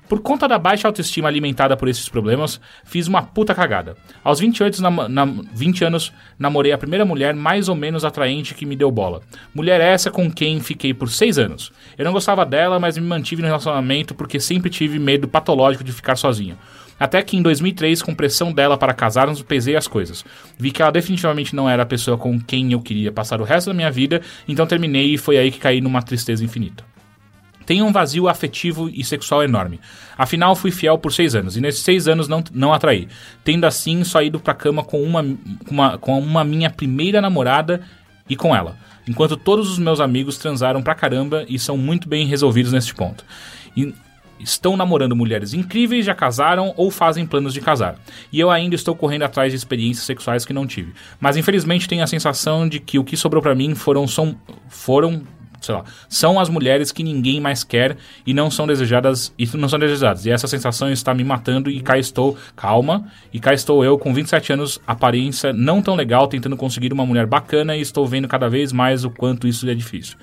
Por 0.09 0.21
conta 0.21 0.47
da 0.47 0.59
baixa 0.59 0.87
autoestima 0.87 1.29
alimentada 1.29 1.77
por 1.79 1.89
esses 1.89 2.09
problemas, 2.11 2.61
fiz 2.85 3.07
uma 3.07 3.23
puta 3.23 3.55
cagada. 3.55 3.97
Aos 4.23 4.39
28 4.39 4.81
nam- 4.83 5.09
nam- 5.09 5.45
20 5.55 5.83
anos, 5.85 6.13
namorei 6.39 6.73
a 6.73 6.79
primeira 6.79 7.07
mulher 7.07 7.35
mais 7.35 7.71
ou 7.71 7.75
menos 7.75 8.05
atraente 8.05 8.55
que 8.55 8.67
me 8.67 8.77
deu 8.77 8.91
bola. 8.91 9.23
Mulher 9.55 9.81
essa 9.81 10.11
com 10.11 10.31
quem 10.31 10.61
fiquei 10.61 10.93
por 10.93 11.09
6 11.11 11.39
anos. 11.39 11.73
Eu 11.97 12.05
não 12.05 12.13
gostava 12.13 12.45
dela, 12.45 12.79
mas 12.79 12.99
me 12.99 13.05
mantive 13.07 13.41
no 13.41 13.49
relacionamento 13.49 14.15
porque 14.15 14.39
sempre 14.39 14.69
tive 14.71 14.99
medo 14.99 15.27
patológico 15.27 15.83
de 15.83 15.93
ficar 15.93 16.17
sozinho. 16.17 16.59
Até 16.99 17.23
que 17.23 17.37
em 17.37 17.43
2003, 17.43 18.03
com 18.03 18.15
pressão 18.15 18.53
dela 18.53 18.77
para 18.77 18.95
casarmos, 18.95 19.43
pesei 19.43 19.77
as 19.77 19.87
coisas. 19.89 20.25
Vi 20.59 20.71
que 20.71 20.81
ela 20.81 20.93
definitivamente 20.93 21.55
não 21.55 21.69
era 21.69 21.83
a 21.83 21.87
pessoa 21.87 22.17
com 22.17 22.41
quem 22.41 22.73
eu 22.73 22.81
queria 22.81 23.13
passar 23.13 23.41
o 23.41 23.45
resto 23.45 23.69
da 23.69 23.75
minha 23.75 23.91
vida, 23.91 24.21
então 24.47 24.67
terminei 24.67 25.15
e 25.15 25.19
foi 25.19 25.37
aí 25.37 25.51
que 25.51 25.59
caí 25.59 25.81
numa 25.81 26.03
tristeza 26.03 26.45
infinita. 26.45 26.85
Tenho 27.67 27.87
um 27.87 27.93
vazio 27.93 28.29
afetivo 28.29 28.91
e 28.91 29.03
sexual 29.03 29.43
enorme. 29.43 29.81
Afinal, 30.19 30.55
fui 30.55 30.71
fiel 30.71 30.99
por 30.99 31.13
seis 31.13 31.35
anos, 31.35 31.57
e 31.57 31.61
nesses 31.61 31.83
seis 31.83 32.07
anos 32.07 32.29
não, 32.29 32.45
não 32.53 32.73
atraí. 32.73 33.09
Tendo 33.43 33.65
assim 33.65 34.05
só 34.05 34.23
ido 34.23 34.39
pra 34.39 34.55
cama 34.55 34.85
com 34.85 35.03
uma, 35.03 35.25
uma, 35.71 35.99
com 35.99 36.19
uma 36.19 36.45
minha 36.45 36.71
primeira 36.71 37.21
namorada 37.21 37.81
e 38.29 38.37
com 38.37 38.55
ela. 38.55 38.77
Enquanto 39.09 39.37
todos 39.37 39.71
os 39.71 39.79
meus 39.79 40.01
amigos 40.01 40.39
transaram 40.39 40.83
pra 40.83 40.95
caramba 40.95 41.45
e 41.49 41.59
são 41.59 41.77
muito 41.77 42.09
bem 42.09 42.27
resolvidos 42.27 42.73
neste 42.73 42.95
ponto. 42.95 43.25
E 43.77 43.95
estão 44.39 44.77
namorando 44.77 45.17
mulheres 45.17 45.55
incríveis, 45.55 46.05
já 46.05 46.15
casaram 46.15 46.75
ou 46.77 46.91
fazem 46.91 47.27
planos 47.27 47.55
de 47.55 47.61
casar. 47.61 47.97
E 48.33 48.41
eu 48.41 48.51
ainda 48.51 48.75
estou 48.75 48.95
correndo 48.95 49.23
atrás 49.23 49.53
de 49.53 49.57
experiências 49.57 50.05
sexuais 50.07 50.45
que 50.45 50.53
não 50.53 50.67
tive. 50.67 50.93
Mas 51.21 51.37
infelizmente 51.37 51.89
tenho 51.89 52.03
a 52.03 52.07
sensação 52.07 52.69
de 52.69 52.81
que 52.81 52.99
o 52.99 53.05
que 53.05 53.17
sobrou 53.17 53.43
pra 53.43 53.55
mim 53.55 53.75
foram, 53.75 54.07
são, 54.07 54.37
foram 54.69 55.23
sei 55.65 55.75
lá, 55.75 55.85
são 56.09 56.39
as 56.39 56.49
mulheres 56.49 56.93
que 56.93 57.03
ninguém 57.03 57.41
mais 57.41 57.65
quer 57.65 57.97
e 58.27 58.35
não 58.35 58.51
são 58.51 58.67
desejadas 58.67 59.33
e 59.39 59.49
não 59.57 59.69
são 59.69 59.79
desejadas. 59.79 60.27
E 60.27 60.31
essa 60.31 60.47
sensação 60.47 60.91
está 60.91 61.15
me 61.15 61.25
matando 61.25 61.71
e 61.71 61.81
cá 61.81 61.99
estou, 61.99 62.37
calma, 62.55 63.07
e 63.33 63.41
cá 63.41 63.53
estou 63.53 63.85
eu 63.85 63.99
com 63.99 64.13
27 64.13 64.53
anos, 64.53 64.81
aparência 64.87 65.53
não 65.53 65.81
tão 65.81 65.95
legal, 65.95 66.27
tentando 66.27 66.57
conseguir 66.57 66.93
uma 66.93 67.07
mulher 67.07 67.27
bacana 67.27 67.77
e 67.77 67.81
estou 67.81 68.07
vendo 68.07 68.29
cada 68.29 68.49
vez 68.49 68.73
mais 68.73 69.05
o 69.05 69.11
quanto 69.11 69.49
isso 69.49 69.69
é 69.69 69.75
difícil. 69.75 70.17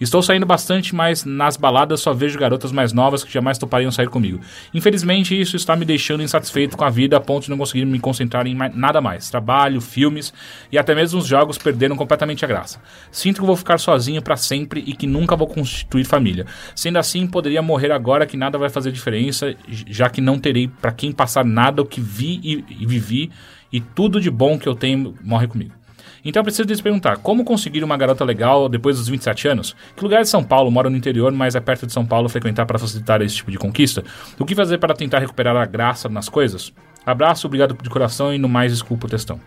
Estou 0.00 0.22
saindo 0.22 0.46
bastante, 0.46 0.94
mas 0.94 1.24
nas 1.24 1.56
baladas 1.56 2.00
só 2.00 2.14
vejo 2.14 2.38
garotas 2.38 2.72
mais 2.72 2.92
novas 2.92 3.22
que 3.22 3.30
jamais 3.32 3.58
topariam 3.58 3.90
sair 3.90 4.08
comigo. 4.08 4.40
Infelizmente, 4.72 5.38
isso 5.38 5.56
está 5.56 5.76
me 5.76 5.84
deixando 5.84 6.22
insatisfeito 6.22 6.76
com 6.76 6.84
a 6.84 6.90
vida 6.90 7.18
a 7.18 7.20
ponto 7.20 7.44
de 7.44 7.50
não 7.50 7.58
conseguir 7.58 7.84
me 7.84 8.00
concentrar 8.00 8.46
em 8.46 8.54
mai- 8.54 8.72
nada 8.74 9.00
mais. 9.00 9.28
Trabalho, 9.28 9.80
filmes 9.80 10.32
e 10.72 10.78
até 10.78 10.94
mesmo 10.94 11.20
os 11.20 11.26
jogos 11.26 11.58
perderam 11.58 11.96
completamente 11.96 12.44
a 12.44 12.48
graça. 12.48 12.80
Sinto 13.12 13.40
que 13.40 13.46
vou 13.46 13.56
ficar 13.56 13.78
sozinho 13.78 14.22
para 14.22 14.36
sempre 14.36 14.82
e 14.86 14.94
que 14.94 15.06
nunca 15.06 15.36
vou 15.36 15.46
constituir 15.46 16.04
família. 16.04 16.46
Sendo 16.74 16.98
assim, 16.98 17.26
poderia 17.26 17.60
morrer 17.60 17.92
agora 17.92 18.26
que 18.26 18.36
nada 18.36 18.56
vai 18.56 18.70
fazer 18.70 18.92
diferença, 18.92 19.54
já 19.68 20.08
que 20.08 20.20
não 20.20 20.38
terei 20.38 20.66
para 20.66 20.92
quem 20.92 21.12
passar 21.12 21.44
nada 21.44 21.82
o 21.82 21.86
que 21.86 22.00
vi 22.00 22.40
e, 22.42 22.64
e 22.80 22.86
vivi 22.86 23.30
e 23.72 23.80
tudo 23.80 24.20
de 24.20 24.30
bom 24.30 24.58
que 24.58 24.68
eu 24.68 24.74
tenho 24.74 25.14
morre 25.22 25.46
comigo. 25.46 25.72
Então 26.24 26.40
eu 26.40 26.44
preciso 26.44 26.68
lhes 26.68 26.80
perguntar, 26.80 27.18
como 27.18 27.44
conseguir 27.44 27.82
uma 27.82 27.96
garota 27.96 28.24
legal 28.24 28.68
depois 28.68 28.98
dos 28.98 29.08
27 29.08 29.48
anos? 29.48 29.76
Que 29.96 30.02
lugar 30.02 30.22
de 30.22 30.28
São 30.28 30.44
Paulo 30.44 30.70
mora 30.70 30.90
no 30.90 30.96
interior, 30.96 31.32
mas 31.32 31.54
é 31.54 31.60
perto 31.60 31.86
de 31.86 31.92
São 31.92 32.04
Paulo 32.04 32.28
frequentar 32.28 32.66
para 32.66 32.78
facilitar 32.78 33.22
esse 33.22 33.36
tipo 33.36 33.50
de 33.50 33.58
conquista? 33.58 34.04
O 34.38 34.44
que 34.44 34.54
fazer 34.54 34.78
para 34.78 34.94
tentar 34.94 35.18
recuperar 35.18 35.56
a 35.56 35.64
graça 35.64 36.08
nas 36.08 36.28
coisas? 36.28 36.72
Abraço, 37.04 37.46
obrigado 37.46 37.76
de 37.80 37.90
coração 37.90 38.32
e 38.34 38.38
no 38.38 38.48
mais 38.48 38.72
desculpa 38.72 39.06
o 39.06 39.10
textão. 39.10 39.40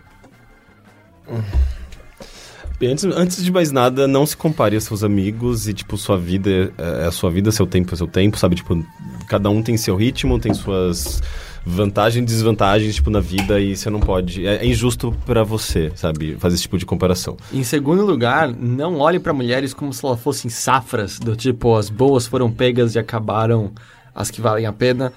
Bem, 2.78 2.90
Antes, 2.90 3.04
antes 3.04 3.44
de 3.44 3.52
mais 3.52 3.70
nada, 3.70 4.08
não 4.08 4.26
se 4.26 4.36
compare 4.36 4.74
aos 4.74 4.84
seus 4.84 5.04
amigos 5.04 5.68
e, 5.68 5.72
tipo, 5.72 5.96
sua 5.96 6.18
vida 6.18 6.72
é 6.76 7.04
é 7.04 7.06
a 7.06 7.12
sua 7.12 7.30
vida, 7.30 7.52
seu 7.52 7.66
tempo 7.66 7.94
é 7.94 7.96
seu 7.96 8.06
tempo, 8.08 8.36
sabe? 8.36 8.56
Tipo, 8.56 8.84
cada 9.28 9.48
um 9.48 9.62
tem 9.62 9.76
seu 9.76 9.94
ritmo, 9.94 10.38
tem 10.38 10.52
suas 10.52 11.22
vantagens 11.64 12.22
e 12.22 12.26
desvantagens, 12.26 12.94
tipo, 12.94 13.10
na 13.10 13.20
vida 13.20 13.58
e 13.60 13.76
você 13.76 13.88
não 13.88 14.00
pode... 14.00 14.46
É, 14.46 14.56
é 14.56 14.66
injusto 14.66 15.16
pra 15.24 15.42
você, 15.42 15.90
sabe? 15.94 16.36
Fazer 16.38 16.54
esse 16.54 16.62
tipo 16.62 16.76
de 16.76 16.84
comparação. 16.84 17.36
Em 17.52 17.64
segundo 17.64 18.04
lugar, 18.04 18.52
não 18.52 18.98
olhe 18.98 19.18
pra 19.18 19.32
mulheres 19.32 19.72
como 19.72 19.92
se 19.92 20.04
elas 20.04 20.20
fossem 20.20 20.50
safras, 20.50 21.18
do 21.18 21.34
tipo, 21.34 21.74
as 21.74 21.88
boas 21.88 22.26
foram 22.26 22.50
pegas 22.50 22.94
e 22.94 22.98
acabaram 22.98 23.72
as 24.14 24.30
que 24.30 24.40
valem 24.40 24.66
a 24.66 24.72
pena, 24.72 25.12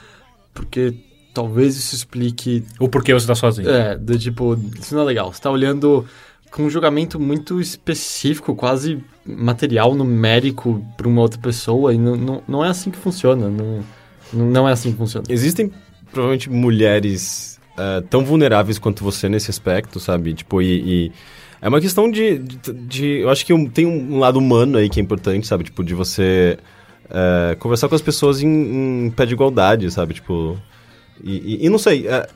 porque 0.53 0.93
talvez 1.33 1.77
isso 1.77 1.93
explique 1.93 2.63
O 2.79 2.87
porquê 2.87 3.13
você 3.13 3.27
tá 3.27 3.35
sozinho. 3.35 3.69
É, 3.69 3.95
do 3.95 4.17
tipo, 4.17 4.57
isso 4.79 4.95
não 4.95 5.03
é 5.03 5.05
legal. 5.05 5.31
Você 5.31 5.41
tá 5.41 5.51
olhando 5.51 6.03
com 6.49 6.63
um 6.63 6.69
julgamento 6.69 7.19
muito 7.19 7.61
específico, 7.61 8.55
quase 8.55 9.03
material, 9.25 9.93
numérico 9.93 10.83
pra 10.95 11.07
uma 11.07 11.21
outra 11.21 11.39
pessoa, 11.39 11.93
e 11.93 11.97
não, 11.97 12.15
não, 12.15 12.43
não 12.47 12.65
é 12.65 12.69
assim 12.69 12.89
que 12.89 12.97
funciona. 12.97 13.49
Não, 13.49 13.83
não 14.33 14.67
é 14.67 14.71
assim 14.71 14.91
que 14.91 14.97
funciona. 14.97 15.25
Existem, 15.29 15.71
provavelmente, 16.11 16.49
mulheres 16.49 17.59
eh, 17.77 18.01
tão 18.09 18.23
vulneráveis 18.25 18.77
quanto 18.79 19.03
você 19.03 19.27
nesse 19.29 19.49
aspecto, 19.51 19.99
sabe? 19.99 20.33
Tipo, 20.33 20.61
e... 20.61 21.05
e 21.07 21.11
é 21.59 21.67
uma 21.69 21.81
questão 21.81 22.09
de, 22.09 22.37
de, 22.37 22.73
de- 22.73 23.19
Eu 23.21 23.29
acho 23.31 23.43
que 23.43 23.69
tem 23.69 23.85
um 23.87 24.19
lado 24.19 24.37
humano 24.37 24.77
aí 24.77 24.87
que 24.89 24.99
é 24.99 25.03
importante, 25.03 25.47
sabe? 25.47 25.63
Tipo, 25.63 25.83
de 25.83 25.95
você 25.95 26.57
eh, 27.09 27.55
conversar 27.59 27.87
com 27.89 27.95
as 27.95 28.01
pessoas 28.01 28.41
em, 28.43 29.05
em 29.07 29.09
pé 29.09 29.25
de 29.25 29.33
igualdade, 29.33 29.89
sabe? 29.91 30.13
Tipo... 30.13 30.57
E, 31.23 31.55
e- 31.63 31.65
e 31.65 31.69
não 31.69 31.79
sei... 31.79 32.07
eh, 32.07 32.27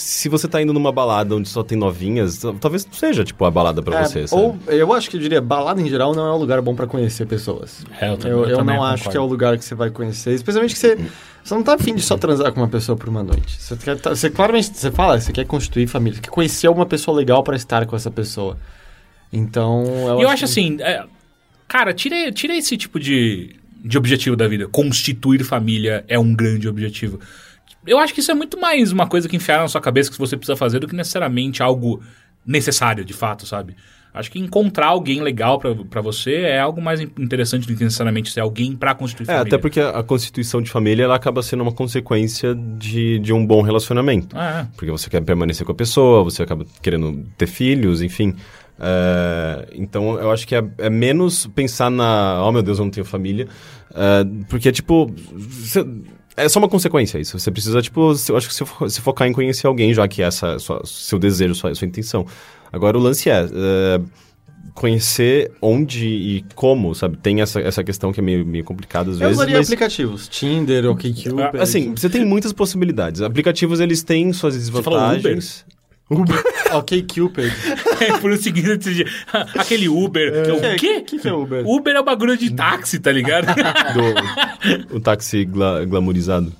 se 0.00 0.28
você 0.28 0.46
tá 0.46 0.62
indo 0.62 0.72
numa 0.72 0.92
balada 0.92 1.34
onde 1.34 1.48
só 1.48 1.62
tem 1.64 1.76
novinhas, 1.76 2.38
tal- 2.38 2.54
talvez 2.54 2.86
não 2.86 2.92
seja, 2.92 3.24
tipo, 3.24 3.44
a 3.44 3.50
balada 3.50 3.82
pra 3.82 4.00
É, 4.00 4.04
você, 4.04 4.26
sabe? 4.28 4.40
ou 4.42 4.58
eu 4.68 4.92
acho 4.92 5.10
que 5.10 5.16
eu 5.16 5.20
diria, 5.20 5.40
balada 5.40 5.80
em 5.80 5.88
geral 5.88 6.14
não 6.14 6.24
é 6.26 6.32
um 6.32 6.36
lugar 6.36 6.60
bom 6.62 6.74
pra 6.74 6.86
conhecer 6.86 7.26
pessoas. 7.26 7.84
É, 8.00 8.08
eu 8.10 8.16
também- 8.16 8.32
Eu, 8.38 8.44
eu 8.44 8.50
eu 8.50 8.56
também 8.58 8.76
não 8.76 8.84
acho 8.84 9.04
concordo. 9.04 9.10
que 9.10 9.16
é 9.16 9.20
o 9.20 9.26
lugar 9.26 9.58
que 9.58 9.64
você 9.64 9.74
vai 9.74 9.90
conhecer, 9.90 10.32
especialmente 10.34 10.72
que 10.74 10.78
você, 10.78 10.96
você 11.42 11.54
não 11.54 11.62
tá 11.64 11.74
afim 11.74 11.94
de 11.94 12.02
só 12.02 12.16
transar 12.16 12.52
com 12.52 12.60
uma 12.60 12.68
pessoa 12.68 12.96
por 12.96 13.08
uma 13.08 13.22
noite. 13.24 13.60
Você, 13.60 13.76
quer, 13.76 13.98
tá- 13.98 14.10
você 14.14 14.30
claramente, 14.30 14.70
você 14.72 14.90
fala, 14.92 15.20
você 15.20 15.32
quer 15.32 15.44
constituir 15.46 15.86
família, 15.88 16.16
você 16.16 16.22
quer 16.22 16.30
conhecer 16.30 16.68
uma 16.68 16.86
pessoa 16.86 17.16
legal 17.16 17.42
pra 17.42 17.56
estar 17.56 17.84
com 17.84 17.96
essa 17.96 18.10
pessoa. 18.10 18.56
Então, 19.32 19.84
eu, 20.08 20.20
E 20.20 20.22
eu 20.22 20.28
acho 20.28 20.38
que- 20.38 20.44
assim, 20.44 20.76
é, 20.80 21.04
cara, 21.66 21.92
tira, 21.92 22.30
tira 22.32 22.56
esse 22.56 22.76
tipo 22.76 22.98
de, 22.98 23.56
de 23.84 23.98
objetivo 23.98 24.36
da 24.36 24.48
vida. 24.48 24.66
Constituir 24.68 25.42
família 25.44 26.04
é 26.08 26.18
um 26.18 26.34
grande 26.34 26.68
objetivo. 26.68 27.18
Eu 27.90 27.98
acho 27.98 28.12
que 28.14 28.20
isso 28.20 28.30
é 28.30 28.34
muito 28.34 28.60
mais 28.60 28.92
uma 28.92 29.06
coisa 29.06 29.28
que 29.28 29.36
enfiaram 29.36 29.62
na 29.62 29.68
sua 29.68 29.80
cabeça 29.80 30.10
que 30.10 30.18
você 30.18 30.36
precisa 30.36 30.56
fazer 30.56 30.78
do 30.80 30.86
que 30.88 30.94
necessariamente 30.96 31.62
algo 31.62 32.02
necessário, 32.46 33.04
de 33.04 33.12
fato, 33.12 33.46
sabe? 33.46 33.74
Acho 34.14 34.30
que 34.30 34.38
encontrar 34.38 34.86
alguém 34.86 35.20
legal 35.20 35.58
pra, 35.58 35.74
pra 35.74 36.00
você 36.00 36.36
é 36.36 36.58
algo 36.58 36.80
mais 36.80 36.98
in- 37.00 37.10
interessante 37.18 37.66
do 37.68 37.76
que 37.76 37.84
necessariamente 37.84 38.32
ser 38.32 38.40
alguém 38.40 38.74
pra 38.74 38.94
constituir 38.94 39.24
É, 39.24 39.26
família. 39.26 39.42
até 39.48 39.58
porque 39.58 39.80
a, 39.80 39.90
a 39.90 40.02
constituição 40.02 40.62
de 40.62 40.70
família, 40.70 41.04
ela 41.04 41.14
acaba 41.14 41.42
sendo 41.42 41.62
uma 41.62 41.72
consequência 41.72 42.54
de, 42.54 43.18
de 43.18 43.32
um 43.32 43.46
bom 43.46 43.60
relacionamento. 43.62 44.34
Ah, 44.36 44.66
é. 44.66 44.76
Porque 44.76 44.90
você 44.90 45.10
quer 45.10 45.20
permanecer 45.22 45.64
com 45.64 45.72
a 45.72 45.74
pessoa, 45.74 46.24
você 46.24 46.42
acaba 46.42 46.64
querendo 46.82 47.22
ter 47.36 47.46
filhos, 47.46 48.00
enfim. 48.02 48.34
É, 48.80 49.68
então, 49.74 50.18
eu 50.18 50.30
acho 50.30 50.46
que 50.48 50.54
é, 50.54 50.64
é 50.78 50.88
menos 50.90 51.46
pensar 51.48 51.90
na... 51.90 52.42
Oh, 52.44 52.50
meu 52.50 52.62
Deus, 52.62 52.78
eu 52.78 52.84
não 52.86 52.90
tenho 52.90 53.04
família. 53.04 53.46
É, 53.94 54.24
porque, 54.48 54.72
tipo... 54.72 55.12
cê- 55.50 55.84
é 56.44 56.48
só 56.48 56.58
uma 56.58 56.68
consequência 56.68 57.18
isso. 57.18 57.38
Você 57.38 57.50
precisa, 57.50 57.80
tipo... 57.82 58.12
Eu 58.28 58.36
acho 58.36 58.48
que 58.48 58.54
se, 58.54 58.64
fo- 58.64 58.88
se 58.88 59.00
focar 59.00 59.26
em 59.28 59.32
conhecer 59.32 59.66
alguém, 59.66 59.92
já 59.92 60.06
que 60.08 60.22
essa 60.22 60.46
é 60.48 60.54
a 60.54 60.58
sua- 60.58 60.82
seu 60.84 61.18
desejo, 61.18 61.54
sua, 61.54 61.74
sua 61.74 61.86
intenção. 61.86 62.26
Agora, 62.72 62.96
o 62.96 63.00
lance 63.00 63.28
é... 63.28 63.44
é, 63.44 64.00
conhecer 64.74 65.50
onde 65.60 66.06
e 66.06 66.44
como, 66.54 66.94
sabe? 66.94 67.16
Tem 67.16 67.40
essa, 67.40 67.60
essa 67.60 67.82
questão 67.82 68.12
que 68.12 68.20
é 68.20 68.22
meio, 68.22 68.46
meio 68.46 68.62
complicada 68.62 69.10
às 69.10 69.16
Eu 69.16 69.20
vezes, 69.20 69.36
usaria 69.36 69.56
mas... 69.58 69.66
aplicativos, 69.66 70.28
Tinder, 70.28 70.86
OkCupid. 70.86 71.60
Assim, 71.60 71.94
você 71.94 72.08
tem 72.08 72.24
muitas 72.24 72.52
possibilidades. 72.52 73.20
Aplicativos, 73.20 73.80
eles 73.80 74.04
têm 74.04 74.32
suas 74.32 74.68
falou 74.68 75.00
desvantagens. 76.10 76.58
OkCupid. 76.74 77.52
É, 78.00 78.18
por 78.18 78.30
um 78.30 78.36
seguinte, 78.36 78.68
esse 78.68 78.94
dia, 78.94 79.06
aquele 79.58 79.88
Uber. 79.88 80.42
que 80.44 80.50
é 80.50 80.52
o 80.52 80.76
quê? 80.76 80.96
O 80.98 81.04
que, 81.04 81.18
que 81.18 81.28
é 81.28 81.32
Uber? 81.32 81.66
Uber 81.66 81.96
é 81.96 82.00
o 82.00 82.04
bagulho 82.04 82.36
de 82.36 82.52
táxi, 82.52 82.98
tá 82.98 83.10
ligado? 83.10 83.46
do 84.90 84.96
o 84.96 85.00
táxi 85.00 85.44
gla- 85.44 85.84
glamourizado. 85.84 86.52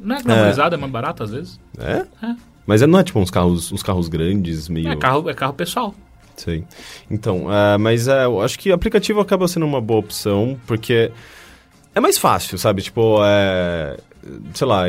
Não 0.00 0.16
é 0.16 0.22
glamorizado, 0.22 0.74
é 0.74 0.78
mais 0.78 0.92
barato 0.92 1.22
às 1.22 1.30
vezes. 1.30 1.60
É? 1.78 2.04
É. 2.22 2.34
Mas 2.66 2.82
é, 2.82 2.86
não 2.86 2.98
é 2.98 3.04
tipo 3.04 3.18
uns 3.18 3.30
carros, 3.30 3.72
uns 3.72 3.82
carros 3.82 4.08
grandes, 4.08 4.68
meio. 4.68 4.88
É 4.88 4.96
carro, 4.96 5.28
é 5.30 5.34
carro 5.34 5.54
pessoal. 5.54 5.94
Sei. 6.36 6.64
Então, 7.10 7.50
é, 7.52 7.78
mas 7.78 8.08
é, 8.08 8.24
eu 8.26 8.42
acho 8.42 8.58
que 8.58 8.70
aplicativo 8.70 9.20
acaba 9.20 9.48
sendo 9.48 9.64
uma 9.64 9.80
boa 9.80 10.00
opção, 10.00 10.58
porque 10.66 11.10
é 11.94 12.00
mais 12.00 12.18
fácil, 12.18 12.58
sabe? 12.58 12.82
Tipo, 12.82 13.20
é. 13.24 13.96
Sei 14.52 14.66
lá, 14.66 14.82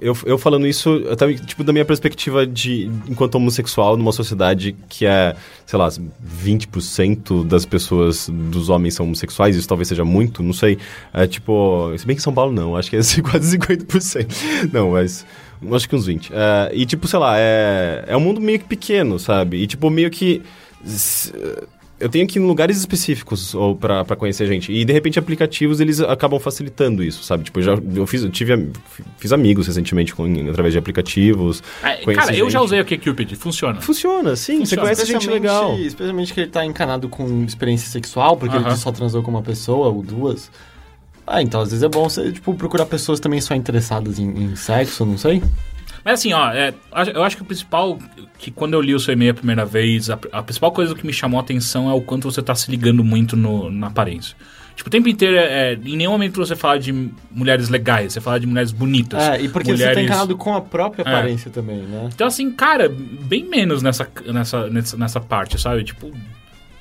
eu, 0.00 0.12
eu, 0.14 0.16
eu 0.24 0.38
falando 0.38 0.66
isso, 0.66 1.04
até, 1.10 1.32
tipo, 1.34 1.64
da 1.64 1.72
minha 1.72 1.84
perspectiva 1.84 2.46
de 2.46 2.90
enquanto 3.08 3.34
homossexual 3.36 3.96
numa 3.96 4.12
sociedade 4.12 4.74
que 4.88 5.06
é, 5.06 5.34
sei 5.66 5.78
lá, 5.78 5.88
20% 5.88 7.44
das 7.46 7.64
pessoas, 7.64 8.28
dos 8.28 8.68
homens 8.68 8.94
são 8.94 9.06
homossexuais, 9.06 9.56
isso 9.56 9.68
talvez 9.68 9.88
seja 9.88 10.04
muito, 10.04 10.42
não 10.42 10.52
sei. 10.52 10.78
É 11.12 11.26
tipo, 11.26 11.92
se 11.96 12.06
bem 12.06 12.16
que 12.16 12.22
São 12.22 12.32
Paulo 12.32 12.52
não, 12.52 12.76
acho 12.76 12.90
que 12.90 12.96
é 12.96 13.00
quase 13.22 13.58
50%. 13.58 14.70
Não, 14.72 14.90
mas. 14.92 15.24
Acho 15.72 15.86
que 15.88 15.94
uns 15.94 16.06
20. 16.06 16.30
É, 16.32 16.70
e, 16.72 16.86
tipo, 16.86 17.06
sei 17.06 17.18
lá, 17.18 17.34
é, 17.38 18.04
é 18.06 18.16
um 18.16 18.20
mundo 18.20 18.40
meio 18.40 18.58
que 18.58 18.64
pequeno, 18.64 19.18
sabe? 19.18 19.58
E, 19.58 19.66
tipo, 19.66 19.90
meio 19.90 20.10
que. 20.10 20.42
s- 20.84 21.32
eu 22.00 22.08
tenho 22.08 22.26
que 22.26 22.38
ir 22.38 22.42
em 22.42 22.46
lugares 22.46 22.78
específicos 22.78 23.54
ou 23.54 23.76
pra, 23.76 24.04
pra 24.04 24.16
conhecer 24.16 24.46
gente. 24.46 24.72
E 24.72 24.84
de 24.84 24.92
repente 24.92 25.18
aplicativos 25.18 25.80
eles 25.80 26.00
acabam 26.00 26.40
facilitando 26.40 27.04
isso, 27.04 27.22
sabe? 27.22 27.44
Tipo, 27.44 27.60
eu 27.60 27.62
já 27.62 27.74
eu 27.94 28.06
fiz, 28.06 28.22
eu 28.24 28.30
tive, 28.30 28.70
fiz 29.18 29.32
amigos 29.32 29.66
recentemente 29.66 30.14
com, 30.14 30.24
através 30.48 30.72
de 30.72 30.78
aplicativos. 30.78 31.62
É, 31.82 31.96
cara, 32.14 32.34
eu 32.34 32.48
já 32.48 32.58
gente. 32.58 32.66
usei 32.66 32.80
o 32.80 32.84
Cupid, 32.84 33.36
funciona. 33.36 33.80
Funciona, 33.80 34.34
sim. 34.34 34.54
Você 34.54 34.60
Funciona. 34.60 34.82
conhece 34.82 35.06
gente 35.06 35.28
legal. 35.28 35.78
Especialmente 35.78 36.32
que 36.32 36.40
ele 36.40 36.50
tá 36.50 36.64
encanado 36.64 37.08
com 37.08 37.44
experiência 37.44 37.90
sexual, 37.90 38.36
porque 38.36 38.56
Aham. 38.56 38.68
ele 38.68 38.76
só 38.76 38.90
transou 38.90 39.22
com 39.22 39.30
uma 39.30 39.42
pessoa 39.42 39.88
ou 39.88 40.02
duas. 40.02 40.50
Ah, 41.26 41.42
então 41.42 41.60
às 41.60 41.70
vezes 41.70 41.82
é 41.84 41.88
bom 41.88 42.08
você, 42.08 42.32
tipo, 42.32 42.54
procurar 42.54 42.86
pessoas 42.86 43.20
também 43.20 43.40
só 43.40 43.54
interessadas 43.54 44.18
em, 44.18 44.28
em 44.30 44.56
sexo, 44.56 45.04
não 45.04 45.18
sei. 45.18 45.42
Mas 46.04 46.20
assim, 46.20 46.32
ó, 46.32 46.50
é, 46.50 46.72
eu 47.14 47.22
acho 47.22 47.36
que 47.36 47.42
o 47.42 47.44
principal, 47.44 47.98
que 48.38 48.50
quando 48.50 48.74
eu 48.74 48.80
li 48.80 48.94
o 48.94 49.00
seu 49.00 49.12
e-mail 49.12 49.32
a 49.32 49.34
primeira 49.34 49.64
vez, 49.64 50.10
a, 50.10 50.18
a 50.32 50.42
principal 50.42 50.72
coisa 50.72 50.94
que 50.94 51.06
me 51.06 51.12
chamou 51.12 51.38
a 51.38 51.42
atenção 51.42 51.90
é 51.90 51.92
o 51.92 52.00
quanto 52.00 52.30
você 52.30 52.42
tá 52.42 52.54
se 52.54 52.70
ligando 52.70 53.04
muito 53.04 53.36
no, 53.36 53.70
na 53.70 53.88
aparência. 53.88 54.36
Tipo, 54.74 54.88
o 54.88 54.90
tempo 54.90 55.08
inteiro, 55.10 55.36
é, 55.36 55.74
em 55.74 55.96
nenhum 55.96 56.12
momento 56.12 56.36
você 56.36 56.56
fala 56.56 56.78
de 56.78 57.10
mulheres 57.30 57.68
legais, 57.68 58.14
você 58.14 58.20
fala 58.20 58.40
de 58.40 58.46
mulheres 58.46 58.72
bonitas. 58.72 59.22
É, 59.22 59.42
e 59.42 59.48
porque 59.48 59.72
você 59.72 59.82
tá 59.82 59.90
mulheres... 59.90 60.04
encanado 60.04 60.36
com 60.36 60.54
a 60.54 60.60
própria 60.62 61.02
É. 61.02 61.06
aparência 61.06 61.50
também, 61.50 61.78
né? 61.82 62.08
Então, 62.14 62.26
assim, 62.26 62.50
cara, 62.50 62.88
bem 62.88 63.44
menos 63.44 63.82
nessa, 63.82 64.08
nessa, 64.24 64.70
nessa, 64.70 64.96
nessa 64.96 65.20
parte, 65.20 65.60
sabe? 65.60 65.84
Tipo, 65.84 66.10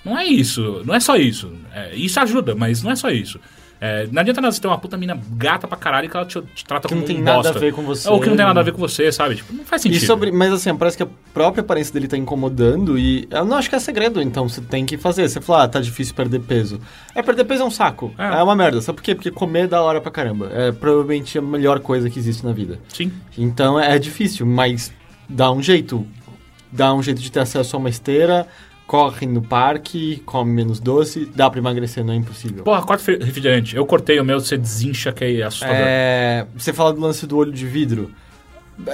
não 0.06 0.18
é 0.18 0.26
isso, 0.26 0.82
não 0.86 0.96
é 0.96 1.00
só 1.02 1.18
isso. 1.18 1.52
É, 1.74 1.94
isso 1.94 2.18
ajuda, 2.22 2.56
mas 2.56 2.82
não 2.82 2.92
é 2.92 2.96
só 2.96 3.10
isso. 3.10 3.38
É, 3.82 4.08
não 4.12 4.20
adianta 4.22 4.42
nada 4.42 4.52
você 4.52 4.60
ter 4.60 4.68
uma 4.68 4.78
puta 4.78 4.98
mina 4.98 5.18
gata 5.32 5.66
pra 5.68 5.78
caralho 5.78 6.10
que 6.10 6.18
ela 6.18 6.26
te, 6.26 6.42
te 6.54 6.66
trata 6.66 6.88
Que 6.88 6.94
não 6.94 7.02
como 7.02 7.14
tem 7.14 7.22
um 7.22 7.24
nada 7.24 7.38
bosta. 7.38 7.58
a 7.58 7.62
ver 7.62 7.74
com 7.74 7.82
você. 7.84 8.10
Ou 8.10 8.20
que 8.20 8.30
não 8.30 8.36
tem 8.36 8.46
nada 8.46 8.60
a 8.60 8.64
ver 8.64 8.74
com 8.74 8.78
você, 8.80 9.10
sabe? 9.12 9.38
Tipo, 9.38 9.54
não 9.54 9.64
faz 9.64 9.82
sentido. 9.82 10.06
sobre, 10.06 10.32
mas 10.32 10.52
assim, 10.52 10.76
parece 10.76 10.98
que 10.98 11.04
a 11.04 11.08
própria 11.34 11.62
aparência 11.62 11.94
dele 11.94 12.08
tá 12.08 12.18
incomodando 12.18 13.00
e 13.00 13.26
eu 13.32 13.46
não 13.46 13.56
acho 13.58 13.70
que 13.70 13.76
é 13.76 13.80
segredo, 13.80 14.22
então 14.22 14.50
você 14.50 14.60
tem 14.60 14.86
que 14.86 14.98
fazer. 14.98 15.30
Você 15.30 15.40
fala, 15.40 15.64
ah, 15.64 15.68
tá 15.68 15.80
difícil 15.80 16.14
perder 16.14 16.40
peso. 16.42 16.82
É, 17.16 17.22
perder 17.22 17.46
peso 17.46 17.64
é 17.64 17.66
um 17.66 17.72
saco. 17.72 18.14
É. 18.18 18.40
É, 18.40 18.44
uma 18.44 18.56
merda. 18.56 18.82
Sabe 18.82 18.98
por 18.98 19.04
quê? 19.04 19.16
Porque 19.16 19.32
comer 19.32 19.62
é 19.64 19.68
da 19.68 19.82
hora 19.82 20.02
pra 20.02 20.12
caramba. 20.12 20.50
É 20.54 20.72
provavelmente 20.74 21.38
a 21.38 21.42
melhor 21.42 21.80
coisa 21.80 22.10
que 22.10 22.20
existe 22.20 22.46
na 22.46 22.52
vida. 22.52 22.80
Sim. 22.90 23.12
Então 23.38 23.80
é 23.80 23.98
difícil, 23.98 24.46
mas 24.46 24.92
dá 25.30 25.52
um 25.52 25.64
jeito. 25.64 26.06
Dá 26.72 26.94
um 26.94 27.02
jeito 27.02 27.20
de 27.22 27.32
ter 27.32 27.40
acesso 27.40 27.76
a 27.76 27.80
uma 27.80 27.90
esteira, 27.90 28.46
corre 28.90 29.28
no 29.28 29.44
parque, 29.44 30.20
come 30.26 30.52
menos 30.52 30.80
doce, 30.80 31.32
dá 31.36 31.48
pra 31.48 31.60
emagrecer, 31.60 32.04
não 32.04 32.12
é 32.12 32.16
impossível. 32.16 32.64
Porra, 32.64 32.82
corta 32.82 33.12
refrigerante. 33.24 33.76
Eu 33.76 33.86
cortei 33.86 34.20
o 34.20 34.26
meu, 34.26 34.40
você 34.40 34.58
desincha 34.58 35.12
que 35.12 35.24
é 35.24 35.44
assustador. 35.44 35.76
É, 35.78 36.48
você 36.58 36.74
fala 36.74 36.92
do 36.92 37.00
lance 37.00 37.28
do 37.28 37.38
olho 37.38 37.52
de 37.52 37.68
vidro. 37.68 38.10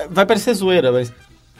Vai 0.10 0.26
parecer 0.26 0.54
zoeira, 0.54 0.92
mas. 0.92 1.14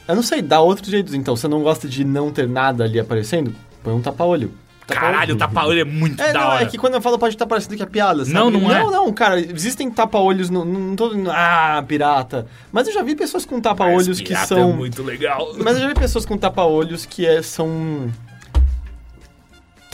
Eu 0.06 0.16
não 0.16 0.22
sei, 0.22 0.42
dá 0.42 0.60
outros 0.60 0.90
jeitos 0.90 1.14
então. 1.14 1.34
Você 1.34 1.48
não 1.48 1.64
gosta 1.64 1.88
de 1.88 2.04
não 2.04 2.30
ter 2.30 2.46
nada 2.46 2.84
ali 2.84 3.00
aparecendo? 3.00 3.56
Põe 3.82 3.94
um 3.94 4.02
tapa-olho. 4.02 4.52
Caralho, 4.88 5.34
o 5.34 5.38
tapa-olho 5.38 5.80
é 5.80 5.84
muito 5.84 6.22
É, 6.22 6.32
da 6.32 6.40
não, 6.40 6.48
hora. 6.48 6.64
é 6.64 6.66
que 6.68 6.78
quando 6.78 6.94
eu 6.94 7.02
falo 7.02 7.18
pode 7.18 7.34
estar 7.34 7.48
parecendo 7.48 7.76
que 7.76 7.82
é 7.82 7.88
piada, 7.88 8.24
sabe? 8.24 8.36
Não, 8.36 8.52
não 8.52 8.72
é. 8.72 8.80
Não, 8.80 8.92
não, 8.92 9.14
cara, 9.14 9.40
existem 9.40 9.90
tapa-olhos, 9.90 10.50
não, 10.50 10.64
não 10.64 10.96
tô 10.96 11.10
dizendo, 11.10 11.32
ah, 11.32 11.84
pirata. 11.88 12.46
Mas 12.72 12.88
eu 12.88 12.94
já 12.94 13.02
vi 13.02 13.16
pessoas 13.16 13.46
com 13.46 13.60
tapa-olhos 13.60 14.20
que 14.20 14.28
pirata 14.28 14.48
são... 14.48 14.70
É 14.70 14.74
muito 14.74 15.02
legal. 15.02 15.54
Mas 15.58 15.76
eu 15.78 15.82
já 15.82 15.88
vi 15.88 15.96
pessoas 15.96 16.26
com 16.26 16.38
tapa-olhos 16.38 17.06
que 17.06 17.26
é, 17.26 17.42
são. 17.42 18.12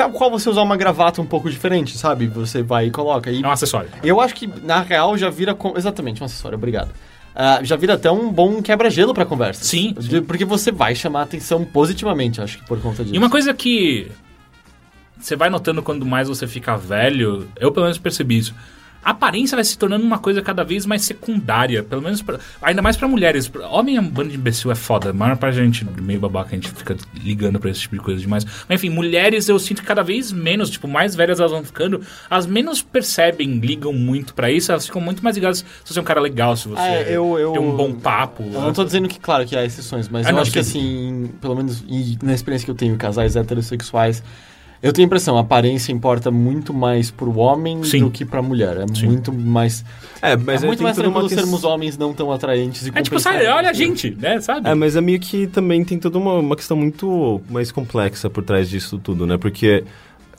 Tal 0.01 0.11
qual 0.11 0.31
você 0.31 0.49
usar 0.49 0.61
uma 0.63 0.75
gravata 0.77 1.21
um 1.21 1.25
pouco 1.25 1.49
diferente, 1.49 1.97
sabe? 1.97 2.27
Você 2.27 2.63
vai 2.63 2.87
e 2.87 2.91
coloca. 2.91 3.29
E 3.31 3.41
É 3.43 3.47
um 3.47 3.51
acessório. 3.51 3.89
eu 4.03 4.19
acho 4.19 4.33
que, 4.35 4.47
na 4.63 4.81
real, 4.81 5.17
já 5.17 5.29
vira. 5.29 5.53
com- 5.53 5.73
Exatamente, 5.77 6.21
um 6.21 6.25
acessório, 6.25 6.57
obrigado. 6.57 6.89
Ah, 7.35 7.59
já 7.63 7.75
vira 7.75 7.93
até 7.93 8.11
um 8.11 8.31
bom 8.31 8.61
quebra-gelo 8.61 9.13
pra 9.13 9.25
conversa. 9.25 9.63
Sim, 9.63 9.93
De- 9.97 10.21
Porque 10.21 10.43
você 10.43 10.71
vai 10.71 10.93
chamar 10.95 11.19
a 11.21 11.23
atenção 11.23 11.63
positivamente, 11.63 12.41
acho 12.41 12.57
que 12.59 12.65
por 12.65 12.79
conta 12.81 13.03
disso. 13.03 13.15
E 13.15 13.17
uma 13.17 13.29
coisa 13.29 13.53
que 13.53 14.11
você 15.19 15.35
vai 15.35 15.49
notando 15.49 15.81
quando 15.83 16.05
mais 16.05 16.27
você 16.27 16.47
fica 16.47 16.75
velho, 16.75 17.47
eu 17.59 17.71
pelo 17.71 17.85
menos 17.85 17.97
percebi 17.97 18.37
isso. 18.37 18.53
A 19.03 19.11
aparência 19.11 19.55
vai 19.55 19.63
se 19.63 19.77
tornando 19.77 20.05
uma 20.05 20.19
coisa 20.19 20.41
cada 20.41 20.63
vez 20.63 20.85
mais 20.85 21.01
secundária, 21.03 21.81
pelo 21.83 22.01
menos 22.01 22.21
pra- 22.21 22.39
ainda 22.61 22.81
mais 22.81 22.95
pra 22.95 23.07
mulheres. 23.07 23.51
Homem 23.71 23.97
é 23.97 24.01
um 24.01 24.07
bando 24.07 24.29
de 24.29 24.35
imbecil, 24.35 24.71
é 24.71 24.75
foda. 24.75 25.09
A 25.09 25.13
maior 25.13 25.35
parte 25.37 25.55
da 25.57 25.63
gente 25.63 25.83
meio 26.01 26.19
babaca, 26.19 26.49
a 26.51 26.55
gente 26.55 26.69
fica 26.69 26.95
ligando 27.15 27.59
pra 27.59 27.69
esse 27.71 27.81
tipo 27.81 27.95
de 27.95 28.01
coisa 28.01 28.19
demais. 28.21 28.45
Mas 28.45 28.79
enfim, 28.79 28.89
mulheres 28.89 29.49
eu 29.49 29.57
sinto 29.57 29.81
que 29.81 29.87
cada 29.87 30.03
vez 30.03 30.31
menos, 30.31 30.69
tipo, 30.69 30.87
mais 30.87 31.15
velhas 31.15 31.39
elas 31.39 31.51
vão 31.51 31.63
ficando, 31.63 32.01
elas 32.29 32.45
menos 32.45 32.81
percebem, 32.83 33.57
ligam 33.59 33.91
muito 33.91 34.33
pra 34.35 34.51
isso, 34.51 34.71
elas 34.71 34.85
ficam 34.85 35.01
muito 35.01 35.23
mais 35.23 35.35
ligadas 35.35 35.59
se 35.83 35.93
você 35.93 35.97
é 35.97 36.01
um 36.01 36.05
cara 36.05 36.21
legal, 36.21 36.55
se 36.55 36.67
você 36.67 36.79
Ah, 36.81 36.87
é, 36.95 37.15
eu- 37.17 37.39
eu- 37.39 37.53
tem 37.53 37.61
um 37.61 37.75
bom 37.75 37.93
papo. 37.93 38.43
Eu 38.53 38.61
não 38.61 38.73
tô 38.73 38.83
dizendo 38.83 39.07
que, 39.07 39.19
claro, 39.19 39.45
que 39.45 39.55
há 39.55 39.65
exceções, 39.65 40.07
mas 40.09 40.27
Ah, 40.27 40.29
eu 40.29 40.35
não, 40.35 40.41
acho 40.43 40.51
que 40.51 40.63
sim. 40.63 40.79
assim, 40.79 41.31
pelo 41.41 41.55
menos 41.55 41.83
na 42.21 42.33
experiência 42.33 42.65
que 42.65 42.71
eu 42.71 42.75
tenho 42.75 42.95
casais 42.97 43.35
heterossexuais, 43.35 44.23
eu 44.83 44.91
tenho 44.91 45.05
a 45.05 45.07
impressão, 45.07 45.37
a 45.37 45.41
aparência 45.41 45.91
importa 45.91 46.31
muito 46.31 46.73
mais 46.73 47.11
pro 47.11 47.37
homem 47.37 47.83
Sim. 47.83 47.99
do 47.99 48.09
que 48.11 48.25
pra 48.25 48.41
mulher. 48.41 48.77
É 48.77 48.85
Sim. 48.95 49.07
muito 49.07 49.31
mais. 49.33 49.85
É, 50.21 50.35
mas 50.35 50.63
é 50.63 50.67
muito 50.67 50.81
mais 50.83 50.97
uma 50.97 51.03
tranquilo 51.03 51.27
questão- 51.29 51.45
sermos 51.45 51.63
homens 51.63 51.97
não 51.97 52.13
tão 52.13 52.31
atraentes 52.31 52.87
e 52.87 52.91
É 52.93 53.01
tipo, 53.01 53.19
sabe, 53.19 53.45
olha 53.47 53.69
a 53.69 53.73
gente, 53.73 54.11
né, 54.19 54.39
sabe? 54.41 54.67
É, 54.67 54.73
mas 54.73 54.95
é 54.95 55.01
meio 55.01 55.19
que 55.19 55.47
também 55.47 55.83
tem 55.85 55.97
toda 55.99 56.17
uma, 56.17 56.33
uma 56.39 56.55
questão 56.55 56.75
muito 56.77 57.41
mais 57.49 57.71
complexa 57.71 58.29
por 58.29 58.43
trás 58.43 58.69
disso 58.69 58.97
tudo, 58.97 59.25
né? 59.27 59.37
Porque 59.37 59.83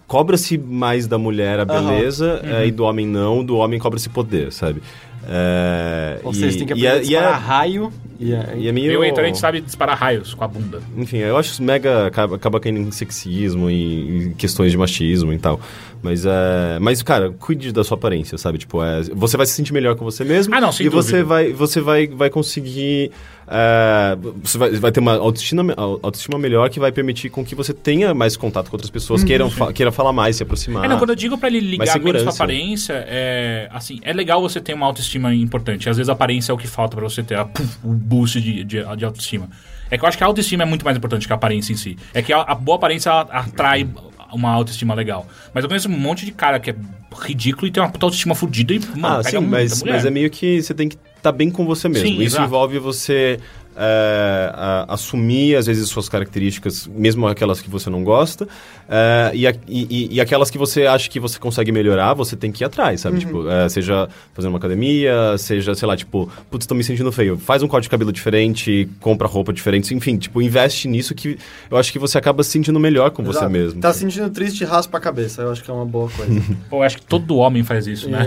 cobra-se 0.06 0.58
mais 0.58 1.06
da 1.06 1.16
mulher 1.18 1.58
a 1.60 1.64
beleza 1.64 2.40
Uhum. 2.44 2.50
é, 2.56 2.66
e 2.66 2.70
do 2.70 2.84
homem 2.84 3.06
não, 3.06 3.44
do 3.44 3.56
homem 3.56 3.78
cobra-se 3.78 4.08
poder, 4.08 4.52
sabe? 4.52 4.82
É, 5.28 6.20
Vocês 6.22 6.54
e- 6.54 6.58
têm 6.58 6.66
que 6.66 6.72
e 6.74 6.86
aprender 6.86 6.86
é- 6.86 6.92
a 6.92 6.96
e 6.98 7.02
disparar 7.02 7.40
é- 7.40 7.44
raio. 7.44 7.92
E 8.20 8.32
é, 8.32 8.54
E 8.56 8.68
é 8.68 8.72
meio... 8.72 8.92
Eu 8.92 9.04
e 9.04 9.10
a 9.10 9.24
gente 9.24 9.38
sabe 9.38 9.60
disparar 9.60 9.98
raios 9.98 10.32
com 10.32 10.44
a 10.44 10.48
bunda. 10.48 10.80
Enfim, 10.96 11.16
eu 11.18 11.36
acho 11.36 11.50
isso 11.54 11.62
mega. 11.62 12.06
acaba, 12.06 12.36
acaba 12.36 12.60
caindo 12.60 12.78
em 12.78 12.90
sexismo 12.92 13.68
e, 13.68 14.28
e 14.28 14.34
questões 14.34 14.70
de 14.70 14.78
machismo 14.78 15.32
e 15.32 15.38
tal. 15.38 15.60
Mas 16.02 16.26
é. 16.26 16.78
Mas, 16.80 17.02
cara, 17.02 17.30
cuide 17.30 17.72
da 17.72 17.84
sua 17.84 17.96
aparência, 17.96 18.36
sabe? 18.36 18.58
Tipo, 18.58 18.82
é, 18.82 19.02
você 19.14 19.36
vai 19.36 19.46
se 19.46 19.52
sentir 19.52 19.72
melhor 19.72 19.94
com 19.94 20.04
você 20.04 20.24
mesmo. 20.24 20.54
Ah, 20.54 20.60
não, 20.60 20.72
sem 20.72 20.86
E 20.86 20.88
você 20.88 21.22
vai, 21.22 21.52
você 21.52 21.80
vai, 21.80 22.08
vai 22.08 22.28
conseguir. 22.28 23.12
é, 23.46 24.16
você 24.42 24.58
vai, 24.58 24.70
vai 24.72 24.90
ter 24.92 24.98
uma 25.00 25.14
autoestima, 25.14 25.74
autoestima 25.76 26.38
melhor 26.38 26.68
que 26.70 26.80
vai 26.80 26.90
permitir 26.90 27.30
com 27.30 27.44
que 27.44 27.54
você 27.54 27.72
tenha 27.72 28.12
mais 28.12 28.36
contato 28.36 28.68
com 28.68 28.74
outras 28.74 28.90
pessoas, 28.90 29.22
queiram, 29.22 29.48
fa 29.48 29.72
queira 29.72 29.92
falar 29.92 30.12
mais, 30.12 30.36
se 30.36 30.42
aproximar. 30.42 30.84
É, 30.84 30.88
não, 30.88 30.98
quando 30.98 31.10
eu 31.10 31.16
digo 31.16 31.38
pra 31.38 31.48
ele 31.48 31.60
ligar 31.60 31.84
menos 31.84 32.02
pra 32.02 32.32
segurança. 32.32 32.42
aparência, 32.42 33.04
é, 33.06 33.68
assim, 33.70 34.00
é 34.02 34.12
legal 34.12 34.40
você 34.42 34.60
ter 34.60 34.74
uma 34.74 34.86
autoestima 34.86 35.32
importante. 35.32 35.88
Às 35.88 35.96
vezes 35.96 36.08
a 36.08 36.12
aparência 36.12 36.50
é 36.50 36.54
o 36.54 36.58
que 36.58 36.66
falta 36.66 36.96
pra 36.96 37.08
você 37.08 37.22
ter 37.22 37.36
a, 37.36 37.48
o 37.84 37.92
boost 37.92 38.40
de, 38.40 38.64
de, 38.64 38.96
de 38.96 39.04
autoestima. 39.04 39.48
É 39.90 39.98
que 39.98 40.04
eu 40.04 40.08
acho 40.08 40.16
que 40.16 40.24
a 40.24 40.26
autoestima 40.26 40.62
é 40.62 40.66
muito 40.66 40.86
mais 40.86 40.96
importante 40.96 41.26
que 41.26 41.32
a 41.32 41.36
aparência 41.36 41.70
em 41.70 41.76
si. 41.76 41.98
É 42.14 42.22
que 42.22 42.32
a, 42.32 42.40
a 42.40 42.54
boa 42.54 42.76
aparência 42.76 43.12
atrai 43.12 43.86
uma 44.32 44.50
autoestima 44.50 44.94
legal. 44.94 45.26
Mas 45.52 45.64
eu 45.64 45.68
conheço 45.68 45.88
um 45.88 45.98
monte 45.98 46.24
de 46.24 46.32
cara 46.32 46.58
que 46.58 46.70
é 46.70 46.76
ridículo 47.20 47.66
e 47.66 47.70
tem 47.70 47.82
uma 47.82 47.90
puta 47.90 48.06
autoestima 48.06 48.34
fodida 48.34 48.72
e, 48.72 48.80
mano, 48.96 49.06
ah, 49.06 49.22
pega 49.22 49.40
sim, 49.40 49.46
mas, 49.46 49.82
mas 49.82 50.04
é 50.04 50.10
meio 50.10 50.30
que 50.30 50.62
você 50.62 50.74
tem 50.74 50.88
que 50.88 50.96
estar 51.16 51.32
bem 51.32 51.50
com 51.50 51.64
você 51.64 51.88
mesmo. 51.88 52.06
Sim, 52.06 52.14
Isso 52.14 52.36
exato. 52.36 52.44
envolve 52.44 52.78
você 52.78 53.38
é, 53.76 54.50
a- 54.54 54.86
assumir, 54.88 55.56
às 55.56 55.66
vezes, 55.66 55.88
suas 55.88 56.08
características, 56.08 56.86
mesmo 56.86 57.26
aquelas 57.26 57.60
que 57.60 57.70
você 57.70 57.88
não 57.90 58.02
gosta, 58.04 58.46
é, 58.88 59.30
e, 59.34 59.46
a- 59.46 59.54
e- 59.68 60.08
e- 60.16 60.20
aquelas 60.20 60.50
que 60.50 60.58
você 60.58 60.86
acha 60.86 61.08
que 61.08 61.18
você 61.20 61.38
consegue 61.38 61.72
melhorar, 61.72 62.14
você 62.14 62.36
tem 62.36 62.50
que 62.52 62.62
ir 62.62 62.66
atrás, 62.66 63.00
sabe? 63.00 63.18
Tipo, 63.20 63.48
é, 63.48 63.68
seja 63.68 64.08
fazendo 64.34 64.50
uma 64.52 64.58
academia, 64.58 65.36
seja, 65.38 65.74
sei 65.74 65.88
lá, 65.88 65.96
tipo, 65.96 66.30
putz, 66.50 66.66
tô 66.66 66.74
me 66.74 66.84
sentindo 66.84 67.10
feio. 67.12 67.36
Faz 67.38 67.62
um 67.62 67.68
corte 67.68 67.84
de 67.84 67.90
cabelo 67.90 68.12
diferente, 68.12 68.88
compra 69.00 69.26
roupa 69.28 69.52
diferente, 69.52 69.94
enfim, 69.94 70.16
tipo, 70.16 70.40
investe 70.42 70.88
nisso 70.88 71.14
que 71.14 71.38
eu 71.70 71.76
acho 71.76 71.92
que 71.92 71.98
você 71.98 72.18
acaba 72.18 72.42
se 72.42 72.50
sentindo 72.50 72.78
melhor 72.80 73.10
com 73.10 73.22
você 73.22 73.38
Exato. 73.38 73.52
mesmo. 73.52 73.80
Tá 73.80 73.92
se 73.92 74.00
sentindo 74.00 74.28
triste, 74.30 74.64
raspa 74.64 74.98
a 74.98 75.00
cabeça. 75.00 75.42
Eu 75.42 75.52
acho 75.52 75.62
que 75.62 75.70
é 75.70 75.74
uma 75.74 75.86
boa 75.86 76.08
coisa. 76.10 76.42
Pô, 76.68 76.76
eu 76.78 76.82
acho 76.82 76.98
que 76.98 77.06
todo 77.06 77.36
homem 77.36 77.62
faz 77.62 77.86
isso, 77.86 78.08
né? 78.10 78.20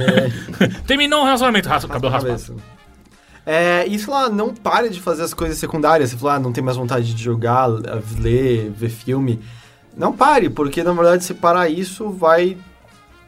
Terminou 0.87 1.21
um 1.21 1.25
relacionamento, 1.25 1.69
raspa 1.69 1.87
o 1.87 1.91
cabelo 1.91 2.11
Raspa 2.11 2.29
a 2.29 2.31
raspado. 2.33 2.53
cabeça. 2.59 2.75
É, 3.45 3.85
e 3.87 3.97
sei 3.99 4.11
lá, 4.11 4.27
não 4.29 4.53
pare 4.53 4.89
de 4.89 4.99
fazer 4.99 5.23
as 5.23 5.33
coisas 5.33 5.57
secundárias. 5.57 6.09
Você 6.09 6.17
falou, 6.17 6.31
ah, 6.35 6.39
não 6.39 6.51
tem 6.51 6.63
mais 6.63 6.77
vontade 6.77 7.13
de 7.13 7.23
jogar, 7.23 7.67
ler, 8.19 8.71
ver 8.71 8.89
filme. 8.89 9.39
Não 9.95 10.11
pare, 10.11 10.49
porque 10.49 10.83
na 10.83 10.91
verdade 10.91 11.23
se 11.23 11.33
parar 11.33 11.69
isso 11.69 12.09
vai 12.09 12.57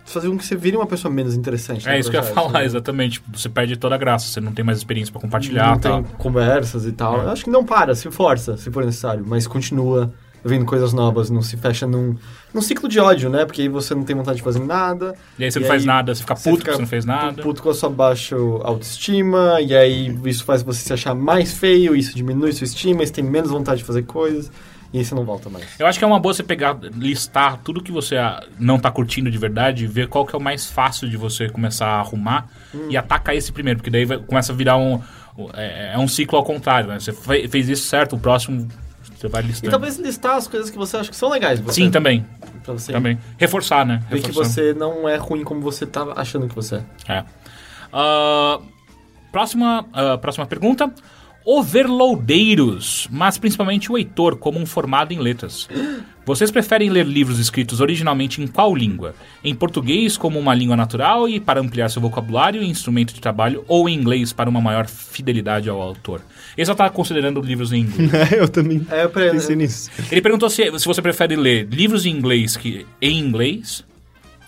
fazer 0.06 0.30
com 0.30 0.38
que 0.38 0.46
você 0.46 0.56
vire 0.56 0.76
uma 0.76 0.88
pessoa 0.88 1.14
menos 1.14 1.36
interessante. 1.36 1.88
É 1.88 2.00
isso 2.00 2.10
que 2.10 2.18
eu 2.18 2.22
ia 2.22 2.28
falar, 2.28 2.60
né? 2.60 2.66
exatamente. 2.66 3.14
Tipo, 3.14 3.38
Você 3.38 3.50
perde 3.50 3.78
toda 3.78 3.96
a 3.96 3.98
graça, 3.98 4.28
você 4.28 4.40
não 4.42 4.54
tem 4.54 4.64
mais 4.66 4.78
experiência 4.78 5.12
pra 5.12 5.22
compartilhar 5.22 5.72
não 5.72 5.80
tal. 5.80 6.04
tem 6.04 6.12
conversas 6.18 6.86
e 6.86 6.92
tal. 6.94 7.22
É. 7.22 7.26
Eu 7.26 7.30
acho 7.30 7.44
que 7.44 7.50
não 7.50 7.64
para, 7.64 7.94
se 7.94 8.10
força, 8.10 8.58
se 8.58 8.72
for 8.72 8.86
necessário, 8.86 9.24
mas 9.28 9.46
continua 9.46 10.12
vendo 10.48 10.66
coisas 10.66 10.94
novas, 10.94 11.30
não 11.30 11.42
se 11.42 11.58
fecha 11.58 11.86
num, 11.86 12.16
num 12.54 12.62
ciclo 12.62 12.88
de 12.90 13.00
ódio, 13.00 13.30
né? 13.30 13.46
Porque 13.46 13.62
aí 13.64 13.70
você 13.70 13.94
não 13.94 14.04
tem 14.04 14.16
vontade 14.16 14.38
de 14.38 14.44
fazer 14.44 14.60
nada. 14.60 15.14
E 15.38 15.44
aí 15.44 15.52
você 15.52 15.60
E 15.60 15.62
não 15.62 15.68
faz 15.68 15.82
aí 15.82 15.88
nada, 15.88 16.16
você 16.16 16.22
fica 16.22 16.36
você 16.36 16.50
puto 16.50 16.58
fica 16.62 16.72
porque 16.72 16.76
você 16.78 16.82
não 16.82 16.88
fez 16.90 17.06
nada. 17.06 17.42
Puto 17.44 17.62
com 17.62 17.70
a 17.70 17.74
sua 17.74 17.90
baixa 17.90 18.36
autoestima, 18.82 19.60
e 19.62 19.76
aí 19.76 20.16
isso 20.26 20.44
faz 20.46 20.62
você 20.64 20.82
se 20.82 20.94
achar 20.94 21.14
mais 21.14 21.54
feio, 21.54 21.96
isso 21.96 22.16
diminui 22.16 22.52
sua 22.54 22.66
estima, 22.66 23.06
você 23.06 23.12
tem 23.14 23.24
menos 23.24 23.50
vontade 23.52 23.80
de 23.80 23.84
fazer 23.84 24.04
coisas, 24.04 24.52
e 24.94 25.00
aí 25.00 25.06
você 25.06 25.14
não 25.16 25.26
volta 25.26 25.50
mais. 25.50 25.66
Eu 25.80 25.86
acho 25.88 26.00
que 26.00 26.06
é 26.06 26.08
uma 26.08 26.20
boa 26.20 26.34
você 26.34 26.44
pegar, 26.44 26.78
listar 26.96 27.58
tudo 27.64 27.82
que 27.84 27.92
você 27.92 28.16
ah, 28.18 28.42
não 28.60 28.80
tá 28.80 28.90
curtindo 28.90 29.30
de 29.30 29.38
verdade, 29.38 29.84
e 29.84 29.88
ver 29.88 30.08
qual 30.08 30.26
que 30.26 30.36
é 30.36 30.40
o 30.40 30.42
mais 30.42 30.66
fácil 30.68 31.10
de 31.10 31.18
você 31.18 31.50
começar 31.50 31.88
a 31.88 32.00
arrumar 32.00 32.48
Hum. 32.74 32.88
e 32.90 32.98
atacar 32.98 33.36
esse 33.36 33.52
primeiro, 33.52 33.80
porque 33.80 33.90
daí 33.90 34.06
vai- 34.06 34.18
começa 34.20 34.52
a 34.52 34.56
virar 34.56 34.78
um. 34.78 35.02
É, 35.54 35.92
é 35.94 35.98
um 36.00 36.08
ciclo 36.08 36.38
ao 36.38 36.44
contrário, 36.44 36.90
né? 36.90 37.00
Você 37.00 37.14
fe- 37.14 37.48
fez 37.48 37.70
isso 37.70 37.88
certo, 37.88 38.16
o 38.16 38.20
próximo 38.20 38.68
Você 39.18 39.28
vai 39.28 39.42
E 39.42 39.48
listando. 39.48 39.72
talvez 39.72 39.98
listar 39.98 40.36
as 40.36 40.48
coisas 40.48 40.70
que 40.70 40.78
você 40.78 40.98
acha 40.98 41.10
que 41.10 41.16
são 41.16 41.30
legais. 41.30 41.60
Você, 41.60 41.82
Sim, 41.82 41.90
também. 41.90 42.26
Pra 42.64 42.74
você 42.74 42.92
Também. 42.92 43.18
Reforçar, 43.38 43.86
né? 43.86 44.04
ver 44.10 44.22
que 44.22 44.32
você 44.32 44.74
não 44.74 45.08
é 45.10 45.16
ruim 45.16 45.44
como 45.44 45.60
você 45.62 45.86
tá 45.86 46.06
achando 46.16 46.48
que 46.48 46.54
você 46.56 46.76
é. 47.08 47.14
É. 47.14 47.26
Ah, 47.92 48.60
próxima, 49.32 49.86
ah, 49.94 50.18
próxima 50.18 50.46
pergunta. 50.46 50.92
Overloadeiros, 51.48 53.08
mas 53.10 53.38
principalmente 53.38 53.92
o 53.92 53.98
Heitor, 53.98 54.36
como 54.38 54.60
um 54.60 54.66
formado 54.66 55.14
em 55.14 55.20
letras. 55.20 55.68
Vocês 56.26 56.52
preferem 56.52 56.90
ler 56.90 57.06
livros 57.06 57.40
escritos 57.40 57.80
originalmente 57.80 58.42
em 58.42 58.48
qual 58.48 58.76
língua? 58.76 59.16
Em 59.42 59.56
português 59.56 60.18
como 60.18 60.38
uma 60.38 60.54
língua 60.54 60.76
natural 60.76 61.30
e 61.30 61.40
para 61.40 61.62
ampliar 61.62 61.90
seu 61.90 62.02
vocabulário 62.02 62.62
e 62.62 62.68
instrumento 62.70 63.14
de 63.14 63.22
trabalho, 63.22 63.64
ou 63.68 63.88
em 63.88 63.94
inglês 63.98 64.34
para 64.34 64.50
uma 64.50 64.60
maior 64.60 64.88
fidelidade 64.88 65.70
ao 65.70 65.82
autor? 65.82 66.22
Ele 66.58 66.66
só 66.66 66.74
está 66.74 66.90
considerando 66.90 67.40
livros 67.40 67.72
em 67.72 67.82
inglês. 67.82 68.14
É, 68.14 68.40
eu 68.42 68.50
também 68.50 68.86
É, 68.92 69.06
eu 69.06 69.10
pre- 69.10 69.32
pensei 69.32 69.56
nisso. 69.56 69.90
Ele 70.12 70.22
perguntou 70.22 70.50
se, 70.50 70.64
se 70.78 70.86
você 70.86 71.02
prefere 71.02 71.36
ler 71.38 71.66
livros 71.72 72.06
em 72.06 72.10
inglês 72.12 72.58
que, 72.58 72.86
em 73.02 73.20
inglês 73.20 73.86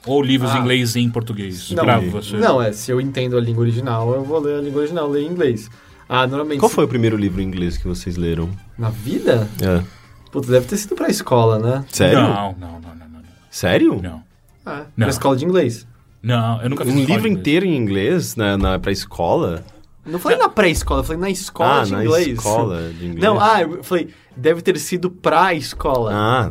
ou 0.06 0.22
livros 0.22 0.52
Ah. 0.52 0.58
em 0.58 0.62
inglês 0.62 0.96
em 0.98 1.10
português. 1.10 1.72
Não, 1.72 1.84
pra 1.86 2.00
você. 2.00 2.36
Não, 2.36 2.62
é, 2.62 2.74
se 2.74 2.92
eu 2.92 3.00
entendo 3.00 3.38
a 3.38 3.42
língua 3.42 3.62
original, 3.62 4.14
eu 4.14 4.24
vou 4.24 4.40
ler 4.40 4.60
a 4.60 4.62
língua 4.62 4.80
original, 4.82 5.10
ler 5.10 5.22
em 5.24 5.28
inglês. 5.28 5.70
Ah, 6.11 6.26
normalmente... 6.26 6.60
Qual 6.60 6.69
foi 6.69 6.86
o 6.86 6.88
primeiro 6.88 7.15
livro 7.15 7.40
em 7.40 7.45
inglês 7.45 7.77
que 7.77 7.88
vocês 7.88 8.18
leram? 8.18 8.49
Na 8.77 8.90
vida? 8.90 9.48
É. 9.61 9.84
Putz, 10.31 10.48
deve 10.49 10.65
ter 10.65 10.77
sido 10.77 10.95
pra 10.95 11.07
escola, 11.07 11.60
né? 11.60 11.86
Sério? 11.91 12.19
Não, 12.19 12.56
não, 12.60 12.72
não, 12.72 12.80
não, 12.81 13.07
não. 13.10 13.22
Sério? 13.52 13.99
Não. 14.02 14.23
Ah, 14.65 14.84
Não. 14.98 15.06
pra 15.06 15.10
escola 15.10 15.36
de 15.38 15.45
inglês. 15.45 15.88
Não, 16.22 16.61
eu 16.61 16.69
nunca 16.69 16.84
fiz 16.84 16.94
Um 16.94 16.98
escola 16.99 17.15
livro 17.15 17.27
inglês. 17.30 17.40
inteiro 17.40 17.65
em 17.65 17.76
inglês 17.77 18.36
na, 18.36 18.57
na, 18.57 18.80
pra 18.80 18.91
escola? 18.91 19.64
Não 20.06 20.18
falei 20.18 20.38
na 20.40 20.49
pré-escola, 20.49 21.02
eu 21.02 21.03
falei 21.03 21.22
na 21.22 21.30
escola 21.30 21.81
ah, 21.81 21.84
de 21.84 21.91
na 21.91 22.03
inglês. 22.03 22.27
escola 22.27 22.90
de 22.91 23.06
inglês. 23.06 23.23
Não, 23.23 23.40
ah, 23.40 23.61
eu 23.61 23.84
falei, 23.84 24.10
deve 24.36 24.61
ter 24.64 24.77
sido 24.80 25.11
pra 25.11 25.53
escola. 25.53 26.11
Ah. 26.14 26.49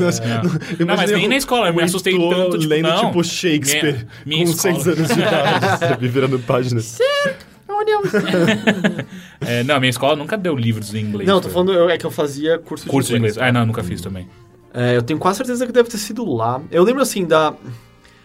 Nossa, 0.00 0.22
Não, 0.84 0.96
mas 0.96 1.10
nem 1.10 1.28
na 1.28 1.36
escola, 1.36 1.68
eu 1.68 1.74
me 1.74 1.82
assustei 1.82 2.14
tanto, 2.16 2.56
tipo, 2.58 2.70
lendo, 2.70 2.88
não. 2.88 3.06
tipo, 3.06 3.22
Shakespeare 3.22 4.06
Minha- 4.24 4.44
minha 4.44 4.44
com 4.46 4.50
escola. 4.52 4.74
seis 4.80 4.86
anos 4.98 5.08
de 5.08 5.20
idade, 5.20 5.78
sabe? 5.80 6.08
Virando 6.08 6.38
página. 6.40 6.80
Olha, 7.68 8.00
É, 9.40 9.62
não, 9.62 9.78
minha 9.78 9.90
escola 9.90 10.16
nunca 10.16 10.36
deu 10.36 10.56
livros 10.56 10.94
em 10.94 11.00
inglês. 11.00 11.28
Não, 11.28 11.36
tô 11.36 11.44
Foi 11.44 11.52
falando, 11.52 11.72
eu- 11.72 11.90
é 11.90 11.98
que 11.98 12.06
eu 12.06 12.10
fazia 12.10 12.58
curso 12.58 12.84
de 12.84 12.90
Curso 12.90 13.10
de 13.10 13.16
inglês. 13.18 13.36
Ah, 13.38 13.52
não, 13.52 13.66
nunca 13.66 13.82
fiz 13.84 14.00
também. 14.00 14.28
É, 14.72 14.96
eu 14.96 15.02
tenho 15.02 15.18
quase 15.18 15.38
certeza 15.38 15.66
que 15.66 15.72
deve 15.72 15.88
ter 15.88 15.98
sido 15.98 16.24
lá. 16.32 16.60
Eu 16.70 16.82
lembro 16.82 17.02
assim 17.02 17.24
da. 17.26 17.54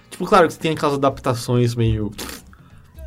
Tipo, 0.10 0.26
claro 0.26 0.48
que 0.48 0.58
tem 0.58 0.72
aquelas 0.74 0.96
adaptações 0.96 1.76
meio. 1.76 2.12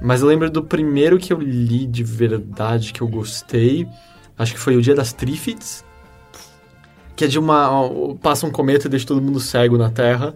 Mas 0.00 0.20
eu 0.22 0.28
lembro 0.28 0.50
do 0.50 0.62
primeiro 0.62 1.18
que 1.18 1.32
eu 1.32 1.38
li 1.40 1.86
de 1.86 2.02
verdade 2.04 2.92
que 2.92 3.00
eu 3.00 3.08
gostei. 3.08 3.86
Acho 4.38 4.52
que 4.52 4.60
foi 4.60 4.76
o 4.76 4.82
Dia 4.82 4.94
das 4.94 5.12
Trífides. 5.12 5.84
Que 7.14 7.24
é 7.24 7.28
de 7.28 7.38
uma. 7.38 7.70
ó, 7.70 8.14
Passa 8.14 8.46
um 8.46 8.50
cometa 8.50 8.86
e 8.86 8.90
deixa 8.90 9.06
todo 9.06 9.22
mundo 9.22 9.40
cego 9.40 9.78
na 9.78 9.90
Terra. 9.90 10.34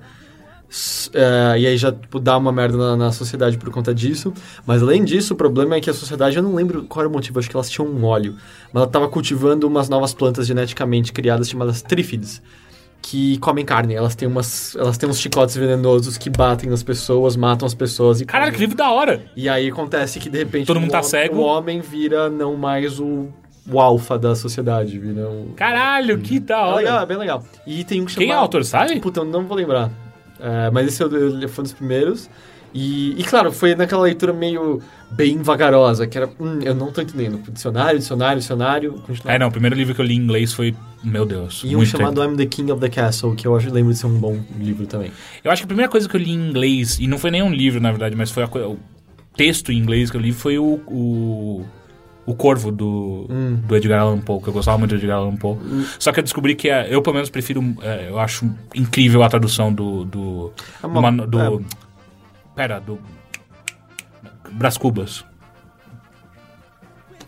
É, 1.12 1.58
e 1.58 1.66
aí 1.66 1.76
já 1.76 1.90
tipo, 1.92 2.20
dá 2.20 2.36
uma 2.36 2.52
merda 2.52 2.76
na, 2.78 2.96
na 2.96 3.12
sociedade 3.12 3.58
por 3.58 3.70
conta 3.70 3.94
disso. 3.94 4.32
Mas 4.66 4.82
além 4.82 5.04
disso, 5.04 5.34
o 5.34 5.36
problema 5.36 5.74
é 5.76 5.80
que 5.80 5.90
a 5.90 5.94
sociedade, 5.94 6.36
eu 6.36 6.42
não 6.42 6.54
lembro 6.54 6.84
qual 6.84 7.00
era 7.02 7.08
o 7.08 7.12
motivo, 7.12 7.38
acho 7.38 7.50
que 7.50 7.56
elas 7.56 7.68
tinham 7.68 7.88
um 7.88 8.04
óleo. 8.04 8.36
Mas 8.72 8.74
ela 8.76 8.84
estava 8.84 9.08
cultivando 9.08 9.66
umas 9.66 9.88
novas 9.88 10.14
plantas 10.14 10.46
geneticamente 10.46 11.12
criadas 11.12 11.48
chamadas 11.48 11.82
trífides 11.82 12.40
que 13.02 13.38
comem 13.38 13.64
carne. 13.64 13.94
Elas 13.94 14.14
têm 14.14 14.28
umas, 14.28 14.76
elas 14.76 14.96
têm 14.98 15.08
uns 15.08 15.18
chicotes 15.18 15.56
venenosos 15.56 16.16
que 16.18 16.28
batem 16.30 16.68
nas 16.70 16.82
pessoas, 16.82 17.34
matam 17.34 17.66
as 17.66 17.74
pessoas 17.74 18.20
e 18.20 18.26
Caralho, 18.26 18.52
que 18.52 18.58
livro 18.60 18.76
da 18.76 18.90
hora! 18.92 19.22
E 19.34 19.48
aí 19.48 19.68
acontece 19.70 20.18
que 20.20 20.28
de 20.28 20.38
repente 20.38 20.66
Todo 20.66 20.76
o 20.76 20.80
mundo 20.80 20.90
tá 20.90 21.02
cego. 21.02 21.36
O 21.36 21.40
homem 21.40 21.80
vira 21.80 22.28
não 22.28 22.56
mais 22.56 23.00
o, 23.00 23.28
o 23.68 23.80
alfa 23.80 24.18
da 24.18 24.36
sociedade, 24.36 24.98
vira 24.98 25.28
o 25.28 25.52
Caralho, 25.56 26.18
que 26.18 26.38
da 26.38 26.58
é 26.58 26.62
hora! 26.62 26.76
legal, 26.76 27.00
é 27.02 27.06
bem 27.06 27.16
legal. 27.16 27.44
E 27.66 27.82
tem 27.84 28.02
um 28.02 28.04
que 28.04 28.14
Quem 28.14 28.26
é 28.26 28.28
o 28.28 28.32
chama- 28.34 28.42
autor, 28.42 28.64
sabe? 28.64 29.00
Puta, 29.00 29.20
eu 29.20 29.24
não 29.24 29.46
vou 29.46 29.56
lembrar. 29.56 29.90
É, 30.40 30.70
mas 30.70 30.88
esse 30.88 31.02
eu, 31.02 31.10
eu, 31.10 31.48
foi 31.48 31.62
um 31.62 31.64
dos 31.64 31.72
primeiros. 31.72 32.30
E, 32.72 33.20
e, 33.20 33.24
claro, 33.24 33.50
foi 33.50 33.74
naquela 33.74 34.02
leitura 34.02 34.32
meio 34.32 34.80
bem 35.10 35.42
vagarosa, 35.42 36.06
que 36.06 36.16
era, 36.16 36.28
hum, 36.38 36.60
eu 36.62 36.74
não 36.74 36.92
tô 36.92 37.00
entendendo. 37.00 37.40
Dicionário, 37.50 37.98
dicionário, 37.98 38.38
dicionário. 38.38 38.92
continua. 39.06 39.34
É, 39.34 39.38
não, 39.38 39.48
o 39.48 39.50
primeiro 39.50 39.74
livro 39.74 39.94
que 39.94 40.00
eu 40.00 40.04
li 40.04 40.14
em 40.14 40.18
inglês 40.18 40.52
foi, 40.52 40.74
meu 41.02 41.26
Deus, 41.26 41.62
E 41.64 41.74
um 41.74 41.84
chamado 41.84 42.20
tempo. 42.20 42.32
I'm 42.32 42.36
the 42.36 42.46
King 42.46 42.70
of 42.70 42.80
the 42.80 42.88
Castle, 42.88 43.34
que 43.34 43.46
eu 43.46 43.56
acho, 43.56 43.70
lembro 43.70 43.92
de 43.92 43.98
ser 43.98 44.06
um 44.06 44.18
bom 44.18 44.40
livro 44.58 44.86
também. 44.86 45.10
Eu 45.42 45.50
acho 45.50 45.62
que 45.62 45.64
a 45.64 45.66
primeira 45.66 45.90
coisa 45.90 46.08
que 46.08 46.14
eu 46.14 46.20
li 46.20 46.30
em 46.30 46.48
inglês, 46.48 46.98
e 47.00 47.08
não 47.08 47.18
foi 47.18 47.32
nem 47.32 47.42
um 47.42 47.52
livro, 47.52 47.80
na 47.80 47.90
verdade, 47.90 48.14
mas 48.14 48.30
foi 48.30 48.44
a 48.44 48.46
o 48.46 48.78
texto 49.36 49.72
em 49.72 49.78
inglês 49.78 50.10
que 50.10 50.16
eu 50.16 50.20
li, 50.20 50.32
foi 50.32 50.58
o... 50.58 50.80
o... 50.86 51.64
O 52.30 52.34
Corvo, 52.34 52.70
do, 52.70 53.26
Hum. 53.28 53.56
do 53.66 53.76
Edgar 53.76 54.00
Allan 54.00 54.18
Poe, 54.20 54.40
que 54.40 54.48
eu 54.48 54.52
gostava 54.52 54.78
muito 54.78 54.90
do 54.90 54.96
Edgar 54.96 55.18
Allan 55.18 55.36
Poe. 55.36 55.56
Só 55.98 56.12
que 56.12 56.20
eu 56.20 56.22
descobri 56.22 56.54
que 56.54 56.68
é, 56.70 56.86
eu, 56.94 57.02
pelo 57.02 57.14
menos, 57.14 57.28
prefiro... 57.30 57.60
é, 57.82 58.08
eu 58.08 58.18
acho 58.18 58.48
incrível 58.74 59.22
a 59.22 59.28
tradução 59.28 59.72
do... 59.72 60.04
do, 60.04 60.52
É 60.82 60.86
do, 60.86 60.98
uma- 60.98 61.12
do- 61.26 61.40
é. 61.40 61.60
Pera, 62.54 62.78
do... 62.80 62.98
Brás 64.52 64.76
Cubas. 64.78 65.24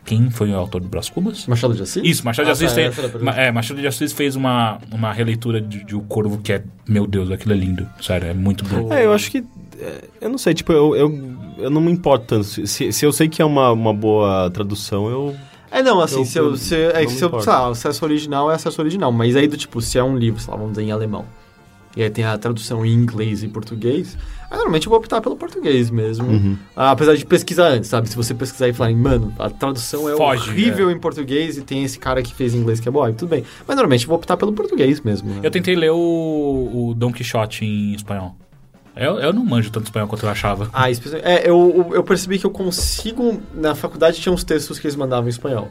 Quem 0.05 0.31
foi 0.31 0.51
o 0.51 0.57
autor 0.57 0.81
do 0.81 0.89
Brás 0.89 1.09
Cubas? 1.09 1.47
Machado 1.47 1.75
de 1.75 1.83
Assis? 1.83 2.03
Isso, 2.05 2.25
Machado 2.25 2.47
de 2.47 2.51
Ah, 2.51 2.53
Assis 2.55 2.73
tá, 2.73 3.03
pergunta. 3.03 3.25
ma- 3.25 3.37
é, 3.37 3.51
Machado 3.53 3.81
de 3.81 3.87
Assis 3.87 4.13
fez 4.13 4.35
uma, 4.35 4.79
uma 4.91 5.13
releitura 5.13 5.61
de, 5.61 5.85
de 5.85 5.95
O 5.95 6.01
Corvo 6.01 6.39
que 6.39 6.53
é, 6.53 6.65
meu 6.89 7.07
Deus, 7.07 7.31
aquilo 7.31 7.55
é 7.55 7.57
lindo. 7.57 7.89
Sério, 8.01 8.29
é 8.29 8.35
muito 8.35 8.65
bom. 8.65 8.93
É, 8.93 9.07
eu 9.07 9.13
acho 9.13 9.31
que. 9.31 9.45
é, 9.79 10.05
Eu 10.21 10.29
não 10.29 10.39
sei, 10.39 10.55
tipo, 10.55 10.73
eu, 10.73 10.97
eu, 10.97 11.35
eu 11.59 11.71
não 11.71 11.81
me 11.81 11.93
importo 11.93 12.27
tanto. 12.27 12.45
Se, 12.67 12.93
se 12.93 13.05
eu 13.07 13.13
sei 13.13 13.29
que 13.29 13.41
é 13.41 13.45
uma, 13.45 13.71
uma 13.71 13.95
boa 13.95 14.51
tradução, 14.51 15.09
eu. 15.09 15.37
É, 15.71 15.83
não, 15.83 16.01
assim, 16.01 16.19
Eu- 16.19 16.25
se 16.27 16.39
eu, 16.39 16.45
eu- 16.51 16.57
se, 16.57 16.75
é 16.75 17.07
se 17.09 17.25
eu, 17.25 17.41
sei 17.41 17.53
lá, 17.53 17.69
o 17.69 17.71
acesso 17.73 18.05
original 18.05 18.51
é 18.51 18.57
acesso 18.57 18.83
original, 18.83 19.11
mas 19.13 19.35
aí 19.37 19.47
do 19.49 19.57
tipo, 19.57 19.81
se 19.81 19.97
é 19.99 20.03
um 20.05 20.17
livro, 20.19 20.39
sei 20.41 20.51
lá, 20.51 20.57
vamos 20.57 20.73
dizer 20.73 20.83
em 20.87 20.91
alemão, 20.93 21.25
e 21.97 22.03
aí 22.03 22.11
tem 22.11 22.25
a 22.25 22.37
tradução 22.39 22.85
em 22.85 22.93
inglês 22.93 23.43
e 23.43 23.49
português, 23.49 24.17
aí 24.51 24.57
normalmente 24.57 24.87
eu 24.87 24.91
vou 24.91 24.99
optar 24.99 25.21
pelo 25.21 25.37
português 25.37 25.91
mesmo. 25.91 26.27
Uhum. 26.27 26.57
Ah, 26.75 26.91
apesar 26.91 27.15
de 27.17 27.25
pesquisar 27.25 27.69
antes, 27.69 27.89
sabe? 27.91 28.09
Se 28.09 28.17
você 28.17 28.35
pesquisar 28.35 28.69
e 28.69 28.73
falar, 28.73 28.93
mano, 28.95 29.33
a 29.39 29.51
tradução 29.51 30.09
é 30.09 30.17
Foge, 30.17 30.51
horrível 30.51 30.91
em 30.91 30.99
português 30.99 31.57
e 31.59 31.63
tem 31.63 31.85
esse 31.85 31.99
cara 31.99 32.23
que 32.23 32.35
fez 32.35 32.55
em 32.55 32.59
inglês 32.59 32.81
que 32.81 32.89
é 32.89 32.91
bom, 32.93 33.03
aí 33.05 33.13
tudo 33.13 33.29
bem. 33.29 33.45
Mas 33.67 33.77
normalmente 33.77 34.03
eu 34.05 34.09
vou 34.09 34.17
optar 34.17 34.37
pelo 34.37 34.53
português 34.53 35.01
mesmo. 35.01 35.29
né? 35.29 35.41
Eu 35.43 35.51
tentei 35.51 35.75
ler 35.75 35.91
o, 35.91 35.97
o 36.91 36.95
Don 36.95 37.13
Quixote 37.13 37.65
em 37.65 37.95
espanhol. 37.95 38.37
Eu, 38.95 39.19
eu 39.19 39.33
não 39.33 39.45
manjo 39.45 39.71
tanto 39.71 39.87
espanhol 39.87 40.07
quanto 40.07 40.25
eu 40.27 40.31
achava. 40.31 40.69
Ah, 40.73 40.91
é, 40.91 41.49
eu, 41.49 41.91
eu 41.95 42.05
percebi 42.05 42.39
que 42.39 42.45
eu 42.45 42.51
consigo. 42.51 43.41
Na 43.55 43.75
faculdade 43.75 44.21
tinha 44.21 44.33
uns 44.33 44.45
textos 44.45 44.79
que 44.79 44.87
eles 44.87 44.97
mandavam 44.97 45.27
em 45.27 45.31
espanhol. 45.31 45.71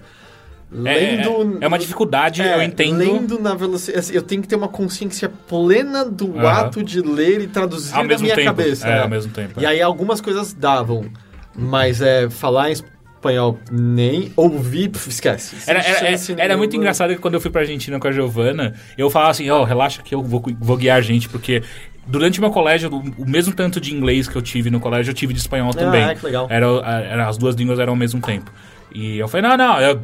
É, 0.73 0.77
Lendo. 0.77 1.57
é 1.59 1.67
uma 1.67 1.77
dificuldade, 1.77 2.41
É, 2.41 2.55
eu 2.55 2.61
entendo. 2.63 2.97
Lendo 2.97 3.39
na 3.39 3.53
velocidade. 3.53 3.99
assim, 3.99 4.13
Eu 4.13 4.21
tenho 4.21 4.41
que 4.41 4.47
ter 4.47 4.55
uma 4.55 4.69
consciência 4.69 5.29
plena 5.29 6.05
do 6.05 6.37
Aham. 6.39 6.47
ato 6.47 6.83
de 6.83 7.01
ler 7.01 7.41
e 7.41 7.47
traduzir 7.47 7.93
ao 7.93 8.05
na 8.05 8.17
minha 8.17 8.35
tempo. 8.35 8.47
cabeça. 8.47 8.87
É, 8.87 8.95
né? 8.95 9.01
ao 9.01 9.09
mesmo 9.09 9.33
tempo. 9.33 9.59
E 9.59 9.65
é. 9.65 9.69
aí 9.69 9.81
algumas 9.81 10.21
coisas 10.21 10.53
davam. 10.53 11.05
Mas 11.53 12.01
é 12.01 12.29
falar 12.29 12.69
em 12.69 12.71
espanhol 12.71 13.59
nem. 13.69 14.31
Ouvir, 14.37 14.89
pf, 14.89 15.09
esquece. 15.09 15.57
Era, 15.69 15.79
era, 15.79 16.17
era, 16.37 16.57
muito 16.57 16.75
engraçado 16.75 17.13
que 17.13 17.19
quando 17.19 17.33
eu 17.33 17.41
fui 17.41 17.51
pra 17.51 17.61
Argentina 17.61 17.99
com 17.99 18.07
a 18.07 18.11
Giovana, 18.11 18.73
eu 18.97 19.09
falava 19.09 19.31
assim, 19.31 19.49
ó, 19.49 19.63
relaxa 19.63 20.01
que 20.01 20.15
eu 20.15 20.23
vou, 20.23 20.41
vou 20.59 20.77
guiar 20.77 20.97
a 20.97 21.01
gente, 21.01 21.27
porque 21.27 21.61
durante 22.07 22.39
o 22.39 22.41
meu 22.41 22.51
colégio, 22.51 22.89
o, 22.89 23.23
o 23.23 23.29
mesmo 23.29 23.53
tanto 23.53 23.79
de 23.79 23.93
inglês 23.93 24.27
que 24.27 24.35
eu 24.35 24.41
tive 24.41 24.69
no 24.69 24.79
colégio, 24.79 25.11
eu 25.11 25.15
tive 25.15 25.33
de 25.33 25.39
espanhol 25.39 25.71
também. 25.71 26.03
Ah, 26.03 26.15
que 26.15 26.25
legal. 26.25 26.47
Era, 26.49 26.65
era, 26.67 27.27
as 27.27 27.37
duas 27.37 27.55
línguas 27.55 27.77
eram 27.77 27.93
ao 27.93 27.97
mesmo 27.97 28.21
tempo. 28.21 28.51
E 28.93 29.17
eu 29.17 29.27
falei, 29.27 29.49
não, 29.49 29.57
não, 29.57 29.79
eu, 29.79 29.99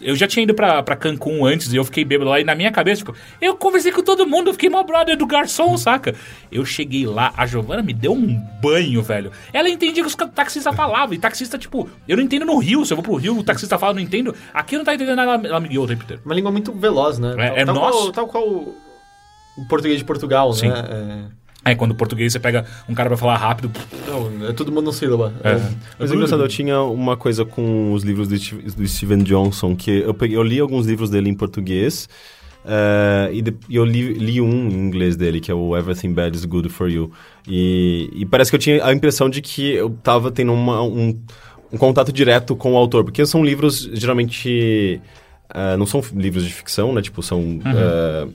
eu 0.00 0.16
já 0.16 0.26
tinha 0.26 0.42
ido 0.42 0.54
pra, 0.54 0.82
pra 0.82 0.96
Cancún 0.96 1.44
antes 1.44 1.72
e 1.72 1.76
eu 1.76 1.84
fiquei 1.84 2.04
bêbado 2.04 2.30
lá. 2.30 2.40
E 2.40 2.44
na 2.44 2.54
minha 2.54 2.70
cabeça, 2.72 2.98
tipo, 3.04 3.14
eu 3.40 3.54
conversei 3.56 3.92
com 3.92 4.02
todo 4.02 4.26
mundo, 4.26 4.48
eu 4.48 4.54
fiquei 4.54 4.70
mal 4.70 4.84
brother 4.84 5.16
do 5.16 5.26
garçom, 5.26 5.76
saca? 5.76 6.14
Eu 6.50 6.64
cheguei 6.64 7.06
lá, 7.06 7.32
a 7.36 7.46
Giovana 7.46 7.82
me 7.82 7.92
deu 7.92 8.12
um 8.12 8.34
banho, 8.62 9.02
velho. 9.02 9.30
Ela 9.52 9.68
entendia 9.68 10.02
o 10.02 10.06
que 10.06 10.12
os 10.12 10.30
taxistas 10.34 10.74
falavam. 10.74 11.14
E 11.14 11.18
taxista, 11.18 11.58
tipo, 11.58 11.88
eu 12.08 12.16
não 12.16 12.24
entendo 12.24 12.46
no 12.46 12.58
Rio. 12.58 12.84
Se 12.84 12.92
eu 12.92 12.96
vou 12.96 13.04
pro 13.04 13.14
Rio, 13.16 13.38
o 13.38 13.44
taxista 13.44 13.78
fala, 13.78 13.94
não 13.94 14.00
entendo. 14.00 14.34
Aqui 14.54 14.74
eu 14.74 14.78
não 14.78 14.84
tá 14.84 14.94
entendendo 14.94 15.16
nada, 15.16 15.32
ela, 15.32 15.48
ela 15.48 15.60
me 15.60 15.68
guiou 15.68 15.84
o 15.84 15.88
tempo 15.88 16.02
inteiro. 16.02 16.22
Uma 16.24 16.34
língua 16.34 16.50
muito 16.50 16.72
veloz, 16.72 17.18
né? 17.18 17.34
É- 17.38 17.48
tal, 17.48 17.56
é 17.56 17.64
tal 17.64 17.74
nosso. 17.74 17.98
Qual, 17.98 18.12
tal 18.12 18.26
qual 18.26 18.48
o 19.56 19.66
português 19.68 19.98
de 19.98 20.04
Portugal, 20.04 20.52
Sim. 20.52 20.68
né? 20.68 21.30
Aí 21.64 21.76
quando 21.76 21.90
o 21.90 21.94
português 21.94 22.32
você 22.32 22.38
pega 22.40 22.64
um 22.88 22.94
cara 22.94 23.08
pra 23.10 23.18
falar 23.18 23.36
rápido, 23.36 23.70
É, 24.06 24.10
não, 24.10 24.48
é 24.48 24.52
tudo 24.52 24.72
monossílaba. 24.72 25.32
É. 25.44 25.60
Mas 25.98 26.10
é 26.10 26.14
engraçado, 26.14 26.42
eu 26.42 26.48
tinha 26.48 26.80
uma 26.82 27.16
coisa 27.16 27.44
com 27.44 27.92
os 27.92 28.02
livros 28.02 28.28
do, 28.28 28.38
Steve- 28.38 28.62
do 28.70 28.88
Steven 28.88 29.18
Johnson, 29.22 29.76
que 29.76 29.90
eu, 29.90 30.14
peguei, 30.14 30.36
eu 30.36 30.42
li 30.42 30.58
alguns 30.58 30.86
livros 30.86 31.10
dele 31.10 31.28
em 31.28 31.34
português, 31.34 32.08
eh, 32.64 33.30
e 33.34 33.42
de- 33.42 33.54
eu 33.68 33.84
li, 33.84 34.14
li 34.14 34.40
um 34.40 34.68
em 34.70 34.72
inglês 34.86 35.16
dele, 35.16 35.38
que 35.38 35.50
é 35.50 35.54
o 35.54 35.76
Everything 35.76 36.12
Bad 36.14 36.34
is 36.34 36.44
Good 36.46 36.70
for 36.70 36.88
You. 36.90 37.10
E, 37.46 38.08
e 38.14 38.24
parece 38.24 38.50
que 38.50 38.56
eu 38.56 38.60
tinha 38.60 38.82
a 38.84 38.92
impressão 38.94 39.28
de 39.28 39.42
que 39.42 39.70
eu 39.72 39.90
tava 40.02 40.30
tendo 40.30 40.52
uma- 40.54 40.82
um, 40.82 41.18
um 41.70 41.76
contato 41.76 42.10
direto 42.10 42.56
com 42.56 42.72
o 42.72 42.76
autor, 42.78 43.04
porque 43.04 43.24
são 43.26 43.44
livros 43.44 43.88
geralmente. 43.92 44.98
eh, 45.52 45.76
não 45.76 45.84
são 45.84 46.00
livros 46.14 46.44
de 46.44 46.52
ficção, 46.54 46.92
né? 46.92 47.02
Tipo, 47.02 47.22
são. 47.22 47.58
eh, 47.66 48.26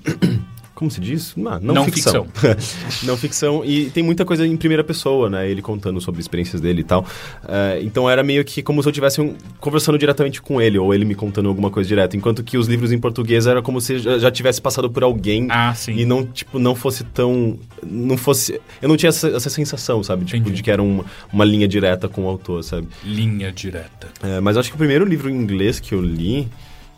Como 0.76 0.92
se 0.92 1.00
diz? 1.00 1.34
Ah, 1.48 1.58
não, 1.62 1.74
Não 1.74 1.86
ficção. 1.86 2.28
não 3.04 3.16
ficção. 3.16 3.64
E 3.64 3.90
tem 3.92 4.04
muita 4.04 4.26
coisa 4.26 4.46
em 4.46 4.58
primeira 4.58 4.84
pessoa, 4.84 5.30
né? 5.30 5.50
Ele 5.50 5.62
contando 5.62 6.02
sobre 6.02 6.20
experiências 6.20 6.60
dele 6.60 6.82
e 6.82 6.84
tal. 6.84 7.06
Eh, 7.48 7.80
então 7.82 8.10
era 8.10 8.22
meio 8.22 8.44
que 8.44 8.62
como 8.62 8.84
se 8.84 8.90
eu 8.90 8.92
estivesse 8.92 9.22
um- 9.22 9.36
conversando 9.62 9.98
diretamente 9.98 10.42
com 10.42 10.62
ele, 10.62 10.78
ou 10.78 10.94
ele 10.94 11.06
me 11.06 11.16
contando 11.16 11.48
alguma 11.48 11.72
coisa 11.72 11.88
direto. 11.88 12.18
Enquanto 12.18 12.44
que 12.44 12.58
os 12.58 12.68
livros 12.68 12.92
em 12.92 13.00
português 13.00 13.48
era 13.48 13.62
como 13.62 13.80
se 13.80 14.00
já, 14.00 14.20
já 14.20 14.30
tivesse 14.30 14.62
passado 14.62 14.90
por 14.90 15.02
alguém 15.02 15.48
Ah, 15.50 15.74
sim. 15.74 15.94
e 15.96 16.04
não, 16.06 16.26
tipo, 16.26 16.60
não 16.60 16.76
fosse 16.76 17.06
tão. 17.06 17.58
Não 17.82 18.18
fosse. 18.18 18.60
Eu 18.82 18.90
não 18.90 18.98
tinha 18.98 19.10
essa, 19.10 19.30
essa 19.30 19.50
sensação, 19.50 20.04
sabe? 20.04 20.26
Tipo, 20.26 20.38
Entendi. 20.40 20.58
de 20.58 20.62
que 20.64 20.70
era 20.70 20.84
uma, 20.84 21.06
uma 21.32 21.46
linha 21.46 21.70
direta 21.70 22.10
com 22.10 22.26
o 22.26 22.28
autor, 22.28 22.62
sabe? 22.66 22.88
Linha 23.04 23.50
direta. 23.50 24.10
É, 24.22 24.42
mas 24.42 24.58
acho 24.58 24.68
que 24.70 24.76
o 24.76 24.78
primeiro 24.78 25.06
livro 25.06 25.30
em 25.30 25.36
inglês 25.36 25.80
que 25.80 25.94
eu 25.96 26.02
li, 26.02 26.50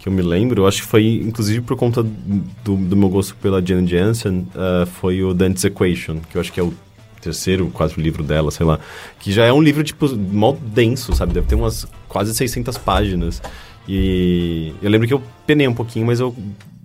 que 0.08 0.10
eu 0.10 0.16
me 0.16 0.22
lembro, 0.22 0.62
eu 0.62 0.68
acho 0.68 0.82
que 0.82 0.88
foi, 0.88 1.22
inclusive 1.26 1.60
por 1.62 1.76
conta 1.76 2.02
do, 2.02 2.76
do 2.78 2.96
meu 2.96 3.10
gosto 3.10 3.36
pela 3.36 3.62
Jane 3.66 3.86
Jensen, 3.88 4.48
ah, 4.56 4.86
foi 4.86 5.22
o 5.22 5.34
Dante's 5.34 5.64
Equation, 5.66 6.20
que 6.30 6.38
eu 6.38 6.42
acho 6.42 6.52
que 6.54 6.60
é 6.60 6.64
o 6.64 6.74
terceiro, 7.22 7.68
quarto 7.68 8.00
livro 8.00 8.24
dela, 8.24 8.50
sei 8.52 8.66
lá. 8.66 8.80
Que 9.20 9.32
já 9.34 9.44
é 9.46 9.52
um 9.52 9.62
livro, 9.62 9.84
tipo, 9.84 10.08
mó 10.16 10.54
denso, 10.54 11.14
sabe? 11.14 11.34
Deve 11.34 11.48
ter 11.48 11.56
umas 11.56 11.86
quase 12.08 12.34
600 12.34 12.78
páginas. 12.78 13.42
E 13.88 14.74
eu 14.82 14.90
lembro 14.90 15.08
que 15.08 15.14
eu 15.14 15.22
penei 15.46 15.68
um 15.68 15.74
pouquinho, 15.74 16.06
mas 16.06 16.20
eu, 16.22 16.34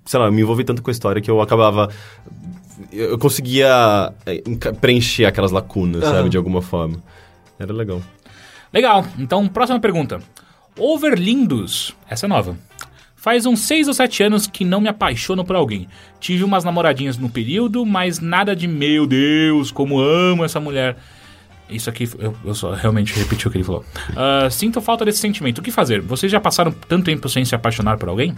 sei 0.05 0.19
lá, 0.19 0.27
eu 0.27 0.33
me 0.33 0.43
envolvi 0.43 0.65
tanto 0.65 0.83
com 0.83 0.91
a 0.91 0.93
história 0.93 1.23
que 1.23 1.31
eu 1.31 1.41
acabava... 1.41 1.91
Eu 2.93 3.19
conseguia 3.19 4.13
enca- 4.47 4.73
preencher 4.73 5.25
aquelas 5.27 5.53
lacunas, 5.53 6.03
Aham. 6.03 6.13
sabe? 6.13 6.29
De 6.29 6.37
alguma 6.37 6.61
forma. 6.61 6.99
Era 7.59 7.73
legal. 7.73 8.03
Legal. 8.73 9.07
Então, 9.19 9.47
próxima 9.47 9.79
pergunta. 9.79 10.21
Overlindos. 10.77 11.95
Essa 12.09 12.27
é 12.27 12.29
nova. 12.29 12.57
Faz 13.23 13.47
uns 13.47 13.61
6 13.61 13.87
ou 13.87 13.95
7 13.95 14.25
anos 14.25 14.49
que 14.49 14.65
não 14.65 14.81
me 14.81 14.89
apaixono 14.89 15.45
por 15.45 15.55
alguém. 15.55 15.87
Tive 16.19 16.43
umas 16.43 16.65
namoradinhas 16.65 17.17
no 17.17 17.31
período, 17.31 17.87
mas 17.87 18.19
nada 18.19 18.57
de 18.57 18.67
meu 18.67 19.07
Deus, 19.07 19.71
como 19.71 20.01
amo 20.01 20.45
essa 20.45 20.59
mulher. 20.59 20.97
Isso 21.71 21.89
aqui, 21.89 22.11
eu, 22.19 22.35
eu 22.45 22.53
só 22.53 22.73
realmente 22.73 23.15
repeti 23.15 23.47
o 23.47 23.51
que 23.53 23.59
ele 23.59 23.65
falou. 23.65 23.85
Ah, 24.17 24.51
sinto 24.51 24.81
falta 24.81 25.05
desse 25.05 25.19
sentimento. 25.19 25.59
O 25.59 25.63
que 25.63 25.71
fazer? 25.71 26.01
Vocês 26.01 26.33
já 26.33 26.41
passaram 26.41 26.73
tanto 26.73 27.05
tempo 27.05 27.29
sem 27.29 27.45
se 27.45 27.55
apaixonar 27.55 27.97
por 27.97 28.09
alguém? 28.09 28.35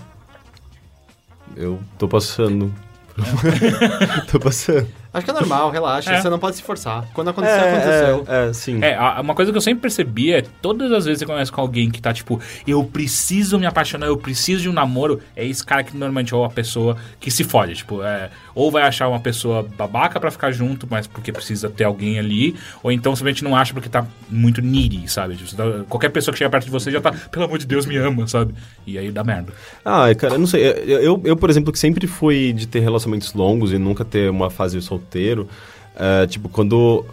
Eu 1.56 1.81
tô 1.98 2.06
passando. 2.06 2.70
tô 4.31 4.39
passando. 4.39 4.86
Acho 5.14 5.24
que 5.24 5.30
é 5.30 5.34
normal, 5.34 5.70
relaxa. 5.72 6.12
É. 6.12 6.20
Você 6.20 6.28
não 6.28 6.38
pode 6.38 6.56
se 6.56 6.62
forçar. 6.62 7.06
Quando 7.14 7.28
acontecer, 7.30 7.60
aconteceu. 7.60 8.24
É, 8.28 8.48
é, 8.48 8.52
sim. 8.52 8.78
É, 8.82 8.94
a- 8.96 9.20
uma 9.20 9.34
coisa 9.34 9.50
que 9.52 9.56
eu 9.56 9.62
sempre 9.62 9.80
percebi 9.82 10.32
é 10.32 10.42
todas 10.60 10.90
as 10.92 11.04
vezes 11.06 11.20
que 11.22 11.26
você 11.26 11.32
conhece 11.32 11.52
com 11.52 11.60
alguém 11.60 11.90
que 11.90 12.02
tá 12.02 12.12
tipo, 12.12 12.40
eu 12.66 12.84
preciso 12.84 13.58
me 13.58 13.64
apaixonar, 13.66 14.06
eu 14.06 14.16
preciso 14.16 14.62
de 14.62 14.68
um 14.68 14.72
namoro, 14.72 15.20
é 15.36 15.46
esse 15.46 15.64
cara 15.64 15.82
que 15.84 15.92
normalmente 15.96 16.34
é 16.34 16.44
a 16.44 16.48
pessoa 16.48 16.96
que 17.20 17.30
se 17.30 17.44
fode. 17.44 17.74
Tipo, 17.74 18.02
é, 18.02 18.28
ou 18.54 18.70
vai 18.70 18.82
achar 18.82 19.08
uma 19.08 19.20
pessoa 19.20 19.62
babaca 19.76 20.18
pra 20.18 20.30
ficar 20.30 20.50
junto, 20.50 20.86
mas 20.90 21.06
porque 21.06 21.30
precisa 21.32 21.70
ter 21.70 21.84
alguém 21.84 22.18
ali, 22.18 22.54
ou 22.82 22.90
então 22.90 23.14
simplesmente 23.14 23.44
não 23.44 23.56
acha 23.56 23.72
porque 23.72 23.88
tá 23.88 24.04
muito 24.28 24.60
needy, 24.60 25.08
sabe? 25.08 25.36
Tipo, 25.36 25.54
tá- 25.54 25.84
qualquer 25.88 26.08
pessoa 26.10 26.32
que 26.32 26.38
chega 26.38 26.50
perto 26.50 26.64
de 26.64 26.70
você 26.70 26.90
já 26.90 27.00
tá, 27.00 27.12
pelo 27.30 27.44
amor 27.44 27.58
de 27.58 27.66
Deus, 27.66 27.86
me 27.86 27.96
ama, 27.96 28.26
sabe? 28.26 28.54
E 28.86 28.98
aí 28.98 29.10
dá 29.12 29.22
merda. 29.22 29.52
Ah, 29.84 30.12
cara, 30.16 30.34
eu 30.34 30.38
não 30.38 30.46
sei. 30.46 30.64
Eu, 30.64 31.00
eu, 31.00 31.22
eu, 31.24 31.36
por 31.36 31.48
exemplo, 31.50 31.72
que 31.72 31.78
sempre 31.78 32.06
fui 32.06 32.52
de 32.52 32.66
ter 32.66 32.80
relacionamentos 32.80 33.32
longos 33.34 33.72
e 33.72 33.78
nunca 33.78 34.04
ter 34.04 34.30
uma 34.30 34.50
fase 34.50 34.80
solteiro. 35.05 35.48
é, 35.97 36.26
tipo, 36.26 36.48
quando 36.48 37.05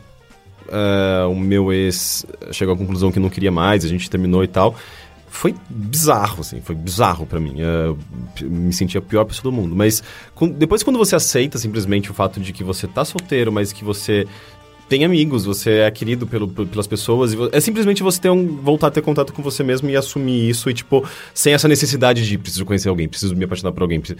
é, 0.70 1.26
o 1.26 1.36
meu 1.36 1.72
ex 1.72 2.26
chegou 2.52 2.74
à 2.74 2.78
conclusão 2.78 3.12
que 3.12 3.20
não 3.20 3.30
queria 3.30 3.52
mais, 3.52 3.84
a 3.86 3.88
gente 3.88 4.10
terminou 4.10 4.44
e 4.44 4.48
tal. 4.48 4.76
Foi 5.30 5.56
bizarro, 5.70 6.42
assim, 6.42 6.60
foi 6.62 6.76
bizarro 6.76 7.26
pra 7.26 7.40
mim. 7.40 7.62
É, 7.62 7.88
eu 7.88 7.98
me 8.42 8.74
sentia 8.74 9.00
a 9.00 9.02
pior 9.02 9.24
pessoa 9.24 9.44
do 9.44 9.52
mundo. 9.52 9.74
Mas 9.76 10.04
depois, 10.58 10.84
quando 10.84 10.98
você 10.98 11.16
aceita 11.16 11.58
simplesmente 11.58 12.12
o 12.12 12.14
fato 12.14 12.40
de 12.40 12.52
que 12.52 12.64
você 12.66 12.86
tá 12.86 13.06
solteiro, 13.06 13.50
mas 13.52 13.72
que 13.72 13.82
você 13.84 14.28
tem 14.90 15.06
amigos, 15.06 15.46
você 15.46 15.72
é 15.80 15.92
querido 15.92 16.28
pelo, 16.28 16.50
pel- 16.50 16.66
pelas 16.68 16.86
pessoas. 16.86 17.32
É 17.54 17.62
simplesmente 17.62 18.04
você 18.04 18.20
ter 18.20 18.30
um, 18.30 18.58
voltar 18.58 18.88
a 18.88 18.92
ter 18.92 19.02
contato 19.02 19.32
com 19.32 19.42
você 19.42 19.64
mesmo 19.64 19.90
e 19.90 19.96
assumir 19.96 20.50
isso 20.50 20.70
e, 20.70 20.74
tipo, 20.74 21.08
sem 21.34 21.54
essa 21.54 21.66
necessidade 21.70 22.28
de 22.28 22.38
preciso 22.38 22.66
conhecer 22.66 22.90
alguém, 22.90 23.08
preciso 23.08 23.34
me 23.34 23.46
apaixonar 23.46 23.72
por 23.72 23.84
alguém. 23.84 24.02
preciso- 24.02 24.20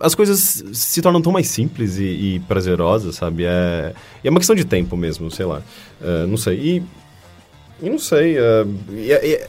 As 0.00 0.14
coisas 0.14 0.64
se 0.72 1.02
tornam 1.02 1.20
tão 1.22 1.30
mais 1.32 1.48
simples 1.48 1.98
e, 1.98 2.04
e 2.36 2.40
prazerosas, 2.48 3.16
sabe? 3.16 3.44
É, 3.44 3.94
é 4.24 4.30
uma 4.30 4.40
questão 4.40 4.56
de 4.56 4.64
tempo 4.64 4.96
mesmo, 4.96 5.30
sei 5.30 5.46
lá. 5.46 5.62
É, 6.00 6.26
não 6.26 6.36
sei. 6.36 6.58
E. 6.58 6.82
E 7.86 7.90
não 7.90 7.98
sei. 7.98 8.36
é, 8.38 8.66
e 8.90 9.12
é- 9.12 9.26
e 9.26 9.46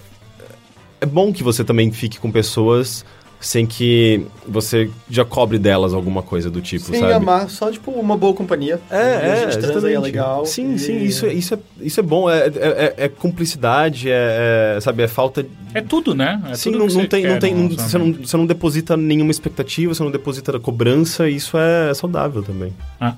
é 1.01 1.05
bom 1.05 1.31
que 1.33 1.43
você 1.43 1.63
também 1.63 1.91
fique 1.91 2.19
com 2.19 2.31
pessoas 2.31 3.05
sem 3.45 3.65
que 3.65 4.25
você 4.47 4.89
já 5.09 5.25
cobre 5.25 5.57
delas 5.59 5.93
alguma 5.93 6.23
coisa 6.23 6.49
do 6.49 6.61
tipo, 6.61 6.85
Sim, 6.85 6.99
sabe? 6.99 7.11
amar 7.13 7.49
só, 7.49 7.69
tipo, 7.69 7.91
uma 7.91 8.15
boa 8.17 8.33
companhia. 8.33 8.79
É, 8.89 8.97
é, 8.97 9.31
a 9.33 9.51
gente 9.51 9.59
transa 9.61 9.91
é 9.91 9.99
legal. 9.99 10.45
Sim, 10.45 10.75
e- 10.75 10.79
sim, 10.79 11.03
isso, 11.03 11.25
é- 11.25 11.33
isso, 11.33 11.53
é, 11.53 11.59
isso 11.81 11.99
é 11.99 12.03
bom. 12.03 12.29
É, 12.29 12.47
é, 12.47 12.51
é- 12.55 12.93
é 13.05 13.09
cumplicidade, 13.09 14.09
é, 14.09 14.75
é, 14.77 14.81
sabe, 14.81 15.03
é 15.03 15.07
falta... 15.07 15.45
É 15.73 15.81
tudo, 15.81 16.15
né? 16.15 16.41
É 16.49 16.55
sim, 16.55 16.71
tudo 16.71 16.79
não, 16.79 16.87
que 16.87 16.93
não 16.93 17.01
você 17.01 17.07
tem, 17.07 17.27
não 17.27 17.39
tem, 17.39 17.53
não- 17.53 17.69
você, 17.69 17.97
não, 17.97 18.13
você 18.13 18.37
não 18.37 18.45
deposita 18.45 18.95
nenhuma 18.95 19.31
expectativa, 19.31 19.93
você 19.93 20.03
não 20.03 20.11
deposita 20.11 20.57
cobrança, 20.59 21.29
e 21.29 21.35
isso 21.35 21.57
é 21.57 21.93
saudável 21.93 22.41
também. 22.43 22.73
Ah. 22.99 23.15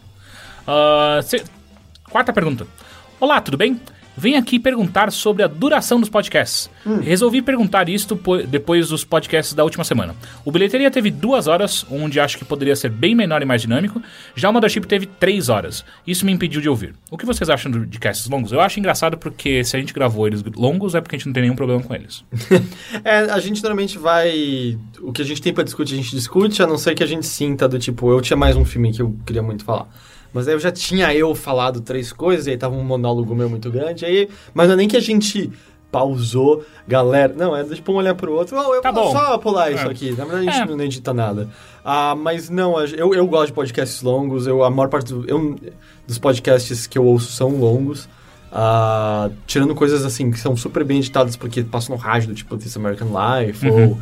Ah, 0.68 1.19
se- 1.23 1.43
Quarta 2.10 2.34
pergunta. 2.34 2.65
Olá, 3.19 3.41
tudo 3.41 3.57
bem? 3.57 3.80
Venho 4.17 4.37
aqui 4.39 4.57
perguntar 4.59 5.11
sobre 5.11 5.43
a 5.43 5.47
duração 5.47 5.99
dos 5.99 6.09
podcasts. 6.09 6.69
Resolvi 7.01 7.41
perguntar 7.41 7.89
isto 7.89 8.15
po- 8.15 8.37
depois 8.43 8.89
dos 8.89 9.03
podcasts 9.03 9.53
da 9.53 9.63
última 9.63 9.83
semana. 9.83 10.15
O 10.45 10.51
Bilheteria 10.51 10.89
teve 10.89 11.11
duas 11.11 11.47
horas, 11.47 11.85
onde 11.91 12.19
acho 12.19 12.37
que 12.37 12.45
poderia 12.45 12.75
ser 12.75 12.89
bem 12.89 13.13
menor 13.15 13.41
e 13.41 13.45
mais 13.45 13.61
dinâmico. 13.61 14.01
Já 14.35 14.49
o 14.49 14.53
Mothership 14.53 14.85
teve 14.87 15.05
três 15.05 15.49
horas. 15.49 15.83
Isso 16.07 16.25
me 16.25 16.31
impediu 16.31 16.61
de 16.61 16.69
ouvir. 16.69 16.93
O 17.11 17.17
que 17.17 17.25
vocês 17.25 17.49
acham 17.49 17.71
de 17.71 17.99
casts 17.99 18.29
longos? 18.29 18.51
Eu 18.51 18.61
acho 18.61 18.79
engraçado 18.79 19.17
porque 19.17 19.63
se 19.63 19.75
a 19.75 19.79
gente 19.79 19.93
gravou 19.93 20.27
eles 20.27 20.43
longos 20.55 20.95
é 20.95 21.01
porque 21.01 21.15
a 21.15 21.19
gente 21.19 21.25
não 21.27 21.33
tem 21.33 21.43
nenhum 21.43 21.55
problema 21.55 21.81
com 21.83 21.93
eles. 21.93 22.23
É, 23.03 23.19
a 23.31 23.39
gente 23.39 23.61
normalmente 23.61 23.97
vai. 23.97 24.77
O 25.01 25.11
que 25.11 25.21
a 25.21 25.25
gente 25.25 25.41
tem 25.41 25.53
pra 25.53 25.63
discutir, 25.63 25.93
a 25.93 25.97
gente 25.97 26.11
discute, 26.11 26.61
a 26.63 26.67
não 26.67 26.77
ser 26.77 26.95
que 26.95 27.03
a 27.03 27.05
gente 27.05 27.25
sinta 27.25 27.67
do 27.67 27.77
tipo, 27.77 28.09
eu 28.11 28.21
tinha 28.21 28.37
mais 28.37 28.55
um 28.55 28.63
filme 28.65 28.91
que 28.93 29.01
eu 29.01 29.15
queria 29.25 29.43
muito 29.43 29.63
falar. 29.63 29.87
Mas 30.35 30.47
aí 30.49 30.53
eu 30.53 30.59
já 30.59 30.69
tinha 30.71 31.13
eu 31.15 31.33
falado 31.33 31.79
três 31.79 32.11
coisas, 32.11 32.45
e 32.45 32.49
aí 32.51 32.57
tava 32.57 32.75
um 32.75 32.83
monólogo 32.83 33.33
meu 33.33 33.49
muito 33.49 33.71
grande, 33.71 34.03
aí. 34.05 34.27
Mas 34.53 34.67
não 34.67 34.73
é 34.73 34.77
nem 34.77 34.87
que 34.87 34.97
a 34.97 34.99
gente 35.01 35.49
pausou, 35.89 36.65
galera. 36.85 37.33
Não, 37.37 37.55
é 37.55 37.63
tipo 37.63 37.93
um 37.93 37.95
olhar 37.95 38.13
pro 38.15 38.33
outro. 38.33 38.57
Oh, 38.59 38.75
eu 38.75 38.81
Tá 38.81 38.91
vou 38.91 39.05
bom. 39.05 39.11
só 39.13 39.37
pular 39.37 39.71
isso 39.71 39.87
É. 39.87 39.89
aqui. 39.91 40.11
Na 40.11 40.25
verdade, 40.25 40.49
a 40.49 40.51
gente 40.51 40.71
É. 40.71 40.75
não 40.75 40.83
edita 40.83 41.13
nada. 41.13 41.47
Ah, 41.85 42.13
mas 42.15 42.49
não, 42.49 42.77
eu, 42.81 43.13
eu 43.15 43.25
gosto 43.25 43.47
de 43.47 43.53
podcasts 43.53 44.01
longos. 44.01 44.45
Eu, 44.45 44.61
a 44.63 44.69
maior 44.69 44.89
parte 44.89 45.13
do- 45.13 45.25
eu- 45.25 45.55
dos 46.05 46.19
podcasts 46.19 46.85
que 46.85 46.97
eu 46.97 47.05
ouço 47.05 47.31
são 47.31 47.49
longos. 47.57 48.09
Ah, 48.51 49.29
tirando 49.47 49.73
coisas 49.73 50.05
assim 50.05 50.31
que 50.31 50.39
são 50.39 50.55
super 50.57 50.83
bem 50.83 50.97
editadas 50.99 51.35
porque 51.35 51.63
passam 51.63 51.95
no 51.95 52.01
rádio, 52.01 52.29
do 52.29 52.35
tipo 52.35 52.57
This 52.57 52.75
American 52.77 53.07
Life, 53.09 53.67
Uhum. 53.69 53.89
ou 53.89 53.97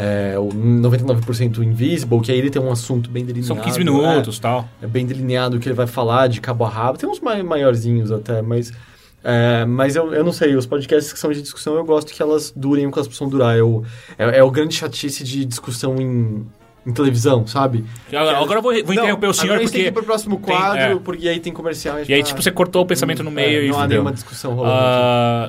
é, 0.00 0.38
o 0.38 0.48
99% 0.48 1.58
Invisible, 1.58 2.20
que 2.20 2.30
aí 2.30 2.38
ele 2.38 2.50
tem 2.50 2.62
um 2.62 2.70
assunto 2.70 3.10
bem 3.10 3.24
delineado. 3.24 3.48
São 3.54 3.56
15 3.64 3.78
minutos 3.80 4.36
e 4.36 4.40
tal. 4.40 4.68
É, 4.80 4.84
é 4.84 4.88
bem 4.88 5.04
delineado 5.04 5.56
o 5.56 5.60
que 5.60 5.66
ele 5.68 5.74
vai 5.74 5.88
falar 5.88 6.28
de 6.28 6.40
cabo 6.40 6.64
a 6.64 6.68
rabo. 6.68 6.96
Tem 6.98 7.08
uns 7.08 7.20
mai- 7.20 7.42
maiorzinhos 7.42 8.12
até, 8.12 8.40
mas. 8.40 8.72
é, 9.24 9.64
mas 9.64 9.96
eu, 9.96 10.14
eu 10.14 10.22
não 10.22 10.32
sei, 10.32 10.54
os 10.54 10.66
podcasts 10.66 11.12
que 11.12 11.18
são 11.18 11.32
de 11.32 11.42
discussão 11.42 11.74
eu 11.74 11.84
gosto 11.84 12.12
que 12.14 12.22
elas 12.22 12.52
durem 12.54 12.86
o 12.86 12.92
que 12.92 12.98
elas 12.98 13.08
precisam 13.08 13.28
durar. 13.28 13.56
Eu, 13.56 13.84
é, 14.16 14.38
é 14.38 14.42
o 14.44 14.50
grande 14.52 14.74
chatice 14.76 15.24
de 15.24 15.44
discussão 15.44 15.96
em, 16.00 16.46
em 16.86 16.92
televisão, 16.92 17.44
sabe? 17.44 17.84
Agora 18.12 18.60
eu 18.60 18.62
vou, 18.62 18.72
vou 18.72 18.94
Não, 18.94 19.02
interromper 19.02 19.26
o 19.26 19.34
senhor 19.34 19.58
gente 19.58 19.62
tem 19.62 19.66
porque. 19.72 19.82
que 19.82 19.88
ir 19.88 19.92
pro 19.92 20.04
próximo 20.04 20.36
tem- 20.36 20.44
quadro, 20.56 20.80
é. 20.80 20.96
porque 20.96 21.28
aí 21.28 21.40
tem 21.40 21.52
comercial. 21.52 21.96
E 22.08 22.14
aí, 22.14 22.22
tipo, 22.22 22.40
você 22.40 22.52
cortou 22.52 22.82
o 22.82 22.86
pensamento 22.86 23.24
no 23.24 23.30
meio 23.32 23.62
é, 23.62 23.64
e 23.64 23.68
Não 23.68 23.74
há 23.78 23.82
fudeu. 23.82 23.88
nenhuma 23.96 24.12
discussão 24.12 24.54
rolando 24.54 24.74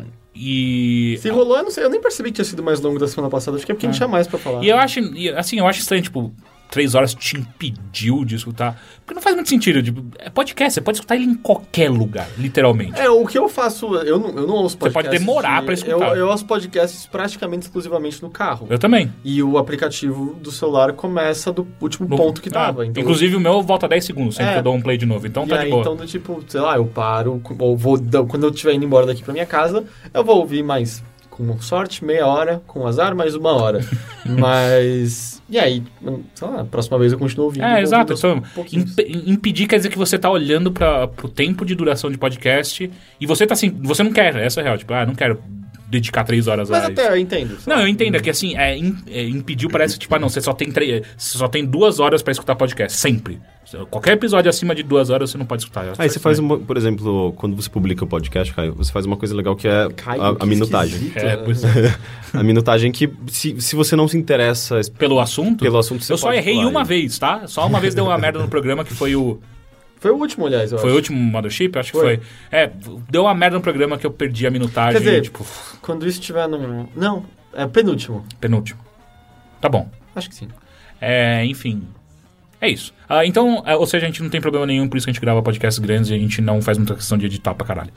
aqui. 0.02 0.19
E. 0.36 1.18
Se 1.22 1.30
rolou, 1.30 1.58
eu 1.58 1.64
não 1.64 1.72
sei, 1.72 1.84
eu 1.84 1.90
nem 1.90 2.00
percebi 2.00 2.30
que 2.30 2.36
tinha 2.36 2.46
sido 2.46 2.64
mais 2.64 2.80
longo 2.80 3.00
da 3.00 3.08
semana 3.08 3.30
passada, 3.30 3.58
acho 3.58 3.66
que 3.66 3.72
é 3.72 3.76
porque 3.76 3.88
não 3.88 3.94
tinha 3.94 4.08
mais 4.08 4.28
pra 4.28 4.40
falar. 4.40 4.64
E 4.64 4.70
eu 4.70 4.78
acho, 4.78 5.00
assim, 5.36 5.60
eu 5.60 5.68
acho 5.68 5.80
estranho, 5.80 6.04
tipo, 6.04 6.34
três 6.70 6.94
horas 6.96 7.14
te 7.14 7.36
impediu 7.38 8.24
de 8.24 8.36
escutar. 8.36 8.80
Porque 9.06 9.14
não 9.16 9.22
faz 9.22 9.36
muito 9.36 9.50
sentido. 9.50 9.82
Tipo, 9.82 10.06
é 10.20 10.30
podcast, 10.30 10.74
você 10.76 10.82
pode 10.82 10.98
escutar 10.98 11.16
ele 11.16 11.26
em 11.26 11.34
qualquer 11.36 11.90
lugar, 11.90 12.28
literalmente. 12.38 13.00
É, 13.00 13.10
o 13.10 13.26
que 13.26 13.38
eu 13.38 13.50
faço, 13.50 13.96
eu 13.96 14.20
não, 14.20 14.30
eu 14.30 14.48
não 14.48 14.56
ouço 14.56 14.78
Você 14.80 14.92
pode 14.92 15.10
demorar 15.10 15.60
de- 15.62 15.66
pra 15.66 15.74
escutar. 15.74 16.10
Eu, 16.10 16.16
eu 16.16 16.28
ouço 16.28 16.46
podcasts 16.46 17.06
praticamente 17.08 17.64
exclusivamente 17.66 18.22
no 18.22 18.30
carro. 18.30 18.68
Eu 18.70 18.78
também. 18.78 19.12
E 19.24 19.42
o 19.42 19.58
aplicativo 19.58 20.36
do 20.36 20.52
celular 20.52 20.94
começa 20.94 21.52
do 21.52 21.68
último 21.82 22.08
No- 22.08 22.16
ponto 22.18 22.42
que 22.42 22.50
Ah, 22.50 22.54
tava. 22.54 22.86
Então, 22.86 23.02
Inclusive 23.02 23.36
o 23.36 23.40
meu 23.40 23.62
volta 23.64 23.88
10 23.88 24.06
segundos, 24.06 24.36
sempre 24.36 24.52
É. 24.52 24.54
que 24.54 24.60
eu 24.60 24.64
dou 24.64 24.76
um 24.76 24.82
play 24.82 24.98
de 24.98 25.06
novo. 25.06 25.26
Então 25.26 25.46
e 25.46 25.48
tá 25.50 25.56
aí, 25.60 25.66
de 25.66 25.70
boa. 25.72 25.82
então, 25.82 25.96
do 25.96 26.06
tipo, 26.06 26.44
sei 26.48 26.62
lá, 26.62 26.76
eu 26.76 26.86
paro, 26.86 27.42
ou 27.58 27.76
vou, 27.76 27.98
quando 28.28 28.44
eu 28.44 28.50
estiver 28.52 28.74
indo 28.74 28.86
embora 28.86 29.06
daqui 29.08 29.24
pra 29.24 29.34
minha 29.34 29.46
casa, 29.46 29.84
eu 30.14 30.24
vou 30.24 30.38
ouvir 30.38 30.64
mais, 30.64 31.04
com 31.48 31.62
sorte, 31.62 32.04
meia 32.04 32.26
hora, 32.28 32.62
com 32.68 32.86
azar, 32.86 33.16
mais 33.16 33.36
uma 33.36 33.52
hora. 33.54 33.80
Mas, 34.26 35.42
e 35.50 35.58
aí, 35.58 35.84
sei 36.36 36.48
lá, 36.48 36.62
a 36.62 36.66
próxima 36.66 36.98
vez 37.00 37.12
eu 37.12 37.20
continuo 37.20 37.46
ouvindo. 37.46 37.64
É, 37.66 37.82
exato. 37.82 38.14
Então, 38.14 38.44
imp- 38.72 39.00
impedir 39.26 39.68
quer 39.68 39.78
dizer 39.78 39.90
que 39.90 39.98
você 39.98 40.18
tá 40.18 40.30
olhando 40.30 40.72
para 40.72 41.08
pro 41.08 41.28
tempo 41.28 41.66
de 41.66 41.76
duração 41.76 42.12
de 42.12 42.18
podcast 42.18 42.90
e 43.20 43.26
você 43.26 43.48
tá 43.48 43.54
assim, 43.54 43.70
você 43.82 44.04
não 44.04 44.12
quer, 44.12 44.36
essa 44.36 44.60
é 44.60 44.64
a 44.64 44.66
real. 44.66 44.78
Tipo, 44.78 44.94
ah, 44.94 45.06
não 45.06 45.16
quero 45.16 45.42
dedicar 45.90 46.24
três 46.24 46.48
horas 46.48 46.70
Mas 46.70 46.84
a 46.84 46.88
até 46.88 47.04
isso. 47.04 47.12
eu 47.12 47.18
entendo. 47.18 47.58
Não, 47.66 47.80
eu 47.82 47.88
entendo, 47.88 48.16
é 48.16 48.20
que 48.20 48.30
assim, 48.30 48.56
é, 48.58 48.78
im- 48.78 48.98
é, 49.08 49.24
impediu 49.28 49.70
parece 49.70 49.94
que, 49.96 50.00
tipo, 50.02 50.16
ah, 50.16 50.20
não, 50.20 50.30
você 50.30 50.40
só 50.42 50.54
tem 50.54 50.72
três. 50.72 51.06
Você 51.18 51.38
só 51.38 51.48
tem 51.48 51.66
duas 51.66 52.00
horas 52.00 52.22
pra 52.22 52.32
escutar 52.32 52.56
podcast. 52.56 52.98
Sempre. 52.98 53.40
Qualquer 53.92 54.14
episódio 54.14 54.50
acima 54.50 54.74
de 54.74 54.82
duas 54.82 55.12
horas 55.12 55.30
você 55.30 55.38
não 55.38 55.46
pode 55.46 55.62
escutar. 55.62 55.94
Aí 56.00 56.10
você 56.10 56.18
faz, 56.20 56.40
aí. 56.40 56.46
uma, 56.46 56.58
por 56.58 56.76
exemplo, 56.76 57.34
quando 57.38 57.56
você 57.56 57.70
publica 57.70 58.04
o 58.04 58.08
podcast, 58.08 58.52
Caio, 58.54 58.74
você 58.74 58.92
faz 58.92 59.06
uma 59.06 59.16
coisa 59.16 59.36
legal 59.36 59.56
que 59.56 59.68
é 59.68 59.88
Caio, 59.96 60.24
a, 60.24 60.36
que 60.36 60.44
a 60.44 60.46
minutagem. 60.48 60.96
esquisito, 60.96 61.18
É, 61.18 61.36
né? 61.36 61.42
pois 61.46 61.64
é. 61.64 61.96
a 62.34 62.42
minutagem 62.44 62.92
que, 62.92 63.08
se, 63.28 63.62
se 63.62 63.76
você 63.76 63.96
não 63.96 64.08
se 64.08 64.18
interessa 64.18 64.80
Pelo 64.98 65.20
assunto? 65.20 65.64
pelo 65.64 65.78
assunto, 65.78 66.04
você 66.04 66.14
Eu 66.14 66.18
só 66.18 66.34
errei 66.34 66.58
uma 66.66 66.80
ele. 66.82 66.88
vez, 66.90 67.20
tá? 67.20 67.44
Só 67.46 67.68
uma 67.68 67.80
vez 67.80 67.94
deu 67.94 68.06
uma 68.06 68.18
merda 68.18 68.40
no 68.40 68.48
programa 68.48 68.84
que 68.84 68.94
foi 68.94 69.16
o. 69.16 69.40
Foi 70.00 70.12
o 70.12 70.16
último, 70.16 70.46
aliás, 70.48 70.72
eu 70.72 70.78
Foi 70.80 70.90
o 70.90 70.94
acho. 70.94 70.98
último 70.98 71.20
Mothership? 71.20 71.72
Acho 71.78 71.92
que 71.92 72.00
Foi. 72.00 72.18
foi. 72.18 72.26
É, 72.52 72.72
deu 73.10 73.24
uma 73.24 73.34
merda 73.36 73.58
no 73.58 73.62
programa 73.62 73.98
que 73.98 74.06
eu 74.06 74.12
perdi 74.12 74.48
a 74.48 74.52
minutagem. 74.52 74.94
Quer 74.94 75.00
dizer- 75.08 75.22
tipo, 75.24 75.46
Quando 75.82 76.08
isso 76.08 76.20
estiver 76.20 76.48
num... 76.48 76.88
Não, 76.96 77.26
é 77.54 77.68
penúltimo. 77.68 78.26
penúltimo. 78.40 78.80
Tá 79.60 79.68
bom. 79.68 79.90
Acho 80.16 80.30
que 80.30 80.36
sim. 80.36 80.48
É, 81.02 81.44
enfim. 81.46 81.88
É 82.62 82.70
isso. 82.70 82.94
Ah, 83.08 83.26
então, 83.26 83.62
é, 83.66 83.76
ou 83.76 83.86
seja, 83.86 84.06
a 84.06 84.10
gente 84.10 84.22
não 84.24 84.30
tem 84.30 84.42
problema 84.42 84.66
nenhum, 84.66 84.88
por 84.88 84.98
isso 84.98 85.06
que 85.06 85.12
a 85.12 85.14
gente 85.14 85.22
grava 85.22 85.42
podcasts 85.42 85.80
grandes 85.80 86.10
e 86.10 86.14
a 86.14 86.18
gente 86.18 86.42
não 86.42 86.62
faz 86.62 86.78
muita 86.78 86.96
questão 86.96 87.18
de 87.18 87.26
editar 87.26 87.54
pra 87.54 87.66
caralho. 87.68 87.92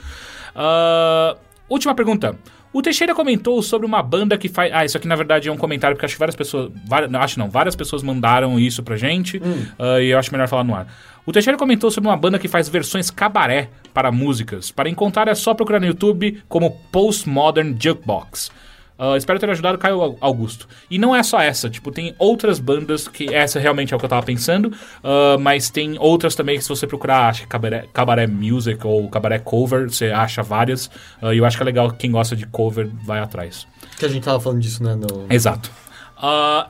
Ah, 0.54 1.36
última 1.68 1.94
pergunta. 1.94 2.36
O 2.72 2.80
Teixeira 2.80 3.14
comentou 3.14 3.62
sobre 3.62 3.86
uma 3.86 4.02
banda 4.02 4.38
que 4.38 4.48
faz. 4.48 4.72
Ah, 4.72 4.84
isso 4.84 4.96
aqui 4.96 5.06
na 5.06 5.14
verdade 5.14 5.48
é 5.48 5.52
um 5.52 5.56
comentário, 5.58 5.94
porque 5.94 6.06
acho 6.06 6.14
que 6.14 6.18
várias 6.18 6.34
pessoas. 6.36 6.70
não, 7.10 7.20
Acho 7.20 7.38
não, 7.38 7.50
várias 7.50 7.76
pessoas 7.76 8.02
mandaram 8.02 8.58
isso 8.58 8.82
pra 8.82 8.96
gente. 8.96 9.40
ah, 9.78 10.00
e 10.00 10.08
eu 10.08 10.18
acho 10.18 10.32
melhor 10.32 10.48
falar 10.48 10.64
no 10.64 10.74
ar. 10.74 10.86
O 11.26 11.30
Teixeira 11.32 11.58
comentou 11.58 11.90
sobre 11.90 12.08
uma 12.08 12.16
banda 12.16 12.38
que 12.38 12.48
faz 12.48 12.68
versões 12.68 13.10
cabaré 13.10 13.68
para 13.92 14.10
músicas. 14.10 14.70
Para 14.70 14.88
encontrar 14.88 15.28
é 15.28 15.34
só 15.34 15.54
procurar 15.54 15.78
no 15.80 15.86
YouTube 15.86 16.42
como 16.48 16.70
Postmodern 16.90 17.76
Jukebox. 17.78 18.50
Ah, 19.04 19.16
espero 19.16 19.40
ter 19.40 19.50
ajudado 19.50 19.78
Caio 19.78 20.16
Augusto. 20.20 20.68
E 20.88 20.96
não 20.96 21.12
é 21.12 21.24
só 21.24 21.40
essa, 21.40 21.68
tipo, 21.68 21.90
tem 21.90 22.14
outras 22.20 22.60
bandas 22.60 23.08
que 23.08 23.34
essa 23.34 23.58
realmente 23.58 23.92
é 23.92 23.96
o 23.96 23.98
que 23.98 24.04
eu 24.04 24.08
tava 24.08 24.24
pensando, 24.24 24.72
ah, 25.02 25.36
mas 25.40 25.70
tem 25.70 25.96
outras 25.98 26.36
também 26.36 26.56
que 26.56 26.62
se 26.62 26.68
você 26.68 26.86
procurar, 26.86 27.30
acho 27.30 27.40
que 27.40 27.48
Cabaré, 27.48 27.88
Cabaré 27.92 28.28
Music 28.28 28.86
ou 28.86 29.08
Cabaré 29.08 29.40
Cover, 29.40 29.90
você 29.90 30.12
acha 30.12 30.40
várias. 30.40 30.88
Ah, 31.20 31.34
E 31.34 31.38
eu 31.38 31.44
acho 31.44 31.56
que 31.56 31.62
é 31.64 31.66
legal, 31.66 31.90
quem 31.90 32.12
gosta 32.12 32.36
de 32.36 32.46
cover 32.46 32.88
vai 33.04 33.18
atrás. 33.18 33.66
Que 33.98 34.06
a 34.06 34.08
gente 34.08 34.22
tava 34.22 34.38
falando 34.38 34.60
disso, 34.60 34.84
né? 34.84 34.94
No... 34.94 35.26
Exato. 35.28 35.68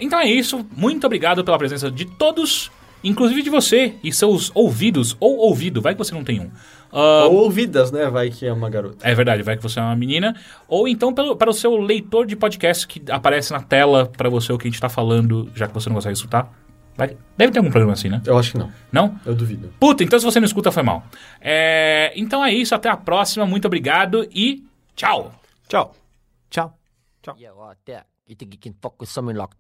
Então 0.01 0.19
é 0.19 0.27
isso. 0.27 0.65
Muito 0.75 1.07
obrigado 1.07 1.45
pela 1.45 1.59
presença 1.59 1.91
de 1.91 2.07
todos, 2.07 2.71
inclusive 3.05 3.43
de 3.43 3.51
você 3.51 3.97
e 4.03 4.11
seus 4.11 4.51
ouvidos, 4.55 5.15
ou 5.21 5.37
ouvido, 5.37 5.83
vai 5.83 5.93
que 5.93 5.99
você 5.99 6.15
não 6.15 6.25
tem 6.25 6.41
um. 6.41 6.51
Ah, 6.93 7.25
Ou 7.27 7.45
ouvidas, 7.45 7.91
né? 7.91 8.11
Vai 8.11 8.29
que 8.31 8.45
é 8.47 8.53
uma 8.53 8.69
garota. 8.69 8.99
é 9.09 9.15
verdade, 9.15 9.43
vai 9.43 9.57
que 9.57 9.63
você 9.63 9.79
é 9.81 9.83
uma 9.83 9.97
menina. 9.97 10.37
Ou 10.69 10.87
então 10.87 11.13
pelo, 11.15 11.35
para 11.37 11.49
o 11.51 11.55
seu 11.55 11.75
leitor 11.77 12.27
de 12.27 12.37
podcast 12.37 12.87
que 12.87 13.03
aparece 13.11 13.51
na 13.53 13.61
tela 13.63 14.07
para 14.07 14.29
você 14.29 14.53
o 14.53 14.59
que 14.59 14.69
a 14.69 14.71
gente 14.71 14.81
tá 14.81 14.89
falando, 14.91 15.51
já 15.55 15.67
que 15.67 15.73
você 15.75 15.89
não 15.89 15.95
consegue 15.97 16.15
escutar. 16.15 16.53
Vai- 16.95 17.17
deve 17.39 17.51
ter 17.53 17.59
algum 17.59 17.71
problema 17.71 17.95
assim, 17.95 18.11
né? 18.11 18.21
Eu 18.27 18.37
acho 18.39 18.53
que 18.53 18.59
não. 18.59 18.71
Não? 18.93 19.19
Eu 19.25 19.35
duvido. 19.35 19.73
Puta, 19.81 20.05
então 20.05 20.19
se 20.19 20.25
você 20.27 20.39
não 20.39 20.45
escuta, 20.47 20.71
foi 20.71 20.83
mal. 20.83 21.03
É, 21.41 22.13
então 22.15 22.45
é 22.45 22.53
isso, 22.53 22.75
até 22.75 22.91
a 22.91 22.97
próxima, 22.99 23.47
muito 23.47 23.65
obrigado 23.65 24.29
e 24.31 24.63
tchau! 24.95 25.33
Tchau. 25.69 25.95
Tchau. 26.51 27.37
Yeah, 27.39 27.57
like 27.59 27.81
that. 27.87 28.05
You 28.29 28.35
think 28.37 28.55
you 28.55 28.61
can 28.61 28.75
fuck 28.83 28.97
with 29.01 29.09
something 29.09 29.37
like? 29.37 29.55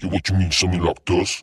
Yeah, 0.00 0.08
what 0.10 0.28
you 0.28 0.36
mean, 0.36 0.50
something 0.50 0.80
like 0.82 1.04
this? 1.04 1.42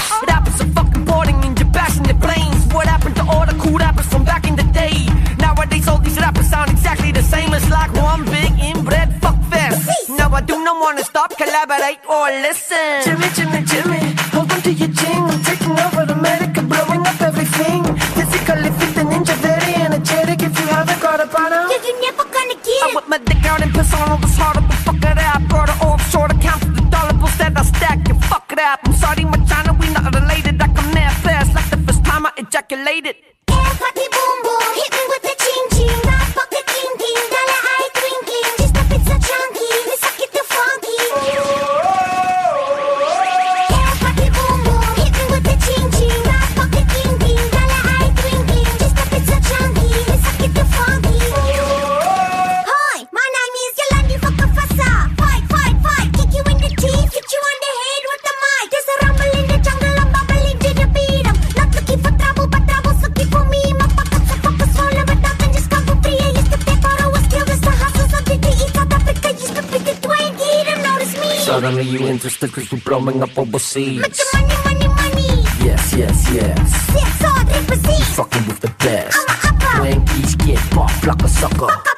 Nowadays, 5.81 5.87
all 5.87 5.97
these 5.99 6.19
rappers 6.19 6.49
sound 6.49 6.69
exactly 6.71 7.11
the 7.11 7.23
same. 7.23 7.53
It's 7.53 7.69
like 7.69 7.91
one 7.93 8.25
big 8.25 8.51
inbred 8.59 9.13
fuck 9.21 9.37
fest. 9.49 10.09
No, 10.09 10.29
I 10.29 10.41
do 10.41 10.63
not 10.63 10.79
wanna 10.79 11.03
stop, 11.03 11.35
collaborate, 11.37 11.99
or 12.09 12.25
listen. 12.45 13.01
Jimmy, 13.03 13.27
Jimmy, 13.35 13.61
Jimmy, 13.65 14.01
hold 14.33 14.51
on 14.51 14.61
to 14.61 14.71
your 14.71 14.91
chin. 14.93 15.21
I'm 15.31 15.41
taking 15.43 15.71
over 15.79 16.03
America, 16.11 16.61
blowing 16.61 17.05
up 17.05 17.21
everything. 17.21 17.83
Physically 18.17 18.71
fit 18.79 18.97
and 19.01 19.09
ninja, 19.11 19.35
very 19.41 19.73
energetic. 19.75 20.41
If 20.43 20.59
you 20.59 20.67
haven't 20.67 21.01
got 21.01 21.19
a 21.19 21.27
partner, 21.27 21.65
Yeah, 21.71 21.81
you 21.87 21.93
never 22.01 22.23
gonna 22.25 22.55
get. 22.67 22.81
I 22.83 22.87
get. 22.87 22.95
whip 22.95 23.07
my 23.07 23.17
dick 23.17 23.45
out 23.45 23.61
in 23.61 23.71
persona, 23.71 24.15
was 24.21 24.35
harder, 24.37 24.61
but 24.61 24.77
fuck 24.85 25.03
it 25.11 25.17
up. 25.17 25.41
Brought 25.49 25.69
her 25.69 25.79
offshore 25.87 26.27
to 26.27 26.35
count 26.35 26.61
the 26.75 26.81
dollar 26.93 27.13
bills 27.13 27.37
that 27.37 27.57
I 27.57 27.63
stack 27.63 28.09
and 28.09 28.23
fuck 28.25 28.51
it 28.51 28.59
up. 28.59 28.79
I'm 28.85 28.93
sorry, 28.93 29.25
my 29.25 29.37
China, 29.49 29.73
we 29.79 29.89
not 29.93 30.13
related. 30.13 30.61
I 30.61 30.67
come 30.67 30.91
there 30.93 31.09
fast, 31.25 31.53
like 31.55 31.69
the 31.69 31.77
first 31.87 32.03
time 32.05 32.25
I 32.25 32.31
ejaculated. 32.37 33.15
Yeah, 33.49 33.73
party 33.81 34.05
boom 34.15 34.37
boom, 34.43 34.67
hit 34.75 34.90
Suddenly 71.71 71.99
you 71.99 72.07
interested 72.09 72.51
cause 72.51 72.69
we're 72.69 72.79
blowing 72.81 73.23
up 73.23 73.37
overseas. 73.37 74.01
Money, 74.33 74.55
money, 74.65 74.87
money. 74.89 75.41
Yes, 75.63 75.93
yes, 75.93 76.29
yes. 76.33 76.75
Sex 76.87 77.21
hard, 77.21 77.47
represent. 77.47 78.03
Fucking 78.03 78.47
with 78.47 78.59
the 78.59 78.73
best. 78.79 79.17
I'm 79.29 79.29
a 79.29 79.47
upper. 79.47 79.83
Wankies 79.85 80.45
get 80.45 80.59
popped 80.71 81.07
like 81.07 81.23
a 81.23 81.29
sucker. 81.29 81.90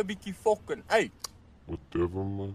tabii 0.00 0.16
ki 0.16 0.32
fokken. 0.32 0.82
Hey. 0.88 1.10
Whatever, 1.66 2.24
man. 2.24 2.54